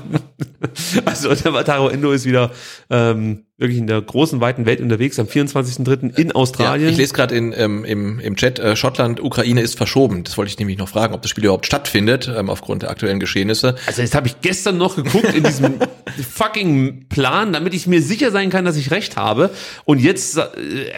Also 1.05 1.35
der 1.35 1.53
Wataru 1.53 1.89
Endo 1.89 2.11
ist 2.11 2.25
wieder 2.25 2.51
ähm, 2.89 3.45
wirklich 3.59 3.77
in 3.77 3.87
der 3.87 4.01
großen, 4.01 4.39
weiten 4.41 4.65
Welt 4.65 4.79
unterwegs 4.81 5.19
am 5.19 5.27
24.03. 5.27 6.17
in 6.17 6.27
Ja, 6.29 6.35
Australien. 6.35 6.89
ich 6.89 6.97
lese 6.97 7.13
gerade 7.13 7.35
in, 7.35 7.53
ähm, 7.57 7.83
im, 7.85 8.19
im 8.19 8.35
Chat, 8.35 8.57
äh, 8.59 8.75
Schottland, 8.75 9.21
Ukraine 9.21 9.61
ist 9.61 9.75
verschoben. 9.77 10.23
Das 10.23 10.37
wollte 10.37 10.49
ich 10.49 10.57
nämlich 10.59 10.77
noch 10.77 10.87
fragen, 10.89 11.13
ob 11.13 11.21
das 11.21 11.29
Spiel 11.31 11.43
überhaupt 11.43 11.65
stattfindet, 11.65 12.31
ähm, 12.35 12.49
aufgrund 12.49 12.83
der 12.83 12.89
aktuellen 12.89 13.19
Geschehnisse. 13.19 13.75
Also 13.85 14.01
jetzt 14.01 14.15
habe 14.15 14.27
ich 14.27 14.41
gestern 14.41 14.77
noch 14.77 14.95
geguckt 14.95 15.33
in 15.33 15.43
diesem 15.43 15.75
fucking 16.33 17.07
Plan, 17.09 17.53
damit 17.53 17.73
ich 17.73 17.85
mir 17.87 18.01
sicher 18.01 18.31
sein 18.31 18.49
kann, 18.49 18.65
dass 18.65 18.77
ich 18.77 18.91
recht 18.91 19.17
habe. 19.17 19.49
Und 19.85 19.99
jetzt, 19.99 20.37
äh, 20.37 20.43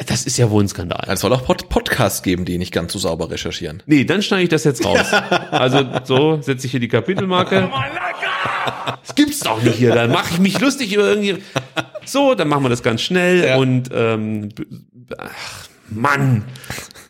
das 0.05 0.25
ist 0.25 0.38
ja 0.38 0.49
wohl 0.49 0.63
ein 0.63 0.67
Skandal. 0.67 1.05
Es 1.07 1.21
soll 1.21 1.33
auch 1.33 1.43
Pod 1.45 1.69
Podcasts 1.69 2.21
geben, 2.21 2.45
die 2.45 2.57
nicht 2.57 2.71
ganz 2.73 2.93
so 2.93 2.99
sauber 2.99 3.29
recherchieren. 3.31 3.81
Nee, 3.85 4.03
dann 4.05 4.21
schneide 4.21 4.43
ich 4.43 4.49
das 4.49 4.63
jetzt 4.63 4.85
raus. 4.85 4.99
Also 5.51 5.85
so 6.05 6.41
setze 6.41 6.65
ich 6.65 6.71
hier 6.71 6.79
die 6.79 6.88
Kapitelmarke. 6.88 7.69
Das 9.05 9.15
gibt's 9.15 9.39
doch 9.39 9.61
nicht 9.61 9.76
hier. 9.76 9.93
Dann 9.95 10.11
mache 10.11 10.34
ich 10.34 10.39
mich 10.39 10.59
lustig 10.59 10.93
über 10.93 11.09
irgendwie. 11.09 11.38
So, 12.05 12.35
dann 12.35 12.47
machen 12.47 12.63
wir 12.63 12.69
das 12.69 12.84
ganz 12.84 13.01
schnell 13.01 13.43
Ja. 13.45 13.57
und 13.57 13.89
ähm, 13.93 14.49
ach, 15.18 15.68
Mann. 15.89 16.43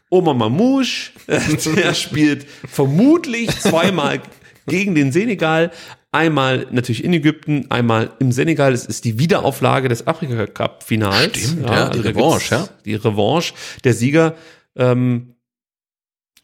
Oma 0.10 0.34
Mamouche, 0.34 1.12
der 1.28 1.94
spielt 1.94 2.46
vermutlich 2.68 3.50
zweimal 3.60 4.22
gegen 4.68 4.94
den 4.96 5.12
Senegal. 5.14 5.72
Einmal 6.12 6.68
natürlich 6.72 7.04
in 7.06 7.14
Ägypten, 7.14 7.68
einmal 7.72 8.12
im 8.20 8.34
Senegal. 8.34 8.74
Es 8.74 8.86
ist 8.86 9.06
die 9.06 9.18
Wiederauflage 9.20 9.88
des 9.88 10.08
Afrika 10.08 10.48
Cup 10.48 10.84
Finals. 10.84 11.38
Stimmt, 11.40 11.70
ja, 11.70 11.90
die 11.90 12.02
da 12.02 12.10
Revanche, 12.10 12.56
ja. 12.56 12.70
Die 12.84 12.96
Revanche. 12.96 13.54
Der 13.86 13.94
Sieger 13.94 14.36
ähm, 14.76 15.36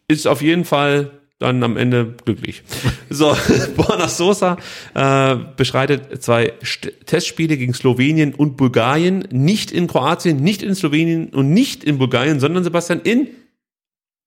ist 0.08 0.28
auf 0.28 0.42
jeden 0.42 0.64
Fall 0.64 1.17
dann 1.40 1.64
am 1.64 1.78
Ende 1.78 2.16
glücklich. 2.26 2.64
So, 3.10 3.36
Borna 3.78 4.10
Sosa 4.10 4.58
äh, 4.94 5.38
beschreitet 5.56 6.22
zwei 6.22 6.52
St 6.62 6.92
Testspiele 7.06 7.56
gegen 7.56 7.74
Slowenien 7.74 8.34
und 8.34 8.58
Bulgarien. 8.58 9.26
Nicht 9.32 9.72
in 9.72 9.88
Kroatien, 9.88 10.44
nicht 10.44 10.62
in 10.62 10.76
Slowenien 10.76 11.30
und 11.30 11.54
nicht 11.54 11.86
in 11.86 12.00
Bulgarien, 12.00 12.42
sondern 12.42 12.66
Sebastian 12.66 13.00
in 13.00 13.30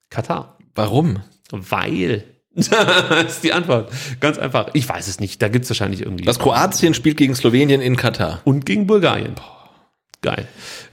Katar. 0.08 0.56
Warum? 0.74 1.18
Weil. 1.50 2.24
das 2.54 3.34
ist 3.34 3.44
die 3.44 3.52
Antwort. 3.52 3.92
Ganz 4.18 4.38
einfach. 4.38 4.70
Ich 4.72 4.88
weiß 4.88 5.08
es 5.08 5.20
nicht. 5.20 5.42
Da 5.42 5.48
gibt's 5.48 5.68
wahrscheinlich 5.68 6.00
irgendwie. 6.00 6.24
Das 6.24 6.38
Kroatien 6.38 6.94
spielt 6.94 7.18
gegen 7.18 7.34
Slowenien 7.34 7.82
in 7.82 7.96
Katar. 7.96 8.40
Und 8.44 8.64
gegen 8.64 8.86
Bulgarien. 8.86 9.34
Geil. 10.22 10.46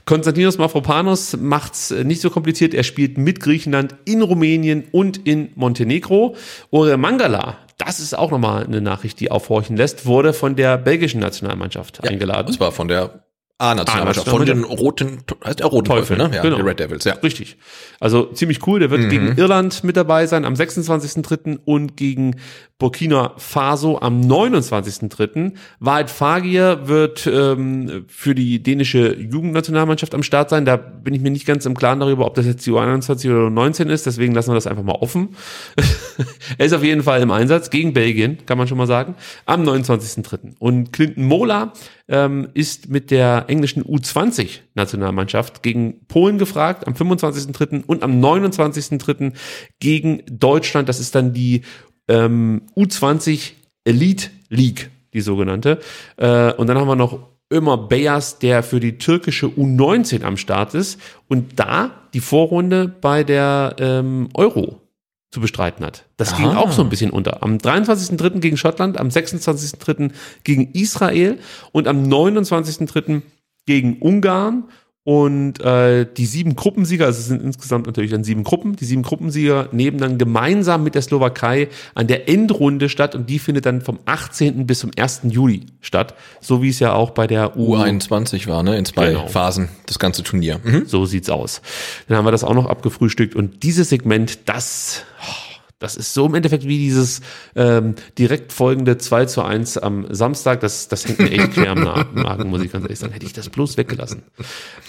Konstantinos 0.06 0.56
Mavropanos 0.56 1.36
macht's 1.36 1.90
äh, 1.90 2.02
nicht 2.02 2.22
so 2.22 2.30
kompliziert. 2.30 2.72
Er 2.72 2.82
spielt 2.82 3.18
mit 3.18 3.40
Griechenland 3.40 3.94
in 4.06 4.22
Rumänien 4.22 4.84
und 4.90 5.26
in 5.26 5.50
Montenegro. 5.54 6.34
Ore 6.70 6.96
Mangala, 6.96 7.58
das 7.76 8.00
ist 8.00 8.16
auch 8.16 8.30
nochmal 8.30 8.64
eine 8.64 8.80
Nachricht, 8.80 9.20
die 9.20 9.30
aufhorchen 9.30 9.76
lässt, 9.76 10.06
wurde 10.06 10.32
von 10.32 10.56
der 10.56 10.78
belgischen 10.78 11.20
Nationalmannschaft 11.20 12.08
eingeladen. 12.08 12.46
Das 12.46 12.58
war 12.58 12.72
von 12.72 12.88
der 12.88 13.27
A-Nationalmannschaft 13.60 14.28
von 14.28 14.46
den 14.46 14.62
roten, 14.62 15.18
heißt 15.44 15.58
der 15.58 15.66
roten 15.66 15.86
Teufel, 15.88 16.16
ne? 16.16 16.30
Ja, 16.32 16.42
genau. 16.42 16.56
die 16.56 16.62
Red 16.62 16.78
Devils, 16.78 17.04
ja. 17.04 17.14
Richtig. 17.14 17.56
Also 17.98 18.26
ziemlich 18.26 18.64
cool. 18.68 18.78
Der 18.78 18.90
wird 18.90 19.02
Mhm. 19.02 19.08
gegen 19.08 19.36
Irland 19.36 19.82
mit 19.82 19.96
dabei 19.96 20.26
sein 20.26 20.44
am 20.44 20.54
26.3. 20.54 21.58
und 21.64 21.96
gegen 21.96 22.36
Burkina 22.78 23.32
Faso 23.36 23.98
am 24.00 24.20
29.3. 24.20 25.54
Wahrheit 25.80 26.10
Fagir 26.10 26.86
wird 26.86 27.26
ähm, 27.26 28.04
für 28.06 28.36
die 28.36 28.62
dänische 28.62 29.16
Jugendnationalmannschaft 29.16 30.14
am 30.14 30.22
Start 30.22 30.50
sein. 30.50 30.64
Da 30.64 30.76
bin 30.76 31.12
ich 31.14 31.20
mir 31.20 31.32
nicht 31.32 31.44
ganz 31.44 31.66
im 31.66 31.76
Klaren 31.76 31.98
darüber, 31.98 32.26
ob 32.26 32.34
das 32.36 32.46
jetzt 32.46 32.64
die 32.64 32.70
U21 32.70 33.28
oder 33.30 33.48
U19 33.48 33.88
ist. 33.88 34.06
Deswegen 34.06 34.32
lassen 34.34 34.50
wir 34.50 34.54
das 34.54 34.68
einfach 34.68 34.84
mal 34.84 34.92
offen. 34.92 35.30
er 36.58 36.66
ist 36.66 36.72
auf 36.72 36.84
jeden 36.84 37.02
Fall 37.02 37.20
im 37.22 37.32
Einsatz 37.32 37.70
gegen 37.70 37.92
Belgien, 37.92 38.38
kann 38.46 38.56
man 38.58 38.68
schon 38.68 38.78
mal 38.78 38.86
sagen, 38.86 39.16
am 39.46 39.64
29.3. 39.64 40.54
Und 40.60 40.92
Clinton 40.92 41.24
Mola 41.24 41.72
ähm, 42.08 42.48
ist 42.54 42.88
mit 42.88 43.10
der 43.10 43.44
englischen 43.48 43.84
U20-Nationalmannschaft 43.84 45.62
gegen 45.62 46.06
Polen 46.06 46.38
gefragt, 46.38 46.86
am 46.86 46.94
25.3. 46.94 47.84
und 47.84 48.02
am 48.02 48.20
29.3. 48.20 49.32
gegen 49.78 50.22
Deutschland. 50.26 50.88
Das 50.88 51.00
ist 51.00 51.14
dann 51.14 51.32
die 51.32 51.62
ähm, 52.08 52.62
U20 52.76 53.52
Elite 53.84 54.30
League, 54.48 54.90
die 55.12 55.20
sogenannte. 55.20 55.78
Äh, 56.16 56.52
und 56.54 56.66
dann 56.66 56.78
haben 56.78 56.88
wir 56.88 56.96
noch 56.96 57.28
Ömer 57.52 57.78
Beyers, 57.78 58.38
der 58.38 58.62
für 58.62 58.80
die 58.80 58.98
türkische 58.98 59.46
U19 59.46 60.22
am 60.22 60.36
Start 60.36 60.74
ist 60.74 61.00
und 61.28 61.58
da 61.58 61.90
die 62.12 62.20
Vorrunde 62.20 62.88
bei 62.88 63.24
der 63.24 63.76
ähm, 63.78 64.28
Euro 64.34 64.87
zu 65.30 65.40
bestreiten 65.40 65.84
hat. 65.84 66.06
Das 66.16 66.36
ging 66.36 66.46
Aha. 66.46 66.58
auch 66.58 66.72
so 66.72 66.82
ein 66.82 66.88
bisschen 66.88 67.10
unter. 67.10 67.42
Am 67.42 67.58
23.3. 67.58 68.40
gegen 68.40 68.56
Schottland, 68.56 68.98
am 68.98 69.08
26.3. 69.08 70.10
gegen 70.42 70.72
Israel 70.72 71.38
und 71.72 71.86
am 71.86 72.04
29.3. 72.04 73.22
gegen 73.66 73.98
Ungarn. 74.00 74.64
Und 75.08 75.62
äh, 75.62 76.04
die 76.18 76.26
sieben 76.26 76.54
Gruppensieger, 76.54 77.06
also 77.06 77.18
es 77.20 77.28
sind 77.28 77.42
insgesamt 77.42 77.86
natürlich 77.86 78.10
dann 78.10 78.24
sieben 78.24 78.44
Gruppen, 78.44 78.76
die 78.76 78.84
sieben 78.84 79.00
Gruppensieger 79.00 79.70
nehmen 79.72 79.96
dann 79.96 80.18
gemeinsam 80.18 80.84
mit 80.84 80.94
der 80.94 81.00
Slowakei 81.00 81.68
an 81.94 82.08
der 82.08 82.28
Endrunde 82.28 82.90
statt 82.90 83.14
und 83.14 83.30
die 83.30 83.38
findet 83.38 83.64
dann 83.64 83.80
vom 83.80 84.00
18. 84.04 84.66
bis 84.66 84.80
zum 84.80 84.90
1. 84.94 85.22
Juli 85.30 85.64
statt, 85.80 86.12
so 86.42 86.60
wie 86.62 86.68
es 86.68 86.78
ja 86.78 86.92
auch 86.92 87.12
bei 87.12 87.26
der 87.26 87.56
U 87.56 87.74
U21 87.74 88.48
war, 88.48 88.62
ne? 88.62 88.76
In 88.76 88.84
zwei 88.84 89.06
Genau. 89.12 89.28
Phasen, 89.28 89.70
das 89.86 89.98
ganze 89.98 90.22
Turnier. 90.22 90.60
Mhm. 90.62 90.84
so 90.84 91.06
sieht's 91.06 91.30
aus. 91.30 91.62
Dann 92.06 92.18
haben 92.18 92.26
wir 92.26 92.30
das 92.30 92.44
auch 92.44 92.52
noch 92.52 92.66
abgefrühstückt 92.66 93.34
und 93.34 93.62
dieses 93.62 93.88
Segment, 93.88 94.40
das, 94.46 95.04
oh, 95.22 95.47
das 95.78 95.94
ist 95.96 96.12
so 96.12 96.26
im 96.26 96.34
Endeffekt 96.34 96.64
wie 96.64 96.78
dieses 96.78 97.20
ähm, 97.54 97.94
direkt 98.18 98.52
folgende 98.52 98.98
2 98.98 99.26
zu 99.26 99.42
1 99.42 99.78
am 99.78 100.06
Samstag. 100.12 100.60
Das, 100.60 100.88
das 100.88 101.06
hängt 101.06 101.20
mir 101.20 101.30
echt 101.30 101.52
quer 101.52 101.70
am 101.70 101.84
Magen, 102.14 102.50
muss 102.50 102.62
ich 102.62 102.72
ganz 102.72 102.84
ehrlich 102.84 102.98
sagen. 102.98 103.12
Hätte 103.12 103.26
ich 103.26 103.32
das 103.32 103.48
bloß 103.48 103.76
weggelassen. 103.76 104.22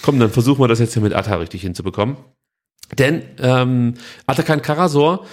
Komm, 0.02 0.20
dann 0.20 0.32
versuchen 0.32 0.62
wir 0.62 0.68
das 0.68 0.80
jetzt 0.80 0.94
hier 0.94 1.04
mit 1.04 1.14
Atta 1.14 1.36
richtig 1.36 1.62
hinzubekommen. 1.62 2.18
Denn 2.98 3.22
ähm, 3.40 3.94
Atakan 4.26 4.62
Karasor 4.64 5.26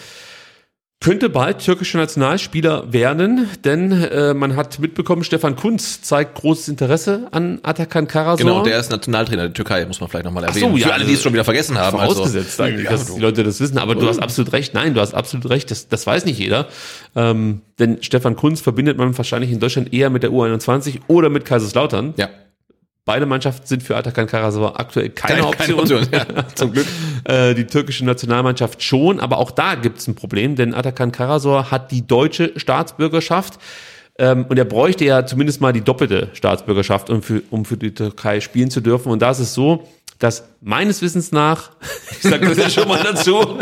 könnte 1.06 1.30
bald 1.30 1.60
türkischer 1.60 1.98
Nationalspieler 1.98 2.92
werden, 2.92 3.48
denn 3.64 3.92
äh, 3.92 4.34
man 4.34 4.56
hat 4.56 4.80
mitbekommen, 4.80 5.22
Stefan 5.22 5.54
Kunz 5.54 6.02
zeigt 6.02 6.34
großes 6.34 6.66
Interesse 6.68 7.28
an 7.30 7.60
Atakan 7.62 8.08
Karasor. 8.08 8.38
Genau, 8.38 8.64
der 8.64 8.80
ist 8.80 8.90
Nationaltrainer 8.90 9.42
der 9.42 9.52
Türkei, 9.52 9.84
muss 9.86 10.00
man 10.00 10.08
vielleicht 10.10 10.24
nochmal 10.24 10.42
Ach 10.44 10.48
erwähnen. 10.48 10.72
so, 10.72 10.78
ja, 10.78 10.88
Für 10.88 10.94
alle, 10.94 11.04
die 11.04 11.12
es 11.12 11.22
schon 11.22 11.32
wieder 11.32 11.44
vergessen 11.44 11.78
haben. 11.78 11.96
also- 11.96 12.14
Vorausgesetzt 12.16 12.60
eigentlich, 12.60 12.86
Ja, 12.86 12.90
dass 12.90 13.14
die 13.14 13.20
Leute 13.20 13.44
das 13.44 13.60
wissen. 13.60 13.78
Aber 13.78 13.94
du 13.94 14.08
hast 14.08 14.18
absolut 14.18 14.52
recht. 14.52 14.74
Nein, 14.74 14.94
du 14.94 15.00
hast 15.00 15.14
absolut 15.14 15.48
recht. 15.48 15.70
Das, 15.70 15.86
das 15.86 16.04
weiß 16.08 16.24
nicht 16.24 16.40
jeder. 16.40 16.66
Ähm, 17.14 17.60
denn 17.78 17.98
Stefan 18.02 18.34
Kunz 18.34 18.60
verbindet 18.60 18.98
man 18.98 19.16
wahrscheinlich 19.16 19.52
in 19.52 19.60
Deutschland 19.60 19.94
eher 19.94 20.10
mit 20.10 20.24
der 20.24 20.30
U21 20.30 21.02
oder 21.06 21.28
mit 21.28 21.44
Kaiserslautern. 21.44 22.14
Ja. 22.16 22.30
Beide 23.06 23.24
Mannschaften 23.24 23.66
sind 23.68 23.84
für 23.84 23.96
Atakan 23.96 24.26
Karasor 24.26 24.80
aktuell 24.80 25.10
keine, 25.10 25.42
Keine- 25.42 25.46
Option. 25.46 25.86
keine 25.86 26.00
Option, 26.02 26.36
ja, 26.36 26.48
zum 26.56 26.72
Glück. 26.72 26.86
Äh, 27.24 27.54
die 27.54 27.64
türkische 27.64 28.04
Nationalmannschaft 28.04 28.82
schon, 28.82 29.20
aber 29.20 29.38
auch 29.38 29.52
da 29.52 29.76
gibt 29.76 29.98
es 29.98 30.08
ein 30.08 30.16
Problem, 30.16 30.56
denn 30.56 30.74
Atakan 30.74 31.12
Karasor 31.12 31.70
hat 31.70 31.92
die 31.92 32.04
deutsche 32.04 32.52
Staatsbürgerschaft 32.58 33.60
ähm, 34.18 34.44
und 34.48 34.58
er 34.58 34.64
bräuchte 34.64 35.04
ja 35.04 35.24
zumindest 35.24 35.60
mal 35.60 35.72
die 35.72 35.82
doppelte 35.82 36.30
Staatsbürgerschaft, 36.32 37.08
um 37.08 37.22
für, 37.22 37.42
um 37.50 37.64
für 37.64 37.76
die 37.76 37.94
Türkei 37.94 38.40
spielen 38.40 38.70
zu 38.70 38.80
dürfen. 38.80 39.12
Und 39.12 39.22
da 39.22 39.30
ist 39.30 39.38
es 39.38 39.54
so, 39.54 39.86
dass 40.18 40.48
meines 40.60 41.00
Wissens 41.00 41.30
nach, 41.30 41.70
ich 42.10 42.22
sage 42.28 42.48
das 42.48 42.58
ja 42.58 42.70
schon 42.70 42.88
mal 42.88 43.02
dazu, 43.04 43.56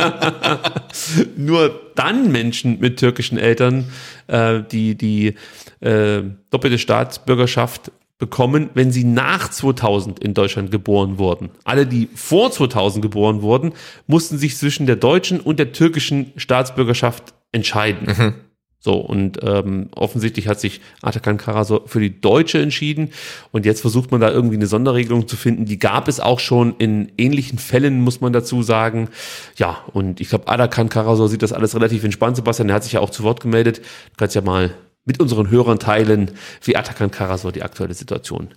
nur 1.36 1.80
dann 1.96 2.32
Menschen 2.32 2.80
mit 2.80 2.98
türkischen 2.98 3.36
Eltern 3.36 3.90
äh, 4.26 4.60
die 4.70 4.94
die 4.94 5.34
äh, 5.80 6.22
doppelte 6.50 6.78
Staatsbürgerschaft 6.78 7.90
bekommen, 8.18 8.70
wenn 8.74 8.92
sie 8.92 9.04
nach 9.04 9.50
2000 9.50 10.20
in 10.20 10.34
Deutschland 10.34 10.70
geboren 10.70 11.18
wurden. 11.18 11.50
Alle, 11.64 11.86
die 11.86 12.08
vor 12.14 12.50
2000 12.50 13.02
geboren 13.02 13.42
wurden, 13.42 13.72
mussten 14.06 14.38
sich 14.38 14.56
zwischen 14.56 14.86
der 14.86 14.96
deutschen 14.96 15.40
und 15.40 15.58
der 15.58 15.72
türkischen 15.72 16.32
Staatsbürgerschaft 16.36 17.34
entscheiden. 17.52 18.34
So, 18.84 18.96
und 18.96 19.38
ähm, 19.42 19.88
offensichtlich 19.96 20.46
hat 20.46 20.60
sich 20.60 20.82
Atakan 21.00 21.38
Karasor 21.38 21.88
für 21.88 22.00
die 22.00 22.20
Deutsche 22.20 22.60
entschieden. 22.60 23.12
Und 23.50 23.64
jetzt 23.64 23.80
versucht 23.80 24.10
man 24.12 24.20
da 24.20 24.30
irgendwie 24.30 24.56
eine 24.56 24.66
Sonderregelung 24.66 25.26
zu 25.26 25.38
finden. 25.38 25.64
Die 25.64 25.78
gab 25.78 26.06
es 26.06 26.20
auch 26.20 26.38
schon 26.38 26.76
in 26.76 27.10
ähnlichen 27.16 27.58
Fällen, 27.58 28.02
muss 28.02 28.20
man 28.20 28.34
dazu 28.34 28.62
sagen. 28.62 29.08
Ja, 29.56 29.78
und 29.94 30.20
ich 30.20 30.28
glaube, 30.28 30.48
Atakan 30.48 30.90
Karasor 30.90 31.30
sieht 31.30 31.40
das 31.40 31.54
alles 31.54 31.74
relativ 31.74 32.04
entspannt, 32.04 32.36
Sebastian. 32.36 32.68
Der 32.68 32.76
hat 32.76 32.84
sich 32.84 32.92
ja 32.92 33.00
auch 33.00 33.08
zu 33.08 33.22
Wort 33.22 33.40
gemeldet. 33.40 33.78
Du 33.78 34.16
kannst 34.18 34.34
ja 34.34 34.42
mal 34.42 34.74
mit 35.04 35.20
unseren 35.20 35.50
Hörern 35.50 35.78
teilen, 35.78 36.32
wie 36.62 36.76
Atakan 36.76 37.10
Karasor 37.10 37.52
die 37.52 37.62
aktuelle 37.62 37.94
Situation 37.94 38.54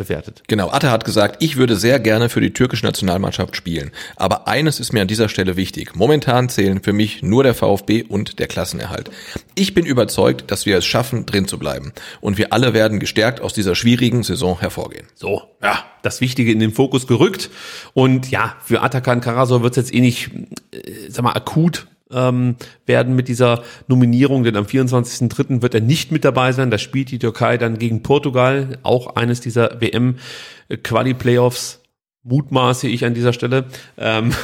bewertet. 0.00 0.42
Genau, 0.46 0.70
Atta 0.70 0.90
hat 0.90 1.04
gesagt, 1.04 1.42
ich 1.42 1.56
würde 1.56 1.76
sehr 1.76 2.00
gerne 2.00 2.30
für 2.30 2.40
die 2.40 2.54
türkische 2.54 2.86
Nationalmannschaft 2.86 3.54
spielen. 3.54 3.90
Aber 4.16 4.48
eines 4.48 4.80
ist 4.80 4.94
mir 4.94 5.02
an 5.02 5.08
dieser 5.08 5.28
Stelle 5.28 5.56
wichtig. 5.56 5.94
Momentan 5.94 6.48
zählen 6.48 6.82
für 6.82 6.94
mich 6.94 7.22
nur 7.22 7.42
der 7.42 7.54
VfB 7.54 8.04
und 8.04 8.38
der 8.38 8.46
Klassenerhalt. 8.46 9.10
Ich 9.54 9.74
bin 9.74 9.84
überzeugt, 9.84 10.50
dass 10.50 10.64
wir 10.64 10.78
es 10.78 10.86
schaffen, 10.86 11.26
drin 11.26 11.46
zu 11.46 11.58
bleiben. 11.58 11.92
Und 12.22 12.38
wir 12.38 12.52
alle 12.54 12.72
werden 12.72 12.98
gestärkt 12.98 13.42
aus 13.42 13.52
dieser 13.52 13.74
schwierigen 13.74 14.22
Saison 14.22 14.58
hervorgehen. 14.58 15.06
So, 15.14 15.42
ja, 15.62 15.84
das 16.02 16.22
Wichtige 16.22 16.50
in 16.50 16.60
den 16.60 16.72
Fokus 16.72 17.06
gerückt. 17.06 17.50
Und 17.92 18.30
ja, 18.30 18.56
für 18.64 18.80
Atakan 18.80 19.20
Karasor 19.20 19.62
wird 19.62 19.76
es 19.76 19.76
jetzt 19.76 19.94
eh 19.94 20.00
nicht, 20.00 20.30
äh, 20.72 21.10
sag 21.10 21.24
mal, 21.24 21.32
akut 21.32 21.88
ähm, 22.12 22.56
werden 22.86 23.14
mit 23.14 23.28
dieser 23.28 23.62
Nominierung, 23.88 24.44
denn 24.44 24.56
am 24.56 24.64
24.03. 24.64 25.62
wird 25.62 25.74
er 25.74 25.80
nicht 25.80 26.12
mit 26.12 26.24
dabei 26.24 26.52
sein. 26.52 26.70
Da 26.70 26.78
spielt 26.78 27.10
die 27.10 27.18
Türkei 27.18 27.58
dann 27.58 27.78
gegen 27.78 28.02
Portugal, 28.02 28.78
auch 28.82 29.16
eines 29.16 29.40
dieser 29.40 29.80
WM-Quali-Playoffs. 29.80 31.78
Mutmaße 32.22 32.86
ich 32.86 33.06
an 33.06 33.14
dieser 33.14 33.32
Stelle. 33.32 33.64
Ähm 33.96 34.34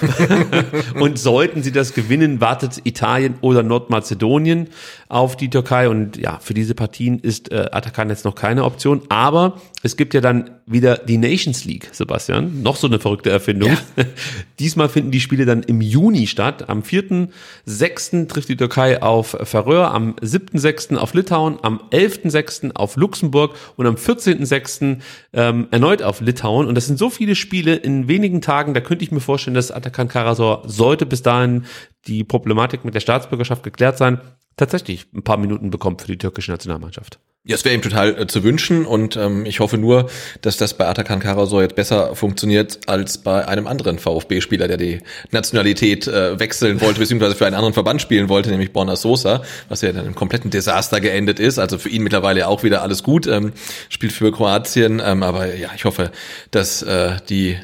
und 0.98 1.18
sollten 1.18 1.62
sie 1.62 1.72
das 1.72 1.93
gewinnen, 1.93 2.40
wartet 2.40 2.80
Italien 2.84 3.34
oder 3.43 3.62
Nordmazedonien 3.62 4.68
auf 5.09 5.37
die 5.37 5.51
Türkei. 5.51 5.89
Und 5.89 6.16
ja, 6.16 6.39
für 6.41 6.55
diese 6.55 6.74
Partien 6.74 7.19
ist 7.19 7.53
äh, 7.53 7.69
Atakan 7.73 8.11
jetzt 8.11 8.24
noch 8.24 8.35
keine 8.35 8.65
Option. 8.65 9.03
Aber 9.09 9.61
es 9.83 9.97
gibt 9.97 10.15
ja 10.15 10.20
dann 10.20 10.51
wieder 10.66 10.99
die 10.99 11.16
Nations 11.16 11.65
League, 11.65 11.89
Sebastian. 11.93 12.62
Noch 12.62 12.77
so 12.77 12.89
eine 12.89 12.99
verrückte 12.99 13.31
Erfindung. 13.31 13.77
Diesmal 14.59 14.89
finden 14.89 15.12
die 15.12 15.20
Spiele 15.20 15.45
dann 15.45 15.62
im 15.62 15.81
Juni 15.81 16.27
statt. 16.27 16.69
Am 16.69 16.83
4.6. 16.83 18.28
trifft 18.28 18.49
die 18.49 18.57
Türkei 18.57 19.01
auf 19.01 19.37
Färöer, 19.45 19.93
am 19.93 20.15
7.6. 20.15 20.97
auf 20.97 21.15
Litauen, 21.15 21.59
am 21.62 21.81
11.6. 21.93 22.74
auf 22.74 22.97
Luxemburg 22.97 23.55
und 23.77 23.87
am 23.87 23.95
14.6. 23.95 24.99
Ähm, 25.33 25.69
erneut 25.70 26.03
auf 26.03 26.20
Litauen. 26.20 26.66
Und 26.66 26.74
das 26.74 26.87
sind 26.87 26.99
so 26.99 27.11
viele 27.11 27.37
Spiele 27.37 27.77
in 27.77 28.09
wenigen 28.09 28.41
Tagen, 28.41 28.74
da 28.74 28.81
könnte 28.81 29.05
ich 29.05 29.12
mir 29.12 29.20
vorstellen, 29.20 29.55
dass 29.55 29.70
Atakan 29.70 30.09
Karasor 30.09 30.62
sollte 30.66 31.07
bis 31.07 31.23
dahin 31.23 31.65
die 32.07 32.24
Problematik 32.24 32.85
mit 32.85 32.95
der 32.95 33.01
Staatsbürgerschaft 33.01 33.62
geklärt 33.62 33.99
sein, 33.99 34.20
tatsächlich 34.57 35.07
ein 35.15 35.23
paar 35.23 35.37
Minuten 35.37 35.70
bekommt 35.70 36.01
für 36.01 36.09
die 36.09 36.19
türkische 36.19 36.51
Nationalmannschaft. 36.51 37.19
Ja, 37.49 37.55
es 37.55 37.65
wäre 37.65 37.77
ihm 37.77 37.83
total 37.83 38.23
äh, 38.23 38.27
zu 38.27 38.43
wünschen 38.43 38.85
und 38.85 39.15
ähm, 39.15 39.47
ich 39.47 39.61
hoffe 39.61 39.78
nur, 39.78 40.11
dass 40.43 40.57
das 40.57 40.74
bei 40.74 40.85
Atakan 40.89 41.20
Karasor 41.20 41.62
jetzt 41.62 41.77
besser 41.77 42.16
funktioniert 42.16 42.81
als 42.89 43.19
bei 43.19 43.47
einem 43.47 43.69
anderen 43.69 44.01
VfB-Spieler, 44.01 44.66
der 44.66 44.78
die 44.78 45.01
Nationalität 45.31 46.09
äh, 46.09 46.41
wechseln 46.41 46.81
wollte, 46.81 46.99
beziehungsweise 46.99 47.37
für 47.37 47.47
einen 47.47 47.55
anderen 47.55 47.74
Verband 47.74 48.03
spielen 48.03 48.28
wollte, 48.28 48.51
nämlich 48.51 48.73
Borna 48.73 48.97
Sosa, 48.97 49.43
was 49.69 49.81
ja 49.83 49.93
dann 49.93 50.07
im 50.07 50.16
kompletten 50.16 50.51
Desaster 50.51 51.01
geendet 51.01 51.39
ist. 51.39 51.61
Also 51.61 51.78
für 51.78 51.89
ihn 51.89 52.03
mittlerweile 52.03 52.49
auch 52.49 52.65
wieder 52.65 52.83
alles 52.83 53.05
gut, 53.05 53.28
ähm, 53.28 53.53
spielt 53.91 54.12
für 54.12 54.33
Kroatien, 54.33 55.01
ähm, 55.05 55.23
aber 55.23 55.55
ja, 55.55 55.70
ich 55.77 55.85
hoffe, 55.85 56.11
dass 56.51 56.83
äh, 56.83 57.19
die 57.28 57.59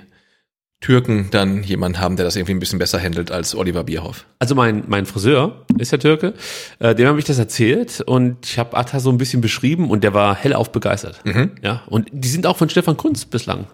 Türken 0.82 1.28
dann 1.30 1.62
jemanden 1.62 1.98
haben, 1.98 2.16
der 2.16 2.26
das 2.26 2.36
irgendwie 2.36 2.52
ein 2.52 2.60
bisschen 2.60 2.78
besser 2.78 3.00
handelt 3.00 3.30
als 3.30 3.54
Oliver 3.54 3.84
Bierhoff. 3.84 4.26
Also 4.38 4.54
mein, 4.54 4.84
mein 4.88 5.06
Friseur 5.06 5.64
ist 5.78 5.92
ja 5.92 5.98
Türke, 5.98 6.34
äh, 6.78 6.94
dem 6.94 7.08
habe 7.08 7.18
ich 7.18 7.24
das 7.24 7.38
erzählt 7.38 8.02
und 8.02 8.44
ich 8.44 8.58
habe 8.58 8.76
Atta 8.76 9.00
so 9.00 9.08
ein 9.08 9.16
bisschen 9.16 9.40
beschrieben 9.40 9.90
und 9.90 10.04
der 10.04 10.12
war 10.12 10.34
hellauf 10.34 10.70
begeistert. 10.70 11.20
Ja, 11.62 11.82
und 11.86 12.08
die 12.12 12.28
sind 12.28 12.46
auch 12.46 12.58
von 12.58 12.68
Stefan 12.68 12.96
Kunz 12.98 13.24
bislang 13.24 13.66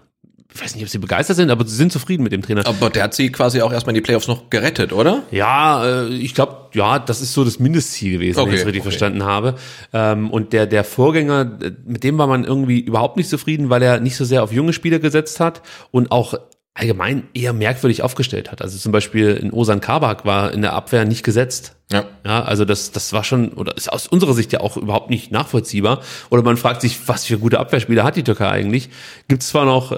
ich 0.53 0.61
weiß 0.61 0.75
nicht, 0.75 0.83
ob 0.83 0.89
sie 0.89 0.97
begeistert 0.97 1.35
sind, 1.37 1.51
aber 1.51 1.65
sie 1.65 1.75
sind 1.75 1.91
zufrieden 1.91 2.23
mit 2.23 2.31
dem 2.31 2.41
Trainer. 2.41 2.65
Aber 2.65 2.89
der 2.89 3.03
hat 3.03 3.13
sie 3.13 3.31
quasi 3.31 3.61
auch 3.61 3.71
erstmal 3.71 3.91
in 3.91 4.01
die 4.01 4.01
Playoffs 4.01 4.27
noch 4.27 4.49
gerettet, 4.49 4.93
oder? 4.93 5.23
Ja, 5.29 5.85
äh, 5.85 6.07
ich 6.07 6.33
glaube, 6.33 6.69
ja, 6.73 6.97
das 6.97 7.21
ist 7.21 7.33
so 7.33 7.43
das 7.43 7.59
Mindestziel 7.59 8.13
gewesen, 8.13 8.39
Okay, 8.39 8.47
wenn 8.47 8.55
ich 8.55 8.61
es 8.61 8.65
richtig 8.65 8.81
okay. 8.81 8.89
verstanden 8.89 9.23
habe. 9.23 9.55
Ähm, 9.93 10.31
und 10.31 10.51
der, 10.53 10.65
der 10.65 10.83
Vorgänger, 10.83 11.59
äh, 11.61 11.71
mit 11.85 12.03
dem 12.03 12.17
war 12.17 12.25
man 12.25 12.45
irgendwie 12.45 12.79
überhaupt 12.79 13.17
nicht 13.17 13.29
zufrieden, 13.29 13.69
weil 13.69 13.83
er 13.83 13.99
nicht 13.99 14.15
so 14.15 14.25
sehr 14.25 14.41
auf 14.41 14.51
junge 14.51 14.73
Spieler 14.73 14.97
gesetzt 14.97 15.39
hat 15.39 15.61
und 15.91 16.11
auch 16.11 16.33
allgemein 16.73 17.23
eher 17.33 17.53
merkwürdig 17.53 18.03
aufgestellt 18.03 18.51
hat. 18.51 18.61
Also 18.61 18.77
zum 18.77 18.91
Beispiel 18.91 19.31
in 19.31 19.51
Osan 19.51 19.81
Kabak 19.81 20.25
war 20.25 20.53
in 20.53 20.61
der 20.61 20.73
Abwehr 20.73 21.05
nicht 21.05 21.23
gesetzt. 21.23 21.75
Ja. 21.91 22.05
Ja, 22.23 22.43
also 22.43 22.65
das, 22.65 22.91
das 22.91 23.11
war 23.13 23.23
schon, 23.23 23.49
oder 23.53 23.75
ist 23.75 23.91
aus 23.91 24.07
unserer 24.07 24.33
Sicht 24.33 24.53
ja 24.53 24.59
auch 24.61 24.77
überhaupt 24.77 25.09
nicht 25.09 25.31
nachvollziehbar. 25.31 26.01
Oder 26.29 26.43
man 26.43 26.55
fragt 26.55 26.81
sich, 26.81 27.07
was 27.07 27.25
für 27.25 27.39
gute 27.39 27.59
Abwehrspieler 27.59 28.03
hat 28.03 28.15
die 28.15 28.23
Türkei 28.23 28.47
eigentlich? 28.47 28.89
Gibt 29.27 29.41
es 29.41 29.49
zwar 29.49 29.65
noch 29.65 29.91
äh, 29.91 29.95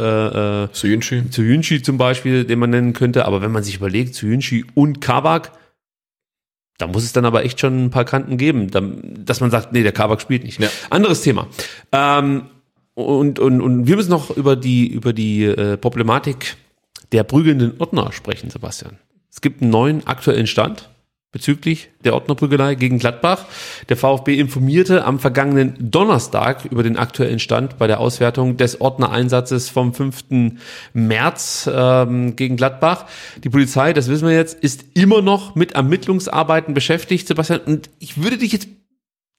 äh, 0.64 0.68
Suyuncu. 0.72 1.30
Zuyunchi 1.30 1.82
zum 1.82 1.98
Beispiel, 1.98 2.46
den 2.46 2.60
man 2.60 2.70
nennen 2.70 2.94
könnte, 2.94 3.26
aber 3.26 3.42
wenn 3.42 3.52
man 3.52 3.64
sich 3.64 3.76
überlegt, 3.76 4.16
Zuyunchi 4.16 4.66
und 4.74 5.02
Kabak, 5.02 5.52
da 6.78 6.88
muss 6.88 7.04
es 7.04 7.14
dann 7.14 7.26
aber 7.26 7.44
echt 7.44 7.60
schon 7.60 7.86
ein 7.86 7.90
paar 7.92 8.06
Kanten 8.06 8.38
geben, 8.38 8.72
dass 8.72 9.42
man 9.42 9.52
sagt, 9.52 9.74
nee, 9.74 9.84
der 9.84 9.92
Kabak 9.92 10.22
spielt 10.22 10.44
nicht. 10.44 10.60
Ja. 10.60 10.70
Anderes 10.90 11.22
Thema. 11.22 11.48
Ähm, 11.92 12.46
und, 13.06 13.40
und, 13.40 13.62
und 13.62 13.88
wir 13.88 13.96
müssen 13.96 14.10
noch 14.12 14.36
über 14.36 14.56
die, 14.56 14.88
über 14.88 15.14
die 15.14 15.46
äh, 15.46 15.78
Problematik 15.78 16.58
der 17.12 17.24
prügelnden 17.24 17.74
Ordner 17.80 18.12
sprechen, 18.12 18.50
Sebastian. 18.50 18.98
Es 19.32 19.42
gibt 19.42 19.62
einen 19.62 19.72
neuen 19.72 20.08
aktuellen 20.08 20.48
Stand 20.48 20.90
bezüglich 21.32 21.90
der 22.04 22.14
Ordnerprügelei 22.14 22.76
gegen 22.76 23.00
Gladbach. 23.00 23.46
Der 23.88 23.96
VfB 23.96 24.38
informierte 24.38 25.06
am 25.06 25.18
vergangenen 25.18 25.76
Donnerstag 25.80 26.66
über 26.66 26.84
den 26.84 26.98
aktuellen 26.98 27.40
Stand 27.40 27.78
bei 27.78 27.88
der 27.88 28.02
Auswertung 28.02 28.58
des 28.58 28.82
Ordnereinsatzes 28.82 29.70
vom 29.70 29.94
5. 29.94 30.26
März 30.94 31.70
ähm, 31.74 32.36
gegen 32.36 32.58
Gladbach. 32.58 33.06
Die 33.44 33.50
Polizei, 33.50 33.94
das 33.94 34.10
wissen 34.10 34.28
wir 34.28 34.36
jetzt, 34.36 34.60
ist 34.62 34.84
immer 34.94 35.22
noch 35.22 35.56
mit 35.56 35.72
Ermittlungsarbeiten 35.72 36.74
beschäftigt, 36.74 37.28
Sebastian. 37.28 37.62
Und 37.62 37.90
ich 38.00 38.22
würde 38.22 38.38
dich 38.38 38.52
jetzt 38.52 38.68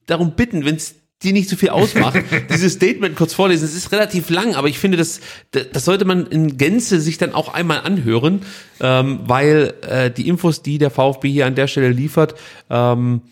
darum 0.06 0.32
bitten, 0.32 0.64
wenn 0.64 0.76
es 0.76 0.94
dir 1.22 1.32
nicht 1.32 1.48
so 1.48 1.56
viel 1.56 1.70
ausmacht, 1.70 2.18
dieses 2.50 2.74
Statement 2.74 3.16
kurz 3.16 3.34
vorlesen. 3.34 3.64
Es 3.64 3.74
ist 3.74 3.92
relativ 3.92 4.30
lang, 4.30 4.54
aber 4.54 4.68
ich 4.68 4.78
finde, 4.78 4.98
das, 4.98 5.20
das 5.50 5.84
sollte 5.84 6.04
man 6.04 6.26
in 6.26 6.56
Gänze 6.56 7.00
sich 7.00 7.18
dann 7.18 7.32
auch 7.32 7.52
einmal 7.52 7.80
anhören, 7.80 8.42
ähm, 8.80 9.20
weil 9.24 9.74
äh, 9.88 10.10
die 10.10 10.28
Infos, 10.28 10.62
die 10.62 10.78
der 10.78 10.90
VfB 10.90 11.30
hier 11.30 11.46
an 11.46 11.54
der 11.54 11.66
Stelle 11.66 11.90
liefert, 11.90 12.34
ähm, 12.70 13.22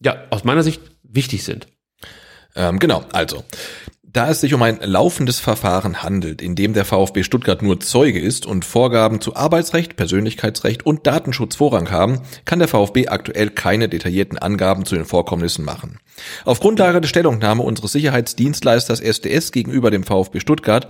ja, 0.00 0.16
aus 0.30 0.44
meiner 0.44 0.62
Sicht 0.62 0.80
wichtig 1.02 1.44
sind. 1.44 1.66
Ähm, 2.56 2.78
genau, 2.78 3.04
also. 3.12 3.44
Da 4.14 4.30
es 4.30 4.40
sich 4.40 4.54
um 4.54 4.62
ein 4.62 4.78
laufendes 4.80 5.40
Verfahren 5.40 6.04
handelt, 6.04 6.40
in 6.40 6.54
dem 6.54 6.72
der 6.72 6.84
VfB 6.84 7.24
Stuttgart 7.24 7.62
nur 7.62 7.80
Zeuge 7.80 8.20
ist 8.20 8.46
und 8.46 8.64
Vorgaben 8.64 9.20
zu 9.20 9.34
Arbeitsrecht, 9.34 9.96
Persönlichkeitsrecht 9.96 10.86
und 10.86 11.08
Datenschutz 11.08 11.56
Vorrang 11.56 11.90
haben, 11.90 12.20
kann 12.44 12.60
der 12.60 12.68
VfB 12.68 13.08
aktuell 13.08 13.50
keine 13.50 13.88
detaillierten 13.88 14.38
Angaben 14.38 14.84
zu 14.84 14.94
den 14.94 15.04
Vorkommnissen 15.04 15.64
machen. 15.64 15.98
Auf 16.44 16.60
Grundlage 16.60 17.00
der 17.00 17.08
Stellungnahme 17.08 17.64
unseres 17.64 17.90
Sicherheitsdienstleisters 17.90 19.00
SDS 19.00 19.50
gegenüber 19.50 19.90
dem 19.90 20.04
VfB 20.04 20.38
Stuttgart 20.38 20.86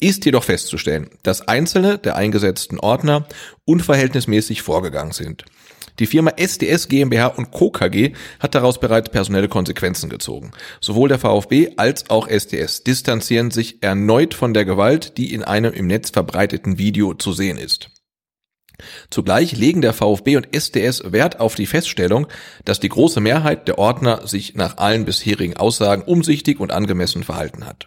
ist 0.00 0.24
jedoch 0.24 0.42
festzustellen, 0.42 1.10
dass 1.22 1.46
einzelne 1.46 1.98
der 1.98 2.16
eingesetzten 2.16 2.80
Ordner 2.80 3.28
unverhältnismäßig 3.66 4.62
vorgegangen 4.62 5.12
sind. 5.12 5.44
Die 5.98 6.06
Firma 6.06 6.32
SDS 6.36 6.88
GmbH 6.88 7.28
und 7.28 7.52
Co. 7.52 7.70
KG 7.70 8.12
hat 8.40 8.54
daraus 8.54 8.80
bereits 8.80 9.10
personelle 9.10 9.48
Konsequenzen 9.48 10.10
gezogen. 10.10 10.50
Sowohl 10.80 11.08
der 11.08 11.18
VfB 11.18 11.72
als 11.76 12.10
auch 12.10 12.26
SDS 12.26 12.82
distanzieren 12.82 13.50
sich 13.50 13.82
erneut 13.82 14.34
von 14.34 14.54
der 14.54 14.64
Gewalt, 14.64 15.18
die 15.18 15.32
in 15.32 15.44
einem 15.44 15.72
im 15.72 15.86
Netz 15.86 16.10
verbreiteten 16.10 16.78
Video 16.78 17.14
zu 17.14 17.32
sehen 17.32 17.58
ist. 17.58 17.90
Zugleich 19.08 19.56
legen 19.56 19.82
der 19.82 19.92
VfB 19.92 20.36
und 20.36 20.54
SDS 20.54 21.12
Wert 21.12 21.38
auf 21.38 21.54
die 21.54 21.66
Feststellung, 21.66 22.26
dass 22.64 22.80
die 22.80 22.88
große 22.88 23.20
Mehrheit 23.20 23.68
der 23.68 23.78
Ordner 23.78 24.26
sich 24.26 24.54
nach 24.56 24.78
allen 24.78 25.04
bisherigen 25.04 25.56
Aussagen 25.56 26.02
umsichtig 26.02 26.58
und 26.58 26.72
angemessen 26.72 27.22
verhalten 27.22 27.66
hat. 27.66 27.86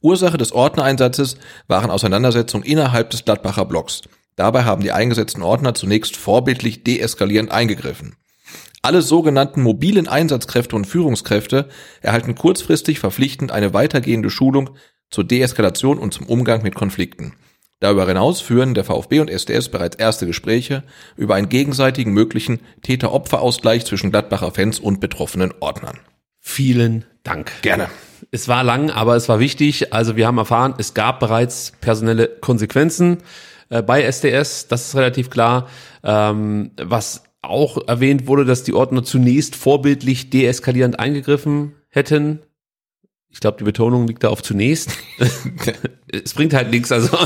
Ursache 0.00 0.36
des 0.36 0.50
Ordnereinsatzes 0.50 1.36
waren 1.68 1.90
Auseinandersetzungen 1.92 2.64
innerhalb 2.66 3.10
des 3.10 3.24
Gladbacher 3.24 3.64
Blocks. 3.64 4.02
Dabei 4.38 4.62
haben 4.62 4.82
die 4.82 4.92
eingesetzten 4.92 5.42
Ordner 5.42 5.74
zunächst 5.74 6.16
vorbildlich 6.16 6.84
deeskalierend 6.84 7.50
eingegriffen. 7.50 8.14
Alle 8.82 9.02
sogenannten 9.02 9.62
mobilen 9.62 10.06
Einsatzkräfte 10.06 10.76
und 10.76 10.86
Führungskräfte 10.86 11.68
erhalten 12.02 12.36
kurzfristig 12.36 13.00
verpflichtend 13.00 13.50
eine 13.50 13.74
weitergehende 13.74 14.30
Schulung 14.30 14.70
zur 15.10 15.24
Deeskalation 15.24 15.98
und 15.98 16.14
zum 16.14 16.26
Umgang 16.26 16.62
mit 16.62 16.76
Konflikten. 16.76 17.34
Darüber 17.80 18.06
hinaus 18.06 18.40
führen 18.40 18.74
der 18.74 18.84
VfB 18.84 19.18
und 19.18 19.28
SDS 19.28 19.70
bereits 19.70 19.96
erste 19.96 20.24
Gespräche 20.24 20.84
über 21.16 21.34
einen 21.34 21.48
gegenseitigen 21.48 22.12
möglichen 22.12 22.60
Täter-Opfer-Ausgleich 22.82 23.86
zwischen 23.86 24.12
Gladbacher 24.12 24.52
Fans 24.52 24.78
und 24.78 25.00
betroffenen 25.00 25.52
Ordnern. 25.58 25.98
Vielen 26.38 27.04
Dank. 27.24 27.50
Gerne. 27.62 27.88
Es 28.30 28.46
war 28.46 28.62
lang, 28.62 28.90
aber 28.90 29.16
es 29.16 29.28
war 29.28 29.40
wichtig. 29.40 29.92
Also 29.92 30.14
wir 30.14 30.28
haben 30.28 30.38
erfahren, 30.38 30.74
es 30.78 30.94
gab 30.94 31.18
bereits 31.18 31.72
personelle 31.80 32.28
Konsequenzen 32.28 33.18
äh, 33.70 33.82
bei 33.82 34.02
SDS. 34.02 34.68
Das 34.68 34.88
ist 34.88 34.94
relativ 34.96 35.30
klar. 35.30 35.68
Ähm, 36.02 36.72
was 36.80 37.24
auch 37.42 37.78
erwähnt 37.86 38.26
wurde, 38.26 38.44
dass 38.44 38.64
die 38.64 38.74
Ordner 38.74 39.04
zunächst 39.04 39.56
vorbildlich 39.56 40.30
deeskalierend 40.30 40.98
eingegriffen 40.98 41.74
hätten. 41.88 42.40
Ich 43.30 43.40
glaube, 43.40 43.58
die 43.58 43.64
Betonung 43.64 44.06
liegt 44.06 44.24
da 44.24 44.28
auf 44.28 44.42
zunächst. 44.42 44.90
es 46.12 46.34
bringt 46.34 46.54
halt 46.54 46.70
nichts. 46.70 46.90
Also 46.92 47.16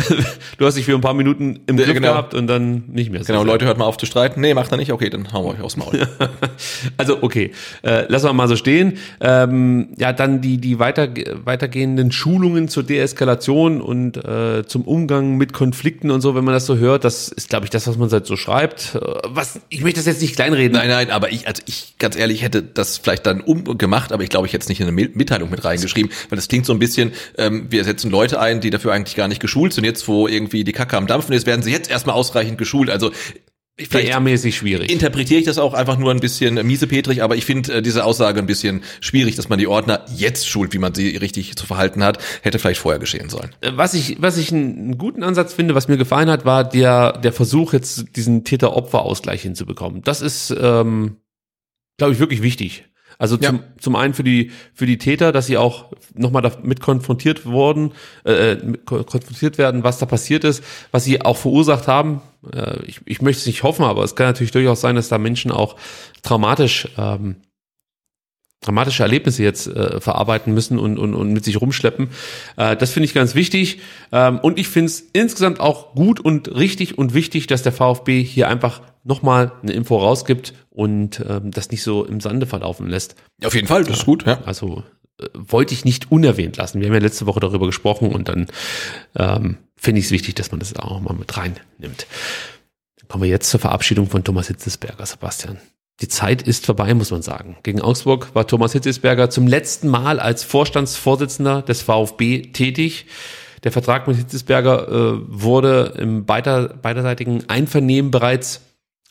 du 0.58 0.66
hast 0.66 0.76
dich 0.76 0.84
für 0.84 0.94
ein 0.94 1.00
paar 1.00 1.14
Minuten 1.14 1.60
im 1.66 1.78
Ja, 1.78 1.84
Griff 1.84 1.94
genau. 1.94 2.08
gehabt 2.12 2.34
und 2.34 2.46
dann 2.46 2.84
nicht 2.88 3.10
mehr. 3.10 3.22
Genau, 3.22 3.44
Leute, 3.44 3.64
hört 3.64 3.78
mal 3.78 3.84
auf 3.84 3.96
zu 3.96 4.06
streiten. 4.06 4.40
Nee, 4.40 4.54
macht 4.54 4.70
er 4.72 4.76
nicht. 4.78 4.92
Okay, 4.92 5.10
dann 5.10 5.32
hauen 5.32 5.44
wir 5.46 5.54
euch 5.54 5.60
aufs 5.60 5.76
Maul. 5.76 6.06
Also 6.96 7.22
okay, 7.22 7.52
äh, 7.82 8.10
lassen 8.10 8.26
wir 8.26 8.32
mal 8.32 8.48
so 8.48 8.56
stehen. 8.56 8.98
Ähm, 9.20 9.88
ja, 9.98 10.12
dann 10.12 10.40
die 10.40 10.58
die 10.58 10.78
weiter, 10.78 11.08
weitergehenden 11.44 12.12
Schulungen 12.12 12.68
zur 12.68 12.82
Deeskalation 12.82 13.80
und 13.80 14.16
äh, 14.16 14.64
zum 14.66 14.82
Umgang 14.82 15.36
mit 15.36 15.52
Konflikten 15.52 16.10
und 16.10 16.20
so, 16.20 16.34
wenn 16.34 16.44
man 16.44 16.54
das 16.54 16.66
so 16.66 16.76
hört, 16.76 17.04
das 17.04 17.28
ist, 17.28 17.48
glaube 17.50 17.64
ich, 17.66 17.70
das, 17.70 17.86
was 17.86 17.96
man 17.98 18.08
seit 18.08 18.26
so 18.26 18.36
schreibt. 18.36 18.94
Äh, 18.94 19.00
Was 19.28 19.60
ich 19.68 19.82
möchte 19.82 19.98
das 20.00 20.06
jetzt 20.06 20.22
nicht 20.22 20.34
kleinreden. 20.36 20.72
Nein, 20.72 20.88
nein, 20.88 21.10
aber 21.10 21.30
ich, 21.32 21.46
also 21.46 21.62
ich, 21.66 21.94
ganz 21.98 22.16
ehrlich, 22.16 22.42
hätte 22.42 22.62
das 22.62 22.98
vielleicht 22.98 23.26
dann 23.26 23.40
umgemacht, 23.40 24.12
aber 24.12 24.22
ich 24.22 24.30
glaube, 24.30 24.46
ich 24.46 24.52
hätte 24.52 24.62
es 24.62 24.68
nicht 24.68 24.80
in 24.80 24.88
eine 24.88 24.96
Mi- 24.96 25.10
Mitteilung 25.14 25.50
mit 25.50 25.64
reingeschrieben, 25.64 26.10
weil 26.30 26.36
das 26.36 26.48
klingt 26.48 26.66
so 26.66 26.72
ein 26.72 26.78
bisschen, 26.78 27.12
ähm, 27.38 27.66
wir 27.70 27.84
setzen 27.84 28.10
Leute 28.10 28.25
ein, 28.34 28.60
die 28.60 28.70
dafür 28.70 28.92
eigentlich 28.92 29.16
gar 29.16 29.28
nicht 29.28 29.40
geschult 29.40 29.72
sind. 29.72 29.84
Jetzt, 29.84 30.08
wo 30.08 30.28
irgendwie 30.28 30.64
die 30.64 30.72
Kacke 30.72 30.96
am 30.96 31.06
Dampfen 31.06 31.32
ist, 31.34 31.46
werden 31.46 31.62
sie 31.62 31.70
jetzt 31.72 31.90
erstmal 31.90 32.16
ausreichend 32.16 32.58
geschult. 32.58 32.90
Also 32.90 33.10
PR-mäßig 33.78 34.56
schwierig. 34.56 34.90
interpretiere 34.90 35.38
ich 35.38 35.44
das 35.44 35.58
auch 35.58 35.74
einfach 35.74 35.98
nur 35.98 36.10
ein 36.10 36.20
bisschen 36.20 36.54
miesepetrig, 36.66 37.22
aber 37.22 37.36
ich 37.36 37.44
finde 37.44 37.74
äh, 37.74 37.82
diese 37.82 38.04
Aussage 38.04 38.38
ein 38.38 38.46
bisschen 38.46 38.82
schwierig, 39.00 39.36
dass 39.36 39.50
man 39.50 39.58
die 39.58 39.66
Ordner 39.66 40.02
jetzt 40.16 40.48
schult, 40.48 40.72
wie 40.72 40.78
man 40.78 40.94
sie 40.94 41.14
richtig 41.18 41.56
zu 41.56 41.66
verhalten 41.66 42.02
hat. 42.02 42.18
Hätte 42.40 42.58
vielleicht 42.58 42.80
vorher 42.80 42.98
geschehen 42.98 43.28
sollen. 43.28 43.50
Äh, 43.60 43.72
Was 43.76 43.92
ich, 43.92 44.16
was 44.20 44.38
ich 44.38 44.50
einen, 44.50 44.78
einen 44.78 44.98
guten 44.98 45.22
Ansatz 45.22 45.52
finde, 45.52 45.74
was 45.74 45.88
mir 45.88 45.98
gefallen 45.98 46.30
hat, 46.30 46.46
war 46.46 46.64
der, 46.64 47.18
der 47.18 47.34
Versuch, 47.34 47.74
jetzt 47.74 48.16
diesen 48.16 48.44
Täter-Opfer-Ausgleich 48.44 49.42
hinzubekommen. 49.42 50.00
Das 50.02 50.22
ist, 50.22 50.54
ähm, 50.58 51.16
glaube 51.98 52.14
ich, 52.14 52.18
wirklich 52.18 52.40
wichtig. 52.40 52.86
Also 53.18 53.36
zum, 53.36 53.60
zum 53.80 53.96
einen 53.96 54.12
für 54.14 54.24
die, 54.24 54.50
für 54.74 54.86
die 54.86 54.98
Täter, 54.98 55.32
dass 55.32 55.46
sie 55.46 55.56
auch 55.56 55.92
nochmal 56.14 56.42
damit 56.42 56.80
konfrontiert 56.80 57.46
wurden, 57.46 57.92
äh, 58.24 58.56
kon- 58.84 59.06
konfrontiert 59.06 59.58
werden, 59.58 59.84
was 59.84 59.98
da 59.98 60.06
passiert 60.06 60.44
ist, 60.44 60.62
was 60.90 61.04
sie 61.04 61.22
auch 61.22 61.36
verursacht 61.36 61.88
haben. 61.88 62.20
Äh, 62.52 62.84
ich, 62.86 63.00
ich 63.06 63.22
möchte 63.22 63.40
es 63.40 63.46
nicht 63.46 63.62
hoffen, 63.62 63.84
aber 63.84 64.04
es 64.04 64.16
kann 64.16 64.26
natürlich 64.26 64.52
durchaus 64.52 64.80
sein, 64.80 64.96
dass 64.96 65.08
da 65.08 65.18
Menschen 65.18 65.50
auch 65.50 65.76
traumatisch 66.22 66.88
ähm, 66.98 67.36
dramatische 68.62 69.02
Erlebnisse 69.02 69.42
jetzt 69.42 69.68
äh, 69.68 70.00
verarbeiten 70.00 70.52
müssen 70.52 70.78
und, 70.78 70.98
und, 70.98 71.14
und 71.14 71.32
mit 71.32 71.44
sich 71.44 71.60
rumschleppen. 71.60 72.08
Äh, 72.56 72.76
das 72.76 72.90
finde 72.90 73.04
ich 73.04 73.14
ganz 73.14 73.34
wichtig. 73.34 73.80
Ähm, 74.12 74.38
und 74.40 74.58
ich 74.58 74.68
finde 74.68 74.86
es 74.86 75.00
insgesamt 75.12 75.60
auch 75.60 75.94
gut 75.94 76.20
und 76.20 76.54
richtig 76.54 76.98
und 76.98 77.14
wichtig, 77.14 77.46
dass 77.46 77.62
der 77.62 77.72
VfB 77.72 78.22
hier 78.24 78.48
einfach 78.48 78.80
nochmal 79.06 79.52
eine 79.62 79.72
Info 79.72 79.96
rausgibt 79.96 80.52
und 80.70 81.24
ähm, 81.26 81.50
das 81.50 81.70
nicht 81.70 81.82
so 81.82 82.04
im 82.04 82.20
Sande 82.20 82.46
verlaufen 82.46 82.88
lässt. 82.88 83.14
Auf 83.44 83.54
jeden 83.54 83.68
Fall, 83.68 83.84
das 83.84 83.98
ist 83.98 84.06
gut, 84.06 84.26
ja. 84.26 84.40
Also 84.44 84.82
äh, 85.20 85.26
wollte 85.32 85.74
ich 85.74 85.84
nicht 85.84 86.10
unerwähnt 86.10 86.56
lassen. 86.56 86.80
Wir 86.80 86.88
haben 86.88 86.94
ja 86.94 87.00
letzte 87.00 87.26
Woche 87.26 87.40
darüber 87.40 87.66
gesprochen 87.66 88.12
und 88.12 88.28
dann 88.28 88.46
ähm, 89.16 89.58
finde 89.76 90.00
ich 90.00 90.06
es 90.06 90.10
wichtig, 90.10 90.34
dass 90.34 90.50
man 90.50 90.60
das 90.60 90.74
auch 90.76 91.00
mal 91.00 91.14
mit 91.14 91.36
reinnimmt. 91.36 92.06
Dann 92.98 93.08
kommen 93.08 93.24
wir 93.24 93.30
jetzt 93.30 93.50
zur 93.50 93.60
Verabschiedung 93.60 94.08
von 94.08 94.24
Thomas 94.24 94.48
Hitzesberger, 94.48 95.06
Sebastian. 95.06 95.58
Die 96.00 96.08
Zeit 96.08 96.42
ist 96.42 96.66
vorbei, 96.66 96.92
muss 96.92 97.10
man 97.10 97.22
sagen. 97.22 97.56
Gegen 97.62 97.80
Augsburg 97.80 98.34
war 98.34 98.46
Thomas 98.46 98.72
Hitzesberger 98.72 99.30
zum 99.30 99.46
letzten 99.46 99.88
Mal 99.88 100.20
als 100.20 100.44
Vorstandsvorsitzender 100.44 101.62
des 101.62 101.80
VfB 101.80 102.42
tätig. 102.52 103.06
Der 103.64 103.72
Vertrag 103.72 104.06
mit 104.06 104.16
Hitzesberger 104.18 104.88
äh, 104.88 105.18
wurde 105.26 105.94
im 105.98 106.26
beider, 106.26 106.68
beiderseitigen 106.68 107.48
Einvernehmen 107.48 108.10
bereits 108.10 108.60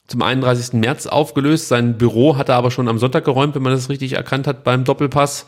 zum 0.08 0.22
31. 0.22 0.74
März 0.74 1.08
aufgelöst. 1.08 1.68
Sein 1.68 1.98
Büro 1.98 2.38
hat 2.38 2.50
er 2.50 2.56
aber 2.56 2.72
schon 2.72 2.88
am 2.88 3.00
Sonntag 3.00 3.26
geräumt, 3.26 3.56
wenn 3.56 3.64
man 3.64 3.74
das 3.74 3.90
richtig 3.90 4.14
erkannt 4.14 4.48
hat 4.48 4.64
beim 4.64 4.84
Doppelpass. 4.84 5.46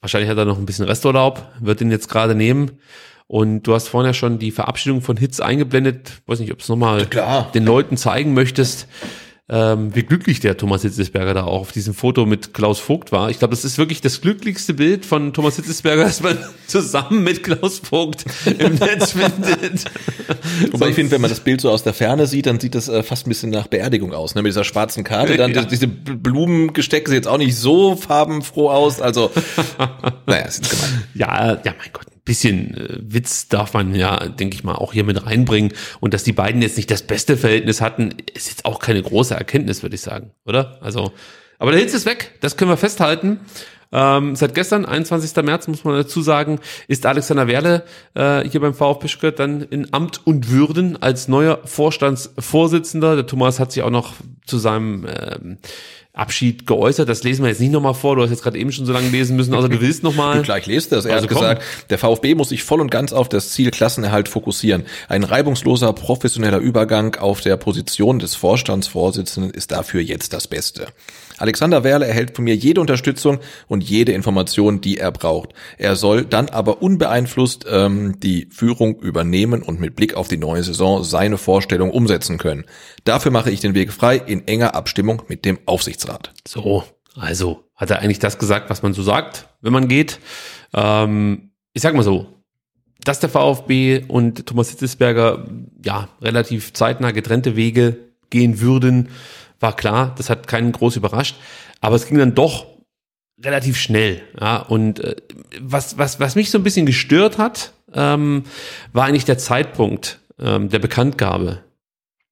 Wahrscheinlich 0.00 0.30
hat 0.30 0.38
er 0.38 0.44
noch 0.44 0.58
ein 0.58 0.66
bisschen 0.66 0.84
Resturlaub, 0.84 1.46
wird 1.60 1.80
ihn 1.80 1.90
jetzt 1.90 2.08
gerade 2.08 2.34
nehmen. 2.34 2.72
Und 3.26 3.62
du 3.62 3.74
hast 3.74 3.88
vorhin 3.88 4.08
ja 4.10 4.14
schon 4.14 4.38
die 4.38 4.50
Verabschiedung 4.50 5.00
von 5.00 5.16
Hits 5.16 5.40
eingeblendet. 5.40 6.20
Weiß 6.26 6.40
nicht, 6.40 6.52
ob 6.52 6.58
du 6.58 6.62
es 6.62 6.68
nochmal 6.68 7.06
den 7.54 7.64
Leuten 7.64 7.96
zeigen 7.96 8.34
möchtest, 8.34 8.86
ähm, 9.50 9.94
wie 9.94 10.02
glücklich 10.02 10.40
der 10.40 10.56
Thomas 10.56 10.82
Hitzesberger 10.82 11.34
da 11.34 11.44
auch 11.44 11.60
auf 11.60 11.72
diesem 11.72 11.92
Foto 11.92 12.24
mit 12.24 12.54
Klaus 12.54 12.80
Vogt 12.80 13.12
war. 13.12 13.28
Ich 13.28 13.38
glaube, 13.38 13.52
das 13.52 13.64
ist 13.64 13.76
wirklich 13.76 14.00
das 14.00 14.22
glücklichste 14.22 14.72
Bild 14.72 15.04
von 15.04 15.34
Thomas 15.34 15.56
Hitzesberger, 15.56 16.04
das 16.04 16.22
man 16.22 16.38
zusammen 16.66 17.22
mit 17.22 17.42
Klaus 17.42 17.78
Vogt 17.78 18.24
im 18.46 18.74
Netz 18.76 19.12
findet. 19.12 19.84
Wobei 20.72 20.88
ich 20.88 20.94
finde, 20.94 21.10
wenn 21.12 21.20
man 21.20 21.28
das 21.28 21.40
Bild 21.40 21.60
so 21.60 21.70
aus 21.70 21.82
der 21.82 21.92
Ferne 21.92 22.26
sieht, 22.26 22.46
dann 22.46 22.58
sieht 22.58 22.74
das 22.74 22.88
äh, 22.88 23.02
fast 23.02 23.26
ein 23.26 23.28
bisschen 23.28 23.50
nach 23.50 23.66
Beerdigung 23.66 24.14
aus, 24.14 24.34
ne? 24.34 24.42
Mit 24.42 24.50
dieser 24.50 24.64
schwarzen 24.64 25.04
Karte. 25.04 25.36
Dann 25.36 25.50
Ja. 25.54 25.62
diese 25.64 25.86
Blumengestecke 25.86 27.10
sieht 27.10 27.18
jetzt 27.18 27.28
auch 27.28 27.38
nicht 27.38 27.54
so 27.56 27.96
farbenfroh 27.96 28.70
aus. 28.70 29.00
Also, 29.00 29.30
naja, 30.26 30.46
ist 30.46 30.68
gemein. 30.70 31.04
Ja, 31.14 31.46
ja, 31.64 31.74
mein 31.78 31.90
Gott, 31.92 32.06
bisschen 32.24 32.74
äh, 32.76 32.98
Witz 33.00 33.48
darf 33.48 33.74
man 33.74 33.94
ja, 33.94 34.28
denke 34.28 34.56
ich 34.56 34.64
mal, 34.64 34.74
auch 34.74 34.92
hier 34.92 35.04
mit 35.04 35.24
reinbringen. 35.24 35.72
Und 36.00 36.14
dass 36.14 36.24
die 36.24 36.32
beiden 36.32 36.62
jetzt 36.62 36.76
nicht 36.76 36.90
das 36.90 37.02
beste 37.02 37.36
Verhältnis 37.36 37.80
hatten, 37.80 38.14
ist 38.34 38.48
jetzt 38.48 38.64
auch 38.64 38.78
keine 38.78 39.02
große 39.02 39.34
Erkenntnis, 39.34 39.82
würde 39.82 39.94
ich 39.94 40.02
sagen, 40.02 40.32
oder? 40.44 40.78
Also, 40.82 41.12
aber 41.58 41.72
der 41.72 41.80
Hitz 41.80 41.94
ist 41.94 42.06
weg, 42.06 42.32
das 42.40 42.56
können 42.56 42.70
wir 42.70 42.76
festhalten. 42.76 43.40
Ähm, 43.92 44.34
seit 44.34 44.54
gestern, 44.54 44.84
21. 44.84 45.36
März, 45.44 45.68
muss 45.68 45.84
man 45.84 45.94
dazu 45.94 46.20
sagen, 46.20 46.58
ist 46.88 47.06
Alexander 47.06 47.46
Werle 47.46 47.84
äh, 48.14 48.42
hier 48.48 48.60
beim 48.60 48.74
VfB 48.74 49.06
Stuttgart 49.06 49.38
dann 49.38 49.62
in 49.62 49.94
Amt 49.94 50.26
und 50.26 50.50
Würden 50.50 51.00
als 51.00 51.28
neuer 51.28 51.60
Vorstandsvorsitzender. 51.64 53.14
Der 53.14 53.26
Thomas 53.26 53.60
hat 53.60 53.70
sich 53.70 53.84
auch 53.84 53.90
noch 53.90 54.14
zu 54.46 54.58
seinem 54.58 55.06
ähm, 55.06 55.58
Abschied 56.14 56.64
geäußert. 56.66 57.08
Das 57.08 57.24
lesen 57.24 57.42
wir 57.42 57.48
jetzt 57.48 57.60
nicht 57.60 57.72
nochmal 57.72 57.92
vor. 57.92 58.14
Du 58.14 58.22
hast 58.22 58.30
jetzt 58.30 58.44
gerade 58.44 58.56
eben 58.56 58.70
schon 58.70 58.86
so 58.86 58.92
lange 58.92 59.08
lesen 59.08 59.34
müssen, 59.36 59.52
außer 59.52 59.68
du 59.68 59.80
willst 59.80 60.04
nochmal. 60.04 60.42
Gleich 60.44 60.64
lest 60.66 60.92
das. 60.92 61.04
Er 61.06 61.14
Also 61.14 61.24
hat 61.24 61.32
komm. 61.32 61.40
gesagt, 61.42 61.62
der 61.90 61.98
VfB 61.98 62.36
muss 62.36 62.50
sich 62.50 62.62
voll 62.62 62.80
und 62.80 62.90
ganz 62.90 63.12
auf 63.12 63.28
das 63.28 63.50
Ziel 63.50 63.72
Klassenerhalt 63.72 64.28
fokussieren. 64.28 64.84
Ein 65.08 65.24
reibungsloser, 65.24 65.92
professioneller 65.92 66.58
Übergang 66.58 67.16
auf 67.16 67.40
der 67.40 67.56
Position 67.56 68.20
des 68.20 68.36
Vorstandsvorsitzenden 68.36 69.50
ist 69.50 69.72
dafür 69.72 70.00
jetzt 70.02 70.32
das 70.32 70.46
Beste. 70.46 70.86
Alexander 71.38 71.84
Werle 71.84 72.06
erhält 72.06 72.36
von 72.36 72.44
mir 72.44 72.54
jede 72.54 72.80
Unterstützung 72.80 73.38
und 73.68 73.82
jede 73.82 74.12
Information, 74.12 74.80
die 74.80 74.98
er 74.98 75.12
braucht. 75.12 75.50
Er 75.78 75.96
soll 75.96 76.24
dann 76.24 76.48
aber 76.48 76.82
unbeeinflusst 76.82 77.66
ähm, 77.68 78.20
die 78.20 78.48
Führung 78.50 78.98
übernehmen 79.00 79.62
und 79.62 79.80
mit 79.80 79.96
Blick 79.96 80.14
auf 80.14 80.28
die 80.28 80.36
neue 80.36 80.62
Saison 80.62 81.02
seine 81.02 81.38
Vorstellung 81.38 81.90
umsetzen 81.90 82.38
können. 82.38 82.64
Dafür 83.04 83.32
mache 83.32 83.50
ich 83.50 83.60
den 83.60 83.74
Weg 83.74 83.92
frei 83.92 84.16
in 84.16 84.46
enger 84.46 84.74
Abstimmung 84.74 85.22
mit 85.28 85.44
dem 85.44 85.58
Aufsichtsrat. 85.66 86.32
So, 86.46 86.84
also 87.16 87.64
hat 87.74 87.90
er 87.90 88.00
eigentlich 88.00 88.18
das 88.20 88.38
gesagt, 88.38 88.70
was 88.70 88.82
man 88.82 88.94
so 88.94 89.02
sagt, 89.02 89.48
wenn 89.60 89.72
man 89.72 89.88
geht. 89.88 90.20
Ähm, 90.72 91.50
ich 91.72 91.82
sag 91.82 91.94
mal 91.94 92.02
so, 92.02 92.26
dass 93.04 93.20
der 93.20 93.28
VfB 93.28 94.04
und 94.08 94.46
Thomas 94.46 94.70
Hitzesberger 94.70 95.46
ja 95.84 96.08
relativ 96.20 96.72
zeitnah 96.72 97.10
getrennte 97.10 97.56
Wege 97.56 97.98
gehen 98.30 98.60
würden, 98.60 99.10
war 99.64 99.74
klar. 99.74 100.14
Das 100.18 100.28
hat 100.28 100.46
keinen 100.46 100.72
groß 100.72 100.96
überrascht. 100.96 101.36
Aber 101.80 101.96
es 101.96 102.06
ging 102.06 102.18
dann 102.18 102.34
doch 102.34 102.66
relativ 103.42 103.78
schnell. 103.78 104.22
Ja, 104.38 104.58
und 104.58 105.00
äh, 105.00 105.16
was, 105.58 105.96
was, 105.96 106.20
was 106.20 106.36
mich 106.36 106.50
so 106.50 106.58
ein 106.58 106.64
bisschen 106.64 106.86
gestört 106.86 107.38
hat, 107.38 107.72
ähm, 107.94 108.44
war 108.92 109.06
eigentlich 109.06 109.24
der 109.24 109.38
Zeitpunkt 109.38 110.20
ähm, 110.38 110.68
der 110.68 110.78
Bekanntgabe 110.80 111.60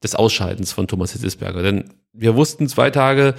des 0.03 0.15
Ausscheidens 0.15 0.73
von 0.73 0.89
Thomas 0.89 1.13
Hitzesberger. 1.13 1.63
Denn 1.63 1.85
wir 2.13 2.37
wussten 2.37 2.69
zwei 2.69 2.91
Tage 2.91 3.35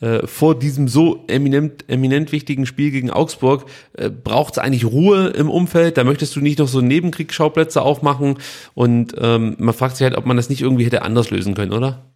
äh, 0.00 0.26
vor 0.26 0.58
diesem 0.58 0.88
so 0.88 1.24
eminent, 1.28 1.88
eminent 1.88 2.32
wichtigen 2.32 2.66
Spiel 2.66 2.90
gegen 2.90 3.10
Augsburg, 3.10 3.64
äh, 3.94 4.10
braucht 4.10 4.54
es 4.54 4.58
eigentlich 4.58 4.84
Ruhe 4.84 5.28
im 5.28 5.48
Umfeld. 5.48 5.96
Da 5.96 6.04
möchtest 6.04 6.36
du 6.36 6.40
nicht 6.40 6.58
noch 6.58 6.68
so 6.68 6.82
Nebenkriegsschauplätze 6.82 7.80
aufmachen. 7.80 8.38
Und 8.74 9.14
ähm, 9.18 9.56
man 9.58 9.74
fragt 9.74 9.96
sich 9.96 10.04
halt, 10.04 10.16
ob 10.18 10.26
man 10.26 10.36
das 10.36 10.50
nicht 10.50 10.60
irgendwie 10.60 10.84
hätte 10.84 11.02
anders 11.02 11.30
lösen 11.30 11.54
können, 11.54 11.72
oder? 11.72 12.09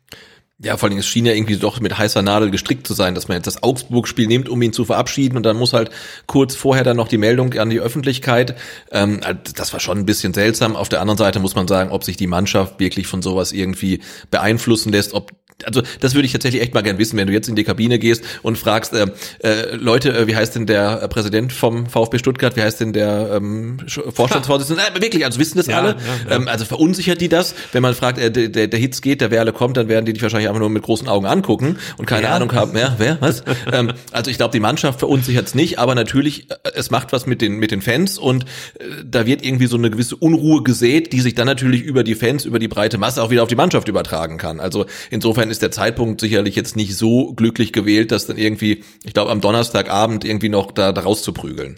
Ja, 0.63 0.77
vor 0.77 0.89
allem, 0.89 0.99
es 0.99 1.07
schien 1.07 1.27
ja 1.27 1.33
irgendwie 1.33 1.57
doch 1.57 1.81
mit 1.81 1.99
heißer 1.99 2.23
Nadel 2.23 2.51
gestrickt 2.53 2.87
zu 2.87 2.95
sein, 2.95 3.17
dass 3.17 3.27
man 3.27 3.37
jetzt 3.37 3.49
das 3.49 3.65
Augsburg-Spiel 3.65 4.29
nimmt, 4.29 4.49
um 4.49 4.63
ihn 4.63 4.73
zu 4.73 4.85
verabschieden 4.85 5.37
und 5.37 5.43
dann 5.43 5.57
muss 5.57 5.73
halt 5.73 5.91
kurz 6.27 6.55
vorher 6.55 6.85
dann 6.85 6.97
noch 6.97 7.09
die 7.09 7.19
Meldung 7.19 7.55
an 7.55 7.71
die 7.71 7.81
Öffentlichkeit. 7.81 8.55
Ähm, 8.93 9.21
das 9.57 9.73
war 9.73 9.81
schon 9.81 9.99
ein 9.99 10.07
bisschen 10.07 10.33
seltsam. 10.33 10.77
Auf 10.77 10.89
der 10.89 11.01
anderen 11.01 11.19
Seite 11.19 11.41
muss 11.41 11.57
man 11.57 11.67
sagen, 11.67 11.91
ob 11.91 12.05
sich 12.05 12.17
die 12.17 12.29
Mannschaft 12.29 12.79
wirklich 12.79 13.09
von 13.09 13.21
sowas 13.21 13.51
irgendwie 13.51 14.01
beeinflussen 14.31 14.93
lässt, 14.93 15.13
ob 15.13 15.33
also 15.65 15.83
das 16.01 16.15
würde 16.15 16.27
ich 16.27 16.33
tatsächlich 16.33 16.63
echt 16.63 16.75
mal 16.75 16.83
gern 16.83 16.99
wissen, 16.99 17.17
wenn 17.17 17.27
du 17.29 17.33
jetzt 17.33 17.49
in 17.49 17.55
die 17.57 17.65
Kabine 17.65 17.99
gehst 17.99 18.25
und 18.43 18.59
fragst, 18.59 18.93
äh, 18.93 19.07
äh, 19.43 19.77
Leute, 19.77 20.13
äh, 20.17 20.27
wie 20.27 20.35
heißt 20.37 20.55
denn 20.57 20.67
der 20.67 21.03
äh, 21.03 21.09
Präsident 21.09 21.53
vom 21.53 21.87
VfB 21.87 22.19
Stuttgart, 22.19 22.57
wie 22.57 22.63
heißt 22.63 22.81
denn 22.81 22.93
der 22.93 23.31
ähm, 23.37 23.79
Sch- 23.87 24.11
Vorstandsvorsitzende? 24.13 24.83
Äh, 24.83 25.01
wirklich, 25.01 25.25
also 25.25 25.39
wissen 25.39 25.59
das 25.59 25.67
Ja, 25.67 25.79
alle? 25.81 25.91
ja, 25.91 26.31
ja. 26.31 26.37
Ähm, 26.37 26.49
also 26.49 26.65
verunsichert 26.65 27.21
die 27.21 27.29
das? 27.29 27.55
Wenn 27.73 27.83
man 27.83 27.95
fragt, 27.95 28.19
äh, 28.19 28.31
der, 28.31 28.67
der, 28.67 28.81
Hitz 28.81 29.01
geht, 29.01 29.21
der 29.21 29.31
Werle 29.31 29.53
kommt, 29.53 29.77
dann 29.77 29.89
werden 29.89 30.05
die 30.05 30.13
dich 30.13 30.23
wahrscheinlich 30.23 30.49
einfach 30.49 30.61
nur 30.61 30.71
mit 30.71 30.83
großen 30.83 31.09
Augen 31.09 31.27
angucken 31.27 31.79
und 31.99 32.07
keine? 32.07 32.29
Ahnung 32.31 32.53
haben, 32.53 32.71
wer, 32.75 32.95
wer, 32.99 33.19
was? 33.21 33.45
ähm, 33.73 33.93
also 34.11 34.31
ich 34.31 34.37
glaube, 34.39 34.53
die 34.53 34.61
Mannschaft 34.61 34.99
verunsichert 34.99 35.47
es 35.47 35.55
nicht, 35.55 35.79
aber 35.79 35.95
natürlich, 35.95 36.51
äh, 36.51 36.55
es 36.75 36.91
macht 36.91 37.13
was 37.13 37.27
mit 37.27 37.41
den, 37.41 37.55
mit 37.59 37.71
den 37.71 37.81
Fans 37.83 38.19
und 38.19 38.45
äh, 38.45 38.85
da 39.05 39.25
wird 39.27 39.45
irgendwie 39.45 39.67
so 39.67 39.77
eine 39.77 39.91
gewisse 39.91 40.17
Unruhe 40.17 40.63
gesät, 40.63 41.13
die 41.13 41.21
sich 41.21 41.35
dann 41.35 41.47
natürlich 41.47 41.83
über 41.83 42.03
die 42.03 42.15
Fans, 42.15 42.45
über 42.45 42.59
die 42.59 42.69
breite 42.69 42.99
Masse 42.99 43.23
auch 43.23 43.31
wieder 43.31 43.43
auf 43.43 43.49
die 43.49 43.57
Mannschaft 43.57 43.89
übertragen 43.89 44.37
kann. 44.39 44.59
Also 44.59 44.87
insofern 45.11 45.44
ist 45.51 45.63
der 45.63 45.71
Zeitpunkt 45.71 46.21
sicherlich 46.21 46.57
jetzt 46.57 46.77
nicht 46.77 46.97
so 46.97 47.33
glücklich 47.35 47.73
gewählt, 47.73 48.13
dass 48.13 48.27
dann 48.27 48.37
irgendwie, 48.37 48.85
ich 49.05 49.15
glaube, 49.15 49.31
am 49.31 49.41
Donnerstagabend 49.41 50.25
irgendwie 50.25 50.49
noch 50.49 50.73
da, 50.73 50.93
da 50.93 51.03
rauszuprügeln. 51.03 51.77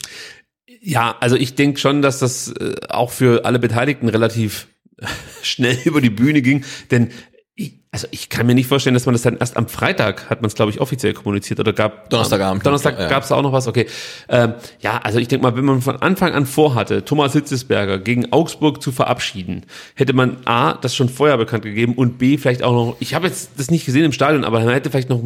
Ja, 0.81 1.17
also 1.21 1.37
ich 1.37 1.55
denke 1.55 1.81
schon, 1.81 2.03
dass 2.03 2.19
das 2.19 2.53
äh, 2.53 2.77
auch 2.89 3.11
für 3.11 3.45
alle 3.45 3.59
Beteiligten 3.59 4.09
relativ 4.09 4.69
schnell 5.43 5.79
über 5.85 6.01
die 6.01 6.11
Bühne 6.11 6.43
ging, 6.43 6.65
denn 6.91 7.11
ich, 7.59 7.73
also 7.91 8.07
ich 8.11 8.29
kann 8.29 8.47
mir 8.47 8.55
nicht 8.55 8.67
vorstellen, 8.67 8.93
dass 8.93 9.07
man 9.07 9.15
das 9.15 9.23
dann 9.23 9.39
erst 9.39 9.57
am 9.57 9.67
Freitag 9.67 10.29
hat 10.29 10.43
man 10.43 10.49
es 10.49 10.55
glaube 10.55 10.71
ich 10.71 10.81
offiziell 10.81 11.15
kommuniziert 11.15 11.59
oder 11.59 11.73
gab 11.73 12.11
Donnerstagabend. 12.11 12.65
Donnerstag 12.65 12.99
Ja. 12.99 13.09
gab 13.09 13.23
es 13.23 13.33
auch 13.33 13.41
noch 13.41 13.53
was. 13.53 13.67
Okay, 13.67 13.87
ähm, 14.29 14.53
ja, 14.81 14.99
also 15.03 15.19
ich 15.19 15.29
denke 15.29 15.43
mal, 15.43 15.57
wenn 15.57 15.65
man 15.65 15.81
von 15.81 15.97
Anfang 15.97 16.35
an 16.35 16.45
vorhatte, 16.45 17.05
Thomas 17.07 17.33
Hitzesberger 17.33 17.99
gegen 17.99 18.31
Augsburg 18.31 18.83
zu 18.83 18.93
verabschieden, 18.93 19.65
hätte 19.95 20.13
man 20.13 20.37
a 20.45 20.75
das 20.75 20.95
schon 20.95 21.09
vorher 21.09 21.39
bekannt 21.39 21.65
gegeben 21.65 21.95
und 21.95 22.19
b 22.19 22.37
vielleicht 22.37 22.63
auch 22.63 22.73
noch. 22.73 22.97
Ich 23.01 23.15
habe 23.15 23.27
jetzt 23.27 23.53
das 23.57 23.71
nicht 23.71 23.87
gesehen 23.87 24.05
im 24.05 24.13
Stadion, 24.13 24.45
aber 24.45 24.61
man 24.61 24.75
hätte 24.75 24.91
vielleicht 24.91 25.09
noch 25.09 25.23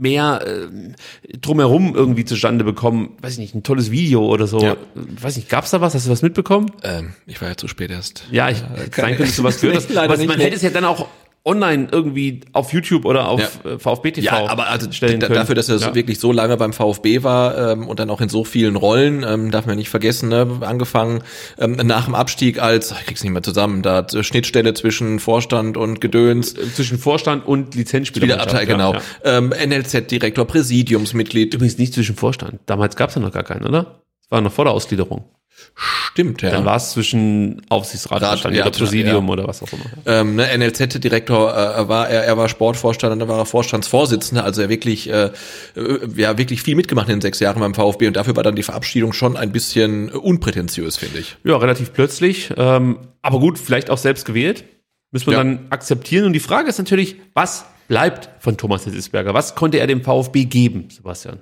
mehr 0.00 0.40
äh, 0.46 1.36
drumherum 1.38 1.94
irgendwie 1.94 2.24
zustande 2.24 2.64
bekommen, 2.64 3.16
weiß 3.20 3.34
ich 3.34 3.38
nicht, 3.38 3.54
ein 3.54 3.62
tolles 3.62 3.90
Video 3.90 4.24
oder 4.26 4.46
so. 4.46 4.60
Ja. 4.60 4.76
Weiß 4.94 5.36
nicht, 5.36 5.48
gab's 5.48 5.70
da 5.70 5.80
was? 5.80 5.94
Hast 5.94 6.06
du 6.06 6.10
was 6.10 6.22
mitbekommen? 6.22 6.70
Ähm, 6.82 7.14
ich 7.26 7.40
war 7.40 7.48
ja 7.48 7.56
zu 7.56 7.68
spät 7.68 7.90
erst. 7.90 8.24
Ja, 8.30 8.50
ich 8.50 8.58
sein 8.58 9.16
könnte, 9.16 9.24
dass 9.24 9.36
du 9.36 9.42
was 9.42 9.60
gehört 9.60 9.76
hast. 9.76 9.96
Aber 9.96 10.16
man 10.16 10.40
hätte 10.40 10.56
es 10.56 10.62
ja 10.62 10.70
dann 10.70 10.84
auch 10.84 11.06
online 11.48 11.88
irgendwie 11.90 12.40
auf 12.52 12.72
YouTube 12.72 13.04
oder 13.04 13.28
auf 13.28 13.40
Ja. 13.64 13.70
äh, 13.72 13.78
VfB 13.78 14.12
TV 14.12 14.24
Ja, 14.26 14.46
aber 14.48 14.68
also 14.68 14.92
stellen 14.92 15.18
können. 15.18 15.34
dafür, 15.34 15.54
dass 15.54 15.68
er 15.68 15.78
so 15.78 15.86
Ja. 15.86 15.94
wirklich 15.94 16.20
so 16.20 16.30
lange 16.30 16.56
beim 16.56 16.72
VfB 16.72 17.22
war 17.24 17.72
ähm, 17.72 17.88
und 17.88 17.98
dann 17.98 18.10
auch 18.10 18.20
in 18.20 18.28
so 18.28 18.44
vielen 18.44 18.76
Rollen, 18.76 19.24
ähm, 19.26 19.50
darf 19.50 19.66
man 19.66 19.76
nicht 19.76 19.88
vergessen, 19.88 20.28
ne, 20.28 20.46
angefangen 20.60 21.22
ähm, 21.58 21.72
nach 21.84 22.04
dem 22.04 22.14
Abstieg 22.14 22.60
als, 22.62 22.92
ich 22.92 23.06
krieg's 23.06 23.22
nicht 23.24 23.32
mehr 23.32 23.42
zusammen, 23.42 23.82
da 23.82 23.96
hat, 23.96 24.14
äh, 24.14 24.22
Schnittstelle 24.22 24.74
zwischen 24.74 25.18
Vorstand 25.18 25.76
und 25.76 26.00
Gedöns, 26.00 26.54
zwischen 26.74 26.98
Vorstand 26.98 27.46
und. 27.46 27.74
Spielerabteil, 28.04 28.66
genau, 28.66 28.94
Ja. 28.94 29.00
Ähm, 29.24 29.50
NLZ-Direktor, 29.50 30.44
Präsidiumsmitglied, 30.44 31.54
Übrigens 31.54 31.78
nicht 31.78 31.94
zwischen 31.94 32.14
Vorstand. 32.16 32.60
Damals 32.66 32.94
gab's 32.96 33.14
ja 33.14 33.20
noch 33.20 33.32
gar 33.32 33.42
keinen, 33.44 33.64
oder? 33.66 34.02
Das 34.20 34.30
war 34.30 34.40
noch 34.42 34.52
vor 34.52 34.66
der 34.66 34.74
Ausgliederung. 34.74 35.24
Stimmt, 35.74 36.42
ja. 36.42 36.50
Dann 36.50 36.64
war 36.64 36.76
es 36.76 36.90
zwischen 36.92 37.62
Aufsichtsrat 37.68 38.22
Rat, 38.22 38.44
ja, 38.44 38.62
oder 38.62 38.70
Präsidium 38.70 39.26
ja. 39.26 39.32
oder 39.32 39.46
was 39.46 39.62
auch 39.62 39.72
immer. 39.72 39.84
ähm, 40.06 40.36
ne, 40.36 40.48
NLZ-Direktor 40.56 41.50
äh, 41.52 41.88
war 41.88 42.08
er, 42.08 42.24
er 42.24 42.36
war 42.36 42.48
Sportvorstand 42.48 43.12
und 43.12 43.18
dann 43.20 43.28
war 43.28 43.38
er 43.38 43.46
Vorstandsvorsitzender, 43.46 44.44
also 44.44 44.62
er 44.62 44.68
wirklich, 44.68 45.08
äh, 45.10 45.30
äh, 45.76 45.98
ja 46.16 46.36
wirklich 46.38 46.62
viel 46.62 46.74
mitgemacht 46.74 47.08
in 47.08 47.16
den 47.16 47.20
sechs 47.20 47.40
Jahren 47.40 47.60
beim 47.60 47.74
VfB 47.74 48.06
und 48.08 48.16
dafür 48.16 48.34
war 48.36 48.42
dann 48.42 48.56
die 48.56 48.62
Verabschiedung 48.62 49.12
schon 49.12 49.36
ein 49.36 49.52
bisschen 49.52 50.10
unprätentiös, 50.10 50.96
finde 50.96 51.18
ich. 51.20 51.36
Ja, 51.44 51.56
relativ 51.56 51.92
plötzlich. 51.92 52.52
Ähm, 52.56 52.98
aber 53.22 53.38
gut, 53.38 53.58
vielleicht 53.58 53.90
auch 53.90 53.98
selbst 53.98 54.24
gewählt. 54.24 54.64
Müssen 55.10 55.26
wir 55.28 55.34
Ja. 55.34 55.38
dann 55.44 55.66
akzeptieren. 55.70 56.26
Und 56.26 56.32
die 56.34 56.40
Frage 56.40 56.68
ist 56.68 56.78
natürlich, 56.78 57.16
was 57.34 57.64
bleibt 57.88 58.28
von 58.40 58.56
Thomas 58.58 58.84
Hitzelsberger? 58.84 59.32
Was 59.32 59.54
konnte 59.54 59.78
er 59.78 59.86
dem 59.86 60.02
VfB 60.02 60.44
geben, 60.44 60.88
Sebastian? 60.90 61.40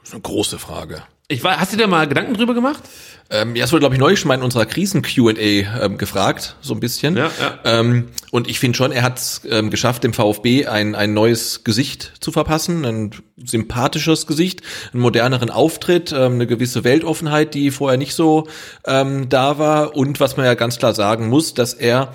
Das 0.00 0.08
ist 0.08 0.14
eine 0.14 0.22
große 0.22 0.58
Frage. 0.58 1.02
Ich 1.28 1.42
war, 1.42 1.58
hast 1.58 1.72
du 1.72 1.76
dir 1.76 1.88
mal 1.88 2.06
Gedanken 2.06 2.34
drüber 2.34 2.54
gemacht? 2.54 2.84
Ähm, 3.30 3.56
ja, 3.56 3.64
es 3.64 3.72
wurde, 3.72 3.80
glaube 3.80 3.96
ich, 3.96 3.98
neulich 3.98 4.20
schon 4.20 4.28
mal 4.28 4.36
in 4.36 4.42
unserer 4.42 4.64
Krisen-Q&A 4.64 5.32
ähm, 5.34 5.98
gefragt, 5.98 6.54
so 6.60 6.72
ein 6.72 6.78
bisschen. 6.78 7.16
Ja, 7.16 7.32
ja. 7.40 7.58
Ähm, 7.64 8.10
und 8.30 8.48
ich 8.48 8.60
finde 8.60 8.76
schon, 8.76 8.92
er 8.92 9.02
hat 9.02 9.18
es 9.18 9.40
ähm, 9.50 9.70
geschafft, 9.70 10.04
dem 10.04 10.12
VfB 10.12 10.66
ein, 10.66 10.94
ein 10.94 11.14
neues 11.14 11.64
Gesicht 11.64 12.12
zu 12.20 12.30
verpassen, 12.30 12.84
ein 12.84 13.10
sympathisches 13.44 14.28
Gesicht, 14.28 14.62
einen 14.92 15.02
moderneren 15.02 15.50
Auftritt, 15.50 16.12
ähm, 16.12 16.34
eine 16.34 16.46
gewisse 16.46 16.84
Weltoffenheit, 16.84 17.54
die 17.54 17.72
vorher 17.72 17.98
nicht 17.98 18.14
so 18.14 18.46
ähm, 18.86 19.28
da 19.28 19.58
war. 19.58 19.96
Und 19.96 20.20
was 20.20 20.36
man 20.36 20.46
ja 20.46 20.54
ganz 20.54 20.78
klar 20.78 20.94
sagen 20.94 21.28
muss, 21.28 21.54
dass 21.54 21.74
er 21.74 22.12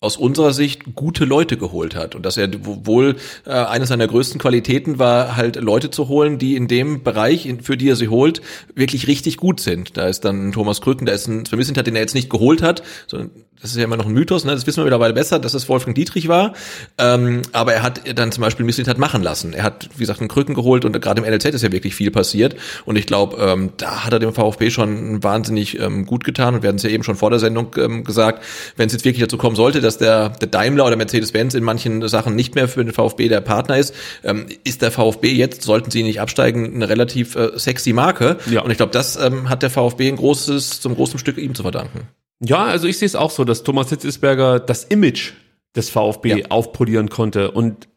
aus 0.00 0.18
unserer 0.18 0.52
Sicht 0.52 0.94
gute 0.94 1.24
Leute 1.24 1.56
geholt 1.56 1.94
hat 1.94 2.14
und 2.14 2.24
dass 2.26 2.36
er 2.36 2.50
wohl 2.62 3.16
äh, 3.46 3.50
eine 3.50 3.86
seiner 3.86 4.06
größten 4.06 4.38
Qualitäten 4.38 4.98
war, 4.98 5.36
halt 5.36 5.56
Leute 5.56 5.90
zu 5.90 6.08
holen, 6.08 6.38
die 6.38 6.54
in 6.54 6.68
dem 6.68 7.02
Bereich, 7.02 7.46
in, 7.46 7.62
für 7.62 7.78
die 7.78 7.88
er 7.88 7.96
sie 7.96 8.08
holt, 8.08 8.42
wirklich 8.74 9.06
richtig 9.06 9.38
gut 9.38 9.58
sind. 9.58 9.96
Da 9.96 10.06
ist 10.06 10.26
dann 10.26 10.52
Thomas 10.52 10.82
Krücken, 10.82 11.06
da 11.06 11.14
ist 11.14 11.28
ein 11.28 11.46
Sven 11.46 11.58
Mislintat, 11.58 11.86
den 11.86 11.96
er 11.96 12.02
jetzt 12.02 12.14
nicht 12.14 12.28
geholt 12.28 12.60
hat, 12.60 12.82
sondern 13.06 13.30
das 13.60 13.70
ist 13.70 13.76
ja 13.76 13.84
immer 13.84 13.96
noch 13.96 14.06
ein 14.06 14.12
Mythos, 14.12 14.44
ne? 14.44 14.52
das 14.52 14.66
wissen 14.66 14.78
wir 14.78 14.84
mittlerweile 14.84 15.14
besser, 15.14 15.38
dass 15.38 15.54
es 15.54 15.68
Wolfgang 15.68 15.96
Dietrich 15.96 16.28
war, 16.28 16.54
ähm, 16.98 17.42
aber 17.52 17.74
er 17.74 17.82
hat 17.82 18.02
dann 18.18 18.32
zum 18.32 18.42
Beispiel 18.42 18.64
Mislintat 18.64 18.98
machen 18.98 19.22
lassen. 19.22 19.52
Er 19.52 19.62
hat, 19.62 19.88
wie 19.94 20.00
gesagt, 20.00 20.20
einen 20.20 20.28
Krücken 20.28 20.54
geholt 20.54 20.84
und 20.84 21.00
gerade 21.00 21.22
im 21.22 21.30
NLZ 21.30 21.46
ist 21.46 21.62
ja 21.62 21.72
wirklich 21.72 21.94
viel 21.94 22.10
passiert 22.10 22.56
und 22.84 22.96
ich 22.96 23.06
glaube, 23.06 23.36
ähm, 23.40 23.70
da 23.76 24.04
hat 24.04 24.12
er 24.12 24.18
dem 24.18 24.32
VfB 24.32 24.70
schon 24.70 25.22
wahnsinnig 25.22 25.78
ähm, 25.80 26.06
gut 26.06 26.24
getan 26.24 26.54
und 26.54 26.62
wir 26.62 26.68
hatten 26.68 26.78
es 26.78 26.82
ja 26.82 26.90
eben 26.90 27.04
schon 27.04 27.16
vor 27.16 27.30
der 27.30 27.38
Sendung 27.38 27.74
ähm, 27.76 28.04
gesagt, 28.04 28.42
wenn 28.76 28.86
es 28.86 28.92
jetzt 28.92 29.04
wirklich 29.04 29.22
dazu 29.22 29.38
kommen 29.38 29.56
sollte, 29.56 29.80
dass 29.80 29.98
der, 29.98 30.30
der 30.30 30.48
Daimler 30.48 30.86
oder 30.86 30.96
Mercedes-Benz 30.96 31.54
in 31.54 31.64
manchen 31.64 32.06
Sachen 32.08 32.34
nicht 32.34 32.54
mehr 32.54 32.68
für 32.68 32.84
den 32.84 32.92
VfB 32.92 33.28
der 33.28 33.40
Partner 33.40 33.78
ist, 33.78 33.94
ähm, 34.24 34.46
ist 34.64 34.82
der 34.82 34.90
VfB 34.90 35.32
jetzt, 35.32 35.62
sollten 35.62 35.90
sie 35.90 36.02
nicht 36.02 36.20
absteigen, 36.20 36.74
eine 36.74 36.88
relativ 36.88 37.36
äh, 37.36 37.58
sexy 37.58 37.92
Marke. 37.92 38.36
Ja. 38.50 38.62
Und 38.62 38.70
ich 38.70 38.76
glaube, 38.76 38.92
das 38.92 39.16
ähm, 39.16 39.48
hat 39.48 39.62
der 39.62 39.70
VfB 39.70 40.08
ein 40.08 40.16
großes, 40.16 40.80
zum 40.80 40.94
großen 40.94 41.18
Stück 41.18 41.38
ihm 41.38 41.54
zu 41.54 41.62
verdanken. 41.62 42.08
Ja, 42.40 42.64
also 42.64 42.86
ich 42.86 42.98
sehe 42.98 43.06
es 43.06 43.16
auch 43.16 43.30
so, 43.30 43.44
dass 43.44 43.62
Thomas 43.62 43.88
Hitzesberger 43.88 44.60
das 44.60 44.84
Image 44.84 45.32
des 45.74 45.90
VfB 45.90 46.28
ja. 46.28 46.46
aufpolieren 46.50 47.08
konnte. 47.08 47.50
Und 47.50 47.88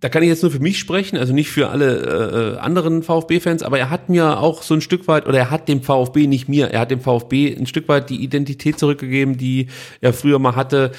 da 0.00 0.10
kann 0.10 0.22
ich 0.22 0.28
jetzt 0.28 0.42
nur 0.42 0.52
für 0.52 0.60
mich 0.60 0.78
sprechen, 0.78 1.16
also 1.16 1.32
nicht 1.32 1.48
für 1.48 1.70
alle 1.70 2.56
äh, 2.56 2.58
anderen 2.58 3.02
VfB-Fans, 3.02 3.62
aber 3.62 3.78
er 3.78 3.88
hat 3.88 4.10
mir 4.10 4.40
auch 4.40 4.62
so 4.62 4.74
ein 4.74 4.82
Stück 4.82 5.08
weit, 5.08 5.26
oder 5.26 5.38
er 5.38 5.50
hat 5.50 5.68
dem 5.68 5.82
VfB, 5.82 6.26
nicht 6.26 6.48
mir, 6.48 6.68
er 6.68 6.80
hat 6.80 6.90
dem 6.90 7.00
VfB 7.00 7.56
ein 7.56 7.66
Stück 7.66 7.88
weit 7.88 8.10
die 8.10 8.22
Identität 8.22 8.78
zurückgegeben, 8.78 9.38
die 9.38 9.68
er 10.02 10.12
früher 10.12 10.38
mal 10.38 10.54
hatte, 10.54 10.92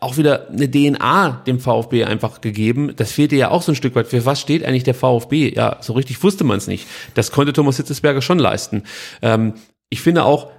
auch 0.00 0.16
wieder 0.18 0.48
eine 0.50 0.70
DNA 0.70 1.42
dem 1.46 1.58
VfB 1.58 2.04
einfach 2.04 2.40
gegeben. 2.40 2.92
Das 2.94 3.10
fehlte 3.10 3.34
ja 3.34 3.50
auch 3.50 3.62
so 3.62 3.72
ein 3.72 3.76
Stück 3.76 3.96
weit. 3.96 4.06
Für 4.06 4.24
was 4.24 4.40
steht 4.40 4.64
eigentlich 4.64 4.84
der 4.84 4.94
VfB? 4.94 5.52
Ja, 5.52 5.78
so 5.80 5.92
richtig 5.94 6.22
wusste 6.22 6.44
man 6.44 6.58
es 6.58 6.68
nicht. 6.68 6.86
Das 7.14 7.32
konnte 7.32 7.52
Thomas 7.52 7.76
Hitzesberger 7.78 8.22
schon 8.22 8.38
leisten. 8.38 8.84
Ähm, 9.20 9.54
ich 9.90 10.00
finde 10.00 10.24
auch, 10.24 10.50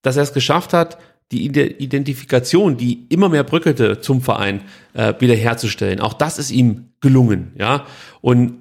dass 0.00 0.16
er 0.16 0.22
es 0.22 0.32
geschafft 0.32 0.72
hat, 0.72 0.96
die 1.34 1.46
Identifikation, 1.82 2.76
die 2.76 3.06
immer 3.08 3.28
mehr 3.28 3.44
bröckelte 3.44 4.00
zum 4.00 4.22
Verein, 4.22 4.62
äh, 4.92 5.14
wiederherzustellen. 5.18 6.00
Auch 6.00 6.12
das 6.14 6.38
ist 6.38 6.50
ihm 6.50 6.90
gelungen, 7.00 7.52
ja. 7.58 7.86
Und 8.20 8.60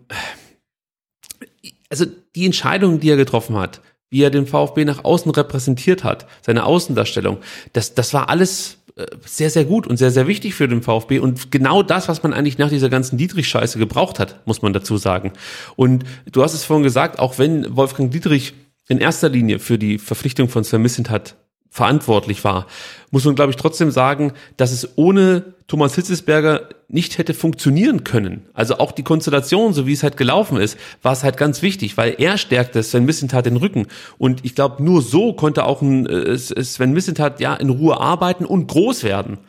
also 1.89 2.05
die 2.35 2.45
Entscheidungen, 2.45 2.99
die 2.99 3.09
er 3.09 3.17
getroffen 3.17 3.55
hat, 3.55 3.81
wie 4.09 4.23
er 4.23 4.31
den 4.31 4.47
VfB 4.47 4.85
nach 4.85 5.03
außen 5.03 5.31
repräsentiert 5.31 6.03
hat, 6.03 6.27
seine 6.41 6.65
Außendarstellung, 6.65 7.37
das, 7.73 7.93
das 7.93 8.13
war 8.13 8.29
alles 8.29 8.79
äh, 8.95 9.05
sehr, 9.25 9.49
sehr 9.49 9.65
gut 9.65 9.85
und 9.85 9.97
sehr, 9.97 10.11
sehr 10.11 10.27
wichtig 10.27 10.55
für 10.55 10.67
den 10.67 10.81
VfB 10.81 11.19
und 11.19 11.51
genau 11.51 11.83
das, 11.83 12.07
was 12.07 12.23
man 12.23 12.33
eigentlich 12.33 12.57
nach 12.57 12.69
dieser 12.69 12.89
ganzen 12.89 13.17
Dietrich-Scheiße 13.17 13.77
gebraucht 13.77 14.19
hat, 14.19 14.45
muss 14.47 14.61
man 14.61 14.73
dazu 14.73 14.97
sagen. 14.97 15.33
Und 15.75 16.03
du 16.31 16.41
hast 16.43 16.53
es 16.53 16.63
vorhin 16.63 16.83
gesagt, 16.83 17.19
auch 17.19 17.37
wenn 17.37 17.75
Wolfgang 17.75 18.11
Dietrich 18.11 18.53
in 18.87 18.97
erster 18.97 19.29
Linie 19.29 19.59
für 19.59 19.77
die 19.77 19.97
Verpflichtung 19.97 20.49
von 20.49 20.63
Sven 20.63 20.87
hat, 21.09 21.35
verantwortlich 21.73 22.43
war, 22.43 22.67
muss 23.09 23.25
man, 23.25 23.33
glaube 23.33 23.49
ich, 23.49 23.55
trotzdem 23.55 23.89
sagen, 23.89 24.33
dass 24.57 24.71
es 24.71 24.95
ohne 24.95 25.55
Thomas 25.65 25.95
Hitzesberger 25.95 26.69
nicht 26.87 27.17
hätte 27.17 27.33
funktionieren 27.33 28.03
können. 28.03 28.45
Also 28.53 28.77
auch 28.77 28.91
die 28.91 29.01
Konstellation, 29.01 29.73
so 29.73 29.87
wie 29.87 29.93
es 29.93 30.03
halt 30.03 30.15
gelaufen 30.15 30.57
ist, 30.57 30.77
war 31.01 31.13
es 31.13 31.23
halt 31.23 31.35
ganz 31.35 31.63
wichtig, 31.63 31.97
weil 31.97 32.13
er 32.19 32.37
stärkte 32.37 32.83
Sven 32.83 33.05
Missentat 33.05 33.47
den 33.47 33.57
Rücken. 33.57 33.87
Und 34.19 34.45
ich 34.45 34.53
glaube, 34.53 34.83
nur 34.83 35.01
so 35.01 35.33
konnte 35.33 35.65
auch 35.65 35.81
ein 35.81 36.05
äh, 36.05 36.37
Sven 36.37 36.93
Missentat 36.93 37.39
ja 37.39 37.55
in 37.55 37.71
Ruhe 37.71 37.99
arbeiten 37.99 38.45
und 38.45 38.67
groß 38.67 39.03
werden. 39.03 39.39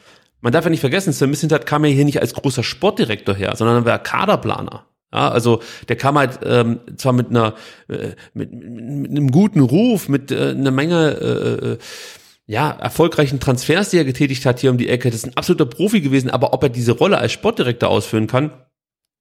Man 0.40 0.54
darf 0.54 0.64
ja 0.64 0.70
nicht 0.70 0.80
vergessen, 0.80 1.12
Sven 1.12 1.28
Missentat 1.28 1.66
kam 1.66 1.84
ja 1.84 1.90
hier 1.90 2.06
nicht 2.06 2.22
als 2.22 2.32
großer 2.32 2.62
Sportdirektor 2.62 3.34
her, 3.34 3.54
sondern 3.54 3.76
er 3.76 3.84
war 3.84 3.98
Kaderplaner. 3.98 4.86
Ja, 5.14 5.30
also 5.30 5.62
der 5.88 5.94
kam 5.94 6.18
halt 6.18 6.40
ähm, 6.44 6.80
zwar 6.96 7.12
mit 7.12 7.30
einer 7.30 7.54
äh, 7.88 8.10
mit, 8.34 8.52
mit 8.52 9.10
einem 9.12 9.30
guten 9.30 9.60
Ruf, 9.60 10.08
mit 10.08 10.32
äh, 10.32 10.50
einer 10.50 10.72
Menge 10.72 11.10
äh, 11.10 11.66
äh, 11.72 11.78
ja, 12.46 12.70
erfolgreichen 12.70 13.38
Transfers, 13.38 13.90
die 13.90 13.98
er 13.98 14.04
getätigt 14.04 14.44
hat 14.44 14.58
hier 14.58 14.72
um 14.72 14.76
die 14.76 14.88
Ecke. 14.88 15.10
Das 15.10 15.20
ist 15.20 15.26
ein 15.26 15.36
absoluter 15.36 15.66
Profi 15.66 16.00
gewesen, 16.00 16.30
aber 16.30 16.52
ob 16.52 16.64
er 16.64 16.68
diese 16.68 16.92
Rolle 16.92 17.18
als 17.18 17.30
Sportdirektor 17.30 17.88
ausführen 17.88 18.26
kann, 18.26 18.50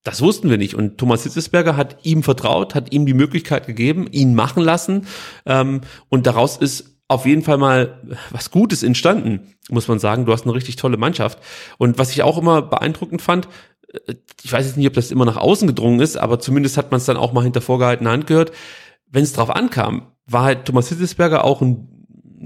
das 0.03 0.21
wussten 0.21 0.49
wir 0.49 0.57
nicht. 0.57 0.73
Und 0.73 0.97
Thomas 0.97 1.23
Hitzesberger 1.23 1.77
hat 1.77 1.97
ihm 2.03 2.23
vertraut, 2.23 2.73
hat 2.73 2.91
ihm 2.91 3.05
die 3.05 3.13
Möglichkeit 3.13 3.67
gegeben, 3.67 4.07
ihn 4.11 4.33
machen 4.33 4.63
lassen. 4.63 5.05
Ähm, 5.45 5.81
und 6.09 6.25
daraus 6.25 6.57
ist 6.57 6.97
auf 7.07 7.27
jeden 7.27 7.43
Fall 7.43 7.57
mal 7.57 8.01
was 8.31 8.49
Gutes 8.49 8.81
entstanden, 8.81 9.53
muss 9.69 9.87
man 9.87 9.99
sagen. 9.99 10.25
Du 10.25 10.33
hast 10.33 10.43
eine 10.43 10.55
richtig 10.55 10.75
tolle 10.75 10.97
Mannschaft. 10.97 11.37
Und 11.77 11.99
was 11.99 12.11
ich 12.11 12.23
auch 12.23 12.39
immer 12.39 12.63
beeindruckend 12.63 13.21
fand, 13.21 13.47
ich 14.43 14.51
weiß 14.51 14.65
jetzt 14.65 14.77
nicht, 14.77 14.87
ob 14.87 14.93
das 14.93 15.11
immer 15.11 15.25
nach 15.25 15.37
außen 15.37 15.67
gedrungen 15.67 15.99
ist, 15.99 16.17
aber 16.17 16.39
zumindest 16.39 16.77
hat 16.77 16.91
man 16.91 16.97
es 16.97 17.05
dann 17.05 17.17
auch 17.17 17.33
mal 17.33 17.43
hinter 17.43 17.61
vorgehaltener 17.61 18.11
Hand 18.11 18.27
gehört. 18.27 18.51
Wenn 19.07 19.23
es 19.23 19.33
drauf 19.33 19.49
ankam, 19.49 20.07
war 20.25 20.43
halt 20.43 20.65
Thomas 20.65 20.89
Hitzelsberger 20.89 21.43
auch 21.43 21.61
ein 21.61 21.89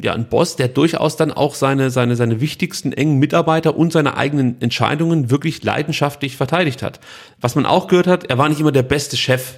ja, 0.01 0.13
ein 0.13 0.29
Boss, 0.29 0.55
der 0.55 0.67
durchaus 0.67 1.17
dann 1.17 1.31
auch 1.31 1.55
seine, 1.55 1.89
seine, 1.89 2.15
seine 2.15 2.39
wichtigsten 2.39 2.93
engen 2.93 3.17
Mitarbeiter 3.17 3.75
und 3.75 3.91
seine 3.91 4.15
eigenen 4.15 4.61
Entscheidungen 4.61 5.31
wirklich 5.31 5.63
leidenschaftlich 5.63 6.37
verteidigt 6.37 6.83
hat. 6.83 6.99
Was 7.39 7.55
man 7.55 7.65
auch 7.65 7.87
gehört 7.87 8.07
hat, 8.07 8.29
er 8.29 8.37
war 8.37 8.49
nicht 8.49 8.59
immer 8.59 8.71
der 8.71 8.83
beste 8.83 9.17
Chef. 9.17 9.55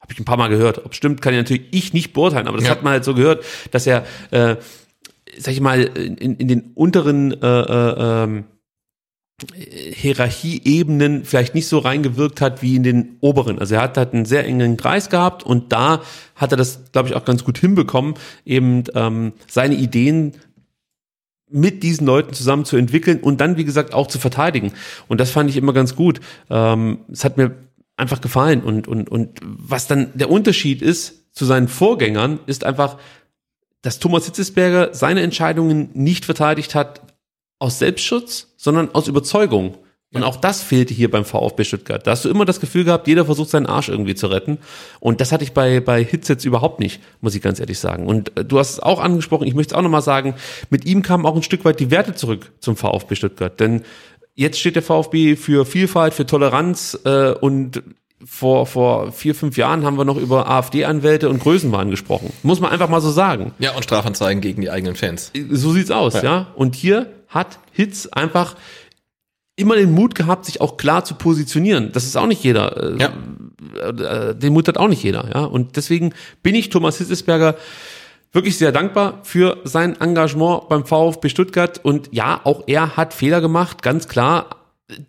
Habe 0.00 0.12
ich 0.12 0.18
ein 0.18 0.24
paar 0.24 0.36
Mal 0.36 0.48
gehört. 0.48 0.84
Ob 0.84 0.94
stimmt, 0.94 1.20
kann 1.22 1.34
ich 1.34 1.38
natürlich 1.38 1.66
ich 1.70 1.92
nicht 1.92 2.12
beurteilen, 2.12 2.48
aber 2.48 2.56
das 2.56 2.66
ja. 2.66 2.72
hat 2.72 2.82
man 2.82 2.94
halt 2.94 3.04
so 3.04 3.14
gehört, 3.14 3.44
dass 3.70 3.86
er, 3.86 4.04
äh, 4.30 4.56
sag 5.36 5.52
ich 5.52 5.60
mal, 5.60 5.82
in, 5.82 6.36
in 6.36 6.48
den 6.48 6.72
unteren 6.74 7.32
äh, 7.32 7.46
äh, 7.46 8.24
ähm, 8.24 8.44
Hierarchieebenen 9.56 11.24
vielleicht 11.24 11.54
nicht 11.54 11.66
so 11.66 11.78
reingewirkt 11.78 12.40
hat 12.40 12.62
wie 12.62 12.76
in 12.76 12.82
den 12.82 13.16
oberen. 13.20 13.58
Also 13.58 13.74
er 13.74 13.82
hat 13.82 13.96
halt 13.96 14.14
einen 14.14 14.24
sehr 14.24 14.46
engen 14.46 14.76
Kreis 14.76 15.10
gehabt 15.10 15.42
und 15.42 15.72
da 15.72 16.02
hat 16.36 16.52
er 16.52 16.56
das, 16.56 16.92
glaube 16.92 17.08
ich, 17.08 17.14
auch 17.14 17.24
ganz 17.24 17.44
gut 17.44 17.58
hinbekommen, 17.58 18.14
eben 18.44 18.84
ähm, 18.94 19.32
seine 19.48 19.74
Ideen 19.74 20.32
mit 21.50 21.82
diesen 21.82 22.06
Leuten 22.06 22.32
zusammen 22.32 22.64
zu 22.64 22.76
entwickeln 22.76 23.20
und 23.20 23.40
dann, 23.40 23.56
wie 23.56 23.64
gesagt, 23.64 23.92
auch 23.94 24.06
zu 24.06 24.18
verteidigen. 24.18 24.72
Und 25.08 25.20
das 25.20 25.30
fand 25.30 25.50
ich 25.50 25.56
immer 25.56 25.72
ganz 25.72 25.96
gut. 25.96 26.20
Ähm, 26.48 27.00
es 27.10 27.24
hat 27.24 27.36
mir 27.36 27.54
einfach 27.96 28.20
gefallen. 28.20 28.62
Und, 28.62 28.88
und, 28.88 29.10
und 29.10 29.40
was 29.42 29.86
dann 29.86 30.10
der 30.14 30.30
Unterschied 30.30 30.82
ist 30.82 31.34
zu 31.34 31.44
seinen 31.44 31.68
Vorgängern, 31.68 32.38
ist 32.46 32.64
einfach, 32.64 32.98
dass 33.82 33.98
Thomas 33.98 34.24
Hitzesberger 34.24 34.94
seine 34.94 35.20
Entscheidungen 35.22 35.90
nicht 35.94 36.24
verteidigt 36.24 36.74
hat 36.74 37.11
aus 37.62 37.78
Selbstschutz, 37.78 38.48
sondern 38.56 38.92
aus 38.92 39.06
Überzeugung. 39.06 39.78
Und 40.14 40.24
auch 40.24 40.36
das 40.36 40.60
fehlte 40.62 40.92
hier 40.92 41.10
beim 41.10 41.24
VfB 41.24 41.64
Stuttgart. 41.64 42.06
Da 42.06 42.10
hast 42.10 42.24
du 42.24 42.28
immer 42.28 42.44
das 42.44 42.60
Gefühl 42.60 42.84
gehabt, 42.84 43.06
jeder 43.08 43.24
versucht 43.24 43.48
seinen 43.48 43.64
Arsch 43.64 43.88
irgendwie 43.88 44.14
zu 44.14 44.26
retten. 44.26 44.58
Und 45.00 45.22
das 45.22 45.32
hatte 45.32 45.44
ich 45.44 45.52
bei, 45.52 45.80
bei 45.80 46.04
Hitz 46.04 46.28
jetzt 46.28 46.44
überhaupt 46.44 46.80
nicht, 46.80 47.00
muss 47.22 47.34
ich 47.34 47.40
ganz 47.40 47.60
ehrlich 47.60 47.78
sagen. 47.78 48.06
Und 48.06 48.36
äh, 48.36 48.44
du 48.44 48.58
hast 48.58 48.72
es 48.72 48.80
auch 48.80 49.00
angesprochen, 49.00 49.46
ich 49.46 49.54
möchte 49.54 49.74
es 49.74 49.78
auch 49.78 49.82
nochmal 49.82 50.02
sagen, 50.02 50.34
mit 50.68 50.84
ihm 50.84 51.02
kamen 51.02 51.24
auch 51.24 51.34
ein 51.34 51.42
Stück 51.42 51.64
weit 51.64 51.80
die 51.80 51.90
Werte 51.90 52.14
zurück 52.14 52.52
zum 52.60 52.76
VfB 52.76 53.14
Stuttgart. 53.14 53.58
Denn 53.58 53.82
jetzt 54.34 54.58
steht 54.60 54.76
der 54.76 54.82
VfB 54.82 55.36
für 55.36 55.64
Vielfalt, 55.64 56.12
für 56.12 56.26
Toleranz 56.26 56.98
äh, 57.04 57.30
und 57.30 57.82
vor, 58.24 58.66
vor 58.66 59.12
vier, 59.12 59.34
fünf 59.34 59.56
Jahren 59.56 59.84
haben 59.84 59.96
wir 59.96 60.04
noch 60.04 60.16
über 60.16 60.48
AfD-Anwälte 60.48 61.28
und 61.28 61.40
Größenwahn 61.40 61.90
gesprochen. 61.90 62.32
Muss 62.42 62.60
man 62.60 62.70
einfach 62.70 62.88
mal 62.88 63.00
so 63.00 63.10
sagen. 63.10 63.52
Ja, 63.58 63.72
und 63.72 63.82
Strafanzeigen 63.82 64.40
gegen 64.40 64.60
die 64.60 64.70
eigenen 64.70 64.94
Fans. 64.94 65.32
So 65.50 65.72
sieht's 65.72 65.90
aus, 65.90 66.14
ja. 66.14 66.22
ja. 66.22 66.46
Und 66.54 66.74
hier 66.74 67.06
hat 67.34 67.58
Hitz 67.72 68.06
einfach 68.06 68.56
immer 69.56 69.76
den 69.76 69.92
Mut 69.92 70.14
gehabt, 70.14 70.46
sich 70.46 70.60
auch 70.60 70.76
klar 70.76 71.04
zu 71.04 71.14
positionieren. 71.14 71.90
Das 71.92 72.04
ist 72.04 72.16
auch 72.16 72.26
nicht 72.26 72.42
jeder. 72.42 72.94
Äh, 72.94 72.98
ja. 72.98 74.30
Äh, 74.30 74.34
den 74.34 74.52
Mut 74.52 74.68
hat 74.68 74.78
auch 74.78 74.88
nicht 74.88 75.02
jeder, 75.02 75.28
ja. 75.34 75.44
Und 75.44 75.76
deswegen 75.76 76.14
bin 76.42 76.54
ich 76.54 76.70
Thomas 76.70 76.98
Hitzesberger 76.98 77.56
wirklich 78.32 78.56
sehr 78.56 78.72
dankbar 78.72 79.20
für 79.24 79.58
sein 79.64 80.00
Engagement 80.00 80.68
beim 80.68 80.86
VfB 80.86 81.28
Stuttgart. 81.28 81.80
Und 81.84 82.08
ja, 82.12 82.40
auch 82.44 82.64
er 82.66 82.96
hat 82.96 83.12
Fehler 83.14 83.40
gemacht, 83.40 83.82
ganz 83.82 84.08
klar. 84.08 84.56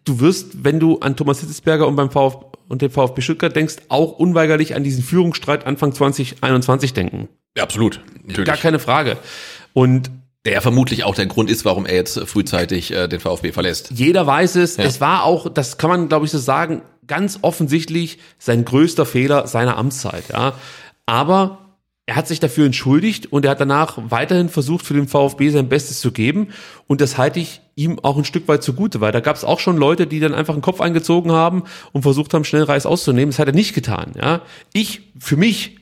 Du 0.04 0.20
wirst, 0.20 0.64
wenn 0.64 0.80
du 0.80 1.00
an 1.00 1.16
Thomas 1.16 1.40
Hitzesberger 1.40 1.88
und 1.88 1.96
beim 1.96 2.12
VfB 2.12 2.54
und 2.70 2.82
den 2.82 2.90
VfB 2.90 3.22
Stuttgart 3.22 3.56
denkst, 3.56 3.76
auch 3.90 4.14
unweigerlich 4.14 4.76
an 4.76 4.84
diesen 4.84 5.04
Führungsstreit 5.04 5.68
Anfang 5.68 5.94
2021 5.94 6.94
denken. 6.94 7.30
Ja, 7.56 7.64
absolut. 7.64 8.02
Natürlich. 8.26 8.48
Gar 8.48 8.58
keine 8.58 8.80
Frage. 8.80 9.18
Und 9.74 10.10
der 10.46 10.62
vermutlich 10.62 11.04
auch 11.04 11.16
der 11.16 11.26
Grund 11.26 11.50
ist, 11.50 11.66
warum 11.66 11.86
er 11.86 11.96
jetzt 11.96 12.20
frühzeitig 12.28 12.92
äh, 12.92 13.08
den 13.08 13.20
VfB 13.20 13.52
verlässt. 13.52 13.92
Jeder 13.92 14.28
weiß 14.28 14.56
es. 14.58 14.78
Ja. 14.78 14.84
Es 14.84 15.00
war 15.00 15.24
auch, 15.24 15.50
das 15.50 15.78
kann 15.78 15.90
man, 15.90 16.10
glaube 16.10 16.26
ich, 16.26 16.32
so 16.32 16.38
sagen, 16.38 16.82
ganz 17.08 17.40
offensichtlich 17.42 18.20
sein 18.40 18.66
größter 18.66 19.06
Fehler 19.06 19.48
seiner 19.48 19.78
Amtszeit. 19.78 20.26
Ja, 20.32 20.54
aber 21.06 21.60
er 22.06 22.18
hat 22.18 22.28
sich 22.28 22.42
dafür 22.42 22.66
entschuldigt 22.66 23.32
und 23.32 23.46
er 23.46 23.52
hat 23.52 23.62
danach 23.62 23.98
weiterhin 23.98 24.50
versucht, 24.50 24.86
für 24.86 24.94
den 24.94 25.08
VfB 25.08 25.50
sein 25.50 25.70
Bestes 25.70 26.02
zu 26.02 26.12
geben. 26.12 26.50
Und 26.86 27.00
das 27.00 27.18
halte 27.18 27.40
ich 27.40 27.62
ihm 27.76 28.00
auch 28.04 28.18
ein 28.18 28.26
Stück 28.26 28.48
weit 28.50 28.62
zugute, 28.62 29.00
weil 29.00 29.14
da 29.14 29.22
gab 29.22 29.38
es 29.38 29.46
auch 29.46 29.62
schon 29.62 29.78
Leute, 29.78 30.06
die 30.06 30.20
dann 30.20 30.34
einfach 30.34 30.54
einen 30.54 30.62
Kopf 30.62 30.82
eingezogen 30.82 31.32
haben 31.32 31.64
und 31.94 32.02
versucht 32.02 32.34
haben, 32.34 32.44
schnell 32.44 32.64
Reis 32.64 32.86
auszunehmen. 32.86 33.32
Das 33.32 33.40
hat 33.40 33.48
er 33.48 33.54
nicht 33.54 33.74
getan. 33.74 34.12
Ja, 34.20 34.42
ich 34.74 35.14
für 35.18 35.38
mich 35.38 35.78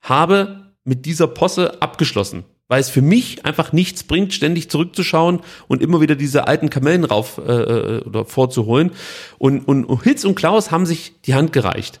habe 0.00 0.72
mit 0.84 1.04
dieser 1.04 1.26
Posse 1.26 1.82
abgeschlossen. 1.82 2.44
Weil 2.68 2.80
es 2.80 2.90
für 2.90 3.02
mich 3.02 3.44
einfach 3.44 3.72
nichts 3.72 4.02
bringt, 4.02 4.34
ständig 4.34 4.70
zurückzuschauen 4.70 5.40
und 5.68 5.82
immer 5.82 6.00
wieder 6.00 6.16
diese 6.16 6.48
alten 6.48 6.70
Kamellen 6.70 7.04
rauf 7.04 7.38
äh, 7.38 7.52
äh, 7.52 8.02
oder 8.02 8.24
vorzuholen. 8.24 8.90
Und, 9.38 9.60
und, 9.68 9.84
und 9.84 10.02
Hitz 10.02 10.24
und 10.24 10.34
Klaus 10.34 10.70
haben 10.70 10.86
sich 10.86 11.20
die 11.22 11.34
Hand 11.34 11.52
gereicht. 11.52 12.00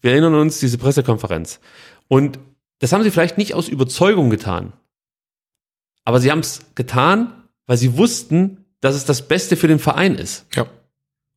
Wir 0.00 0.12
erinnern 0.12 0.34
uns 0.34 0.58
diese 0.60 0.78
Pressekonferenz. 0.78 1.60
Und 2.08 2.38
das 2.78 2.92
haben 2.92 3.02
sie 3.02 3.10
vielleicht 3.10 3.38
nicht 3.38 3.54
aus 3.54 3.68
Überzeugung 3.68 4.30
getan, 4.30 4.72
aber 6.04 6.20
sie 6.20 6.30
haben 6.30 6.40
es 6.40 6.60
getan, 6.74 7.44
weil 7.66 7.76
sie 7.76 7.96
wussten, 7.96 8.64
dass 8.80 8.94
es 8.94 9.04
das 9.04 9.26
Beste 9.26 9.56
für 9.56 9.66
den 9.66 9.78
Verein 9.78 10.14
ist. 10.14 10.46
Ja. 10.54 10.66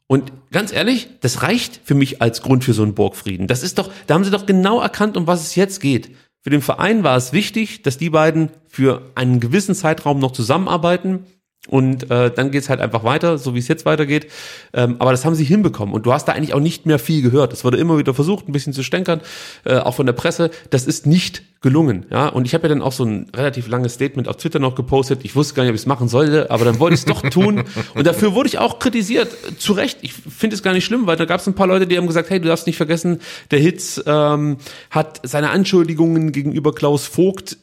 Und 0.05 0.31
ganz 0.51 0.73
ehrlich, 0.73 1.07
das 1.21 1.43
reicht 1.43 1.81
für 1.83 1.93
mich 1.93 2.21
als 2.21 2.41
Grund 2.41 2.63
für 2.63 2.73
so 2.73 2.83
einen 2.83 2.93
Burgfrieden. 2.93 3.47
Das 3.47 3.63
ist 3.63 3.77
doch, 3.77 3.91
da 4.07 4.15
haben 4.15 4.23
sie 4.23 4.31
doch 4.31 4.45
genau 4.45 4.81
erkannt, 4.81 5.17
um 5.17 5.27
was 5.27 5.41
es 5.41 5.55
jetzt 5.55 5.79
geht. 5.79 6.15
Für 6.41 6.49
den 6.49 6.61
Verein 6.61 7.03
war 7.03 7.17
es 7.17 7.33
wichtig, 7.33 7.81
dass 7.83 7.97
die 7.97 8.09
beiden 8.09 8.51
für 8.67 9.11
einen 9.15 9.39
gewissen 9.39 9.75
Zeitraum 9.75 10.19
noch 10.19 10.31
zusammenarbeiten 10.31 11.25
und 11.69 12.09
äh, 12.09 12.31
dann 12.31 12.51
geht's 12.51 12.69
halt 12.69 12.81
einfach 12.81 13.03
weiter, 13.03 13.37
so 13.37 13.53
wie 13.55 13.59
es 13.59 13.67
jetzt 13.67 13.85
weitergeht. 13.85 14.27
Ähm, 14.73 14.95
aber 14.99 15.11
das 15.11 15.23
haben 15.23 15.35
sie 15.35 15.43
hinbekommen. 15.43 15.93
Und 15.93 16.05
du 16.05 16.13
hast 16.13 16.27
da 16.27 16.33
eigentlich 16.33 16.53
auch 16.53 16.59
nicht 16.59 16.85
mehr 16.85 16.99
viel 16.99 17.21
gehört. 17.21 17.53
Es 17.53 17.63
wurde 17.63 17.77
immer 17.77 17.97
wieder 17.97 18.13
versucht, 18.13 18.49
ein 18.49 18.51
bisschen 18.51 18.73
zu 18.73 18.83
stänkern, 18.83 19.21
äh, 19.65 19.77
auch 19.77 19.95
von 19.95 20.05
der 20.05 20.13
Presse. 20.13 20.51
Das 20.71 20.85
ist 20.85 21.05
nicht 21.05 21.43
gelungen. 21.61 22.05
Ja, 22.09 22.29
und 22.29 22.45
ich 22.45 22.53
habe 22.53 22.63
ja 22.63 22.69
dann 22.69 22.81
auch 22.81 22.93
so 22.93 23.03
ein 23.03 23.27
relativ 23.35 23.67
langes 23.67 23.95
Statement 23.95 24.27
auf 24.29 24.37
Twitter 24.37 24.59
noch 24.59 24.75
gepostet. 24.75 25.19
Ich 25.23 25.35
wusste 25.35 25.55
gar 25.55 25.63
nicht, 25.63 25.71
ob 25.71 25.75
ich 25.75 25.81
es 25.81 25.87
machen 25.87 26.07
sollte, 26.07 26.49
aber 26.51 26.63
dann 26.63 26.79
wollte 26.79 26.93
ich 26.93 27.01
es 27.01 27.05
doch 27.05 27.21
tun. 27.29 27.63
Und 27.95 28.07
dafür 28.07 28.33
wurde 28.33 28.47
ich 28.47 28.59
auch 28.59 28.79
kritisiert. 28.79 29.35
Zu 29.57 29.73
Recht. 29.73 29.99
Ich 30.01 30.13
finde 30.13 30.55
es 30.55 30.63
gar 30.63 30.73
nicht 30.73 30.85
schlimm, 30.85 31.05
weil 31.05 31.17
da 31.17 31.25
gab 31.25 31.41
es 31.41 31.47
ein 31.47 31.55
paar 31.55 31.67
Leute, 31.67 31.85
die 31.85 31.97
haben 31.97 32.07
gesagt, 32.07 32.29
hey, 32.29 32.39
du 32.39 32.47
darfst 32.47 32.65
nicht 32.65 32.77
vergessen, 32.77 33.19
der 33.51 33.59
Hitz 33.59 34.01
ähm, 34.05 34.57
hat 34.89 35.19
seine 35.23 35.49
Anschuldigungen 35.49 36.31
gegenüber 36.31 36.73
Klaus 36.73 37.05
Vogt 37.05 37.57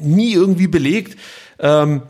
nie 0.00 0.32
irgendwie 0.32 0.66
belegt. 0.66 1.18
Ähm, 1.58 2.02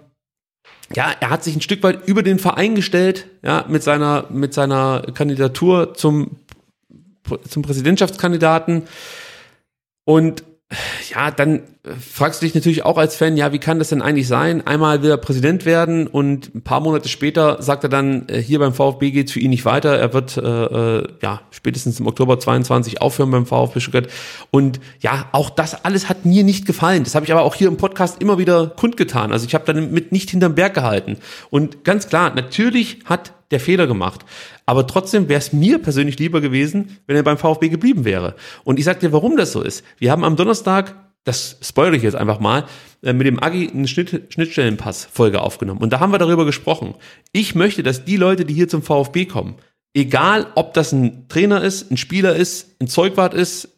ja, 0.92 1.12
er 1.20 1.30
hat 1.30 1.44
sich 1.44 1.56
ein 1.56 1.60
Stück 1.60 1.82
weit 1.82 2.06
über 2.06 2.22
den 2.22 2.38
Verein 2.38 2.74
gestellt, 2.74 3.26
ja, 3.42 3.64
mit 3.68 3.82
seiner, 3.82 4.26
mit 4.30 4.54
seiner 4.54 5.02
Kandidatur 5.14 5.94
zum, 5.94 6.36
zum 7.48 7.62
Präsidentschaftskandidaten. 7.62 8.82
Und 10.04 10.44
ja, 11.10 11.30
dann 11.30 11.62
fragst 11.84 12.40
du 12.40 12.46
dich 12.46 12.54
natürlich 12.54 12.84
auch 12.84 12.96
als 12.96 13.16
Fan, 13.16 13.36
ja, 13.36 13.52
wie 13.52 13.58
kann 13.58 13.78
das 13.78 13.90
denn 13.90 14.00
eigentlich 14.00 14.26
sein? 14.26 14.66
Einmal 14.66 15.02
will 15.02 15.10
er 15.10 15.18
Präsident 15.18 15.66
werden 15.66 16.06
und 16.06 16.54
ein 16.54 16.62
paar 16.62 16.80
Monate 16.80 17.08
später 17.08 17.62
sagt 17.62 17.84
er 17.84 17.90
dann, 17.90 18.28
äh, 18.28 18.40
hier 18.40 18.58
beim 18.58 18.72
VfB 18.72 19.10
geht's 19.10 19.32
für 19.32 19.40
ihn 19.40 19.50
nicht 19.50 19.64
weiter. 19.64 19.96
Er 19.96 20.12
wird 20.12 20.36
äh, 20.36 20.40
äh 20.40 21.08
ja 21.22 21.42
spätestens 21.50 22.00
im 22.00 22.06
Oktober 22.06 22.38
22 22.38 23.02
aufhören 23.02 23.30
beim 23.30 23.46
VfB 23.46 23.80
Stuttgart. 23.80 24.08
Und 24.50 24.80
ja, 25.00 25.28
auch 25.32 25.50
das 25.50 25.84
alles 25.84 26.08
hat 26.08 26.24
mir 26.24 26.44
nicht 26.44 26.66
gefallen. 26.66 27.04
Das 27.04 27.14
habe 27.14 27.26
ich 27.26 27.32
aber 27.32 27.42
auch 27.42 27.54
hier 27.54 27.68
im 27.68 27.76
Podcast 27.76 28.20
immer 28.20 28.38
wieder 28.38 28.68
kundgetan. 28.68 29.32
Also 29.32 29.46
ich 29.46 29.54
habe 29.54 29.64
damit 29.66 30.12
nicht 30.12 30.30
hinterm 30.30 30.54
Berg 30.54 30.74
gehalten. 30.74 31.18
Und 31.50 31.84
ganz 31.84 32.08
klar, 32.08 32.34
natürlich 32.34 33.00
hat 33.04 33.32
der 33.54 33.60
Fehler 33.60 33.86
gemacht. 33.86 34.24
Aber 34.66 34.86
trotzdem 34.86 35.28
wäre 35.28 35.38
es 35.38 35.52
mir 35.52 35.78
persönlich 35.78 36.18
lieber 36.18 36.40
gewesen, 36.40 36.98
wenn 37.06 37.16
er 37.16 37.22
beim 37.22 37.38
VfB 37.38 37.68
geblieben 37.68 38.04
wäre. 38.04 38.34
Und 38.64 38.78
ich 38.78 38.84
sag 38.84 39.00
dir, 39.00 39.12
warum 39.12 39.36
das 39.36 39.52
so 39.52 39.62
ist. 39.62 39.84
Wir 39.98 40.10
haben 40.10 40.24
am 40.24 40.36
Donnerstag, 40.36 40.94
das 41.24 41.56
spoilere 41.62 41.96
ich 41.96 42.02
jetzt 42.02 42.16
einfach 42.16 42.40
mal, 42.40 42.64
äh, 43.02 43.12
mit 43.12 43.26
dem 43.26 43.42
Agi 43.42 43.70
eine 43.72 43.88
Schnitt, 43.88 44.32
Schnittstellenpass-Folge 44.32 45.40
aufgenommen. 45.40 45.80
Und 45.80 45.92
da 45.92 46.00
haben 46.00 46.12
wir 46.12 46.18
darüber 46.18 46.44
gesprochen. 46.44 46.94
Ich 47.32 47.54
möchte, 47.54 47.82
dass 47.82 48.04
die 48.04 48.16
Leute, 48.16 48.44
die 48.44 48.54
hier 48.54 48.68
zum 48.68 48.82
VfB 48.82 49.26
kommen, 49.26 49.56
egal 49.94 50.48
ob 50.56 50.74
das 50.74 50.92
ein 50.92 51.28
Trainer 51.28 51.62
ist, 51.62 51.90
ein 51.90 51.96
Spieler 51.96 52.34
ist, 52.34 52.76
ein 52.80 52.88
Zeugwart 52.88 53.32
ist, 53.32 53.68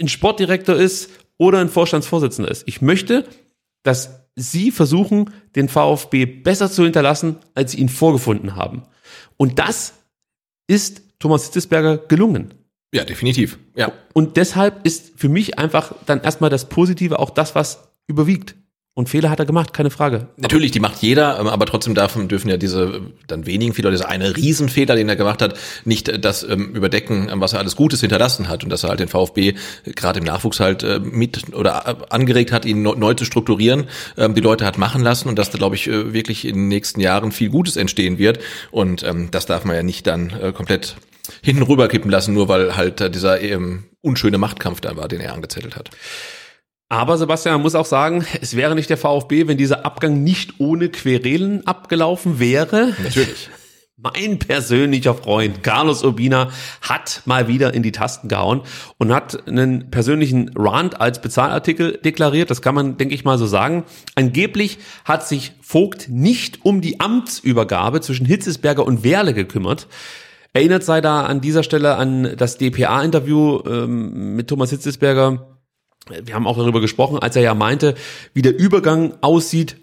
ein 0.00 0.08
Sportdirektor 0.08 0.76
ist 0.76 1.10
oder 1.38 1.60
ein 1.60 1.68
Vorstandsvorsitzender 1.68 2.50
ist. 2.50 2.64
Ich 2.66 2.82
möchte, 2.82 3.24
dass 3.82 4.26
sie 4.36 4.70
versuchen, 4.70 5.30
den 5.54 5.68
VfB 5.68 6.26
besser 6.26 6.70
zu 6.70 6.84
hinterlassen, 6.84 7.36
als 7.54 7.72
sie 7.72 7.78
ihn 7.78 7.88
vorgefunden 7.88 8.56
haben. 8.56 8.82
Und 9.36 9.58
das 9.58 9.94
ist 10.66 11.02
Thomas 11.18 11.44
Hitzesberger 11.44 11.98
gelungen. 11.98 12.54
Ja, 12.92 13.04
definitiv. 13.04 13.58
Ja. 13.74 13.92
Und 14.12 14.36
deshalb 14.36 14.86
ist 14.86 15.12
für 15.16 15.28
mich 15.28 15.58
einfach 15.58 15.94
dann 16.06 16.22
erstmal 16.22 16.50
das 16.50 16.68
Positive 16.68 17.18
auch 17.18 17.30
das, 17.30 17.54
was 17.54 17.88
überwiegt. 18.06 18.54
Und 18.98 19.10
Fehler 19.10 19.28
hat 19.28 19.38
er 19.38 19.44
gemacht, 19.44 19.74
keine 19.74 19.90
Frage. 19.90 20.28
Natürlich, 20.38 20.70
die 20.70 20.80
macht 20.80 21.02
jeder, 21.02 21.38
ähm, 21.38 21.48
aber 21.48 21.66
trotzdem 21.66 21.94
davon 21.94 22.28
dürfen 22.28 22.48
ja 22.48 22.56
diese 22.56 23.02
dann 23.26 23.44
wenigen 23.44 23.74
Fehler, 23.74 23.90
dieser 23.90 24.08
eine 24.08 24.34
Riesenfehler, 24.34 24.96
den 24.96 25.06
er 25.10 25.16
gemacht 25.16 25.42
hat, 25.42 25.58
nicht 25.84 26.08
äh, 26.08 26.18
das 26.18 26.42
ähm, 26.42 26.74
überdecken, 26.74 27.28
ähm, 27.30 27.42
was 27.42 27.52
er 27.52 27.58
alles 27.58 27.76
Gutes 27.76 28.00
hinterlassen 28.00 28.48
hat 28.48 28.64
und 28.64 28.70
dass 28.70 28.84
er 28.84 28.88
halt 28.88 29.00
den 29.00 29.08
VfB 29.08 29.48
äh, 29.50 29.54
gerade 29.94 30.20
im 30.20 30.24
Nachwuchs 30.24 30.60
halt 30.60 30.82
äh, 30.82 30.98
mit 30.98 31.54
oder 31.54 31.84
äh, 31.86 31.94
angeregt 32.08 32.52
hat, 32.52 32.64
ihn 32.64 32.80
neu 32.80 33.12
zu 33.12 33.26
strukturieren, 33.26 33.84
ähm, 34.16 34.34
die 34.34 34.40
Leute 34.40 34.64
hat 34.64 34.78
machen 34.78 35.02
lassen 35.02 35.28
und 35.28 35.38
dass 35.38 35.50
da, 35.50 35.58
glaube 35.58 35.74
ich, 35.74 35.88
wirklich 35.88 36.46
in 36.46 36.54
den 36.54 36.68
nächsten 36.68 37.00
Jahren 37.00 37.32
viel 37.32 37.50
Gutes 37.50 37.76
entstehen 37.76 38.16
wird. 38.16 38.38
Und 38.70 39.02
ähm, 39.02 39.28
das 39.30 39.44
darf 39.44 39.66
man 39.66 39.76
ja 39.76 39.82
nicht 39.82 40.06
dann 40.06 40.30
äh, 40.30 40.52
komplett 40.52 40.96
hinten 41.42 41.64
rüberkippen 41.64 42.10
lassen, 42.10 42.32
nur 42.32 42.48
weil 42.48 42.76
halt 42.78 43.02
äh, 43.02 43.10
dieser 43.10 43.42
ähm, 43.42 43.84
unschöne 44.00 44.38
Machtkampf 44.38 44.80
da 44.80 44.96
war, 44.96 45.06
den 45.08 45.20
er 45.20 45.34
angezettelt 45.34 45.76
hat. 45.76 45.90
Aber 46.88 47.18
Sebastian, 47.18 47.56
man 47.56 47.62
muss 47.62 47.74
auch 47.74 47.86
sagen, 47.86 48.24
es 48.40 48.54
wäre 48.54 48.74
nicht 48.74 48.90
der 48.90 48.96
VfB, 48.96 49.48
wenn 49.48 49.56
dieser 49.56 49.84
Abgang 49.84 50.22
nicht 50.22 50.60
ohne 50.60 50.88
Querelen 50.88 51.66
abgelaufen 51.66 52.38
wäre. 52.38 52.94
Natürlich. 53.02 53.50
Mein 53.98 54.38
persönlicher 54.38 55.14
Freund 55.14 55.62
Carlos 55.62 56.04
Urbina 56.04 56.50
hat 56.82 57.22
mal 57.24 57.48
wieder 57.48 57.72
in 57.72 57.82
die 57.82 57.92
Tasten 57.92 58.28
gehauen 58.28 58.60
und 58.98 59.10
hat 59.12 59.48
einen 59.48 59.90
persönlichen 59.90 60.50
Rant 60.54 61.00
als 61.00 61.22
Bezahlartikel 61.22 61.96
deklariert. 62.04 62.50
Das 62.50 62.60
kann 62.60 62.74
man, 62.74 62.98
denke 62.98 63.14
ich 63.14 63.24
mal, 63.24 63.38
so 63.38 63.46
sagen. 63.46 63.84
Angeblich 64.14 64.78
hat 65.06 65.26
sich 65.26 65.52
Vogt 65.62 66.10
nicht 66.10 66.66
um 66.66 66.82
die 66.82 67.00
Amtsübergabe 67.00 68.02
zwischen 68.02 68.26
Hitzesberger 68.26 68.86
und 68.86 69.02
Werle 69.02 69.32
gekümmert. 69.32 69.88
Erinnert 70.52 70.84
sei 70.84 71.00
da 71.00 71.24
an 71.24 71.40
dieser 71.40 71.62
Stelle 71.62 71.96
an 71.96 72.36
das 72.36 72.58
DPA-Interview 72.58 73.60
ähm, 73.66 74.36
mit 74.36 74.48
Thomas 74.48 74.68
Hitzesberger 74.70 75.55
wir 76.08 76.34
haben 76.34 76.46
auch 76.46 76.56
darüber 76.56 76.80
gesprochen, 76.80 77.18
als 77.18 77.36
er 77.36 77.42
ja 77.42 77.54
meinte, 77.54 77.94
wie 78.34 78.42
der 78.42 78.56
Übergang 78.58 79.14
aussieht, 79.20 79.76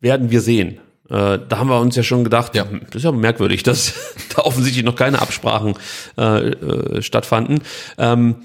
werden 0.00 0.30
wir 0.30 0.40
sehen. 0.40 0.80
Äh, 1.08 1.38
da 1.48 1.58
haben 1.58 1.68
wir 1.68 1.80
uns 1.80 1.96
ja 1.96 2.02
schon 2.02 2.24
gedacht, 2.24 2.54
ja. 2.54 2.68
Hm, 2.68 2.82
das 2.86 2.96
ist 2.96 3.04
ja 3.04 3.12
merkwürdig, 3.12 3.62
dass 3.64 3.94
da 4.34 4.42
offensichtlich 4.42 4.84
noch 4.84 4.96
keine 4.96 5.20
Absprachen 5.20 5.74
äh, 6.18 6.50
äh, 6.50 7.02
stattfanden. 7.02 7.62
Ähm, 7.98 8.36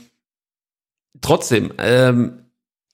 trotzdem, 1.22 1.72
ähm, 1.78 2.41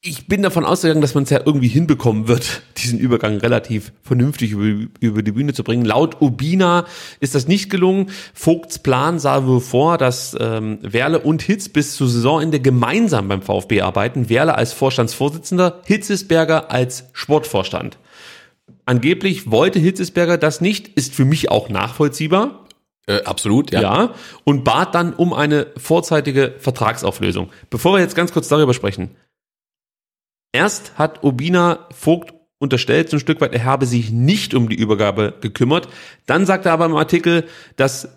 ich 0.07 0.27
bin 0.27 0.41
davon 0.41 0.65
ausgegangen, 0.65 1.01
dass 1.01 1.15
man 1.15 1.25
es 1.25 1.29
ja 1.29 1.41
irgendwie 1.45 1.67
hinbekommen 1.67 2.27
wird, 2.27 2.61
diesen 2.77 2.97
Übergang 2.97 3.37
relativ 3.37 3.91
vernünftig 4.01 4.51
über, 4.51 4.87
über, 4.99 5.21
die 5.21 5.31
Bühne 5.31 5.53
zu 5.53 5.63
bringen. 5.63 5.85
Laut 5.85 6.21
Ubina 6.21 6.85
ist 7.19 7.35
das 7.35 7.47
nicht 7.47 7.69
gelungen. 7.69 8.09
Vogts 8.33 8.79
Plan 8.79 9.19
sah 9.19 9.45
wohl 9.45 9.59
vor, 9.59 9.97
dass 9.97 10.35
ähm, 10.39 10.79
Werle 10.81 11.19
und 11.19 11.41
Hitz 11.41 11.69
bis 11.69 11.95
zu 11.95 12.07
Saisonende 12.07 12.59
gemeinsam 12.59 13.27
beim 13.27 13.41
VfB 13.41 13.81
arbeiten. 13.81 14.29
Werle 14.29 14.55
als 14.55 14.73
Vorstandsvorsitzender, 14.73 15.81
Hitzesberger 15.85 16.71
als 16.71 17.05
Sportvorstand. 17.13 17.97
Angeblich 18.85 19.51
wollte 19.51 19.79
Hitzesberger 19.79 20.37
das 20.37 20.61
nicht, 20.61 20.87
ist 20.89 21.13
für 21.13 21.25
mich 21.25 21.51
auch 21.51 21.67
nachvollziehbar. 21.67 22.65
Äh, 23.05 23.23
absolut, 23.23 23.71
ja. 23.71 23.81
Ja, 23.81 24.13
und 24.43 24.63
bat 24.63 24.93
dann 24.93 25.13
um 25.13 25.33
eine 25.33 25.67
vorzeitige 25.77 26.55
Vertragsauflösung. 26.59 27.49
Bevor 27.69 27.93
wir 27.93 28.01
jetzt 28.01 28.15
ganz 28.15 28.33
kurz 28.33 28.49
darüber 28.49 28.73
sprechen, 28.73 29.11
Erst 30.57 30.97
hat 30.97 31.23
Urbina 31.23 31.85
Vogt 31.91 32.33
unterstellt, 32.57 33.11
so 33.11 33.17
ein 33.17 33.19
Stück 33.19 33.41
weit, 33.41 33.53
er 33.53 33.63
habe 33.63 33.85
sich 33.85 34.09
nicht 34.09 34.55
um 34.55 34.69
die 34.69 34.75
Übergabe 34.75 35.35
gekümmert. 35.39 35.87
Dann 36.25 36.47
sagt 36.47 36.65
er 36.65 36.73
aber 36.73 36.87
im 36.87 36.95
Artikel, 36.95 37.47
dass 37.75 38.09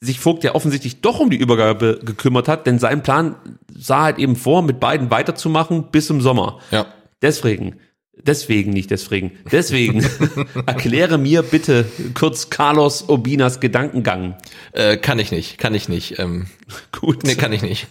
sich 0.00 0.20
Vogt 0.20 0.44
ja 0.44 0.54
offensichtlich 0.54 1.00
doch 1.00 1.18
um 1.18 1.28
die 1.28 1.38
Übergabe 1.38 1.98
gekümmert 2.04 2.46
hat, 2.46 2.68
denn 2.68 2.78
sein 2.78 3.02
Plan 3.02 3.34
sah 3.74 4.02
halt 4.02 4.18
eben 4.20 4.36
vor, 4.36 4.62
mit 4.62 4.78
beiden 4.78 5.10
weiterzumachen 5.10 5.90
bis 5.90 6.06
zum 6.06 6.20
Sommer. 6.20 6.60
Ja. 6.70 6.86
Deswegen 7.20 7.80
Deswegen, 8.14 8.72
nicht 8.72 8.90
deswegen. 8.90 9.32
Deswegen 9.50 10.06
erkläre 10.66 11.16
mir 11.18 11.42
bitte 11.42 11.86
kurz 12.14 12.50
Carlos 12.50 13.02
Urbinas 13.08 13.58
Gedankengang. 13.58 14.36
Äh, 14.72 14.98
kann 14.98 15.18
ich 15.18 15.32
nicht, 15.32 15.58
kann 15.58 15.74
ich 15.74 15.88
nicht. 15.88 16.18
Ähm, 16.18 16.46
Gut. 16.92 17.24
Nee, 17.24 17.36
kann 17.36 17.52
ich 17.52 17.62
nicht. 17.62 17.86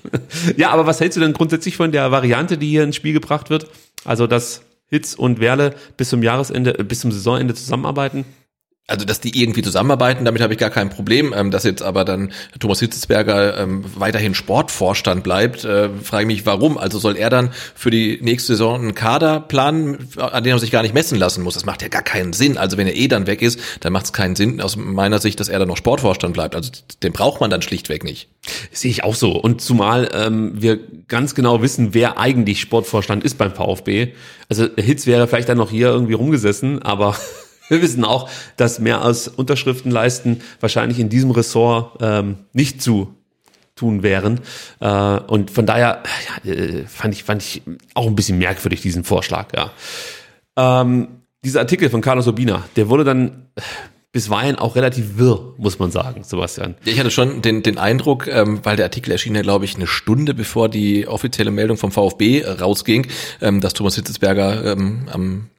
ja, 0.57 0.69
aber 0.69 0.85
was 0.85 0.99
hältst 0.99 1.17
du 1.17 1.21
denn 1.21 1.33
grundsätzlich 1.33 1.75
von 1.75 1.91
der 1.91 2.11
Variante, 2.11 2.57
die 2.57 2.69
hier 2.69 2.83
ins 2.83 2.95
Spiel 2.95 3.13
gebracht 3.13 3.49
wird? 3.49 3.67
Also, 4.05 4.27
dass 4.27 4.61
Hitz 4.87 5.15
und 5.15 5.39
Werle 5.39 5.73
bis 5.97 6.09
zum 6.09 6.21
Jahresende, 6.21 6.77
äh, 6.77 6.83
bis 6.83 6.99
zum 6.99 7.11
Saisonende 7.11 7.55
zusammenarbeiten? 7.55 8.25
Also 8.91 9.05
dass 9.05 9.21
die 9.21 9.41
irgendwie 9.41 9.61
zusammenarbeiten, 9.61 10.25
damit 10.25 10.41
habe 10.41 10.53
ich 10.53 10.59
gar 10.59 10.69
kein 10.69 10.89
Problem. 10.89 11.33
Ähm, 11.35 11.49
dass 11.49 11.63
jetzt 11.63 11.81
aber 11.81 12.05
dann 12.05 12.31
Thomas 12.59 12.79
Hitzesberger 12.79 13.57
ähm, 13.57 13.83
weiterhin 13.95 14.35
Sportvorstand 14.35 15.23
bleibt, 15.23 15.63
äh, 15.63 15.89
frage 16.03 16.23
ich 16.23 16.27
mich, 16.27 16.45
warum? 16.45 16.77
Also 16.77 16.99
soll 16.99 17.15
er 17.15 17.29
dann 17.29 17.51
für 17.73 17.89
die 17.89 18.19
nächste 18.21 18.53
Saison 18.53 18.81
einen 18.81 18.95
Kader 18.95 19.39
planen, 19.39 20.09
an 20.17 20.43
dem 20.43 20.53
er 20.53 20.59
sich 20.59 20.71
gar 20.71 20.81
nicht 20.81 20.93
messen 20.93 21.17
lassen 21.17 21.41
muss? 21.41 21.53
Das 21.53 21.65
macht 21.65 21.81
ja 21.81 21.87
gar 21.87 22.03
keinen 22.03 22.33
Sinn. 22.33 22.57
Also 22.57 22.77
wenn 22.77 22.87
er 22.87 22.95
eh 22.95 23.07
dann 23.07 23.27
weg 23.27 23.41
ist, 23.41 23.59
dann 23.79 23.93
macht 23.93 24.05
es 24.05 24.13
keinen 24.13 24.35
Sinn 24.35 24.61
aus 24.61 24.75
meiner 24.75 25.19
Sicht, 25.19 25.39
dass 25.39 25.47
er 25.47 25.59
dann 25.59 25.69
noch 25.69 25.77
Sportvorstand 25.77 26.33
bleibt. 26.33 26.55
Also 26.55 26.71
den 27.01 27.13
braucht 27.13 27.39
man 27.39 27.49
dann 27.49 27.61
schlichtweg 27.61 28.03
nicht. 28.03 28.27
Sehe 28.71 28.91
ich 28.91 29.03
auch 29.03 29.15
so. 29.15 29.31
Und 29.31 29.61
zumal 29.61 30.09
ähm, 30.13 30.51
wir 30.55 30.79
ganz 31.07 31.33
genau 31.33 31.61
wissen, 31.61 31.93
wer 31.93 32.17
eigentlich 32.17 32.59
Sportvorstand 32.59 33.23
ist 33.23 33.37
beim 33.37 33.53
VfB. 33.53 34.13
Also 34.49 34.67
Hitz 34.75 35.07
wäre 35.07 35.27
vielleicht 35.27 35.49
dann 35.49 35.57
noch 35.57 35.71
hier 35.71 35.87
irgendwie 35.87 36.13
rumgesessen, 36.13 36.81
aber 36.81 37.15
wir 37.71 37.81
wissen 37.81 38.03
auch, 38.03 38.29
dass 38.57 38.79
mehr 38.79 39.01
als 39.01 39.29
Unterschriften 39.29 39.91
leisten 39.91 40.41
wahrscheinlich 40.59 40.99
in 40.99 41.07
diesem 41.07 41.31
Ressort 41.31 41.97
ähm, 42.01 42.39
nicht 42.51 42.81
zu 42.81 43.15
tun 43.75 44.03
wären. 44.03 44.41
Äh, 44.81 44.87
und 44.87 45.51
von 45.51 45.65
daher 45.65 46.03
ja, 46.43 46.51
äh, 46.51 46.83
fand 46.85 47.13
ich 47.13 47.23
fand 47.23 47.41
ich 47.41 47.61
auch 47.93 48.07
ein 48.07 48.15
bisschen 48.15 48.37
merkwürdig 48.37 48.81
diesen 48.81 49.05
Vorschlag. 49.05 49.47
Ja. 49.55 49.71
Ähm, 50.57 51.07
dieser 51.45 51.61
Artikel 51.61 51.89
von 51.89 52.01
Carlos 52.01 52.27
Urbina, 52.27 52.65
der 52.75 52.89
wurde 52.89 53.05
dann 53.05 53.47
bisweilen 54.11 54.57
auch 54.57 54.75
relativ 54.75 55.17
wirr, 55.17 55.53
muss 55.57 55.79
man 55.79 55.91
sagen, 55.91 56.25
Sebastian. 56.25 56.75
Ich 56.83 56.99
hatte 56.99 57.09
schon 57.09 57.41
den, 57.41 57.63
den 57.63 57.77
Eindruck, 57.77 58.27
ähm, 58.27 58.59
weil 58.63 58.75
der 58.75 58.87
Artikel 58.87 59.11
erschien 59.11 59.33
ja, 59.33 59.41
glaube 59.41 59.63
ich, 59.63 59.75
eine 59.75 59.87
Stunde 59.87 60.33
bevor 60.33 60.67
die 60.67 61.07
offizielle 61.07 61.51
Meldung 61.51 61.77
vom 61.77 61.93
VfB 61.93 62.43
rausging, 62.45 63.07
ähm, 63.39 63.61
dass 63.61 63.73
Thomas 63.73 63.95
Hitzesberger 63.95 64.73
ähm, 64.73 65.07
am 65.09 65.49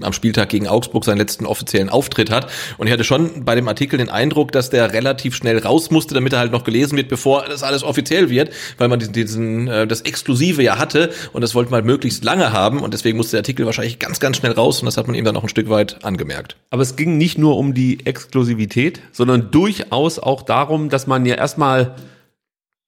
am 0.00 0.12
Spieltag 0.12 0.48
gegen 0.48 0.68
Augsburg 0.68 1.04
seinen 1.04 1.18
letzten 1.18 1.46
offiziellen 1.46 1.88
Auftritt 1.88 2.30
hat. 2.30 2.50
Und 2.78 2.86
ich 2.86 2.92
hatte 2.92 3.04
schon 3.04 3.44
bei 3.44 3.54
dem 3.54 3.68
Artikel 3.68 3.98
den 3.98 4.08
Eindruck, 4.08 4.52
dass 4.52 4.70
der 4.70 4.92
relativ 4.92 5.34
schnell 5.34 5.58
raus 5.58 5.90
musste, 5.90 6.14
damit 6.14 6.32
er 6.32 6.38
halt 6.40 6.52
noch 6.52 6.64
gelesen 6.64 6.96
wird, 6.96 7.08
bevor 7.08 7.44
das 7.48 7.62
alles 7.62 7.82
offiziell 7.82 8.30
wird, 8.30 8.50
weil 8.78 8.88
man 8.88 8.98
diesen, 8.98 9.12
diesen 9.12 9.68
äh, 9.68 9.86
das 9.86 10.02
Exklusive 10.02 10.62
ja 10.62 10.78
hatte 10.78 11.10
und 11.32 11.42
das 11.42 11.54
wollte 11.54 11.70
man 11.70 11.78
halt 11.78 11.86
möglichst 11.86 12.24
lange 12.24 12.52
haben 12.52 12.80
und 12.80 12.94
deswegen 12.94 13.16
musste 13.16 13.32
der 13.32 13.40
Artikel 13.40 13.66
wahrscheinlich 13.66 13.98
ganz, 13.98 14.20
ganz 14.20 14.36
schnell 14.36 14.52
raus 14.52 14.80
und 14.80 14.86
das 14.86 14.96
hat 14.96 15.06
man 15.06 15.16
ihm 15.16 15.24
dann 15.24 15.36
auch 15.36 15.42
ein 15.42 15.48
Stück 15.48 15.68
weit 15.68 16.04
angemerkt. 16.04 16.56
Aber 16.70 16.82
es 16.82 16.96
ging 16.96 17.18
nicht 17.18 17.38
nur 17.38 17.56
um 17.56 17.74
die 17.74 18.04
Exklusivität, 18.06 19.00
sondern 19.12 19.50
durchaus 19.50 20.18
auch 20.18 20.42
darum, 20.42 20.88
dass 20.88 21.06
man 21.06 21.26
ja 21.26 21.34
erstmal 21.34 21.96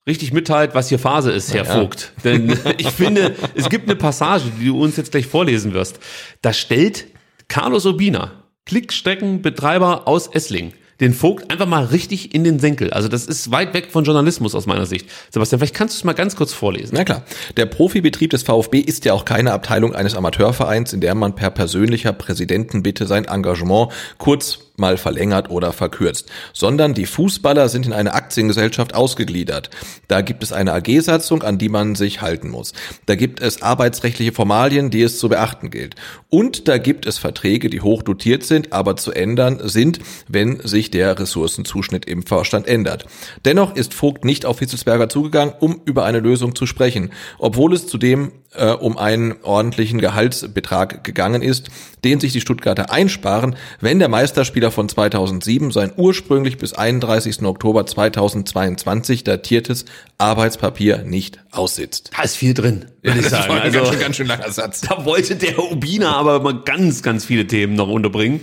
richtig 0.09 0.33
mitteilt, 0.33 0.75
was 0.75 0.89
hier 0.89 0.99
Phase 0.99 1.31
ist, 1.31 1.55
Herr 1.55 1.65
ja. 1.65 1.75
Vogt. 1.75 2.12
Denn 2.25 2.59
ich 2.78 2.91
finde, 2.91 3.37
es 3.55 3.69
gibt 3.69 3.85
eine 3.89 3.95
Passage, 3.95 4.45
die 4.61 4.67
du 4.67 4.83
uns 4.83 4.97
jetzt 4.97 5.12
gleich 5.12 5.27
vorlesen 5.27 5.75
wirst. 5.75 6.01
Da 6.43 6.53
stellt 6.53 7.07
Carlos 7.47 7.87
Urbina, 7.87 8.33
Klickstreckenbetreiber 8.67 10.09
aus 10.09 10.27
Essling, 10.27 10.73
den 11.01 11.15
Vogt 11.15 11.51
einfach 11.51 11.67
mal 11.67 11.85
richtig 11.85 12.35
in 12.35 12.43
den 12.43 12.59
Senkel. 12.59 12.93
Also 12.93 13.09
das 13.09 13.27
ist 13.27 13.51
weit 13.53 13.73
weg 13.75 13.89
von 13.91 14.05
Journalismus 14.05 14.55
aus 14.55 14.67
meiner 14.67 14.87
Sicht. 14.87 15.09
Sebastian, 15.31 15.61
vielleicht 15.61 15.75
kannst 15.75 15.95
du 15.95 15.99
es 15.99 16.05
mal 16.05 16.15
ganz 16.15 16.35
kurz 16.35 16.53
vorlesen. 16.53 16.95
Na 16.95 17.05
klar. 17.05 17.23
Der 17.57 17.67
Profibetrieb 17.67 18.31
des 18.31 18.43
VfB 18.43 18.81
ist 18.81 19.05
ja 19.05 19.12
auch 19.12 19.25
keine 19.25 19.53
Abteilung 19.53 19.95
eines 19.95 20.17
Amateurvereins, 20.17 20.93
in 20.93 21.01
der 21.01 21.15
man 21.15 21.35
per 21.35 21.51
persönlicher 21.51 22.12
Präsidentenbitte 22.12 23.07
sein 23.07 23.27
Engagement 23.27 23.93
kurz 24.19 24.68
mal 24.79 24.97
verlängert 24.97 25.51
oder 25.51 25.73
verkürzt, 25.73 26.29
sondern 26.53 26.95
die 26.95 27.07
Fußballer 27.07 27.69
sind 27.69 27.87
in 27.87 27.93
eine 27.93 28.15
Aktiengesellschaft 28.15 28.95
ausgegliedert. 28.95 29.71
Da 30.09 30.21
gibt 30.21 30.43
es 30.43 30.53
eine 30.53 30.73
AG-Satzung, 30.73 31.43
an 31.43 31.59
die 31.59 31.69
man 31.69 31.95
sich 31.95 32.21
halten 32.21 32.51
muss. 32.51 32.73
Da 33.07 33.15
gibt 33.15 33.41
es 33.41 33.63
arbeitsrechtliche 33.63 34.33
Formalien, 34.33 34.91
die 34.91 35.03
es 35.03 35.19
zu 35.19 35.29
beachten 35.29 35.71
gilt. 35.71 35.97
Und 36.31 36.69
da 36.69 36.79
gibt 36.79 37.07
es 37.07 37.19
Verträge, 37.19 37.71
die 37.71 37.81
hoch 37.81 38.03
dotiert 38.03 38.45
sind, 38.45 38.73
aber 38.73 38.97
zu 38.97 39.13
ändern 39.13 39.61
sind, 39.65 39.99
wenn 40.29 40.61
sich 40.61 40.91
der 40.91 41.19
Ressourcenzuschnitt 41.19 42.05
im 42.05 42.23
Vorstand 42.25 42.67
ändert. 42.67 43.07
Dennoch 43.45 43.75
ist 43.75 43.95
Vogt 43.95 44.25
nicht 44.25 44.47
auf 44.47 44.59
Hitzelsberger 44.59 45.09
zugegangen, 45.09 45.55
um 45.59 45.81
über 45.85 46.05
eine 46.05 46.21
Lösung 46.21 46.55
zu 46.55 46.67
sprechen, 46.67 47.11
obwohl 47.39 47.73
es 47.73 47.87
zudem 47.87 48.33
äh, 48.55 48.71
um 48.71 48.97
einen 48.97 49.37
ordentlichen 49.43 50.01
Gehaltsbetrag 50.01 51.05
gegangen 51.05 51.43
ist, 51.43 51.69
den 52.05 52.21
sich 52.21 52.33
die 52.33 52.41
Stuttgarter 52.41 52.91
einsparen, 52.91 53.57
wenn 53.81 53.99
der 53.99 54.09
Meisterspieler 54.09 54.68
von 54.71 54.89
2007 54.89 55.71
sein 55.71 55.93
ursprünglich 55.97 56.59
bis 56.59 56.73
31. 56.73 57.43
Oktober 57.43 57.87
2022 57.87 59.25
datiertes 59.25 59.85
Arbeitspapier 60.19 60.99
nicht 61.05 61.39
aussitzt. 61.51 62.11
Da 62.17 62.23
ist 62.23 62.37
viel 62.37 62.55
drin, 62.55 62.87
würde 63.03 63.21
ja, 63.21 63.25
ich 63.25 63.31
sagen. 63.31 63.53
also, 63.53 63.79
ganz, 63.79 63.89
schön, 63.91 64.01
ganz 64.01 64.17
schön 64.17 64.27
langer 64.27 64.51
Satz. 64.51 64.81
Da 64.81 65.05
wollte 65.05 65.37
der 65.37 65.59
Ubina 65.59 66.17
aber 66.17 66.41
mal 66.41 66.63
ganz, 66.65 67.03
ganz 67.03 67.25
viele 67.25 67.47
Themen 67.47 67.75
noch 67.75 67.89
unterbringen, 67.89 68.41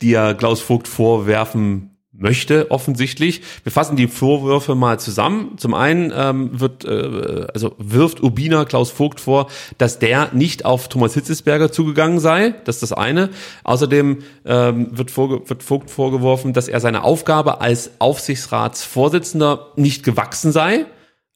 die 0.00 0.10
ja 0.10 0.34
Klaus 0.34 0.60
Vogt 0.60 0.88
vorwerfen 0.88 1.91
möchte 2.12 2.70
offensichtlich. 2.70 3.42
Wir 3.62 3.72
fassen 3.72 3.96
die 3.96 4.06
Vorwürfe 4.06 4.74
mal 4.74 5.00
zusammen. 5.00 5.56
Zum 5.56 5.74
einen 5.74 6.12
ähm, 6.14 6.60
wird 6.60 6.84
äh, 6.84 7.46
also 7.52 7.74
wirft 7.78 8.22
Urbina 8.22 8.64
Klaus 8.64 8.90
Vogt 8.90 9.20
vor, 9.20 9.48
dass 9.78 9.98
der 9.98 10.28
nicht 10.32 10.64
auf 10.64 10.88
Thomas 10.88 11.14
Hitzesberger 11.14 11.72
zugegangen 11.72 12.20
sei. 12.20 12.54
Das 12.64 12.76
ist 12.76 12.82
das 12.82 12.92
eine. 12.92 13.30
Außerdem 13.64 14.18
ähm, 14.44 14.88
wird, 14.96 15.16
wird 15.16 15.62
Vogt 15.62 15.90
vorgeworfen, 15.90 16.52
dass 16.52 16.68
er 16.68 16.80
seine 16.80 17.02
Aufgabe 17.02 17.60
als 17.60 17.92
Aufsichtsratsvorsitzender 17.98 19.68
nicht 19.76 20.04
gewachsen 20.04 20.52
sei. 20.52 20.86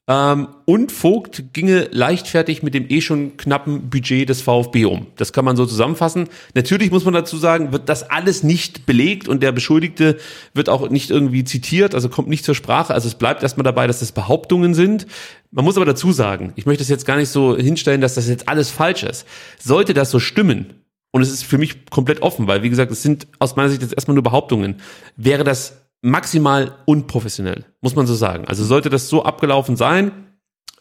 Ähm, 0.09 0.47
und 0.65 0.93
Vogt 0.93 1.53
ginge 1.53 1.89
leichtfertig 1.91 2.63
mit 2.63 2.73
dem 2.73 2.89
eh 2.89 3.01
schon 3.01 3.35
knappen 3.35 3.89
Budget 3.89 4.29
des 4.29 4.41
VfB 4.41 4.85
um. 4.85 5.07
Das 5.17 5.33
kann 5.33 5.43
man 5.43 5.57
so 5.57 5.65
zusammenfassen. 5.65 6.29
Natürlich 6.55 6.91
muss 6.91 7.03
man 7.03 7.13
dazu 7.13 7.35
sagen, 7.37 7.73
wird 7.73 7.89
das 7.89 8.09
alles 8.09 8.41
nicht 8.41 8.85
belegt 8.85 9.27
und 9.27 9.43
der 9.43 9.51
Beschuldigte 9.51 10.17
wird 10.53 10.69
auch 10.69 10.89
nicht 10.89 11.11
irgendwie 11.11 11.43
zitiert, 11.43 11.93
also 11.93 12.07
kommt 12.07 12.29
nicht 12.29 12.45
zur 12.45 12.55
Sprache. 12.55 12.93
Also 12.93 13.07
es 13.09 13.15
bleibt 13.15 13.43
erstmal 13.43 13.65
dabei, 13.65 13.85
dass 13.85 13.99
das 13.99 14.13
Behauptungen 14.13 14.73
sind. 14.73 15.07
Man 15.51 15.65
muss 15.65 15.75
aber 15.75 15.85
dazu 15.85 16.13
sagen, 16.13 16.53
ich 16.55 16.65
möchte 16.65 16.83
es 16.83 16.89
jetzt 16.89 17.05
gar 17.05 17.17
nicht 17.17 17.29
so 17.29 17.57
hinstellen, 17.57 17.99
dass 17.99 18.15
das 18.15 18.29
jetzt 18.29 18.47
alles 18.47 18.69
falsch 18.69 19.03
ist. 19.03 19.25
Sollte 19.59 19.93
das 19.93 20.09
so 20.09 20.19
stimmen, 20.19 20.73
und 21.11 21.21
es 21.21 21.31
ist 21.31 21.43
für 21.43 21.57
mich 21.57 21.85
komplett 21.89 22.21
offen, 22.21 22.47
weil 22.47 22.63
wie 22.63 22.69
gesagt, 22.69 22.91
es 22.91 23.01
sind 23.01 23.27
aus 23.39 23.55
meiner 23.55 23.69
Sicht 23.69 23.81
jetzt 23.81 23.93
erstmal 23.93 24.15
nur 24.15 24.23
Behauptungen, 24.23 24.75
wäre 25.15 25.43
das 25.43 25.86
maximal 26.01 26.77
unprofessionell, 26.85 27.65
muss 27.81 27.95
man 27.95 28.07
so 28.07 28.15
sagen. 28.15 28.45
Also 28.47 28.63
sollte 28.63 28.89
das 28.89 29.09
so 29.09 29.23
abgelaufen 29.23 29.75
sein, 29.75 30.11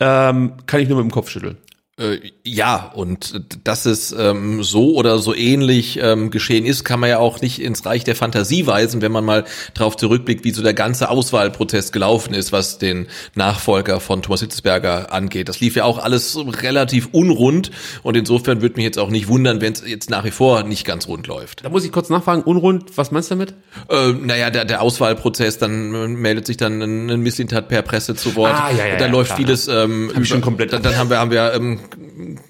ähm, 0.00 0.54
kann 0.66 0.80
ich 0.80 0.88
nur 0.88 0.98
mit 0.98 1.10
dem 1.10 1.12
Kopf 1.12 1.30
schütteln. 1.30 1.58
Äh, 1.98 2.18
ja, 2.44 2.92
und 2.94 3.40
dass 3.64 3.86
es 3.86 4.12
ähm, 4.12 4.62
so 4.62 4.96
oder 4.96 5.18
so 5.18 5.34
ähnlich 5.34 5.98
ähm, 6.02 6.30
geschehen 6.30 6.66
ist, 6.66 6.84
kann 6.84 7.00
man 7.00 7.08
ja 7.08 7.18
auch 7.18 7.40
nicht 7.40 7.58
ins 7.58 7.86
Reich 7.86 8.04
der 8.04 8.14
Fantasie 8.14 8.66
weisen, 8.66 9.00
wenn 9.00 9.12
man 9.12 9.24
mal 9.24 9.44
darauf 9.72 9.96
zurückblickt, 9.96 10.44
wie 10.44 10.50
so 10.50 10.62
der 10.62 10.74
ganze 10.74 11.08
Auswahlprozess 11.08 11.92
gelaufen 11.92 12.34
ist, 12.34 12.52
was 12.52 12.76
den 12.76 13.06
Nachfolger 13.34 13.98
von 14.00 14.20
Thomas 14.20 14.40
Hitzberger 14.40 15.10
angeht. 15.10 15.48
Das 15.48 15.60
lief 15.60 15.74
ja 15.74 15.84
auch 15.84 15.96
alles 15.96 16.36
relativ 16.62 17.08
unrund 17.12 17.70
und 18.02 18.14
insofern 18.14 18.60
würde 18.60 18.76
mich 18.76 18.84
jetzt 18.84 18.98
auch 18.98 19.08
nicht 19.08 19.28
wundern, 19.28 19.62
wenn 19.62 19.72
es 19.72 19.82
jetzt 19.86 20.10
nach 20.10 20.24
wie 20.24 20.32
vor 20.32 20.64
nicht 20.64 20.84
ganz 20.84 21.08
rund 21.08 21.26
läuft. 21.26 21.64
Da 21.64 21.70
muss 21.70 21.82
ich 21.82 21.92
kurz 21.92 22.10
nachfragen, 22.10 22.42
unrund, 22.42 22.90
was 22.96 23.10
meinst 23.10 23.30
du 23.30 23.36
damit? 23.36 23.54
Äh, 23.88 24.12
naja, 24.12 24.50
der, 24.50 24.66
der 24.66 24.82
Auswahlprozess, 24.82 25.56
dann 25.56 26.12
meldet 26.12 26.46
sich 26.46 26.58
dann 26.58 26.82
ein 26.82 27.20
Misslintat 27.20 27.70
per 27.70 27.80
Presse 27.80 28.14
zu 28.14 28.36
Wort. 28.36 28.52
Ah, 28.54 28.70
ja, 28.70 28.86
ja, 28.86 28.96
da 28.96 29.06
ja, 29.06 29.10
läuft 29.10 29.28
klar, 29.28 29.38
vieles 29.38 29.66
ähm, 29.66 30.10
über, 30.10 30.26
schon 30.26 30.42
komplett. 30.42 30.74
Dann, 30.74 30.82
dann 30.82 30.98
haben 30.98 31.08
wir, 31.08 31.18
haben 31.18 31.30
wir 31.30 31.54
ähm, 31.54 31.80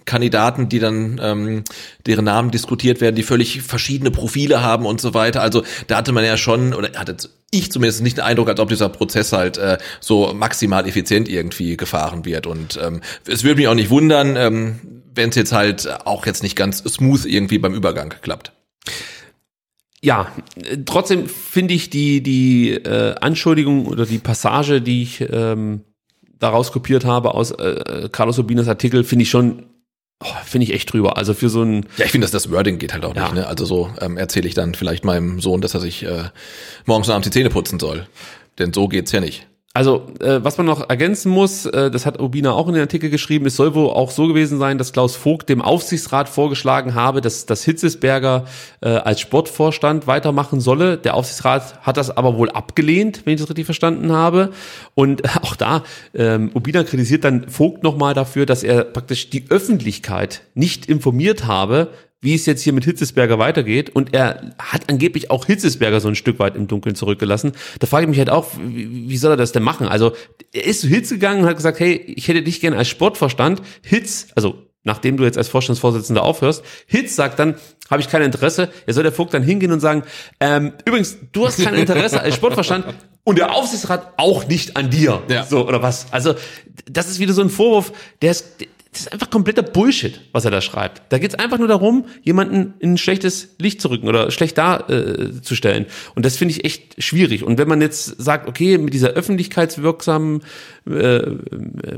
Kandidaten, 0.04 0.68
die 0.68 0.78
dann 0.78 1.20
ähm, 1.22 1.64
deren 2.06 2.24
Namen 2.24 2.50
diskutiert 2.50 3.00
werden, 3.00 3.16
die 3.16 3.22
völlig 3.22 3.62
verschiedene 3.62 4.10
Profile 4.10 4.62
haben 4.62 4.86
und 4.86 5.00
so 5.00 5.14
weiter. 5.14 5.42
Also 5.42 5.62
da 5.86 5.96
hatte 5.98 6.12
man 6.12 6.24
ja 6.24 6.36
schon 6.36 6.74
oder 6.74 6.98
hatte 6.98 7.16
ich 7.50 7.70
zumindest 7.70 8.02
nicht 8.02 8.18
den 8.18 8.24
Eindruck, 8.24 8.48
als 8.48 8.60
ob 8.60 8.68
dieser 8.68 8.88
Prozess 8.88 9.32
halt 9.32 9.58
äh, 9.58 9.78
so 10.00 10.32
maximal 10.34 10.86
effizient 10.86 11.28
irgendwie 11.28 11.76
gefahren 11.76 12.24
wird. 12.24 12.46
Und 12.46 12.78
ähm, 12.82 13.00
es 13.26 13.44
würde 13.44 13.56
mich 13.56 13.68
auch 13.68 13.74
nicht 13.74 13.90
wundern, 13.90 14.36
ähm, 14.36 15.02
wenn 15.14 15.30
es 15.30 15.36
jetzt 15.36 15.52
halt 15.52 16.06
auch 16.06 16.26
jetzt 16.26 16.42
nicht 16.42 16.56
ganz 16.56 16.78
smooth 16.78 17.24
irgendwie 17.24 17.58
beim 17.58 17.74
Übergang 17.74 18.14
klappt. 18.22 18.52
Ja, 20.02 20.30
trotzdem 20.84 21.28
finde 21.28 21.74
ich 21.74 21.90
die 21.90 22.22
die 22.22 22.72
äh, 22.72 23.14
Anschuldigung 23.20 23.86
oder 23.86 24.06
die 24.06 24.18
Passage, 24.18 24.80
die 24.80 25.02
ich 25.02 25.20
ähm, 25.32 25.82
daraus 26.38 26.72
kopiert 26.72 27.04
habe 27.04 27.34
aus 27.34 27.50
äh, 27.52 28.08
Carlos 28.12 28.38
Urbinas 28.38 28.68
Artikel, 28.68 29.04
finde 29.04 29.24
ich 29.24 29.30
schon 29.30 29.64
Oh, 30.24 30.28
finde 30.44 30.64
ich 30.64 30.72
echt 30.72 30.90
drüber. 30.90 31.18
Also 31.18 31.34
für 31.34 31.50
so 31.50 31.62
ein. 31.62 31.86
Ja, 31.98 32.06
ich 32.06 32.10
finde, 32.10 32.24
dass 32.24 32.30
das 32.30 32.50
Wording 32.50 32.78
geht 32.78 32.94
halt 32.94 33.04
auch 33.04 33.14
ja. 33.14 33.24
nicht. 33.24 33.34
Ne? 33.34 33.46
Also 33.46 33.66
so 33.66 33.90
ähm, 34.00 34.16
erzähle 34.16 34.48
ich 34.48 34.54
dann 34.54 34.74
vielleicht 34.74 35.04
meinem 35.04 35.40
Sohn, 35.40 35.60
dass 35.60 35.74
er 35.74 35.80
sich 35.80 36.04
äh, 36.04 36.30
morgens 36.86 37.08
und 37.08 37.14
abends 37.14 37.28
die 37.28 37.32
Zähne 37.32 37.50
putzen 37.50 37.78
soll. 37.78 38.06
Denn 38.58 38.72
so 38.72 38.88
geht's 38.88 39.12
ja 39.12 39.20
nicht. 39.20 39.46
Also, 39.76 40.06
äh, 40.20 40.42
was 40.42 40.56
man 40.56 40.64
noch 40.64 40.88
ergänzen 40.88 41.30
muss, 41.30 41.66
äh, 41.66 41.90
das 41.90 42.06
hat 42.06 42.18
Urbina 42.18 42.52
auch 42.52 42.66
in 42.66 42.72
den 42.72 42.80
Artikel 42.80 43.10
geschrieben, 43.10 43.44
es 43.44 43.56
soll 43.56 43.74
wohl 43.74 43.90
auch 43.90 44.10
so 44.10 44.26
gewesen 44.26 44.58
sein, 44.58 44.78
dass 44.78 44.94
Klaus 44.94 45.16
Vogt 45.16 45.50
dem 45.50 45.60
Aufsichtsrat 45.60 46.30
vorgeschlagen 46.30 46.94
habe, 46.94 47.20
dass, 47.20 47.44
dass 47.44 47.62
Hitzesberger 47.62 48.46
äh, 48.80 48.88
als 48.88 49.20
Sportvorstand 49.20 50.06
weitermachen 50.06 50.60
solle. 50.60 50.96
Der 50.96 51.12
Aufsichtsrat 51.12 51.82
hat 51.82 51.98
das 51.98 52.08
aber 52.08 52.38
wohl 52.38 52.48
abgelehnt, 52.48 53.26
wenn 53.26 53.34
ich 53.34 53.40
das 53.40 53.50
richtig 53.50 53.66
verstanden 53.66 54.12
habe. 54.12 54.52
Und 54.94 55.24
auch 55.42 55.56
da, 55.56 55.82
ähm, 56.14 56.52
Urbina 56.54 56.82
kritisiert 56.82 57.24
dann 57.24 57.50
Vogt 57.50 57.82
nochmal 57.82 58.14
dafür, 58.14 58.46
dass 58.46 58.62
er 58.62 58.82
praktisch 58.82 59.28
die 59.28 59.44
Öffentlichkeit 59.50 60.40
nicht 60.54 60.86
informiert 60.86 61.44
habe, 61.44 61.90
wie 62.20 62.34
es 62.34 62.46
jetzt 62.46 62.62
hier 62.62 62.72
mit 62.72 62.84
Hitzesberger 62.84 63.38
weitergeht. 63.38 63.90
Und 63.90 64.14
er 64.14 64.54
hat 64.58 64.88
angeblich 64.88 65.30
auch 65.30 65.46
Hitzesberger 65.46 66.00
so 66.00 66.08
ein 66.08 66.14
Stück 66.14 66.38
weit 66.38 66.56
im 66.56 66.66
Dunkeln 66.66 66.94
zurückgelassen. 66.94 67.52
Da 67.78 67.86
frage 67.86 68.04
ich 68.04 68.08
mich 68.08 68.18
halt 68.18 68.30
auch, 68.30 68.50
wie, 68.58 69.08
wie 69.08 69.16
soll 69.16 69.32
er 69.32 69.36
das 69.36 69.52
denn 69.52 69.62
machen? 69.62 69.86
Also 69.86 70.12
er 70.52 70.64
ist 70.64 70.80
zu 70.80 70.88
Hitz 70.88 71.10
gegangen 71.10 71.42
und 71.42 71.48
hat 71.48 71.56
gesagt, 71.56 71.80
hey, 71.80 71.94
ich 71.94 72.28
hätte 72.28 72.42
dich 72.42 72.60
gerne 72.60 72.76
als 72.76 72.88
Sportverstand. 72.88 73.62
Hitz, 73.82 74.28
also 74.34 74.62
nachdem 74.82 75.16
du 75.16 75.24
jetzt 75.24 75.36
als 75.36 75.48
Vorstandsvorsitzender 75.48 76.22
aufhörst, 76.22 76.64
Hitz 76.86 77.16
sagt 77.16 77.38
dann, 77.38 77.56
habe 77.90 78.00
ich 78.00 78.08
kein 78.08 78.22
Interesse. 78.22 78.70
Er 78.86 78.94
soll 78.94 79.02
der 79.02 79.12
Vogt 79.12 79.34
dann 79.34 79.42
hingehen 79.42 79.72
und 79.72 79.80
sagen, 79.80 80.02
ähm, 80.40 80.72
übrigens, 80.84 81.18
du 81.32 81.46
hast 81.46 81.62
kein 81.62 81.74
Interesse 81.74 82.20
als 82.20 82.34
Sportverstand 82.34 82.86
und 83.24 83.38
der 83.38 83.52
Aufsichtsrat 83.54 84.14
auch 84.16 84.46
nicht 84.48 84.76
an 84.76 84.90
dir. 84.90 85.22
Ja. 85.28 85.44
So, 85.44 85.66
oder 85.66 85.82
was? 85.82 86.06
Also, 86.12 86.34
das 86.90 87.08
ist 87.08 87.18
wieder 87.18 87.32
so 87.32 87.42
ein 87.42 87.50
Vorwurf, 87.50 87.92
der 88.22 88.30
ist, 88.30 88.46
das 88.96 89.06
ist 89.06 89.12
einfach 89.12 89.28
kompletter 89.28 89.62
Bullshit, 89.62 90.20
was 90.32 90.46
er 90.46 90.50
da 90.50 90.62
schreibt. 90.62 91.02
Da 91.10 91.18
geht's 91.18 91.34
einfach 91.34 91.58
nur 91.58 91.68
darum, 91.68 92.06
jemanden 92.22 92.74
in 92.78 92.94
ein 92.94 92.98
schlechtes 92.98 93.54
Licht 93.58 93.80
zu 93.82 93.90
rücken 93.90 94.08
oder 94.08 94.30
schlecht 94.30 94.56
darzustellen. 94.56 95.84
Äh, 95.84 95.88
und 96.14 96.24
das 96.24 96.36
finde 96.36 96.52
ich 96.52 96.64
echt 96.64 97.02
schwierig. 97.02 97.44
Und 97.44 97.58
wenn 97.58 97.68
man 97.68 97.82
jetzt 97.82 98.06
sagt, 98.22 98.48
okay, 98.48 98.78
mit 98.78 98.94
dieser 98.94 99.10
öffentlichkeitswirksamen, 99.10 100.42
äh, 100.86 101.30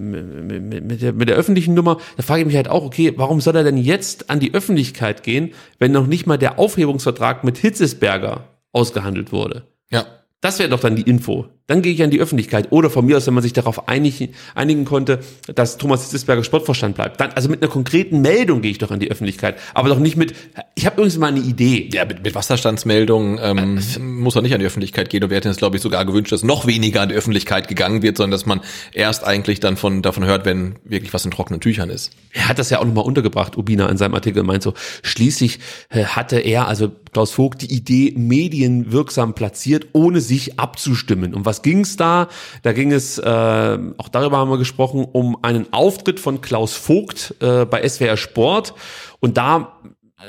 mit, 0.00 1.02
der, 1.02 1.12
mit 1.12 1.28
der 1.28 1.36
öffentlichen 1.36 1.74
Nummer, 1.74 1.98
da 2.16 2.24
frage 2.24 2.40
ich 2.40 2.46
mich 2.46 2.56
halt 2.56 2.68
auch, 2.68 2.84
okay, 2.84 3.12
warum 3.16 3.40
soll 3.40 3.54
er 3.54 3.64
denn 3.64 3.76
jetzt 3.76 4.28
an 4.30 4.40
die 4.40 4.52
Öffentlichkeit 4.54 5.22
gehen, 5.22 5.52
wenn 5.78 5.92
noch 5.92 6.08
nicht 6.08 6.26
mal 6.26 6.36
der 6.36 6.58
Aufhebungsvertrag 6.58 7.44
mit 7.44 7.58
Hitzesberger 7.58 8.48
ausgehandelt 8.72 9.30
wurde? 9.30 9.62
Ja. 9.90 10.17
Das 10.40 10.60
wäre 10.60 10.68
doch 10.68 10.78
dann 10.78 10.94
die 10.94 11.02
Info. 11.02 11.46
Dann 11.66 11.82
gehe 11.82 11.92
ich 11.92 12.00
an 12.02 12.10
die 12.10 12.20
Öffentlichkeit. 12.20 12.70
Oder 12.70 12.90
von 12.90 13.04
mir 13.04 13.16
aus, 13.16 13.26
wenn 13.26 13.34
man 13.34 13.42
sich 13.42 13.52
darauf 13.52 13.88
einigen, 13.88 14.34
einigen 14.54 14.84
konnte, 14.84 15.18
dass 15.52 15.78
Thomas 15.78 16.04
Hitzesberger 16.04 16.44
Sportvorstand 16.44 16.94
bleibt. 16.94 17.20
Dann, 17.20 17.32
also 17.32 17.48
mit 17.48 17.60
einer 17.60 17.70
konkreten 17.70 18.20
Meldung 18.20 18.62
gehe 18.62 18.70
ich 18.70 18.78
doch 18.78 18.92
an 18.92 19.00
die 19.00 19.10
Öffentlichkeit. 19.10 19.56
Aber 19.74 19.88
doch 19.88 19.98
nicht 19.98 20.16
mit, 20.16 20.34
ich 20.76 20.86
habe 20.86 20.94
übrigens 20.94 21.18
mal 21.18 21.26
eine 21.26 21.40
Idee. 21.40 21.90
Ja, 21.92 22.04
mit, 22.04 22.22
mit 22.22 22.36
Wasserstandsmeldungen 22.36 23.40
ähm, 23.42 23.80
muss 24.20 24.36
er 24.36 24.42
nicht 24.42 24.54
an 24.54 24.60
die 24.60 24.66
Öffentlichkeit 24.66 25.10
gehen. 25.10 25.24
Und 25.24 25.30
wir 25.30 25.36
hätten 25.36 25.48
uns, 25.48 25.56
glaube 25.56 25.76
ich, 25.76 25.82
sogar 25.82 26.04
gewünscht, 26.04 26.30
dass 26.30 26.44
noch 26.44 26.68
weniger 26.68 27.02
an 27.02 27.08
die 27.08 27.16
Öffentlichkeit 27.16 27.66
gegangen 27.66 28.02
wird, 28.02 28.16
sondern 28.16 28.30
dass 28.30 28.46
man 28.46 28.60
erst 28.92 29.24
eigentlich 29.24 29.58
dann 29.58 29.76
von 29.76 30.02
davon 30.02 30.24
hört, 30.24 30.44
wenn 30.44 30.76
wirklich 30.84 31.12
was 31.12 31.24
in 31.24 31.32
trockenen 31.32 31.60
Tüchern 31.60 31.90
ist. 31.90 32.12
Er 32.32 32.48
hat 32.48 32.60
das 32.60 32.70
ja 32.70 32.78
auch 32.78 32.84
nochmal 32.84 33.04
untergebracht, 33.04 33.58
Ubina, 33.58 33.88
in 33.88 33.96
seinem 33.96 34.14
Artikel 34.14 34.44
meint 34.44 34.62
so, 34.62 34.72
schließlich 35.02 35.58
äh, 35.90 36.04
hatte 36.04 36.38
er, 36.38 36.68
also 36.68 36.92
Klaus 37.12 37.32
Vogt, 37.32 37.62
die 37.62 37.74
Idee 37.74 38.14
medienwirksam 38.16 39.34
platziert, 39.34 39.88
ohne 39.92 40.20
sich 40.20 40.58
abzustimmen. 40.58 41.34
Um 41.34 41.44
was 41.44 41.62
ging 41.62 41.80
es 41.80 41.96
da? 41.96 42.28
Da 42.62 42.72
ging 42.72 42.92
es, 42.92 43.18
äh, 43.18 43.78
auch 43.98 44.08
darüber 44.08 44.38
haben 44.38 44.50
wir 44.50 44.58
gesprochen, 44.58 45.06
um 45.10 45.42
einen 45.42 45.72
Auftritt 45.72 46.20
von 46.20 46.40
Klaus 46.40 46.74
Vogt 46.74 47.34
äh, 47.40 47.64
bei 47.64 47.86
SWR 47.88 48.16
Sport. 48.16 48.74
Und 49.20 49.36
da 49.36 49.78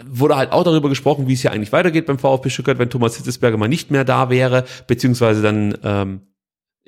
wurde 0.06 0.36
halt 0.36 0.52
auch 0.52 0.64
darüber 0.64 0.90
gesprochen, 0.90 1.28
wie 1.28 1.34
es 1.34 1.42
hier 1.42 1.52
eigentlich 1.52 1.72
weitergeht 1.72 2.06
beim 2.06 2.20
VfB 2.20 2.50
Stuttgart, 2.50 2.80
wenn 2.80 2.90
Thomas 2.90 3.18
Hitzesberger 3.18 3.58
mal 3.58 3.68
nicht 3.68 3.92
mehr 3.92 4.06
da 4.06 4.30
wäre, 4.30 4.66
beziehungsweise 4.88 5.42
dann 5.42 5.78
ähm, 5.84 6.22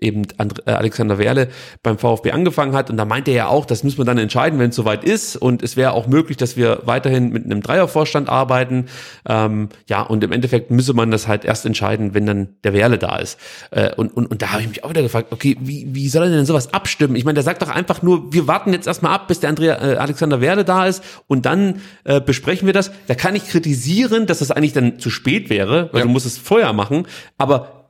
eben 0.01 0.23
äh, 0.65 0.71
Alexander 0.71 1.17
Werle 1.17 1.47
beim 1.83 1.97
VfB 1.97 2.31
angefangen 2.31 2.73
hat. 2.73 2.89
Und 2.89 2.97
da 2.97 3.05
meinte 3.05 3.31
er 3.31 3.37
ja 3.37 3.47
auch, 3.47 3.65
das 3.65 3.83
müssen 3.83 3.99
wir 3.99 4.05
dann 4.05 4.17
entscheiden, 4.17 4.59
wenn 4.59 4.71
es 4.71 4.75
soweit 4.75 5.03
ist. 5.03 5.35
Und 5.35 5.63
es 5.63 5.77
wäre 5.77 5.93
auch 5.93 6.07
möglich, 6.07 6.37
dass 6.37 6.57
wir 6.57 6.81
weiterhin 6.85 7.29
mit 7.29 7.45
einem 7.45 7.61
Dreiervorstand 7.61 8.27
arbeiten. 8.27 8.87
Ähm, 9.27 9.69
ja, 9.87 10.01
und 10.01 10.23
im 10.23 10.31
Endeffekt 10.31 10.71
müsse 10.71 10.93
man 10.93 11.11
das 11.11 11.27
halt 11.27 11.45
erst 11.45 11.65
entscheiden, 11.65 12.13
wenn 12.13 12.25
dann 12.25 12.49
der 12.63 12.73
Werle 12.73 12.97
da 12.97 13.17
ist. 13.17 13.39
Äh, 13.69 13.93
und, 13.95 14.09
und, 14.17 14.25
und 14.31 14.41
da 14.41 14.51
habe 14.51 14.61
ich 14.63 14.67
mich 14.67 14.83
auch 14.83 14.89
wieder 14.89 15.03
gefragt, 15.03 15.27
okay, 15.31 15.55
wie, 15.59 15.87
wie 15.91 16.09
soll 16.09 16.23
er 16.23 16.29
denn 16.31 16.45
sowas 16.45 16.73
abstimmen? 16.73 17.15
Ich 17.15 17.23
meine, 17.25 17.35
der 17.35 17.43
sagt 17.43 17.61
doch 17.61 17.69
einfach 17.69 18.01
nur, 18.01 18.33
wir 18.33 18.47
warten 18.47 18.73
jetzt 18.73 18.87
erstmal 18.87 19.13
ab, 19.13 19.27
bis 19.27 19.39
der 19.39 19.49
Andrea, 19.49 19.75
äh, 19.75 19.95
Alexander 19.97 20.41
Werle 20.41 20.65
da 20.65 20.87
ist 20.87 21.03
und 21.27 21.45
dann 21.45 21.81
äh, 22.05 22.19
besprechen 22.19 22.65
wir 22.65 22.73
das. 22.73 22.91
Da 23.07 23.13
kann 23.15 23.35
ich 23.35 23.47
kritisieren, 23.47 24.25
dass 24.25 24.39
das 24.39 24.49
eigentlich 24.51 24.73
dann 24.73 24.97
zu 24.99 25.09
spät 25.11 25.49
wäre, 25.49 25.89
weil 25.91 25.99
Ja. 26.01 26.05
du 26.05 26.11
musst 26.11 26.25
es 26.25 26.37
vorher 26.37 26.73
machen. 26.73 27.05
Aber 27.37 27.80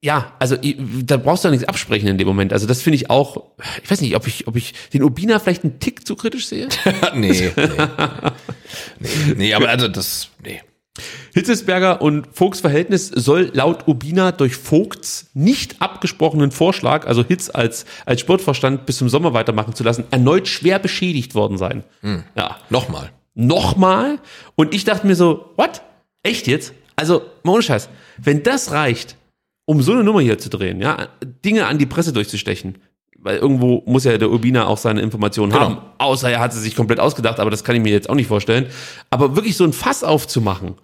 ja, 0.00 0.32
also 0.38 0.56
da 1.02 1.16
brauchst 1.16 1.42
du 1.42 1.48
ja 1.48 1.50
nichts 1.50 1.66
absprechen 1.66 2.08
in 2.08 2.18
dem 2.18 2.28
Moment. 2.28 2.52
Also 2.52 2.66
das 2.66 2.82
finde 2.82 2.96
ich 2.96 3.10
auch, 3.10 3.50
ich 3.82 3.90
weiß 3.90 4.00
nicht, 4.00 4.14
ob 4.14 4.26
ich, 4.28 4.46
ob 4.46 4.54
ich 4.56 4.74
den 4.92 5.02
Urbina 5.02 5.38
vielleicht 5.40 5.64
einen 5.64 5.80
Tick 5.80 6.06
zu 6.06 6.14
kritisch 6.14 6.46
sehe. 6.46 6.68
nee, 7.14 7.32
nee, 7.32 7.50
nee. 9.00 9.08
Nee, 9.36 9.54
aber 9.54 9.68
also 9.68 9.88
das, 9.88 10.28
nee. 10.44 10.62
Hitzesberger 11.34 12.00
und 12.00 12.28
Vogts 12.32 12.60
Verhältnis 12.60 13.08
soll 13.08 13.50
laut 13.54 13.86
Urbina 13.86 14.32
durch 14.32 14.56
Vogts 14.56 15.30
nicht 15.34 15.80
abgesprochenen 15.80 16.50
Vorschlag, 16.50 17.06
also 17.06 17.24
Hitz 17.24 17.50
als, 17.52 17.84
als 18.06 18.20
Sportvorstand 18.20 18.86
bis 18.86 18.98
zum 18.98 19.08
Sommer 19.08 19.32
weitermachen 19.32 19.74
zu 19.74 19.84
lassen, 19.84 20.04
erneut 20.10 20.48
schwer 20.48 20.78
beschädigt 20.78 21.34
worden 21.34 21.58
sein. 21.58 21.84
Ja. 22.36 22.56
Nochmal. 22.70 23.10
Nochmal. 23.34 24.18
Und 24.56 24.74
ich 24.74 24.84
dachte 24.84 25.06
mir 25.06 25.14
so, 25.14 25.52
what? 25.56 25.82
Echt 26.24 26.48
jetzt? 26.48 26.72
Also, 26.96 27.22
mal 27.44 27.52
ohne 27.52 27.62
Scheiß. 27.62 27.88
Wenn 28.18 28.42
das 28.42 28.72
reicht, 28.72 29.16
um 29.68 29.82
so 29.82 29.92
eine 29.92 30.02
Nummer 30.02 30.22
hier 30.22 30.38
zu 30.38 30.48
drehen, 30.48 30.80
ja, 30.80 31.08
Dinge 31.44 31.66
an 31.66 31.76
die 31.76 31.84
Presse 31.84 32.14
durchzustechen, 32.14 32.78
weil 33.18 33.36
irgendwo 33.36 33.82
muss 33.84 34.04
ja 34.04 34.16
der 34.16 34.30
Urbina 34.30 34.66
auch 34.66 34.78
seine 34.78 35.02
Informationen 35.02 35.52
Genau. 35.52 35.62
haben. 35.62 35.78
Außer 35.98 36.30
er 36.30 36.40
hat 36.40 36.54
sie 36.54 36.60
sich 36.60 36.74
komplett 36.74 37.00
ausgedacht, 37.00 37.38
aber 37.38 37.50
das 37.50 37.64
kann 37.64 37.76
ich 37.76 37.82
mir 37.82 37.92
jetzt 37.92 38.08
auch 38.08 38.14
nicht 38.14 38.28
vorstellen. 38.28 38.66
Aber 39.10 39.36
wirklich 39.36 39.58
so 39.58 39.64
ein 39.64 39.74
Fass 39.74 40.04
aufzumachen, 40.04 40.76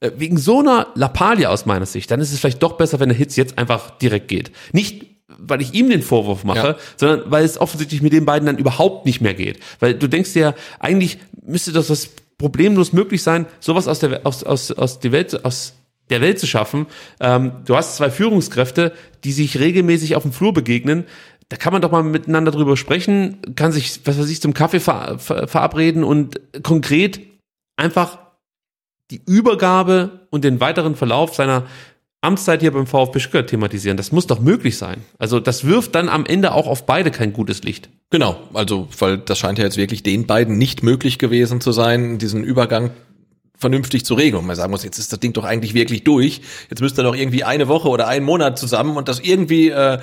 äh, 0.00 0.10
wegen 0.16 0.38
so 0.38 0.58
einer 0.58 0.88
Lappalie 0.96 1.48
aus 1.48 1.66
meiner 1.66 1.86
Sicht, 1.86 2.10
dann 2.10 2.18
ist 2.20 2.32
es 2.32 2.40
vielleicht 2.40 2.60
doch 2.64 2.72
besser, 2.72 2.98
wenn 2.98 3.10
der 3.10 3.16
Hitz 3.18 3.36
jetzt 3.36 3.58
einfach 3.58 3.90
direkt 3.98 4.26
geht. 4.26 4.50
Nicht, 4.72 5.06
weil 5.38 5.60
ich 5.62 5.72
ihm 5.74 5.88
den 5.88 6.02
Vorwurf 6.02 6.42
mache, 6.42 6.66
Ja. 6.66 6.76
sondern 6.96 7.30
weil 7.30 7.44
es 7.44 7.60
offensichtlich 7.60 8.02
mit 8.02 8.12
den 8.12 8.24
beiden 8.24 8.46
dann 8.46 8.58
überhaupt 8.58 9.06
nicht 9.06 9.20
mehr 9.20 9.34
geht. 9.34 9.60
Weil 9.78 9.94
du 9.94 10.08
denkst 10.08 10.32
dir, 10.32 10.56
eigentlich 10.80 11.18
müsste 11.46 11.70
das 11.70 11.90
was 11.90 12.08
problemlos 12.38 12.92
möglich 12.92 13.22
sein, 13.22 13.46
sowas 13.60 13.86
aus 13.86 14.00
der, 14.00 14.26
aus, 14.26 14.42
aus, 14.42 14.72
aus, 14.72 14.98
der 14.98 15.12
Welt, 15.12 15.44
aus 15.44 15.74
der 16.12 16.20
Welt 16.20 16.38
zu 16.38 16.46
schaffen. 16.46 16.86
Ähm, 17.20 17.52
du 17.64 17.76
hast 17.76 17.96
zwei 17.96 18.10
Führungskräfte, 18.10 18.92
die 19.24 19.32
sich 19.32 19.58
regelmäßig 19.58 20.14
auf 20.14 20.22
dem 20.22 20.32
Flur 20.32 20.52
begegnen. 20.52 21.04
Da 21.48 21.56
kann 21.56 21.72
man 21.72 21.82
doch 21.82 21.90
mal 21.90 22.02
miteinander 22.02 22.50
drüber 22.50 22.76
sprechen, 22.76 23.38
kann 23.56 23.72
sich, 23.72 24.00
was 24.04 24.18
weiß 24.18 24.30
ich, 24.30 24.40
zum 24.40 24.54
Kaffee 24.54 24.80
ver, 24.80 25.18
ver, 25.18 25.48
verabreden 25.48 26.04
und 26.04 26.40
konkret 26.62 27.20
einfach 27.76 28.18
die 29.10 29.20
Übergabe 29.26 30.26
und 30.30 30.44
den 30.44 30.60
weiteren 30.60 30.96
Verlauf 30.96 31.34
seiner 31.34 31.66
Amtszeit 32.22 32.60
hier 32.60 32.70
beim 32.70 32.86
VfB 32.86 33.18
Stuttgart 33.18 33.50
thematisieren. 33.50 33.96
Das 33.96 34.12
muss 34.12 34.28
doch 34.28 34.40
möglich 34.40 34.78
sein. 34.78 35.02
Also 35.18 35.40
das 35.40 35.66
wirft 35.66 35.94
dann 35.94 36.08
am 36.08 36.24
Ende 36.24 36.52
auch 36.52 36.68
auf 36.68 36.86
beide 36.86 37.10
kein 37.10 37.32
gutes 37.32 37.64
Licht. 37.64 37.90
Genau, 38.10 38.38
also 38.54 38.88
weil 38.98 39.18
das 39.18 39.38
scheint 39.38 39.58
ja 39.58 39.64
jetzt 39.64 39.76
wirklich 39.76 40.02
den 40.04 40.26
beiden 40.26 40.56
nicht 40.56 40.82
möglich 40.82 41.18
gewesen 41.18 41.60
zu 41.60 41.72
sein, 41.72 42.18
diesen 42.18 42.44
Übergang 42.44 42.90
vernünftig 43.62 44.04
zu 44.04 44.12
regeln. 44.14 44.40
Und 44.40 44.46
man 44.46 44.56
sagen 44.56 44.70
muss, 44.70 44.84
jetzt 44.84 44.98
ist 44.98 45.10
das 45.10 45.20
Ding 45.20 45.32
doch 45.32 45.44
eigentlich 45.44 45.72
wirklich 45.72 46.04
durch. 46.04 46.42
Jetzt 46.68 46.82
müsst 46.82 46.98
ihr 46.98 47.02
noch 47.02 47.16
irgendwie 47.16 47.44
eine 47.44 47.68
Woche 47.68 47.88
oder 47.88 48.06
einen 48.06 48.26
Monat 48.26 48.58
zusammen 48.58 48.98
und 48.98 49.08
das 49.08 49.20
irgendwie 49.20 49.70
äh, 49.70 49.98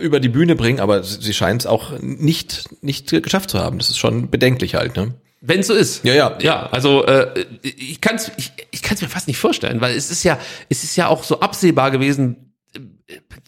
über 0.00 0.20
die 0.20 0.28
Bühne 0.28 0.56
bringen. 0.56 0.80
Aber 0.80 1.02
sie 1.02 1.32
scheint 1.32 1.62
es 1.62 1.66
auch 1.66 1.98
nicht 2.00 2.68
nicht 2.82 3.10
geschafft 3.22 3.48
zu 3.48 3.58
haben. 3.58 3.78
Das 3.78 3.88
ist 3.88 3.98
schon 3.98 4.28
bedenklich 4.28 4.74
halt. 4.74 4.96
Ne? 4.96 5.14
Wenn 5.40 5.60
es 5.60 5.66
so 5.68 5.74
ist. 5.74 6.04
Ja, 6.04 6.14
ja. 6.14 6.38
Ja, 6.40 6.66
also 6.70 7.04
äh, 7.06 7.46
ich 7.62 8.00
kann 8.00 8.16
es 8.16 8.30
ich, 8.36 8.52
ich 8.70 8.82
kann's 8.82 9.00
mir 9.00 9.08
fast 9.08 9.28
nicht 9.28 9.38
vorstellen, 9.38 9.80
weil 9.80 9.94
es 9.94 10.10
ist 10.10 10.24
ja, 10.24 10.38
es 10.68 10.84
ist 10.84 10.96
ja 10.96 11.08
auch 11.08 11.22
so 11.22 11.40
absehbar 11.40 11.90
gewesen, 11.90 12.53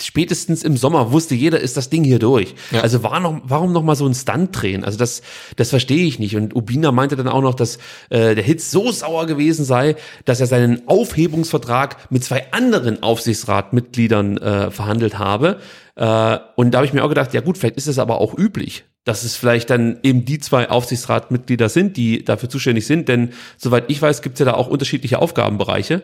spätestens 0.01 0.63
im 0.63 0.77
Sommer 0.77 1.13
wusste 1.13 1.35
jeder, 1.35 1.61
ist 1.61 1.77
das 1.77 1.89
Ding 1.91 2.05
hier 2.05 2.19
durch. 2.19 2.55
Ja. 2.71 2.83
Also 2.83 3.03
war 3.03 3.21
noch, 3.21 3.41
warum 3.45 3.73
noch 3.73 3.83
mal 3.83 3.97
so 3.97 4.07
ein 4.07 4.15
Stunt 4.15 4.51
drehen? 4.61 4.85
Also 4.85 4.99
das, 4.99 5.23
das 5.57 5.71
verstehe 5.71 6.07
ich 6.07 6.19
nicht. 6.19 6.37
Und 6.37 6.55
Ubina 6.55 6.93
meinte 6.93 7.17
dann 7.17 7.29
auch 7.29 7.41
noch, 7.41 7.55
dass 7.55 7.77
äh, 8.11 8.35
der 8.35 8.45
Hitz 8.45 8.71
so 8.71 8.93
sauer 8.93 9.27
gewesen 9.27 9.65
sei, 9.65 9.97
dass 10.25 10.41
er 10.41 10.47
seinen 10.47 10.87
Aufhebungsvertrag 10.89 12.11
mit 12.11 12.25
zwei 12.25 12.53
anderen 12.53 13.03
Aufsichtsratmitgliedern 13.03 14.37
äh, 14.39 14.71
verhandelt 14.71 15.19
habe. 15.19 15.59
Äh, 15.97 16.39
und 16.57 16.73
da 16.73 16.79
habe 16.79 16.87
ich 16.87 16.93
mir 16.93 17.05
auch 17.05 17.09
gedacht, 17.09 17.33
ja 17.35 17.41
gut, 17.41 17.59
vielleicht 17.59 17.77
ist 17.77 17.89
es 17.89 17.99
aber 17.99 18.21
auch 18.21 18.37
üblich, 18.37 18.85
dass 19.05 19.25
es 19.25 19.37
vielleicht 19.37 19.71
dann 19.71 19.99
eben 20.03 20.25
die 20.25 20.39
zwei 20.39 20.69
Aufsichtsratmitglieder 20.69 21.69
sind, 21.69 21.97
die 21.97 22.25
dafür 22.25 22.49
zuständig 22.49 22.87
sind. 22.87 23.09
Denn 23.09 23.31
soweit 23.57 23.85
ich 23.89 24.01
weiß, 24.01 24.23
gibt 24.23 24.35
es 24.35 24.41
ja 24.41 24.47
da 24.47 24.55
auch 24.55 24.69
unterschiedliche 24.69 25.21
Aufgabenbereiche. 25.21 26.03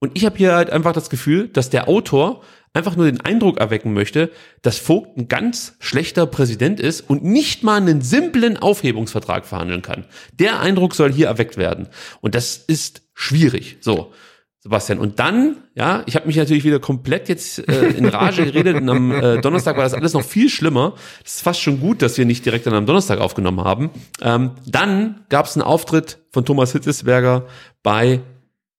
Und 0.00 0.12
ich 0.14 0.24
habe 0.24 0.36
hier 0.36 0.54
halt 0.54 0.70
einfach 0.70 0.92
das 0.92 1.10
Gefühl, 1.10 1.48
dass 1.48 1.70
der 1.70 1.88
Autor 1.88 2.42
einfach 2.74 2.96
nur 2.96 3.06
den 3.06 3.20
Eindruck 3.20 3.58
erwecken 3.58 3.94
möchte, 3.94 4.30
dass 4.62 4.78
Vogt 4.78 5.16
ein 5.16 5.28
ganz 5.28 5.76
schlechter 5.78 6.26
Präsident 6.26 6.80
ist 6.80 7.08
und 7.08 7.24
nicht 7.24 7.62
mal 7.62 7.76
einen 7.76 8.02
simplen 8.02 8.56
Aufhebungsvertrag 8.56 9.46
verhandeln 9.46 9.80
kann. 9.80 10.04
Der 10.32 10.60
Eindruck 10.60 10.94
soll 10.94 11.12
hier 11.12 11.28
erweckt 11.28 11.56
werden. 11.56 11.88
Und 12.20 12.34
das 12.34 12.56
ist 12.56 13.02
schwierig. 13.14 13.78
So. 13.80 14.12
Sebastian. 14.64 14.98
Und 14.98 15.18
dann, 15.18 15.58
ja, 15.74 16.02
ich 16.06 16.16
habe 16.16 16.26
mich 16.26 16.36
natürlich 16.36 16.64
wieder 16.64 16.80
komplett 16.80 17.28
jetzt 17.28 17.68
äh, 17.68 17.88
in 17.88 18.06
Rage 18.06 18.46
geredet 18.46 18.76
und 18.76 18.88
am 18.88 19.12
äh, 19.12 19.38
Donnerstag 19.42 19.76
war 19.76 19.84
das 19.84 19.92
alles 19.92 20.14
noch 20.14 20.24
viel 20.24 20.48
schlimmer. 20.48 20.94
Es 21.22 21.34
ist 21.34 21.42
fast 21.42 21.60
schon 21.60 21.80
gut, 21.80 22.00
dass 22.00 22.16
wir 22.16 22.24
nicht 22.24 22.46
direkt 22.46 22.66
dann 22.66 22.72
am 22.72 22.86
Donnerstag 22.86 23.20
aufgenommen 23.20 23.62
haben. 23.62 23.90
Ähm, 24.22 24.52
dann 24.66 25.20
gab 25.28 25.44
es 25.44 25.54
einen 25.54 25.64
Auftritt 25.64 26.16
von 26.32 26.46
Thomas 26.46 26.72
Hitzesberger 26.72 27.44
bei 27.82 28.20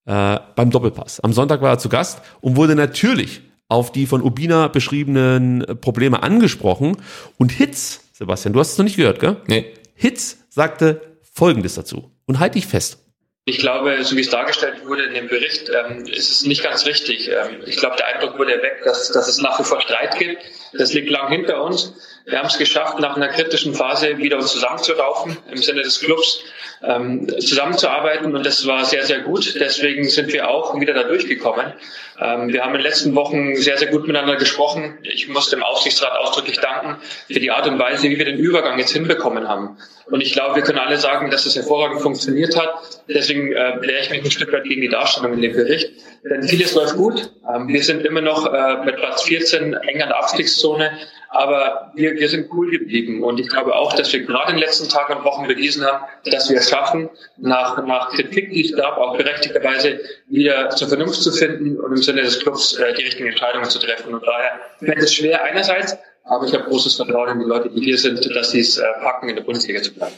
äh, 0.06 0.40
beim 0.56 0.69
Doppelpass. 0.69 1.19
Am 1.19 1.34
Sonntag 1.34 1.61
war 1.61 1.72
er 1.72 1.77
zu 1.80 1.90
Gast 1.90 2.22
und 2.42 2.56
wurde 2.56 2.75
natürlich 2.75 3.42
auf 3.67 3.92
die 3.92 4.06
von 4.06 4.22
Ubina 4.22 4.67
beschriebenen 4.67 5.64
äh, 5.64 5.75
Probleme 5.75 6.24
angesprochen. 6.24 6.98
Und 7.38 7.51
Hitz, 7.51 8.01
Sebastian, 8.14 8.53
du 8.53 8.59
hast 8.59 8.74
es 8.74 8.77
noch 8.77 8.85
nicht 8.85 8.98
gehört, 8.98 9.19
gell? 9.19 9.38
Nee. 9.48 9.74
Hitz 9.95 10.38
sagte 10.50 11.01
Folgendes 11.34 11.75
dazu. 11.75 12.11
Und 12.25 12.40
halt 12.40 12.56
dich 12.56 12.67
fest. 12.67 13.00
Ich 13.48 13.59
glaube, 13.59 14.03
so 14.03 14.16
wie 14.16 14.22
es 14.22 14.30
dargestellt 14.30 14.88
wurde 14.88 15.03
in 15.03 15.14
dem 15.14 15.27
Bericht, 15.27 15.69
ähm, 15.69 16.06
ist 16.08 16.32
es 16.32 16.45
nicht 16.48 16.64
ganz 16.64 16.88
richtig. 16.88 17.30
Ähm, 17.30 17.61
ich 17.67 17.77
glaube, 17.77 17.95
der 17.95 18.08
Eindruck 18.08 18.40
wurde 18.40 18.53
weg, 18.61 18.82
dass, 18.84 19.11
dass 19.11 19.27
es 19.27 19.40
nach 19.40 19.59
wie 19.59 19.64
vor 19.64 19.82
Streit 19.82 20.17
gibt. 20.17 20.42
Das 20.74 20.93
liegt 20.93 21.11
lang 21.11 21.30
hinter 21.30 21.64
uns. 21.64 21.93
Wir 22.26 22.40
haben 22.40 22.48
es 22.48 22.58
geschafft, 22.58 23.00
nach 23.00 23.16
einer 23.16 23.28
kritischen 23.28 23.76
Phase 23.76 24.18
wieder 24.18 24.40
zusammenzuraufen 24.40 25.38
im 25.52 25.58
Sinne 25.58 25.84
des 25.84 26.00
Clubs, 26.00 26.44
ähm, 26.84 27.30
zusammenzuarbeiten 27.40 28.36
und 28.36 28.44
das 28.44 28.66
war 28.66 28.84
sehr, 28.84 29.04
sehr 29.04 29.20
gut. 29.20 29.56
Deswegen 29.60 30.10
sind 30.10 30.34
wir 30.34 30.50
auch 30.50 30.80
wieder 30.80 30.95
da 30.95 31.04
durchgekommen. 31.04 31.74
Ähm, 32.20 32.52
wir 32.52 32.64
haben 32.64 32.72
in 32.72 32.80
den 32.80 32.84
letzten 32.84 33.14
Wochen 33.14 33.56
sehr, 33.56 33.78
sehr 33.78 33.90
gut 33.90 34.08
miteinander 34.08 34.38
gesprochen. 34.38 34.98
Ich 35.04 35.28
muss 35.28 35.50
dem 35.50 35.62
Aufsichtsrat 35.62 36.18
ausdrücklich 36.18 36.58
danken 36.60 36.98
für 37.28 37.40
die 37.40 37.52
Art 37.52 37.68
und 37.68 37.78
Weise, 37.78 38.10
wie 38.10 38.18
wir 38.18 38.26
den 38.26 38.38
Übergang 38.38 38.80
jetzt 38.80 38.92
hinbekommen 38.92 39.48
haben. 39.48 39.78
Und 40.08 40.22
ich 40.22 40.34
glaube, 40.34 40.56
wir 40.56 40.64
können 40.64 40.80
alle 40.80 40.98
sagen, 40.98 41.30
dass 41.30 41.45
es 41.45 41.56
hervorragend 41.56 42.02
funktioniert 42.02 42.56
hat. 42.56 42.74
Deswegen 43.08 43.52
äh, 43.52 43.78
lehre 43.86 44.02
ich 44.02 44.10
mich 44.10 44.24
ein 44.24 44.32
Stück 44.32 44.52
weit 44.52 44.64
gegen 44.64 44.82
die 44.82 44.90
Darstellung 44.90 45.34
in 45.34 45.42
dem 45.42 45.54
Bericht. 45.54 45.92
Denn 46.24 46.44
vieles 46.44 46.74
läuft 46.74 46.95
gut. 46.95 47.32
Ähm, 47.54 47.68
wir 47.68 47.84
sind 47.84 48.06
immer 48.06 48.22
noch 48.22 48.52
äh, 48.52 48.84
mit 48.86 48.95
Platz 48.95 49.24
14 49.24 49.74
eng 49.74 50.02
an 50.02 50.10
der 50.10 50.18
Abstiegszone. 50.18 50.92
Aber 51.36 51.92
wir, 51.96 52.14
wir 52.16 52.30
sind 52.30 52.50
cool 52.54 52.72
geblieben. 52.72 53.22
Und 53.22 53.42
ich 53.42 53.50
glaube 53.50 53.76
auch, 53.76 53.92
dass 53.92 54.14
wir 54.14 54.24
gerade 54.24 54.52
in 54.52 54.56
den 54.58 54.64
letzten 54.64 54.88
Tagen 54.88 55.18
und 55.18 55.26
Wochen 55.26 55.48
bewiesen 55.48 55.84
haben, 55.86 56.06
dass 56.24 56.50
wir 56.50 56.60
es 56.60 56.70
schaffen, 56.70 57.10
nach, 57.36 57.86
nach 57.86 58.10
Kritik, 58.12 58.52
die 58.52 58.64
es 58.64 58.74
gab, 58.74 58.98
auch 58.98 59.18
berechtigterweise 59.18 60.00
wieder 60.30 60.70
zur 60.70 60.88
Vernunft 60.88 61.22
zu 61.22 61.34
finden 61.34 61.78
und 61.78 61.92
im 61.92 62.02
Sinne 62.02 62.22
des 62.22 62.40
Clubs 62.40 62.76
äh, 62.76 62.94
die 62.94 63.04
richtigen 63.04 63.28
Entscheidungen 63.28 63.70
zu 63.70 63.80
treffen. 63.80 64.14
Und 64.14 64.26
daher 64.26 64.62
fällt 64.80 65.00
es 65.00 65.14
schwer 65.14 65.44
einerseits, 65.44 65.98
aber 66.24 66.46
ich 66.46 66.54
habe 66.54 66.64
großes 66.70 66.96
Vertrauen 66.96 67.32
in 67.32 67.40
die 67.40 67.46
Leute, 67.46 67.70
die 67.70 67.82
hier 67.82 67.98
sind, 67.98 68.34
dass 68.34 68.52
sie 68.52 68.62
es 68.62 68.78
äh, 68.78 68.86
packen, 69.04 69.28
in 69.28 69.36
der 69.36 69.44
Bundesliga 69.44 69.82
zu 69.82 69.94
bleiben. 69.94 70.16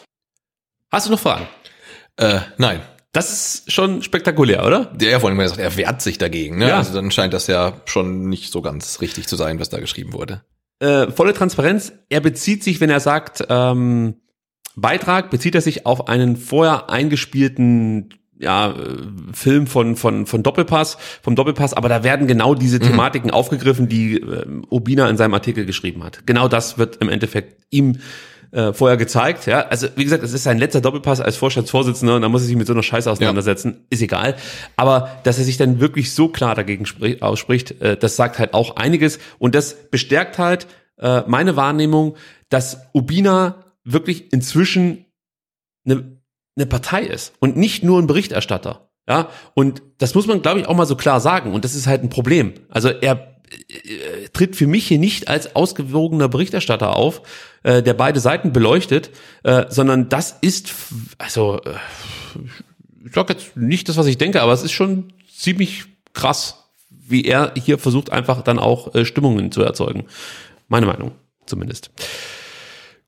Hast 0.91 1.07
du 1.07 1.11
noch 1.11 1.19
Fragen? 1.19 1.47
Äh, 2.17 2.41
nein. 2.57 2.81
Das 3.11 3.31
ist 3.31 3.71
schon 3.71 4.03
spektakulär, 4.03 4.63
oder? 4.63 4.85
Der 4.93 5.09
ja 5.09 5.19
vorhin 5.19 5.39
gesagt, 5.39 5.59
er 5.59 5.75
wehrt 5.77 6.03
sich 6.03 6.19
dagegen. 6.19 6.59
Ne? 6.59 6.67
Ja. 6.67 6.77
Also 6.77 6.93
dann 6.93 7.09
scheint 7.09 7.33
das 7.33 7.47
ja 7.47 7.73
schon 7.85 8.29
nicht 8.29 8.51
so 8.51 8.61
ganz 8.61 9.01
richtig 9.01 9.27
zu 9.27 9.35
sein, 9.35 9.59
was 9.59 9.69
da 9.69 9.79
geschrieben 9.79 10.13
wurde. 10.13 10.43
Äh, 10.79 11.11
volle 11.11 11.33
Transparenz. 11.33 11.93
Er 12.09 12.21
bezieht 12.21 12.63
sich, 12.63 12.79
wenn 12.79 12.89
er 12.89 12.99
sagt, 12.99 13.45
ähm, 13.49 14.15
Beitrag, 14.75 15.31
bezieht 15.31 15.55
er 15.55 15.61
sich 15.61 15.85
auf 15.85 16.07
einen 16.07 16.35
vorher 16.35 16.89
eingespielten 16.89 18.09
ja, 18.39 18.71
äh, 18.71 18.73
Film 19.33 19.67
von, 19.67 19.95
von, 19.95 20.25
von 20.25 20.43
Doppelpass, 20.43 20.97
vom 21.23 21.35
Doppelpass, 21.35 21.73
aber 21.73 21.89
da 21.89 22.03
werden 22.03 22.27
genau 22.27 22.53
diese 22.53 22.79
Thematiken 22.79 23.31
aufgegriffen, 23.31 23.89
die 23.89 24.17
äh, 24.17 24.45
Obina 24.69 25.09
in 25.09 25.17
seinem 25.17 25.33
Artikel 25.33 25.65
geschrieben 25.65 26.03
hat. 26.03 26.27
Genau 26.27 26.47
das 26.47 26.77
wird 26.77 26.97
im 26.97 27.09
Endeffekt 27.09 27.65
ihm 27.71 27.97
äh, 28.51 28.73
vorher 28.73 28.97
gezeigt. 28.97 29.45
Ja, 29.45 29.67
also 29.67 29.87
wie 29.95 30.03
gesagt, 30.03 30.23
es 30.23 30.33
ist 30.33 30.43
sein 30.43 30.57
letzter 30.57 30.81
Doppelpass 30.81 31.21
als 31.21 31.37
Vorstandsvorsitzender 31.37 32.15
und 32.15 32.21
da 32.21 32.29
muss 32.29 32.41
er 32.41 32.47
sich 32.47 32.55
mit 32.55 32.67
so 32.67 32.73
einer 32.73 32.83
Scheiße 32.83 33.09
auseinandersetzen. 33.09 33.85
Ist 33.89 34.01
egal. 34.01 34.35
Aber 34.75 35.19
dass 35.23 35.37
er 35.37 35.43
sich 35.43 35.57
dann 35.57 35.79
wirklich 35.79 36.13
so 36.13 36.29
klar 36.29 36.55
dagegen 36.55 36.85
sprich, 36.85 37.21
ausspricht, 37.21 37.81
äh, 37.81 37.97
das 37.97 38.15
sagt 38.15 38.39
halt 38.39 38.53
auch 38.53 38.75
einiges 38.75 39.19
und 39.39 39.55
das 39.55 39.89
bestärkt 39.89 40.37
halt 40.37 40.67
äh, 40.97 41.21
meine 41.27 41.55
Wahrnehmung, 41.55 42.15
dass 42.49 42.79
Ubina 42.93 43.63
wirklich 43.83 44.33
inzwischen 44.33 45.05
eine, 45.85 46.19
eine 46.55 46.65
Partei 46.65 47.03
ist 47.03 47.33
und 47.39 47.57
nicht 47.57 47.83
nur 47.83 47.99
ein 47.99 48.07
Berichterstatter. 48.07 48.89
Ja, 49.09 49.29
und 49.53 49.81
das 49.99 50.15
muss 50.15 50.27
man, 50.27 50.41
glaube 50.41 50.59
ich, 50.59 50.67
auch 50.67 50.75
mal 50.75 50.85
so 50.85 50.97
klar 50.97 51.21
sagen. 51.21 51.53
Und 51.53 51.63
das 51.63 51.75
ist 51.75 51.87
halt 51.87 52.03
ein 52.03 52.09
Problem. 52.09 52.53
Also 52.69 52.89
er 52.89 53.37
äh, 53.49 54.27
tritt 54.33 54.57
für 54.57 54.67
mich 54.67 54.87
hier 54.87 54.99
nicht 54.99 55.29
als 55.29 55.55
ausgewogener 55.55 56.27
Berichterstatter 56.27 56.95
auf, 56.95 57.21
äh, 57.67 57.83
der 57.83 57.93
beide 57.93 58.21
Seiten 58.21 58.53
beleuchtet, 58.53 59.09
äh, 59.43 59.65
sondern 59.67 60.07
das 60.07 60.37
ist, 60.39 60.73
also 61.17 61.59
äh, 61.65 61.73
ich 63.05 63.13
sag 63.13 63.29
jetzt 63.29 63.57
nicht 63.57 63.89
das, 63.89 63.97
was 63.97 64.05
ich 64.05 64.17
denke, 64.17 64.41
aber 64.41 64.53
es 64.53 64.63
ist 64.63 64.71
schon 64.71 65.11
ziemlich 65.29 65.83
krass, 66.13 66.69
wie 66.89 67.25
er 67.25 67.51
hier 67.57 67.77
versucht, 67.77 68.09
einfach 68.09 68.41
dann 68.41 68.57
auch 68.57 68.95
äh, 68.95 69.03
Stimmungen 69.03 69.51
zu 69.51 69.63
erzeugen. 69.63 70.05
Meine 70.69 70.85
Meinung 70.85 71.11
zumindest. 71.45 71.91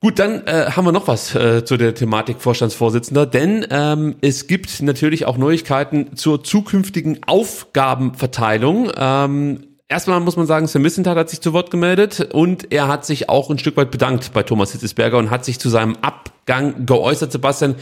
Gut, 0.02 0.20
dann 0.20 0.46
äh, 0.46 0.72
haben 0.72 0.86
wir 0.86 0.92
noch 0.92 1.08
was 1.08 1.36
äh, 1.36 1.64
zu 1.64 1.78
der 1.78 1.96
Thematik 1.96 2.42
Vorstandsvorsitzender, 2.42 3.26
denn 3.26 3.66
ähm, 3.70 4.18
es 4.20 4.48
gibt 4.48 4.82
natürlich 4.82 5.26
auch 5.26 5.38
Neuigkeiten 5.38 6.18
zur 6.18 6.44
zukünftigen 6.44 7.20
Aufgabenverteilung. 7.26 8.92
Ähm, 8.98 9.69
erstmal 9.90 10.19
muss 10.22 10.38
man 10.38 10.45
sagen, 10.45 10.68
Sven 10.68 10.84
Missentat 10.84 11.18
hat 11.18 11.30
sich 11.30 11.42
zu 11.42 11.51
Wort 11.51 11.72
gemeldet 11.72 12.30
und 12.32 12.72
er 12.72 12.88
hat 12.88 13.06
sich 13.06 13.27
auch 13.27 13.50
ein 13.50 13.59
Stück 13.59 13.76
weit 13.76 13.92
bedankt 13.92 14.32
bei 14.34 14.43
Thomas 14.43 14.72
Hitzesberger 14.72 15.18
und 15.18 15.32
hat 15.32 15.43
sich 15.43 15.59
zu 15.59 15.68
seinem 15.68 15.98
Abgang 16.01 16.85
geäußert. 16.85 17.32
Sebastian, 17.32 17.76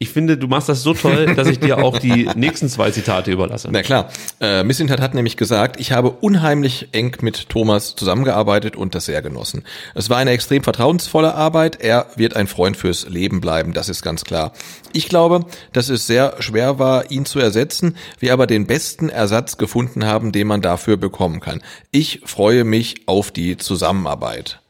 ich 0.00 0.10
finde, 0.10 0.38
du 0.38 0.46
machst 0.46 0.68
das 0.68 0.82
so 0.82 0.94
toll, 0.94 1.34
dass 1.36 1.48
ich 1.48 1.58
dir 1.58 1.78
auch 1.78 1.98
die 1.98 2.28
nächsten 2.36 2.68
zwei 2.68 2.90
Zitate 2.92 3.32
überlasse. 3.32 3.68
Na 3.70 3.82
klar. 3.82 4.08
Äh, 4.40 4.62
Missintat 4.62 5.00
hat 5.00 5.14
nämlich 5.14 5.36
gesagt, 5.36 5.80
ich 5.80 5.90
habe 5.90 6.10
unheimlich 6.10 6.88
eng 6.92 7.16
mit 7.20 7.48
Thomas 7.48 7.96
zusammengearbeitet 7.96 8.76
und 8.76 8.94
das 8.94 9.06
sehr 9.06 9.22
genossen. 9.22 9.64
Es 9.96 10.08
war 10.08 10.18
eine 10.18 10.30
extrem 10.30 10.62
vertrauensvolle 10.62 11.34
Arbeit. 11.34 11.80
Er 11.80 12.06
wird 12.14 12.36
ein 12.36 12.46
Freund 12.46 12.76
fürs 12.76 13.08
Leben 13.08 13.40
bleiben, 13.40 13.72
das 13.72 13.88
ist 13.88 14.02
ganz 14.02 14.24
klar. 14.24 14.52
Ich 14.92 15.08
glaube, 15.08 15.44
dass 15.72 15.88
es 15.88 16.06
sehr 16.06 16.36
schwer 16.38 16.78
war, 16.78 17.10
ihn 17.10 17.26
zu 17.26 17.40
ersetzen, 17.40 17.96
wir 18.20 18.32
aber 18.32 18.46
den 18.46 18.66
besten 18.66 19.08
Ersatz 19.08 19.56
gefunden 19.56 20.04
haben, 20.04 20.30
den 20.30 20.46
man 20.46 20.62
dafür 20.62 20.96
bekommen 20.96 21.40
kann. 21.40 21.60
Ich 21.90 22.20
freue 22.24 22.62
mich 22.62 23.02
auf 23.06 23.32
die 23.32 23.56
Zusammenarbeit. 23.56 24.60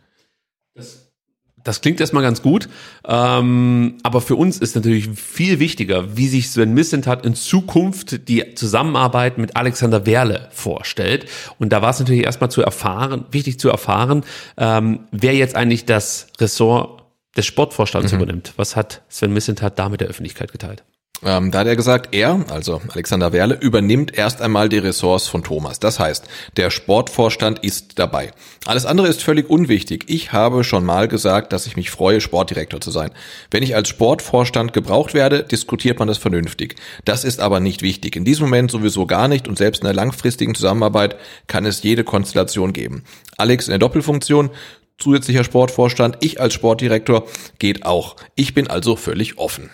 Das 1.65 1.81
klingt 1.81 2.01
erstmal 2.01 2.23
ganz 2.23 2.43
gut, 2.43 2.69
ähm, 3.07 3.99
aber 4.03 4.21
für 4.21 4.37
uns 4.37 4.59
ist 4.59 4.75
natürlich 4.75 5.09
viel 5.11 5.59
wichtiger, 5.59 6.17
wie 6.17 6.29
sich 6.29 6.51
Sven 6.51 6.73
Missentat 6.73 7.27
in 7.27 7.35
Zukunft 7.35 8.29
die 8.29 8.55
Zusammenarbeit 8.55 9.39
mit 9.39 9.57
Alexander 9.57 10.07
Werle 10.07 10.49
vorstellt. 10.53 11.27
Und 11.59 11.73
da 11.73 11.83
war 11.83 11.91
es 11.91 11.99
natürlich 11.99 12.25
erstmal 12.25 12.51
zu 12.51 12.63
erfahren, 12.63 13.27
wichtig 13.31 13.59
zu 13.59 13.69
erfahren, 13.69 14.25
ähm, 14.57 15.01
wer 15.11 15.35
jetzt 15.35 15.57
eigentlich 15.57 15.85
das 15.85 16.29
Ressort 16.41 17.03
des 17.37 17.47
Sportvorstands 17.47 18.13
übernimmt. 18.13 18.53
Was 18.57 18.75
hat 18.75 19.03
Sven 19.09 19.33
Missentat 19.33 19.79
da 19.79 19.89
mit 19.89 20.01
der 20.01 20.09
Öffentlichkeit 20.09 20.53
geteilt? 20.53 20.85
Ähm, 21.25 21.51
da 21.51 21.61
hat 21.61 21.67
er 21.67 21.75
gesagt, 21.75 22.15
er, 22.15 22.45
also 22.51 22.81
Alexander 22.93 23.33
Werle, 23.33 23.59
übernimmt 23.61 24.17
erst 24.17 24.41
einmal 24.41 24.69
die 24.69 24.79
Ressorts 24.79 25.27
von 25.27 25.43
Thomas. 25.43 25.81
Das 25.81 25.99
heißt, 25.99 26.27
der 26.57 26.71
Sportvorstand 26.71 27.59
ist 27.61 27.99
dabei. 27.99 28.31
Alles 28.67 28.87
andere 28.87 29.09
ist 29.09 29.23
völlig 29.23 29.51
unwichtig. 29.51 30.05
Ich 30.07 30.33
habe 30.33 30.63
schon 30.63 30.85
mal 30.85 31.09
gesagt, 31.09 31.53
dass 31.53 31.67
ich 31.67 31.75
mich 31.75 31.91
freue, 31.91 32.21
Sportdirektor 32.21 32.81
zu 32.81 32.93
sein. 32.93 33.11
Wenn 33.51 33.65
ich 33.65 33.75
als 33.75 33.89
Sportvorstand 33.89 34.73
gebraucht 34.73 35.13
werde, 35.13 35.43
diskutiert 35.43 35.99
man 35.99 36.07
das 36.07 36.19
vernünftig. 36.19 36.77
Das 37.05 37.25
ist 37.25 37.41
aber 37.41 37.59
nicht 37.59 37.83
wichtig. 37.83 38.15
In 38.15 38.25
diesem 38.25 38.45
Moment 38.47 38.71
sowieso 38.71 39.07
gar 39.07 39.27
nicht 39.27 39.49
und 39.49 39.59
selbst 39.59 39.81
in 39.81 39.87
der 39.87 39.95
langfristigen 39.95 40.55
Zusammenarbeit 40.55 41.17
kann 41.49 41.67
es 41.67 41.83
jede 41.83 42.05
Konstellation 42.05 42.73
geben. 42.73 43.03
Alex 43.37 43.67
in 43.67 43.73
der 43.73 43.79
Doppelfunktion, 43.81 44.51
zusätzlicher 44.99 45.45
Sportvorstand, 45.45 46.19
ich 46.21 46.41
als 46.41 46.55
Sportdirektor 46.55 47.27
geht 47.59 47.85
auch. 47.87 48.15
Ich 48.37 48.55
bin 48.55 48.69
also 48.69 48.95
völlig 48.95 49.39
offen. 49.39 49.71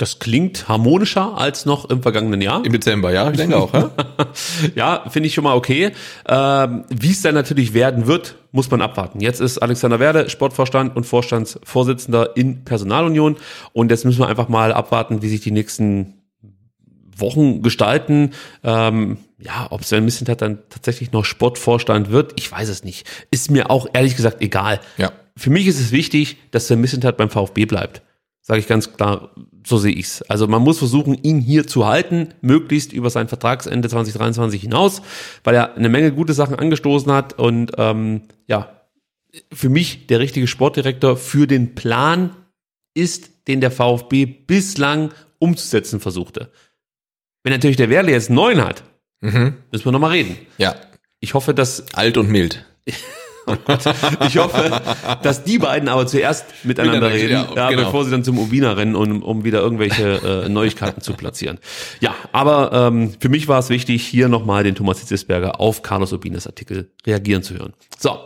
Das 0.00 0.18
klingt 0.18 0.66
harmonischer 0.66 1.36
als 1.36 1.66
noch 1.66 1.90
im 1.90 2.00
vergangenen 2.00 2.40
Jahr. 2.40 2.64
Im 2.64 2.72
Dezember, 2.72 3.12
ja, 3.12 3.30
ich 3.30 3.36
denke 3.36 3.58
auch. 3.58 3.74
Ja? 3.74 3.90
ja, 4.74 5.04
finde 5.10 5.26
ich 5.26 5.34
schon 5.34 5.44
mal 5.44 5.54
okay. 5.54 5.92
Ähm, 6.26 6.84
Wie 6.88 7.10
es 7.10 7.20
dann 7.20 7.34
natürlich 7.34 7.74
werden 7.74 8.06
wird, 8.06 8.36
muss 8.50 8.70
man 8.70 8.80
abwarten. 8.80 9.20
Jetzt 9.20 9.42
ist 9.42 9.58
Alexander 9.58 10.00
Werde 10.00 10.30
Sportvorstand 10.30 10.96
und 10.96 11.04
Vorstandsvorsitzender 11.04 12.34
in 12.34 12.64
Personalunion 12.64 13.36
und 13.74 13.90
jetzt 13.90 14.06
müssen 14.06 14.20
wir 14.20 14.28
einfach 14.28 14.48
mal 14.48 14.72
abwarten, 14.72 15.20
wie 15.20 15.28
sich 15.28 15.42
die 15.42 15.50
nächsten 15.50 16.14
Wochen 17.14 17.60
gestalten. 17.60 18.30
Ähm, 18.64 19.18
ja, 19.38 19.66
ob 19.68 19.84
Sven 19.84 20.06
Missentat 20.06 20.40
dann 20.40 20.60
tatsächlich 20.70 21.12
noch 21.12 21.26
Sportvorstand 21.26 22.10
wird, 22.10 22.32
ich 22.36 22.50
weiß 22.50 22.70
es 22.70 22.84
nicht. 22.84 23.06
Ist 23.30 23.50
mir 23.50 23.68
auch 23.70 23.86
ehrlich 23.92 24.16
gesagt 24.16 24.40
egal. 24.40 24.80
Ja. 24.96 25.12
Für 25.36 25.50
mich 25.50 25.66
ist 25.66 25.78
es 25.78 25.92
wichtig, 25.92 26.38
dass 26.52 26.68
Sven 26.68 26.80
Missentat 26.80 27.18
beim 27.18 27.28
VfB 27.28 27.66
bleibt. 27.66 28.00
Sage 28.50 28.58
ich 28.62 28.66
ganz 28.66 28.92
klar, 28.94 29.30
so 29.64 29.78
sehe 29.78 29.92
ich's. 29.92 30.22
Also 30.22 30.48
man 30.48 30.60
muss 30.62 30.78
versuchen, 30.78 31.14
ihn 31.22 31.38
hier 31.38 31.68
zu 31.68 31.86
halten, 31.86 32.34
möglichst 32.40 32.92
über 32.92 33.08
sein 33.08 33.28
Vertragsende 33.28 33.88
2023 33.88 34.60
hinaus, 34.62 35.02
weil 35.44 35.54
er 35.54 35.76
eine 35.76 35.88
Menge 35.88 36.10
gute 36.10 36.32
Sachen 36.32 36.56
angestoßen 36.56 37.12
hat 37.12 37.38
und 37.38 37.70
ähm, 37.78 38.22
ja, 38.48 38.80
für 39.52 39.68
mich 39.68 40.08
der 40.08 40.18
richtige 40.18 40.48
Sportdirektor 40.48 41.16
für 41.16 41.46
den 41.46 41.76
Plan 41.76 42.34
ist, 42.92 43.46
den 43.46 43.60
der 43.60 43.70
VfB 43.70 44.26
bislang 44.26 45.10
umzusetzen 45.38 46.00
versuchte. 46.00 46.50
Wenn 47.44 47.52
natürlich 47.52 47.76
der 47.76 47.88
Werle 47.88 48.10
jetzt 48.10 48.30
einen 48.30 48.36
neuen 48.36 48.64
hat, 48.64 48.82
Mhm. 49.20 49.54
müssen 49.70 49.84
wir 49.84 49.92
nochmal 49.92 50.10
reden. 50.10 50.34
Ja, 50.58 50.74
Ich 51.20 51.34
hoffe, 51.34 51.54
dass 51.54 51.94
alt 51.94 52.16
und 52.16 52.30
mild. 52.30 52.64
ich 54.26 54.38
hoffe, 54.38 54.80
dass 55.22 55.44
die 55.44 55.58
beiden 55.58 55.88
aber 55.88 56.06
zuerst 56.06 56.46
miteinander 56.64 57.08
Miteinander, 57.08 57.14
reden, 57.14 57.54
ja, 57.54 57.56
ja, 57.56 57.70
genau. 57.70 57.84
bevor 57.84 58.04
sie 58.04 58.10
dann 58.10 58.24
zum 58.24 58.38
Ubina 58.38 58.72
rennen, 58.72 58.94
um, 58.94 59.22
um 59.22 59.44
wieder 59.44 59.60
irgendwelche 59.60 60.44
äh, 60.44 60.48
Neuigkeiten 60.48 61.00
zu 61.00 61.14
platzieren. 61.14 61.58
Ja, 62.00 62.14
aber 62.32 62.72
ähm, 62.72 63.14
für 63.18 63.28
mich 63.28 63.48
war 63.48 63.58
es 63.58 63.68
wichtig, 63.68 64.06
hier 64.06 64.28
nochmal 64.28 64.64
den 64.64 64.74
Thomas 64.74 65.00
Hitzesberger 65.00 65.60
auf 65.60 65.82
Carlos 65.82 66.12
Ubinas 66.12 66.46
Artikel 66.46 66.90
reagieren 67.06 67.42
zu 67.42 67.54
hören. 67.54 67.72
So, 67.98 68.18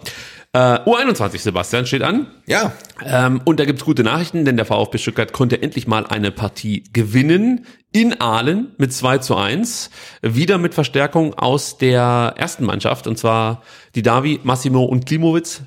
Äh, 0.54 0.78
U21, 0.84 1.38
Sebastian, 1.40 1.84
steht 1.84 2.02
an. 2.02 2.28
Ja. 2.46 2.72
Ähm, 3.04 3.40
und 3.44 3.58
da 3.58 3.64
gibt's 3.64 3.84
gute 3.84 4.04
Nachrichten, 4.04 4.44
denn 4.44 4.56
der 4.56 4.64
VfB 4.64 4.98
Stuttgart 4.98 5.32
konnte 5.32 5.60
endlich 5.60 5.88
mal 5.88 6.06
eine 6.06 6.30
Partie 6.30 6.84
gewinnen 6.92 7.66
in 7.90 8.20
Aalen 8.20 8.72
mit 8.78 8.92
2 8.92 9.18
zu 9.18 9.34
1. 9.34 9.90
Wieder 10.22 10.58
mit 10.58 10.72
Verstärkung 10.72 11.34
aus 11.34 11.76
der 11.76 12.34
ersten 12.36 12.64
Mannschaft, 12.64 13.08
und 13.08 13.18
zwar 13.18 13.62
die 13.96 14.02
Davi, 14.02 14.38
Massimo 14.44 14.84
und 14.84 15.06
Klimowitz 15.06 15.62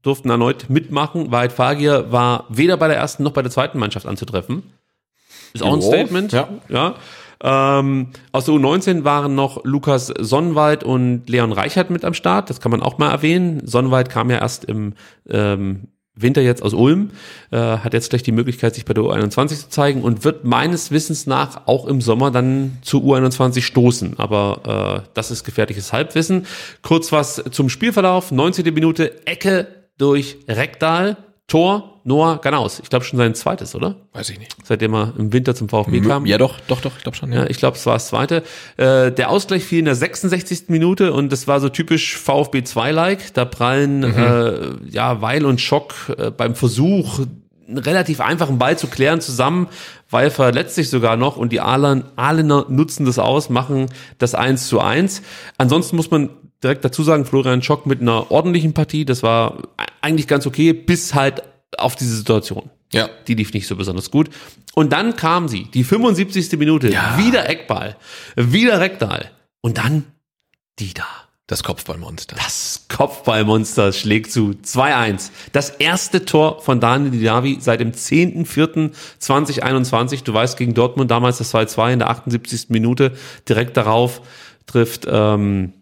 durften 0.00 0.30
erneut 0.30 0.70
mitmachen. 0.70 1.30
Wahrheit 1.30 1.52
Fagir 1.52 2.10
war 2.10 2.46
weder 2.48 2.78
bei 2.78 2.88
der 2.88 2.96
ersten 2.96 3.24
noch 3.24 3.32
bei 3.32 3.42
der 3.42 3.50
zweiten 3.50 3.78
Mannschaft 3.78 4.06
anzutreffen. 4.06 4.62
Ist 5.52 5.62
auch 5.62 5.74
ein 5.74 5.82
Statement. 5.82 6.32
ja. 6.32 6.48
ja. 6.70 6.94
Ähm, 7.42 8.08
aus 8.30 8.44
der 8.44 8.54
U19 8.54 9.04
waren 9.04 9.34
noch 9.34 9.64
Lukas 9.64 10.06
Sonnenwald 10.06 10.84
und 10.84 11.28
Leon 11.28 11.52
Reichert 11.52 11.90
mit 11.90 12.04
am 12.04 12.14
Start. 12.14 12.48
Das 12.48 12.60
kann 12.60 12.70
man 12.70 12.82
auch 12.82 12.98
mal 12.98 13.10
erwähnen. 13.10 13.66
Sonnenwald 13.66 14.10
kam 14.10 14.30
ja 14.30 14.38
erst 14.38 14.64
im 14.64 14.94
ähm, 15.28 15.88
Winter 16.14 16.42
jetzt 16.42 16.62
aus 16.62 16.74
Ulm, 16.74 17.10
äh, 17.50 17.56
hat 17.56 17.94
jetzt 17.94 18.10
gleich 18.10 18.22
die 18.22 18.32
Möglichkeit, 18.32 18.74
sich 18.74 18.84
bei 18.84 18.92
der 18.94 19.02
U21 19.02 19.48
zu 19.48 19.68
zeigen 19.70 20.02
und 20.02 20.24
wird 20.24 20.44
meines 20.44 20.90
Wissens 20.90 21.26
nach 21.26 21.66
auch 21.66 21.86
im 21.86 22.00
Sommer 22.00 22.30
dann 22.30 22.78
zur 22.82 23.02
U21 23.02 23.62
stoßen. 23.62 24.18
Aber 24.18 25.02
äh, 25.04 25.08
das 25.14 25.30
ist 25.30 25.42
gefährliches 25.42 25.92
Halbwissen. 25.92 26.46
Kurz 26.82 27.12
was 27.12 27.42
zum 27.50 27.70
Spielverlauf. 27.70 28.30
19. 28.30 28.72
Minute, 28.74 29.26
Ecke 29.26 29.66
durch 29.96 30.36
Rekdal. 30.48 31.16
Tor 31.48 31.91
Noah 32.04 32.40
Ganaus. 32.40 32.80
Ich 32.80 32.90
glaube 32.90 33.04
schon 33.04 33.16
sein 33.16 33.34
zweites, 33.34 33.74
oder? 33.74 33.96
Weiß 34.12 34.28
ich 34.30 34.38
nicht. 34.38 34.56
Seitdem 34.64 34.94
er 34.94 35.12
im 35.16 35.32
Winter 35.32 35.54
zum 35.54 35.68
VfB 35.68 36.00
kam. 36.00 36.26
Ja, 36.26 36.36
doch, 36.38 36.58
doch, 36.66 36.80
doch, 36.80 36.96
ich 36.96 37.02
glaube 37.02 37.16
schon. 37.16 37.32
Ja, 37.32 37.46
ich 37.46 37.58
glaube, 37.58 37.76
es 37.76 37.86
war 37.86 37.94
das 37.94 38.08
zweite. 38.08 38.42
Äh, 38.76 39.12
der 39.12 39.30
Ausgleich 39.30 39.64
fiel 39.64 39.78
in 39.80 39.84
der 39.84 39.94
66. 39.94 40.64
Minute 40.68 41.12
und 41.12 41.30
das 41.30 41.46
war 41.46 41.60
so 41.60 41.68
typisch 41.68 42.16
VfB 42.16 42.60
2-like. 42.60 43.34
Da 43.34 43.44
prallen 43.44 44.02
äh, 44.02 44.88
ja 44.88 45.22
Weil 45.22 45.44
und 45.44 45.60
Schock 45.60 45.94
äh, 46.18 46.30
beim 46.30 46.54
Versuch, 46.54 47.20
einen 47.68 47.78
relativ 47.78 48.20
einfachen 48.20 48.58
Ball 48.58 48.76
zu 48.76 48.88
klären 48.88 49.20
zusammen. 49.20 49.68
Weil 50.10 50.30
verletzt 50.30 50.74
sich 50.74 50.90
sogar 50.90 51.16
noch 51.16 51.36
und 51.36 51.52
die 51.52 51.60
Ahlen, 51.60 52.04
Ahlener 52.16 52.66
nutzen 52.68 53.06
das 53.06 53.18
aus, 53.18 53.48
machen 53.48 53.86
das 54.18 54.34
1 54.34 54.66
zu 54.66 54.80
1. 54.80 55.22
Ansonsten 55.56 55.96
muss 55.96 56.10
man 56.10 56.30
direkt 56.62 56.84
dazu 56.84 57.02
sagen, 57.02 57.24
Florian 57.24 57.62
Schock 57.62 57.86
mit 57.86 58.00
einer 58.00 58.30
ordentlichen 58.30 58.74
Partie, 58.74 59.04
das 59.04 59.22
war 59.22 59.58
eigentlich 60.00 60.28
ganz 60.28 60.46
okay, 60.46 60.72
bis 60.72 61.14
halt 61.14 61.42
auf 61.78 61.96
diese 61.96 62.16
Situation. 62.16 62.70
Ja. 62.92 63.08
Die 63.26 63.34
lief 63.34 63.52
nicht 63.52 63.66
so 63.66 63.76
besonders 63.76 64.10
gut. 64.10 64.30
Und 64.74 64.92
dann 64.92 65.16
kam 65.16 65.48
sie, 65.48 65.64
die 65.64 65.84
75. 65.84 66.58
Minute, 66.58 66.90
wieder 67.16 67.48
Eckball, 67.48 67.96
wieder 68.36 68.80
Rektal. 68.80 69.30
Und 69.60 69.78
dann 69.78 70.04
die 70.78 70.94
da. 70.94 71.06
Das 71.48 71.64
Kopfballmonster. 71.64 72.36
Das 72.36 72.86
Kopfballmonster 72.88 73.92
schlägt 73.92 74.30
zu 74.32 74.54
2-1. 74.64 75.30
Das 75.52 75.70
erste 75.70 76.24
Tor 76.24 76.62
von 76.62 76.80
Daniel 76.80 77.10
Didavi 77.10 77.58
seit 77.60 77.80
dem 77.80 77.90
10.04.2021. 77.92 80.22
Du 80.24 80.32
weißt, 80.32 80.56
gegen 80.56 80.72
Dortmund 80.72 81.10
damals 81.10 81.38
das 81.38 81.52
2-2 81.52 81.92
in 81.94 81.98
der 81.98 82.10
78. 82.10 82.70
Minute. 82.70 83.12
Direkt 83.48 83.76
darauf 83.76 84.22
trifft, 84.66 85.04
ähm, 85.10 85.72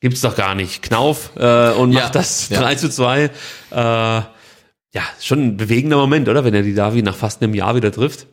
gibt's 0.00 0.20
doch 0.20 0.36
gar 0.36 0.54
nicht, 0.54 0.82
Knauf 0.82 1.30
äh, 1.36 1.70
und 1.72 1.92
Ja, 1.92 2.02
macht 2.02 2.14
das 2.14 2.50
ja. 2.50 2.60
3 2.60 2.74
zu 2.76 2.90
2. 2.90 3.30
Äh, 3.70 4.22
ja, 4.94 5.02
schon 5.20 5.40
ein 5.40 5.56
bewegender 5.56 5.96
Moment, 5.96 6.28
oder? 6.28 6.44
Wenn 6.44 6.54
er 6.54 6.62
Didavi 6.62 7.02
nach 7.02 7.16
fast 7.16 7.42
einem 7.42 7.54
Jahr 7.54 7.74
wieder 7.76 7.92
trifft. 7.92 8.26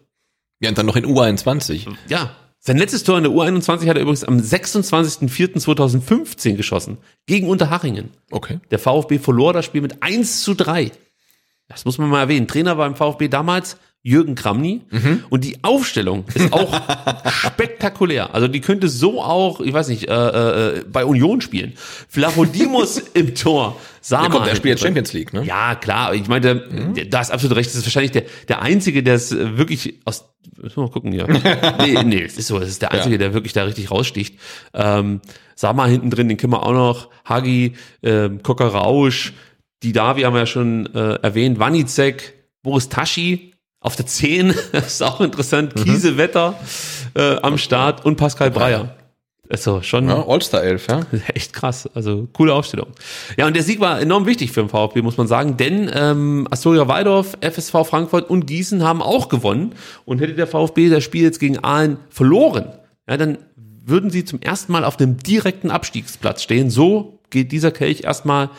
Ja, 0.59 0.69
und 0.69 0.77
dann 0.77 0.85
noch 0.85 0.95
in 0.95 1.06
U21. 1.06 1.88
Ja. 2.08 2.35
Sein 2.59 2.77
letztes 2.77 3.03
Tor 3.03 3.17
in 3.17 3.24
der 3.24 3.34
U21 3.34 3.88
hat 3.88 3.98
er 3.98 4.01
übrigens 4.01 4.24
am 4.24 4.38
26.04.2015 4.38 6.56
geschossen. 6.56 6.98
Gegen 7.27 7.48
Unterhachingen. 7.48 8.09
Okay. 8.32 8.59
Der 8.72 8.80
VfB 8.80 9.19
verlor 9.19 9.53
das 9.53 9.66
Spiel 9.66 9.82
mit 9.82 10.01
1 10.01 10.42
zu 10.42 10.56
3. 10.56 10.92
Das 11.67 11.85
muss 11.85 12.00
man 12.00 12.09
mal 12.09 12.22
erwähnen. 12.22 12.48
Trainer 12.48 12.75
beim 12.75 12.95
VfB 12.95 13.27
damals 13.27 13.77
Jürgen 14.01 14.34
Kramny. 14.35 14.82
Und 15.32 15.43
die 15.43 15.64
Aufstellung 15.64 16.25
ist 16.34 16.53
auch 16.53 16.74
spektakulär. 17.25 18.34
Also 18.35 18.48
die 18.48 18.61
könnte 18.61 18.88
so 18.88 19.19
auch, 19.22 19.61
ich 19.61 19.74
weiß 19.74 19.88
nicht, 19.88 20.08
äh, 20.08 20.77
äh, 20.77 20.84
bei 20.88 21.06
Union 21.06 21.42
spielen. 21.42 21.74
Flavodimos 21.75 22.98
im 23.16 23.34
Tor. 23.34 23.77
Sama 24.08 24.25
Ja, 24.25 24.30
komm, 24.30 24.43
der 24.43 24.56
spielt 24.56 24.74
jetzt. 24.74 24.84
Champions 24.84 25.14
League, 25.14 25.34
ne? 25.34 25.43
Ja, 25.43 25.74
klar. 25.74 26.14
Ich 26.14 26.27
meine, 26.27 26.61
da 27.09 27.22
ist 27.22 27.32
absolut 27.32 27.58
recht. 27.58 27.72
Das 27.72 27.75
ist 27.75 27.85
wahrscheinlich 27.85 28.11
der, 28.11 28.25
der 28.48 28.61
Einzige, 28.61 29.01
der 29.01 29.16
es 29.16 29.32
äh, 29.32 29.58
wirklich 29.58 30.00
aus, 30.06 30.30
müssen 30.58 30.77
wir 30.77 30.84
mal 30.84 30.92
gucken 30.92 31.11
hier. 31.11 31.25
nee, 31.80 32.03
nee, 32.03 32.22
es 32.22 32.38
ist 32.38 32.45
so. 32.45 32.59
Es 32.59 32.69
ist 32.69 32.84
der 32.84 32.92
Einzige, 32.92 33.17
der 33.17 33.34
wirklich 33.34 33.53
da 33.53 33.64
richtig 33.64 33.90
raussticht. 33.90 34.38
Ähm, 34.75 35.22
Sama 35.56 35.88
hinten 35.88 36.11
drin, 36.11 36.30
den 36.30 36.38
kennen 36.38 36.53
wir 36.53 36.61
auch 36.61 36.74
noch. 36.74 37.09
Hagi, 37.27 37.74
ähm, 38.03 38.42
die 39.82 39.92
Davi 39.92 40.22
haben 40.22 40.34
wir 40.34 40.42
ja 40.42 40.45
schon 40.45 40.85
äh, 40.93 41.16
erwähnt. 41.24 41.58
Wanizek, 41.58 42.35
Boris 42.61 42.90
Taschi 42.90 43.53
auf 43.80 43.95
der 43.95 44.06
10, 44.06 44.53
das 44.72 44.85
ist 44.85 45.01
auch 45.01 45.19
interessant. 45.19 45.74
Kiesewetter 45.74 46.59
äh, 47.16 47.38
am 47.38 47.58
Start 47.58 48.06
und 48.06 48.17
Pascal 48.17 48.51
Breyer. 48.51 48.95
Also 49.49 49.82
schon 49.82 50.07
Ja, 50.07 50.25
All-Star 50.27 50.64
11, 50.64 50.88
ja. 50.88 51.01
Echt 51.33 51.53
krass, 51.53 51.90
also 51.93 52.27
coole 52.33 52.53
Aufstellung. 52.53 52.88
Ja, 53.38 53.48
und 53.48 53.56
der 53.56 53.64
Sieg 53.64 53.80
war 53.80 54.01
enorm 54.01 54.25
wichtig 54.25 54.51
für 54.51 54.61
den 54.61 54.69
VfB, 54.69 55.01
muss 55.01 55.17
man 55.17 55.27
sagen, 55.27 55.57
denn 55.57 55.90
ähm, 55.93 56.48
Astoria 56.49 56.88
Waldorf, 56.88 57.38
FSV 57.41 57.88
Frankfurt 57.88 58.30
und 58.30 58.48
Gießen 58.48 58.83
haben 58.83 59.01
auch 59.01 59.30
gewonnen. 59.30 59.74
Und 60.06 60.19
hätte 60.19 60.33
der 60.33 60.48
VfB 60.48 60.90
das 60.90 61.03
Spiel 61.03 61.24
jetzt 61.24 61.40
gegen 61.40 61.64
Aalen 61.64 61.98
verloren, 62.09 62.74
ja, 63.07 63.17
dann 63.17 63.38
würden 63.85 64.09
sie 64.09 64.25
zum 64.25 64.41
ersten 64.41 64.72
Mal 64.72 64.83
auf 64.83 64.99
einem 64.99 65.17
direkten 65.17 65.69
Abstiegsplatz 65.69 66.41
stehen. 66.41 66.72
So 66.72 67.19
geht 67.30 67.51
dieser 67.51 67.72
Kelch 67.72 68.03
erstmal 68.03 68.49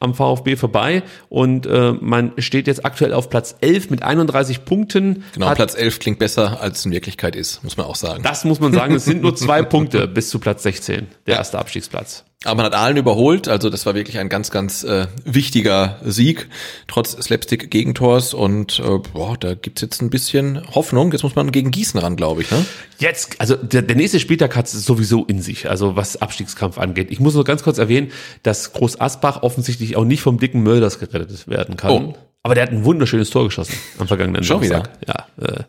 am 0.00 0.14
VfB 0.14 0.56
vorbei 0.56 1.02
und 1.28 1.66
äh, 1.66 1.92
man 2.00 2.32
steht 2.38 2.66
jetzt 2.66 2.84
aktuell 2.84 3.12
auf 3.12 3.28
Platz 3.28 3.54
11 3.60 3.90
mit 3.90 4.02
31 4.02 4.64
Punkten. 4.64 5.24
Genau, 5.34 5.54
Platz 5.54 5.74
11 5.74 5.98
klingt 5.98 6.18
besser, 6.18 6.60
als 6.60 6.80
es 6.80 6.86
in 6.86 6.92
Wirklichkeit 6.92 7.36
ist, 7.36 7.62
muss 7.62 7.76
man 7.76 7.86
auch 7.86 7.96
sagen. 7.96 8.22
Das 8.22 8.44
muss 8.44 8.60
man 8.60 8.72
sagen, 8.72 8.94
es 8.94 9.04
sind 9.04 9.22
nur 9.22 9.36
zwei 9.36 9.62
Punkte 9.70 10.08
bis 10.08 10.30
zu 10.30 10.38
Platz 10.38 10.62
16, 10.62 11.06
der 11.26 11.36
erste 11.36 11.58
Abstiegsplatz. 11.58 12.24
Aber 12.44 12.56
man 12.56 12.64
hat 12.64 12.74
Aalen 12.74 12.96
überholt, 12.96 13.48
also 13.48 13.68
das 13.68 13.84
war 13.84 13.94
wirklich 13.94 14.18
ein 14.18 14.30
ganz, 14.30 14.50
ganz 14.50 14.82
äh, 14.82 15.08
wichtiger 15.24 16.00
Sieg, 16.02 16.48
trotz 16.86 17.12
Slapstick-Gegentors 17.12 18.32
und 18.32 18.78
äh, 18.78 18.98
boah, 19.12 19.36
da 19.38 19.54
gibt's 19.54 19.82
jetzt 19.82 20.00
ein 20.00 20.08
bisschen 20.08 20.62
Hoffnung. 20.74 21.12
Jetzt 21.12 21.22
muss 21.22 21.34
man 21.34 21.52
gegen 21.52 21.70
Gießen 21.70 22.00
ran, 22.00 22.16
glaube 22.16 22.40
ich. 22.40 22.50
Ne? 22.50 22.64
Jetzt, 22.98 23.38
also 23.42 23.56
der, 23.56 23.82
der 23.82 23.94
nächste 23.94 24.18
Spieltag 24.20 24.56
hat 24.56 24.64
es 24.64 24.72
sowieso 24.72 25.26
in 25.26 25.42
sich, 25.42 25.68
also 25.68 25.96
was 25.96 26.22
Abstiegskampf 26.22 26.78
angeht. 26.78 27.08
Ich 27.10 27.20
muss 27.20 27.34
nur 27.34 27.44
ganz 27.44 27.62
kurz 27.62 27.76
erwähnen, 27.76 28.10
dass 28.42 28.72
Groß 28.72 28.98
Asbach 29.02 29.42
offensichtlich 29.42 29.96
auch 29.96 30.06
nicht 30.06 30.22
vom 30.22 30.38
dicken 30.38 30.62
Mölders 30.62 30.98
gerettet 30.98 31.46
werden 31.46 31.76
kann. 31.76 31.90
Oh. 31.90 32.14
Aber 32.42 32.54
der 32.54 32.62
hat 32.62 32.70
ein 32.70 32.86
wunderschönes 32.86 33.28
Tor 33.28 33.44
geschossen 33.44 33.74
am 33.98 34.08
vergangenen 34.08 34.44
Schon 34.44 34.64
Samstag. 34.64 34.90
Ja, 35.06 35.26
äh, 35.44 35.64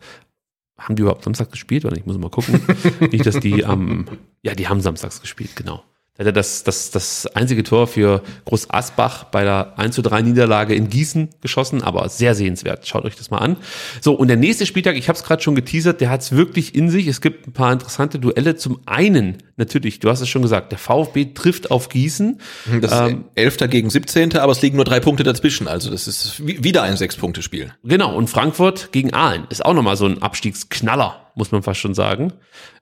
haben 0.78 0.96
die 0.96 1.02
überhaupt 1.02 1.24
Samstag 1.24 1.50
gespielt? 1.50 1.84
Oder 1.84 1.98
ich 1.98 2.06
muss 2.06 2.16
mal 2.16 2.30
gucken. 2.30 2.62
nicht, 3.12 3.26
dass 3.26 3.40
die 3.40 3.64
am, 3.66 4.06
ja, 4.42 4.54
die 4.54 4.68
haben 4.68 4.80
samstags 4.80 5.20
gespielt, 5.20 5.54
genau. 5.54 5.82
Da 6.18 6.26
hat 6.26 6.36
das, 6.36 6.62
das, 6.62 6.90
das 6.90 7.26
einzige 7.28 7.62
Tor 7.64 7.86
für 7.86 8.22
Groß 8.44 8.68
Asbach 8.68 9.24
bei 9.24 9.44
der 9.44 9.78
1 9.78 9.94
zu 9.94 10.02
3 10.02 10.20
Niederlage 10.20 10.74
in 10.74 10.90
Gießen 10.90 11.30
geschossen, 11.40 11.82
aber 11.82 12.06
sehr 12.10 12.34
sehenswert. 12.34 12.86
Schaut 12.86 13.06
euch 13.06 13.16
das 13.16 13.30
mal 13.30 13.38
an. 13.38 13.56
So, 14.02 14.12
und 14.12 14.28
der 14.28 14.36
nächste 14.36 14.66
Spieltag, 14.66 14.96
ich 14.96 15.08
habe 15.08 15.16
es 15.16 15.24
gerade 15.24 15.42
schon 15.42 15.54
geteasert, 15.54 16.02
der 16.02 16.10
hat 16.10 16.20
es 16.20 16.32
wirklich 16.32 16.74
in 16.74 16.90
sich. 16.90 17.06
Es 17.06 17.22
gibt 17.22 17.46
ein 17.48 17.52
paar 17.54 17.72
interessante 17.72 18.18
Duelle. 18.18 18.56
Zum 18.56 18.80
einen, 18.84 19.38
natürlich, 19.56 20.00
du 20.00 20.10
hast 20.10 20.20
es 20.20 20.28
schon 20.28 20.42
gesagt, 20.42 20.70
der 20.70 20.78
VfB 20.78 21.32
trifft 21.32 21.70
auf 21.70 21.88
Gießen. 21.88 22.38
Das 22.82 22.92
ist 23.08 23.16
Elfter 23.34 23.66
gegen 23.68 23.88
17., 23.88 24.36
aber 24.36 24.52
es 24.52 24.60
liegen 24.60 24.76
nur 24.76 24.84
drei 24.84 25.00
Punkte 25.00 25.22
dazwischen. 25.24 25.66
Also 25.66 25.90
das 25.90 26.06
ist 26.06 26.46
wi- 26.46 26.62
wieder 26.62 26.82
ein 26.82 26.98
Sechs-Punkte-Spiel. 26.98 27.72
Genau, 27.84 28.14
und 28.14 28.28
Frankfurt 28.28 28.92
gegen 28.92 29.14
Aalen 29.14 29.46
ist 29.48 29.64
auch 29.64 29.72
nochmal 29.72 29.96
so 29.96 30.04
ein 30.06 30.20
Abstiegsknaller, 30.20 31.31
muss 31.34 31.52
man 31.52 31.62
fast 31.62 31.80
schon 31.80 31.94
sagen. 31.94 32.32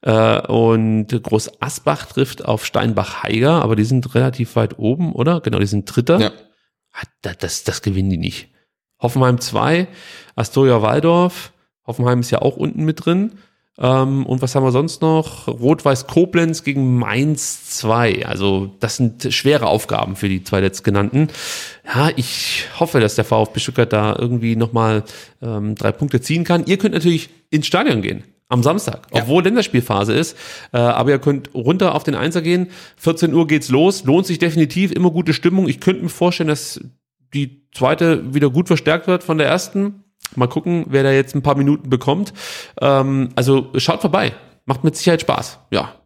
Äh, 0.02 0.40
und 0.46 1.08
Groß 1.08 1.60
Asbach 1.62 2.06
trifft 2.06 2.44
auf 2.44 2.64
Steinbach-Heiger, 2.66 3.62
aber 3.62 3.76
die 3.76 3.84
sind 3.84 4.14
relativ 4.14 4.56
weit 4.56 4.78
oben, 4.78 5.12
oder? 5.12 5.40
Genau, 5.40 5.58
die 5.58 5.66
sind 5.66 5.84
Dritter. 5.84 6.20
Ja. 6.20 6.32
Ah, 6.92 7.04
Das, 7.22 7.38
das, 7.38 7.64
das 7.64 7.82
gewinnen 7.82 8.10
die 8.10 8.18
nicht. 8.18 8.48
Hoffenheim 9.00 9.40
2, 9.40 9.88
Astoria 10.36 10.82
Waldorf. 10.82 11.52
Hoffenheim 11.86 12.20
ist 12.20 12.30
ja 12.30 12.42
auch 12.42 12.56
unten 12.56 12.84
mit 12.84 13.04
drin. 13.04 13.32
Ähm, 13.78 14.26
und 14.26 14.42
was 14.42 14.54
haben 14.54 14.64
wir 14.64 14.72
sonst 14.72 15.00
noch? 15.00 15.48
Rot-Weiß 15.48 16.06
Koblenz 16.06 16.64
gegen 16.64 16.98
Mainz 16.98 17.64
2. 17.78 18.26
Also 18.26 18.76
das 18.78 18.96
sind 18.96 19.32
schwere 19.32 19.66
Aufgaben 19.66 20.16
für 20.16 20.28
die 20.28 20.44
zwei 20.44 20.60
letztgenannten. 20.60 21.28
Ja, 21.86 22.10
ich 22.14 22.66
hoffe, 22.78 23.00
dass 23.00 23.14
der 23.14 23.24
VfB 23.24 23.58
Stuttgart 23.58 23.92
da 23.92 24.14
irgendwie 24.18 24.54
nochmal 24.54 25.04
ähm, 25.40 25.74
drei 25.76 25.92
Punkte 25.92 26.20
ziehen 26.20 26.44
kann. 26.44 26.66
Ihr 26.66 26.76
könnt 26.76 26.92
natürlich 26.94 27.30
ins 27.48 27.66
Stadion 27.66 28.02
gehen. 28.02 28.24
Am 28.50 28.64
Samstag, 28.64 29.06
obwohl 29.12 29.44
Länderspielphase 29.44 30.12
ist. 30.12 30.36
Äh, 30.72 30.78
aber 30.78 31.10
ihr 31.10 31.20
könnt 31.20 31.54
runter 31.54 31.94
auf 31.94 32.02
den 32.02 32.16
Einser 32.16 32.42
gehen. 32.42 32.66
14 32.96 33.32
Uhr 33.32 33.46
geht's 33.46 33.68
los. 33.68 34.02
Lohnt 34.04 34.26
sich 34.26 34.40
definitiv. 34.40 34.90
Immer 34.90 35.12
gute 35.12 35.32
Stimmung. 35.32 35.68
Ich 35.68 35.80
könnte 35.80 36.02
mir 36.02 36.08
vorstellen, 36.08 36.48
dass 36.48 36.80
die 37.32 37.68
zweite 37.72 38.34
wieder 38.34 38.50
gut 38.50 38.66
verstärkt 38.66 39.06
wird 39.06 39.22
von 39.22 39.38
der 39.38 39.46
ersten. 39.46 40.02
Mal 40.34 40.48
gucken, 40.48 40.86
wer 40.88 41.04
da 41.04 41.12
jetzt 41.12 41.36
ein 41.36 41.42
paar 41.42 41.56
Minuten 41.56 41.90
bekommt. 41.90 42.32
Ähm, 42.80 43.28
also 43.36 43.70
schaut 43.76 44.00
vorbei. 44.00 44.32
Macht 44.66 44.82
mit 44.82 44.96
Sicherheit 44.96 45.20
Spaß. 45.20 45.60
Ja. 45.70 45.99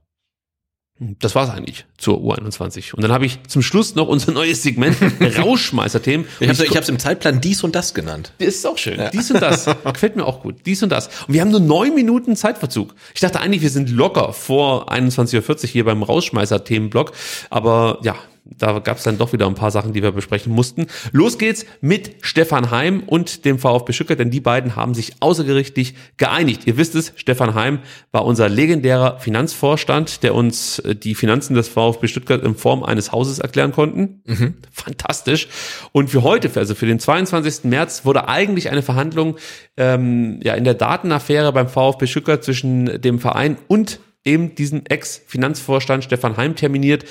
Das 1.01 1.35
war's 1.35 1.51
eigentlich 1.51 1.87
zur 1.99 2.19
U21. 2.19 2.95
Und 2.95 3.03
dann 3.03 3.11
habe 3.11 3.27
ich 3.27 3.43
zum 3.49 3.63
Schluss 3.63 3.97
noch 3.97 4.07
unser 4.07 4.31
neues 4.31 4.63
Segment 4.63 4.97
Rauschmeißer-Themen. 5.39 6.25
Ich 6.39 6.49
habe 6.49 6.81
es 6.81 6.89
im 6.89 7.01
Zeitplan 7.01 7.41
dies 7.41 7.65
und 7.65 7.75
das 7.75 7.95
genannt. 7.95 8.33
Das 8.39 8.49
ist 8.49 8.67
auch 8.67 8.79
schön. 8.79 9.01
Ja. 9.01 9.11
Dies 9.11 9.29
und 9.33 9.43
das. 9.43 9.65
Gefällt 9.93 10.15
mir 10.15 10.25
auch 10.25 10.43
gut. 10.43 10.55
Dies 10.67 10.85
und 10.85 10.91
das. 10.91 11.09
Und 11.27 11.35
wir 11.35 11.41
haben 11.41 11.51
nur 11.51 11.59
neun 11.59 11.97
Minuten 11.97 12.37
Zeitverzug. 12.37 12.95
Ich 13.13 13.21
dachte 13.21 13.41
eigentlich, 13.41 13.63
wir 13.63 13.71
sind 13.71 13.91
locker 13.91 14.33
vor 14.33 14.93
21.40 14.93 15.49
Uhr 15.65 15.69
hier 15.69 15.85
beim 15.85 16.05
Rauschmeißer-Themenblock. 16.05 17.11
Aber 17.51 17.99
ja, 18.03 18.15
da 18.45 18.79
gab 18.79 18.99
es 18.99 19.05
dann 19.05 19.17
doch 19.17 19.33
wieder 19.33 19.47
ein 19.47 19.55
paar 19.55 19.71
Sachen, 19.71 19.95
die 19.95 20.03
wir 20.03 20.13
besprechen 20.13 20.53
mussten. 20.53 20.87
Los 21.13 21.39
geht's 21.39 21.65
mit 21.81 22.17
Stefan 22.21 22.71
Heim 22.71 23.03
und 23.07 23.45
dem 23.45 23.59
VfB 23.59 23.93
Stuttgart, 23.93 24.19
denn 24.19 24.31
die 24.31 24.41
beiden 24.41 24.77
haben 24.77 24.95
sich 24.95 25.15
außergerichtlich 25.21 25.95
geeinigt. 26.19 26.67
Ihr 26.67 26.77
wisst 26.77 26.95
es, 26.95 27.13
Stefan 27.17 27.55
Heim 27.55 27.79
war 28.13 28.25
unser 28.25 28.49
legendärer 28.51 29.19
Finanzvorstand, 29.19 30.23
der 30.23 30.35
uns 30.35 30.79
äh, 30.81 30.95
die 30.95 31.15
Finanzen 31.15 31.55
des 31.55 31.69
VfB 31.69 32.07
Stuttgart 32.07 32.43
in 32.43 32.55
Form 32.55 32.85
eines 32.85 33.13
Hauses 33.13 33.39
erklären 33.39 33.73
konnten. 33.73 34.23
Mhm. 34.27 34.55
Fantastisch. 34.71 35.49
Und 35.93 36.11
für 36.11 36.23
heute, 36.23 36.51
also 36.59 36.75
für 36.75 36.87
den 36.87 36.99
22. 36.99 37.65
März, 37.65 38.05
wurde 38.05 38.29
eigentlich 38.29 38.71
eine 38.71 38.83
Verhandlung 38.83 39.37
ähm, 39.77 40.41
ja 40.43 40.55
in 40.55 40.65
der 40.65 40.75
Datenaffäre 40.75 41.53
beim 41.53 41.69
VfB 41.69 42.07
Stuttgart 42.07 42.45
zwischen 42.45 43.01
dem 43.01 43.19
Verein 43.19 43.57
und 43.69 44.01
eben 44.25 44.55
diesen 44.55 44.87
Ex-Finanzvorstand 44.87 46.05
Stefan 46.05 46.37
Heim 46.37 46.57
terminiert. 46.57 47.05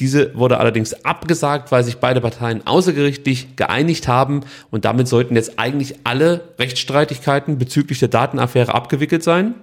Diese 0.00 0.34
wurde 0.36 0.58
allerdings 0.58 1.04
abgesagt, 1.04 1.72
weil 1.72 1.82
sich 1.82 1.96
beide 1.96 2.20
Parteien 2.20 2.66
außergerichtlich 2.66 3.56
geeinigt 3.56 4.06
haben 4.06 4.42
und 4.70 4.84
damit 4.84 5.08
sollten 5.08 5.34
jetzt 5.34 5.58
eigentlich 5.58 5.96
alle 6.04 6.54
Rechtsstreitigkeiten 6.58 7.58
bezüglich 7.58 7.98
der 7.98 8.08
Datenaffäre 8.08 8.74
abgewickelt 8.74 9.22
sein. 9.22 9.54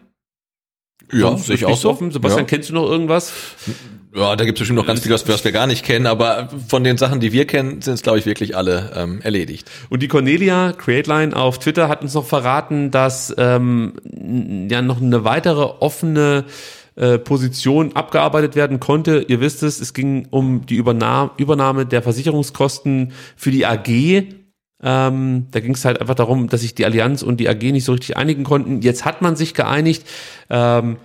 Ja, 1.11 1.38
sehe 1.38 1.56
ich 1.56 1.66
auch 1.66 1.77
so. 1.77 1.90
Offen. 1.90 2.11
Sebastian, 2.11 2.45
ja. 2.45 2.48
kennst 2.48 2.69
du 2.69 2.74
noch 2.74 2.90
irgendwas? 2.90 3.32
Ja, 4.16 4.35
da 4.35 4.45
gibt 4.45 4.58
es 4.58 4.61
bestimmt 4.61 4.77
noch 4.77 4.88
ganz 4.88 5.01
viel, 5.01 5.11
was 5.11 5.43
wir 5.43 5.51
gar 5.51 5.67
nicht 5.67 5.84
kennen, 5.84 6.08
aber 6.08 6.50
von 6.67 6.84
den 6.85 6.98
Sachen, 6.98 7.19
die 7.19 7.34
wir 7.34 7.45
kennen, 7.45 7.82
sind 7.82 7.95
es, 7.95 8.01
glaube 8.01 8.17
ich, 8.17 8.25
wirklich 8.25 8.56
alle 8.56 8.92
ähm, 8.95 9.22
erledigt. 9.22 9.69
Und 9.90 10.01
die 10.01 10.08
Cornelia 10.08 10.72
CreateLine 10.72 11.35
auf 11.35 11.59
Twitter 11.59 11.90
hat 11.90 12.01
uns 12.01 12.14
noch 12.14 12.25
verraten, 12.25 12.92
dass 12.92 13.35
ähm, 13.38 13.93
ja 14.72 14.82
noch 14.82 15.01
eine 15.01 15.25
weitere 15.25 15.64
offene 15.64 16.45
äh, 16.95 17.17
Position 17.17 17.95
abgearbeitet 17.95 18.56
werden 18.56 18.80
konnte. 18.80 19.25
Ihr 19.27 19.41
wisst 19.41 19.64
es, 19.64 19.80
es 19.80 19.93
ging 19.93 20.27
um 20.32 20.65
die 20.65 20.75
Übernahme, 20.75 21.32
Übernahme 21.38 21.85
der 21.85 22.01
Versicherungskosten 22.01 23.11
für 23.35 23.51
die 23.51 23.65
AG. 23.65 24.27
Ähm, 24.82 25.48
da 25.51 25.59
ging 25.59 25.74
es 25.74 25.85
halt 25.85 26.01
einfach 26.01 26.15
darum, 26.15 26.48
dass 26.48 26.61
sich 26.61 26.75
die 26.75 26.85
Allianz 26.85 27.22
und 27.22 27.40
die 27.40 27.49
AG 27.49 27.61
nicht 27.72 27.85
so 27.85 27.93
richtig 27.93 28.17
einigen 28.17 28.43
konnten. 28.43 28.82
Jetzt 28.82 29.06
hat 29.06 29.22
man 29.22 29.35
sich 29.35 29.53
geeinigt. 29.53 30.06
Ähm, 30.49 30.98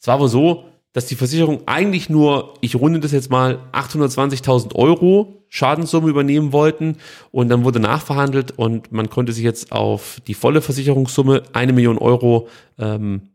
es 0.00 0.06
war 0.06 0.20
wohl 0.20 0.28
so, 0.28 0.64
dass 0.92 1.06
die 1.06 1.14
Versicherung 1.14 1.60
eigentlich 1.66 2.08
nur, 2.08 2.54
ich 2.60 2.74
runde 2.74 3.00
das 3.00 3.12
jetzt 3.12 3.30
mal, 3.30 3.58
820.000 3.72 4.74
Euro 4.74 5.44
Schadenssumme 5.48 6.08
übernehmen 6.08 6.52
wollten 6.52 6.96
und 7.30 7.48
dann 7.48 7.64
wurde 7.64 7.80
nachverhandelt 7.80 8.52
und 8.58 8.92
man 8.92 9.10
konnte 9.10 9.32
sich 9.32 9.44
jetzt 9.44 9.72
auf 9.72 10.20
die 10.26 10.34
volle 10.34 10.60
Versicherungssumme, 10.60 11.42
eine 11.52 11.72
Million 11.72 11.98
Euro, 11.98 12.48
ähm, 12.78 13.28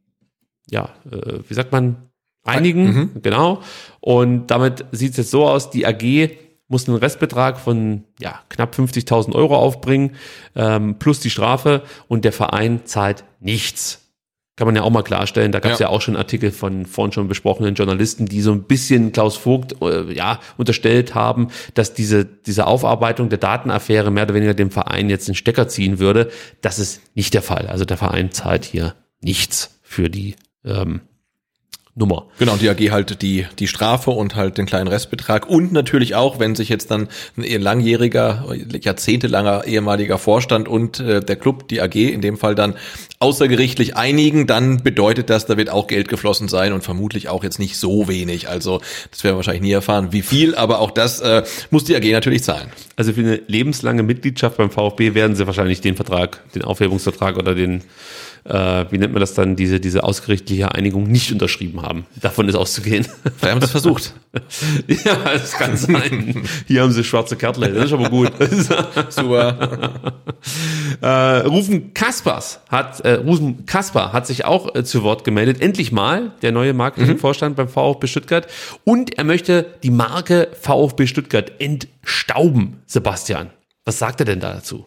ja, 0.71 0.89
äh, 1.11 1.39
wie 1.47 1.53
sagt 1.53 1.71
man, 1.71 1.97
einigen, 2.43 2.85
mhm. 2.85 3.09
genau. 3.21 3.61
Und 3.99 4.47
damit 4.47 4.85
sieht 4.91 5.11
es 5.11 5.17
jetzt 5.17 5.31
so 5.31 5.47
aus, 5.47 5.69
die 5.69 5.85
AG 5.85 6.31
muss 6.67 6.87
einen 6.87 6.97
Restbetrag 6.97 7.59
von 7.59 8.05
ja, 8.19 8.39
knapp 8.49 8.73
50.000 8.73 9.35
Euro 9.35 9.57
aufbringen, 9.57 10.15
ähm, 10.55 10.97
plus 10.97 11.19
die 11.19 11.29
Strafe 11.29 11.83
und 12.07 12.23
der 12.23 12.31
Verein 12.31 12.85
zahlt 12.85 13.25
nichts. 13.41 13.97
Kann 14.55 14.67
man 14.67 14.75
ja 14.75 14.83
auch 14.83 14.89
mal 14.89 15.01
klarstellen. 15.01 15.51
Da 15.51 15.59
gab 15.59 15.73
es 15.73 15.79
ja. 15.79 15.87
ja. 15.87 15.89
auch 15.89 16.01
schon 16.01 16.15
Artikel 16.15 16.51
von 16.51 16.85
vorhin 16.85 17.11
schon 17.11 17.27
besprochenen 17.27 17.75
Journalisten, 17.75 18.25
die 18.25 18.41
so 18.41 18.51
ein 18.51 18.63
bisschen 18.63 19.11
Klaus 19.11 19.35
Vogt 19.35 19.81
äh, 19.81 20.13
ja, 20.13 20.39
unterstellt 20.57 21.15
haben, 21.15 21.49
dass 21.73 21.93
diese, 21.93 22.25
diese 22.25 22.67
Aufarbeitung 22.67 23.29
der 23.29 23.39
Datenaffäre 23.39 24.11
mehr 24.11 24.23
oder 24.23 24.35
weniger 24.35 24.53
dem 24.53 24.71
Verein 24.71 25.09
jetzt 25.09 25.27
einen 25.27 25.35
Stecker 25.35 25.67
ziehen 25.67 25.99
würde. 25.99 26.29
Das 26.61 26.79
ist 26.79 27.01
nicht 27.15 27.33
der 27.33 27.41
Fall. 27.41 27.67
Also 27.67 27.85
der 27.85 27.97
Verein 27.97 28.31
zahlt 28.31 28.63
hier 28.63 28.95
nichts 29.21 29.79
für 29.83 30.09
die 30.09 30.35
ähm, 30.65 31.01
Nummer. 31.93 32.27
Genau, 32.39 32.55
die 32.55 32.69
AG 32.69 32.91
halt 32.91 33.21
die, 33.21 33.45
die 33.59 33.67
Strafe 33.67 34.11
und 34.11 34.35
halt 34.35 34.57
den 34.57 34.65
kleinen 34.65 34.87
Restbetrag 34.87 35.49
und 35.49 35.73
natürlich 35.73 36.15
auch, 36.15 36.39
wenn 36.39 36.55
sich 36.55 36.69
jetzt 36.69 36.89
dann 36.89 37.09
ein 37.35 37.61
langjähriger, 37.61 38.45
jahrzehntelanger 38.81 39.65
ehemaliger 39.67 40.17
Vorstand 40.17 40.69
und 40.69 41.01
äh, 41.01 41.19
der 41.19 41.35
Club, 41.35 41.67
die 41.67 41.81
AG 41.81 41.95
in 41.95 42.21
dem 42.21 42.37
Fall 42.37 42.55
dann 42.55 42.75
außergerichtlich 43.19 43.97
einigen, 43.97 44.47
dann 44.47 44.83
bedeutet 44.83 45.29
das, 45.29 45.47
da 45.47 45.57
wird 45.57 45.69
auch 45.69 45.87
Geld 45.87 46.07
geflossen 46.07 46.47
sein 46.47 46.71
und 46.71 46.81
vermutlich 46.81 47.27
auch 47.27 47.43
jetzt 47.43 47.59
nicht 47.59 47.75
so 47.75 48.07
wenig. 48.07 48.47
Also 48.47 48.79
das 49.11 49.25
werden 49.25 49.33
wir 49.33 49.37
wahrscheinlich 49.37 49.63
nie 49.63 49.73
erfahren, 49.73 50.13
wie 50.13 50.21
viel, 50.21 50.55
aber 50.55 50.79
auch 50.79 50.91
das 50.91 51.19
äh, 51.19 51.43
muss 51.71 51.83
die 51.83 51.95
AG 51.97 52.09
natürlich 52.09 52.43
zahlen. 52.43 52.71
Also 52.95 53.11
für 53.11 53.19
eine 53.19 53.41
lebenslange 53.47 54.03
Mitgliedschaft 54.03 54.55
beim 54.55 54.71
VfB 54.71 55.13
werden 55.13 55.35
sie 55.35 55.45
wahrscheinlich 55.45 55.81
den 55.81 55.97
Vertrag, 55.97 56.41
den 56.53 56.63
Aufhebungsvertrag 56.63 57.37
oder 57.37 57.53
den 57.53 57.83
äh, 58.43 58.85
wie 58.89 58.97
nennt 58.97 59.13
man 59.13 59.19
das 59.19 59.33
dann, 59.33 59.55
diese, 59.55 59.79
diese 59.79 60.03
ausgerichtliche 60.03 60.73
Einigung 60.73 61.03
nicht 61.03 61.31
unterschrieben 61.31 61.81
haben. 61.81 62.05
Davon 62.19 62.47
ist 62.49 62.55
auszugehen. 62.55 63.05
Vielleicht 63.37 63.43
haben 63.43 63.61
sie 63.61 63.65
es 63.65 63.71
versucht. 63.71 64.13
ja, 64.87 65.15
das 65.33 65.53
kann 65.53 65.77
sein. 65.77 66.43
Hier 66.67 66.81
haben 66.81 66.91
sie 66.91 67.03
schwarze 67.03 67.35
Kärtle, 67.35 67.71
das 67.71 67.85
ist 67.85 67.93
aber 67.93 68.09
gut. 68.09 68.31
Super. 69.09 69.91
äh, 71.01 71.07
Rufen 71.47 71.93
Kaspers 71.93 72.61
hat, 72.69 73.01
äh, 73.01 73.13
Rufen 73.13 73.65
Kasper 73.65 74.13
hat 74.13 74.25
sich 74.27 74.45
auch 74.45 74.73
äh, 74.75 74.83
zu 74.83 75.03
Wort 75.03 75.23
gemeldet. 75.23 75.61
Endlich 75.61 75.91
mal, 75.91 76.31
der 76.41 76.51
neue 76.51 76.73
Marketingvorstand 76.73 77.53
mhm. 77.53 77.57
beim 77.57 77.69
VfB 77.69 78.07
Stuttgart. 78.07 78.47
Und 78.83 79.17
er 79.17 79.23
möchte 79.23 79.65
die 79.83 79.91
Marke 79.91 80.49
VfB 80.59 81.07
Stuttgart 81.07 81.51
entstauben, 81.59 82.81
Sebastian. 82.85 83.49
Was 83.85 83.99
sagt 83.99 84.19
er 84.21 84.25
denn 84.25 84.39
da 84.39 84.53
dazu? 84.53 84.85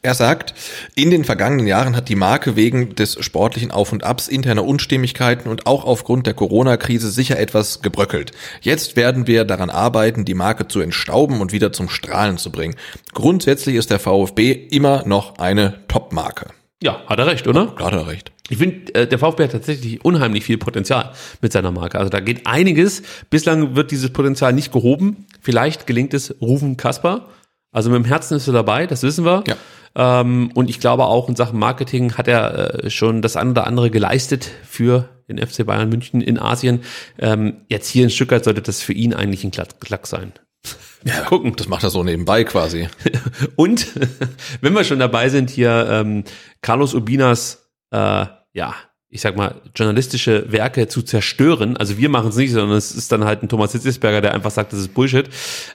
Er 0.00 0.14
sagt, 0.14 0.54
in 0.94 1.10
den 1.10 1.24
vergangenen 1.24 1.66
Jahren 1.66 1.96
hat 1.96 2.08
die 2.08 2.14
Marke 2.14 2.54
wegen 2.54 2.94
des 2.94 3.16
sportlichen 3.24 3.72
Auf 3.72 3.92
und 3.92 4.04
Abs, 4.04 4.28
interner 4.28 4.64
Unstimmigkeiten 4.64 5.50
und 5.50 5.66
auch 5.66 5.84
aufgrund 5.84 6.26
der 6.28 6.34
Corona-Krise 6.34 7.10
sicher 7.10 7.36
etwas 7.36 7.82
gebröckelt. 7.82 8.30
Jetzt 8.60 8.94
werden 8.94 9.26
wir 9.26 9.44
daran 9.44 9.70
arbeiten, 9.70 10.24
die 10.24 10.34
Marke 10.34 10.68
zu 10.68 10.80
entstauben 10.80 11.40
und 11.40 11.52
wieder 11.52 11.72
zum 11.72 11.88
Strahlen 11.88 12.38
zu 12.38 12.52
bringen. 12.52 12.76
Grundsätzlich 13.12 13.74
ist 13.74 13.90
der 13.90 13.98
VfB 13.98 14.52
immer 14.52 15.02
noch 15.04 15.38
eine 15.38 15.80
Top-Marke. 15.88 16.50
Ja, 16.80 17.02
hat 17.06 17.18
er 17.18 17.26
recht, 17.26 17.48
oder? 17.48 17.74
Ja, 17.76 17.86
hat 17.86 17.92
er 17.92 18.06
recht. 18.06 18.30
Ich 18.50 18.58
finde, 18.58 18.94
äh, 18.94 19.06
der 19.08 19.18
VfB 19.18 19.42
hat 19.42 19.52
tatsächlich 19.52 20.04
unheimlich 20.04 20.44
viel 20.44 20.58
Potenzial 20.58 21.12
mit 21.42 21.52
seiner 21.52 21.72
Marke. 21.72 21.98
Also 21.98 22.08
da 22.08 22.20
geht 22.20 22.46
einiges. 22.46 23.02
Bislang 23.30 23.74
wird 23.74 23.90
dieses 23.90 24.12
Potenzial 24.12 24.52
nicht 24.52 24.72
gehoben. 24.72 25.26
Vielleicht 25.40 25.88
gelingt 25.88 26.14
es 26.14 26.36
Rufen 26.40 26.76
Kasper. 26.76 27.28
Also 27.72 27.90
mit 27.90 27.96
dem 27.96 28.04
Herzen 28.04 28.36
ist 28.36 28.46
er 28.46 28.54
dabei, 28.54 28.86
das 28.86 29.02
wissen 29.02 29.24
wir. 29.24 29.42
Ja. 29.46 29.56
Ähm, 29.94 30.50
und 30.54 30.70
ich 30.70 30.80
glaube 30.80 31.04
auch 31.06 31.28
in 31.28 31.36
Sachen 31.36 31.58
Marketing 31.58 32.14
hat 32.14 32.28
er 32.28 32.84
äh, 32.84 32.90
schon 32.90 33.22
das 33.22 33.36
eine 33.36 33.50
oder 33.50 33.66
andere 33.66 33.90
geleistet 33.90 34.50
für 34.64 35.08
den 35.28 35.38
FC 35.38 35.66
Bayern 35.66 35.88
München 35.88 36.20
in 36.20 36.38
Asien. 36.38 36.80
Ähm, 37.18 37.62
jetzt 37.68 37.88
hier 37.88 38.04
in 38.04 38.10
Stuttgart 38.10 38.44
sollte 38.44 38.62
das 38.62 38.82
für 38.82 38.92
ihn 38.92 39.14
eigentlich 39.14 39.44
ein 39.44 39.50
Klack 39.50 40.06
sein. 40.06 40.32
Ja, 41.04 41.20
gucken. 41.20 41.54
Das 41.54 41.68
macht 41.68 41.84
er 41.84 41.90
so 41.90 42.02
nebenbei 42.02 42.42
quasi. 42.42 42.88
und 43.56 43.86
wenn 44.60 44.72
wir 44.72 44.82
schon 44.82 44.98
dabei 44.98 45.28
sind, 45.28 45.48
hier 45.48 45.86
ähm, 45.88 46.24
Carlos 46.60 46.92
Urbinas 46.92 47.70
äh, 47.92 48.26
ja, 48.52 48.74
ich 49.10 49.22
sag 49.22 49.36
mal, 49.36 49.54
journalistische 49.74 50.52
Werke 50.52 50.86
zu 50.86 51.02
zerstören. 51.02 51.76
Also 51.78 51.96
wir 51.96 52.10
machen 52.10 52.28
es 52.28 52.36
nicht, 52.36 52.52
sondern 52.52 52.76
es 52.76 52.92
ist 52.92 53.10
dann 53.10 53.24
halt 53.24 53.42
ein 53.42 53.48
Thomas 53.48 53.72
Hitzesberger, 53.72 54.20
der 54.20 54.34
einfach 54.34 54.50
sagt, 54.50 54.72
das 54.72 54.80
ist 54.80 54.92
Bullshit. 54.92 55.28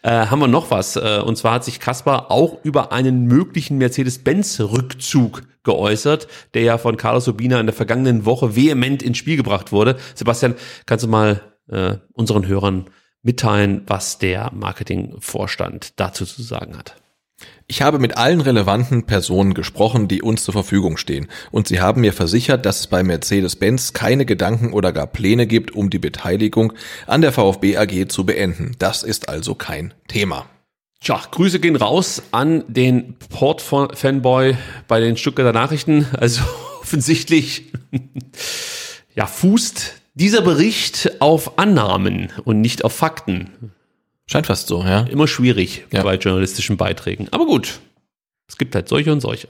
Äh, 0.03 0.27
haben 0.27 0.39
wir 0.39 0.47
noch 0.47 0.69
was? 0.69 0.95
Äh, 0.95 1.21
und 1.25 1.35
zwar 1.35 1.53
hat 1.53 1.63
sich 1.63 1.79
Kaspar 1.79 2.29
auch 2.29 2.63
über 2.63 2.91
einen 2.91 3.25
möglichen 3.25 3.79
Mercedes-Benz-Rückzug 3.79 5.41
geäußert, 5.63 6.27
der 6.53 6.61
ja 6.61 6.77
von 6.77 6.97
Carlos 6.97 7.27
Urbina 7.27 7.59
in 7.59 7.65
der 7.65 7.73
vergangenen 7.73 8.25
Woche 8.25 8.55
vehement 8.55 9.01
ins 9.01 9.17
Spiel 9.17 9.37
gebracht 9.37 9.71
wurde. 9.71 9.97
Sebastian, 10.13 10.53
kannst 10.85 11.05
du 11.05 11.09
mal 11.09 11.41
äh, 11.69 11.95
unseren 12.13 12.45
Hörern 12.45 12.85
mitteilen, 13.23 13.81
was 13.87 14.19
der 14.19 14.51
Marketingvorstand 14.53 15.99
dazu 15.99 16.25
zu 16.25 16.43
sagen 16.43 16.77
hat? 16.77 17.02
Ich 17.67 17.81
habe 17.81 17.97
mit 17.97 18.17
allen 18.17 18.41
relevanten 18.41 19.05
Personen 19.05 19.53
gesprochen, 19.53 20.07
die 20.07 20.21
uns 20.21 20.43
zur 20.43 20.53
Verfügung 20.53 20.97
stehen, 20.97 21.27
und 21.51 21.67
sie 21.67 21.79
haben 21.79 22.01
mir 22.01 22.13
versichert, 22.13 22.65
dass 22.65 22.81
es 22.81 22.87
bei 22.87 23.03
Mercedes-Benz 23.03 23.93
keine 23.93 24.25
Gedanken 24.25 24.73
oder 24.73 24.91
gar 24.91 25.07
Pläne 25.07 25.47
gibt, 25.47 25.71
um 25.71 25.89
die 25.89 25.99
Beteiligung 25.99 26.73
an 27.07 27.21
der 27.21 27.31
VfB 27.31 27.77
AG 27.77 28.09
zu 28.09 28.25
beenden. 28.25 28.75
Das 28.79 29.03
ist 29.03 29.29
also 29.29 29.55
kein 29.55 29.93
Thema. 30.07 30.45
Tja, 31.03 31.21
Grüße 31.31 31.59
gehen 31.59 31.75
raus 31.75 32.23
an 32.31 32.63
den 32.67 33.15
Port-Fanboy 33.29 34.55
bei 34.87 34.99
den 35.01 35.17
Stuttgarter 35.17 35.51
Nachrichten. 35.51 36.07
Also 36.17 36.41
offensichtlich, 36.81 37.73
ja, 39.13 39.25
fußt 39.25 39.95
dieser 40.13 40.41
Bericht 40.41 41.19
auf 41.19 41.57
Annahmen 41.57 42.31
und 42.45 42.61
nicht 42.61 42.85
auf 42.85 42.93
Fakten. 42.93 43.73
Scheint 44.25 44.47
fast 44.47 44.67
so, 44.67 44.83
ja. 44.83 45.01
Immer 45.01 45.27
schwierig 45.27 45.85
ja. 45.91 46.03
bei 46.03 46.15
journalistischen 46.15 46.77
Beiträgen. 46.77 47.27
Aber 47.31 47.45
gut. 47.45 47.79
Es 48.47 48.57
gibt 48.57 48.75
halt 48.75 48.87
solche 48.87 49.11
und 49.11 49.21
solche. 49.21 49.47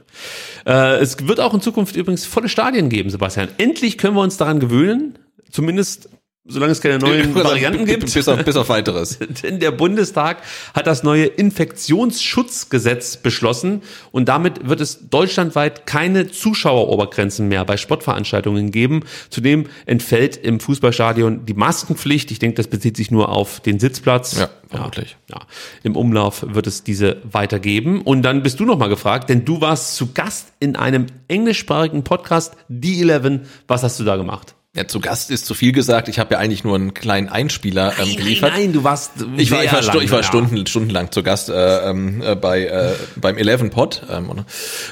Äh, 0.65 0.97
es 0.97 1.27
wird 1.27 1.39
auch 1.39 1.53
in 1.53 1.61
Zukunft 1.61 1.95
übrigens 1.95 2.25
volle 2.25 2.47
Stadien 2.47 2.89
geben, 2.89 3.09
Sebastian. 3.09 3.49
Endlich 3.57 3.97
können 3.97 4.15
wir 4.15 4.21
uns 4.21 4.37
daran 4.37 4.59
gewöhnen, 4.59 5.19
zumindest 5.51 6.09
solange 6.45 6.73
es 6.73 6.81
keine 6.81 6.99
neuen 6.99 7.33
Varianten 7.43 7.85
gibt. 7.85 8.13
Bis 8.13 8.27
auf, 8.27 8.43
bis 8.43 8.55
auf 8.55 8.69
weiteres. 8.69 9.17
Denn 9.43 9.59
der 9.59 9.71
Bundestag 9.71 10.41
hat 10.73 10.87
das 10.87 11.03
neue 11.03 11.25
Infektionsschutzgesetz 11.25 13.17
beschlossen 13.17 13.81
und 14.11 14.27
damit 14.27 14.67
wird 14.67 14.81
es 14.81 15.09
deutschlandweit 15.09 15.85
keine 15.85 16.29
Zuschauerobergrenzen 16.29 17.47
mehr 17.47 17.63
bei 17.63 17.77
Sportveranstaltungen 17.77 18.71
geben. 18.71 19.03
Zudem 19.29 19.67
entfällt 19.85 20.35
im 20.37 20.59
Fußballstadion 20.59 21.45
die 21.45 21.53
Maskenpflicht. 21.53 22.31
Ich 22.31 22.39
denke, 22.39 22.55
das 22.55 22.67
bezieht 22.67 22.97
sich 22.97 23.09
nur 23.09 23.29
auf 23.29 23.61
den 23.61 23.79
Sitzplatz. 23.79 24.37
Ja, 24.37 24.49
vermutlich. 24.67 25.15
Ja, 25.29 25.37
ja. 25.37 25.47
Im 25.83 25.95
Umlauf 25.95 26.45
wird 26.47 26.67
es 26.67 26.83
diese 26.83 27.21
weitergeben. 27.23 28.01
Und 28.01 28.23
dann 28.23 28.43
bist 28.43 28.59
du 28.59 28.65
noch 28.65 28.77
mal 28.77 28.89
gefragt, 28.89 29.29
denn 29.29 29.45
du 29.45 29.61
warst 29.61 29.95
zu 29.95 30.11
Gast 30.13 30.51
in 30.59 30.75
einem 30.75 31.05
englischsprachigen 31.29 32.03
Podcast, 32.03 32.55
The 32.67 33.01
Eleven. 33.01 33.41
Was 33.67 33.83
hast 33.83 33.99
du 33.99 34.03
da 34.03 34.17
gemacht? 34.17 34.55
Ja, 34.75 34.87
zu 34.87 34.99
Gast 34.99 35.29
ist 35.29 35.45
zu 35.45 35.53
viel 35.53 35.71
gesagt. 35.71 36.07
Ich 36.07 36.17
habe 36.17 36.33
ja 36.33 36.39
eigentlich 36.39 36.63
nur 36.63 36.73
einen 36.73 36.95
kleinen 36.95 37.29
Einspieler 37.29 37.93
ähm, 37.99 38.15
geliefert. 38.15 38.53
Nein, 38.53 38.61
nein, 38.63 38.73
du 38.73 38.83
warst 38.83 39.11
ich 39.37 39.51
war, 39.51 39.63
ich 39.63 39.71
war, 39.71 39.83
lang, 39.83 40.01
ich 40.01 40.09
war 40.09 40.21
ja. 40.21 40.23
Stunden, 40.23 40.65
stundenlang 40.65 41.11
zu 41.11 41.21
Gast 41.21 41.49
äh, 41.49 41.89
ähm, 41.91 42.23
äh, 42.23 42.35
bei 42.35 42.65
äh, 42.65 42.93
beim 43.15 43.37
Eleven 43.37 43.69
Pod 43.69 44.01
ähm, 44.09 44.45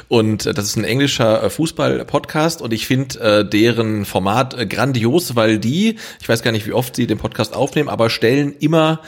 und 0.07 0.45
äh, 0.45 0.53
das 0.53 0.65
ist 0.65 0.75
ein 0.75 0.83
englischer 0.83 1.41
äh, 1.41 1.49
Fußball-Podcast 1.49 2.61
und 2.61 2.73
ich 2.73 2.85
finde 2.85 3.39
äh, 3.39 3.43
deren 3.43 4.05
Format 4.05 4.53
äh, 4.53 4.67
grandios, 4.67 5.35
weil 5.35 5.57
die, 5.57 5.97
ich 6.21 6.29
weiß 6.29 6.43
gar 6.43 6.51
nicht, 6.51 6.67
wie 6.67 6.73
oft 6.73 6.95
sie 6.95 7.07
den 7.07 7.17
Podcast 7.17 7.55
aufnehmen, 7.55 7.89
aber 7.89 8.11
stellen 8.11 8.53
immer 8.59 9.01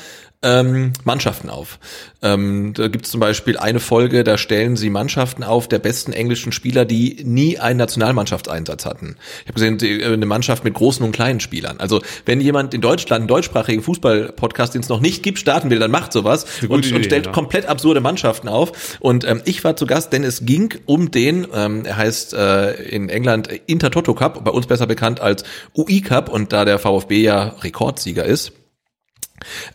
ähm, 0.44 0.94
Mannschaften 1.04 1.50
auf. 1.50 1.80
Ähm, 2.22 2.74
da 2.74 2.88
gibt 2.88 3.06
es 3.06 3.12
zum 3.12 3.20
Beispiel 3.20 3.58
eine 3.58 3.80
Folge, 3.80 4.24
da 4.24 4.38
stellen 4.38 4.76
sie 4.76 4.90
Mannschaften 4.90 5.44
auf 5.44 5.68
der 5.68 5.80
besten 5.80 6.14
englischen 6.14 6.52
Spieler, 6.52 6.86
die 6.86 7.22
nie 7.24 7.60
einen 7.60 7.78
Nationalmannschaftseinsatz 7.78 8.86
hatten. 8.86 9.16
Ich 9.42 9.48
habe 9.48 9.54
gesehen, 9.54 9.78
die, 9.78 10.02
äh, 10.02 10.14
eine 10.14 10.26
Mannschaft 10.26 10.64
mit 10.64 10.74
großen 10.74 11.06
und 11.06 11.14
kleinen 11.14 11.40
Spielern. 11.40 11.78
Also 11.80 12.02
wenn 12.26 12.40
jemand 12.42 12.74
in 12.74 12.82
Deutschland 12.82 13.22
einen 13.22 13.28
deutschsprachigen 13.28 13.82
Fußball-Podcast, 13.82 14.74
den 14.74 14.82
es 14.82 14.90
noch 14.90 15.00
nicht 15.00 15.24
gibt, 15.24 15.40
starten 15.40 15.70
will, 15.70 15.80
dann 15.80 15.92
macht 15.92 16.14
sowas 16.14 16.46
und, 16.62 16.70
gute 16.70 16.90
und 16.90 16.96
Idee, 16.96 17.04
stellt 17.04 17.26
ja. 17.28 17.32
komplett 17.32 17.66
absurde 17.66 18.02
Mannschaften 18.02 18.48
auf. 18.48 18.98
Und 19.00 19.26
ähm, 19.26 19.42
ich 19.46 19.64
war 19.64 19.76
zu 19.76 19.86
Gast, 19.86 20.14
denn 20.14 20.24
es 20.24 20.46
ging 20.46 20.74
um 20.86 21.12
den, 21.12 21.48
ähm, 21.54 21.86
er 21.86 21.98
heißt 21.98 22.34
äh, 22.34 22.74
in 22.84 23.10
England 23.10 23.50
Intertoto 23.66 24.14
Cup, 24.14 24.44
bei 24.44 24.52
uns 24.52 24.68
besser 24.68 24.88
bekannt 24.88 25.22
als 25.22 25.44
UI 25.76 26.02
Cup 26.02 26.30
und 26.30 26.54
da 26.54 26.66
der 26.66 26.80
VfB 26.80 27.22
ja 27.22 27.56
Rekordsieger 27.62 28.26
ist 28.26 28.52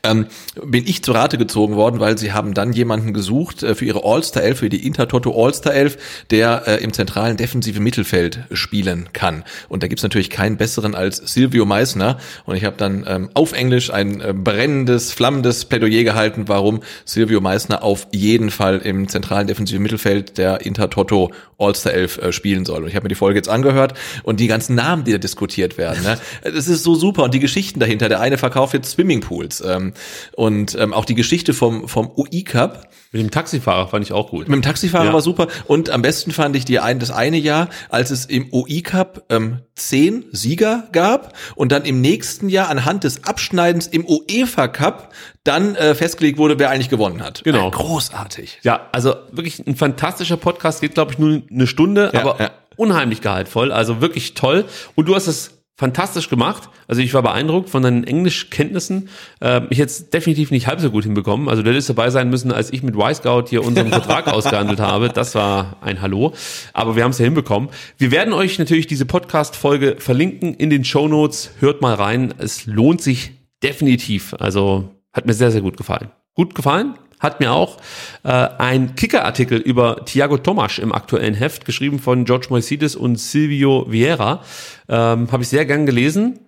ähm, 0.02 0.26
bin 0.64 0.86
ich 0.86 1.02
zu 1.02 1.12
Rate 1.12 1.38
gezogen 1.38 1.76
worden, 1.76 2.00
weil 2.00 2.18
sie 2.18 2.32
haben 2.32 2.54
dann 2.54 2.72
jemanden 2.72 3.12
gesucht 3.12 3.62
äh, 3.62 3.74
für 3.74 3.84
ihre 3.84 4.04
All-Star 4.04 4.42
11, 4.42 4.58
für 4.58 4.68
die 4.68 4.86
Intertoto 4.86 5.32
All-Star 5.44 5.74
11, 5.74 5.98
der 6.30 6.62
äh, 6.66 6.82
im 6.82 6.92
zentralen 6.92 7.36
defensive 7.36 7.80
Mittelfeld 7.80 8.40
spielen 8.52 9.08
kann. 9.12 9.44
Und 9.68 9.82
da 9.82 9.88
gibt's 9.88 10.02
natürlich 10.02 10.30
keinen 10.30 10.56
besseren 10.56 10.94
als 10.94 11.16
Silvio 11.16 11.64
Meissner. 11.64 12.18
Und 12.44 12.56
ich 12.56 12.64
habe 12.64 12.76
dann 12.76 13.04
ähm, 13.06 13.30
auf 13.34 13.52
Englisch 13.52 13.92
ein 13.92 14.20
äh, 14.20 14.32
brennendes, 14.32 15.12
flammendes 15.12 15.64
Plädoyer 15.64 16.04
gehalten, 16.04 16.44
warum 16.46 16.80
Silvio 17.04 17.40
Meissner 17.40 17.82
auf 17.82 18.06
jeden 18.12 18.50
Fall 18.50 18.78
im 18.78 19.08
zentralen 19.08 19.46
defensiven 19.46 19.82
Mittelfeld 19.82 20.38
der 20.38 20.64
Intertoto 20.64 21.32
All-Star 21.58 21.92
11 21.92 22.18
äh, 22.18 22.32
spielen 22.32 22.64
soll. 22.64 22.82
Und 22.82 22.88
ich 22.88 22.94
habe 22.94 23.04
mir 23.04 23.08
die 23.08 23.14
Folge 23.14 23.38
jetzt 23.38 23.48
angehört 23.48 23.94
und 24.22 24.40
die 24.40 24.46
ganzen 24.46 24.74
Namen, 24.74 25.04
die 25.04 25.12
da 25.12 25.18
diskutiert 25.18 25.76
werden, 25.78 26.02
ne? 26.02 26.18
das 26.42 26.68
ist 26.68 26.82
so 26.82 26.94
super. 26.94 27.24
Und 27.24 27.34
die 27.34 27.40
Geschichten 27.40 27.80
dahinter. 27.80 28.08
Der 28.08 28.20
eine 28.20 28.38
verkauft 28.38 28.74
jetzt 28.74 28.90
Swimmingpools. 28.90 29.57
Ähm, 29.66 29.92
und 30.36 30.74
ähm, 30.78 30.92
auch 30.92 31.04
die 31.04 31.14
Geschichte 31.14 31.54
vom, 31.54 31.88
vom 31.88 32.10
UI 32.16 32.44
Cup. 32.44 32.88
Mit 33.10 33.22
dem 33.22 33.30
Taxifahrer 33.30 33.88
fand 33.88 34.04
ich 34.04 34.12
auch 34.12 34.30
gut. 34.30 34.48
Mit 34.48 34.56
dem 34.56 34.62
Taxifahrer 34.62 35.06
Ja. 35.06 35.12
war 35.14 35.22
super. 35.22 35.46
Und 35.66 35.88
am 35.88 36.02
besten 36.02 36.30
fand 36.30 36.54
ich 36.56 36.64
die 36.66 36.78
ein, 36.78 36.98
das 36.98 37.10
eine 37.10 37.38
Jahr, 37.38 37.68
als 37.88 38.10
es 38.10 38.26
im 38.26 38.52
UI 38.52 38.82
Cup 38.82 39.24
ähm, 39.30 39.60
zehn 39.76 40.26
Sieger 40.32 40.88
gab 40.92 41.32
und 41.54 41.72
dann 41.72 41.84
im 41.84 42.00
nächsten 42.02 42.48
Jahr 42.50 42.68
anhand 42.68 43.04
des 43.04 43.24
Abschneidens 43.24 43.86
im 43.86 44.04
UEFA 44.06 44.68
Cup 44.68 45.12
dann 45.44 45.74
äh, 45.76 45.94
festgelegt 45.94 46.36
wurde, 46.38 46.58
wer 46.58 46.68
eigentlich 46.70 46.90
gewonnen 46.90 47.22
hat. 47.22 47.42
Genau. 47.44 47.68
Äh, 47.68 47.70
großartig. 47.70 48.58
Ja, 48.62 48.88
also 48.92 49.14
wirklich 49.32 49.66
ein 49.66 49.76
fantastischer 49.76 50.36
Podcast, 50.36 50.80
geht 50.82 50.94
glaube 50.94 51.12
ich 51.12 51.18
nur 51.18 51.40
eine 51.50 51.66
Stunde, 51.66 52.10
Ja, 52.12 52.20
aber 52.20 52.40
ja. 52.42 52.50
unheimlich 52.76 53.22
gehaltvoll, 53.22 53.72
also 53.72 54.00
wirklich 54.02 54.34
toll. 54.34 54.66
Und 54.94 55.08
du 55.08 55.14
hast 55.14 55.26
es 55.28 55.52
fantastisch 55.78 56.28
gemacht. 56.28 56.68
Also 56.88 57.00
ich 57.00 57.14
war 57.14 57.22
beeindruckt 57.22 57.70
von 57.70 57.82
deinen 57.82 58.02
Englischkenntnissen. 58.02 59.08
Ähm, 59.40 59.68
ich 59.70 59.78
hätte 59.78 59.90
es 59.90 60.10
definitiv 60.10 60.50
nicht 60.50 60.66
halb 60.66 60.80
so 60.80 60.90
gut 60.90 61.04
hinbekommen. 61.04 61.48
Also 61.48 61.62
du 61.62 61.70
hättest 61.70 61.88
dabei 61.88 62.10
sein 62.10 62.28
müssen, 62.28 62.50
als 62.50 62.72
ich 62.72 62.82
mit 62.82 62.96
Y-Scout 62.96 63.44
hier 63.48 63.64
unseren 63.64 63.88
Vertrag 63.88 64.26
ausgehandelt 64.32 64.80
habe. 64.80 65.08
Das 65.08 65.36
war 65.36 65.76
ein 65.80 66.02
Hallo. 66.02 66.34
Aber 66.72 66.96
wir 66.96 67.04
haben 67.04 67.12
es 67.12 67.18
ja 67.18 67.24
hinbekommen. 67.24 67.70
Wir 67.96 68.10
werden 68.10 68.34
euch 68.34 68.58
natürlich 68.58 68.88
diese 68.88 69.06
Podcast-Folge 69.06 69.96
verlinken 69.98 70.54
in 70.54 70.68
den 70.68 70.84
Show 70.84 71.06
Notes. 71.06 71.52
Hört 71.60 71.80
mal 71.80 71.94
rein. 71.94 72.34
Es 72.38 72.66
lohnt 72.66 73.00
sich 73.00 73.32
definitiv. 73.62 74.34
Also 74.34 74.90
hat 75.12 75.26
mir 75.26 75.34
sehr, 75.34 75.52
sehr 75.52 75.60
gut 75.62 75.76
gefallen. 75.76 76.10
Gut 76.34 76.56
gefallen? 76.56 76.94
Hat 77.20 77.40
mir 77.40 77.52
auch 77.52 77.78
äh, 78.22 78.28
ein 78.30 78.94
Kicker-Artikel 78.94 79.58
über 79.58 80.04
Thiago 80.04 80.38
Tomasch 80.38 80.78
im 80.78 80.92
aktuellen 80.92 81.34
Heft, 81.34 81.64
geschrieben 81.64 81.98
von 81.98 82.24
George 82.24 82.46
Moisides 82.50 82.94
und 82.96 83.16
Silvio 83.18 83.86
Vieira. 83.88 84.42
Ähm, 84.88 85.30
Habe 85.32 85.42
ich 85.42 85.48
sehr 85.48 85.64
gern 85.66 85.84
gelesen. 85.86 86.38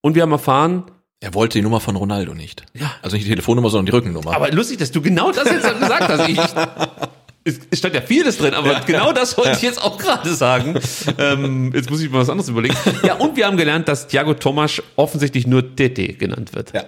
Und 0.00 0.14
wir 0.14 0.22
haben 0.22 0.32
erfahren, 0.32 0.84
Er 1.20 1.34
wollte 1.34 1.58
die 1.58 1.62
Nummer 1.62 1.80
von 1.80 1.96
Ronaldo 1.96 2.34
nicht. 2.34 2.64
Ja. 2.74 2.92
Also 3.02 3.16
nicht 3.16 3.26
die 3.26 3.30
Telefonnummer, 3.30 3.70
sondern 3.70 3.86
die 3.86 3.92
Rückennummer. 3.92 4.34
aber 4.34 4.50
lustig, 4.52 4.78
dass 4.78 4.90
du 4.92 5.00
genau 5.00 5.30
das 5.32 5.44
jetzt 5.50 5.78
gesagt 5.80 6.08
hast. 6.08 6.28
Ich, 6.28 6.38
ich, 6.38 7.58
es- 7.70 7.78
stand 7.78 7.94
ja 7.94 8.00
vieles 8.00 8.38
drin, 8.38 8.54
aber 8.54 8.80
genau 8.86 9.12
das 9.12 9.36
wollte 9.38 9.52
ich 9.52 9.62
jetzt 9.62 9.80
auch 9.82 9.96
gerade 9.98 10.34
sagen. 10.34 10.74
Ähm, 11.18 11.72
jetzt 11.74 11.88
muss 11.90 12.00
ich 12.02 12.10
mal 12.10 12.20
was 12.20 12.28
anderes 12.30 12.48
überlegen. 12.48 12.76
Ja, 13.06 13.14
und 13.14 13.36
wir 13.36 13.46
haben 13.46 13.56
gelernt, 13.56 13.86
dass 13.88 14.08
Thiago 14.08 14.34
Tomasch 14.34 14.82
offensichtlich 14.96 15.46
nur 15.46 15.74
Tete 15.76 16.08
genannt 16.14 16.54
wird. 16.54 16.72
Ja. 16.74 16.84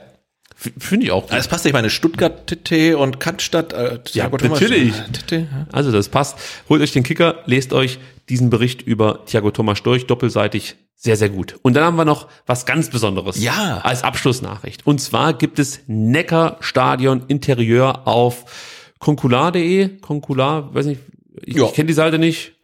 Finde 0.78 1.06
ich 1.06 1.12
auch 1.12 1.22
gut. 1.22 1.32
Ah, 1.32 1.36
Das 1.36 1.46
passt 1.46 1.64
nicht, 1.64 1.72
meine 1.74 1.88
Stuttgart 1.88 2.46
TT 2.48 2.94
und 2.96 3.20
Cannstatt. 3.20 3.72
Äh, 3.72 4.00
Ja, 4.12 4.28
natürlich. 4.28 4.92
TT, 5.12 5.32
ja. 5.32 5.46
Also 5.70 5.92
das 5.92 6.08
passt. 6.08 6.36
Holt 6.68 6.82
euch 6.82 6.90
den 6.92 7.04
Kicker, 7.04 7.42
lest 7.46 7.72
euch 7.72 8.00
diesen 8.28 8.50
Bericht 8.50 8.82
über 8.82 9.24
Thiago 9.24 9.52
Thomas 9.52 9.82
durch, 9.84 10.06
doppelseitig, 10.08 10.74
sehr, 10.96 11.16
sehr 11.16 11.28
gut. 11.28 11.54
Und 11.62 11.74
dann 11.74 11.84
haben 11.84 11.96
wir 11.96 12.04
noch 12.04 12.26
was 12.46 12.66
ganz 12.66 12.90
Besonderes. 12.90 13.40
Ja. 13.40 13.78
Als 13.84 14.02
Abschlussnachricht. 14.02 14.84
Und 14.84 15.00
zwar 15.00 15.32
gibt 15.32 15.60
es 15.60 15.80
Neckar-Stadion 15.86 17.22
Interieur 17.28 18.06
auf 18.08 18.44
concular.de. 18.98 19.98
Concular, 20.00 20.74
weiß 20.74 20.86
nicht, 20.86 21.00
ich, 21.44 21.54
Ja. 21.56 21.66
ich 21.66 21.72
kenne 21.74 21.86
die 21.86 21.92
Seite 21.92 22.18
nicht. 22.18 22.54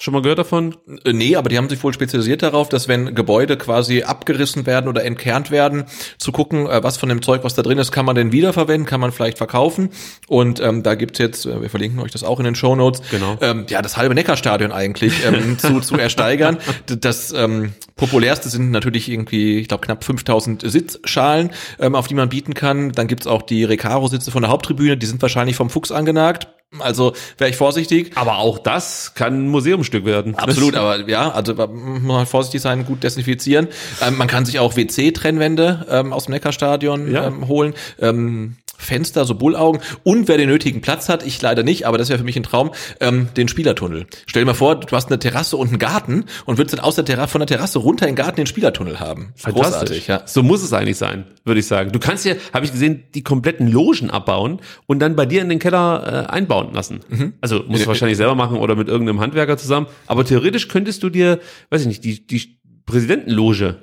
Schon 0.00 0.14
mal 0.14 0.22
gehört 0.22 0.38
davon? 0.38 0.76
Äh, 1.04 1.12
Nee, 1.12 1.34
aber 1.34 1.48
die 1.48 1.58
haben 1.58 1.68
sich 1.68 1.82
wohl 1.82 1.92
spezialisiert 1.92 2.42
darauf, 2.42 2.68
dass 2.68 2.86
wenn 2.86 3.16
Gebäude 3.16 3.56
quasi 3.56 4.04
abgerissen 4.04 4.64
werden 4.64 4.86
oder 4.88 5.04
entkernt 5.04 5.50
werden, 5.50 5.84
zu 6.18 6.30
gucken, 6.30 6.66
äh, 6.68 6.82
was 6.84 6.96
von 6.98 7.08
dem 7.08 7.20
Zeug, 7.20 7.42
was 7.42 7.54
da 7.54 7.62
drin 7.62 7.78
ist, 7.78 7.90
kann 7.90 8.04
man 8.06 8.14
denn 8.14 8.30
wiederverwenden, 8.30 8.86
kann 8.86 9.00
man 9.00 9.10
vielleicht 9.10 9.38
verkaufen. 9.38 9.90
Und 10.28 10.60
ähm, 10.60 10.84
da 10.84 10.94
gibt's 10.94 11.18
jetzt, 11.18 11.46
äh, 11.46 11.60
wir 11.60 11.68
verlinken 11.68 11.98
euch 12.00 12.12
das 12.12 12.22
auch 12.22 12.38
in 12.38 12.44
den 12.44 12.54
Shownotes, 12.54 13.02
Genau. 13.10 13.36
ähm, 13.40 13.66
ja, 13.68 13.82
das 13.82 13.96
halbe 13.96 14.14
Neckarstadion 14.14 14.70
eigentlich 14.70 15.24
ähm, 15.26 15.58
zu, 15.58 15.80
zu 15.80 15.96
ersteigern. 15.96 16.58
Das 16.86 17.32
ähm, 17.32 17.72
populärste 17.96 18.48
sind 18.50 18.70
natürlich 18.70 19.10
irgendwie, 19.10 19.58
ich 19.58 19.66
glaube, 19.66 19.84
knapp 19.84 20.04
5000 20.04 20.62
Sitzschalen, 20.70 21.50
ähm, 21.80 21.96
auf 21.96 22.06
die 22.06 22.14
man 22.14 22.28
bieten 22.28 22.54
kann. 22.54 22.92
Dann 22.92 23.08
gibt's 23.08 23.26
auch 23.26 23.42
die 23.42 23.64
Recaro-Sitze 23.64 24.30
von 24.30 24.42
der 24.42 24.50
Haupttribüne, 24.52 24.96
die 24.96 25.06
sind 25.06 25.20
wahrscheinlich 25.22 25.56
vom 25.56 25.70
Fuchs 25.70 25.90
angenagt. 25.90 26.46
Also 26.80 27.14
wäre 27.38 27.50
ich 27.50 27.56
vorsichtig. 27.56 28.12
Aber 28.16 28.38
auch 28.38 28.58
das 28.58 29.14
kann 29.14 29.46
ein 29.46 29.48
Museumsstück 29.48 30.04
werden. 30.04 30.34
Absolut, 30.34 30.74
aber 30.76 31.08
ja, 31.08 31.30
also 31.30 31.54
man 31.54 32.02
muss 32.02 32.16
halt 32.18 32.28
vorsichtig 32.28 32.60
sein, 32.60 32.84
gut 32.84 33.02
desinfizieren. 33.02 33.68
Ähm, 34.02 34.18
man 34.18 34.28
kann 34.28 34.44
sich 34.44 34.58
auch 34.58 34.76
WC-Trennwände 34.76 35.86
ähm, 35.90 36.12
aus 36.12 36.24
dem 36.26 36.32
Neckarstadion 36.32 37.10
Ja. 37.12 37.26
ähm, 37.26 37.48
holen. 37.48 37.74
Ähm, 38.00 38.56
Fenster, 38.80 39.24
so 39.24 39.34
Bullaugen 39.34 39.80
und 40.04 40.28
wer 40.28 40.38
den 40.38 40.48
nötigen 40.48 40.80
Platz 40.80 41.08
hat, 41.08 41.26
ich 41.26 41.42
leider 41.42 41.64
nicht, 41.64 41.86
aber 41.86 41.98
das 41.98 42.08
wäre 42.08 42.18
für 42.18 42.24
mich 42.24 42.36
ein 42.36 42.44
Traum, 42.44 42.70
ähm, 43.00 43.28
den 43.36 43.48
Spielertunnel. 43.48 44.06
Stell 44.26 44.42
dir 44.42 44.46
mal 44.46 44.54
vor, 44.54 44.78
du 44.78 44.94
hast 44.96 45.08
eine 45.08 45.18
Terrasse 45.18 45.56
und 45.56 45.68
einen 45.68 45.78
Garten 45.78 46.24
und 46.46 46.58
würdest 46.58 46.78
dann 46.78 46.84
aus 46.84 46.94
der 46.94 47.04
Terrasse, 47.04 47.32
von 47.32 47.40
der 47.40 47.46
Terrasse 47.48 47.80
runter 47.80 48.06
in 48.06 48.12
den 48.14 48.16
Garten 48.16 48.36
den 48.36 48.46
Spielertunnel 48.46 49.00
haben. 49.00 49.32
Fantastisch. 49.36 50.06
ja. 50.06 50.22
So 50.26 50.42
muss 50.44 50.62
es 50.62 50.72
eigentlich 50.72 50.96
sein, 50.96 51.24
würde 51.44 51.58
ich 51.60 51.66
sagen. 51.66 51.90
Du 51.92 51.98
kannst 51.98 52.24
ja, 52.24 52.34
habe 52.54 52.64
ich 52.64 52.72
gesehen, 52.72 53.02
die 53.14 53.22
kompletten 53.22 53.66
Logen 53.66 54.10
abbauen 54.10 54.60
und 54.86 55.00
dann 55.00 55.16
bei 55.16 55.26
dir 55.26 55.42
in 55.42 55.48
den 55.48 55.58
Keller 55.58 56.26
äh, 56.28 56.32
einbauen 56.32 56.72
lassen. 56.72 57.00
Also 57.40 57.64
musst 57.66 57.82
du 57.82 57.88
wahrscheinlich 57.88 58.16
selber 58.16 58.36
machen 58.36 58.58
oder 58.58 58.76
mit 58.76 58.86
irgendeinem 58.88 59.20
Handwerker 59.20 59.56
zusammen. 59.58 59.88
Aber 60.06 60.24
theoretisch 60.24 60.68
könntest 60.68 61.02
du 61.02 61.10
dir, 61.10 61.40
weiß 61.70 61.80
ich 61.82 61.86
nicht, 61.88 62.04
die, 62.04 62.26
die 62.26 62.60
Präsidentenloge 62.86 63.76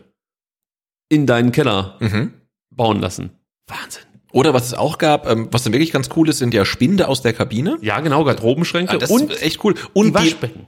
in 1.09 1.25
deinen 1.25 1.51
Keller 1.51 1.98
Mhm. 1.99 2.33
bauen 2.72 2.99
lassen. 3.01 3.32
Wahnsinn. 3.67 4.03
Oder 4.36 4.54
was 4.54 4.66
es 4.66 4.74
auch 4.74 4.98
gab, 4.98 5.30
ähm, 5.32 5.48
was 5.52 5.64
dann 5.64 5.72
wirklich 5.72 5.94
ganz 5.94 6.10
cool 6.18 6.28
ist, 6.28 6.40
sind 6.40 6.54
ja 6.54 6.66
Spinde 6.66 7.08
aus 7.08 7.22
der 7.22 7.32
Kabine. 7.32 7.78
Ja, 7.80 8.02
genau, 8.02 8.26
Garderobenschränke 8.26 8.92
Ah, 8.92 8.98
das 8.98 9.10
und 9.10 9.32
ist 9.32 9.42
echt 9.42 9.64
cool. 9.64 9.76
Und 9.94 10.08
die, 10.08 10.14
Waschbecken. 10.14 10.68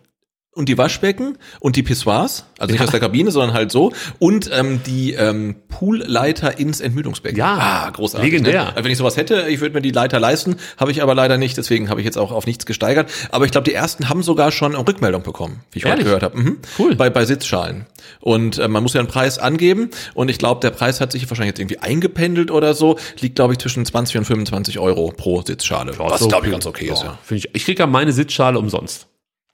Und 0.57 0.67
die 0.67 0.77
Waschbecken 0.77 1.37
und 1.59 1.75
die 1.75 1.83
Pissoirs, 1.83 2.45
also 2.57 2.71
nicht 2.71 2.83
aus 2.83 2.89
der 2.89 2.99
Kabine, 2.99 3.31
sondern 3.31 3.53
halt 3.53 3.71
so 3.71 3.93
und 4.19 4.49
ähm, 4.51 4.81
die 4.85 5.13
ähm, 5.13 5.55
Poolleiter 5.69 6.57
ins 6.57 6.81
Entmüdungsbecken. 6.81 7.37
Ja, 7.37 7.57
ah, 7.59 7.89
großartig. 7.91 8.31
legendär. 8.31 8.63
Ne? 8.63 8.69
Also 8.69 8.83
Wenn 8.83 8.91
ich 8.91 8.97
sowas 8.97 9.17
hätte, 9.17 9.45
ich 9.49 9.61
würde 9.61 9.75
mir 9.75 9.81
die 9.81 9.91
Leiter 9.91 10.19
leisten, 10.19 10.55
habe 10.77 10.91
ich 10.91 11.03
aber 11.03 11.13
leider 11.13 11.37
nicht, 11.37 11.57
deswegen 11.57 11.89
habe 11.89 12.01
ich 12.01 12.05
jetzt 12.05 12.17
auch 12.17 12.31
auf 12.31 12.47
nichts 12.47 12.65
gesteigert. 12.65 13.11
Aber 13.29 13.45
ich 13.45 13.51
glaube, 13.51 13.65
die 13.65 13.73
ersten 13.73 14.09
haben 14.09 14.23
sogar 14.23 14.51
schon 14.51 14.75
eine 14.75 14.87
Rückmeldung 14.87 15.21
bekommen, 15.21 15.61
wie 15.71 15.79
ich 15.79 15.85
Ehrlich? 15.85 15.99
heute 15.99 16.05
gehört 16.05 16.23
habe. 16.23 16.37
Mhm. 16.37 16.57
Cool. 16.79 16.95
Bei, 16.95 17.09
bei 17.09 17.25
Sitzschalen. 17.25 17.85
Und 18.19 18.57
äh, 18.57 18.67
man 18.67 18.81
muss 18.81 18.93
ja 18.93 18.99
einen 18.99 19.09
Preis 19.09 19.37
angeben 19.37 19.91
und 20.15 20.29
ich 20.29 20.39
glaube, 20.39 20.61
der 20.61 20.71
Preis 20.71 20.99
hat 20.99 21.11
sich 21.11 21.29
wahrscheinlich 21.29 21.51
jetzt 21.51 21.59
irgendwie 21.59 21.79
eingependelt 21.79 22.49
oder 22.49 22.73
so, 22.73 22.97
liegt 23.19 23.35
glaube 23.35 23.53
ich 23.53 23.59
zwischen 23.59 23.85
20 23.85 24.17
und 24.17 24.25
25 24.25 24.79
Euro 24.79 25.13
pro 25.15 25.43
Sitzschale. 25.43 25.93
was 25.99 26.19
so 26.19 26.27
glaube 26.27 26.47
ich 26.47 26.51
ganz 26.51 26.65
okay 26.65 26.89
ist, 26.89 27.03
ja. 27.03 27.19
Ich, 27.29 27.49
ich 27.53 27.65
kriege 27.65 27.79
ja 27.79 27.87
meine 27.87 28.11
Sitzschale 28.11 28.57
umsonst. 28.57 29.07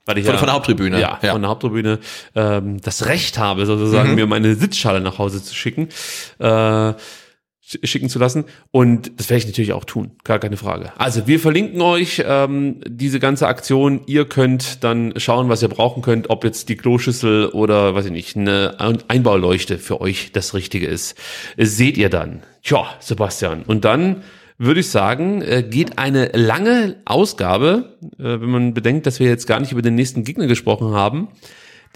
Weil 0.06 0.18
ich 0.18 0.26
Von- 0.26 0.34
ja, 0.34 0.40
von 0.40 0.48
der 0.48 0.56
Haupttribüne, 0.56 1.00
Ja, 1.00 1.20
ja. 1.22 1.32
von 1.32 1.42
der 1.42 1.50
Haupttribüne 1.50 2.00
ähm, 2.36 2.82
das 2.82 3.06
Recht 3.06 3.38
habe, 3.38 3.66
sozusagen, 3.66 4.10
Mhm. 4.10 4.16
mir 4.16 4.28
meine 4.28 4.54
Sitzschale 4.56 5.00
nach 5.02 5.18
Hause 5.18 5.42
zu 5.42 5.56
schicken, 5.56 5.88
äh, 6.40 6.46
sch- 6.46 6.96
schicken 7.84 8.10
zu 8.10 8.20
lassen. 8.20 8.44
Und 8.72 9.12
das 9.18 9.30
werde 9.30 9.40
ich 9.40 9.46
natürlich 9.46 9.72
auch 9.72 9.86
tun, 9.86 10.12
gar 10.26 10.40
keine 10.40 10.58
Frage. 10.58 10.92
Also 10.98 11.26
wir 11.28 11.40
verlinken 11.40 11.82
euch 11.82 12.22
ähm, 12.28 12.82
diese 12.86 13.20
ganze 13.22 13.48
Aktion. 13.48 14.02
Ihr 14.06 14.26
könnt 14.26 14.84
dann 14.84 15.14
schauen, 15.18 15.48
was 15.48 15.62
ihr 15.62 15.70
brauchen 15.70 16.02
könnt, 16.04 16.30
ob 16.30 16.44
jetzt 16.44 16.68
die 16.68 16.76
Kloschüssel 16.76 17.48
oder, 17.48 17.96
weiß 17.96 18.06
ich 18.08 18.12
nicht, 18.12 18.36
eine 18.36 18.76
Ein- 18.80 19.04
Einbauleuchte 19.08 19.78
für 19.78 20.02
euch 20.02 20.34
das 20.34 20.54
Richtige 20.54 20.88
ist. 20.88 21.18
Seht 21.58 21.98
ihr 21.98 22.10
dann. 22.10 22.44
Tja, 22.62 22.88
Sebastian. 23.00 23.64
Und 23.64 23.86
dann 23.86 24.24
würde 24.58 24.80
ich 24.82 24.90
sagen, 24.90 25.42
äh, 25.42 25.64
geht 25.64 25.98
eine 25.98 26.28
lange 26.34 26.98
Ausgabe, 27.06 27.98
äh, 28.18 28.24
wenn 28.24 28.50
man 28.50 28.74
bedenkt, 28.74 29.06
dass 29.06 29.20
wir 29.20 29.28
jetzt 29.28 29.48
gar 29.48 29.60
nicht 29.60 29.72
über 29.72 29.82
den 29.82 29.96
nächsten 29.96 30.24
Gegner 30.24 30.48
gesprochen 30.48 30.94
haben, 30.94 31.30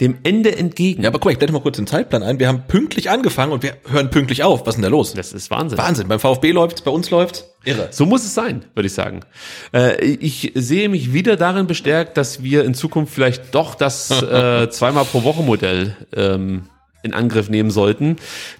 dem 0.00 0.18
Ende 0.22 0.56
entgegen. 0.56 1.02
Ja, 1.02 1.08
aber 1.08 1.18
guck 1.18 1.26
mal, 1.26 1.32
ich 1.32 1.38
blende 1.38 1.52
mal 1.52 1.60
kurz 1.60 1.76
den 1.76 1.86
Zeitplan 1.86 2.22
ein. 2.22 2.38
Wir 2.38 2.46
haben 2.46 2.64
pünktlich 2.68 3.10
angefangen 3.10 3.52
und 3.52 3.64
wir 3.64 3.76
hören 3.88 4.10
pünktlich 4.10 4.44
auf. 4.44 4.60
Was 4.60 4.68
ist 4.68 4.76
denn 4.76 4.82
da 4.82 4.88
los? 4.88 5.12
Das 5.14 5.32
ist 5.32 5.50
Wahnsinn. 5.50 5.76
Wahnsinn. 5.76 6.06
Beim 6.06 6.20
VfB 6.20 6.52
läuft's, 6.52 6.82
bei 6.82 6.90
uns 6.90 7.10
läuft's. 7.10 7.44
Irre. 7.64 7.88
So 7.90 8.06
muss 8.06 8.24
es 8.24 8.32
sein, 8.32 8.64
würde 8.74 8.86
ich 8.86 8.92
sagen. 8.92 9.20
Äh, 9.72 10.04
ich 10.04 10.52
sehe 10.54 10.88
mich 10.88 11.12
wieder 11.12 11.36
darin 11.36 11.66
bestärkt, 11.66 12.16
dass 12.16 12.42
wir 12.44 12.64
in 12.64 12.74
Zukunft 12.74 13.12
vielleicht 13.12 13.54
doch 13.54 13.74
das 13.74 14.10
äh, 14.22 14.70
zweimal 14.70 15.04
pro 15.04 15.24
Woche 15.24 15.42
Modell 15.42 15.96
ähm, 16.14 16.68
in 17.02 17.12
Angriff 17.12 17.48
nehmen 17.48 17.70
sollten. 17.70 18.16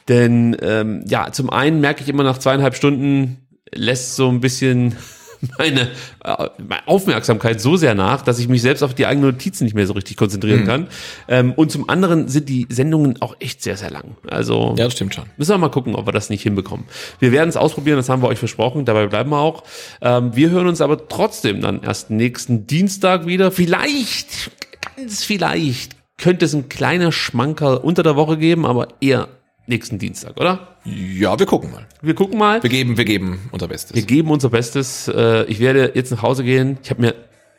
Denn 0.09 0.57
ähm, 0.61 1.05
ja, 1.07 1.31
zum 1.31 1.51
einen 1.51 1.81
merke 1.81 2.03
ich 2.03 2.09
immer 2.09 2.25
nach 2.25 2.39
zweieinhalb 2.39 2.75
Stunden 2.75 3.48
lässt 3.75 4.17
so 4.17 4.29
ein 4.29 4.41
bisschen 4.41 4.97
meine, 5.59 5.83
äh, 6.25 6.49
meine 6.59 6.87
Aufmerksamkeit 6.89 7.61
so 7.61 7.77
sehr 7.77 7.95
nach, 7.95 8.23
dass 8.23 8.41
ich 8.41 8.49
mich 8.49 8.61
selbst 8.61 8.83
auf 8.83 8.93
die 8.95 9.07
eigenen 9.07 9.31
Notizen 9.31 9.63
nicht 9.65 9.75
mehr 9.75 9.87
so 9.87 9.93
richtig 9.93 10.17
konzentrieren 10.17 10.63
Mhm. 10.63 10.67
kann. 10.67 10.89
Ähm, 11.29 11.53
und 11.53 11.71
zum 11.71 11.89
anderen 11.89 12.27
sind 12.27 12.49
die 12.49 12.67
Sendungen 12.71 13.23
auch 13.23 13.37
echt 13.39 13.63
sehr, 13.63 13.77
sehr 13.77 13.91
lang. 13.91 14.17
Also 14.29 14.75
Ja, 14.77 14.87
das 14.87 14.95
stimmt 14.95 15.15
schon. 15.15 15.27
Müssen 15.37 15.53
wir 15.53 15.59
mal 15.59 15.69
gucken, 15.71 15.95
ob 15.95 16.07
wir 16.09 16.13
das 16.13 16.29
nicht 16.29 16.43
hinbekommen. 16.43 16.87
Wir 17.21 17.31
werden 17.31 17.49
es 17.49 17.57
ausprobieren, 17.57 17.99
das 17.99 18.09
haben 18.09 18.21
wir 18.21 18.29
euch 18.29 18.39
versprochen, 18.41 18.85
dabei 18.85 19.07
bleiben 19.07 19.31
wir 19.31 19.39
auch. 19.39 19.63
Ähm, 20.01 20.35
wir 20.35 20.51
hören 20.51 20.67
uns 20.67 20.81
aber 20.81 21.07
trotzdem 21.07 21.61
dann 21.61 21.85
erst 21.85 22.11
nächsten 22.11 22.67
Dienstag 22.67 23.27
wieder. 23.27 23.53
Vielleicht, 23.53 24.51
ganz 24.97 25.23
vielleicht, 25.23 25.95
könnte 26.21 26.47
es 26.47 26.53
ein 26.53 26.69
kleiner 26.69 27.13
Schmankerl 27.13 27.77
unter 27.77 28.03
der 28.03 28.17
Woche 28.17 28.39
geben, 28.39 28.67
aber 28.67 28.89
eher 29.01 29.29
nächsten 29.69 29.99
Dienstag, 29.99 30.37
oder? 30.39 30.77
Ja, 30.85 31.39
wir 31.39 31.47
gucken 31.47 31.71
mal. 31.71 31.87
Wir 32.03 32.15
gucken 32.15 32.39
mal. 32.39 32.63
Wir 32.63 32.71
geben, 32.71 32.97
wir 32.97 33.05
geben 33.05 33.49
unser 33.53 33.69
Bestes. 33.69 33.95
Wir 33.95 34.03
geben 34.03 34.31
unser 34.31 34.49
Bestes. 34.51 35.09
Äh, 35.09 35.45
Ich 35.45 35.61
werde 35.61 35.93
jetzt 35.95 36.11
nach 36.11 36.23
Hause 36.23 36.45
gehen. 36.45 36.79
Ich 36.83 36.91
habe 36.91 37.01
mir, 37.03 37.15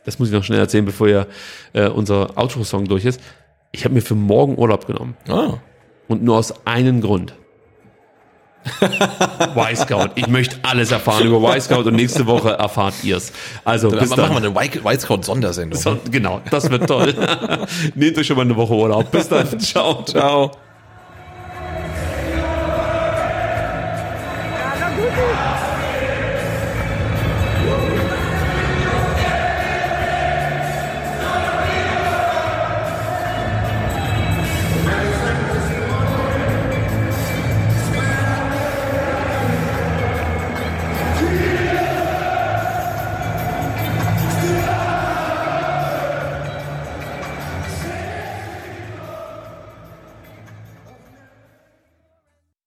das 0.06 0.20
muss 0.20 0.28
ich 0.30 0.34
noch 0.34 0.44
schnell 0.44 0.60
erzählen, 0.60 0.86
bevor 0.86 1.08
ja 1.08 1.26
äh, 1.74 1.88
unser 1.88 2.38
Outro-Song 2.38 2.86
durch 2.88 3.06
ist. 3.06 3.22
Ich 3.72 3.86
habe 3.86 3.94
mir 3.94 4.02
für 4.02 4.16
morgen 4.16 4.58
Urlaub 4.58 4.88
genommen. 4.88 5.16
Ah. 5.28 5.54
Und 6.08 6.24
nur 6.24 6.38
aus 6.38 6.66
einem 6.66 7.02
Grund. 7.02 7.36
Y-Scout. 9.56 10.10
Ich 10.16 10.28
möchte 10.28 10.58
alles 10.64 10.92
erfahren 10.92 11.26
über 11.28 11.56
Y-Scout 11.56 11.84
und 11.88 11.96
nächste 11.96 12.26
Woche 12.28 12.52
erfahrt 12.52 12.96
ihr's. 13.04 13.32
Also 13.64 13.90
Dann 13.90 14.00
bis 14.00 14.10
machen 14.10 14.22
dann. 14.44 14.54
wir 14.56 14.60
eine 14.62 14.84
White-Scout-Sondersendung. 14.84 15.80
So, 15.80 15.98
genau, 16.12 16.42
das 16.52 16.70
wird 16.70 16.88
toll. 16.88 17.14
Nehmt 17.96 18.18
euch 18.18 18.28
schon 18.28 18.36
mal 18.36 18.44
eine 18.44 18.56
Woche 18.56 18.74
Urlaub. 18.74 19.12
Bis 19.12 19.30
dann. 19.30 19.60
Ciao. 19.60 20.04
Ciao. 20.04 20.52